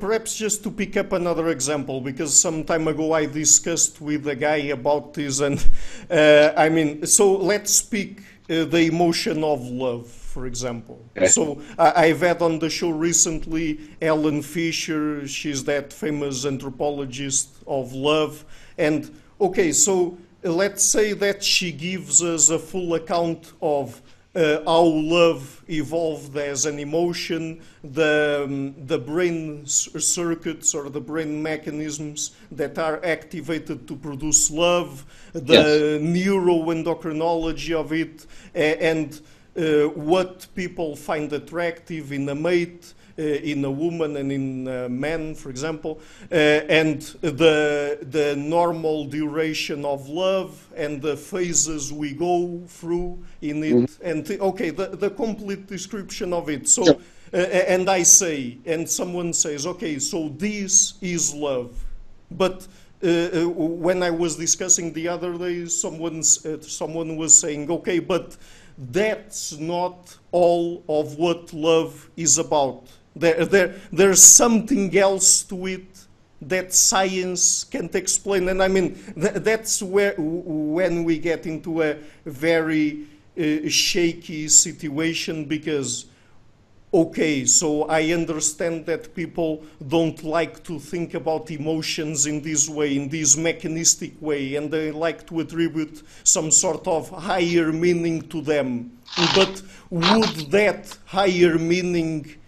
perhaps 0.00 0.36
just 0.36 0.64
to 0.64 0.70
pick 0.70 0.96
up 0.96 1.12
another 1.12 1.50
example, 1.50 2.00
because 2.00 2.36
some 2.36 2.64
time 2.64 2.88
ago 2.88 3.12
I 3.12 3.24
discussed 3.24 4.00
with 4.00 4.26
a 4.26 4.34
guy 4.34 4.72
about 4.78 5.14
this, 5.14 5.38
and 5.38 5.64
uh, 6.10 6.52
I 6.56 6.70
mean, 6.70 7.06
so 7.06 7.36
let's 7.36 7.70
speak 7.70 8.20
uh, 8.50 8.64
the 8.64 8.88
emotion 8.88 9.44
of 9.44 9.60
love, 9.62 10.08
for 10.08 10.46
example. 10.46 10.98
Okay. 11.16 11.28
So 11.28 11.62
I, 11.78 12.06
have 12.06 12.22
had 12.22 12.42
on 12.42 12.58
the 12.58 12.68
show 12.68 12.90
recently 12.90 13.78
Helen 14.02 14.42
Fisher, 14.42 15.24
she's 15.28 15.62
that 15.66 15.92
famous 15.92 16.44
anthropologist 16.44 17.48
of 17.68 17.92
love, 17.92 18.44
and 18.76 19.08
Okay, 19.40 19.72
so 19.72 20.18
let's 20.42 20.84
say 20.84 21.14
that 21.14 21.42
she 21.42 21.72
gives 21.72 22.22
us 22.22 22.50
a 22.50 22.58
full 22.58 22.94
account 22.94 23.54
of 23.62 24.02
uh, 24.34 24.58
how 24.64 24.84
love 24.84 25.62
evolved 25.68 26.36
as 26.36 26.66
an 26.66 26.78
emotion, 26.78 27.60
the, 27.82 28.44
um, 28.44 28.74
the 28.86 28.98
brain 28.98 29.66
circuits 29.66 30.74
or 30.74 30.88
the 30.88 31.00
brain 31.00 31.42
mechanisms 31.42 32.32
that 32.52 32.78
are 32.78 33.04
activated 33.04 33.88
to 33.88 33.96
produce 33.96 34.50
love, 34.50 35.04
the 35.32 35.54
yes. 35.54 36.26
neuroendocrinology 36.26 37.74
of 37.74 37.92
it, 37.92 38.26
and 38.54 39.20
uh, 39.56 39.88
what 39.88 40.46
people 40.54 40.94
find 40.94 41.32
attractive 41.32 42.12
in 42.12 42.28
a 42.28 42.34
mate, 42.34 42.94
in 43.20 43.64
a 43.64 43.70
woman 43.70 44.16
and 44.16 44.32
in 44.32 44.68
a 44.68 44.88
man, 44.88 45.34
for 45.34 45.50
example, 45.50 46.00
uh, 46.32 46.34
and 46.34 47.02
the, 47.20 47.98
the 48.02 48.34
normal 48.36 49.04
duration 49.04 49.84
of 49.84 50.08
love 50.08 50.66
and 50.76 51.02
the 51.02 51.16
phases 51.16 51.92
we 51.92 52.12
go 52.12 52.62
through 52.66 53.18
in 53.42 53.62
it, 53.64 53.74
mm-hmm. 53.74 54.06
and 54.06 54.30
okay, 54.40 54.70
the, 54.70 54.88
the 54.88 55.10
complete 55.10 55.66
description 55.66 56.32
of 56.32 56.48
it. 56.48 56.68
So, 56.68 57.00
uh, 57.32 57.36
and 57.36 57.88
I 57.88 58.02
say, 58.02 58.58
and 58.66 58.88
someone 58.88 59.32
says, 59.32 59.66
okay, 59.66 59.98
so 59.98 60.28
this 60.30 60.94
is 61.00 61.34
love, 61.34 61.72
but 62.30 62.66
uh, 63.02 63.08
uh, 63.08 63.48
when 63.48 64.02
I 64.02 64.10
was 64.10 64.36
discussing 64.36 64.92
the 64.92 65.08
other 65.08 65.38
day, 65.38 65.66
someone 65.66 66.18
uh, 66.18 66.60
someone 66.60 67.16
was 67.16 67.38
saying, 67.38 67.70
okay, 67.70 67.98
but 67.98 68.36
that's 68.76 69.58
not 69.58 70.16
all 70.32 70.82
of 70.88 71.16
what 71.16 71.52
love 71.52 72.10
is 72.16 72.38
about. 72.38 72.84
There, 73.20 73.44
there, 73.44 73.74
there's 73.92 74.22
something 74.22 74.96
else 74.96 75.42
to 75.44 75.66
it 75.66 76.06
that 76.40 76.72
science 76.72 77.64
can't 77.64 77.94
explain. 77.94 78.48
And 78.48 78.62
I 78.62 78.68
mean, 78.68 78.94
th 79.14 79.34
that's 79.48 79.82
where, 79.82 80.14
when 80.16 81.04
we 81.04 81.18
get 81.18 81.46
into 81.46 81.82
a 81.82 81.96
very 82.24 83.04
uh, 83.38 83.68
shaky 83.68 84.48
situation 84.48 85.44
because, 85.44 86.06
okay, 86.92 87.44
so 87.44 87.84
I 87.84 88.12
understand 88.12 88.86
that 88.86 89.14
people 89.14 89.62
don't 89.86 90.24
like 90.24 90.64
to 90.64 90.78
think 90.78 91.12
about 91.12 91.50
emotions 91.50 92.24
in 92.24 92.40
this 92.40 92.70
way, 92.70 92.96
in 92.96 93.10
this 93.10 93.36
mechanistic 93.36 94.12
way, 94.20 94.56
and 94.56 94.70
they 94.70 94.90
like 94.92 95.26
to 95.26 95.40
attribute 95.40 96.02
some 96.24 96.50
sort 96.50 96.86
of 96.86 97.10
higher 97.10 97.70
meaning 97.70 98.22
to 98.32 98.40
them. 98.40 98.96
But 99.36 99.62
would 99.90 100.50
that 100.50 100.96
higher 101.04 101.58
meaning 101.58 102.39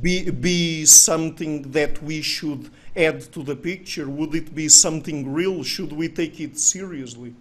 be, 0.00 0.30
be 0.30 0.84
something 0.84 1.70
that 1.72 2.02
we 2.02 2.22
should 2.22 2.70
add 2.96 3.20
to 3.32 3.42
the 3.42 3.56
picture? 3.56 4.08
Would 4.08 4.34
it 4.34 4.54
be 4.54 4.68
something 4.68 5.32
real? 5.32 5.62
Should 5.62 5.92
we 5.92 6.08
take 6.08 6.40
it 6.40 6.58
seriously? 6.58 7.34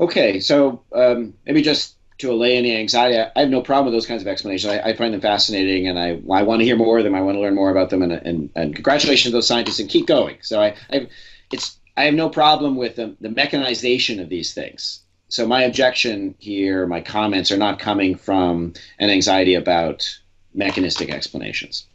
Okay, 0.00 0.40
so 0.40 0.82
um, 0.92 1.34
maybe 1.46 1.62
just 1.62 1.96
to 2.18 2.30
allay 2.30 2.56
any 2.56 2.76
anxiety, 2.76 3.18
I 3.18 3.40
have 3.40 3.50
no 3.50 3.60
problem 3.60 3.86
with 3.86 3.94
those 3.94 4.06
kinds 4.06 4.22
of 4.22 4.28
explanations. 4.28 4.72
I, 4.72 4.78
I 4.80 4.96
find 4.96 5.12
them 5.12 5.20
fascinating, 5.20 5.88
and 5.88 5.98
I, 5.98 6.20
I 6.32 6.42
want 6.42 6.60
to 6.60 6.64
hear 6.64 6.76
more 6.76 6.98
of 6.98 7.04
them. 7.04 7.14
I 7.14 7.20
want 7.20 7.36
to 7.36 7.40
learn 7.40 7.54
more 7.54 7.70
about 7.70 7.90
them, 7.90 8.02
and, 8.02 8.12
and, 8.12 8.50
and 8.54 8.74
congratulations 8.74 9.30
to 9.30 9.36
those 9.36 9.46
scientists, 9.46 9.80
and 9.80 9.88
keep 9.88 10.06
going. 10.06 10.38
So 10.40 10.60
I, 10.60 10.74
I, 10.90 11.08
it's, 11.52 11.78
I 11.96 12.04
have 12.04 12.14
no 12.14 12.28
problem 12.28 12.76
with 12.76 12.96
the, 12.96 13.16
the 13.20 13.30
mechanization 13.30 14.20
of 14.20 14.28
these 14.28 14.54
things. 14.54 15.00
So 15.28 15.46
my 15.46 15.62
objection 15.62 16.34
here, 16.38 16.86
my 16.86 17.00
comments 17.00 17.50
are 17.50 17.56
not 17.56 17.78
coming 17.78 18.16
from 18.16 18.74
an 18.98 19.10
anxiety 19.10 19.54
about 19.54 20.20
mechanistic 20.54 21.10
explanations. 21.10 21.86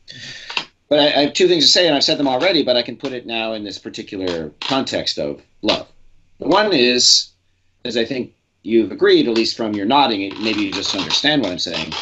But 0.89 0.99
I, 0.99 1.05
I, 1.05 1.21
have 1.25 1.33
two 1.33 1.47
things 1.47 1.65
to 1.65 1.71
say, 1.71 1.87
and 1.87 1.95
I've 1.95 2.03
said 2.03 2.17
them 2.17 2.27
already, 2.27 2.63
but 2.63 2.75
I 2.75 2.81
can 2.81 2.97
put 2.97 3.13
it 3.13 3.25
now 3.25 3.53
in 3.53 3.63
this 3.63 3.77
particular 3.77 4.51
context 4.61 5.19
of 5.19 5.41
love. 5.61 5.87
The 6.39 6.47
one 6.47 6.73
is, 6.73 7.29
as 7.85 7.95
I 7.95 8.05
think 8.05 8.33
you've 8.63 8.91
agreed, 8.91 9.27
at 9.27 9.35
least 9.35 9.55
from 9.55 9.73
your 9.73 9.85
nodding, 9.85 10.33
maybe 10.41 10.61
you 10.61 10.71
just 10.71 10.95
understand 10.95 11.41
what 11.41 11.51
I'm 11.51 11.59
saying, 11.59 11.93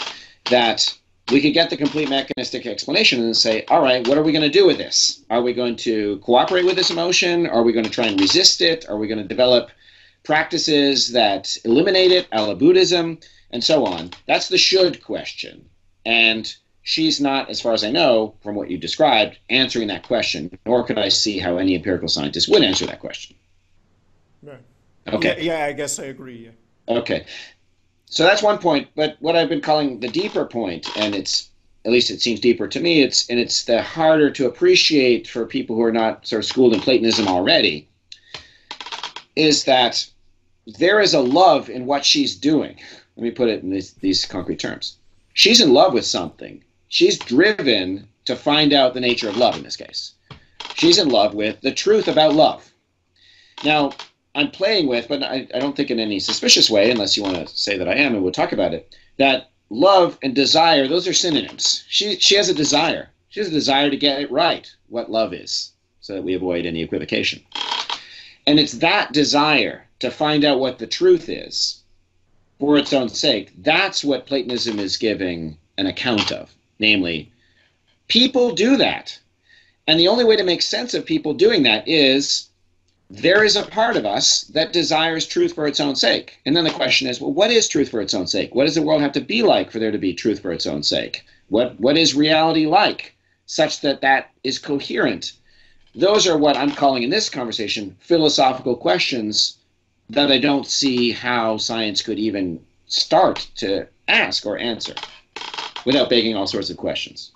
that 0.49 0.97
we 1.31 1.41
could 1.41 1.53
get 1.53 1.69
the 1.69 1.77
complete 1.77 2.09
mechanistic 2.09 2.65
explanation 2.65 3.19
and 3.19 3.35
say, 3.35 3.65
all 3.65 3.81
right, 3.81 4.07
what 4.07 4.17
are 4.17 4.23
we 4.23 4.31
going 4.31 4.49
to 4.49 4.49
do 4.49 4.65
with 4.65 4.77
this? 4.77 5.23
Are 5.29 5.41
we 5.41 5.53
going 5.53 5.75
to 5.77 6.17
cooperate 6.19 6.65
with 6.65 6.77
this 6.77 6.89
emotion? 6.89 7.47
Are 7.47 7.63
we 7.63 7.73
going 7.73 7.85
to 7.85 7.91
try 7.91 8.05
and 8.05 8.19
resist 8.19 8.61
it? 8.61 8.87
Are 8.87 8.97
we 8.97 9.07
going 9.07 9.21
to 9.21 9.27
develop 9.27 9.69
practices 10.23 11.11
that 11.11 11.57
eliminate 11.65 12.11
it, 12.11 12.27
a 12.31 12.41
la 12.41 12.53
Buddhism, 12.53 13.19
and 13.51 13.63
so 13.63 13.85
on? 13.85 14.11
That's 14.25 14.47
the 14.47 14.57
should 14.57 15.03
question. 15.03 15.66
And 16.07 16.55
she's 16.83 17.19
not, 17.19 17.49
as 17.49 17.59
far 17.59 17.73
as 17.73 17.83
I 17.83 17.91
know, 17.91 18.33
from 18.41 18.55
what 18.55 18.71
you 18.71 18.77
described, 18.77 19.37
answering 19.49 19.89
that 19.89 20.03
question, 20.07 20.57
nor 20.65 20.85
could 20.85 20.97
I 20.97 21.09
see 21.09 21.37
how 21.37 21.57
any 21.57 21.75
empirical 21.75 22.07
scientist 22.07 22.47
would 22.47 22.63
answer 22.63 22.85
that 22.85 23.01
question. 23.01 23.35
Right. 24.41 24.63
Okay. 25.11 25.35
Yeah, 25.41 25.59
yeah 25.59 25.65
I 25.65 25.73
guess 25.73 25.99
I 25.99 26.05
agree. 26.05 26.45
Yeah. 26.45 26.97
Okay. 26.97 27.25
So 28.05 28.23
that's 28.23 28.41
one 28.41 28.57
point. 28.57 28.87
But 28.95 29.17
what 29.19 29.35
I've 29.35 29.49
been 29.49 29.59
calling 29.59 29.99
the 29.99 30.07
deeper 30.07 30.45
point, 30.45 30.89
and 30.95 31.13
it's 31.13 31.49
at 31.83 31.91
least 31.91 32.09
it 32.09 32.21
seems 32.21 32.39
deeper 32.39 32.69
to 32.69 32.79
me. 32.79 33.01
It's 33.01 33.29
and 33.29 33.37
it's 33.37 33.65
the 33.65 33.81
harder 33.81 34.31
to 34.31 34.45
appreciate 34.45 35.27
for 35.27 35.45
people 35.45 35.75
who 35.75 35.83
are 35.83 35.91
not 35.91 36.25
sort 36.25 36.39
of 36.39 36.45
schooled 36.45 36.73
in 36.73 36.79
Platonism 36.79 37.27
already. 37.27 37.89
Is 39.35 39.65
that 39.65 40.09
there 40.65 41.01
is 41.01 41.13
a 41.13 41.19
love 41.19 41.69
in 41.69 41.85
what 41.85 42.05
she's 42.05 42.33
doing. 42.33 42.77
Let 43.17 43.23
me 43.23 43.31
put 43.31 43.49
it 43.49 43.61
in 43.61 43.71
these, 43.71 43.93
these 43.93 44.25
concrete 44.25 44.59
terms. 44.59 44.96
She's 45.37 45.61
in 45.61 45.71
love 45.71 45.93
with 45.93 46.07
something. 46.07 46.63
She's 46.87 47.19
driven 47.19 48.07
to 48.25 48.35
find 48.35 48.73
out 48.73 48.95
the 48.95 48.99
nature 48.99 49.29
of 49.29 49.37
love 49.37 49.55
in 49.55 49.61
this 49.61 49.75
case. 49.75 50.13
She's 50.73 50.97
in 50.97 51.09
love 51.09 51.35
with 51.35 51.61
the 51.61 51.71
truth 51.71 52.07
about 52.07 52.33
love. 52.33 52.73
Now, 53.63 53.91
I'm 54.33 54.49
playing 54.49 54.87
with, 54.87 55.07
but 55.07 55.21
I, 55.21 55.47
I 55.53 55.59
don't 55.59 55.77
think 55.77 55.91
in 55.91 55.99
any 55.99 56.19
suspicious 56.19 56.71
way, 56.71 56.89
unless 56.89 57.15
you 57.15 57.21
want 57.21 57.35
to 57.35 57.55
say 57.55 57.77
that 57.77 57.87
I 57.87 57.93
am, 57.93 58.15
and 58.15 58.23
we'll 58.23 58.31
talk 58.31 58.51
about 58.51 58.73
it, 58.73 58.95
that 59.17 59.51
love 59.69 60.17
and 60.23 60.33
desire, 60.33 60.87
those 60.87 61.07
are 61.07 61.13
synonyms. 61.13 61.85
She, 61.87 62.15
she 62.15 62.33
has 62.33 62.49
a 62.49 62.53
desire. 62.55 63.11
She 63.29 63.39
has 63.39 63.49
a 63.49 63.51
desire 63.51 63.91
to 63.91 63.95
get 63.95 64.19
it 64.19 64.31
right, 64.31 64.67
what 64.87 65.11
love 65.11 65.35
is, 65.35 65.71
so 66.01 66.15
that 66.15 66.23
we 66.23 66.33
avoid 66.33 66.65
any 66.65 66.81
equivocation. 66.81 67.43
And 68.47 68.59
it's 68.59 68.73
that 68.79 69.13
desire 69.13 69.85
to 69.99 70.09
find 70.09 70.43
out 70.43 70.59
what 70.59 70.79
the 70.79 70.87
truth 70.87 71.29
is 71.29 71.83
for 72.59 72.77
its 72.77 72.93
own 72.93 73.09
sake. 73.09 73.51
That's 73.59 74.03
what 74.03 74.25
Platonism 74.25 74.79
is 74.79 74.97
giving 74.97 75.57
an 75.77 75.85
account 75.85 76.31
of. 76.31 76.53
Namely, 76.79 77.31
people 78.07 78.53
do 78.53 78.77
that. 78.77 79.19
And 79.87 79.99
the 79.99 80.07
only 80.07 80.25
way 80.25 80.35
to 80.35 80.43
make 80.43 80.61
sense 80.61 80.93
of 80.93 81.05
people 81.05 81.33
doing 81.33 81.63
that 81.63 81.87
is 81.87 82.49
there 83.09 83.43
is 83.43 83.55
a 83.55 83.63
part 83.63 83.95
of 83.95 84.05
us 84.05 84.41
that 84.41 84.73
desires 84.73 85.25
truth 85.25 85.53
for 85.53 85.65
its 85.65 85.79
own 85.79 85.95
sake. 85.95 86.39
And 86.45 86.55
then 86.55 86.65
the 86.65 86.71
question 86.71 87.07
is, 87.07 87.21
well, 87.21 87.31
what 87.31 87.51
is 87.51 87.67
truth 87.67 87.89
for 87.89 88.01
its 88.01 88.13
own 88.13 88.27
sake? 88.27 88.53
What 88.53 88.65
does 88.65 88.75
the 88.75 88.81
world 88.81 89.01
have 89.01 89.13
to 89.13 89.21
be 89.21 89.43
like 89.43 89.71
for 89.71 89.79
there 89.79 89.91
to 89.91 89.97
be 89.97 90.13
truth 90.13 90.41
for 90.41 90.51
its 90.51 90.65
own 90.65 90.83
sake? 90.83 91.23
What 91.47 91.79
what 91.79 91.97
is 91.97 92.15
reality 92.15 92.65
like 92.65 93.15
such 93.45 93.79
that 93.81 94.01
that 94.01 94.31
is 94.43 94.59
coherent? 94.59 95.33
Those 95.95 96.27
are 96.27 96.37
what 96.37 96.57
I'm 96.57 96.71
calling 96.71 97.03
in 97.03 97.09
this 97.09 97.29
conversation 97.29 97.95
philosophical 97.99 98.75
questions 98.75 99.56
that 100.09 100.31
I 100.31 100.37
don't 100.37 100.65
see 100.65 101.11
how 101.11 101.57
science 101.57 102.01
could 102.01 102.19
even 102.19 102.59
start 102.87 103.47
to 103.55 103.87
ask 104.07 104.45
or 104.45 104.57
answer 104.57 104.95
without 105.85 106.09
begging 106.09 106.35
all 106.35 106.47
sorts 106.47 106.69
of 106.69 106.77
questions. 106.77 107.31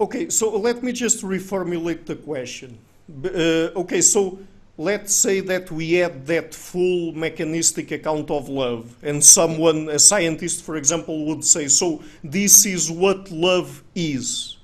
Okay, 0.00 0.28
so 0.28 0.56
let 0.56 0.82
me 0.82 0.92
just 0.92 1.22
reformulate 1.22 2.06
the 2.06 2.16
question. 2.16 2.78
Uh, 3.24 3.78
okay, 3.82 4.00
so 4.00 4.38
let's 4.78 5.14
say 5.14 5.40
that 5.40 5.70
we 5.70 5.92
had 5.92 6.26
that 6.26 6.54
full 6.54 7.12
mechanistic 7.12 7.90
account 7.90 8.30
of 8.30 8.48
love, 8.48 8.96
and 9.02 9.22
someone, 9.22 9.88
a 9.90 9.98
scientist, 9.98 10.64
for 10.64 10.76
example, 10.76 11.26
would 11.26 11.44
say, 11.44 11.68
so 11.68 12.02
this 12.24 12.64
is 12.64 12.90
what 12.90 13.30
love 13.30 13.84
is. 13.94 14.56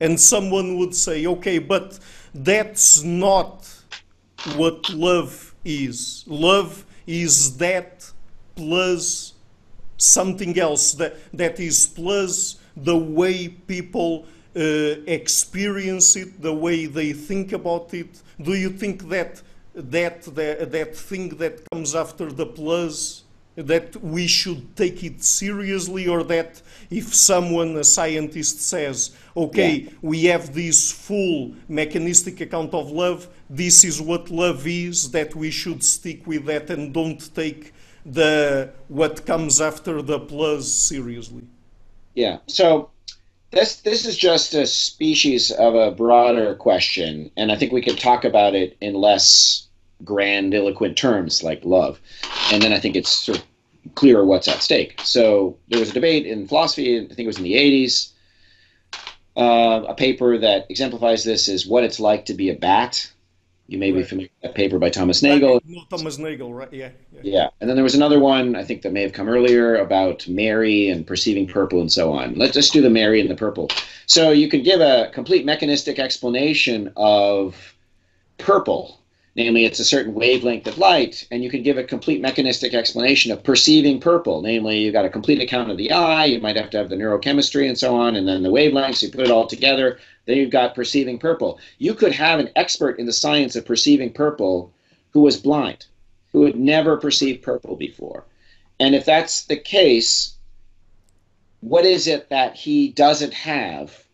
And 0.00 0.20
someone 0.20 0.78
would 0.78 0.94
say, 0.94 1.26
okay, 1.26 1.58
but 1.58 1.98
that's 2.34 3.02
not 3.02 3.68
what 4.56 4.90
love 4.90 5.54
is. 5.64 6.24
Love 6.26 6.84
is 7.06 7.56
that 7.58 8.10
plus 8.54 9.34
something 9.96 10.58
else 10.58 10.92
that, 10.94 11.16
that 11.32 11.60
is 11.60 11.86
plus 11.86 12.58
the 12.76 12.96
way 12.96 13.48
people 13.48 14.26
uh, 14.54 14.60
experience 15.06 16.16
it, 16.16 16.40
the 16.40 16.52
way 16.52 16.86
they 16.86 17.12
think 17.12 17.52
about 17.52 17.92
it? 17.94 18.20
Do 18.40 18.54
you 18.54 18.70
think 18.70 19.08
that 19.08 19.42
that, 19.74 20.22
that 20.34 20.70
that 20.70 20.96
thing 20.96 21.30
that 21.38 21.62
comes 21.70 21.94
after 21.94 22.30
the 22.30 22.46
plus 22.46 23.24
that 23.56 23.96
we 24.02 24.26
should 24.26 24.74
take 24.76 25.04
it 25.04 25.22
seriously 25.22 26.08
or 26.08 26.22
that 26.22 26.62
if 26.90 27.14
someone 27.14 27.76
a 27.76 27.84
scientist 27.84 28.60
says 28.60 29.14
okay 29.36 29.74
yeah. 29.74 29.90
we 30.00 30.24
have 30.24 30.54
this 30.54 30.90
full 30.90 31.52
mechanistic 31.68 32.40
account 32.40 32.72
of 32.72 32.90
love 32.90 33.28
this 33.50 33.84
is 33.84 34.00
what 34.00 34.30
love 34.30 34.66
is 34.66 35.10
that 35.10 35.34
we 35.34 35.50
should 35.50 35.84
stick 35.84 36.26
with 36.26 36.46
that 36.46 36.70
and 36.70 36.94
don't 36.94 37.34
take 37.34 37.74
the 38.06 38.70
what 38.88 39.24
comes 39.26 39.60
after 39.60 40.00
the 40.00 40.18
plus 40.18 40.72
seriously 40.72 41.44
yeah 42.14 42.38
so 42.46 42.90
this 43.50 43.82
this 43.82 44.06
is 44.06 44.16
just 44.16 44.54
a 44.54 44.66
species 44.66 45.50
of 45.50 45.74
a 45.74 45.90
broader 45.90 46.54
question 46.54 47.30
and 47.36 47.52
i 47.52 47.56
think 47.56 47.70
we 47.70 47.82
could 47.82 47.98
talk 47.98 48.24
about 48.24 48.54
it 48.54 48.76
in 48.80 48.94
less 48.94 49.68
grandiloquent 50.04 50.96
terms 50.96 51.42
like 51.42 51.64
love 51.64 52.00
and 52.52 52.62
then 52.62 52.72
i 52.72 52.78
think 52.78 52.96
it's 52.96 53.10
sort 53.10 53.38
of 53.38 53.44
clearer 53.94 54.24
what's 54.24 54.48
at 54.48 54.62
stake 54.62 55.00
so 55.02 55.56
there 55.68 55.80
was 55.80 55.90
a 55.90 55.94
debate 55.94 56.26
in 56.26 56.46
philosophy 56.46 56.96
i 56.98 57.06
think 57.06 57.20
it 57.20 57.26
was 57.26 57.38
in 57.38 57.44
the 57.44 57.54
80s 57.54 58.10
uh, 59.34 59.84
a 59.88 59.94
paper 59.94 60.36
that 60.36 60.66
exemplifies 60.68 61.24
this 61.24 61.48
is 61.48 61.66
what 61.66 61.84
it's 61.84 61.98
like 61.98 62.26
to 62.26 62.34
be 62.34 62.50
a 62.50 62.54
bat 62.54 63.10
you 63.72 63.78
may 63.78 63.90
right. 63.90 64.00
be 64.00 64.04
familiar 64.04 64.30
with 64.42 64.50
that 64.50 64.54
paper 64.54 64.78
by 64.78 64.90
Thomas 64.90 65.22
Nagel. 65.22 65.60
No, 65.64 65.82
Thomas 65.88 66.18
Nagel, 66.18 66.52
right? 66.52 66.70
Yeah, 66.72 66.90
yeah, 67.10 67.20
yeah. 67.22 67.48
And 67.60 67.70
then 67.70 67.76
there 67.76 67.82
was 67.82 67.94
another 67.94 68.20
one 68.20 68.54
I 68.54 68.64
think 68.64 68.82
that 68.82 68.92
may 68.92 69.00
have 69.02 69.14
come 69.14 69.28
earlier 69.28 69.76
about 69.76 70.28
Mary 70.28 70.88
and 70.88 71.06
perceiving 71.06 71.46
purple 71.46 71.80
and 71.80 71.90
so 71.90 72.12
on. 72.12 72.34
Let's 72.34 72.52
just 72.52 72.72
do 72.72 72.82
the 72.82 72.90
Mary 72.90 73.20
and 73.20 73.30
the 73.30 73.34
purple. 73.34 73.70
So 74.06 74.30
you 74.30 74.48
could 74.48 74.64
give 74.64 74.80
a 74.80 75.10
complete 75.14 75.46
mechanistic 75.46 75.98
explanation 75.98 76.92
of 76.96 77.74
purple 78.36 79.00
namely 79.34 79.64
it's 79.64 79.80
a 79.80 79.84
certain 79.84 80.14
wavelength 80.14 80.66
of 80.66 80.78
light, 80.78 81.26
and 81.30 81.42
you 81.42 81.50
can 81.50 81.62
give 81.62 81.78
a 81.78 81.84
complete 81.84 82.20
mechanistic 82.20 82.74
explanation 82.74 83.32
of 83.32 83.42
perceiving 83.42 83.98
purple, 83.98 84.42
namely 84.42 84.80
you've 84.80 84.92
got 84.92 85.04
a 85.04 85.10
complete 85.10 85.40
account 85.40 85.70
of 85.70 85.76
the 85.78 85.90
eye, 85.90 86.26
you 86.26 86.40
might 86.40 86.56
have 86.56 86.70
to 86.70 86.76
have 86.76 86.90
the 86.90 86.96
neurochemistry 86.96 87.66
and 87.66 87.78
so 87.78 87.96
on, 87.96 88.14
and 88.16 88.28
then 88.28 88.42
the 88.42 88.50
wavelengths, 88.50 89.02
you 89.02 89.10
put 89.10 89.24
it 89.24 89.30
all 89.30 89.46
together, 89.46 89.98
then 90.26 90.36
you've 90.36 90.50
got 90.50 90.74
perceiving 90.74 91.18
purple. 91.18 91.58
You 91.78 91.94
could 91.94 92.12
have 92.12 92.40
an 92.40 92.50
expert 92.56 92.98
in 92.98 93.06
the 93.06 93.12
science 93.12 93.56
of 93.56 93.64
perceiving 93.64 94.12
purple 94.12 94.72
who 95.10 95.20
was 95.20 95.36
blind, 95.36 95.86
who 96.32 96.44
had 96.44 96.56
never 96.56 96.96
perceived 96.96 97.42
purple 97.42 97.76
before. 97.76 98.24
And 98.78 98.94
if 98.94 99.04
that's 99.04 99.44
the 99.44 99.56
case, 99.56 100.34
what 101.60 101.84
is 101.84 102.06
it 102.06 102.28
that 102.30 102.56
he 102.56 102.88
doesn't 102.88 103.32
have 103.32 104.04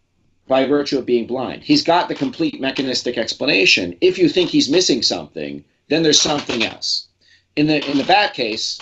by 0.49 0.65
virtue 0.65 0.99
of 0.99 1.07
being 1.07 1.27
blind. 1.27 1.63
He's 1.63 1.85
got 1.85 2.09
the 2.09 2.15
complete 2.15 2.61
mechanistic 2.61 3.19
explanation. 3.19 3.97
If 4.01 4.19
you 4.19 4.29
think 4.29 4.51
he's 4.51 4.71
missing 4.71 5.03
something, 5.03 5.65
then 5.89 6.03
there's 6.03 6.21
something 6.21 6.65
else. 6.65 7.07
In 7.57 7.67
the 7.67 7.89
in 7.91 7.99
the 7.99 8.05
bat 8.05 8.35
case, 8.35 8.79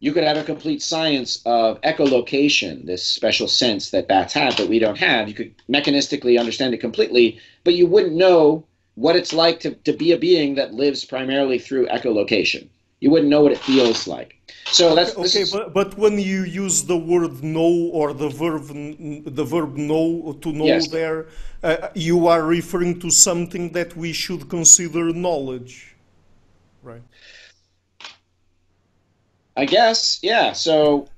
you 0.00 0.12
could 0.12 0.24
have 0.24 0.36
a 0.36 0.44
complete 0.44 0.82
science 0.82 1.42
of 1.46 1.80
echolocation, 1.82 2.86
this 2.86 3.02
special 3.02 3.48
sense 3.48 3.90
that 3.90 4.08
bats 4.08 4.34
have 4.34 4.56
that 4.56 4.68
we 4.68 4.78
don't 4.78 4.98
have. 4.98 5.28
You 5.28 5.34
could 5.34 5.54
mechanistically 5.68 6.38
understand 6.38 6.74
it 6.74 6.78
completely, 6.78 7.38
but 7.64 7.74
you 7.74 7.86
wouldn't 7.86 8.14
know 8.14 8.64
what 8.94 9.16
it's 9.16 9.32
like 9.32 9.60
to, 9.60 9.72
to 9.74 9.92
be 9.92 10.12
a 10.12 10.18
being 10.18 10.54
that 10.54 10.74
lives 10.74 11.04
primarily 11.04 11.58
through 11.58 11.86
echolocation. 11.88 12.68
You 13.00 13.10
wouldn't 13.10 13.30
know 13.30 13.42
what 13.42 13.52
it 13.52 13.58
feels 13.58 14.06
like. 14.06 14.35
So 14.72 14.94
that's 14.94 15.16
okay. 15.16 15.42
Is, 15.42 15.52
but, 15.52 15.72
but 15.72 15.96
when 15.96 16.18
you 16.18 16.42
use 16.42 16.82
the 16.84 16.96
word 16.96 17.42
know 17.42 17.90
or 17.92 18.12
the 18.12 18.28
verb 18.28 18.66
the 18.66 19.44
verb 19.44 19.76
know 19.76 20.36
to 20.40 20.52
know 20.52 20.64
yes. 20.64 20.88
there, 20.88 21.26
uh, 21.62 21.88
you 21.94 22.26
are 22.26 22.42
referring 22.42 22.98
to 23.00 23.10
something 23.10 23.70
that 23.72 23.96
we 23.96 24.12
should 24.12 24.48
consider 24.48 25.12
knowledge, 25.12 25.94
right? 26.82 27.02
I 29.56 29.64
guess, 29.64 30.18
yeah. 30.22 30.52
So, 30.52 31.08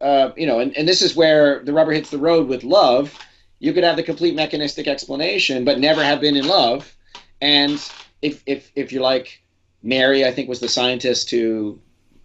uh, 0.00 0.30
you 0.36 0.46
know, 0.46 0.58
and, 0.58 0.76
and 0.76 0.88
this 0.88 1.02
is 1.02 1.14
where 1.14 1.62
the 1.62 1.72
rubber 1.72 1.92
hits 1.92 2.10
the 2.10 2.18
road 2.18 2.48
with 2.48 2.64
love. 2.64 3.16
You 3.60 3.72
could 3.72 3.84
have 3.84 3.96
the 3.96 4.02
complete 4.02 4.34
mechanistic 4.34 4.88
explanation, 4.88 5.64
but 5.64 5.78
never 5.78 6.02
have 6.02 6.20
been 6.20 6.36
in 6.36 6.48
love. 6.48 6.96
And 7.40 7.78
if 8.22 8.42
if 8.46 8.72
if 8.74 8.92
you're 8.92 9.02
like 9.02 9.42
Mary, 9.82 10.24
I 10.24 10.32
think 10.32 10.48
was 10.48 10.60
the 10.60 10.68
scientist 10.68 11.30
who 11.30 11.78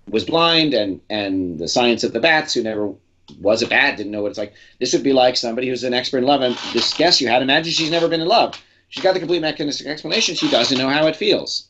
was 0.10 0.26
blind 0.26 0.74
and 0.74 1.02
and 1.10 1.60
the 1.60 1.68
science 1.68 2.04
of 2.04 2.14
the 2.14 2.20
bats 2.20 2.54
who 2.54 2.64
never 2.64 2.94
was 3.40 3.62
a 3.62 3.68
bat 3.68 3.98
didn't 3.98 4.12
know 4.12 4.22
what 4.22 4.30
it's 4.30 4.38
like 4.38 4.54
this 4.80 4.94
would 4.94 5.04
be 5.04 5.14
like 5.14 5.38
somebody 5.38 5.68
who's 5.68 5.84
an 5.84 5.94
expert 5.94 6.20
in 6.20 6.24
love 6.24 6.42
and 6.42 6.56
this 6.74 6.94
guess 6.94 7.22
you 7.22 7.28
had 7.28 7.42
imagine 7.42 7.72
she's 7.72 7.92
never 7.92 8.08
been 8.08 8.22
in 8.22 8.28
love 8.28 8.56
she's 8.90 9.04
got 9.04 9.14
the 9.14 9.20
complete 9.20 9.42
mechanistic 9.42 9.88
explanation 9.88 10.36
she 10.36 10.50
doesn't 10.50 10.78
know 10.78 10.90
how 10.90 11.08
it 11.08 11.16
feels 11.16 11.70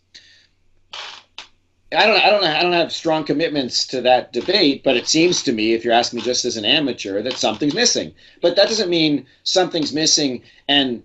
I 1.92 2.06
don't, 2.06 2.20
I 2.20 2.30
don't, 2.30 2.44
I 2.44 2.62
don't 2.62 2.74
have 2.74 2.92
strong 2.92 3.24
commitments 3.24 3.88
to 3.88 4.02
that 4.02 4.32
debate, 4.32 4.84
but 4.84 4.96
it 4.96 5.08
seems 5.08 5.42
to 5.44 5.52
me, 5.52 5.74
if 5.74 5.84
you're 5.84 5.94
asking 5.94 6.18
me 6.18 6.24
just 6.24 6.46
as 6.46 6.56
an 6.56 6.66
amateur, 6.66 7.24
that 7.24 7.34
something's 7.34 7.74
missing. 7.74 8.14
But 8.44 8.56
that 8.58 8.68
doesn't 8.68 8.92
mean 8.92 9.26
something's 9.42 9.92
missing 9.92 10.44
and, 10.68 11.02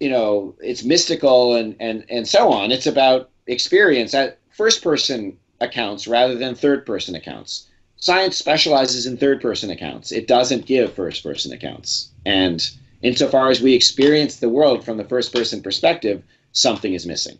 you 0.00 0.08
know, 0.08 0.54
it's 0.60 0.82
mystical 0.82 1.56
and 1.56 1.76
and 1.78 2.06
and 2.08 2.26
so 2.26 2.50
on. 2.50 2.72
It's 2.72 2.86
about 2.86 3.28
experience. 3.46 4.12
That 4.12 4.38
first 4.50 4.82
person 4.82 5.36
accounts 5.60 6.06
rather 6.06 6.34
than 6.34 6.54
third 6.54 6.86
person 6.86 7.14
accounts. 7.14 7.66
Science 7.96 8.36
specializes 8.36 9.06
in 9.06 9.16
third 9.16 9.40
person 9.40 9.70
accounts, 9.70 10.12
it 10.12 10.28
doesn't 10.28 10.66
give 10.66 10.92
first 10.92 11.22
person 11.22 11.52
accounts. 11.52 12.10
And 12.24 12.64
insofar 13.02 13.50
as 13.50 13.60
we 13.60 13.74
experience 13.74 14.36
the 14.36 14.48
world 14.48 14.84
from 14.84 14.96
the 14.98 15.04
first 15.04 15.32
person 15.32 15.62
perspective, 15.62 16.22
something 16.52 16.94
is 16.94 17.06
missing. 17.06 17.38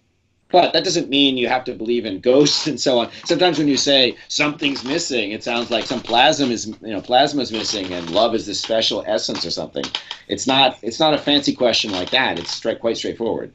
But 0.50 0.72
that 0.72 0.84
doesn't 0.84 1.10
mean 1.10 1.36
you 1.36 1.46
have 1.48 1.64
to 1.64 1.74
believe 1.74 2.06
in 2.06 2.20
ghosts 2.20 2.66
and 2.70 2.80
so 2.80 2.98
on. 2.98 3.10
Sometimes 3.24 3.58
when 3.58 3.68
you 3.68 3.76
say 3.76 4.16
something's 4.28 4.84
missing, 4.84 5.32
it 5.32 5.44
sounds 5.44 5.70
like 5.70 5.84
some 5.86 6.00
plasma 6.00 6.46
is 6.48 6.66
you 6.66 6.76
know 6.82 7.00
plasma 7.00 7.42
is 7.42 7.52
missing 7.52 7.92
and 7.92 8.10
love 8.10 8.34
is 8.34 8.46
this 8.46 8.60
special 8.60 9.04
essence 9.06 9.44
or 9.44 9.50
something. 9.50 9.84
It's 10.26 10.46
not 10.46 10.78
it's 10.82 11.00
not 11.00 11.14
a 11.14 11.18
fancy 11.18 11.54
question 11.54 11.92
like 11.92 12.10
that. 12.10 12.38
It's 12.38 12.60
quite 12.60 12.96
straightforward. 12.96 13.52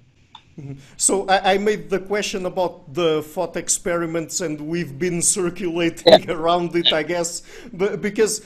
Mm-hmm. 0.60 0.74
So 0.98 1.28
I, 1.28 1.54
I, 1.54 1.58
made 1.58 1.90
the 1.90 2.00
question 2.00 2.46
about 2.46 2.94
the 2.94 3.24
thought 3.24 3.58
experiments, 3.58 4.42
and 4.42 4.62
we've 4.62 5.00
been 5.00 5.22
circulating 5.22 6.22
yeah. 6.24 6.32
around 6.32 6.76
it, 6.76 6.94
I 6.94 7.02
guess, 7.02 7.42
but 7.74 8.02
because 8.02 8.46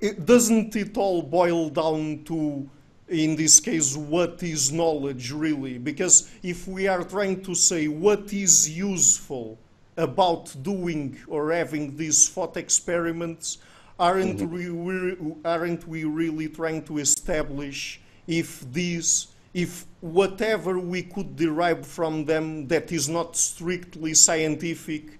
it, 0.00 0.26
doesn't 0.26 0.74
it 0.74 0.96
all 0.96 1.22
boil 1.22 1.70
down 1.70 2.24
to 2.24 2.68
in 3.08 3.36
this 3.36 3.58
case, 3.58 3.96
what 3.96 4.42
is 4.42 4.70
knowledge 4.70 5.32
really? 5.32 5.78
Because 5.78 6.30
if 6.42 6.68
we 6.68 6.88
are 6.88 7.02
trying 7.02 7.42
to 7.42 7.54
say 7.54 7.88
what 7.88 8.32
is 8.32 8.68
useful 8.68 9.58
about 9.96 10.54
doing 10.62 11.18
or 11.26 11.52
having 11.52 11.96
these 11.96 12.28
thought 12.28 12.56
experiments, 12.56 13.58
aren't, 13.98 14.38
mm-hmm. 14.38 15.24
we, 15.24 15.34
aren't 15.44 15.88
we 15.88 16.04
really 16.04 16.48
trying 16.48 16.82
to 16.84 16.98
establish 16.98 18.00
if 18.26 18.70
these, 18.72 19.28
if 19.54 19.86
whatever 20.00 20.78
we 20.78 21.02
could 21.02 21.36
derive 21.36 21.86
from 21.86 22.24
them 22.24 22.68
that 22.68 22.92
is 22.92 23.08
not 23.08 23.36
strictly 23.36 24.14
scientific 24.14 25.18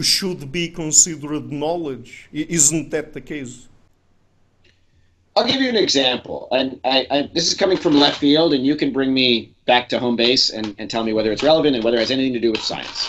should 0.00 0.52
be 0.52 0.68
considered 0.68 1.52
knowledge? 1.52 2.28
Isn't 2.32 2.90
that 2.90 3.12
the 3.12 3.20
case? 3.20 3.68
I'll 5.36 5.46
give 5.46 5.60
you 5.60 5.68
an 5.68 5.76
example, 5.76 6.48
and 6.50 6.80
I, 6.82 7.06
I, 7.10 7.30
this 7.34 7.46
is 7.46 7.52
coming 7.52 7.76
from 7.76 7.94
left 7.94 8.18
field, 8.18 8.54
and 8.54 8.64
you 8.64 8.74
can 8.74 8.90
bring 8.90 9.12
me 9.12 9.54
back 9.66 9.90
to 9.90 9.98
home 9.98 10.16
base 10.16 10.48
and, 10.48 10.74
and 10.78 10.90
tell 10.90 11.04
me 11.04 11.12
whether 11.12 11.30
it's 11.30 11.42
relevant 11.42 11.76
and 11.76 11.84
whether 11.84 11.98
it 11.98 12.00
has 12.00 12.10
anything 12.10 12.32
to 12.32 12.40
do 12.40 12.52
with 12.52 12.62
science. 12.62 13.06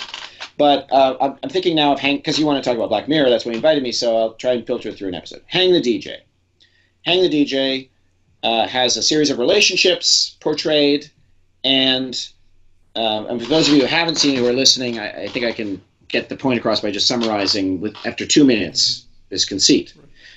But 0.57 0.91
uh, 0.91 1.15
I'm, 1.21 1.37
I'm, 1.41 1.49
thinking 1.49 1.75
now 1.75 1.93
of 1.93 1.99
Hang, 1.99 2.17
because 2.17 2.37
you 2.37 2.45
want 2.45 2.61
to 2.61 2.67
talk 2.67 2.75
about 2.75 2.89
Black 2.89 3.07
Mirror, 3.07 3.29
that's 3.29 3.45
what 3.45 3.51
you 3.51 3.57
invited 3.57 3.81
me, 3.81 3.93
so 3.93 4.17
I'll 4.17 4.33
try 4.33 4.53
and 4.53 4.67
filter 4.67 4.91
through 4.91 5.09
an 5.09 5.15
episode. 5.15 5.43
Hang 5.45 5.71
the 5.71 5.79
DJ. 5.79 6.17
Hang 7.05 7.21
the 7.21 7.29
DJ 7.29 7.89
uh, 8.43 8.67
has 8.67 8.97
a 8.97 9.03
series 9.03 9.29
of 9.29 9.39
relationships 9.39 10.37
portrayed, 10.39 11.09
and, 11.63 12.29
um, 12.95 13.27
and 13.27 13.41
for 13.41 13.47
those 13.47 13.67
of 13.67 13.75
you 13.75 13.81
who 13.81 13.87
haven't 13.87 14.15
seen 14.15 14.35
it 14.35 14.39
who 14.39 14.47
are 14.47 14.53
listening, 14.53 14.99
I, 14.99 15.23
I 15.23 15.27
think 15.27 15.45
I 15.45 15.51
can 15.51 15.81
get 16.07 16.29
the 16.29 16.37
point 16.37 16.59
across 16.59 16.81
by 16.81 16.91
just 16.91 17.07
summarizing 17.07 17.81
with 17.81 17.95
after 18.05 18.25
two 18.25 18.45
minutes 18.45 19.05
this 19.29 19.45
conceit. 19.45 19.93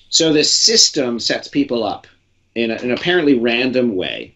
So 0.09 0.33
this 0.33 0.53
system 0.53 1.21
sets 1.21 1.47
people 1.47 1.85
up 1.85 2.07
in 2.55 2.71
a, 2.71 2.75
an 2.75 2.91
apparently 2.91 3.39
random 3.39 3.95
way 3.95 4.35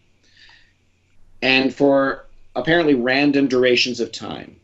and 1.43 1.75
for 1.75 2.27
apparently 2.57 2.95
random 2.95 3.49
durations 3.49 4.01
of 4.01 4.13
time. 4.13 4.57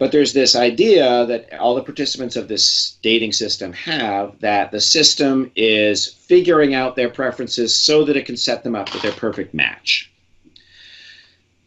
But 0.00 0.10
there's 0.10 0.32
this 0.32 0.56
idea 0.56 1.24
that 1.26 1.56
all 1.60 1.76
the 1.76 1.82
participants 1.84 2.34
of 2.34 2.48
this 2.48 2.96
dating 3.02 3.32
system 3.32 3.72
have 3.74 4.40
that 4.40 4.72
the 4.72 4.80
system 4.80 5.52
is 5.54 6.08
figuring 6.08 6.74
out 6.74 6.96
their 6.96 7.10
preferences 7.10 7.72
so 7.78 8.04
that 8.04 8.16
it 8.16 8.26
can 8.26 8.36
set 8.36 8.64
them 8.64 8.74
up 8.74 8.92
with 8.92 9.02
their 9.02 9.12
perfect 9.12 9.54
match. 9.54 10.10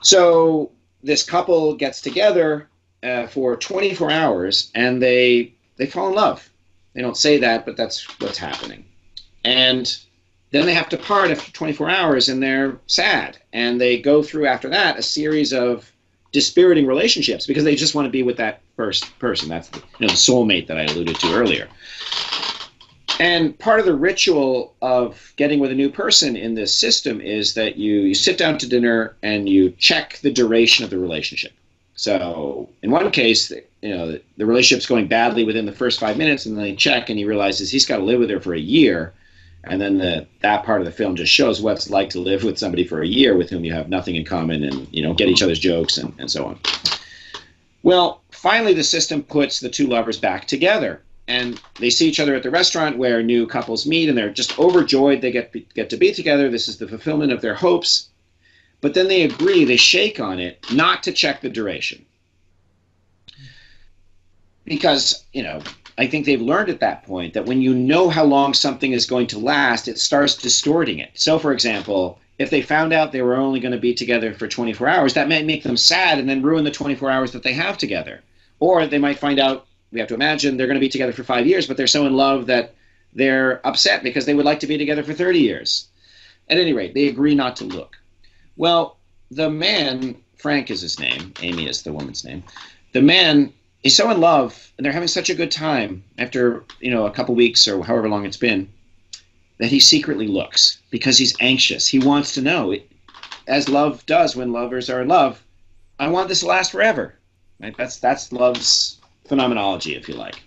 So 0.01 0.71
this 1.01 1.23
couple 1.23 1.75
gets 1.75 2.01
together 2.01 2.67
uh, 3.01 3.27
for 3.27 3.55
24 3.55 4.11
hours 4.11 4.71
and 4.75 5.01
they 5.01 5.53
they 5.77 5.85
fall 5.85 6.09
in 6.09 6.15
love 6.15 6.49
they 6.93 7.01
don't 7.01 7.17
say 7.17 7.39
that, 7.39 7.65
but 7.65 7.75
that's 7.75 8.03
what's 8.19 8.37
happening. 8.37 8.85
And 9.43 9.95
then 10.51 10.65
they 10.65 10.73
have 10.73 10.89
to 10.89 10.97
part 10.97 11.31
after 11.31 11.51
24 11.51 11.89
hours 11.89 12.29
and 12.29 12.41
they're 12.41 12.79
sad. 12.87 13.37
And 13.51 13.81
they 13.81 13.99
go 13.99 14.21
through 14.21 14.45
after 14.45 14.69
that 14.69 14.99
a 14.99 15.03
series 15.03 15.53
of 15.53 15.91
dispiriting 16.33 16.85
relationships 16.85 17.47
because 17.47 17.63
they 17.63 17.75
just 17.75 17.95
want 17.95 18.05
to 18.05 18.11
be 18.11 18.23
with 18.23 18.35
that 18.37 18.61
first 18.75 19.17
person. 19.19 19.47
That's 19.47 19.69
the, 19.69 19.77
you 19.99 20.07
know, 20.07 20.07
the 20.07 20.19
soulmate 20.19 20.67
that 20.67 20.77
I 20.77 20.83
alluded 20.83 21.15
to 21.19 21.33
earlier. 21.33 21.69
And 23.19 23.57
part 23.59 23.79
of 23.79 23.85
the 23.85 23.93
ritual 23.93 24.73
of 24.81 25.33
getting 25.37 25.59
with 25.59 25.71
a 25.71 25.75
new 25.75 25.89
person 25.89 26.35
in 26.35 26.55
this 26.55 26.75
system 26.75 27.21
is 27.21 27.53
that 27.53 27.77
you, 27.77 28.01
you 28.01 28.15
sit 28.15 28.37
down 28.37 28.57
to 28.57 28.67
dinner 28.67 29.15
and 29.21 29.47
you 29.47 29.69
check 29.77 30.17
the 30.23 30.31
duration 30.31 30.83
of 30.83 30.89
the 30.89 30.97
relationship. 30.97 31.53
So 31.95 32.69
in 32.81 32.89
one 32.89 33.11
case, 33.11 33.51
you 33.83 33.95
know, 33.95 34.11
the, 34.13 34.21
the 34.37 34.45
relationship's 34.47 34.87
going 34.87 35.07
badly 35.07 35.43
within 35.43 35.67
the 35.67 35.71
first 35.71 35.99
five 35.99 36.17
minutes, 36.17 36.47
and 36.47 36.57
then 36.57 36.63
they 36.63 36.75
check, 36.75 37.09
and 37.09 37.19
he 37.19 37.25
realizes 37.25 37.69
he's 37.69 37.85
got 37.85 37.97
to 37.97 38.03
live 38.03 38.19
with 38.19 38.31
her 38.31 38.39
for 38.39 38.55
a 38.55 38.59
year. 38.59 39.13
And 39.65 39.79
then 39.79 39.97
the, 39.97 40.27
that 40.41 40.65
part 40.65 40.81
of 40.81 40.85
the 40.85 40.91
film 40.91 41.15
just 41.15 41.31
shows 41.31 41.61
what 41.61 41.77
it's 41.77 41.89
like 41.89 42.09
to 42.11 42.19
live 42.19 42.43
with 42.43 42.57
somebody 42.57 42.83
for 42.83 43.01
a 43.01 43.07
year 43.07 43.37
with 43.37 43.49
whom 43.49 43.63
you 43.63 43.73
have 43.73 43.87
nothing 43.87 44.15
in 44.15 44.25
common, 44.25 44.63
and 44.63 44.87
you 44.91 45.01
know, 45.01 45.13
get 45.13 45.29
each 45.29 45.41
other's 45.41 45.59
jokes 45.59 45.97
and, 45.97 46.13
and 46.17 46.29
so 46.29 46.45
on. 46.45 46.59
Well, 47.81 48.21
finally, 48.31 48.73
the 48.73 48.83
system 48.83 49.23
puts 49.23 49.59
the 49.59 49.69
two 49.69 49.87
lovers 49.87 50.17
back 50.17 50.47
together, 50.47 51.01
and 51.27 51.61
they 51.79 51.89
see 51.89 52.09
each 52.09 52.19
other 52.19 52.35
at 52.35 52.43
the 52.43 52.51
restaurant 52.51 52.97
where 52.97 53.23
new 53.23 53.47
couples 53.47 53.85
meet, 53.85 54.09
and 54.09 54.17
they're 54.17 54.29
just 54.29 54.59
overjoyed 54.59 55.21
they 55.21 55.31
get 55.31 55.53
get 55.73 55.89
to 55.89 55.97
be 55.97 56.11
together. 56.11 56.49
This 56.49 56.67
is 56.67 56.77
the 56.77 56.87
fulfillment 56.87 57.31
of 57.31 57.41
their 57.41 57.55
hopes. 57.55 58.09
But 58.81 58.95
then 58.95 59.07
they 59.07 59.21
agree, 59.21 59.63
they 59.63 59.77
shake 59.77 60.19
on 60.19 60.41
it, 60.41 60.65
not 60.73 61.03
to 61.03 61.13
check 61.13 61.39
the 61.39 61.49
duration. 61.49 62.05
Because, 64.65 65.23
you 65.31 65.41
know, 65.41 65.61
I 65.97 66.07
think 66.07 66.25
they've 66.25 66.41
learned 66.41 66.69
at 66.69 66.79
that 66.79 67.03
point 67.03 67.33
that 67.33 67.45
when 67.45 67.61
you 67.61 67.73
know 67.75 68.09
how 68.09 68.23
long 68.23 68.53
something 68.53 68.91
is 68.91 69.05
going 69.05 69.27
to 69.27 69.39
last, 69.39 69.87
it 69.87 69.99
starts 69.99 70.35
distorting 70.35 70.99
it. 70.99 71.11
So, 71.13 71.37
for 71.37 71.51
example, 71.51 72.19
if 72.39 72.49
they 72.49 72.61
found 72.61 72.93
out 72.93 73.11
they 73.11 73.21
were 73.21 73.35
only 73.35 73.59
going 73.59 73.73
to 73.73 73.79
be 73.79 73.93
together 73.93 74.33
for 74.33 74.47
24 74.47 74.87
hours, 74.87 75.13
that 75.13 75.29
might 75.29 75.45
make 75.45 75.63
them 75.63 75.77
sad 75.77 76.17
and 76.17 76.27
then 76.27 76.41
ruin 76.41 76.63
the 76.63 76.71
24 76.71 77.11
hours 77.11 77.31
that 77.31 77.43
they 77.43 77.53
have 77.53 77.77
together. 77.77 78.21
Or 78.59 78.87
they 78.87 78.97
might 78.97 79.19
find 79.19 79.39
out, 79.39 79.67
we 79.91 79.99
have 79.99 80.09
to 80.09 80.15
imagine, 80.15 80.57
they're 80.57 80.67
going 80.67 80.79
to 80.79 80.81
be 80.81 80.89
together 80.89 81.13
for 81.13 81.23
five 81.23 81.45
years, 81.45 81.67
but 81.67 81.77
they're 81.77 81.85
so 81.85 82.07
in 82.07 82.13
love 82.13 82.47
that 82.47 82.73
they're 83.13 83.65
upset 83.65 84.01
because 84.01 84.25
they 84.25 84.33
would 84.33 84.45
like 84.45 84.59
to 84.61 84.67
be 84.67 84.77
together 84.77 85.03
for 85.03 85.13
30 85.13 85.39
years. 85.39 85.87
At 86.49 86.57
any 86.57 86.73
rate, 86.73 86.95
they 86.95 87.07
agree 87.07 87.35
not 87.35 87.55
to 87.57 87.65
look. 87.65 87.97
Well, 88.57 88.97
the 89.29 89.49
man, 89.49 90.15
Frank 90.37 90.71
is 90.71 90.81
his 90.81 90.99
name, 90.99 91.33
Amy 91.41 91.67
is 91.67 91.83
the 91.83 91.93
woman's 91.93 92.23
name. 92.23 92.43
The 92.93 93.01
man 93.01 93.53
is 93.83 93.95
so 93.95 94.09
in 94.09 94.19
love 94.19 94.71
and 94.77 94.85
they're 94.85 94.93
having 94.93 95.07
such 95.07 95.29
a 95.29 95.35
good 95.35 95.51
time 95.51 96.03
after, 96.17 96.63
you 96.79 96.89
know, 96.89 97.05
a 97.05 97.11
couple 97.11 97.35
weeks 97.35 97.67
or 97.67 97.83
however 97.83 98.09
long 98.09 98.25
it's 98.25 98.37
been 98.37 98.67
that 99.59 99.67
he 99.67 99.79
secretly 99.79 100.27
looks 100.27 100.79
because 100.89 101.17
he's 101.17 101.35
anxious. 101.39 101.87
He 101.87 101.99
wants 101.99 102.33
to 102.33 102.41
know, 102.41 102.75
as 103.47 103.69
love 103.69 104.05
does 104.05 104.35
when 104.35 104.51
lovers 104.51 104.89
are 104.89 105.01
in 105.01 105.07
love, 105.07 105.43
I 105.99 106.07
want 106.07 106.29
this 106.29 106.39
to 106.41 106.47
last 106.47 106.71
forever. 106.71 107.15
Right? 107.59 107.75
That's 107.77 107.97
that's 107.97 108.31
love's 108.31 108.97
phenomenology, 109.25 109.95
if 109.95 110.07
you 110.07 110.15
like. 110.15 110.41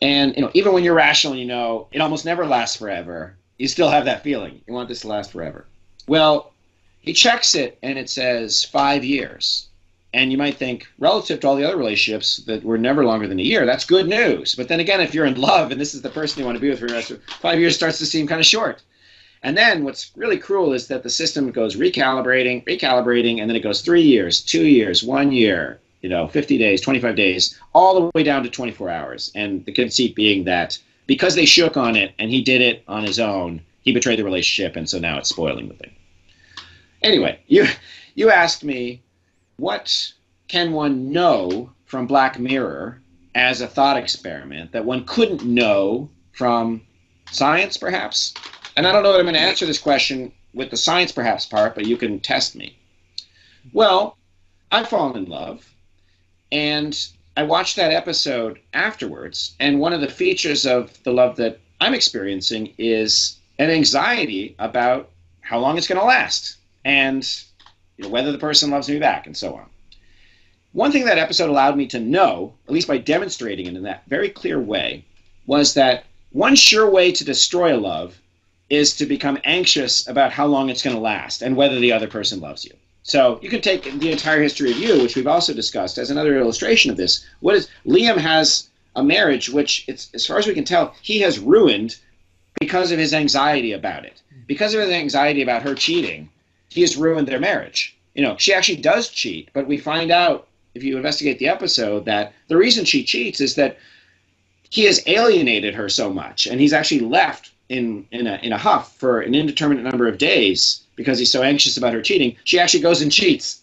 And 0.00 0.34
you 0.36 0.42
know, 0.42 0.50
even 0.54 0.72
when 0.72 0.84
you're 0.84 0.94
rational, 0.94 1.34
you 1.34 1.46
know 1.46 1.88
it 1.92 2.00
almost 2.00 2.24
never 2.24 2.46
lasts 2.46 2.76
forever. 2.76 3.36
You 3.58 3.68
still 3.68 3.90
have 3.90 4.04
that 4.04 4.22
feeling. 4.22 4.60
You 4.66 4.74
want 4.74 4.88
this 4.88 5.00
to 5.00 5.08
last 5.08 5.32
forever. 5.32 5.66
Well, 6.06 6.52
he 7.00 7.12
checks 7.12 7.54
it 7.54 7.78
and 7.82 7.98
it 7.98 8.08
says 8.08 8.64
five 8.64 9.04
years. 9.04 9.67
And 10.14 10.32
you 10.32 10.38
might 10.38 10.56
think, 10.56 10.86
relative 10.98 11.40
to 11.40 11.48
all 11.48 11.56
the 11.56 11.64
other 11.64 11.76
relationships 11.76 12.38
that 12.46 12.64
were 12.64 12.78
never 12.78 13.04
longer 13.04 13.28
than 13.28 13.38
a 13.38 13.42
year, 13.42 13.66
that's 13.66 13.84
good 13.84 14.08
news. 14.08 14.54
But 14.54 14.68
then 14.68 14.80
again, 14.80 15.02
if 15.02 15.14
you're 15.14 15.26
in 15.26 15.38
love 15.38 15.70
and 15.70 15.80
this 15.80 15.94
is 15.94 16.00
the 16.00 16.08
person 16.08 16.40
you 16.40 16.46
want 16.46 16.56
to 16.56 16.60
be 16.60 16.70
with 16.70 16.80
for 16.80 16.88
the 16.88 16.94
rest 16.94 17.10
of 17.10 17.22
five 17.40 17.60
years, 17.60 17.76
starts 17.76 17.98
to 17.98 18.06
seem 18.06 18.26
kind 18.26 18.40
of 18.40 18.46
short. 18.46 18.82
And 19.42 19.56
then 19.56 19.84
what's 19.84 20.10
really 20.16 20.38
cruel 20.38 20.72
is 20.72 20.88
that 20.88 21.02
the 21.02 21.10
system 21.10 21.50
goes 21.50 21.76
recalibrating, 21.76 22.64
recalibrating, 22.64 23.40
and 23.40 23.48
then 23.48 23.56
it 23.56 23.62
goes 23.62 23.82
three 23.82 24.02
years, 24.02 24.40
two 24.40 24.66
years, 24.66 25.04
one 25.04 25.30
year, 25.30 25.78
you 26.00 26.08
know, 26.08 26.26
50 26.28 26.58
days, 26.58 26.80
25 26.80 27.14
days, 27.14 27.58
all 27.74 27.94
the 27.94 28.10
way 28.14 28.22
down 28.22 28.42
to 28.42 28.50
24 28.50 28.88
hours. 28.88 29.30
And 29.34 29.64
the 29.64 29.72
conceit 29.72 30.14
being 30.14 30.44
that 30.44 30.78
because 31.06 31.34
they 31.34 31.46
shook 31.46 31.76
on 31.76 31.96
it 31.96 32.14
and 32.18 32.30
he 32.30 32.42
did 32.42 32.60
it 32.60 32.82
on 32.88 33.04
his 33.04 33.20
own, 33.20 33.60
he 33.82 33.92
betrayed 33.92 34.18
the 34.18 34.24
relationship, 34.24 34.76
and 34.76 34.88
so 34.88 34.98
now 34.98 35.18
it's 35.18 35.28
spoiling 35.30 35.68
the 35.68 35.74
thing. 35.74 35.94
Anyway, 37.02 37.40
you 37.46 37.66
you 38.14 38.30
asked 38.30 38.64
me 38.64 39.00
what 39.58 40.12
can 40.46 40.72
one 40.72 41.12
know 41.12 41.70
from 41.84 42.06
Black 42.06 42.38
Mirror 42.38 43.00
as 43.34 43.60
a 43.60 43.66
thought 43.66 43.96
experiment 43.96 44.72
that 44.72 44.84
one 44.84 45.04
couldn't 45.04 45.44
know 45.44 46.08
from 46.32 46.80
science, 47.30 47.76
perhaps? 47.76 48.32
And 48.76 48.86
I 48.86 48.92
don't 48.92 49.02
know 49.02 49.12
that 49.12 49.18
I'm 49.18 49.24
going 49.24 49.34
to 49.34 49.40
answer 49.40 49.66
this 49.66 49.78
question 49.78 50.32
with 50.54 50.70
the 50.70 50.76
science, 50.76 51.12
perhaps 51.12 51.44
part, 51.44 51.74
but 51.74 51.86
you 51.86 51.96
can 51.96 52.20
test 52.20 52.54
me. 52.56 52.78
Well, 53.72 54.16
I've 54.70 54.88
fallen 54.88 55.16
in 55.16 55.30
love, 55.30 55.68
and 56.52 56.96
I 57.36 57.42
watched 57.42 57.76
that 57.76 57.92
episode 57.92 58.60
afterwards, 58.72 59.54
and 59.60 59.80
one 59.80 59.92
of 59.92 60.00
the 60.00 60.08
features 60.08 60.66
of 60.66 61.02
the 61.02 61.12
love 61.12 61.36
that 61.36 61.60
I'm 61.80 61.94
experiencing 61.94 62.74
is 62.78 63.38
an 63.58 63.70
anxiety 63.70 64.54
about 64.58 65.10
how 65.40 65.58
long 65.58 65.76
it's 65.76 65.88
going 65.88 66.00
to 66.00 66.06
last 66.06 66.56
and 66.84 67.28
you 67.98 68.04
know, 68.04 68.10
whether 68.10 68.32
the 68.32 68.38
person 68.38 68.70
loves 68.70 68.88
me 68.88 68.98
back 68.98 69.26
and 69.26 69.36
so 69.36 69.54
on. 69.54 69.66
One 70.72 70.92
thing 70.92 71.04
that 71.04 71.18
episode 71.18 71.50
allowed 71.50 71.76
me 71.76 71.86
to 71.88 71.98
know, 71.98 72.54
at 72.66 72.72
least 72.72 72.88
by 72.88 72.98
demonstrating 72.98 73.66
it 73.66 73.74
in 73.76 73.82
that 73.82 74.04
very 74.06 74.30
clear 74.30 74.60
way, 74.60 75.04
was 75.46 75.74
that 75.74 76.04
one 76.30 76.54
sure 76.54 76.88
way 76.88 77.10
to 77.12 77.24
destroy 77.24 77.76
a 77.76 77.80
love 77.80 78.16
is 78.70 78.96
to 78.96 79.06
become 79.06 79.38
anxious 79.44 80.06
about 80.06 80.32
how 80.32 80.46
long 80.46 80.68
it's 80.68 80.82
going 80.82 80.94
to 80.94 81.02
last 81.02 81.42
and 81.42 81.56
whether 81.56 81.80
the 81.80 81.92
other 81.92 82.06
person 82.06 82.40
loves 82.40 82.64
you. 82.64 82.72
So 83.02 83.40
you 83.42 83.48
can 83.48 83.62
take 83.62 83.84
the 83.98 84.12
entire 84.12 84.42
history 84.42 84.70
of 84.70 84.78
you, 84.78 85.00
which 85.00 85.16
we've 85.16 85.26
also 85.26 85.54
discussed, 85.54 85.96
as 85.96 86.10
another 86.10 86.38
illustration 86.38 86.90
of 86.90 86.98
this. 86.98 87.24
What 87.40 87.56
is 87.56 87.68
Liam 87.86 88.18
has 88.18 88.68
a 88.94 89.02
marriage 89.02 89.48
which, 89.48 89.84
it's, 89.88 90.10
as 90.12 90.26
far 90.26 90.38
as 90.38 90.46
we 90.46 90.54
can 90.54 90.64
tell, 90.64 90.94
he 91.00 91.20
has 91.20 91.38
ruined 91.38 91.96
because 92.60 92.92
of 92.92 92.98
his 92.98 93.14
anxiety 93.14 93.72
about 93.72 94.04
it. 94.04 94.20
Because 94.46 94.74
of 94.74 94.82
his 94.82 94.90
anxiety 94.90 95.40
about 95.40 95.62
her 95.62 95.74
cheating, 95.74 96.28
he 96.68 96.80
has 96.82 96.96
ruined 96.96 97.28
their 97.28 97.40
marriage. 97.40 97.96
You 98.14 98.22
know, 98.22 98.36
she 98.36 98.52
actually 98.52 98.80
does 98.80 99.08
cheat, 99.08 99.50
but 99.52 99.66
we 99.66 99.76
find 99.78 100.10
out 100.10 100.48
if 100.74 100.82
you 100.82 100.96
investigate 100.96 101.38
the 101.38 101.48
episode 101.48 102.04
that 102.04 102.32
the 102.48 102.56
reason 102.56 102.84
she 102.84 103.04
cheats 103.04 103.40
is 103.40 103.54
that 103.54 103.78
he 104.70 104.84
has 104.84 105.02
alienated 105.06 105.74
her 105.74 105.88
so 105.88 106.12
much, 106.12 106.46
and 106.46 106.60
he's 106.60 106.72
actually 106.72 107.00
left 107.00 107.52
in 107.68 108.06
in 108.10 108.26
a 108.26 108.38
in 108.42 108.52
a 108.52 108.58
huff 108.58 108.96
for 108.96 109.20
an 109.20 109.34
indeterminate 109.34 109.84
number 109.84 110.08
of 110.08 110.18
days 110.18 110.82
because 110.96 111.18
he's 111.18 111.30
so 111.30 111.42
anxious 111.42 111.76
about 111.76 111.94
her 111.94 112.02
cheating, 112.02 112.36
she 112.44 112.58
actually 112.58 112.80
goes 112.80 113.00
and 113.00 113.12
cheats. 113.12 113.62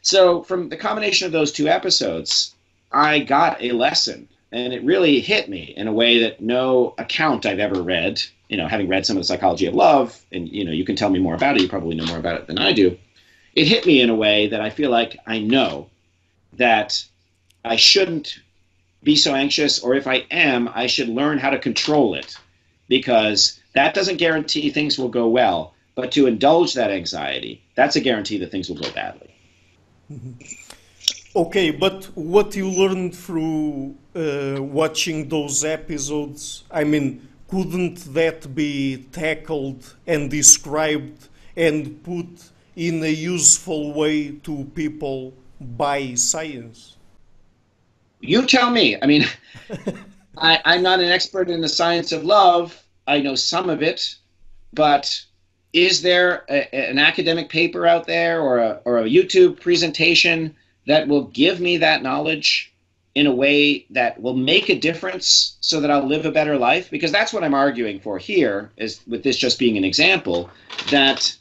So, 0.00 0.42
from 0.42 0.68
the 0.68 0.76
combination 0.76 1.26
of 1.26 1.32
those 1.32 1.52
two 1.52 1.68
episodes, 1.68 2.54
I 2.90 3.20
got 3.20 3.62
a 3.62 3.72
lesson, 3.72 4.28
and 4.50 4.72
it 4.72 4.82
really 4.82 5.20
hit 5.20 5.48
me 5.48 5.74
in 5.76 5.86
a 5.86 5.92
way 5.92 6.18
that 6.20 6.40
no 6.40 6.94
account 6.98 7.46
I've 7.46 7.60
ever 7.60 7.82
read, 7.82 8.20
you 8.52 8.58
know, 8.58 8.68
having 8.68 8.88
read 8.88 9.06
some 9.06 9.16
of 9.16 9.22
the 9.22 9.26
psychology 9.26 9.66
of 9.66 9.74
love, 9.74 10.20
and 10.30 10.48
you 10.48 10.64
know, 10.64 10.72
you 10.72 10.84
can 10.84 10.96
tell 10.96 11.10
me 11.10 11.18
more 11.18 11.34
about 11.34 11.56
it, 11.56 11.62
you 11.62 11.68
probably 11.68 11.96
know 11.96 12.06
more 12.06 12.18
about 12.18 12.38
it 12.40 12.46
than 12.46 12.58
I 12.58 12.72
do. 12.72 12.96
It 13.54 13.66
hit 13.66 13.86
me 13.86 14.00
in 14.00 14.10
a 14.10 14.14
way 14.14 14.48
that 14.48 14.60
I 14.60 14.70
feel 14.70 14.90
like 14.90 15.16
I 15.26 15.38
know 15.40 15.88
that 16.54 17.04
I 17.64 17.76
shouldn't 17.76 18.38
be 19.02 19.16
so 19.16 19.34
anxious, 19.34 19.80
or 19.80 19.94
if 19.94 20.06
I 20.06 20.26
am, 20.30 20.70
I 20.74 20.86
should 20.86 21.08
learn 21.08 21.38
how 21.38 21.50
to 21.50 21.58
control 21.58 22.14
it 22.14 22.36
because 22.88 23.60
that 23.74 23.94
doesn't 23.94 24.18
guarantee 24.18 24.70
things 24.70 24.98
will 24.98 25.08
go 25.08 25.26
well 25.28 25.74
but 25.94 26.12
to 26.12 26.26
indulge 26.26 26.74
that 26.74 26.90
anxiety, 26.90 27.62
that's 27.74 27.96
a 27.96 28.00
guarantee 28.00 28.38
that 28.38 28.50
things 28.50 28.68
will 28.68 28.76
go 28.76 28.90
badly. 28.92 29.30
Okay, 31.34 31.70
but 31.70 32.04
what 32.14 32.54
you 32.54 32.68
learned 32.68 33.14
through 33.14 33.94
uh, 34.14 34.58
watching 34.60 35.28
those 35.28 35.64
episodes, 35.64 36.64
I 36.70 36.84
mean, 36.84 37.26
couldn't 37.52 38.14
that 38.14 38.54
be 38.54 38.96
tackled 39.12 39.94
and 40.06 40.30
described 40.30 41.28
and 41.54 42.02
put 42.02 42.26
in 42.76 43.04
a 43.04 43.08
useful 43.08 43.92
way 43.92 44.30
to 44.30 44.64
people 44.74 45.34
by 45.60 46.14
science? 46.14 46.96
You 48.20 48.46
tell 48.46 48.70
me. 48.70 48.96
I 49.02 49.04
mean, 49.04 49.26
I, 50.38 50.60
I'm 50.64 50.82
not 50.82 51.00
an 51.00 51.10
expert 51.10 51.50
in 51.50 51.60
the 51.60 51.68
science 51.68 52.10
of 52.10 52.24
love. 52.24 52.82
I 53.06 53.18
know 53.18 53.34
some 53.34 53.68
of 53.68 53.82
it, 53.82 54.16
but 54.72 55.22
is 55.74 56.00
there 56.00 56.46
a, 56.48 56.74
an 56.74 56.98
academic 56.98 57.50
paper 57.50 57.86
out 57.86 58.06
there 58.06 58.40
or 58.40 58.60
a, 58.60 58.80
or 58.86 59.00
a 59.00 59.04
YouTube 59.04 59.60
presentation 59.60 60.56
that 60.86 61.06
will 61.06 61.24
give 61.24 61.60
me 61.60 61.76
that 61.76 62.02
knowledge 62.02 62.71
in 63.14 63.26
a 63.26 63.34
way 63.34 63.84
that 63.90 64.20
will 64.20 64.34
make 64.34 64.70
a 64.70 64.78
difference 64.78 65.56
so 65.60 65.80
that 65.80 65.90
I'll 65.90 66.06
live 66.06 66.24
a 66.24 66.30
better 66.30 66.56
life? 66.56 66.90
Because 66.90 67.12
that's 67.12 67.32
what 67.32 67.44
I'm 67.44 67.54
arguing 67.54 68.00
for 68.00 68.18
here, 68.18 68.70
is 68.76 69.00
with 69.06 69.22
this 69.22 69.36
just 69.36 69.58
being 69.58 69.76
an 69.76 69.84
example, 69.84 70.50
that 70.90 71.36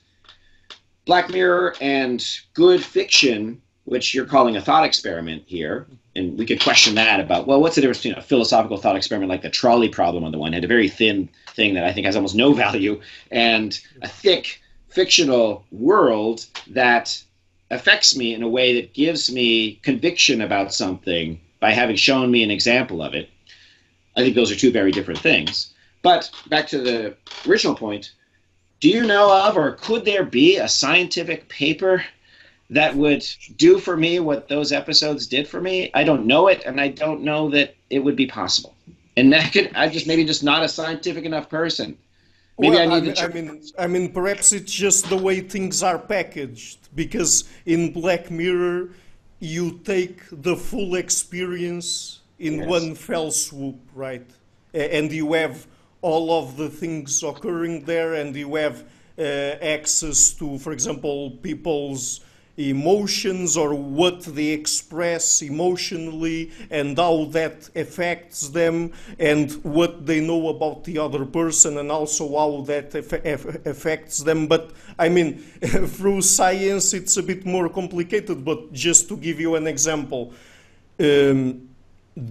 Black 1.06 1.30
Mirror 1.30 1.76
and 1.82 2.26
good 2.54 2.84
fiction, 2.84 3.62
which 3.86 4.14
you're 4.14 4.26
calling 4.26 4.58
a 4.58 4.62
thought 4.62 4.84
experiment 4.84 5.44
here, 5.46 5.88
and 6.16 6.38
we 6.38 6.46
could 6.46 6.62
question 6.62 6.96
that 6.96 7.20
about 7.20 7.48
well, 7.48 7.62
what's 7.62 7.76
the 7.76 7.82
difference 7.82 8.00
between 8.00 8.18
a 8.18 8.22
philosophical 8.22 8.78
thought 8.78 8.98
experiment 8.98 9.30
like 9.30 9.42
the 9.42 9.50
trolley 9.50 9.90
problem 9.90 10.24
on 10.24 10.32
the 10.32 10.38
one 10.38 10.52
hand, 10.52 10.66
a 10.66 10.68
very 10.68 10.90
thin 10.90 11.30
thing 11.54 11.74
that 11.74 11.86
I 11.86 11.94
think 11.94 12.06
has 12.06 12.16
almost 12.16 12.36
no 12.36 12.54
value, 12.54 13.00
and 13.32 13.80
a 14.02 14.08
thick 14.08 14.62
fictional 14.90 15.66
world 15.72 16.46
that 16.68 17.24
affects 17.70 18.16
me 18.16 18.34
in 18.34 18.44
a 18.44 18.50
way 18.50 18.76
that 18.76 18.94
gives 18.94 19.32
me 19.32 19.80
conviction 19.84 20.42
about 20.42 20.74
something 20.74 21.40
by 21.62 21.72
having 21.72 21.96
shown 21.96 22.30
me 22.30 22.44
an 22.44 22.52
example 22.52 23.02
of 23.02 23.14
it. 23.14 23.30
I 24.18 24.22
think 24.22 24.36
those 24.36 24.52
are 24.52 24.56
two 24.56 24.72
very 24.72 24.92
different 24.92 25.22
things. 25.22 25.74
But 26.02 26.30
back 26.50 26.68
to 26.68 26.80
the 26.80 27.16
original 27.48 27.76
point, 27.76 28.12
do 28.82 28.90
you 28.90 29.06
know 29.06 29.32
of 29.32 29.56
or 29.56 29.72
could 29.74 30.04
there 30.04 30.26
be 30.26 30.58
a 30.58 30.68
scientific 30.68 31.48
paper 31.48 32.04
that 32.72 32.96
would 32.96 33.26
do 33.58 33.78
for 33.78 33.96
me 33.98 34.20
what 34.20 34.48
those 34.48 34.72
episodes 34.72 35.28
did 35.28 35.48
for 35.48 35.62
me. 35.62 35.92
I 35.94 36.04
don't 36.06 36.26
know 36.26 36.48
it, 36.48 36.64
and 36.66 36.80
I 36.80 36.88
don't 36.88 37.22
know 37.22 37.50
that 37.50 37.76
it 37.90 38.00
would 38.00 38.16
be 38.16 38.26
possible. 38.26 38.74
And 39.18 39.32
that 39.34 39.52
could, 39.52 39.72
I'm 39.76 39.92
just 39.92 40.08
maybe 40.08 40.24
just 40.24 40.42
not 40.42 40.64
a 40.64 40.70
scientific 40.70 41.26
enough 41.26 41.50
person. 41.50 41.98
Maybe 42.58 42.76
well, 42.78 42.92
I 42.92 43.00
need 43.00 43.10
I, 43.10 43.14
to. 43.14 43.24
I 43.24 43.28
mean, 43.28 43.62
I 43.78 43.88
mean, 43.88 44.14
perhaps 44.14 44.54
it's 44.54 44.72
just 44.72 45.10
the 45.10 45.18
way 45.18 45.42
things 45.42 45.84
are 45.84 46.00
packaged. 46.00 46.78
Because 46.96 47.44
in 47.66 47.92
Black 47.92 48.32
Mirror, 48.32 48.90
you 49.42 49.80
take 49.84 50.22
the 50.32 50.56
full 50.56 50.96
experience 50.96 52.20
in 52.38 52.60
yes. 52.60 52.68
one 52.68 52.96
fell 52.96 53.32
swoop, 53.32 53.80
right? 53.96 54.30
And 54.74 55.12
you 55.12 55.34
have 55.34 55.66
all 56.02 56.32
of 56.32 56.58
the 56.58 56.70
things 56.70 57.24
occurring 57.24 57.84
there, 57.86 58.14
and 58.14 58.36
you 58.36 58.56
have 58.56 58.86
uh, 59.18 59.22
access 59.22 60.32
to, 60.34 60.60
for 60.60 60.72
example, 60.72 61.32
people's 61.42 62.22
emotions 62.70 63.58
or 63.58 63.74
what 63.74 64.22
they 64.22 64.50
express 64.50 65.42
emotionally 65.42 66.52
and 66.70 66.98
how 66.98 67.26
that 67.26 67.70
affects 67.76 68.50
them 68.50 68.92
and 69.20 69.52
what 69.64 70.06
they 70.06 70.20
know 70.20 70.50
about 70.50 70.84
the 70.84 70.98
other 70.98 71.26
person 71.26 71.78
and 71.78 71.92
also 71.92 72.38
how 72.38 72.62
that 72.62 72.94
affects 73.66 74.20
them. 74.20 74.48
But 74.48 74.72
I 75.00 75.10
mean, 75.10 75.38
through 75.98 76.22
science, 76.22 76.94
it's 76.94 77.18
a 77.18 77.24
bit 77.24 77.46
more 77.46 77.70
complicated. 77.70 78.44
But 78.46 78.74
just 78.74 79.08
to 79.10 79.18
give 79.18 79.40
you 79.40 79.56
an 79.56 79.68
example, 79.68 80.34
um, 81.00 81.70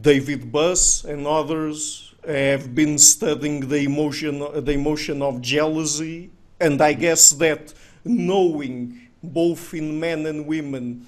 David 0.00 0.52
Buss 0.52 1.05
and 1.05 1.26
others 1.26 2.15
have 2.26 2.75
been 2.75 2.99
studying 2.99 3.68
the 3.68 3.78
emotion, 3.78 4.39
the 4.39 4.73
emotion 4.73 5.23
of 5.23 5.41
jealousy, 5.41 6.31
and 6.60 6.81
I 6.83 6.92
guess 6.92 7.31
that 7.31 7.73
knowing 8.05 9.09
both 9.23 9.74
in 9.74 9.99
men 10.00 10.26
and 10.26 10.47
women, 10.47 11.07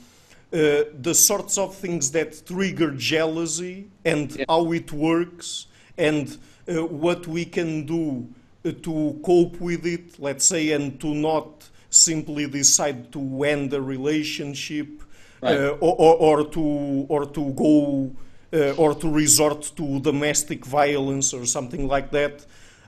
uh, 0.53 0.85
the 1.01 1.15
sorts 1.15 1.57
of 1.57 1.75
things 1.75 2.11
that 2.13 2.47
trigger 2.47 2.91
jealousy 2.93 3.89
and 4.05 4.37
yeah. 4.37 4.45
how 4.49 4.71
it 4.73 4.93
works 4.93 5.67
and 5.97 6.37
uh, 6.69 6.85
what 6.85 7.27
we 7.27 7.45
can 7.45 7.87
do 7.87 8.29
uh, 8.65 8.73
to 8.83 9.19
cope 9.25 9.61
with 9.61 9.87
it, 9.87 10.19
let's 10.19 10.45
say, 10.45 10.73
and 10.73 11.01
to 11.01 11.15
not 11.15 11.69
simply 11.91 12.47
decide 12.47 13.13
to 13.13 13.45
end 13.45 13.71
the 13.71 13.81
relationship 13.81 15.03
right. 15.41 15.57
Uh, 15.57 15.77
or, 15.81 15.97
or, 15.99 16.17
or, 16.17 16.49
to, 16.49 17.07
or 17.09 17.27
to 17.27 17.53
go 17.53 18.15
uh, 18.53 18.73
or 18.73 18.95
to 18.95 19.09
resort 19.09 19.73
to 19.77 20.01
domestic 20.01 20.65
violence 20.65 21.33
or 21.33 21.47
something 21.47 21.89
like 21.89 22.11
that. 22.11 22.45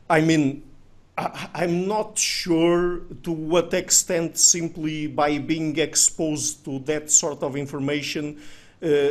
I 0.09 0.21
mean, 0.21 0.63
I'm 1.17 1.87
not 1.87 2.19
sure 2.19 3.01
to 3.23 3.31
what 3.31 3.73
extent 3.73 4.37
simply 4.37 5.07
by 5.07 5.39
being 5.39 5.79
exposed 5.79 6.65
to 6.65 6.81
that 6.81 7.11
sort 7.11 7.43
of 7.45 7.55
information 7.55 8.41
uh, 8.83 9.11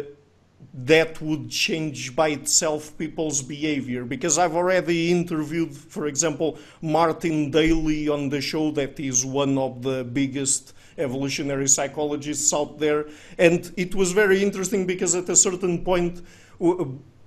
that 0.73 1.21
would 1.21 1.49
change 1.49 2.13
by 2.15 2.29
itself 2.29 2.97
people's 2.97 3.41
behavior. 3.41 4.03
Because 4.03 4.37
I've 4.37 4.55
already 4.55 5.11
interviewed, 5.11 5.75
for 5.75 6.07
example, 6.07 6.57
Martin 6.81 7.51
Daly 7.51 8.09
on 8.09 8.29
the 8.29 8.41
show, 8.41 8.71
that 8.71 8.99
is 8.99 9.25
one 9.25 9.57
of 9.57 9.81
the 9.81 10.03
biggest 10.03 10.73
evolutionary 10.97 11.67
psychologists 11.67 12.53
out 12.53 12.79
there. 12.79 13.05
And 13.37 13.71
it 13.77 13.95
was 13.95 14.11
very 14.11 14.43
interesting 14.43 14.85
because 14.85 15.15
at 15.15 15.29
a 15.29 15.35
certain 15.35 15.83
point, 15.83 16.21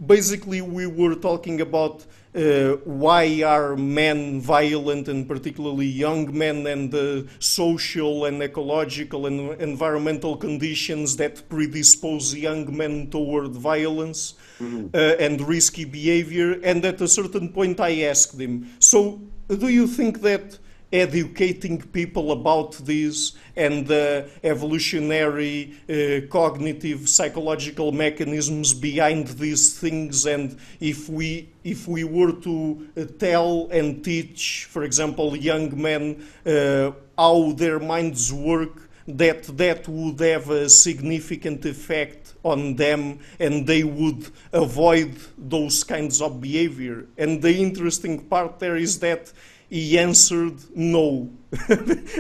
basically 0.05 0.61
we 0.61 0.87
were 0.87 1.15
talking 1.15 1.61
about 1.61 2.05
uh, 2.35 2.77
why 2.85 3.43
are 3.43 3.77
men 3.77 4.41
violent 4.41 5.09
and 5.09 5.27
particularly 5.27 5.87
young 5.87 6.37
men 6.37 6.67
and 6.67 6.93
the 6.93 7.27
social 7.39 8.27
and 8.27 8.43
ecological 8.43 9.25
and 9.25 9.59
environmental 9.61 10.37
conditions 10.37 11.17
that 11.17 11.49
predispose 11.49 12.35
young 12.35 12.77
men 12.77 13.09
toward 13.11 13.53
violence 13.53 14.35
mm-hmm. 14.61 14.89
uh, 14.93 14.99
and 14.99 15.41
risky 15.49 15.87
behavior 15.87 16.61
and 16.63 16.85
at 16.85 17.01
a 17.01 17.09
certain 17.09 17.49
point 17.49 17.81
i 17.81 18.03
asked 18.03 18.39
him 18.39 18.69
so 18.79 19.19
do 19.49 19.69
you 19.69 19.87
think 19.87 20.21
that 20.21 20.59
educating 20.97 21.81
people 21.81 22.33
about 22.33 22.73
this 22.85 23.37
and 23.55 23.87
the 23.87 24.29
evolutionary 24.43 25.75
uh, 25.89 26.27
cognitive 26.31 27.09
psychological 27.09 27.93
mechanisms 27.93 28.73
behind 28.73 29.29
these 29.29 29.79
things. 29.79 30.27
And 30.27 30.59
if 30.81 31.09
we 31.09 31.51
if 31.65 31.89
we 31.89 32.05
were 32.05 32.33
to 32.33 32.89
uh, 32.97 33.05
tell 33.19 33.69
and 33.71 34.05
teach 34.05 34.69
for 34.71 34.85
example 34.85 35.37
young 35.37 35.81
men 35.81 36.27
uh, 36.47 36.93
how 37.19 37.53
their 37.53 37.79
minds 37.79 38.33
work 38.33 38.87
that 39.09 39.45
that 39.57 39.87
would 39.87 40.19
have 40.21 40.51
a 40.51 40.69
significant 40.69 41.65
effect 41.65 42.35
on 42.43 42.75
them 42.75 43.21
and 43.39 43.67
they 43.67 43.85
would 43.85 44.29
avoid 44.53 45.17
those 45.39 45.85
kinds 45.85 46.21
of 46.21 46.41
behavior. 46.41 47.07
And 47.17 47.41
the 47.41 47.57
interesting 47.57 48.25
part 48.27 48.59
there 48.59 48.77
is 48.77 48.99
that 49.01 49.33
he 49.69 49.99
answered 49.99 50.59
no. 50.75 51.31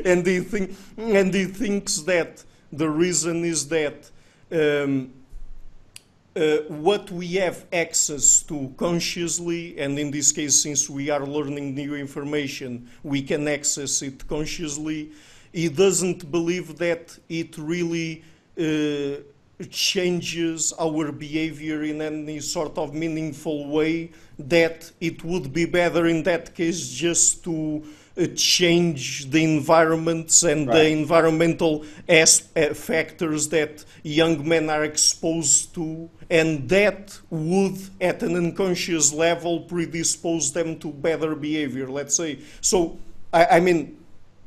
and, 0.05 0.27
he 0.27 0.41
think, 0.41 0.77
and 0.97 1.33
he 1.33 1.45
thinks 1.45 1.99
that 2.03 2.43
the 2.73 2.89
reason 2.89 3.45
is 3.45 3.69
that 3.69 4.11
um, 4.51 5.13
uh, 6.37 6.59
what 6.69 7.11
we 7.11 7.35
have 7.35 7.65
access 7.73 8.41
to 8.43 8.73
consciously, 8.77 9.79
and 9.79 9.99
in 9.99 10.11
this 10.11 10.33
case, 10.33 10.63
since 10.63 10.91
we 10.91 11.09
are 11.09 11.25
learning 11.27 11.75
new 11.75 11.95
information, 11.95 12.89
we 13.03 13.23
can 13.23 13.49
access 13.49 14.03
it 14.03 14.27
consciously. 14.29 15.11
He 15.53 15.69
doesn't 15.69 16.31
believe 16.31 16.77
that 16.77 17.19
it 17.29 17.57
really 17.57 18.23
uh, 18.59 19.23
changes 19.65 20.73
our 20.79 21.11
behavior 21.13 21.83
in 21.83 22.03
any 22.03 22.41
sort 22.41 22.77
of 22.77 22.95
meaningful 22.95 23.69
way, 23.69 24.11
that 24.39 24.91
it 25.01 25.25
would 25.25 25.53
be 25.53 25.65
better 25.65 26.07
in 26.07 26.23
that 26.25 26.55
case 26.55 26.91
just 26.91 27.43
to 27.45 27.83
uh, 28.19 28.27
change 28.35 29.31
the 29.31 29.43
environments 29.43 30.43
and 30.43 30.69
right. 30.69 30.75
the 30.75 30.89
environmental 30.89 31.85
as, 32.09 32.49
uh, 32.57 32.75
factors 32.75 33.49
that 33.49 33.85
young 34.03 34.47
men 34.47 34.69
are 34.69 34.85
exposed 34.85 35.75
to, 35.75 36.09
and 36.29 36.69
that 36.69 37.19
would, 37.31 37.79
at 38.01 38.23
an 38.23 38.37
unconscious 38.37 39.13
level, 39.13 39.61
predispose 39.61 40.53
them 40.53 40.79
to 40.79 40.89
better 40.89 41.35
behavior, 41.35 41.91
let's 41.91 42.15
say. 42.15 42.39
So, 42.61 42.99
I, 43.33 43.47
I 43.47 43.61
mean, 43.61 43.99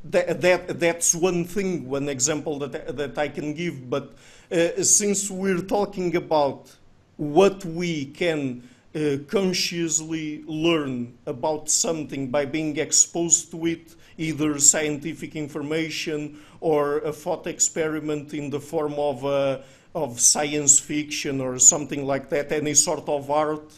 that, 0.05 0.41
that, 0.41 0.79
that's 0.79 1.13
one 1.13 1.45
thing, 1.45 1.89
one 1.89 2.09
example 2.09 2.59
that, 2.59 2.95
that 2.95 3.17
I 3.17 3.27
can 3.27 3.53
give, 3.53 3.89
but 3.89 4.13
since 4.49 5.29
we're 5.29 5.61
talking 5.61 6.15
about 6.15 6.75
what 7.17 7.63
we 7.65 8.05
can 8.05 8.63
uh, 8.95 9.17
consciously 9.27 10.43
learn 10.47 11.13
about 11.25 11.69
something 11.69 12.29
by 12.31 12.45
being 12.45 12.77
exposed 12.77 13.51
to 13.51 13.65
it, 13.67 13.95
either 14.17 14.57
scientific 14.57 15.35
information 15.35 16.39
or 16.59 16.97
a 16.99 17.13
thought 17.13 17.45
experiment 17.45 18.33
in 18.33 18.49
the 18.49 18.59
form 18.59 18.93
of, 18.93 19.23
uh, 19.23 19.59
of 19.93 20.19
science 20.19 20.79
fiction 20.79 21.39
or 21.39 21.59
something 21.59 22.05
like 22.05 22.29
that, 22.29 22.51
any 22.51 22.73
sort 22.73 23.07
of 23.07 23.29
art. 23.29 23.71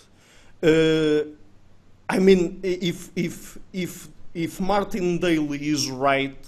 Uh, 0.63 1.23
I 2.09 2.19
mean, 2.19 2.59
if, 2.63 3.09
if, 3.15 3.57
if, 3.73 4.07
if 4.33 4.59
Martin 4.61 5.17
Daly 5.17 5.69
is 5.69 5.89
right, 5.89 6.45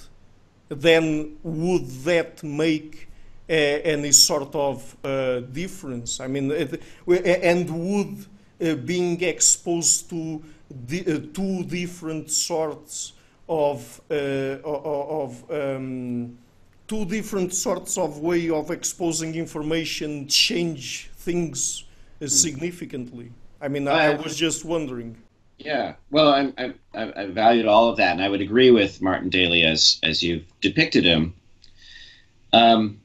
then 0.70 1.38
would 1.44 1.88
that 2.06 2.42
make 2.44 3.10
uh, 3.54 3.56
any 3.56 4.12
sort 4.12 4.56
of 4.56 4.98
uh, 5.04 5.40
difference? 5.42 6.20
I 6.20 6.28
mean, 6.28 6.52
and 6.52 7.70
would 7.70 8.26
uh, 8.60 8.76
being 8.76 9.22
exposed 9.22 10.10
to 10.10 10.42
uh, 10.72 11.20
two 11.34 11.64
different 11.66 12.32
sorts 12.32 13.14
of, 13.48 14.02
uh, 14.10 14.58
of 14.64 15.52
um, 15.52 16.38
two 16.88 17.06
different 17.06 17.54
sorts 17.54 17.98
of 17.98 18.20
way 18.20 18.50
of 18.50 18.72
exposing 18.72 19.36
information 19.36 20.28
change 20.28 21.12
things 21.16 21.84
uh, 22.22 22.28
significantly. 22.28 23.32
I 23.62 23.68
mean, 23.68 23.88
I, 23.88 24.14
I, 24.14 24.16
was 24.16 24.36
just 24.36 24.66
wondering. 24.66 25.16
Yeah, 25.60 25.94
well, 26.10 26.30
I, 26.30 26.74
I, 26.96 27.22
I 27.22 27.26
valued 27.28 27.68
all 27.68 27.90
of 27.90 27.98
that, 27.98 28.14
and 28.14 28.22
I 28.22 28.30
would 28.30 28.42
agree 28.42 28.72
with 28.72 29.00
Martin 29.02 29.30
Daly 29.30 29.64
as 29.64 30.00
as 30.02 30.24
you've 30.24 30.46
depicted 30.60 31.06
him. 31.06 31.36
Um, 32.52 33.00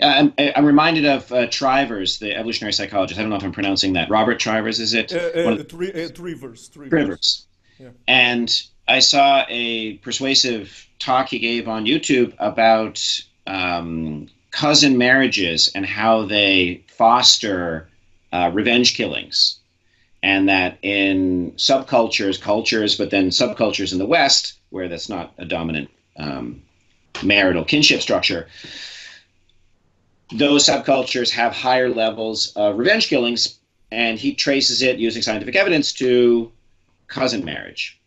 I'm, 0.00 0.32
I'm, 0.38 0.64
reminded 0.64 1.04
of 1.06 1.30
uh, 1.32 1.46
Trivers, 1.48 2.18
the 2.18 2.34
evolutionary 2.34 2.72
psychologist. 2.72 3.18
I 3.18 3.22
don't 3.22 3.30
know 3.30 3.36
if 3.36 3.44
I'm 3.44 3.52
pronouncing 3.52 3.92
that. 3.94 4.10
Robert 4.10 4.38
Trivers, 4.38 4.80
is 4.80 4.94
it? 4.94 5.12
Uh, 5.12 5.18
uh, 5.18 5.62
Tri- 5.62 5.90
uh, 5.90 6.08
Trivers. 6.08 6.68
Trivers. 6.68 7.46
Yeah. 7.78 7.90
And 8.08 8.62
I 8.88 9.00
saw 9.00 9.44
a 9.48 9.94
persuasive 9.98 10.88
talk 10.98 11.28
he 11.28 11.38
gave 11.38 11.68
on 11.68 11.84
YouTube 11.84 12.34
about 12.38 13.02
um, 13.46 14.28
cousin 14.50 14.98
marriages 14.98 15.70
and 15.74 15.84
how 15.84 16.26
they 16.26 16.84
foster 16.88 17.88
uh, 18.32 18.50
revenge 18.52 18.94
killings. 18.94 19.58
And 20.22 20.48
that 20.48 20.78
in 20.82 21.52
subcultures, 21.56 22.40
cultures, 22.40 22.96
but 22.96 23.10
then 23.10 23.30
subcultures 23.30 23.92
in 23.92 23.98
the 23.98 24.06
West, 24.06 24.54
where 24.70 24.88
that's 24.88 25.08
not 25.08 25.32
a 25.38 25.44
dominant 25.44 25.90
um, 26.16 26.62
marital 27.24 27.64
kinship 27.64 28.00
structure, 28.00 28.46
those 30.34 30.66
subcultures 30.66 31.30
have 31.30 31.52
higher 31.52 31.88
levels 31.88 32.52
of 32.56 32.78
revenge 32.78 33.08
killings, 33.08 33.58
and 33.90 34.18
he 34.18 34.34
traces 34.34 34.82
it 34.82 34.98
using 34.98 35.22
scientific 35.22 35.56
evidence 35.56 35.92
to 35.94 36.50
cousin 37.08 37.44
marriage. 37.44 38.00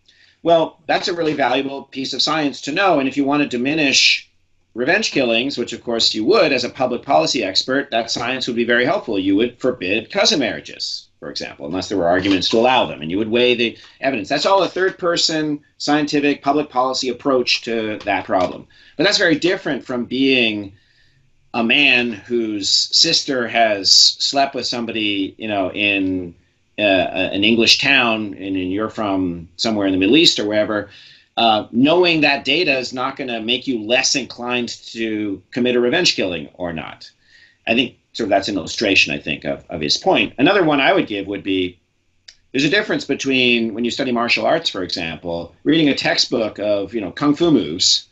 Well, 0.43 0.79
that's 0.87 1.07
a 1.07 1.13
really 1.13 1.33
valuable 1.33 1.83
piece 1.83 2.13
of 2.13 2.21
science 2.21 2.61
to 2.61 2.71
know, 2.71 2.99
and 2.99 3.07
if 3.07 3.17
you 3.17 3.23
want 3.23 3.43
to 3.43 3.49
diminish 3.49 4.29
revenge 4.75 5.11
killings, 5.11 5.57
which 5.57 5.73
of 5.73 5.83
course 5.83 6.13
you 6.13 6.25
would 6.25 6.51
as 6.51 6.63
a 6.63 6.69
public 6.69 7.01
policy 7.01 7.43
expert, 7.43 7.89
that 7.91 8.11
science 8.11 8.45
would 8.45 8.55
be 8.55 8.65
very 8.65 8.85
helpful. 8.85 9.17
You 9.17 9.35
would 9.37 9.57
forbid 9.57 10.11
cousin 10.11 10.39
marriages, 10.39 11.07
for 11.19 11.29
example, 11.29 11.65
unless 11.65 11.87
there 11.87 11.97
were 11.97 12.07
arguments 12.07 12.49
to 12.49 12.57
allow 12.57 12.85
them, 12.85 13.01
and 13.01 13.09
you 13.09 13.17
would 13.17 13.31
weigh 13.31 13.55
the 13.55 13.77
evidence. 14.01 14.29
That's 14.29 14.45
all 14.45 14.61
a 14.63 14.69
third 14.69 14.97
person 14.97 15.61
scientific 15.77 16.41
public 16.41 16.69
policy 16.69 17.09
approach 17.09 17.61
to 17.61 17.99
that 18.05 18.25
problem. 18.25 18.67
But 18.97 19.05
that's 19.05 19.17
very 19.17 19.39
different 19.39 19.85
from 19.85 20.05
being 20.05 20.73
a 21.55 21.63
man 21.63 22.11
whose 22.11 22.69
sister 22.69 23.47
has 23.47 23.89
slept 23.89 24.53
with 24.53 24.65
somebody, 24.65 25.33
you 25.37 25.47
know, 25.47 25.71
in 25.71 26.35
uh, 26.77 26.81
an 26.81 27.45
English 27.45 27.79
town, 27.79 28.33
and, 28.33 28.57
you're 28.57 28.89
from 28.89 29.47
somewhere 29.55 29.87
in 29.87 29.93
the 29.93 29.97
Middle 29.97 30.17
East 30.17 30.37
or 30.37 30.45
wherever, 30.45 30.89
uh, 31.37 31.65
knowing 31.71 32.21
that 32.21 32.43
data 32.43 32.77
is 32.77 32.91
not 32.91 33.15
going 33.15 33.29
to 33.29 33.39
make 33.39 33.67
you 33.67 33.81
less 33.81 34.15
inclined 34.15 34.67
to 34.67 35.41
commit 35.51 35.77
a 35.77 35.79
revenge 35.79 36.17
killing 36.17 36.49
or 36.55 36.73
not. 36.73 37.09
I 37.65 37.73
think 37.73 37.95
sort 38.11 38.25
of 38.25 38.31
that's 38.31 38.49
an 38.49 38.57
illustration, 38.57 39.13
I 39.13 39.19
think, 39.19 39.45
of, 39.45 39.63
of 39.69 39.79
his 39.79 39.95
point. 39.95 40.33
Another 40.37 40.63
one 40.65 40.81
I 40.81 40.91
would 40.91 41.07
give 41.07 41.25
would 41.27 41.43
be 41.43 41.79
there's 42.51 42.65
a 42.65 42.69
difference 42.69 43.05
between 43.05 43.73
when 43.73 43.85
you 43.85 43.91
study 43.91 44.11
martial 44.11 44.45
arts, 44.45 44.69
for 44.69 44.83
example, 44.83 45.55
reading 45.63 45.87
a 45.87 45.95
textbook 45.95 46.59
of 46.59 46.93
you 46.93 46.99
know 46.99 47.11
kung 47.11 47.33
fu 47.33 47.49
moves 47.49 48.07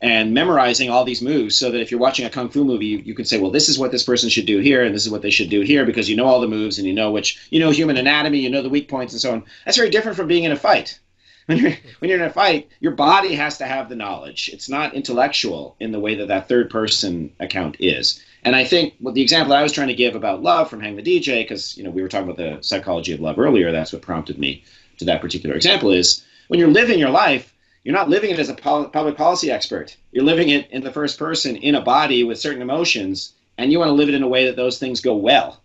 and 0.00 0.34
memorizing 0.34 0.90
all 0.90 1.04
these 1.04 1.22
moves 1.22 1.56
so 1.56 1.70
that 1.70 1.80
if 1.80 1.90
you're 1.90 2.00
watching 2.00 2.26
a 2.26 2.30
kung 2.30 2.50
fu 2.50 2.64
movie 2.64 2.86
you, 2.86 2.98
you 2.98 3.14
can 3.14 3.24
say 3.24 3.38
well 3.38 3.50
this 3.50 3.68
is 3.68 3.78
what 3.78 3.90
this 3.90 4.02
person 4.02 4.28
should 4.28 4.46
do 4.46 4.58
here 4.58 4.84
and 4.84 4.94
this 4.94 5.06
is 5.06 5.10
what 5.10 5.22
they 5.22 5.30
should 5.30 5.48
do 5.48 5.62
here 5.62 5.86
because 5.86 6.08
you 6.08 6.16
know 6.16 6.26
all 6.26 6.40
the 6.40 6.48
moves 6.48 6.78
and 6.78 6.86
you 6.86 6.92
know 6.92 7.10
which 7.10 7.48
you 7.50 7.58
know 7.58 7.70
human 7.70 7.96
anatomy 7.96 8.38
you 8.38 8.50
know 8.50 8.62
the 8.62 8.68
weak 8.68 8.88
points 8.88 9.12
and 9.12 9.22
so 9.22 9.32
on. 9.32 9.44
That's 9.64 9.76
very 9.76 9.90
different 9.90 10.16
from 10.16 10.28
being 10.28 10.44
in 10.44 10.52
a 10.52 10.56
fight. 10.56 10.98
When 11.46 11.58
you're, 11.58 11.74
when 12.00 12.08
you're 12.10 12.18
in 12.18 12.26
a 12.26 12.32
fight 12.32 12.68
your 12.80 12.90
body 12.90 13.36
has 13.36 13.58
to 13.58 13.66
have 13.66 13.88
the 13.88 13.94
knowledge. 13.94 14.50
It's 14.52 14.68
not 14.68 14.94
intellectual 14.94 15.76
in 15.78 15.92
the 15.92 16.00
way 16.00 16.16
that 16.16 16.26
that 16.26 16.48
third 16.48 16.70
person 16.70 17.32
account 17.38 17.76
is. 17.78 18.20
And 18.42 18.56
i 18.56 18.64
think 18.64 18.94
what 18.98 19.14
the 19.14 19.22
example 19.22 19.54
i 19.54 19.62
was 19.62 19.72
trying 19.72 19.88
to 19.88 19.94
give 19.94 20.16
about 20.16 20.42
love 20.42 20.68
from 20.68 20.80
hang 20.80 20.96
the 20.96 21.02
dj 21.02 21.42
because 21.42 21.76
you 21.76 21.84
know 21.84 21.90
we 21.90 22.02
were 22.02 22.08
talking 22.08 22.28
about 22.28 22.36
the 22.36 22.62
psychology 22.62 23.12
of 23.12 23.20
love 23.20 23.38
earlier 23.38 23.70
that's 23.70 23.92
what 23.92 24.02
prompted 24.02 24.38
me 24.38 24.64
to 24.98 25.04
that 25.04 25.20
particular 25.20 25.54
example 25.54 25.92
is 25.92 26.24
when 26.48 26.58
you're 26.58 26.68
living 26.68 26.98
your 26.98 27.10
life 27.10 27.54
you're 27.86 27.94
not 27.94 28.08
living 28.08 28.32
it 28.32 28.40
as 28.40 28.48
a 28.48 28.54
public 28.54 29.16
policy 29.16 29.48
expert. 29.48 29.96
You're 30.10 30.24
living 30.24 30.48
it 30.48 30.68
in 30.72 30.82
the 30.82 30.90
first 30.90 31.20
person 31.20 31.54
in 31.54 31.76
a 31.76 31.80
body 31.80 32.24
with 32.24 32.40
certain 32.40 32.60
emotions, 32.60 33.32
and 33.58 33.70
you 33.70 33.78
want 33.78 33.90
to 33.90 33.92
live 33.92 34.08
it 34.08 34.14
in 34.16 34.24
a 34.24 34.28
way 34.28 34.46
that 34.46 34.56
those 34.56 34.80
things 34.80 35.00
go 35.00 35.14
well. 35.14 35.62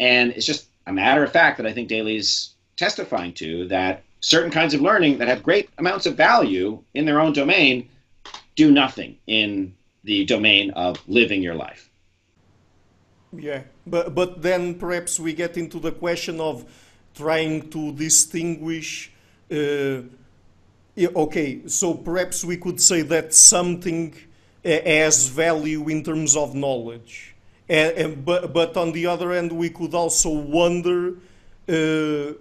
And 0.00 0.32
it's 0.32 0.46
just 0.46 0.66
a 0.88 0.92
matter 0.92 1.22
of 1.22 1.30
fact 1.30 1.58
that 1.58 1.66
I 1.66 1.72
think 1.72 1.86
Daly's 1.86 2.54
testifying 2.76 3.34
to 3.34 3.68
that 3.68 4.02
certain 4.18 4.50
kinds 4.50 4.74
of 4.74 4.80
learning 4.80 5.18
that 5.18 5.28
have 5.28 5.44
great 5.44 5.70
amounts 5.78 6.06
of 6.06 6.16
value 6.16 6.82
in 6.92 7.04
their 7.04 7.20
own 7.20 7.32
domain 7.32 7.88
do 8.56 8.72
nothing 8.72 9.18
in 9.28 9.72
the 10.02 10.24
domain 10.24 10.72
of 10.72 11.00
living 11.06 11.40
your 11.40 11.54
life. 11.54 11.88
Yeah, 13.32 13.62
but 13.86 14.12
but 14.12 14.42
then 14.42 14.74
perhaps 14.74 15.20
we 15.20 15.34
get 15.34 15.56
into 15.56 15.78
the 15.78 15.92
question 15.92 16.40
of 16.40 16.64
trying 17.14 17.70
to 17.70 17.92
distinguish 17.92 19.12
uh, 19.52 20.00
okay, 21.08 21.66
so 21.66 21.94
perhaps 21.94 22.44
we 22.44 22.56
could 22.56 22.80
say 22.80 23.02
that 23.02 23.34
something 23.34 24.14
uh, 24.64 24.68
has 24.84 25.28
value 25.28 25.88
in 25.88 26.02
terms 26.02 26.36
of 26.36 26.54
knowledge. 26.54 27.34
And, 27.68 27.96
and, 27.96 28.24
but, 28.24 28.52
but 28.52 28.76
on 28.76 28.92
the 28.92 29.06
other 29.06 29.32
hand, 29.32 29.52
we 29.52 29.70
could 29.70 29.94
also 29.94 30.30
wonder 30.30 31.16
uh, 31.68 32.34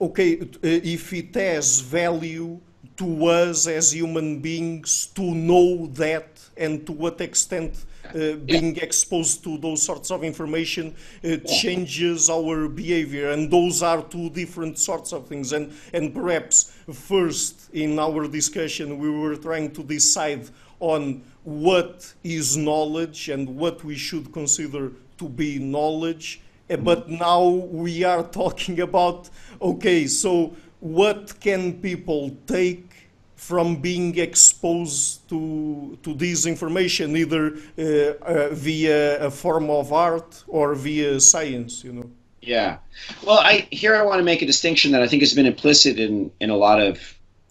okay, 0.00 0.40
uh, 0.40 0.46
if 0.62 1.12
it 1.12 1.34
has 1.34 1.80
value 1.80 2.60
to 2.96 3.26
us 3.26 3.66
as 3.66 3.92
human 3.92 4.40
beings 4.40 5.06
to 5.14 5.22
know 5.22 5.86
that 5.88 6.38
and 6.56 6.86
to 6.86 6.92
what 6.92 7.20
extent 7.20 7.84
uh, 8.14 8.34
being 8.44 8.76
exposed 8.76 9.42
to 9.44 9.58
those 9.58 9.82
sorts 9.82 10.10
of 10.10 10.22
information 10.22 10.94
uh, 11.24 11.36
changes 11.38 12.28
our 12.28 12.68
behavior 12.68 13.30
and 13.30 13.50
those 13.50 13.82
are 13.82 14.02
two 14.02 14.30
different 14.30 14.78
sorts 14.78 15.12
of 15.12 15.26
things. 15.26 15.52
And 15.52 15.72
and 15.92 16.14
perhaps 16.14 16.72
first 16.92 17.70
in 17.72 17.98
our 17.98 18.28
discussion 18.28 18.98
we 18.98 19.10
were 19.10 19.36
trying 19.36 19.70
to 19.72 19.82
decide 19.82 20.48
on 20.80 21.22
what 21.44 22.12
is 22.22 22.56
knowledge 22.56 23.28
and 23.28 23.56
what 23.56 23.82
we 23.84 23.96
should 23.96 24.32
consider 24.32 24.92
to 25.18 25.28
be 25.28 25.58
knowledge. 25.58 26.40
Uh, 26.68 26.76
but 26.76 27.08
now 27.08 27.48
we 27.48 28.04
are 28.04 28.22
talking 28.22 28.80
about 28.80 29.30
okay 29.60 30.06
so 30.06 30.54
what 30.80 31.38
can 31.40 31.80
people 31.80 32.36
take 32.46 32.93
from 33.36 33.76
being 33.76 34.18
exposed 34.18 35.28
to 35.28 35.98
to 36.02 36.14
this 36.14 36.46
information, 36.46 37.16
either 37.16 37.56
uh, 37.78 37.82
uh, 37.82 38.48
via 38.52 39.26
a 39.26 39.30
form 39.30 39.70
of 39.70 39.92
art 39.92 40.44
or 40.48 40.74
via 40.74 41.20
science? 41.20 41.84
You 41.84 41.92
know. 41.92 42.10
Yeah. 42.40 42.78
Well, 43.26 43.38
I 43.38 43.66
here 43.70 43.94
I 43.96 44.02
want 44.02 44.18
to 44.18 44.24
make 44.24 44.42
a 44.42 44.46
distinction 44.46 44.92
that 44.92 45.02
I 45.02 45.08
think 45.08 45.22
has 45.22 45.34
been 45.34 45.46
implicit 45.46 45.98
in 45.98 46.30
in 46.40 46.50
a 46.50 46.56
lot 46.56 46.80
of 46.80 46.98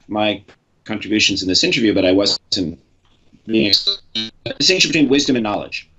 my 0.08 0.44
contributions 0.86 1.42
in 1.42 1.48
this 1.48 1.64
interview, 1.64 1.94
but 1.94 2.06
I 2.06 2.12
wasn't 2.12 2.80
being 3.46 3.74
distinction 4.58 4.90
between 4.90 5.10
wisdom 5.10 5.36
and 5.36 5.44
knowledge. 5.44 5.90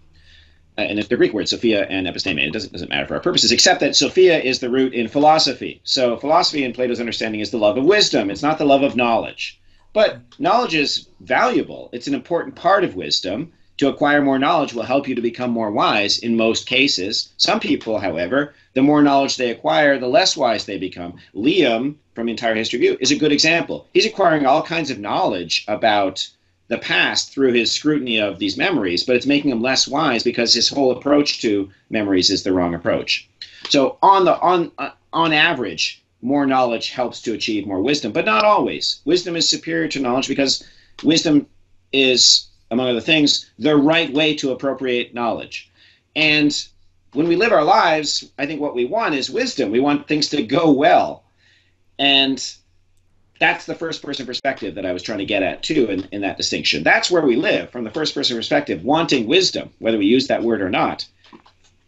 Uh, 0.76 0.82
and 0.82 0.98
if 0.98 1.08
the 1.08 1.16
Greek 1.16 1.32
word 1.32 1.48
Sophia 1.48 1.86
and 1.86 2.06
episteme, 2.06 2.38
it 2.38 2.52
doesn't, 2.52 2.72
doesn't 2.72 2.88
matter 2.88 3.06
for 3.06 3.14
our 3.14 3.20
purposes, 3.20 3.52
except 3.52 3.80
that 3.80 3.94
Sophia 3.94 4.40
is 4.40 4.58
the 4.58 4.68
root 4.68 4.92
in 4.92 5.06
philosophy. 5.06 5.80
So 5.84 6.16
philosophy 6.16 6.64
in 6.64 6.72
Plato's 6.72 7.00
understanding 7.00 7.40
is 7.40 7.50
the 7.50 7.58
love 7.58 7.76
of 7.76 7.84
wisdom. 7.84 8.30
It's 8.30 8.42
not 8.42 8.58
the 8.58 8.64
love 8.64 8.82
of 8.82 8.96
knowledge. 8.96 9.60
But 9.94 10.20
knowledge 10.40 10.74
is 10.74 11.08
valuable. 11.20 11.88
It's 11.92 12.08
an 12.08 12.14
important 12.14 12.56
part 12.56 12.84
of 12.84 12.96
wisdom. 12.96 13.52
To 13.78 13.88
acquire 13.88 14.20
more 14.20 14.38
knowledge 14.38 14.74
will 14.74 14.82
help 14.82 15.08
you 15.08 15.14
to 15.14 15.22
become 15.22 15.50
more 15.50 15.70
wise 15.70 16.18
in 16.18 16.36
most 16.36 16.66
cases. 16.66 17.30
Some 17.38 17.60
people, 17.60 17.98
however, 17.98 18.54
the 18.74 18.82
more 18.82 19.02
knowledge 19.02 19.36
they 19.36 19.50
acquire, 19.50 19.98
the 19.98 20.08
less 20.08 20.36
wise 20.36 20.64
they 20.64 20.78
become. 20.78 21.18
Liam, 21.34 21.94
from 22.14 22.28
Entire 22.28 22.54
History 22.54 22.78
of 22.78 22.82
You, 22.82 22.98
is 23.00 23.12
a 23.12 23.16
good 23.16 23.32
example. 23.32 23.88
He's 23.94 24.06
acquiring 24.06 24.46
all 24.46 24.62
kinds 24.62 24.90
of 24.90 24.98
knowledge 24.98 25.64
about 25.66 26.28
the 26.68 26.78
past 26.78 27.32
through 27.32 27.52
his 27.52 27.70
scrutiny 27.70 28.18
of 28.18 28.38
these 28.38 28.56
memories, 28.56 29.04
but 29.04 29.16
it's 29.16 29.26
making 29.26 29.50
him 29.50 29.62
less 29.62 29.86
wise 29.86 30.22
because 30.22 30.54
his 30.54 30.68
whole 30.68 30.90
approach 30.90 31.40
to 31.42 31.70
memories 31.90 32.30
is 32.30 32.42
the 32.42 32.52
wrong 32.52 32.74
approach. 32.74 33.28
So 33.68 33.98
on 34.02 34.24
the 34.24 34.38
on 34.40 34.72
uh, 34.78 34.90
on 35.12 35.32
average, 35.32 36.02
more 36.24 36.46
knowledge 36.46 36.90
helps 36.90 37.20
to 37.22 37.34
achieve 37.34 37.66
more 37.66 37.82
wisdom, 37.82 38.10
but 38.10 38.24
not 38.24 38.44
always. 38.44 39.00
Wisdom 39.04 39.36
is 39.36 39.48
superior 39.48 39.88
to 39.88 40.00
knowledge 40.00 40.26
because 40.26 40.66
wisdom 41.02 41.46
is 41.92 42.48
among 42.70 42.88
other 42.88 43.00
things, 43.00 43.50
the 43.58 43.76
right 43.76 44.12
way 44.12 44.34
to 44.34 44.50
appropriate 44.50 45.14
knowledge. 45.14 45.70
And 46.16 46.52
when 47.12 47.28
we 47.28 47.36
live 47.36 47.52
our 47.52 47.62
lives, 47.62 48.30
I 48.38 48.46
think 48.46 48.60
what 48.60 48.74
we 48.74 48.86
want 48.86 49.14
is 49.14 49.30
wisdom. 49.30 49.70
We 49.70 49.80
want 49.80 50.08
things 50.08 50.30
to 50.30 50.42
go 50.42 50.72
well. 50.72 51.24
And 51.98 52.42
that's 53.38 53.66
the 53.66 53.74
first 53.74 54.02
person 54.02 54.24
perspective 54.24 54.74
that 54.76 54.86
I 54.86 54.92
was 54.92 55.02
trying 55.02 55.18
to 55.18 55.24
get 55.26 55.42
at 55.42 55.62
too 55.62 55.86
in, 55.90 56.08
in 56.10 56.22
that 56.22 56.38
distinction. 56.38 56.82
That's 56.82 57.10
where 57.10 57.22
we 57.22 57.36
live 57.36 57.70
from 57.70 57.84
the 57.84 57.90
first 57.90 58.14
person 58.14 58.36
perspective, 58.36 58.82
wanting 58.82 59.26
wisdom, 59.26 59.70
whether 59.78 59.98
we 59.98 60.06
use 60.06 60.28
that 60.28 60.42
word 60.42 60.62
or 60.62 60.70
not 60.70 61.06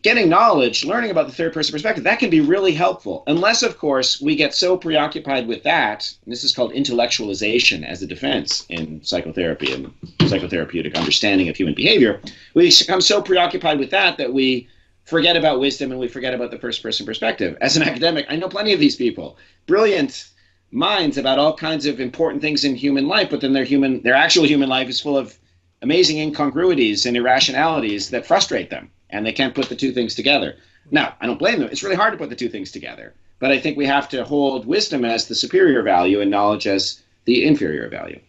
getting 0.07 0.28
knowledge, 0.28 0.85
learning 0.85 1.10
about 1.10 1.26
the 1.26 1.33
third 1.33 1.52
person 1.52 1.73
perspective, 1.73 2.05
that 2.05 2.20
can 2.20 2.31
be 2.31 2.39
really 2.39 2.73
helpful. 2.73 3.25
Unless, 3.26 3.65
of 3.65 3.76
course, 3.76 4.20
we 4.20 4.36
get 4.36 4.55
so 4.55 4.76
preoccupied 4.76 5.49
with 5.49 5.65
that, 5.65 6.09
this 6.28 6.44
is 6.44 6.52
called 6.52 6.73
intellectualization 6.73 7.85
as 7.85 8.02
a 8.02 8.07
defense 8.07 8.65
in 8.68 9.02
psychotherapy 9.02 9.73
and 9.73 9.93
psychotherapeutic 10.18 10.94
understanding 10.94 11.49
of 11.49 11.57
human 11.57 11.75
behavior. 11.75 12.20
We 12.55 12.70
become 12.70 13.01
so 13.01 13.20
preoccupied 13.20 13.81
with 13.81 13.91
that 13.91 14.17
that 14.18 14.33
we 14.33 14.68
forget 15.02 15.36
about 15.36 15.59
wisdom 15.59 15.91
and 15.91 15.99
we 15.99 16.07
forget 16.07 16.35
about 16.35 16.52
the 16.52 16.60
first 16.60 16.85
person 16.85 17.05
perspective. 17.05 17.59
As 17.60 17.76
an 17.76 17.83
academic, 17.83 18.26
I 18.28 18.36
know 18.36 18.49
plenty 18.49 18.73
of 18.73 18.78
these 18.78 18.94
people, 18.94 19.39
brilliant 19.67 20.28
minds 20.70 21.18
about 21.18 21.41
all 21.41 21.57
kinds 21.57 21.85
of 21.85 21.99
important 21.99 22.43
things 22.43 22.65
in 22.65 22.76
human 22.76 23.09
life, 23.09 23.28
but 23.28 23.41
then 23.41 23.55
their 23.55 23.65
human, 23.65 24.02
their 24.02 24.15
actual 24.15 24.47
human 24.47 24.68
life 24.68 24.89
is 24.89 25.01
full 25.01 25.18
of 25.18 25.36
amazing 25.83 26.20
incongruities 26.20 27.07
and 27.07 27.17
irrationalities 27.17 28.10
that 28.10 28.25
frustrate 28.25 28.70
them 28.70 28.89
and 29.10 29.25
they 29.25 29.33
can't 29.33 29.55
put 29.55 29.68
the 29.68 29.76
two 29.76 29.93
things 29.93 30.15
together. 30.15 30.57
Now, 30.91 31.15
I 31.20 31.26
don't 31.26 31.39
blame 31.39 31.60
them. 31.60 31.68
It's 31.70 31.83
really 31.83 31.97
hard 31.97 32.12
to 32.12 32.18
put 32.18 32.31
the 32.31 32.36
two 32.36 32.49
things 32.49 32.70
together. 32.70 33.15
But 33.39 33.51
I 33.52 33.59
think 33.59 33.76
we 33.76 33.86
have 33.86 34.09
to 34.10 34.25
hold 34.25 34.67
wisdom 34.67 35.05
as 35.05 35.28
the 35.28 35.35
superior 35.35 35.83
value 35.83 36.20
and 36.20 36.31
knowledge 36.31 36.67
as 36.67 37.02
the 37.25 37.44
inferior 37.44 37.89
value. 37.89 38.20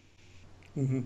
Mm-hmm. 0.76 1.00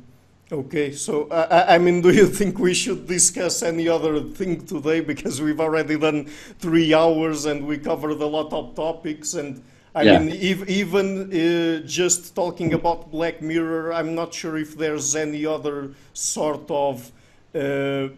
Okay, 0.51 0.93
so 0.93 1.29
uh, 1.29 1.65
I 1.67 1.79
mean, 1.79 2.03
do 2.03 2.11
you 2.11 2.27
think 2.27 2.59
we 2.59 2.75
should 2.75 3.07
discuss 3.07 3.63
any 3.63 3.89
other 3.89 4.21
thing 4.21 4.67
today? 4.67 5.01
Because 5.01 5.41
we've 5.41 5.61
already 5.61 5.97
done 5.97 6.27
three 6.59 6.93
hours 6.93 7.47
and 7.47 7.67
we 7.67 7.79
covered 7.79 8.21
a 8.21 8.27
lot 8.27 8.53
of 8.53 8.75
topics. 8.75 9.33
And 9.33 9.63
I 9.95 10.03
yeah. 10.03 10.19
mean, 10.19 10.37
if, 10.37 10.69
even 10.69 11.33
uh, 11.33 11.87
just 11.87 12.35
talking 12.35 12.75
about 12.75 13.11
Black 13.11 13.41
Mirror, 13.41 13.95
I'm 13.95 14.15
not 14.15 14.35
sure 14.35 14.59
if 14.59 14.77
there's 14.77 15.17
any 15.17 15.47
other 15.47 15.93
sort 16.13 16.71
of 16.71 17.11
uh, 17.55 18.09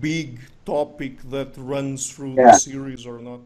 big 0.00 0.40
topic 0.64 1.22
that 1.30 1.54
runs 1.56 2.10
through 2.12 2.34
yeah. 2.34 2.52
the 2.52 2.58
series 2.58 3.06
or 3.06 3.18
not? 3.18 3.40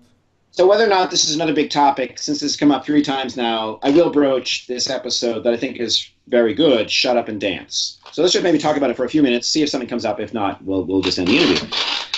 So 0.50 0.66
whether 0.66 0.84
or 0.84 0.88
not 0.88 1.10
this 1.10 1.28
is 1.28 1.34
another 1.34 1.54
big 1.54 1.70
topic, 1.70 2.18
since 2.18 2.40
this 2.40 2.52
has 2.52 2.56
come 2.56 2.72
up 2.72 2.84
three 2.84 3.02
times 3.02 3.36
now, 3.36 3.78
I 3.82 3.90
will 3.90 4.10
broach 4.10 4.66
this 4.66 4.90
episode 4.90 5.44
that 5.44 5.52
I 5.52 5.56
think 5.56 5.76
is 5.76 6.10
very 6.26 6.54
good. 6.54 6.90
Shut 6.90 7.16
up 7.16 7.28
and 7.28 7.40
dance. 7.40 7.98
So 8.12 8.22
let's 8.22 8.32
just 8.32 8.42
maybe 8.42 8.58
talk 8.58 8.76
about 8.76 8.90
it 8.90 8.96
for 8.96 9.04
a 9.04 9.08
few 9.08 9.22
minutes, 9.22 9.46
see 9.46 9.62
if 9.62 9.68
something 9.68 9.88
comes 9.88 10.04
up. 10.04 10.18
If 10.18 10.34
not, 10.34 10.62
we'll 10.64 10.84
we'll 10.84 11.02
just 11.02 11.18
end 11.18 11.28
the 11.28 11.36
interview. 11.36 11.68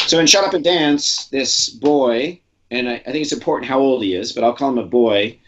So 0.06 0.18
in 0.18 0.26
Shut 0.26 0.44
Up 0.44 0.54
and 0.54 0.64
Dance, 0.64 1.26
this 1.26 1.68
boy, 1.68 2.40
and 2.70 2.88
I, 2.88 2.94
I 2.94 3.12
think 3.12 3.22
it's 3.22 3.32
important 3.32 3.68
how 3.68 3.78
old 3.78 4.02
he 4.02 4.14
is, 4.14 4.32
but 4.32 4.42
I'll 4.42 4.54
call 4.54 4.70
him 4.70 4.78
a 4.78 4.86
boy. 4.86 5.38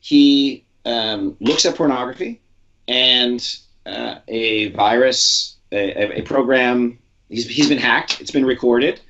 He 0.00 0.64
um, 0.84 1.36
looks 1.40 1.66
at 1.66 1.76
pornography, 1.76 2.40
and 2.88 3.58
uh, 3.86 4.16
a 4.28 4.70
virus, 4.70 5.56
a, 5.72 6.20
a 6.20 6.22
program 6.22 6.98
He's, 7.34 7.48
he's 7.48 7.68
been 7.68 7.78
hacked. 7.78 8.20
It's 8.20 8.30
been 8.30 8.46
recorded. 8.46 9.00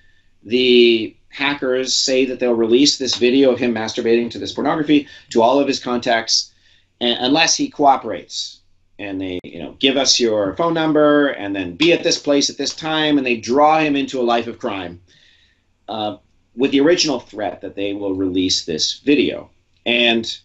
The 0.44 1.14
hackers 1.28 1.94
say 1.94 2.24
that 2.24 2.40
they'll 2.40 2.54
release 2.54 2.96
this 2.96 3.16
video 3.16 3.50
of 3.52 3.58
him 3.58 3.74
masturbating 3.74 4.30
to 4.30 4.38
this 4.38 4.52
pornography 4.52 5.08
to 5.30 5.42
all 5.42 5.60
of 5.60 5.68
his 5.68 5.78
contacts, 5.78 6.52
and, 7.02 7.18
unless 7.20 7.54
he 7.54 7.68
cooperates. 7.68 8.60
And 8.98 9.20
they, 9.20 9.40
you 9.44 9.58
know, 9.58 9.72
give 9.78 9.98
us 9.98 10.18
your 10.18 10.56
phone 10.56 10.72
number, 10.72 11.28
and 11.28 11.54
then 11.54 11.76
be 11.76 11.92
at 11.92 12.02
this 12.02 12.18
place 12.18 12.48
at 12.48 12.56
this 12.56 12.74
time, 12.74 13.18
and 13.18 13.26
they 13.26 13.36
draw 13.36 13.80
him 13.80 13.94
into 13.94 14.20
a 14.20 14.22
life 14.22 14.46
of 14.46 14.58
crime, 14.58 15.02
uh, 15.88 16.16
with 16.56 16.70
the 16.70 16.80
original 16.80 17.20
threat 17.20 17.60
that 17.60 17.74
they 17.74 17.92
will 17.92 18.14
release 18.14 18.64
this 18.64 19.00
video. 19.00 19.50
And 19.84 20.38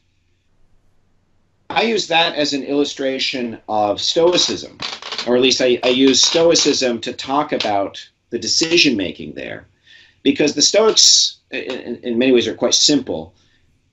I 1.70 1.84
use 1.84 2.08
that 2.08 2.36
as 2.36 2.52
an 2.54 2.64
illustration 2.64 3.60
of 3.70 4.02
stoicism 4.02 4.80
or 5.30 5.36
at 5.36 5.44
least 5.44 5.62
I, 5.62 5.80
I 5.84 5.90
use 5.90 6.22
Stoicism 6.22 7.00
to 7.02 7.14
talk 7.14 7.52
about 7.52 8.10
the 8.32 8.40
decision 8.40 8.98
making 8.98 9.36
there, 9.36 9.68
because 10.24 10.56
the 10.56 10.62
Stoics, 10.64 11.38
in, 11.52 11.98
in 11.98 12.18
many 12.18 12.32
ways, 12.32 12.48
are 12.48 12.56
quite 12.56 12.74
simple. 12.74 13.36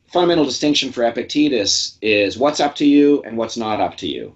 Fundamental 0.07 0.47
distinction 0.47 0.93
for 0.93 1.05
Epictetus 1.05 1.99
is 2.01 2.39
what's 2.39 2.59
up 2.59 2.75
to 2.77 2.87
you 2.87 3.23
and 3.23 3.37
what's 3.37 3.59
not 3.59 3.81
up 3.81 3.99
to 3.99 4.09
you. 4.09 4.35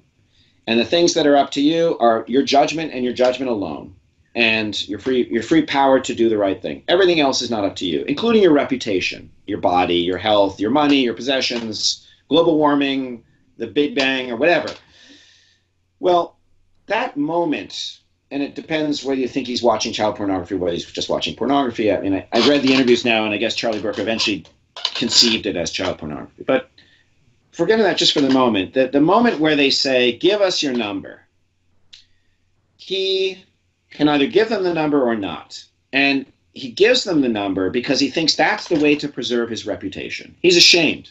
And 0.66 0.78
the 0.78 0.84
things 0.84 1.14
that 1.14 1.26
are 1.26 1.38
up 1.38 1.50
to 1.52 1.62
you 1.62 1.96
are 2.00 2.26
your 2.28 2.42
judgment 2.42 2.92
and 2.92 3.02
your 3.02 3.14
judgment 3.14 3.50
alone, 3.50 3.94
and 4.34 4.86
your 4.86 4.98
free 4.98 5.26
your 5.30 5.42
free 5.42 5.62
power 5.62 6.00
to 6.00 6.14
do 6.14 6.28
the 6.28 6.36
right 6.36 6.60
thing. 6.60 6.82
Everything 6.86 7.18
else 7.18 7.40
is 7.40 7.50
not 7.50 7.64
up 7.64 7.76
to 7.76 7.86
you, 7.86 8.04
including 8.08 8.42
your 8.42 8.52
reputation, 8.52 9.30
your 9.46 9.58
body, 9.58 9.96
your 9.96 10.18
health, 10.18 10.60
your 10.60 10.70
money, 10.70 11.00
your 11.00 11.14
possessions, 11.14 12.06
global 12.28 12.58
warming, 12.58 13.24
the 13.56 13.66
Big 13.66 13.94
Bang, 13.94 14.30
or 14.30 14.36
whatever. 14.36 14.68
Well, 15.98 16.36
that 16.90 17.16
moment, 17.16 18.00
and 18.30 18.42
it 18.42 18.54
depends 18.54 19.02
whether 19.02 19.20
you 19.20 19.28
think 19.28 19.46
he's 19.46 19.62
watching 19.62 19.92
child 19.92 20.16
pornography 20.16 20.54
or 20.54 20.58
whether 20.58 20.74
he's 20.74 20.84
just 20.84 21.08
watching 21.08 21.34
pornography. 21.34 21.90
I 21.90 22.00
mean, 22.00 22.14
I, 22.14 22.28
I 22.32 22.48
read 22.48 22.62
the 22.62 22.74
interviews 22.74 23.04
now, 23.04 23.24
and 23.24 23.32
I 23.32 23.38
guess 23.38 23.56
Charlie 23.56 23.80
Brooker 23.80 24.02
eventually 24.02 24.44
conceived 24.94 25.46
it 25.46 25.56
as 25.56 25.70
child 25.70 25.98
pornography. 25.98 26.44
But 26.44 26.70
forgetting 27.52 27.84
that 27.84 27.96
just 27.96 28.12
for 28.12 28.20
the 28.20 28.30
moment, 28.30 28.74
the, 28.74 28.88
the 28.88 29.00
moment 29.00 29.40
where 29.40 29.56
they 29.56 29.70
say, 29.70 30.16
give 30.16 30.40
us 30.40 30.62
your 30.62 30.74
number, 30.74 31.22
he 32.76 33.44
can 33.90 34.08
either 34.08 34.26
give 34.26 34.48
them 34.48 34.62
the 34.62 34.74
number 34.74 35.02
or 35.02 35.16
not. 35.16 35.64
And 35.92 36.26
he 36.52 36.70
gives 36.70 37.04
them 37.04 37.20
the 37.20 37.28
number 37.28 37.70
because 37.70 38.00
he 38.00 38.10
thinks 38.10 38.34
that's 38.34 38.68
the 38.68 38.78
way 38.80 38.94
to 38.96 39.08
preserve 39.08 39.48
his 39.48 39.66
reputation. 39.66 40.34
He's 40.42 40.56
ashamed. 40.56 41.10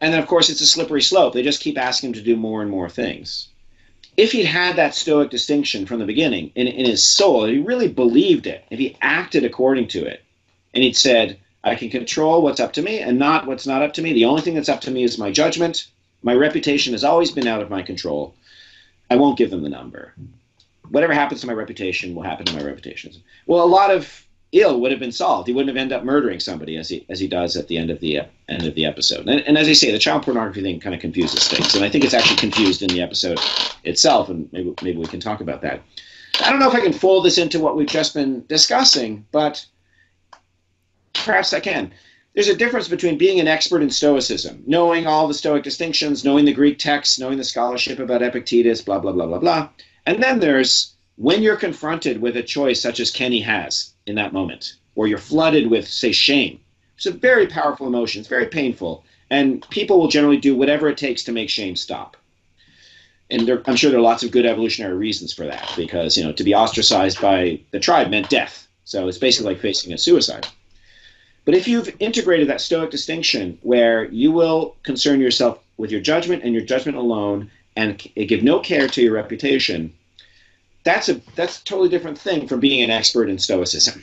And 0.00 0.12
then, 0.12 0.20
of 0.20 0.28
course, 0.28 0.50
it's 0.50 0.60
a 0.60 0.66
slippery 0.66 1.02
slope. 1.02 1.32
They 1.32 1.42
just 1.42 1.62
keep 1.62 1.78
asking 1.78 2.10
him 2.10 2.14
to 2.14 2.22
do 2.22 2.36
more 2.36 2.62
and 2.62 2.70
more 2.70 2.88
things 2.88 3.48
if 4.16 4.32
he'd 4.32 4.44
had 4.44 4.76
that 4.76 4.94
stoic 4.94 5.30
distinction 5.30 5.86
from 5.86 5.98
the 5.98 6.06
beginning 6.06 6.50
in, 6.54 6.66
in 6.66 6.86
his 6.86 7.04
soul, 7.04 7.44
if 7.44 7.50
he 7.50 7.60
really 7.60 7.88
believed 7.88 8.46
it, 8.46 8.64
if 8.70 8.78
he 8.78 8.96
acted 9.00 9.44
according 9.44 9.88
to 9.88 10.04
it, 10.04 10.22
and 10.74 10.82
he'd 10.82 10.96
said, 10.96 11.38
I 11.62 11.74
can 11.74 11.90
control 11.90 12.42
what's 12.42 12.60
up 12.60 12.74
to 12.74 12.82
me 12.82 13.00
and 13.00 13.18
not 13.18 13.46
what's 13.46 13.66
not 13.66 13.82
up 13.82 13.94
to 13.94 14.02
me. 14.02 14.12
The 14.12 14.26
only 14.26 14.42
thing 14.42 14.54
that's 14.54 14.68
up 14.68 14.82
to 14.82 14.90
me 14.90 15.02
is 15.02 15.18
my 15.18 15.32
judgment. 15.32 15.88
My 16.22 16.34
reputation 16.34 16.92
has 16.92 17.04
always 17.04 17.30
been 17.30 17.46
out 17.46 17.62
of 17.62 17.70
my 17.70 17.82
control. 17.82 18.34
I 19.10 19.16
won't 19.16 19.38
give 19.38 19.50
them 19.50 19.62
the 19.62 19.68
number. 19.68 20.14
Whatever 20.88 21.12
happens 21.12 21.40
to 21.40 21.46
my 21.46 21.52
reputation 21.52 22.14
will 22.14 22.22
happen 22.22 22.46
to 22.46 22.54
my 22.54 22.62
reputation. 22.62 23.12
Well, 23.46 23.64
a 23.64 23.66
lot 23.66 23.90
of 23.90 24.25
ill 24.60 24.80
would 24.80 24.90
have 24.90 25.00
been 25.00 25.12
solved. 25.12 25.46
He 25.46 25.52
wouldn't 25.52 25.74
have 25.74 25.80
ended 25.80 25.96
up 25.96 26.04
murdering 26.04 26.40
somebody 26.40 26.76
as 26.76 26.88
he 26.88 27.04
as 27.08 27.20
he 27.20 27.28
does 27.28 27.56
at 27.56 27.68
the 27.68 27.78
end 27.78 27.90
of 27.90 28.00
the 28.00 28.20
uh, 28.20 28.24
end 28.48 28.66
of 28.66 28.74
the 28.74 28.86
episode. 28.86 29.28
And, 29.28 29.40
and, 29.40 29.58
as 29.58 29.68
I 29.68 29.72
say, 29.72 29.90
the 29.90 29.98
child 29.98 30.22
pornography 30.22 30.62
thing 30.62 30.80
kind 30.80 30.94
of 30.94 31.00
confuses 31.00 31.48
things, 31.48 31.74
and 31.74 31.84
I 31.84 31.90
think 31.90 32.04
it's 32.04 32.14
actually 32.14 32.36
confused 32.36 32.82
in 32.82 32.88
the 32.88 33.02
episode 33.02 33.38
itself. 33.84 34.28
And 34.28 34.48
maybe 34.52 34.74
maybe 34.82 34.98
we 34.98 35.06
can 35.06 35.20
talk 35.20 35.40
about 35.40 35.62
that. 35.62 35.82
I 36.40 36.50
don't 36.50 36.60
know 36.60 36.68
if 36.68 36.74
I 36.74 36.80
can 36.80 36.92
fold 36.92 37.24
this 37.24 37.38
into 37.38 37.60
what 37.60 37.76
we've 37.76 37.86
just 37.86 38.14
been 38.14 38.44
discussing, 38.46 39.26
but 39.32 39.64
perhaps 41.12 41.52
I 41.52 41.60
can. 41.60 41.92
there's 42.34 42.48
a 42.48 42.56
difference 42.56 42.88
between 42.88 43.16
being 43.16 43.40
an 43.40 43.48
expert 43.48 43.82
in 43.82 43.90
Stoicism, 43.90 44.62
knowing 44.66 45.06
all 45.06 45.26
the 45.26 45.34
Stoic 45.34 45.62
distinctions, 45.62 46.24
knowing 46.24 46.44
the 46.44 46.52
Greek 46.52 46.78
texts, 46.78 47.18
knowing 47.18 47.38
the 47.38 47.44
scholarship 47.44 47.98
about 47.98 48.22
Epictetus, 48.22 48.82
blah, 48.82 48.98
blah, 48.98 49.12
blah, 49.12 49.26
blah, 49.26 49.38
blah. 49.38 49.68
And 50.04 50.22
then 50.22 50.40
there's 50.40 50.94
when 51.16 51.42
you're 51.42 51.56
confronted 51.56 52.20
with 52.20 52.36
a 52.36 52.42
choice 52.42 52.80
such 52.80 53.00
as 53.00 53.10
Kenny 53.10 53.40
has 53.40 53.94
in 54.06 54.14
that 54.14 54.32
moment, 54.32 54.74
or 54.94 55.06
you're 55.06 55.18
flooded 55.18 55.70
with, 55.70 55.86
say, 55.86 56.12
shame. 56.12 56.60
It's 56.96 57.06
a 57.06 57.12
very 57.12 57.46
powerful 57.46 57.86
emotion, 57.86 58.20
it's 58.20 58.28
very 58.28 58.46
painful. 58.46 59.04
And 59.30 59.68
people 59.70 59.98
will 59.98 60.08
generally 60.08 60.36
do 60.36 60.54
whatever 60.54 60.88
it 60.88 60.96
takes 60.96 61.24
to 61.24 61.32
make 61.32 61.50
shame 61.50 61.76
stop. 61.76 62.16
And 63.28 63.46
there, 63.46 63.60
I'm 63.66 63.74
sure 63.74 63.90
there 63.90 63.98
are 63.98 64.02
lots 64.02 64.22
of 64.22 64.30
good 64.30 64.46
evolutionary 64.46 64.96
reasons 64.96 65.32
for 65.32 65.44
that, 65.46 65.72
because 65.76 66.16
you 66.16 66.24
know 66.24 66.32
to 66.32 66.44
be 66.44 66.54
ostracized 66.54 67.20
by 67.20 67.60
the 67.72 67.80
tribe 67.80 68.08
meant 68.08 68.30
death. 68.30 68.68
So 68.84 69.08
it's 69.08 69.18
basically 69.18 69.52
like 69.52 69.60
facing 69.60 69.92
a 69.92 69.98
suicide. 69.98 70.46
But 71.44 71.56
if 71.56 71.66
you've 71.66 71.94
integrated 71.98 72.48
that 72.48 72.60
Stoic 72.60 72.90
distinction 72.90 73.58
where 73.62 74.04
you 74.06 74.30
will 74.30 74.76
concern 74.84 75.20
yourself 75.20 75.58
with 75.76 75.90
your 75.90 76.00
judgment 76.00 76.44
and 76.44 76.54
your 76.54 76.64
judgment 76.64 76.96
alone 76.96 77.50
and 77.74 77.98
give 78.14 78.44
no 78.44 78.60
care 78.60 78.86
to 78.88 79.02
your 79.02 79.14
reputation, 79.14 79.92
that's 80.86 81.08
a 81.08 81.20
that's 81.34 81.60
a 81.60 81.64
totally 81.64 81.88
different 81.88 82.16
thing 82.16 82.46
from 82.46 82.60
being 82.60 82.82
an 82.82 82.90
expert 82.90 83.28
in 83.28 83.38
Stoicism. 83.38 84.02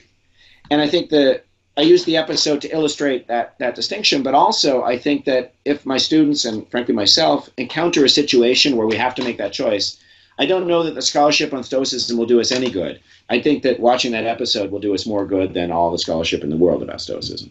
And 0.70 0.82
I 0.82 0.88
think 0.88 1.10
that 1.12 1.46
I 1.78 1.82
use 1.82 2.04
the 2.04 2.18
episode 2.18 2.62
to 2.62 2.72
illustrate 2.72 3.28
that 3.28 3.58
that 3.60 3.74
distinction, 3.74 4.22
but 4.22 4.36
also 4.36 4.84
I 4.84 5.00
think 5.00 5.26
that 5.26 5.54
if 5.64 5.86
my 5.86 5.98
students 5.98 6.44
and 6.46 6.70
frankly 6.70 6.94
myself 6.94 7.50
encounter 7.58 8.04
a 8.04 8.10
situation 8.10 8.76
where 8.76 8.86
we 8.86 8.98
have 8.98 9.16
to 9.16 9.24
make 9.24 9.38
that 9.38 9.54
choice, 9.54 9.98
I 10.38 10.46
don't 10.46 10.68
know 10.68 10.84
that 10.84 10.94
the 10.94 11.02
scholarship 11.02 11.54
on 11.54 11.64
Stoicism 11.64 12.18
will 12.18 12.26
do 12.26 12.42
us 12.42 12.52
any 12.52 12.70
good. 12.70 13.00
I 13.30 13.40
think 13.42 13.64
that 13.64 13.80
watching 13.80 14.12
that 14.12 14.26
episode 14.26 14.70
will 14.70 14.82
do 14.82 14.94
us 14.94 15.06
more 15.06 15.26
good 15.26 15.54
than 15.54 15.72
all 15.72 15.90
the 15.90 15.98
scholarship 15.98 16.44
in 16.44 16.50
the 16.50 16.58
world 16.58 16.84
about 16.84 17.02
Stoicism. 17.02 17.50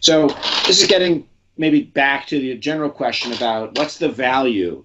So 0.00 0.28
this 0.66 0.80
is 0.80 0.88
getting 0.88 1.28
maybe 1.58 1.82
back 1.82 2.26
to 2.28 2.40
the 2.40 2.56
general 2.56 2.90
question 2.90 3.34
about 3.34 3.76
what's 3.76 3.98
the 3.98 4.08
value 4.08 4.82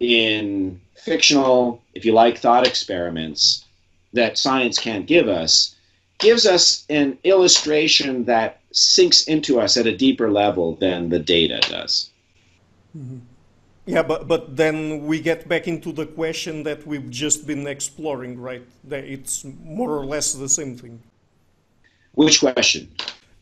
in 0.00 0.80
fictional, 0.96 1.82
if 1.94 2.04
you 2.04 2.12
like, 2.12 2.38
thought 2.38 2.66
experiments 2.66 3.64
that 4.12 4.38
science 4.38 4.78
can't 4.78 5.06
give 5.06 5.28
us, 5.28 5.74
gives 6.18 6.46
us 6.46 6.84
an 6.88 7.18
illustration 7.24 8.24
that 8.24 8.60
sinks 8.72 9.24
into 9.24 9.60
us 9.60 9.76
at 9.76 9.86
a 9.86 9.96
deeper 9.96 10.30
level 10.30 10.76
than 10.76 11.08
the 11.08 11.18
data 11.18 11.60
does. 11.68 12.10
Mm-hmm. 12.96 13.18
Yeah, 13.86 14.02
but, 14.02 14.28
but 14.28 14.56
then 14.56 15.06
we 15.06 15.20
get 15.20 15.48
back 15.48 15.66
into 15.66 15.90
the 15.90 16.06
question 16.06 16.62
that 16.62 16.86
we've 16.86 17.10
just 17.10 17.46
been 17.46 17.66
exploring, 17.66 18.40
right? 18.40 18.62
That 18.84 19.04
it's 19.04 19.44
more 19.64 19.90
or 19.90 20.06
less 20.06 20.32
the 20.32 20.48
same 20.48 20.76
thing. 20.76 21.02
Which 22.14 22.38
question? 22.38 22.88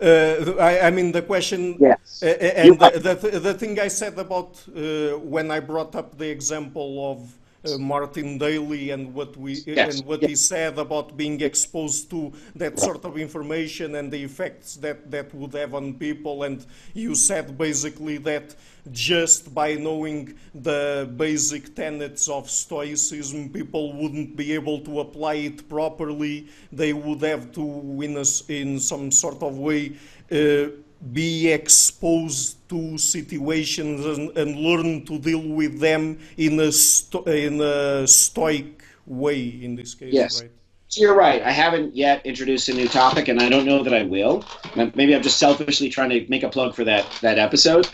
Uh, 0.00 0.54
I, 0.58 0.86
I, 0.86 0.90
mean, 0.90 1.12
the 1.12 1.20
question, 1.20 1.76
yes. 1.78 2.22
Uh, 2.22 2.28
and 2.28 2.78
the, 2.78 3.16
the, 3.20 3.38
the, 3.38 3.54
thing 3.54 3.78
I 3.78 3.88
said 3.88 4.18
about 4.18 4.64
uh, 4.74 5.18
when 5.18 5.50
I 5.50 5.60
brought 5.60 5.94
up 5.94 6.16
the 6.16 6.30
example 6.30 7.12
of 7.12 7.36
uh, 7.64 7.76
Martin 7.78 8.39
Daly 8.39 8.90
and 8.90 9.12
what 9.12 9.36
we 9.36 9.52
yes. 9.66 9.98
and 9.98 10.06
what 10.06 10.22
yes. 10.22 10.30
he 10.30 10.36
said 10.36 10.78
about 10.78 11.16
being 11.16 11.40
exposed 11.40 12.08
to 12.10 12.32
that 12.56 12.78
sort 12.78 13.05
of 13.05 13.18
information 13.18 13.97
and 13.97 14.10
the 14.10 14.22
effects 14.22 14.76
that 14.76 15.10
that 15.10 15.34
would 15.34 15.52
have 15.52 15.74
on 15.74 15.94
people 15.94 16.44
and 16.44 16.64
you 16.94 17.14
said 17.14 17.58
basically 17.58 18.16
that 18.16 18.55
just 18.92 19.55
by 19.55 19.74
knowing 19.74 20.34
the 20.55 21.12
basic 21.16 21.74
tenets 21.74 22.28
of 22.28 22.48
stoicism 22.48 23.50
people 23.50 23.92
wouldn't 23.92 24.36
be 24.36 24.52
able 24.55 24.80
to 24.80 25.00
apply 25.00 25.34
it 25.34 25.68
properly 25.68 26.48
they 26.72 26.92
would 26.94 27.20
have 27.20 27.52
to 27.52 27.62
in, 28.02 28.16
a, 28.16 28.24
in 28.48 28.80
some 28.80 29.10
sort 29.10 29.42
of 29.42 29.58
way 29.58 29.92
uh, 30.32 30.68
be 31.12 31.50
exposed 31.50 32.68
to 32.68 32.98
situations 32.98 34.04
and, 34.04 34.36
and, 34.36 34.56
learn 34.56 35.04
to 35.06 35.18
deal 35.18 35.42
with 35.42 35.80
them 35.80 36.18
in 36.36 36.60
a, 36.60 36.70
sto- 36.70 37.22
in 37.24 37.60
a 37.60 38.06
stoic 38.06 38.82
way 39.06 39.40
in 39.62 39.74
this 39.74 39.94
case 39.94 40.12
yes. 40.12 40.42
right? 40.42 40.50
So 40.88 41.02
you're 41.02 41.14
right. 41.14 41.40
I 41.42 41.52
haven't 41.52 41.94
yet 41.94 42.24
introduced 42.26 42.68
a 42.68 42.74
new 42.74 42.88
topic 42.88 43.28
and 43.28 43.40
i 43.40 43.48
don't 43.48 43.64
know 43.64 43.82
that 43.82 43.94
i 43.94 44.02
will. 44.02 44.44
Maybe 44.76 45.14
i'm 45.14 45.22
just 45.22 45.38
selfishly 45.38 45.88
trying 45.88 46.10
to 46.10 46.26
make 46.28 46.42
a 46.42 46.48
plug 46.48 46.74
for 46.74 46.84
that 46.84 47.06
that 47.22 47.38
episode. 47.38 47.88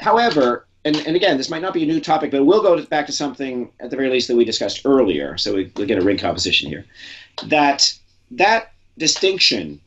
However 0.00 0.66
and, 0.84 0.96
and 1.06 1.16
again 1.16 1.36
this 1.36 1.50
might 1.50 1.62
not 1.62 1.74
be 1.74 1.82
a 1.82 1.86
new 1.86 2.00
topic 2.00 2.30
but 2.30 2.44
we'll 2.44 2.62
go 2.62 2.80
back 2.86 3.06
to 3.06 3.12
something 3.12 3.70
at 3.80 3.90
the 3.90 3.96
very 3.96 4.10
least 4.10 4.28
that 4.28 4.36
we 4.36 4.44
discussed 4.44 4.82
earlier 4.84 5.36
so 5.36 5.54
we, 5.54 5.72
we 5.76 5.86
get 5.86 5.98
a 5.98 6.04
ring 6.04 6.18
composition 6.18 6.68
here. 6.68 6.84
That 7.46 7.92
that 8.30 8.72
distinction 8.96 9.80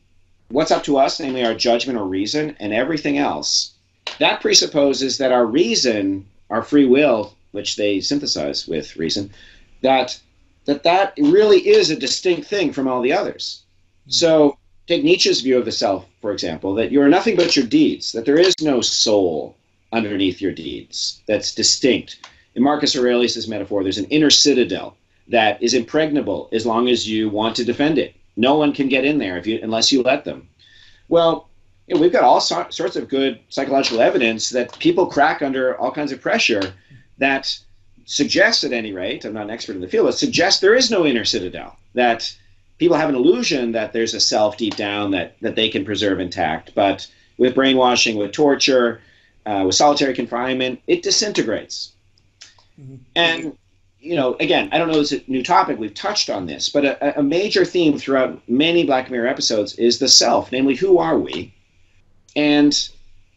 what's 0.50 0.70
up 0.70 0.84
to 0.84 0.96
us, 0.98 1.20
namely 1.20 1.44
our 1.44 1.54
judgment 1.54 1.98
or 1.98 2.06
reason, 2.06 2.56
and 2.58 2.72
everything 2.72 3.18
else, 3.18 3.72
that 4.18 4.40
presupposes 4.40 5.18
that 5.18 5.32
our 5.32 5.46
reason, 5.46 6.26
our 6.50 6.62
free 6.62 6.86
will, 6.86 7.34
which 7.52 7.76
they 7.76 8.00
synthesize 8.00 8.66
with 8.66 8.96
reason, 8.96 9.30
that 9.82 10.18
that 10.64 10.82
that 10.82 11.14
really 11.16 11.66
is 11.66 11.90
a 11.90 11.96
distinct 11.96 12.46
thing 12.46 12.72
from 12.72 12.86
all 12.86 13.00
the 13.00 13.12
others. 13.12 13.62
Hmm. 14.04 14.10
So 14.10 14.58
take 14.86 15.04
Nietzsche's 15.04 15.40
view 15.40 15.58
of 15.58 15.64
the 15.64 15.72
self, 15.72 16.06
for 16.20 16.32
example, 16.32 16.74
that 16.74 16.92
you 16.92 17.00
are 17.00 17.08
nothing 17.08 17.36
but 17.36 17.56
your 17.56 17.66
deeds, 17.66 18.12
that 18.12 18.24
there 18.24 18.38
is 18.38 18.54
no 18.60 18.80
soul 18.80 19.56
underneath 19.92 20.40
your 20.40 20.52
deeds 20.52 21.22
that's 21.26 21.54
distinct. 21.54 22.18
In 22.54 22.62
Marcus 22.62 22.96
Aurelius' 22.96 23.48
metaphor, 23.48 23.82
there's 23.82 23.98
an 23.98 24.06
inner 24.06 24.30
citadel 24.30 24.96
that 25.28 25.62
is 25.62 25.74
impregnable 25.74 26.48
as 26.52 26.66
long 26.66 26.88
as 26.88 27.08
you 27.08 27.28
want 27.28 27.56
to 27.56 27.64
defend 27.64 27.98
it. 27.98 28.14
No 28.38 28.54
one 28.54 28.72
can 28.72 28.88
get 28.88 29.04
in 29.04 29.18
there 29.18 29.36
if 29.36 29.46
you 29.46 29.58
unless 29.62 29.92
you 29.92 30.02
let 30.02 30.24
them. 30.24 30.48
Well, 31.08 31.48
you 31.88 31.94
know, 31.94 32.00
we've 32.00 32.12
got 32.12 32.22
all 32.22 32.40
so- 32.40 32.68
sorts 32.70 32.96
of 32.96 33.08
good 33.08 33.40
psychological 33.48 34.00
evidence 34.00 34.50
that 34.50 34.78
people 34.78 35.06
crack 35.06 35.42
under 35.42 35.76
all 35.78 35.90
kinds 35.90 36.12
of 36.12 36.20
pressure 36.20 36.72
that 37.18 37.58
suggests, 38.04 38.62
at 38.62 38.72
any 38.72 38.92
rate, 38.92 39.24
I'm 39.24 39.34
not 39.34 39.44
an 39.44 39.50
expert 39.50 39.74
in 39.74 39.80
the 39.80 39.88
field, 39.88 40.06
but 40.06 40.16
suggests 40.16 40.60
there 40.60 40.76
is 40.76 40.90
no 40.90 41.04
inner 41.04 41.24
citadel. 41.24 41.76
That 41.94 42.32
people 42.78 42.96
have 42.96 43.08
an 43.08 43.16
illusion 43.16 43.72
that 43.72 43.92
there's 43.92 44.14
a 44.14 44.20
self 44.20 44.56
deep 44.56 44.76
down 44.76 45.10
that 45.10 45.36
that 45.40 45.56
they 45.56 45.68
can 45.68 45.84
preserve 45.84 46.20
intact, 46.20 46.74
but 46.74 47.08
with 47.38 47.56
brainwashing, 47.56 48.16
with 48.16 48.32
torture, 48.32 49.00
uh, 49.46 49.64
with 49.66 49.74
solitary 49.74 50.14
confinement, 50.14 50.80
it 50.86 51.02
disintegrates. 51.02 51.92
Mm-hmm. 52.80 52.96
And 53.16 53.58
you 54.00 54.14
know, 54.14 54.36
again, 54.38 54.68
I 54.72 54.78
don't 54.78 54.88
know 54.88 55.00
it's 55.00 55.12
a 55.12 55.22
new 55.26 55.42
topic. 55.42 55.78
We've 55.78 55.94
touched 55.94 56.30
on 56.30 56.46
this, 56.46 56.68
but 56.68 56.84
a, 56.84 57.18
a, 57.18 57.22
major 57.22 57.64
theme 57.64 57.98
throughout 57.98 58.40
many 58.48 58.84
Black 58.84 59.10
Mirror 59.10 59.26
episodes 59.26 59.74
is 59.74 59.98
the 59.98 60.08
self, 60.08 60.52
namely, 60.52 60.76
who 60.76 60.98
are 60.98 61.18
we? 61.18 61.52
And 62.36 62.72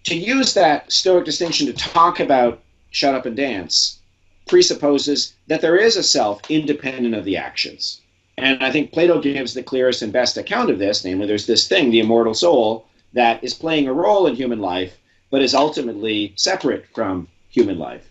to 0.03 0.15
use 0.15 0.53
that 0.53 0.91
Stoic 0.91 1.25
distinction 1.25 1.67
to 1.67 1.73
talk 1.73 2.19
about 2.19 2.61
shut 2.91 3.15
up 3.15 3.25
and 3.25 3.35
dance 3.35 3.99
presupposes 4.47 5.33
that 5.47 5.61
there 5.61 5.77
is 5.77 5.95
a 5.95 6.03
self 6.03 6.41
independent 6.49 7.15
of 7.15 7.25
the 7.25 7.37
actions. 7.37 8.01
And 8.37 8.63
I 8.63 8.71
think 8.71 8.91
Plato 8.91 9.19
gives 9.19 9.53
the 9.53 9.63
clearest 9.63 10.01
and 10.01 10.13
best 10.13 10.37
account 10.37 10.69
of 10.69 10.79
this, 10.79 11.03
namely, 11.03 11.27
there's 11.27 11.47
this 11.47 11.67
thing, 11.67 11.89
the 11.89 11.99
immortal 11.99 12.33
soul, 12.33 12.85
that 13.13 13.43
is 13.43 13.53
playing 13.53 13.87
a 13.87 13.93
role 13.93 14.27
in 14.27 14.35
human 14.35 14.59
life, 14.59 14.97
but 15.31 15.41
is 15.41 15.53
ultimately 15.53 16.33
separate 16.35 16.85
from 16.93 17.27
human 17.49 17.77
life 17.77 18.10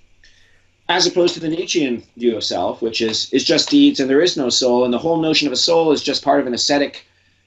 as 0.91 1.07
opposed 1.07 1.35
to 1.35 1.41
the 1.41 1.49
Nietzschean 1.49 2.03
view 2.17 2.37
of 2.37 2.43
self, 2.43 2.83
which 2.83 3.01
is 3.01 3.33
is 3.33 3.45
just 3.45 3.71
deeds 3.71 4.01
and 4.01 4.11
there 4.11 4.21
is 4.21 4.37
no 4.37 4.51
soul, 4.51 4.85
and 4.85 4.93
the 4.93 4.99
whole 4.99 5.21
notion 5.21 5.47
of 5.47 5.53
a 5.53 5.57
soul 5.57 5.93
is 5.93 6.03
just 6.03 6.25
part 6.25 6.41
of 6.41 6.47
an 6.47 6.53
ascetic 6.53 7.07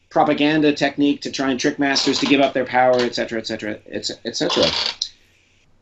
propaganda 0.09 0.71
technique 0.71 1.21
to 1.21 1.31
try 1.31 1.51
and 1.51 1.59
trick 1.59 1.77
masters 1.77 2.19
to 2.19 2.25
give 2.25 2.39
up 2.39 2.53
their 2.53 2.65
power, 2.65 2.97
etc., 3.01 3.39
etc., 3.39 3.79
etc. 4.25 4.63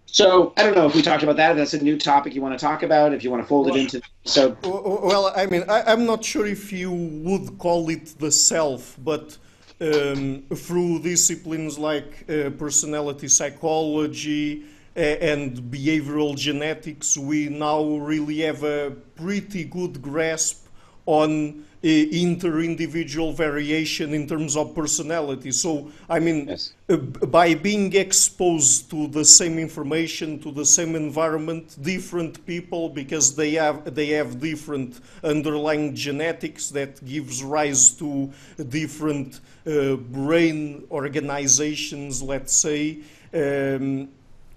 So 0.07 0.53
I 0.57 0.63
don't 0.63 0.75
know 0.75 0.87
if 0.87 0.95
we 0.95 1.03
talked 1.03 1.23
about 1.23 1.37
that. 1.37 1.51
If 1.51 1.57
that's 1.57 1.73
a 1.75 1.83
new 1.83 1.97
topic 1.97 2.33
you 2.33 2.41
want 2.41 2.57
to 2.57 2.65
talk 2.65 2.81
about, 2.81 3.13
if 3.13 3.23
you 3.23 3.29
want 3.29 3.43
to 3.43 3.47
fold 3.47 3.67
well, 3.67 3.75
it 3.75 3.81
into 3.81 4.01
so. 4.25 4.57
Well, 4.63 5.31
I 5.35 5.45
mean, 5.45 5.63
I, 5.69 5.91
am 5.93 6.05
not 6.05 6.25
sure 6.25 6.47
if 6.47 6.73
you 6.73 6.91
would 6.91 7.59
call 7.59 7.89
it 7.89 8.15
the 8.17 8.31
self, 8.31 8.97
but 9.03 9.37
um, 9.79 10.43
through 10.53 11.03
disciplines 11.03 11.77
like 11.77 12.25
uh, 12.27 12.49
personality 12.51 13.27
psychology, 13.27 14.63
and 14.95 15.57
behavioral 15.71 16.35
genetics, 16.35 17.17
we 17.17 17.49
now 17.49 17.83
really 17.83 18.39
have 18.39 18.63
a 18.63 18.91
pretty 19.15 19.63
good 19.63 20.01
grasp 20.01 20.67
on 21.05 21.65
uh, 21.83 21.87
inter-individual 21.87 23.33
variation 23.33 24.13
in 24.13 24.27
terms 24.27 24.55
of 24.55 24.75
personality. 24.75 25.51
So, 25.51 25.89
I 26.07 26.19
mean, 26.19 26.47
yes. 26.47 26.73
uh, 26.89 26.97
by 26.97 27.55
being 27.55 27.95
exposed 27.95 28.91
to 28.91 29.07
the 29.07 29.25
same 29.25 29.57
information, 29.57 30.39
to 30.41 30.51
the 30.51 30.65
same 30.65 30.95
environment, 30.95 31.75
different 31.81 32.45
people, 32.45 32.89
because 32.89 33.35
they 33.35 33.53
have 33.53 33.95
they 33.95 34.09
have 34.09 34.39
different 34.39 34.99
underlying 35.23 35.95
genetics 35.95 36.69
that 36.69 37.03
gives 37.03 37.43
rise 37.43 37.89
to 37.93 38.31
different 38.69 39.39
uh, 39.65 39.95
brain 39.95 40.85
organizations, 40.91 42.21
let's 42.21 42.53
say. 42.53 42.99
Um, 43.33 44.09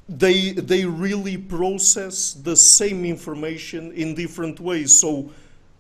they 0.09 0.53
they 0.53 0.85
really 0.85 1.37
process 1.37 2.35
the 2.35 2.57
same 2.57 3.05
information 3.05 3.93
in 3.93 4.15
different 4.15 4.61
ways. 4.61 4.99
So, 4.99 5.31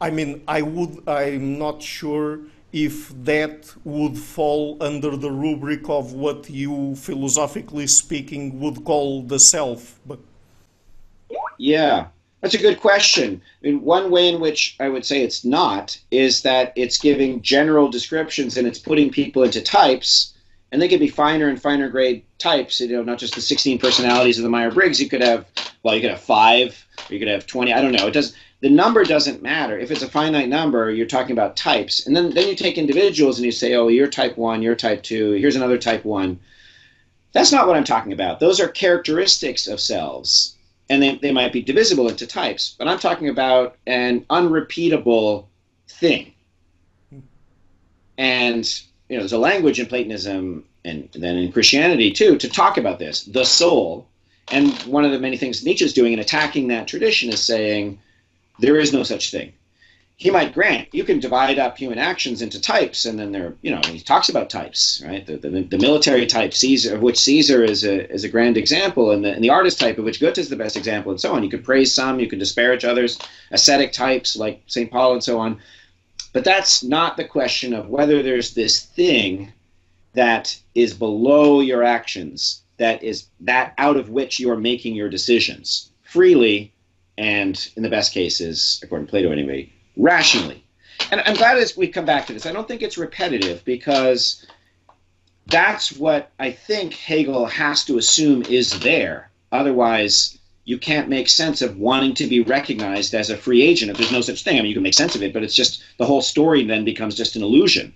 I 0.01 0.11
mean, 0.11 0.43
I 0.49 0.63
would 0.63 1.07
I'm 1.09 1.59
not 1.59 1.83
sure 1.83 2.41
if 2.73 3.13
that 3.25 3.73
would 3.85 4.19
fall 4.19 4.77
under 4.81 5.17
the 5.17 5.31
rubric 5.31 5.89
of 5.89 6.13
what 6.13 6.51
you, 6.51 6.97
philosophically 6.97 7.87
speaking, 7.87 8.59
would 8.59 8.85
call 8.85 9.23
the 9.23 9.39
self. 9.39 10.01
But 10.05 10.19
yeah, 11.57 12.09
that's 12.41 12.55
a 12.55 12.59
good 12.59 12.81
question. 12.81 13.41
I 13.63 13.67
mean, 13.69 13.83
one 13.83 14.11
way 14.11 14.29
in 14.29 14.41
which 14.41 14.77
I 14.81 14.89
would 14.89 15.07
say 15.07 15.23
it's 15.23 15.45
not 15.45 15.99
is 16.11 16.43
that 16.43 16.73
it's 16.75 16.99
giving 16.99 17.43
general 17.43 17.89
descriptions 17.89 18.57
and 18.57 18.67
it's 18.67 18.79
putting 18.79 19.09
people 19.09 19.45
into 19.45 19.63
types, 19.63 20.34
and 20.75 20.83
they 20.83 20.89
could 20.89 20.99
be 20.99 21.07
finer 21.07 21.49
and 21.49 21.63
finer 21.63 21.89
grade 21.89 22.25
types. 22.39 22.81
You 22.81 22.89
know, 22.89 23.05
not 23.05 23.19
just 23.19 23.37
the 23.37 23.41
16 23.41 23.79
personalities 23.79 24.39
of 24.39 24.43
the 24.43 24.51
Meyer 24.51 24.73
Briggs. 24.73 25.01
You 25.01 25.09
could 25.09 25.23
have, 25.23 25.47
well, 25.85 25.95
you 25.95 26.01
could 26.01 26.11
have 26.11 26.21
five, 26.21 26.85
or 27.09 27.15
you 27.15 27.21
could 27.21 27.29
have 27.29 27.47
20. 27.47 27.73
I 27.73 27.81
don't 27.81 27.93
know. 27.93 28.09
It 28.09 28.11
does 28.11 28.35
the 28.59 28.71
number 28.71 29.05
doesn't 29.05 29.41
matter. 29.41 29.79
If 29.79 29.93
it's 29.93 30.03
a 30.03 30.09
finite 30.09 30.49
number, 30.49 30.91
you're 30.91 31.07
talking 31.07 31.31
about 31.31 31.57
types. 31.57 32.05
And 32.05 32.17
then, 32.17 32.35
then 32.35 32.49
you 32.49 32.57
take 32.57 32.77
individuals 32.77 33.39
and 33.39 33.47
you 33.47 33.53
say, 33.53 33.75
oh, 33.75 33.87
you're 33.87 34.09
type 34.09 34.37
1, 34.37 34.63
you're 34.63 34.75
type 34.75 35.05
2, 35.05 35.33
here's 35.33 35.55
another 35.55 35.79
type 35.79 36.05
1. 36.05 36.41
That's 37.31 37.53
not 37.53 37.69
what 37.69 37.77
I'm 37.77 37.85
talking 37.85 38.13
about. 38.13 38.41
Those 38.41 38.59
are 38.59 38.67
characteristics 38.67 39.69
of 39.69 39.79
cells, 39.79 40.57
and 40.91 41.01
they, 41.01 41.17
they 41.19 41.31
might 41.31 41.53
be 41.53 41.63
divisible 41.63 42.09
into 42.09 42.27
types. 42.27 42.75
But 42.77 42.89
I'm 42.89 42.99
talking 42.99 43.29
about 43.29 43.77
an 43.87 44.27
unrepeatable 44.29 45.49
thing. 45.87 46.35
And 48.19 48.69
you 49.09 49.17
know, 49.17 49.23
there's 49.23 49.33
a 49.33 49.39
language 49.39 49.79
in 49.81 49.87
Platonism 49.87 50.65
and 50.85 51.09
then 51.15 51.37
in 51.37 51.53
Christianity 51.53 52.11
too 52.11 52.37
to 52.39 52.49
talk 52.49 52.79
about 52.79 52.99
this, 52.99 53.25
the 53.25 53.45
soul. 53.45 54.07
And 54.49 54.73
one 54.83 55.05
of 55.05 55.13
the 55.13 55.19
many 55.19 55.37
things 55.37 55.65
Nietzsche's 55.65 55.95
doing 55.95 56.13
in 56.13 56.19
attacking 56.19 56.69
that 56.69 56.89
tradition 56.89 57.31
is 57.31 57.41
saying, 57.41 57.99
there 58.59 58.79
is 58.79 58.93
no 58.93 59.03
such 59.03 59.31
thing. 59.31 59.53
He 60.17 60.31
might 60.31 60.55
grant 60.55 60.89
you 60.93 61.03
can 61.03 61.19
divide 61.19 61.59
up 61.59 61.77
human 61.77 61.99
actions 61.99 62.41
into 62.41 62.61
types, 62.61 63.05
and 63.05 63.19
then 63.19 63.33
there, 63.33 63.55
you 63.63 63.73
know, 63.73 63.81
he 63.89 63.99
talks 63.99 64.29
about 64.29 64.49
types, 64.49 65.03
right? 65.05 65.27
The, 65.27 65.39
the, 65.39 65.49
the 65.63 65.79
military 65.79 66.25
type, 66.27 66.55
Caesar, 66.55 66.95
of 66.95 67.03
which 67.03 67.19
Caesar 67.19 67.65
is 67.65 67.83
a, 67.83 68.09
is 68.13 68.23
a 68.23 68.29
grand 68.29 68.57
example, 68.57 69.11
and 69.11 69.25
the, 69.25 69.33
and 69.33 69.43
the 69.43 69.51
artist 69.51 69.81
type, 69.81 69.99
of 69.99 70.05
which 70.05 70.21
Goethe 70.21 70.39
is 70.39 70.49
the 70.49 70.57
best 70.57 70.77
example, 70.77 71.11
and 71.11 71.21
so 71.21 71.35
on. 71.35 71.43
You 71.43 71.51
could 71.51 71.65
praise 71.65 71.93
some, 71.93 72.21
you 72.21 72.29
could 72.29 72.39
disparage 72.39 72.85
others, 72.85 73.19
ascetic 73.51 73.93
types 73.93 74.37
like 74.37 74.63
St. 74.69 74.89
Paul, 74.89 75.15
and 75.15 75.25
so 75.25 75.41
on. 75.41 75.61
But 76.35 76.45
that's 76.45 76.83
not 76.83 77.17
the 77.17 77.25
question 77.25 77.73
of 77.73 77.89
whether 77.89 78.21
there's 78.21 78.55
this 78.55 78.81
thing 78.81 79.53
that 80.15 80.61
is 80.75 80.93
below 80.93 81.61
your 81.61 81.85
actions, 81.85 82.63
that 82.77 83.05
is 83.05 83.29
that 83.41 83.73
out 83.79 83.97
of 83.97 84.11
which 84.11 84.41
you're 84.41 84.57
making 84.57 84.97
your 84.97 85.09
decisions 85.09 85.91
freely 86.03 86.73
and 87.17 87.71
in 87.77 87.85
the 87.85 87.89
best 87.89 88.13
cases, 88.13 88.81
according 88.83 89.07
to 89.07 89.11
Plato 89.11 89.31
anyway, 89.31 89.73
rationally. 89.97 90.65
And 91.13 91.23
I'm 91.25 91.37
glad 91.37 91.57
as 91.57 91.77
we 91.77 91.87
come 91.87 92.05
back 92.05 92.27
to 92.27 92.33
this. 92.33 92.47
I 92.47 92.53
don't 92.53 92.67
think 92.67 92.83
it's 92.83 92.99
repetitive 92.99 93.65
because 93.65 94.45
that's 95.47 95.93
what 95.97 96.33
I 96.41 96.51
think 96.51 96.95
Hegel 96.95 97.47
has 97.47 97.85
to 97.85 97.99
assume 97.99 98.43
is 98.43 98.81
there. 98.81 99.31
Otherwise, 99.53 100.37
you 100.65 100.79
can't 100.79 101.09
make 101.09 101.29
sense 101.29 101.61
of 101.61 101.77
wanting 101.77 102.15
to 102.15 102.27
be 102.27 102.41
recognized 102.41 103.15
as 103.15 103.31
a 103.31 103.37
free 103.37 103.63
agent 103.63 103.91
if 103.91 103.99
there's 103.99 104.13
no 104.13 104.23
such 104.23 104.43
thing. 104.43 104.59
I 104.59 104.63
mean, 104.63 104.71
you 104.71 104.75
can 104.75 104.83
make 104.83 104.95
sense 104.95 105.15
of 105.15 105.23
it, 105.23 105.33
but 105.33 105.43
it's 105.43 105.55
just 105.55 105.83
the 105.99 106.07
whole 106.07 106.23
story 106.23 106.65
then 106.65 106.85
becomes 106.85 107.15
just 107.15 107.37
an 107.37 107.43
illusion. 107.43 107.93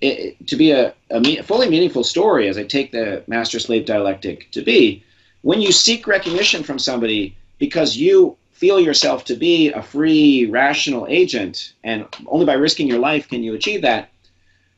It, 0.00 0.46
to 0.48 0.56
be 0.56 0.70
a, 0.72 0.92
a, 1.10 1.42
fully 1.42 1.70
meaningful 1.70 2.04
story, 2.04 2.48
as 2.48 2.58
I 2.58 2.64
take 2.64 2.92
the 2.92 3.22
master 3.26 3.58
slave 3.58 3.86
dialectic 3.86 4.50
to 4.50 4.62
be, 4.62 5.02
when 5.40 5.62
you 5.62 5.72
seek 5.72 6.06
recognition 6.06 6.62
from 6.62 6.78
somebody 6.78 7.36
because 7.58 7.96
you 7.96 8.36
feel 8.52 8.80
yourself 8.80 9.24
to 9.26 9.34
be 9.34 9.72
a 9.72 9.82
free, 9.82 10.46
rational 10.46 11.06
agent, 11.08 11.72
and 11.82 12.06
only 12.26 12.46
by 12.46 12.54
risking 12.54 12.86
your 12.86 12.98
life 12.98 13.28
can 13.28 13.42
you 13.42 13.54
achieve 13.54 13.82
that. 13.82 14.10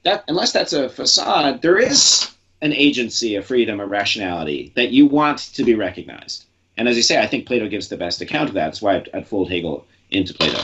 That 0.05 0.25
unless 0.29 0.53
that's 0.53 0.73
a 0.73 0.89
facade, 0.89 1.63
there 1.63 1.79
is 1.79 2.31
an 2.63 2.73
agency, 2.73 3.37
a 3.37 3.43
freedom, 3.43 3.81
a 3.81 3.87
rationality 3.87 4.73
that 4.77 4.91
you 4.91 5.07
want 5.07 5.39
to 5.55 5.65
be 5.65 5.75
recognized. 5.75 6.46
And 6.77 6.89
as 6.89 6.97
I 6.97 7.01
say, 7.01 7.23
I 7.23 7.27
think 7.27 7.47
Plato 7.47 7.69
gives 7.69 7.89
the 7.89 7.97
best 7.97 8.21
account 8.21 8.49
of 8.49 8.55
that. 8.55 8.67
That's 8.67 8.83
why 8.83 8.97
I'd, 8.97 9.09
I'd 9.15 9.27
fold 9.27 9.51
Hegel 9.51 9.87
into 10.11 10.35
Plato. 10.35 10.61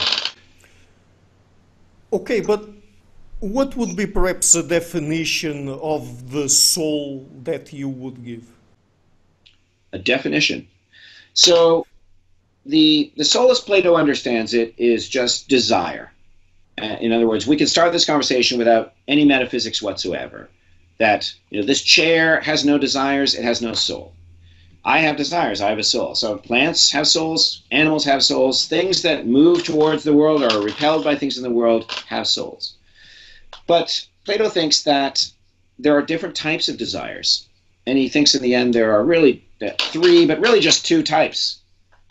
Okay, 2.11 2.41
but 2.41 2.69
what 3.39 3.75
would 3.75 3.95
be 3.95 4.05
perhaps 4.05 4.55
a 4.55 4.63
definition 4.63 5.67
of 5.67 6.31
the 6.31 6.47
soul 6.47 7.27
that 7.43 7.73
you 7.73 7.89
would 7.89 8.23
give? 8.23 8.45
A 9.91 9.99
definition. 9.99 10.67
So 11.33 11.85
the 12.65 13.11
the 13.17 13.25
soul 13.25 13.51
as 13.51 13.59
Plato 13.59 13.95
understands 13.95 14.53
it 14.53 14.73
is 14.77 15.09
just 15.09 15.49
desire. 15.49 16.11
Uh, 16.81 16.97
in 17.01 17.11
other 17.11 17.27
words, 17.27 17.45
we 17.45 17.57
can 17.57 17.67
start 17.67 17.91
this 17.91 18.05
conversation 18.05 18.57
without 18.57 18.93
any 19.07 19.25
metaphysics 19.25 19.81
whatsoever. 19.81 20.49
That 20.99 21.33
you 21.49 21.59
know, 21.59 21.67
this 21.67 21.81
chair 21.81 22.39
has 22.41 22.63
no 22.63 22.77
desires; 22.77 23.35
it 23.35 23.43
has 23.43 23.61
no 23.61 23.73
soul. 23.73 24.13
I 24.85 24.99
have 24.99 25.15
desires; 25.15 25.61
I 25.61 25.69
have 25.69 25.79
a 25.79 25.83
soul. 25.83 26.15
So 26.15 26.37
plants 26.37 26.91
have 26.91 27.07
souls, 27.07 27.61
animals 27.71 28.05
have 28.05 28.23
souls. 28.23 28.67
Things 28.67 29.01
that 29.03 29.25
move 29.25 29.63
towards 29.63 30.03
the 30.03 30.13
world 30.13 30.43
or 30.43 30.51
are 30.51 30.61
repelled 30.61 31.03
by 31.03 31.15
things 31.15 31.37
in 31.37 31.43
the 31.43 31.49
world 31.49 31.91
have 32.07 32.27
souls. 32.27 32.73
But 33.65 34.05
Plato 34.25 34.49
thinks 34.49 34.83
that 34.83 35.29
there 35.79 35.95
are 35.95 36.01
different 36.01 36.35
types 36.35 36.67
of 36.67 36.77
desires, 36.77 37.47
and 37.85 37.97
he 37.97 38.09
thinks 38.09 38.35
in 38.35 38.41
the 38.41 38.55
end 38.55 38.73
there 38.73 38.91
are 38.91 39.03
really 39.03 39.43
uh, 39.61 39.69
three, 39.79 40.25
but 40.25 40.39
really 40.39 40.59
just 40.59 40.85
two 40.85 41.01
types 41.03 41.59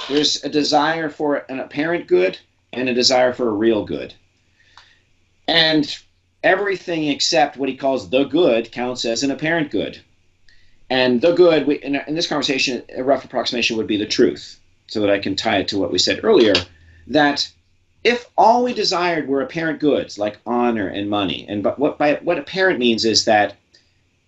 there's 0.08 0.42
a 0.44 0.48
desire 0.48 1.08
for 1.08 1.44
an 1.48 1.60
apparent 1.60 2.06
good 2.06 2.38
and 2.72 2.88
a 2.88 2.94
desire 2.94 3.32
for 3.32 3.48
a 3.48 3.52
real 3.52 3.84
good. 3.84 4.14
And 5.46 5.96
everything 6.42 7.08
except 7.08 7.56
what 7.56 7.68
he 7.68 7.76
calls 7.76 8.10
the 8.10 8.24
good 8.24 8.72
counts 8.72 9.04
as 9.04 9.22
an 9.22 9.30
apparent 9.30 9.70
good. 9.70 10.00
And 10.92 11.22
the 11.22 11.32
good, 11.32 11.66
we, 11.66 11.76
in, 11.76 11.96
in 12.06 12.14
this 12.14 12.26
conversation, 12.26 12.82
a 12.94 13.02
rough 13.02 13.24
approximation 13.24 13.78
would 13.78 13.86
be 13.86 13.96
the 13.96 14.04
truth, 14.04 14.60
so 14.88 15.00
that 15.00 15.08
I 15.08 15.20
can 15.20 15.36
tie 15.36 15.56
it 15.60 15.68
to 15.68 15.78
what 15.78 15.90
we 15.90 15.98
said 15.98 16.20
earlier 16.22 16.52
that 17.06 17.50
if 18.04 18.28
all 18.36 18.62
we 18.62 18.74
desired 18.74 19.26
were 19.26 19.40
apparent 19.40 19.80
goods 19.80 20.18
like 20.18 20.36
honor 20.44 20.88
and 20.88 21.08
money, 21.08 21.46
and 21.48 21.62
but 21.62 21.78
what 21.78 21.96
by 21.96 22.20
what 22.22 22.36
apparent 22.36 22.78
means 22.78 23.06
is 23.06 23.24
that 23.24 23.56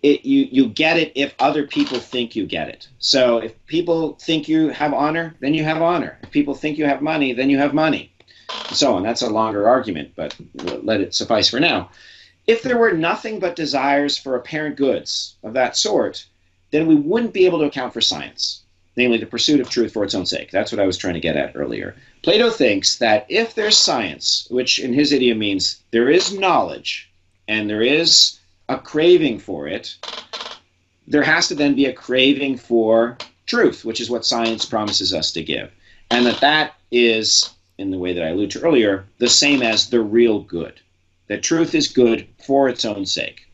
it, 0.01 0.25
you 0.25 0.47
you 0.51 0.67
get 0.67 0.97
it 0.97 1.11
if 1.13 1.35
other 1.37 1.67
people 1.67 1.99
think 1.99 2.35
you 2.35 2.47
get 2.47 2.67
it. 2.69 2.87
So 2.97 3.37
if 3.37 3.53
people 3.67 4.17
think 4.19 4.49
you 4.49 4.69
have 4.69 4.91
honor, 4.91 5.35
then 5.41 5.53
you 5.53 5.63
have 5.63 5.83
honor. 5.83 6.17
If 6.23 6.31
people 6.31 6.55
think 6.55 6.79
you 6.79 6.85
have 6.85 7.01
money, 7.01 7.33
then 7.33 7.51
you 7.51 7.59
have 7.59 7.75
money. 7.75 8.11
And 8.69 8.75
so 8.75 8.95
on. 8.95 9.03
That's 9.03 9.21
a 9.21 9.29
longer 9.29 9.67
argument, 9.67 10.13
but 10.15 10.35
let 10.83 10.99
it 10.99 11.13
suffice 11.13 11.47
for 11.47 11.59
now. 11.59 11.91
If 12.47 12.63
there 12.63 12.77
were 12.79 12.93
nothing 12.93 13.39
but 13.39 13.55
desires 13.55 14.17
for 14.17 14.35
apparent 14.35 14.77
goods 14.77 15.35
of 15.43 15.53
that 15.53 15.77
sort, 15.77 16.25
then 16.71 16.87
we 16.87 16.95
wouldn't 16.95 17.33
be 17.33 17.45
able 17.45 17.59
to 17.59 17.65
account 17.65 17.93
for 17.93 18.01
science, 18.01 18.63
namely 18.95 19.17
the 19.17 19.25
pursuit 19.25 19.59
of 19.59 19.69
truth 19.69 19.93
for 19.93 20.03
its 20.03 20.15
own 20.15 20.25
sake. 20.25 20.51
That's 20.51 20.71
what 20.71 20.81
I 20.81 20.85
was 20.85 20.97
trying 20.97 21.13
to 21.15 21.19
get 21.19 21.37
at 21.37 21.55
earlier. 21.55 21.95
Plato 22.21 22.49
thinks 22.49 22.97
that 22.97 23.25
if 23.29 23.55
there's 23.55 23.77
science, 23.77 24.47
which 24.49 24.79
in 24.79 24.93
his 24.93 25.11
idiom 25.11 25.39
means 25.39 25.81
there 25.91 26.09
is 26.09 26.37
knowledge 26.37 27.09
and 27.47 27.69
there 27.69 27.81
is 27.81 28.39
a 28.69 28.77
craving 28.77 29.39
for 29.39 29.67
it, 29.67 29.95
there 31.07 31.23
has 31.23 31.47
to 31.47 31.55
then 31.55 31.75
be 31.75 31.85
a 31.85 31.93
craving 31.93 32.57
for 32.57 33.17
truth, 33.45 33.85
which 33.85 34.01
is 34.01 34.09
what 34.09 34.25
science 34.25 34.65
promises 34.65 35.13
us 35.13 35.31
to 35.31 35.43
give. 35.43 35.71
And 36.09 36.25
that 36.25 36.41
that 36.41 36.75
is, 36.91 37.51
in 37.77 37.91
the 37.91 37.97
way 37.97 38.13
that 38.13 38.23
I 38.23 38.29
alluded 38.29 38.51
to 38.51 38.61
earlier, 38.61 39.05
the 39.19 39.29
same 39.29 39.61
as 39.61 39.89
the 39.89 40.01
real 40.01 40.39
good. 40.39 40.79
That 41.27 41.43
truth 41.43 41.75
is 41.75 41.87
good 41.87 42.27
for 42.45 42.69
its 42.69 42.85
own 42.85 43.05
sake. 43.05 43.47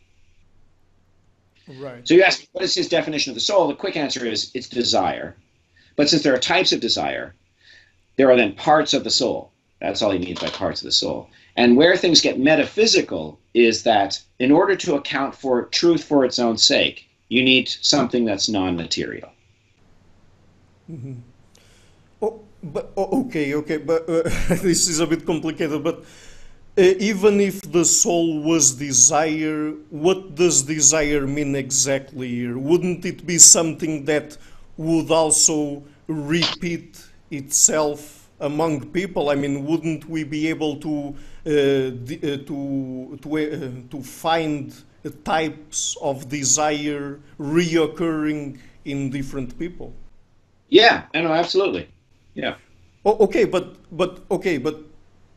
Right. 1.80 2.08
So 2.08 2.14
you 2.14 2.24
ask, 2.24 2.46
what 2.52 2.64
is 2.64 2.74
his 2.74 2.90
definition 2.90 3.32
of 3.32 3.36
the 3.36 3.42
soul? 3.42 3.68
The 3.68 3.76
quick 3.76 3.96
answer 3.96 4.26
is 4.26 4.52
it's 4.54 4.68
desire. 4.68 5.36
But 5.96 6.10
since 6.10 6.24
there 6.24 6.34
are 6.34 6.40
types 6.40 6.72
of 6.72 6.80
desire, 6.80 7.36
there 8.18 8.30
are 8.32 8.36
then 8.36 8.54
parts 8.54 8.94
of 8.94 9.04
the 9.04 9.10
soul. 9.10 9.52
That's 9.80 10.02
all 10.02 10.12
he 10.12 10.20
means 10.20 10.40
by 10.40 10.50
parts 10.50 10.82
of 10.82 10.86
the 10.86 10.92
soul. 10.92 11.30
And 11.56 11.76
where 11.76 11.98
things 11.98 12.22
get 12.22 12.40
metaphysical 12.40 13.40
is 13.54 13.84
that 13.84 14.22
in 14.40 14.52
order 14.52 14.76
to 14.78 14.96
account 14.96 15.36
for 15.36 15.66
truth 15.66 16.04
for 16.04 16.24
its 16.24 16.40
own 16.40 16.58
sake, 16.58 17.10
you 17.30 17.44
need 17.44 17.70
something 17.70 18.26
that's 18.26 18.48
non 18.48 18.76
material. 18.76 19.30
Mm-hmm. 20.90 21.14
Oh, 22.22 22.42
but, 22.64 22.92
oh, 22.96 23.26
okay, 23.26 23.56
okay, 23.56 23.78
but 23.78 24.08
uh, 24.08 24.24
this 24.50 24.88
is 24.88 25.00
a 25.00 25.08
bit 25.08 25.26
complicated. 25.26 25.84
But 25.84 26.04
even 26.78 27.42
if 27.42 27.62
the 27.72 27.86
soul 27.86 28.42
was 28.42 28.74
desire, 28.74 29.72
what 29.90 30.36
does 30.36 30.64
desire 30.64 31.28
mean 31.28 31.56
exactly 31.56 32.28
here? 32.28 32.58
Wouldn't 32.58 33.06
it 33.06 33.26
be 33.26 33.38
something 33.38 34.06
that 34.06 34.38
would 34.78 35.12
also 35.12 35.84
repeat 36.08 37.04
itself 37.30 38.30
among 38.40 38.88
people? 38.92 39.30
I 39.30 39.36
mean, 39.36 39.66
wouldn't 39.66 40.08
we 40.10 40.24
be 40.24 40.48
able 40.48 40.78
to 40.78 41.16
uh, 41.44 41.50
uh, 41.50 42.38
to 42.46 43.18
to 43.22 43.38
uh, 43.38 43.90
to 43.90 44.04
find 44.04 44.74
types 45.24 45.98
of 46.02 46.30
desire 46.30 47.20
reoccurring 47.40 48.60
in 48.86 49.10
different 49.10 49.58
people. 49.58 49.94
Yeah, 50.70 51.04
I 51.14 51.22
know, 51.22 51.34
absolutely. 51.34 51.90
Yeah. 52.34 52.56
Oh, 53.04 53.18
okay, 53.26 53.46
but 53.46 53.76
but 53.92 54.20
okay, 54.30 54.58
but 54.58 54.84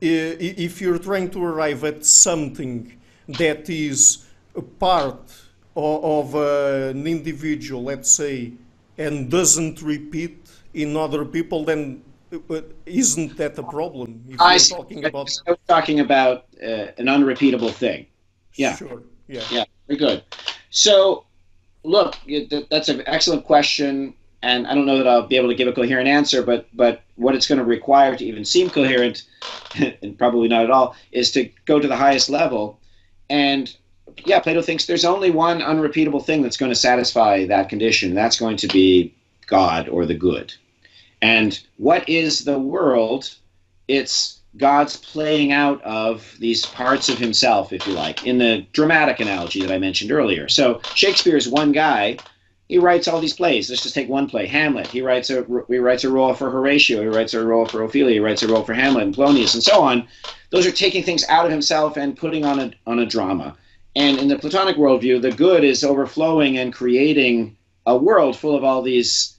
if 0.05 0.81
you're 0.81 0.99
trying 0.99 1.31
to 1.31 1.45
arrive 1.45 1.85
at 1.85 2.05
something 2.05 3.01
that 3.29 3.69
is 3.71 4.25
a 4.55 4.63
part 4.63 5.33
of, 5.77 6.05
of 6.05 6.35
uh, 6.35 6.91
an 6.91 7.07
individual, 7.07 7.83
let's 7.83 8.11
say, 8.11 8.53
and 8.99 9.31
doesn't 9.31 9.83
repeat 9.83 10.49
in 10.73 10.97
other 10.97 11.25
people, 11.25 11.65
then 11.65 12.03
uh, 12.33 12.61
isn't 12.87 13.37
that 13.37 13.59
a 13.59 13.63
problem? 13.63 14.25
If 14.29 14.41
I 14.41 14.55
was 14.55 14.69
talking 14.69 15.05
about, 15.05 15.31
I 15.47 15.51
was 15.51 15.59
talking 15.67 16.01
about 16.01 16.47
uh, 16.63 16.87
an 16.99 17.09
unrepeatable 17.09 17.71
thing. 17.71 18.07
Yeah. 18.55 18.77
Sure. 18.77 19.03
Yeah. 19.29 19.43
Yeah. 19.51 19.65
Very 19.89 19.99
good. 19.99 20.23
So, 20.71 21.25
look, 21.83 22.17
that's 22.71 22.89
an 22.89 23.03
excellent 23.07 23.45
question, 23.45 24.15
and 24.45 24.67
I 24.67 24.75
don't 24.75 24.85
know 24.85 24.99
that 24.99 25.09
I'll 25.09 25.27
be 25.27 25.37
able 25.37 25.49
to 25.49 25.55
give 25.55 25.69
a 25.69 25.73
coherent 25.73 26.07
answer, 26.07 26.43
but 26.43 26.69
but 26.75 27.03
what 27.17 27.35
it's 27.35 27.47
going 27.47 27.59
to 27.59 27.65
require 27.65 28.15
to 28.15 28.25
even 28.25 28.45
seem 28.45 28.69
coherent, 28.69 29.23
and 30.03 30.19
probably 30.19 30.49
not 30.49 30.65
at 30.65 30.71
all, 30.71 30.95
is 31.13 31.33
to 31.33 31.51
go 31.65 31.81
to 31.81 31.89
the 31.89 31.97
highest 31.97 32.29
level. 32.29 32.79
And 33.31 33.75
yeah, 34.25 34.41
Plato 34.41 34.61
thinks 34.61 34.85
there's 34.85 35.05
only 35.05 35.31
one 35.31 35.63
unrepeatable 35.63 36.21
thing 36.21 36.43
that's 36.43 36.59
going 36.59 36.71
to 36.71 36.77
satisfy 36.77 37.47
that 37.47 37.71
condition. 37.71 38.11
And 38.11 38.19
that's 38.19 38.39
going 38.39 38.59
to 38.59 38.69
be 38.69 39.15
God 39.47 39.89
or 39.89 40.05
the 40.05 40.15
good. 40.15 40.53
And 41.23 41.59
what 41.79 42.07
is 42.07 42.45
the 42.45 42.59
world? 42.59 43.35
It's 43.89 44.41
God's 44.59 44.99
playing 44.99 45.53
out 45.53 45.83
of 45.83 46.37
these 46.39 46.67
parts 46.67 47.09
of 47.09 47.19
himself, 47.19 47.73
if 47.73 47.87
you 47.87 47.95
like, 47.95 48.27
in 48.27 48.39
the 48.39 48.67
dramatic 48.73 49.21
analogy 49.21 49.63
that 49.63 49.73
I 49.73 49.79
mentioned 49.79 50.13
earlier. 50.13 50.49
So 50.49 50.81
Shakespeare 50.95 51.37
is 51.37 51.49
one 51.49 51.73
guy 51.73 52.19
he 52.75 52.81
writes 52.81 53.07
all 53.07 53.21
these 53.21 53.35
plays. 53.35 53.71
Let's 53.71 53.85
just 53.85 53.95
take 53.95 54.09
one 54.09 54.29
play, 54.29 54.47
Hamlet. 54.47 54.89
He 54.89 55.01
writes 55.01 55.31
a 55.31 55.47
he 55.69 55.79
writes 55.79 56.03
a 56.03 56.11
role 56.11 56.35
for 56.35 56.51
Horatio. 56.51 57.03
He 57.03 57.07
writes 57.07 57.33
a 57.33 57.47
role 57.47 57.67
for 57.67 57.85
Ophelia. 57.85 58.15
He 58.15 58.19
writes 58.19 58.43
a 58.43 58.49
role 58.49 58.65
for 58.65 58.75
Hamlet 58.75 59.05
and 59.05 59.15
Polonius, 59.15 59.55
and 59.55 59.63
so 59.63 59.81
on. 59.81 60.09
Those 60.51 60.67
are 60.67 60.73
taking 60.73 61.05
things 61.05 61.25
out 61.29 61.47
of 61.47 61.53
himself 61.53 61.97
and 61.97 62.17
putting 62.17 62.45
on 62.45 62.59
a 62.59 62.73
on 62.85 62.99
a 62.99 63.07
drama. 63.07 63.57
And 63.95 64.19
in 64.19 64.27
the 64.27 64.37
Platonic 64.37 64.75
worldview, 64.75 65.23
the 65.23 65.31
good 65.31 65.63
is 65.63 65.85
overflowing 65.85 66.59
and 66.59 66.73
creating 66.73 67.57
a 67.87 67.97
world 67.97 68.37
full 68.37 68.57
of 68.57 68.65
all 68.65 68.83
these 68.83 69.37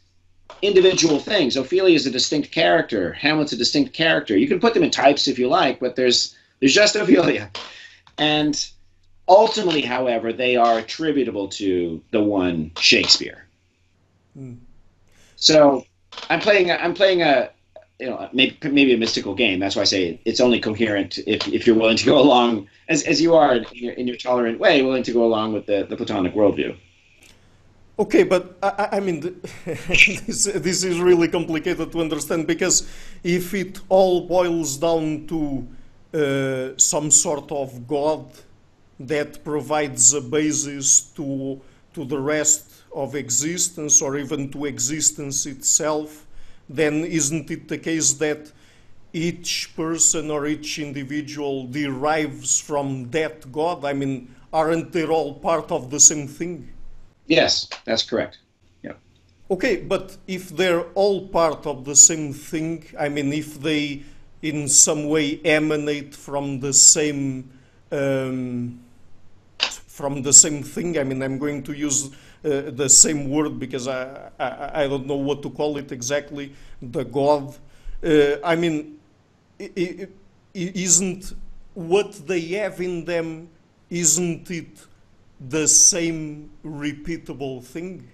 individual 0.61 1.19
things. 1.19 1.57
Ophelia 1.57 1.97
is 1.97 2.07
a 2.07 2.11
distinct 2.11 2.53
character. 2.53 3.11
Hamlet's 3.11 3.51
a 3.51 3.57
distinct 3.57 3.91
character. 3.91 4.37
You 4.37 4.47
can 4.47 4.61
put 4.61 4.73
them 4.73 4.83
in 4.83 4.91
types 4.91 5.27
if 5.27 5.37
you 5.37 5.49
like, 5.49 5.81
but 5.81 5.97
there's 5.97 6.33
there's 6.61 6.73
just 6.73 6.95
Ophelia, 6.95 7.51
and 8.17 8.65
Ultimately, 9.27 9.81
however, 9.81 10.31
they 10.31 10.55
are 10.55 10.77
attributable 10.77 11.47
to 11.49 12.01
the 12.11 12.21
one 12.21 12.71
Shakespeare. 12.77 13.45
Mm. 14.37 14.57
So 15.35 15.85
I'm 16.29 16.39
playing. 16.39 16.69
A, 16.69 16.75
I'm 16.75 16.93
playing 16.93 17.21
a 17.23 17.49
you 17.99 18.07
know 18.09 18.29
maybe 18.33 18.57
maybe 18.63 18.93
a 18.93 18.97
mystical 18.97 19.33
game. 19.33 19.59
That's 19.59 19.75
why 19.75 19.83
I 19.83 19.85
say 19.85 20.19
it's 20.25 20.39
only 20.39 20.59
coherent 20.59 21.17
if, 21.25 21.47
if 21.47 21.65
you're 21.65 21.75
willing 21.75 21.97
to 21.97 22.05
go 22.05 22.19
along 22.19 22.67
as, 22.87 23.03
as 23.03 23.21
you 23.21 23.35
are 23.35 23.55
in 23.55 23.65
your, 23.71 23.93
in 23.93 24.07
your 24.07 24.17
tolerant 24.17 24.59
way, 24.59 24.81
willing 24.81 25.03
to 25.03 25.11
go 25.11 25.23
along 25.25 25.53
with 25.53 25.65
the, 25.65 25.85
the 25.89 25.97
Platonic 25.97 26.33
worldview. 26.33 26.77
Okay, 27.97 28.23
but 28.23 28.57
I, 28.61 28.89
I 28.93 28.99
mean, 28.99 29.21
this, 29.65 30.43
this 30.45 30.83
is 30.83 30.99
really 30.99 31.29
complicated 31.29 31.91
to 31.93 32.01
understand 32.01 32.45
because 32.45 32.89
if 33.23 33.53
it 33.53 33.79
all 33.87 34.27
boils 34.27 34.75
down 34.77 35.25
to 35.27 35.67
uh, 36.13 36.77
some 36.77 37.09
sort 37.09 37.51
of 37.51 37.87
God 37.87 38.25
that 38.99 39.43
provides 39.43 40.13
a 40.13 40.21
basis 40.21 41.01
to, 41.01 41.61
to 41.93 42.05
the 42.05 42.19
rest 42.19 42.71
of 42.93 43.15
existence 43.15 44.01
or 44.01 44.17
even 44.17 44.49
to 44.51 44.65
existence 44.65 45.45
itself, 45.45 46.25
then 46.69 47.03
isn't 47.05 47.51
it 47.51 47.67
the 47.67 47.77
case 47.77 48.13
that 48.13 48.51
each 49.13 49.71
person 49.75 50.31
or 50.31 50.45
each 50.47 50.79
individual 50.79 51.67
derives 51.67 52.59
from 52.59 53.09
that 53.11 53.51
God? 53.51 53.85
I 53.85 53.93
mean, 53.93 54.33
aren't 54.51 54.91
they 54.91 55.05
all 55.05 55.33
part 55.35 55.71
of 55.71 55.89
the 55.89 55.99
same 55.99 56.27
thing? 56.27 56.71
Yes, 57.27 57.69
that's 57.85 58.03
correct. 58.03 58.39
Yeah. 58.83 58.93
Okay, 59.49 59.77
but 59.77 60.17
if 60.27 60.49
they're 60.49 60.85
all 60.93 61.27
part 61.27 61.65
of 61.65 61.85
the 61.85 61.95
same 61.95 62.33
thing, 62.33 62.85
I 62.99 63.09
mean, 63.09 63.33
if 63.33 63.59
they 63.61 64.03
in 64.41 64.67
some 64.67 65.09
way 65.09 65.41
emanate 65.43 66.13
from 66.13 66.59
the 66.59 66.73
same 66.73 67.49
um, 67.91 68.79
from 69.95 70.21
the 70.21 70.33
same 70.33 70.61
thing. 70.61 70.97
I 70.97 71.03
mean, 71.05 71.23
I'm 71.23 71.39
going 71.39 71.63
to 71.63 71.73
use 71.73 72.09
uh, 72.43 72.69
the 72.81 72.89
same 72.89 73.29
word 73.29 73.57
because 73.57 73.87
I, 73.87 74.29
I, 74.37 74.83
I, 74.83 74.87
don't 74.89 75.07
know 75.07 75.15
what 75.15 75.41
to 75.43 75.49
call 75.49 75.77
it 75.77 75.89
exactly, 75.93 76.51
the 76.81 77.05
God. 77.05 77.55
Uh, 78.03 78.35
I 78.43 78.57
mean, 78.57 78.99
is 79.57 80.07
isn't 80.53 81.33
what 81.73 82.11
they 82.27 82.41
have 82.59 82.81
in 82.81 83.05
them, 83.05 83.47
isn't 83.89 84.51
it 84.51 84.85
the 85.39 85.65
same 85.65 86.49
repeatable 86.65 87.63
thing? 87.63 88.05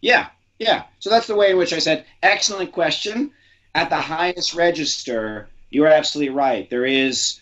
Yeah, 0.00 0.28
yeah. 0.58 0.84
So 0.98 1.10
that's 1.10 1.26
the 1.26 1.36
way 1.36 1.50
in 1.50 1.58
which 1.58 1.74
I 1.74 1.78
said, 1.78 2.06
excellent 2.22 2.72
question. 2.72 3.32
At 3.74 3.90
the 3.90 4.00
highest 4.00 4.54
register, 4.54 5.48
you're 5.70 5.86
absolutely 5.86 6.34
right. 6.34 6.68
There 6.68 6.86
is 6.86 7.41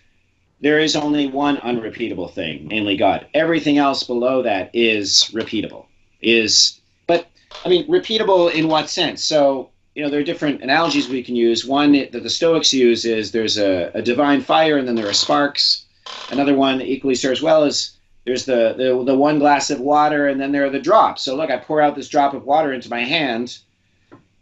there 0.60 0.78
is 0.78 0.94
only 0.94 1.26
one 1.26 1.56
unrepeatable 1.58 2.28
thing, 2.28 2.68
namely 2.68 2.96
God. 2.96 3.26
Everything 3.34 3.78
else 3.78 4.02
below 4.02 4.42
that 4.42 4.70
is 4.74 5.30
repeatable. 5.32 5.86
Is 6.20 6.80
but 7.06 7.26
I 7.64 7.68
mean 7.68 7.86
repeatable 7.88 8.52
in 8.52 8.68
what 8.68 8.90
sense? 8.90 9.24
So 9.24 9.70
you 9.94 10.02
know 10.02 10.10
there 10.10 10.20
are 10.20 10.24
different 10.24 10.62
analogies 10.62 11.08
we 11.08 11.22
can 11.22 11.34
use. 11.34 11.64
One 11.64 11.92
that 11.92 12.12
the 12.12 12.30
Stoics 12.30 12.72
use 12.72 13.04
is 13.04 13.32
there's 13.32 13.56
a, 13.56 13.90
a 13.94 14.02
divine 14.02 14.42
fire 14.42 14.76
and 14.76 14.86
then 14.86 14.96
there 14.96 15.08
are 15.08 15.14
sparks. 15.14 15.86
Another 16.30 16.54
one 16.54 16.82
equally 16.82 17.14
serves 17.14 17.40
well 17.40 17.64
is 17.64 17.96
there's 18.26 18.44
the, 18.44 18.74
the 18.76 19.02
the 19.04 19.16
one 19.16 19.38
glass 19.38 19.70
of 19.70 19.80
water 19.80 20.28
and 20.28 20.38
then 20.38 20.52
there 20.52 20.66
are 20.66 20.70
the 20.70 20.78
drops. 20.78 21.22
So 21.22 21.34
look, 21.34 21.50
I 21.50 21.56
pour 21.56 21.80
out 21.80 21.96
this 21.96 22.08
drop 22.08 22.34
of 22.34 22.44
water 22.44 22.72
into 22.72 22.90
my 22.90 23.02
hand. 23.02 23.58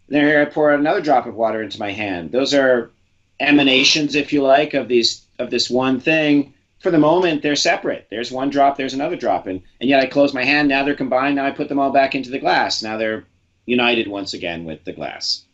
Then 0.09 0.25
here 0.25 0.41
I 0.41 0.47
pour 0.47 0.73
another 0.73 1.01
drop 1.01 1.27
of 1.27 1.37
water 1.37 1.63
into 1.63 1.79
my 1.79 1.93
hand. 1.93 2.33
Those 2.33 2.55
are 2.55 2.91
emanations, 3.39 4.15
if 4.17 4.33
you 4.33 4.43
like, 4.43 4.75
of 4.75 4.89
these 4.89 5.28
of 5.39 5.51
this 5.51 5.71
one 5.71 6.01
thing. 6.01 6.55
For 6.81 6.91
the 6.91 6.99
moment, 6.99 7.43
they're 7.43 7.57
separate. 7.57 8.07
There's 8.09 8.31
one 8.31 8.51
drop, 8.51 8.77
there's 8.77 8.95
another 8.95 9.17
drop, 9.17 9.47
and 9.47 9.61
and 9.81 9.91
yet 9.91 10.01
I 10.01 10.07
close 10.07 10.33
my 10.33 10.45
hand. 10.45 10.69
Now 10.69 10.85
they're 10.85 10.95
combined. 10.95 11.37
Now 11.37 11.47
I 11.47 11.51
put 11.51 11.69
them 11.69 11.79
all 11.79 11.91
back 11.91 12.15
into 12.15 12.31
the 12.31 12.39
glass. 12.39 12.83
Now 12.83 12.97
they're 12.97 13.25
united 13.67 14.09
once 14.09 14.33
again 14.33 14.65
with 14.65 14.85
the 14.85 14.93
glass. 14.93 15.45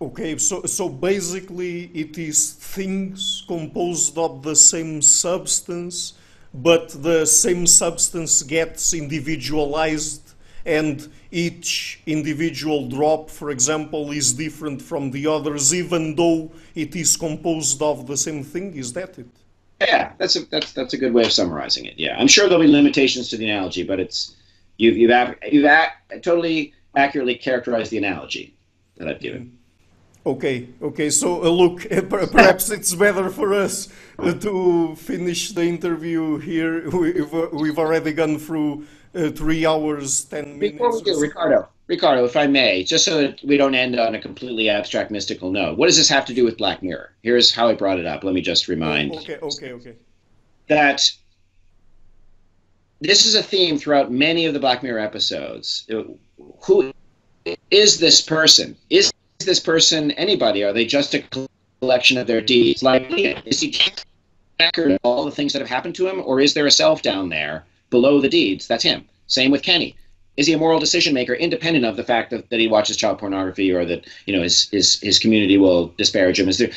Okay, 0.00 0.36
so 0.36 0.62
so 0.64 0.90
basically 0.90 1.84
it 1.94 2.18
is 2.18 2.52
things 2.52 3.44
composed 3.48 4.18
of 4.18 4.42
the 4.42 4.54
same 4.54 5.00
substance, 5.00 6.12
but 6.52 6.90
the 7.02 7.24
same 7.24 7.66
substance 7.66 8.42
gets 8.42 8.92
individualized 8.92 10.34
and 10.66 11.08
each 11.36 12.00
individual 12.06 12.88
drop, 12.88 13.28
for 13.28 13.50
example, 13.50 14.10
is 14.10 14.32
different 14.32 14.80
from 14.80 15.10
the 15.10 15.26
others, 15.26 15.74
even 15.74 16.16
though 16.16 16.50
it 16.74 16.96
is 16.96 17.16
composed 17.16 17.82
of 17.82 18.06
the 18.06 18.16
same 18.16 18.42
thing. 18.42 18.74
Is 18.74 18.92
that 18.94 19.18
it? 19.18 19.28
Yeah, 19.80 20.12
that's 20.16 20.36
a 20.36 20.46
that's 20.46 20.72
that's 20.72 20.94
a 20.94 20.96
good 20.96 21.12
way 21.12 21.24
of 21.24 21.32
summarizing 21.32 21.84
it. 21.84 21.98
Yeah, 21.98 22.16
I'm 22.18 22.28
sure 22.28 22.48
there'll 22.48 22.64
be 22.64 22.70
limitations 22.70 23.28
to 23.28 23.36
the 23.36 23.50
analogy, 23.50 23.82
but 23.82 24.00
it's 24.00 24.34
you've 24.78 24.96
you've 24.96 25.10
you've 25.52 25.70
totally 26.22 26.72
accurately 26.96 27.34
characterized 27.34 27.90
the 27.90 27.98
analogy 27.98 28.54
that 28.96 29.06
I've 29.06 29.20
given. 29.20 29.58
Okay, 30.24 30.68
okay. 30.82 31.10
So 31.10 31.44
uh, 31.44 31.50
look, 31.50 31.86
uh, 31.92 32.00
perhaps 32.26 32.70
it's 32.70 32.94
better 32.94 33.28
for 33.30 33.52
us 33.52 33.88
uh, 34.18 34.32
to 34.32 34.96
finish 34.96 35.52
the 35.52 35.64
interview 35.64 36.38
here. 36.38 36.88
We've, 36.90 37.34
uh, 37.34 37.48
we've 37.52 37.78
already 37.78 38.12
gone 38.12 38.38
through 38.38 38.86
uh, 39.16 39.30
three 39.30 39.66
hours, 39.66 40.24
ten 40.24 40.58
minutes. 40.58 40.72
Before 40.72 40.92
we 40.92 41.02
do, 41.02 41.20
Ricardo, 41.20 41.68
Ricardo, 41.86 42.24
if 42.24 42.36
I 42.36 42.46
may, 42.46 42.84
just 42.84 43.04
so 43.04 43.20
that 43.20 43.42
we 43.42 43.56
don't 43.56 43.74
end 43.74 43.98
on 43.98 44.14
a 44.14 44.20
completely 44.20 44.68
abstract 44.68 45.10
mystical 45.10 45.50
note, 45.50 45.78
what 45.78 45.86
does 45.86 45.96
this 45.96 46.08
have 46.08 46.24
to 46.26 46.34
do 46.34 46.44
with 46.44 46.58
Black 46.58 46.82
Mirror? 46.82 47.12
Here's 47.22 47.54
how 47.54 47.68
I 47.68 47.74
brought 47.74 47.98
it 47.98 48.06
up. 48.06 48.24
Let 48.24 48.34
me 48.34 48.40
just 48.40 48.68
remind. 48.68 49.14
Okay, 49.14 49.36
okay, 49.36 49.72
okay. 49.72 49.94
That 50.68 51.10
this 53.00 53.26
is 53.26 53.34
a 53.34 53.42
theme 53.42 53.78
throughout 53.78 54.10
many 54.10 54.46
of 54.46 54.54
the 54.54 54.60
Black 54.60 54.82
Mirror 54.82 55.00
episodes. 55.00 55.88
Who 56.62 56.92
is 57.70 57.98
this 57.98 58.20
person? 58.20 58.76
Is 58.90 59.12
this 59.38 59.60
person 59.60 60.10
anybody? 60.12 60.64
Are 60.64 60.72
they 60.72 60.86
just 60.86 61.14
a 61.14 61.22
collection 61.80 62.18
of 62.18 62.26
their 62.26 62.40
deeds? 62.40 62.82
Like, 62.82 63.06
is 63.46 63.60
he 63.60 63.78
record 64.58 64.92
of 64.92 64.98
all 65.02 65.24
the 65.24 65.30
things 65.30 65.52
that 65.52 65.60
have 65.60 65.68
happened 65.68 65.94
to 65.94 66.08
him, 66.08 66.22
or 66.24 66.40
is 66.40 66.54
there 66.54 66.66
a 66.66 66.70
self 66.70 67.02
down 67.02 67.28
there 67.28 67.64
below 67.90 68.20
the 68.20 68.28
deeds. 68.28 68.66
That's 68.66 68.82
him. 68.82 69.04
Same 69.26 69.50
with 69.50 69.62
Kenny. 69.62 69.96
Is 70.36 70.46
he 70.46 70.52
a 70.52 70.58
moral 70.58 70.78
decision 70.78 71.14
maker 71.14 71.32
independent 71.32 71.84
of 71.84 71.96
the 71.96 72.04
fact 72.04 72.30
that, 72.30 72.50
that 72.50 72.60
he 72.60 72.68
watches 72.68 72.96
child 72.96 73.18
pornography 73.18 73.72
or 73.72 73.84
that 73.86 74.06
you 74.26 74.36
know 74.36 74.42
his, 74.42 74.68
his 74.70 75.00
his 75.00 75.18
community 75.18 75.56
will 75.56 75.88
disparage 75.96 76.38
him? 76.38 76.48
Is 76.48 76.58
there 76.58 76.70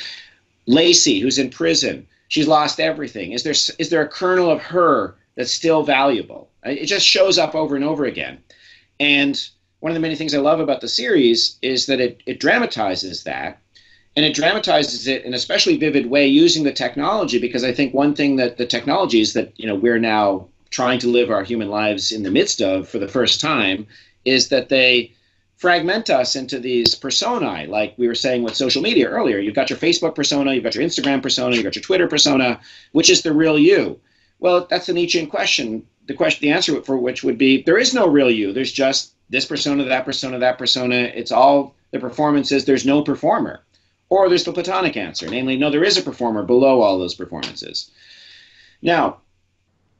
Lacey, 0.65 1.19
who's 1.19 1.37
in 1.37 1.49
prison? 1.49 2.07
She's 2.29 2.47
lost 2.47 2.79
everything. 2.79 3.33
Is 3.33 3.43
there 3.43 3.53
is 3.77 3.89
there 3.89 4.01
a 4.01 4.07
kernel 4.07 4.49
of 4.49 4.61
her 4.61 5.15
that's 5.35 5.51
still 5.51 5.83
valuable? 5.83 6.49
It 6.63 6.85
just 6.85 7.05
shows 7.05 7.37
up 7.37 7.53
over 7.55 7.75
and 7.75 7.83
over 7.83 8.05
again. 8.05 8.37
And 8.99 9.41
one 9.79 9.91
of 9.91 9.93
the 9.93 10.01
many 10.01 10.15
things 10.15 10.33
I 10.33 10.39
love 10.39 10.59
about 10.59 10.81
the 10.81 10.87
series 10.87 11.57
is 11.61 11.85
that 11.85 12.01
it, 12.01 12.21
it 12.25 12.39
dramatizes 12.39 13.23
that 13.23 13.59
and 14.15 14.25
it 14.25 14.35
dramatizes 14.35 15.07
it 15.07 15.23
in 15.23 15.33
a 15.33 15.37
especially 15.37 15.77
vivid 15.77 16.07
way 16.07 16.27
using 16.27 16.63
the 16.63 16.73
technology 16.73 17.39
because 17.39 17.63
I 17.63 17.73
think 17.73 17.93
one 17.93 18.13
thing 18.13 18.35
that 18.35 18.57
the 18.57 18.65
technology 18.65 19.21
is 19.21 19.33
that 19.33 19.53
you 19.57 19.67
know 19.67 19.75
we're 19.75 19.99
now 19.99 20.47
trying 20.69 20.99
to 20.99 21.07
live 21.07 21.31
our 21.31 21.43
human 21.43 21.69
lives 21.69 22.11
in 22.11 22.23
the 22.23 22.31
midst 22.31 22.61
of 22.61 22.87
for 22.87 22.99
the 22.99 23.07
first 23.07 23.41
time 23.41 23.87
is 24.25 24.49
that 24.49 24.69
they 24.69 25.11
fragment 25.57 26.09
us 26.09 26.35
into 26.35 26.59
these 26.59 26.95
personae. 26.95 27.67
Like 27.67 27.93
we 27.97 28.07
were 28.07 28.15
saying 28.15 28.43
with 28.43 28.55
social 28.55 28.81
media 28.81 29.09
earlier 29.09 29.39
you've 29.39 29.55
got 29.55 29.69
your 29.69 29.79
facebook 29.79 30.15
persona 30.15 30.53
you've 30.53 30.63
got 30.63 30.75
your 30.75 30.85
instagram 30.85 31.21
persona 31.21 31.55
you've 31.55 31.65
got 31.65 31.75
your 31.75 31.83
twitter 31.83 32.07
persona. 32.07 32.59
Which 32.91 33.09
is 33.09 33.21
the 33.21 33.33
real 33.33 33.59
you? 33.59 33.99
Well 34.39 34.67
that's 34.69 34.85
the 34.85 34.93
nietzschean 34.93 35.27
question. 35.27 35.85
The 36.07 36.13
question 36.13 36.41
the 36.41 36.53
answer 36.53 36.81
for 36.81 36.97
which 36.97 37.23
would 37.23 37.37
be 37.37 37.61
there 37.63 37.77
is 37.77 37.93
no 37.93 38.07
real 38.07 38.31
you. 38.31 38.53
There's 38.53 38.71
just 38.71 39.13
this 39.29 39.45
persona 39.45 39.83
that 39.83 40.05
persona 40.05 40.39
that 40.39 40.57
persona. 40.57 40.95
It's 40.95 41.31
all 41.31 41.75
the 41.91 41.99
performances. 41.99 42.65
There's 42.65 42.85
no 42.85 43.01
performer. 43.01 43.61
Or 44.09 44.27
there's 44.27 44.43
the 44.43 44.53
Platonic 44.53 44.97
answer, 44.97 45.29
namely, 45.29 45.55
no, 45.55 45.69
there 45.69 45.83
is 45.83 45.97
a 45.97 46.01
performer 46.01 46.41
below 46.41 46.81
all 46.81 46.97
those 46.97 47.13
performances. 47.13 47.91
Now, 48.81 49.19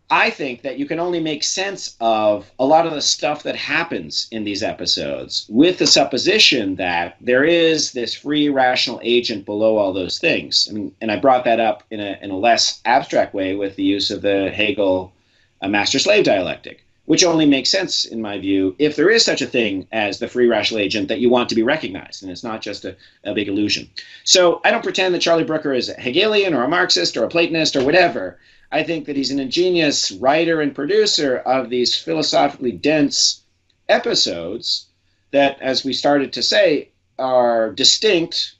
I 0.09 0.31
think 0.31 0.63
that 0.63 0.79
you 0.79 0.87
can 0.87 0.99
only 0.99 1.19
make 1.19 1.43
sense 1.43 1.95
of 1.99 2.49
a 2.57 2.65
lot 2.65 2.87
of 2.87 2.93
the 2.93 3.01
stuff 3.01 3.43
that 3.43 3.55
happens 3.55 4.27
in 4.31 4.43
these 4.43 4.63
episodes 4.63 5.45
with 5.49 5.77
the 5.77 5.85
supposition 5.85 6.75
that 6.75 7.17
there 7.21 7.43
is 7.43 7.91
this 7.91 8.15
free 8.15 8.49
rational 8.49 8.99
agent 9.03 9.45
below 9.45 9.77
all 9.77 9.93
those 9.93 10.17
things. 10.17 10.67
I 10.69 10.73
mean, 10.73 10.95
and 10.99 11.11
I 11.11 11.19
brought 11.19 11.45
that 11.45 11.59
up 11.59 11.83
in 11.91 11.99
a, 11.99 12.17
in 12.21 12.31
a 12.31 12.37
less 12.37 12.81
abstract 12.85 13.33
way 13.33 13.55
with 13.55 13.75
the 13.75 13.83
use 13.83 14.09
of 14.09 14.21
the 14.21 14.49
Hegel 14.49 15.13
uh, 15.61 15.67
master 15.67 15.99
slave 15.99 16.25
dialectic 16.25 16.83
which 17.09 17.23
only 17.23 17.47
makes 17.47 17.71
sense, 17.71 18.05
in 18.05 18.21
my 18.21 18.37
view, 18.37 18.75
if 18.77 18.95
there 18.95 19.09
is 19.09 19.25
such 19.25 19.41
a 19.41 19.47
thing 19.47 19.87
as 19.91 20.19
the 20.19 20.27
free 20.27 20.45
rational 20.45 20.79
agent 20.79 21.07
that 21.07 21.19
you 21.19 21.27
want 21.27 21.49
to 21.49 21.55
be 21.55 21.63
recognized, 21.63 22.21
and 22.21 22.31
it's 22.31 22.43
not 22.43 22.61
just 22.61 22.85
a, 22.85 22.95
a 23.23 23.33
big 23.33 23.47
illusion. 23.47 23.89
So 24.25 24.61
I 24.63 24.69
don't 24.69 24.83
pretend 24.83 25.15
that 25.15 25.21
Charlie 25.21 25.43
Brooker 25.43 25.73
is 25.73 25.89
a 25.89 25.99
Hegelian 25.99 26.53
or 26.53 26.61
a 26.61 26.67
Marxist 26.67 27.17
or 27.17 27.23
a 27.23 27.27
Platonist 27.27 27.75
or 27.75 27.83
whatever. 27.83 28.37
I 28.71 28.83
think 28.83 29.05
that 29.05 29.15
he's 29.15 29.31
an 29.31 29.39
ingenious 29.39 30.11
writer 30.11 30.61
and 30.61 30.75
producer 30.75 31.37
of 31.37 31.69
these 31.69 31.95
philosophically 31.95 32.71
dense 32.71 33.41
episodes 33.87 34.85
that, 35.31 35.59
as 35.61 35.83
we 35.83 35.93
started 35.93 36.33
to 36.33 36.43
say, 36.43 36.89
are 37.17 37.71
distinct 37.71 38.55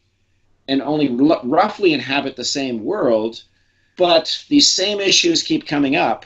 and 0.68 0.82
only 0.82 1.10
roughly 1.10 1.94
inhabit 1.94 2.36
the 2.36 2.46
same 2.46 2.84
world, 2.84 3.44
but 3.98 4.44
these 4.50 4.68
same 4.68 5.00
issues 5.00 5.44
keep 5.44 5.68
coming 5.68 5.96
up. 5.96 6.26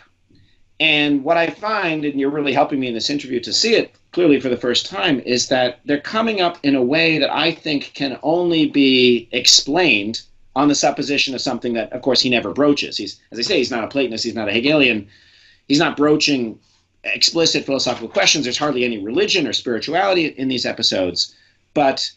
And 0.79 1.23
what 1.23 1.37
I 1.37 1.47
find, 1.49 2.03
and 2.03 2.19
you're 2.19 2.29
really 2.29 2.53
helping 2.53 2.79
me 2.79 2.87
in 2.87 2.93
this 2.93 3.09
interview 3.09 3.39
to 3.41 3.53
see 3.53 3.75
it 3.75 3.95
clearly 4.11 4.39
for 4.39 4.49
the 4.49 4.57
first 4.57 4.85
time, 4.85 5.19
is 5.21 5.47
that 5.47 5.79
they're 5.85 5.99
coming 5.99 6.41
up 6.41 6.57
in 6.63 6.75
a 6.75 6.83
way 6.83 7.17
that 7.17 7.33
I 7.33 7.51
think 7.51 7.93
can 7.93 8.19
only 8.21 8.67
be 8.67 9.29
explained 9.31 10.21
on 10.55 10.67
the 10.67 10.75
supposition 10.75 11.33
of 11.33 11.41
something 11.41 11.73
that, 11.73 11.91
of 11.91 12.01
course, 12.01 12.21
he 12.21 12.29
never 12.29 12.53
broaches. 12.53 12.97
He's, 12.97 13.19
as 13.31 13.39
I 13.39 13.41
say, 13.41 13.57
he's 13.57 13.71
not 13.71 13.83
a 13.83 13.87
Platonist, 13.87 14.23
he's 14.23 14.35
not 14.35 14.49
a 14.49 14.53
Hegelian, 14.53 15.07
he's 15.67 15.79
not 15.79 15.97
broaching 15.97 16.59
explicit 17.03 17.65
philosophical 17.65 18.07
questions. 18.07 18.45
There's 18.45 18.57
hardly 18.57 18.85
any 18.85 18.97
religion 18.97 19.47
or 19.47 19.53
spirituality 19.53 20.27
in 20.27 20.47
these 20.47 20.65
episodes. 20.65 21.35
But 21.73 22.09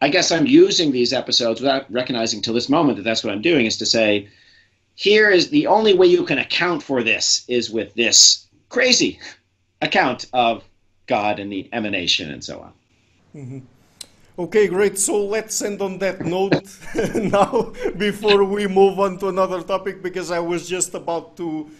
I 0.00 0.08
guess 0.08 0.30
I'm 0.30 0.46
using 0.46 0.92
these 0.92 1.12
episodes 1.12 1.60
without 1.60 1.90
recognizing 1.90 2.40
till 2.40 2.54
this 2.54 2.68
moment 2.68 2.96
that 2.96 3.02
that's 3.02 3.24
what 3.24 3.32
I'm 3.32 3.42
doing 3.42 3.66
is 3.66 3.78
to 3.78 3.86
say, 3.86 4.28
here 4.94 5.30
is 5.30 5.50
the 5.50 5.66
only 5.66 5.94
way 5.94 6.06
you 6.06 6.24
can 6.24 6.38
account 6.38 6.82
for 6.82 7.02
this 7.02 7.44
is 7.48 7.70
with 7.70 7.94
this 7.94 8.46
crazy 8.68 9.18
account 9.80 10.26
of 10.32 10.62
God 11.06 11.40
and 11.40 11.50
the 11.50 11.68
emanation 11.72 12.30
and 12.30 12.44
so 12.44 12.60
on. 12.60 12.72
Mm-hmm. 13.34 13.58
Okay, 14.40 14.68
great. 14.68 14.98
So 14.98 15.22
let's 15.22 15.60
end 15.60 15.82
on 15.82 15.98
that 15.98 16.24
note 16.24 16.64
now 17.14 17.74
before 17.98 18.42
we 18.42 18.66
move 18.66 18.98
on 18.98 19.18
to 19.18 19.28
another 19.28 19.60
topic 19.60 20.02
because 20.02 20.30
I 20.30 20.38
was 20.38 20.66
just 20.66 20.94
about 20.94 21.36
to 21.36 21.70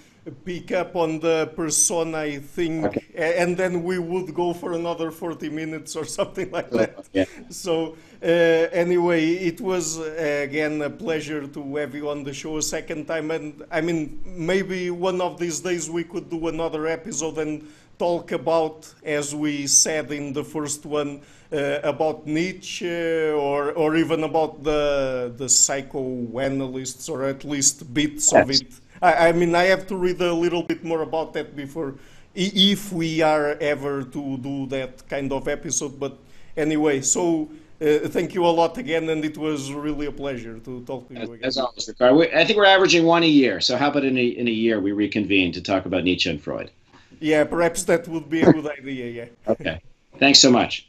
pick 0.45 0.71
up 0.71 0.95
on 0.95 1.21
the 1.21 1.51
persona 1.57 2.39
thing 2.39 2.85
okay. 2.85 3.03
and 3.17 3.57
then 3.57 3.83
we 3.83 3.99
would 3.99 4.35
go 4.35 4.53
for 4.53 4.75
another 4.75 5.11
40 5.11 5.49
minutes 5.49 5.97
or 5.97 6.05
something 6.19 6.51
like 6.51 6.69
that. 6.73 7.09
Yeah. 7.15 7.25
So 7.49 7.97
uh, 8.23 8.27
anyway, 8.27 9.25
it 9.25 9.63
was 9.63 9.99
uh, 9.99 10.45
again 10.45 10.83
a 10.83 10.91
pleasure 10.91 11.47
to 11.47 11.77
have 11.77 11.95
you 11.95 12.11
on 12.11 12.25
the 12.25 12.35
show 12.35 12.59
a 12.59 12.63
second 12.63 13.07
time 13.07 13.31
and 13.31 13.65
I 13.71 13.81
mean 13.81 14.21
maybe 14.27 14.91
one 14.91 15.23
of 15.23 15.39
these 15.39 15.61
days 15.61 15.89
we 15.89 16.05
could 16.05 16.29
do 16.29 16.49
another 16.49 16.87
episode 16.87 17.39
and 17.39 17.67
talk 18.07 18.27
about 18.33 18.77
as 19.19 19.27
we 19.45 19.55
said 19.67 20.07
in 20.21 20.33
the 20.39 20.45
first 20.55 20.83
one 21.01 21.13
uh, 21.53 21.93
about 21.93 22.19
Nietzsche 22.27 23.31
or 23.49 23.61
or 23.83 23.91
even 24.03 24.21
about 24.31 24.53
the 24.69 24.83
the 25.41 25.49
psychoanalysts 25.49 27.09
or 27.13 27.19
at 27.35 27.41
least 27.45 27.77
bits 27.93 28.33
yes. 28.33 28.43
of 28.43 28.51
it 28.57 28.71
I, 29.03 29.29
I 29.29 29.33
mean, 29.33 29.55
I 29.55 29.65
have 29.65 29.87
to 29.89 29.97
read 29.97 30.21
a 30.21 30.33
little 30.33 30.63
bit 30.63 30.85
more 30.85 31.03
about 31.03 31.33
that 31.35 31.57
before, 31.57 31.95
if 32.35 32.93
we 32.93 33.23
are 33.23 33.57
ever 33.61 34.03
to 34.03 34.37
do 34.39 34.67
that 34.67 35.09
kind 35.09 35.33
of 35.33 35.49
episode. 35.49 35.99
But 35.99 36.19
anyway, 36.57 37.01
so 37.01 37.49
uh, 37.81 38.09
thank 38.09 38.35
you 38.35 38.45
a 38.45 38.49
lot 38.49 38.77
again, 38.79 39.09
and 39.09 39.25
it 39.25 39.39
was 39.39 39.73
really 39.73 40.07
a 40.07 40.13
pleasure 40.13 40.59
to 40.59 40.83
talk 40.85 41.09
to 41.09 41.15
you 41.15 41.33
again. 41.33 41.45
As 41.45 41.57
always, 41.57 41.89
Ricardo. 41.89 42.21
I 42.23 42.45
think 42.45 42.59
we're 42.59 42.67
averaging 42.67 43.07
one 43.07 43.23
a 43.23 43.29
year. 43.29 43.61
So 43.61 43.77
how 43.77 43.89
about 43.89 44.05
in 44.05 44.19
a, 44.19 44.25
in 44.25 44.49
a 44.49 44.53
year 44.53 44.81
we 44.81 44.93
reconvene 44.93 45.53
to 45.53 45.63
talk 45.63 45.87
about 45.87 46.05
Nietzsche 46.05 46.29
and 46.29 46.41
Freud? 46.41 46.71
Yeah, 47.19 47.45
perhaps 47.45 47.85
that 47.85 48.07
would 48.09 48.31
be 48.31 48.43
a 48.43 48.53
good 48.53 48.67
idea. 48.67 49.07
Yeah. 49.11 49.53
Okay. 49.53 49.81
Thanks 50.19 50.39
so 50.39 50.51
much. 50.51 50.87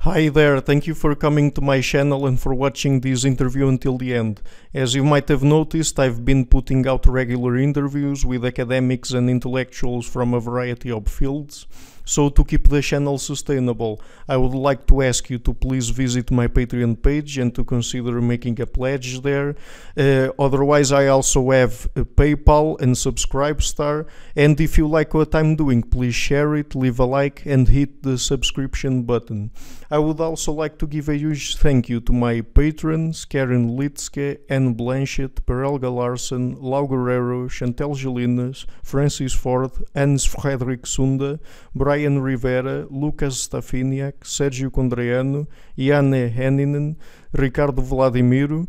Hi 0.00 0.30
there, 0.30 0.58
thank 0.58 0.88
you 0.88 0.94
for 0.94 1.14
coming 1.14 1.52
to 1.52 1.60
my 1.60 1.80
channel 1.80 2.26
and 2.26 2.40
for 2.40 2.52
watching 2.52 3.00
this 3.00 3.24
interview 3.24 3.68
until 3.68 3.98
the 3.98 4.12
end. 4.14 4.42
As 4.74 4.96
you 4.96 5.04
might 5.04 5.28
have 5.28 5.44
noticed, 5.44 5.96
I've 6.00 6.24
been 6.24 6.44
putting 6.44 6.88
out 6.88 7.06
regular 7.06 7.56
interviews 7.56 8.26
with 8.26 8.44
academics 8.44 9.12
and 9.12 9.30
intellectuals 9.30 10.04
from 10.08 10.34
a 10.34 10.40
variety 10.40 10.90
of 10.90 11.06
fields. 11.06 11.68
So 12.04 12.28
to 12.30 12.44
keep 12.44 12.68
the 12.68 12.82
channel 12.82 13.18
sustainable, 13.18 14.00
I 14.28 14.36
would 14.36 14.54
like 14.54 14.86
to 14.86 15.02
ask 15.02 15.30
you 15.30 15.38
to 15.38 15.54
please 15.54 15.90
visit 15.90 16.30
my 16.30 16.48
Patreon 16.48 17.02
page 17.02 17.38
and 17.38 17.54
to 17.54 17.64
consider 17.64 18.20
making 18.20 18.60
a 18.60 18.66
pledge 18.66 19.20
there. 19.22 19.54
Uh, 19.96 20.28
otherwise, 20.38 20.92
I 20.92 21.06
also 21.06 21.50
have 21.50 21.88
PayPal 21.94 22.80
and 22.80 22.94
Subscribestar. 22.94 24.06
And 24.36 24.60
if 24.60 24.78
you 24.78 24.88
like 24.88 25.14
what 25.14 25.34
I'm 25.34 25.56
doing, 25.56 25.82
please 25.82 26.14
share 26.14 26.54
it, 26.56 26.74
leave 26.74 26.98
a 26.98 27.04
like, 27.04 27.46
and 27.46 27.68
hit 27.68 28.02
the 28.02 28.18
subscription 28.18 29.04
button. 29.04 29.50
I 29.90 29.98
would 29.98 30.20
also 30.20 30.52
like 30.52 30.78
to 30.78 30.86
give 30.86 31.08
a 31.08 31.16
huge 31.16 31.56
thank 31.56 31.88
you 31.88 32.00
to 32.00 32.12
my 32.12 32.40
patrons 32.40 33.26
Karin 33.26 33.76
Lietzcke, 33.76 34.38
Anne 34.48 34.74
Blanchette, 34.74 35.44
Perelga 35.46 35.94
Larsen, 35.94 36.56
Lau 36.60 36.86
Guerrero, 36.86 37.46
Chantel 37.48 37.94
Gelinas, 37.94 38.64
Francis 38.82 39.34
Ford, 39.34 39.70
Hans 39.94 40.24
Fredrik 40.24 40.82
Sunde, 40.82 41.38
Brian 41.74 41.91
Rivera, 41.94 42.86
Lucas 42.90 43.46
Stafiniak, 43.46 44.24
Sérgio 44.24 44.70
Condreano, 44.70 45.46
Iane 45.78 46.30
Henninen, 46.30 46.96
Ricardo 47.32 47.82
Vladimiro, 47.82 48.68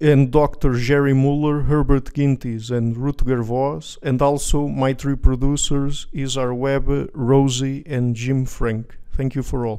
and 0.00 0.30
Dr. 0.30 0.74
Jerry 0.74 1.14
Muller, 1.14 1.62
Herbert 1.62 2.14
Gintis, 2.14 2.70
and 2.70 2.96
Rutger 2.96 3.42
Voss, 3.42 3.98
and 4.02 4.20
also 4.22 4.68
my 4.68 4.92
three 4.94 5.16
producers, 5.16 6.06
Isar 6.14 6.54
Webb, 6.54 7.10
Rosie, 7.12 7.82
and 7.86 8.14
Jim 8.14 8.46
Frank. 8.46 8.96
Thank 9.12 9.34
you 9.34 9.42
for 9.42 9.66
all. 9.66 9.78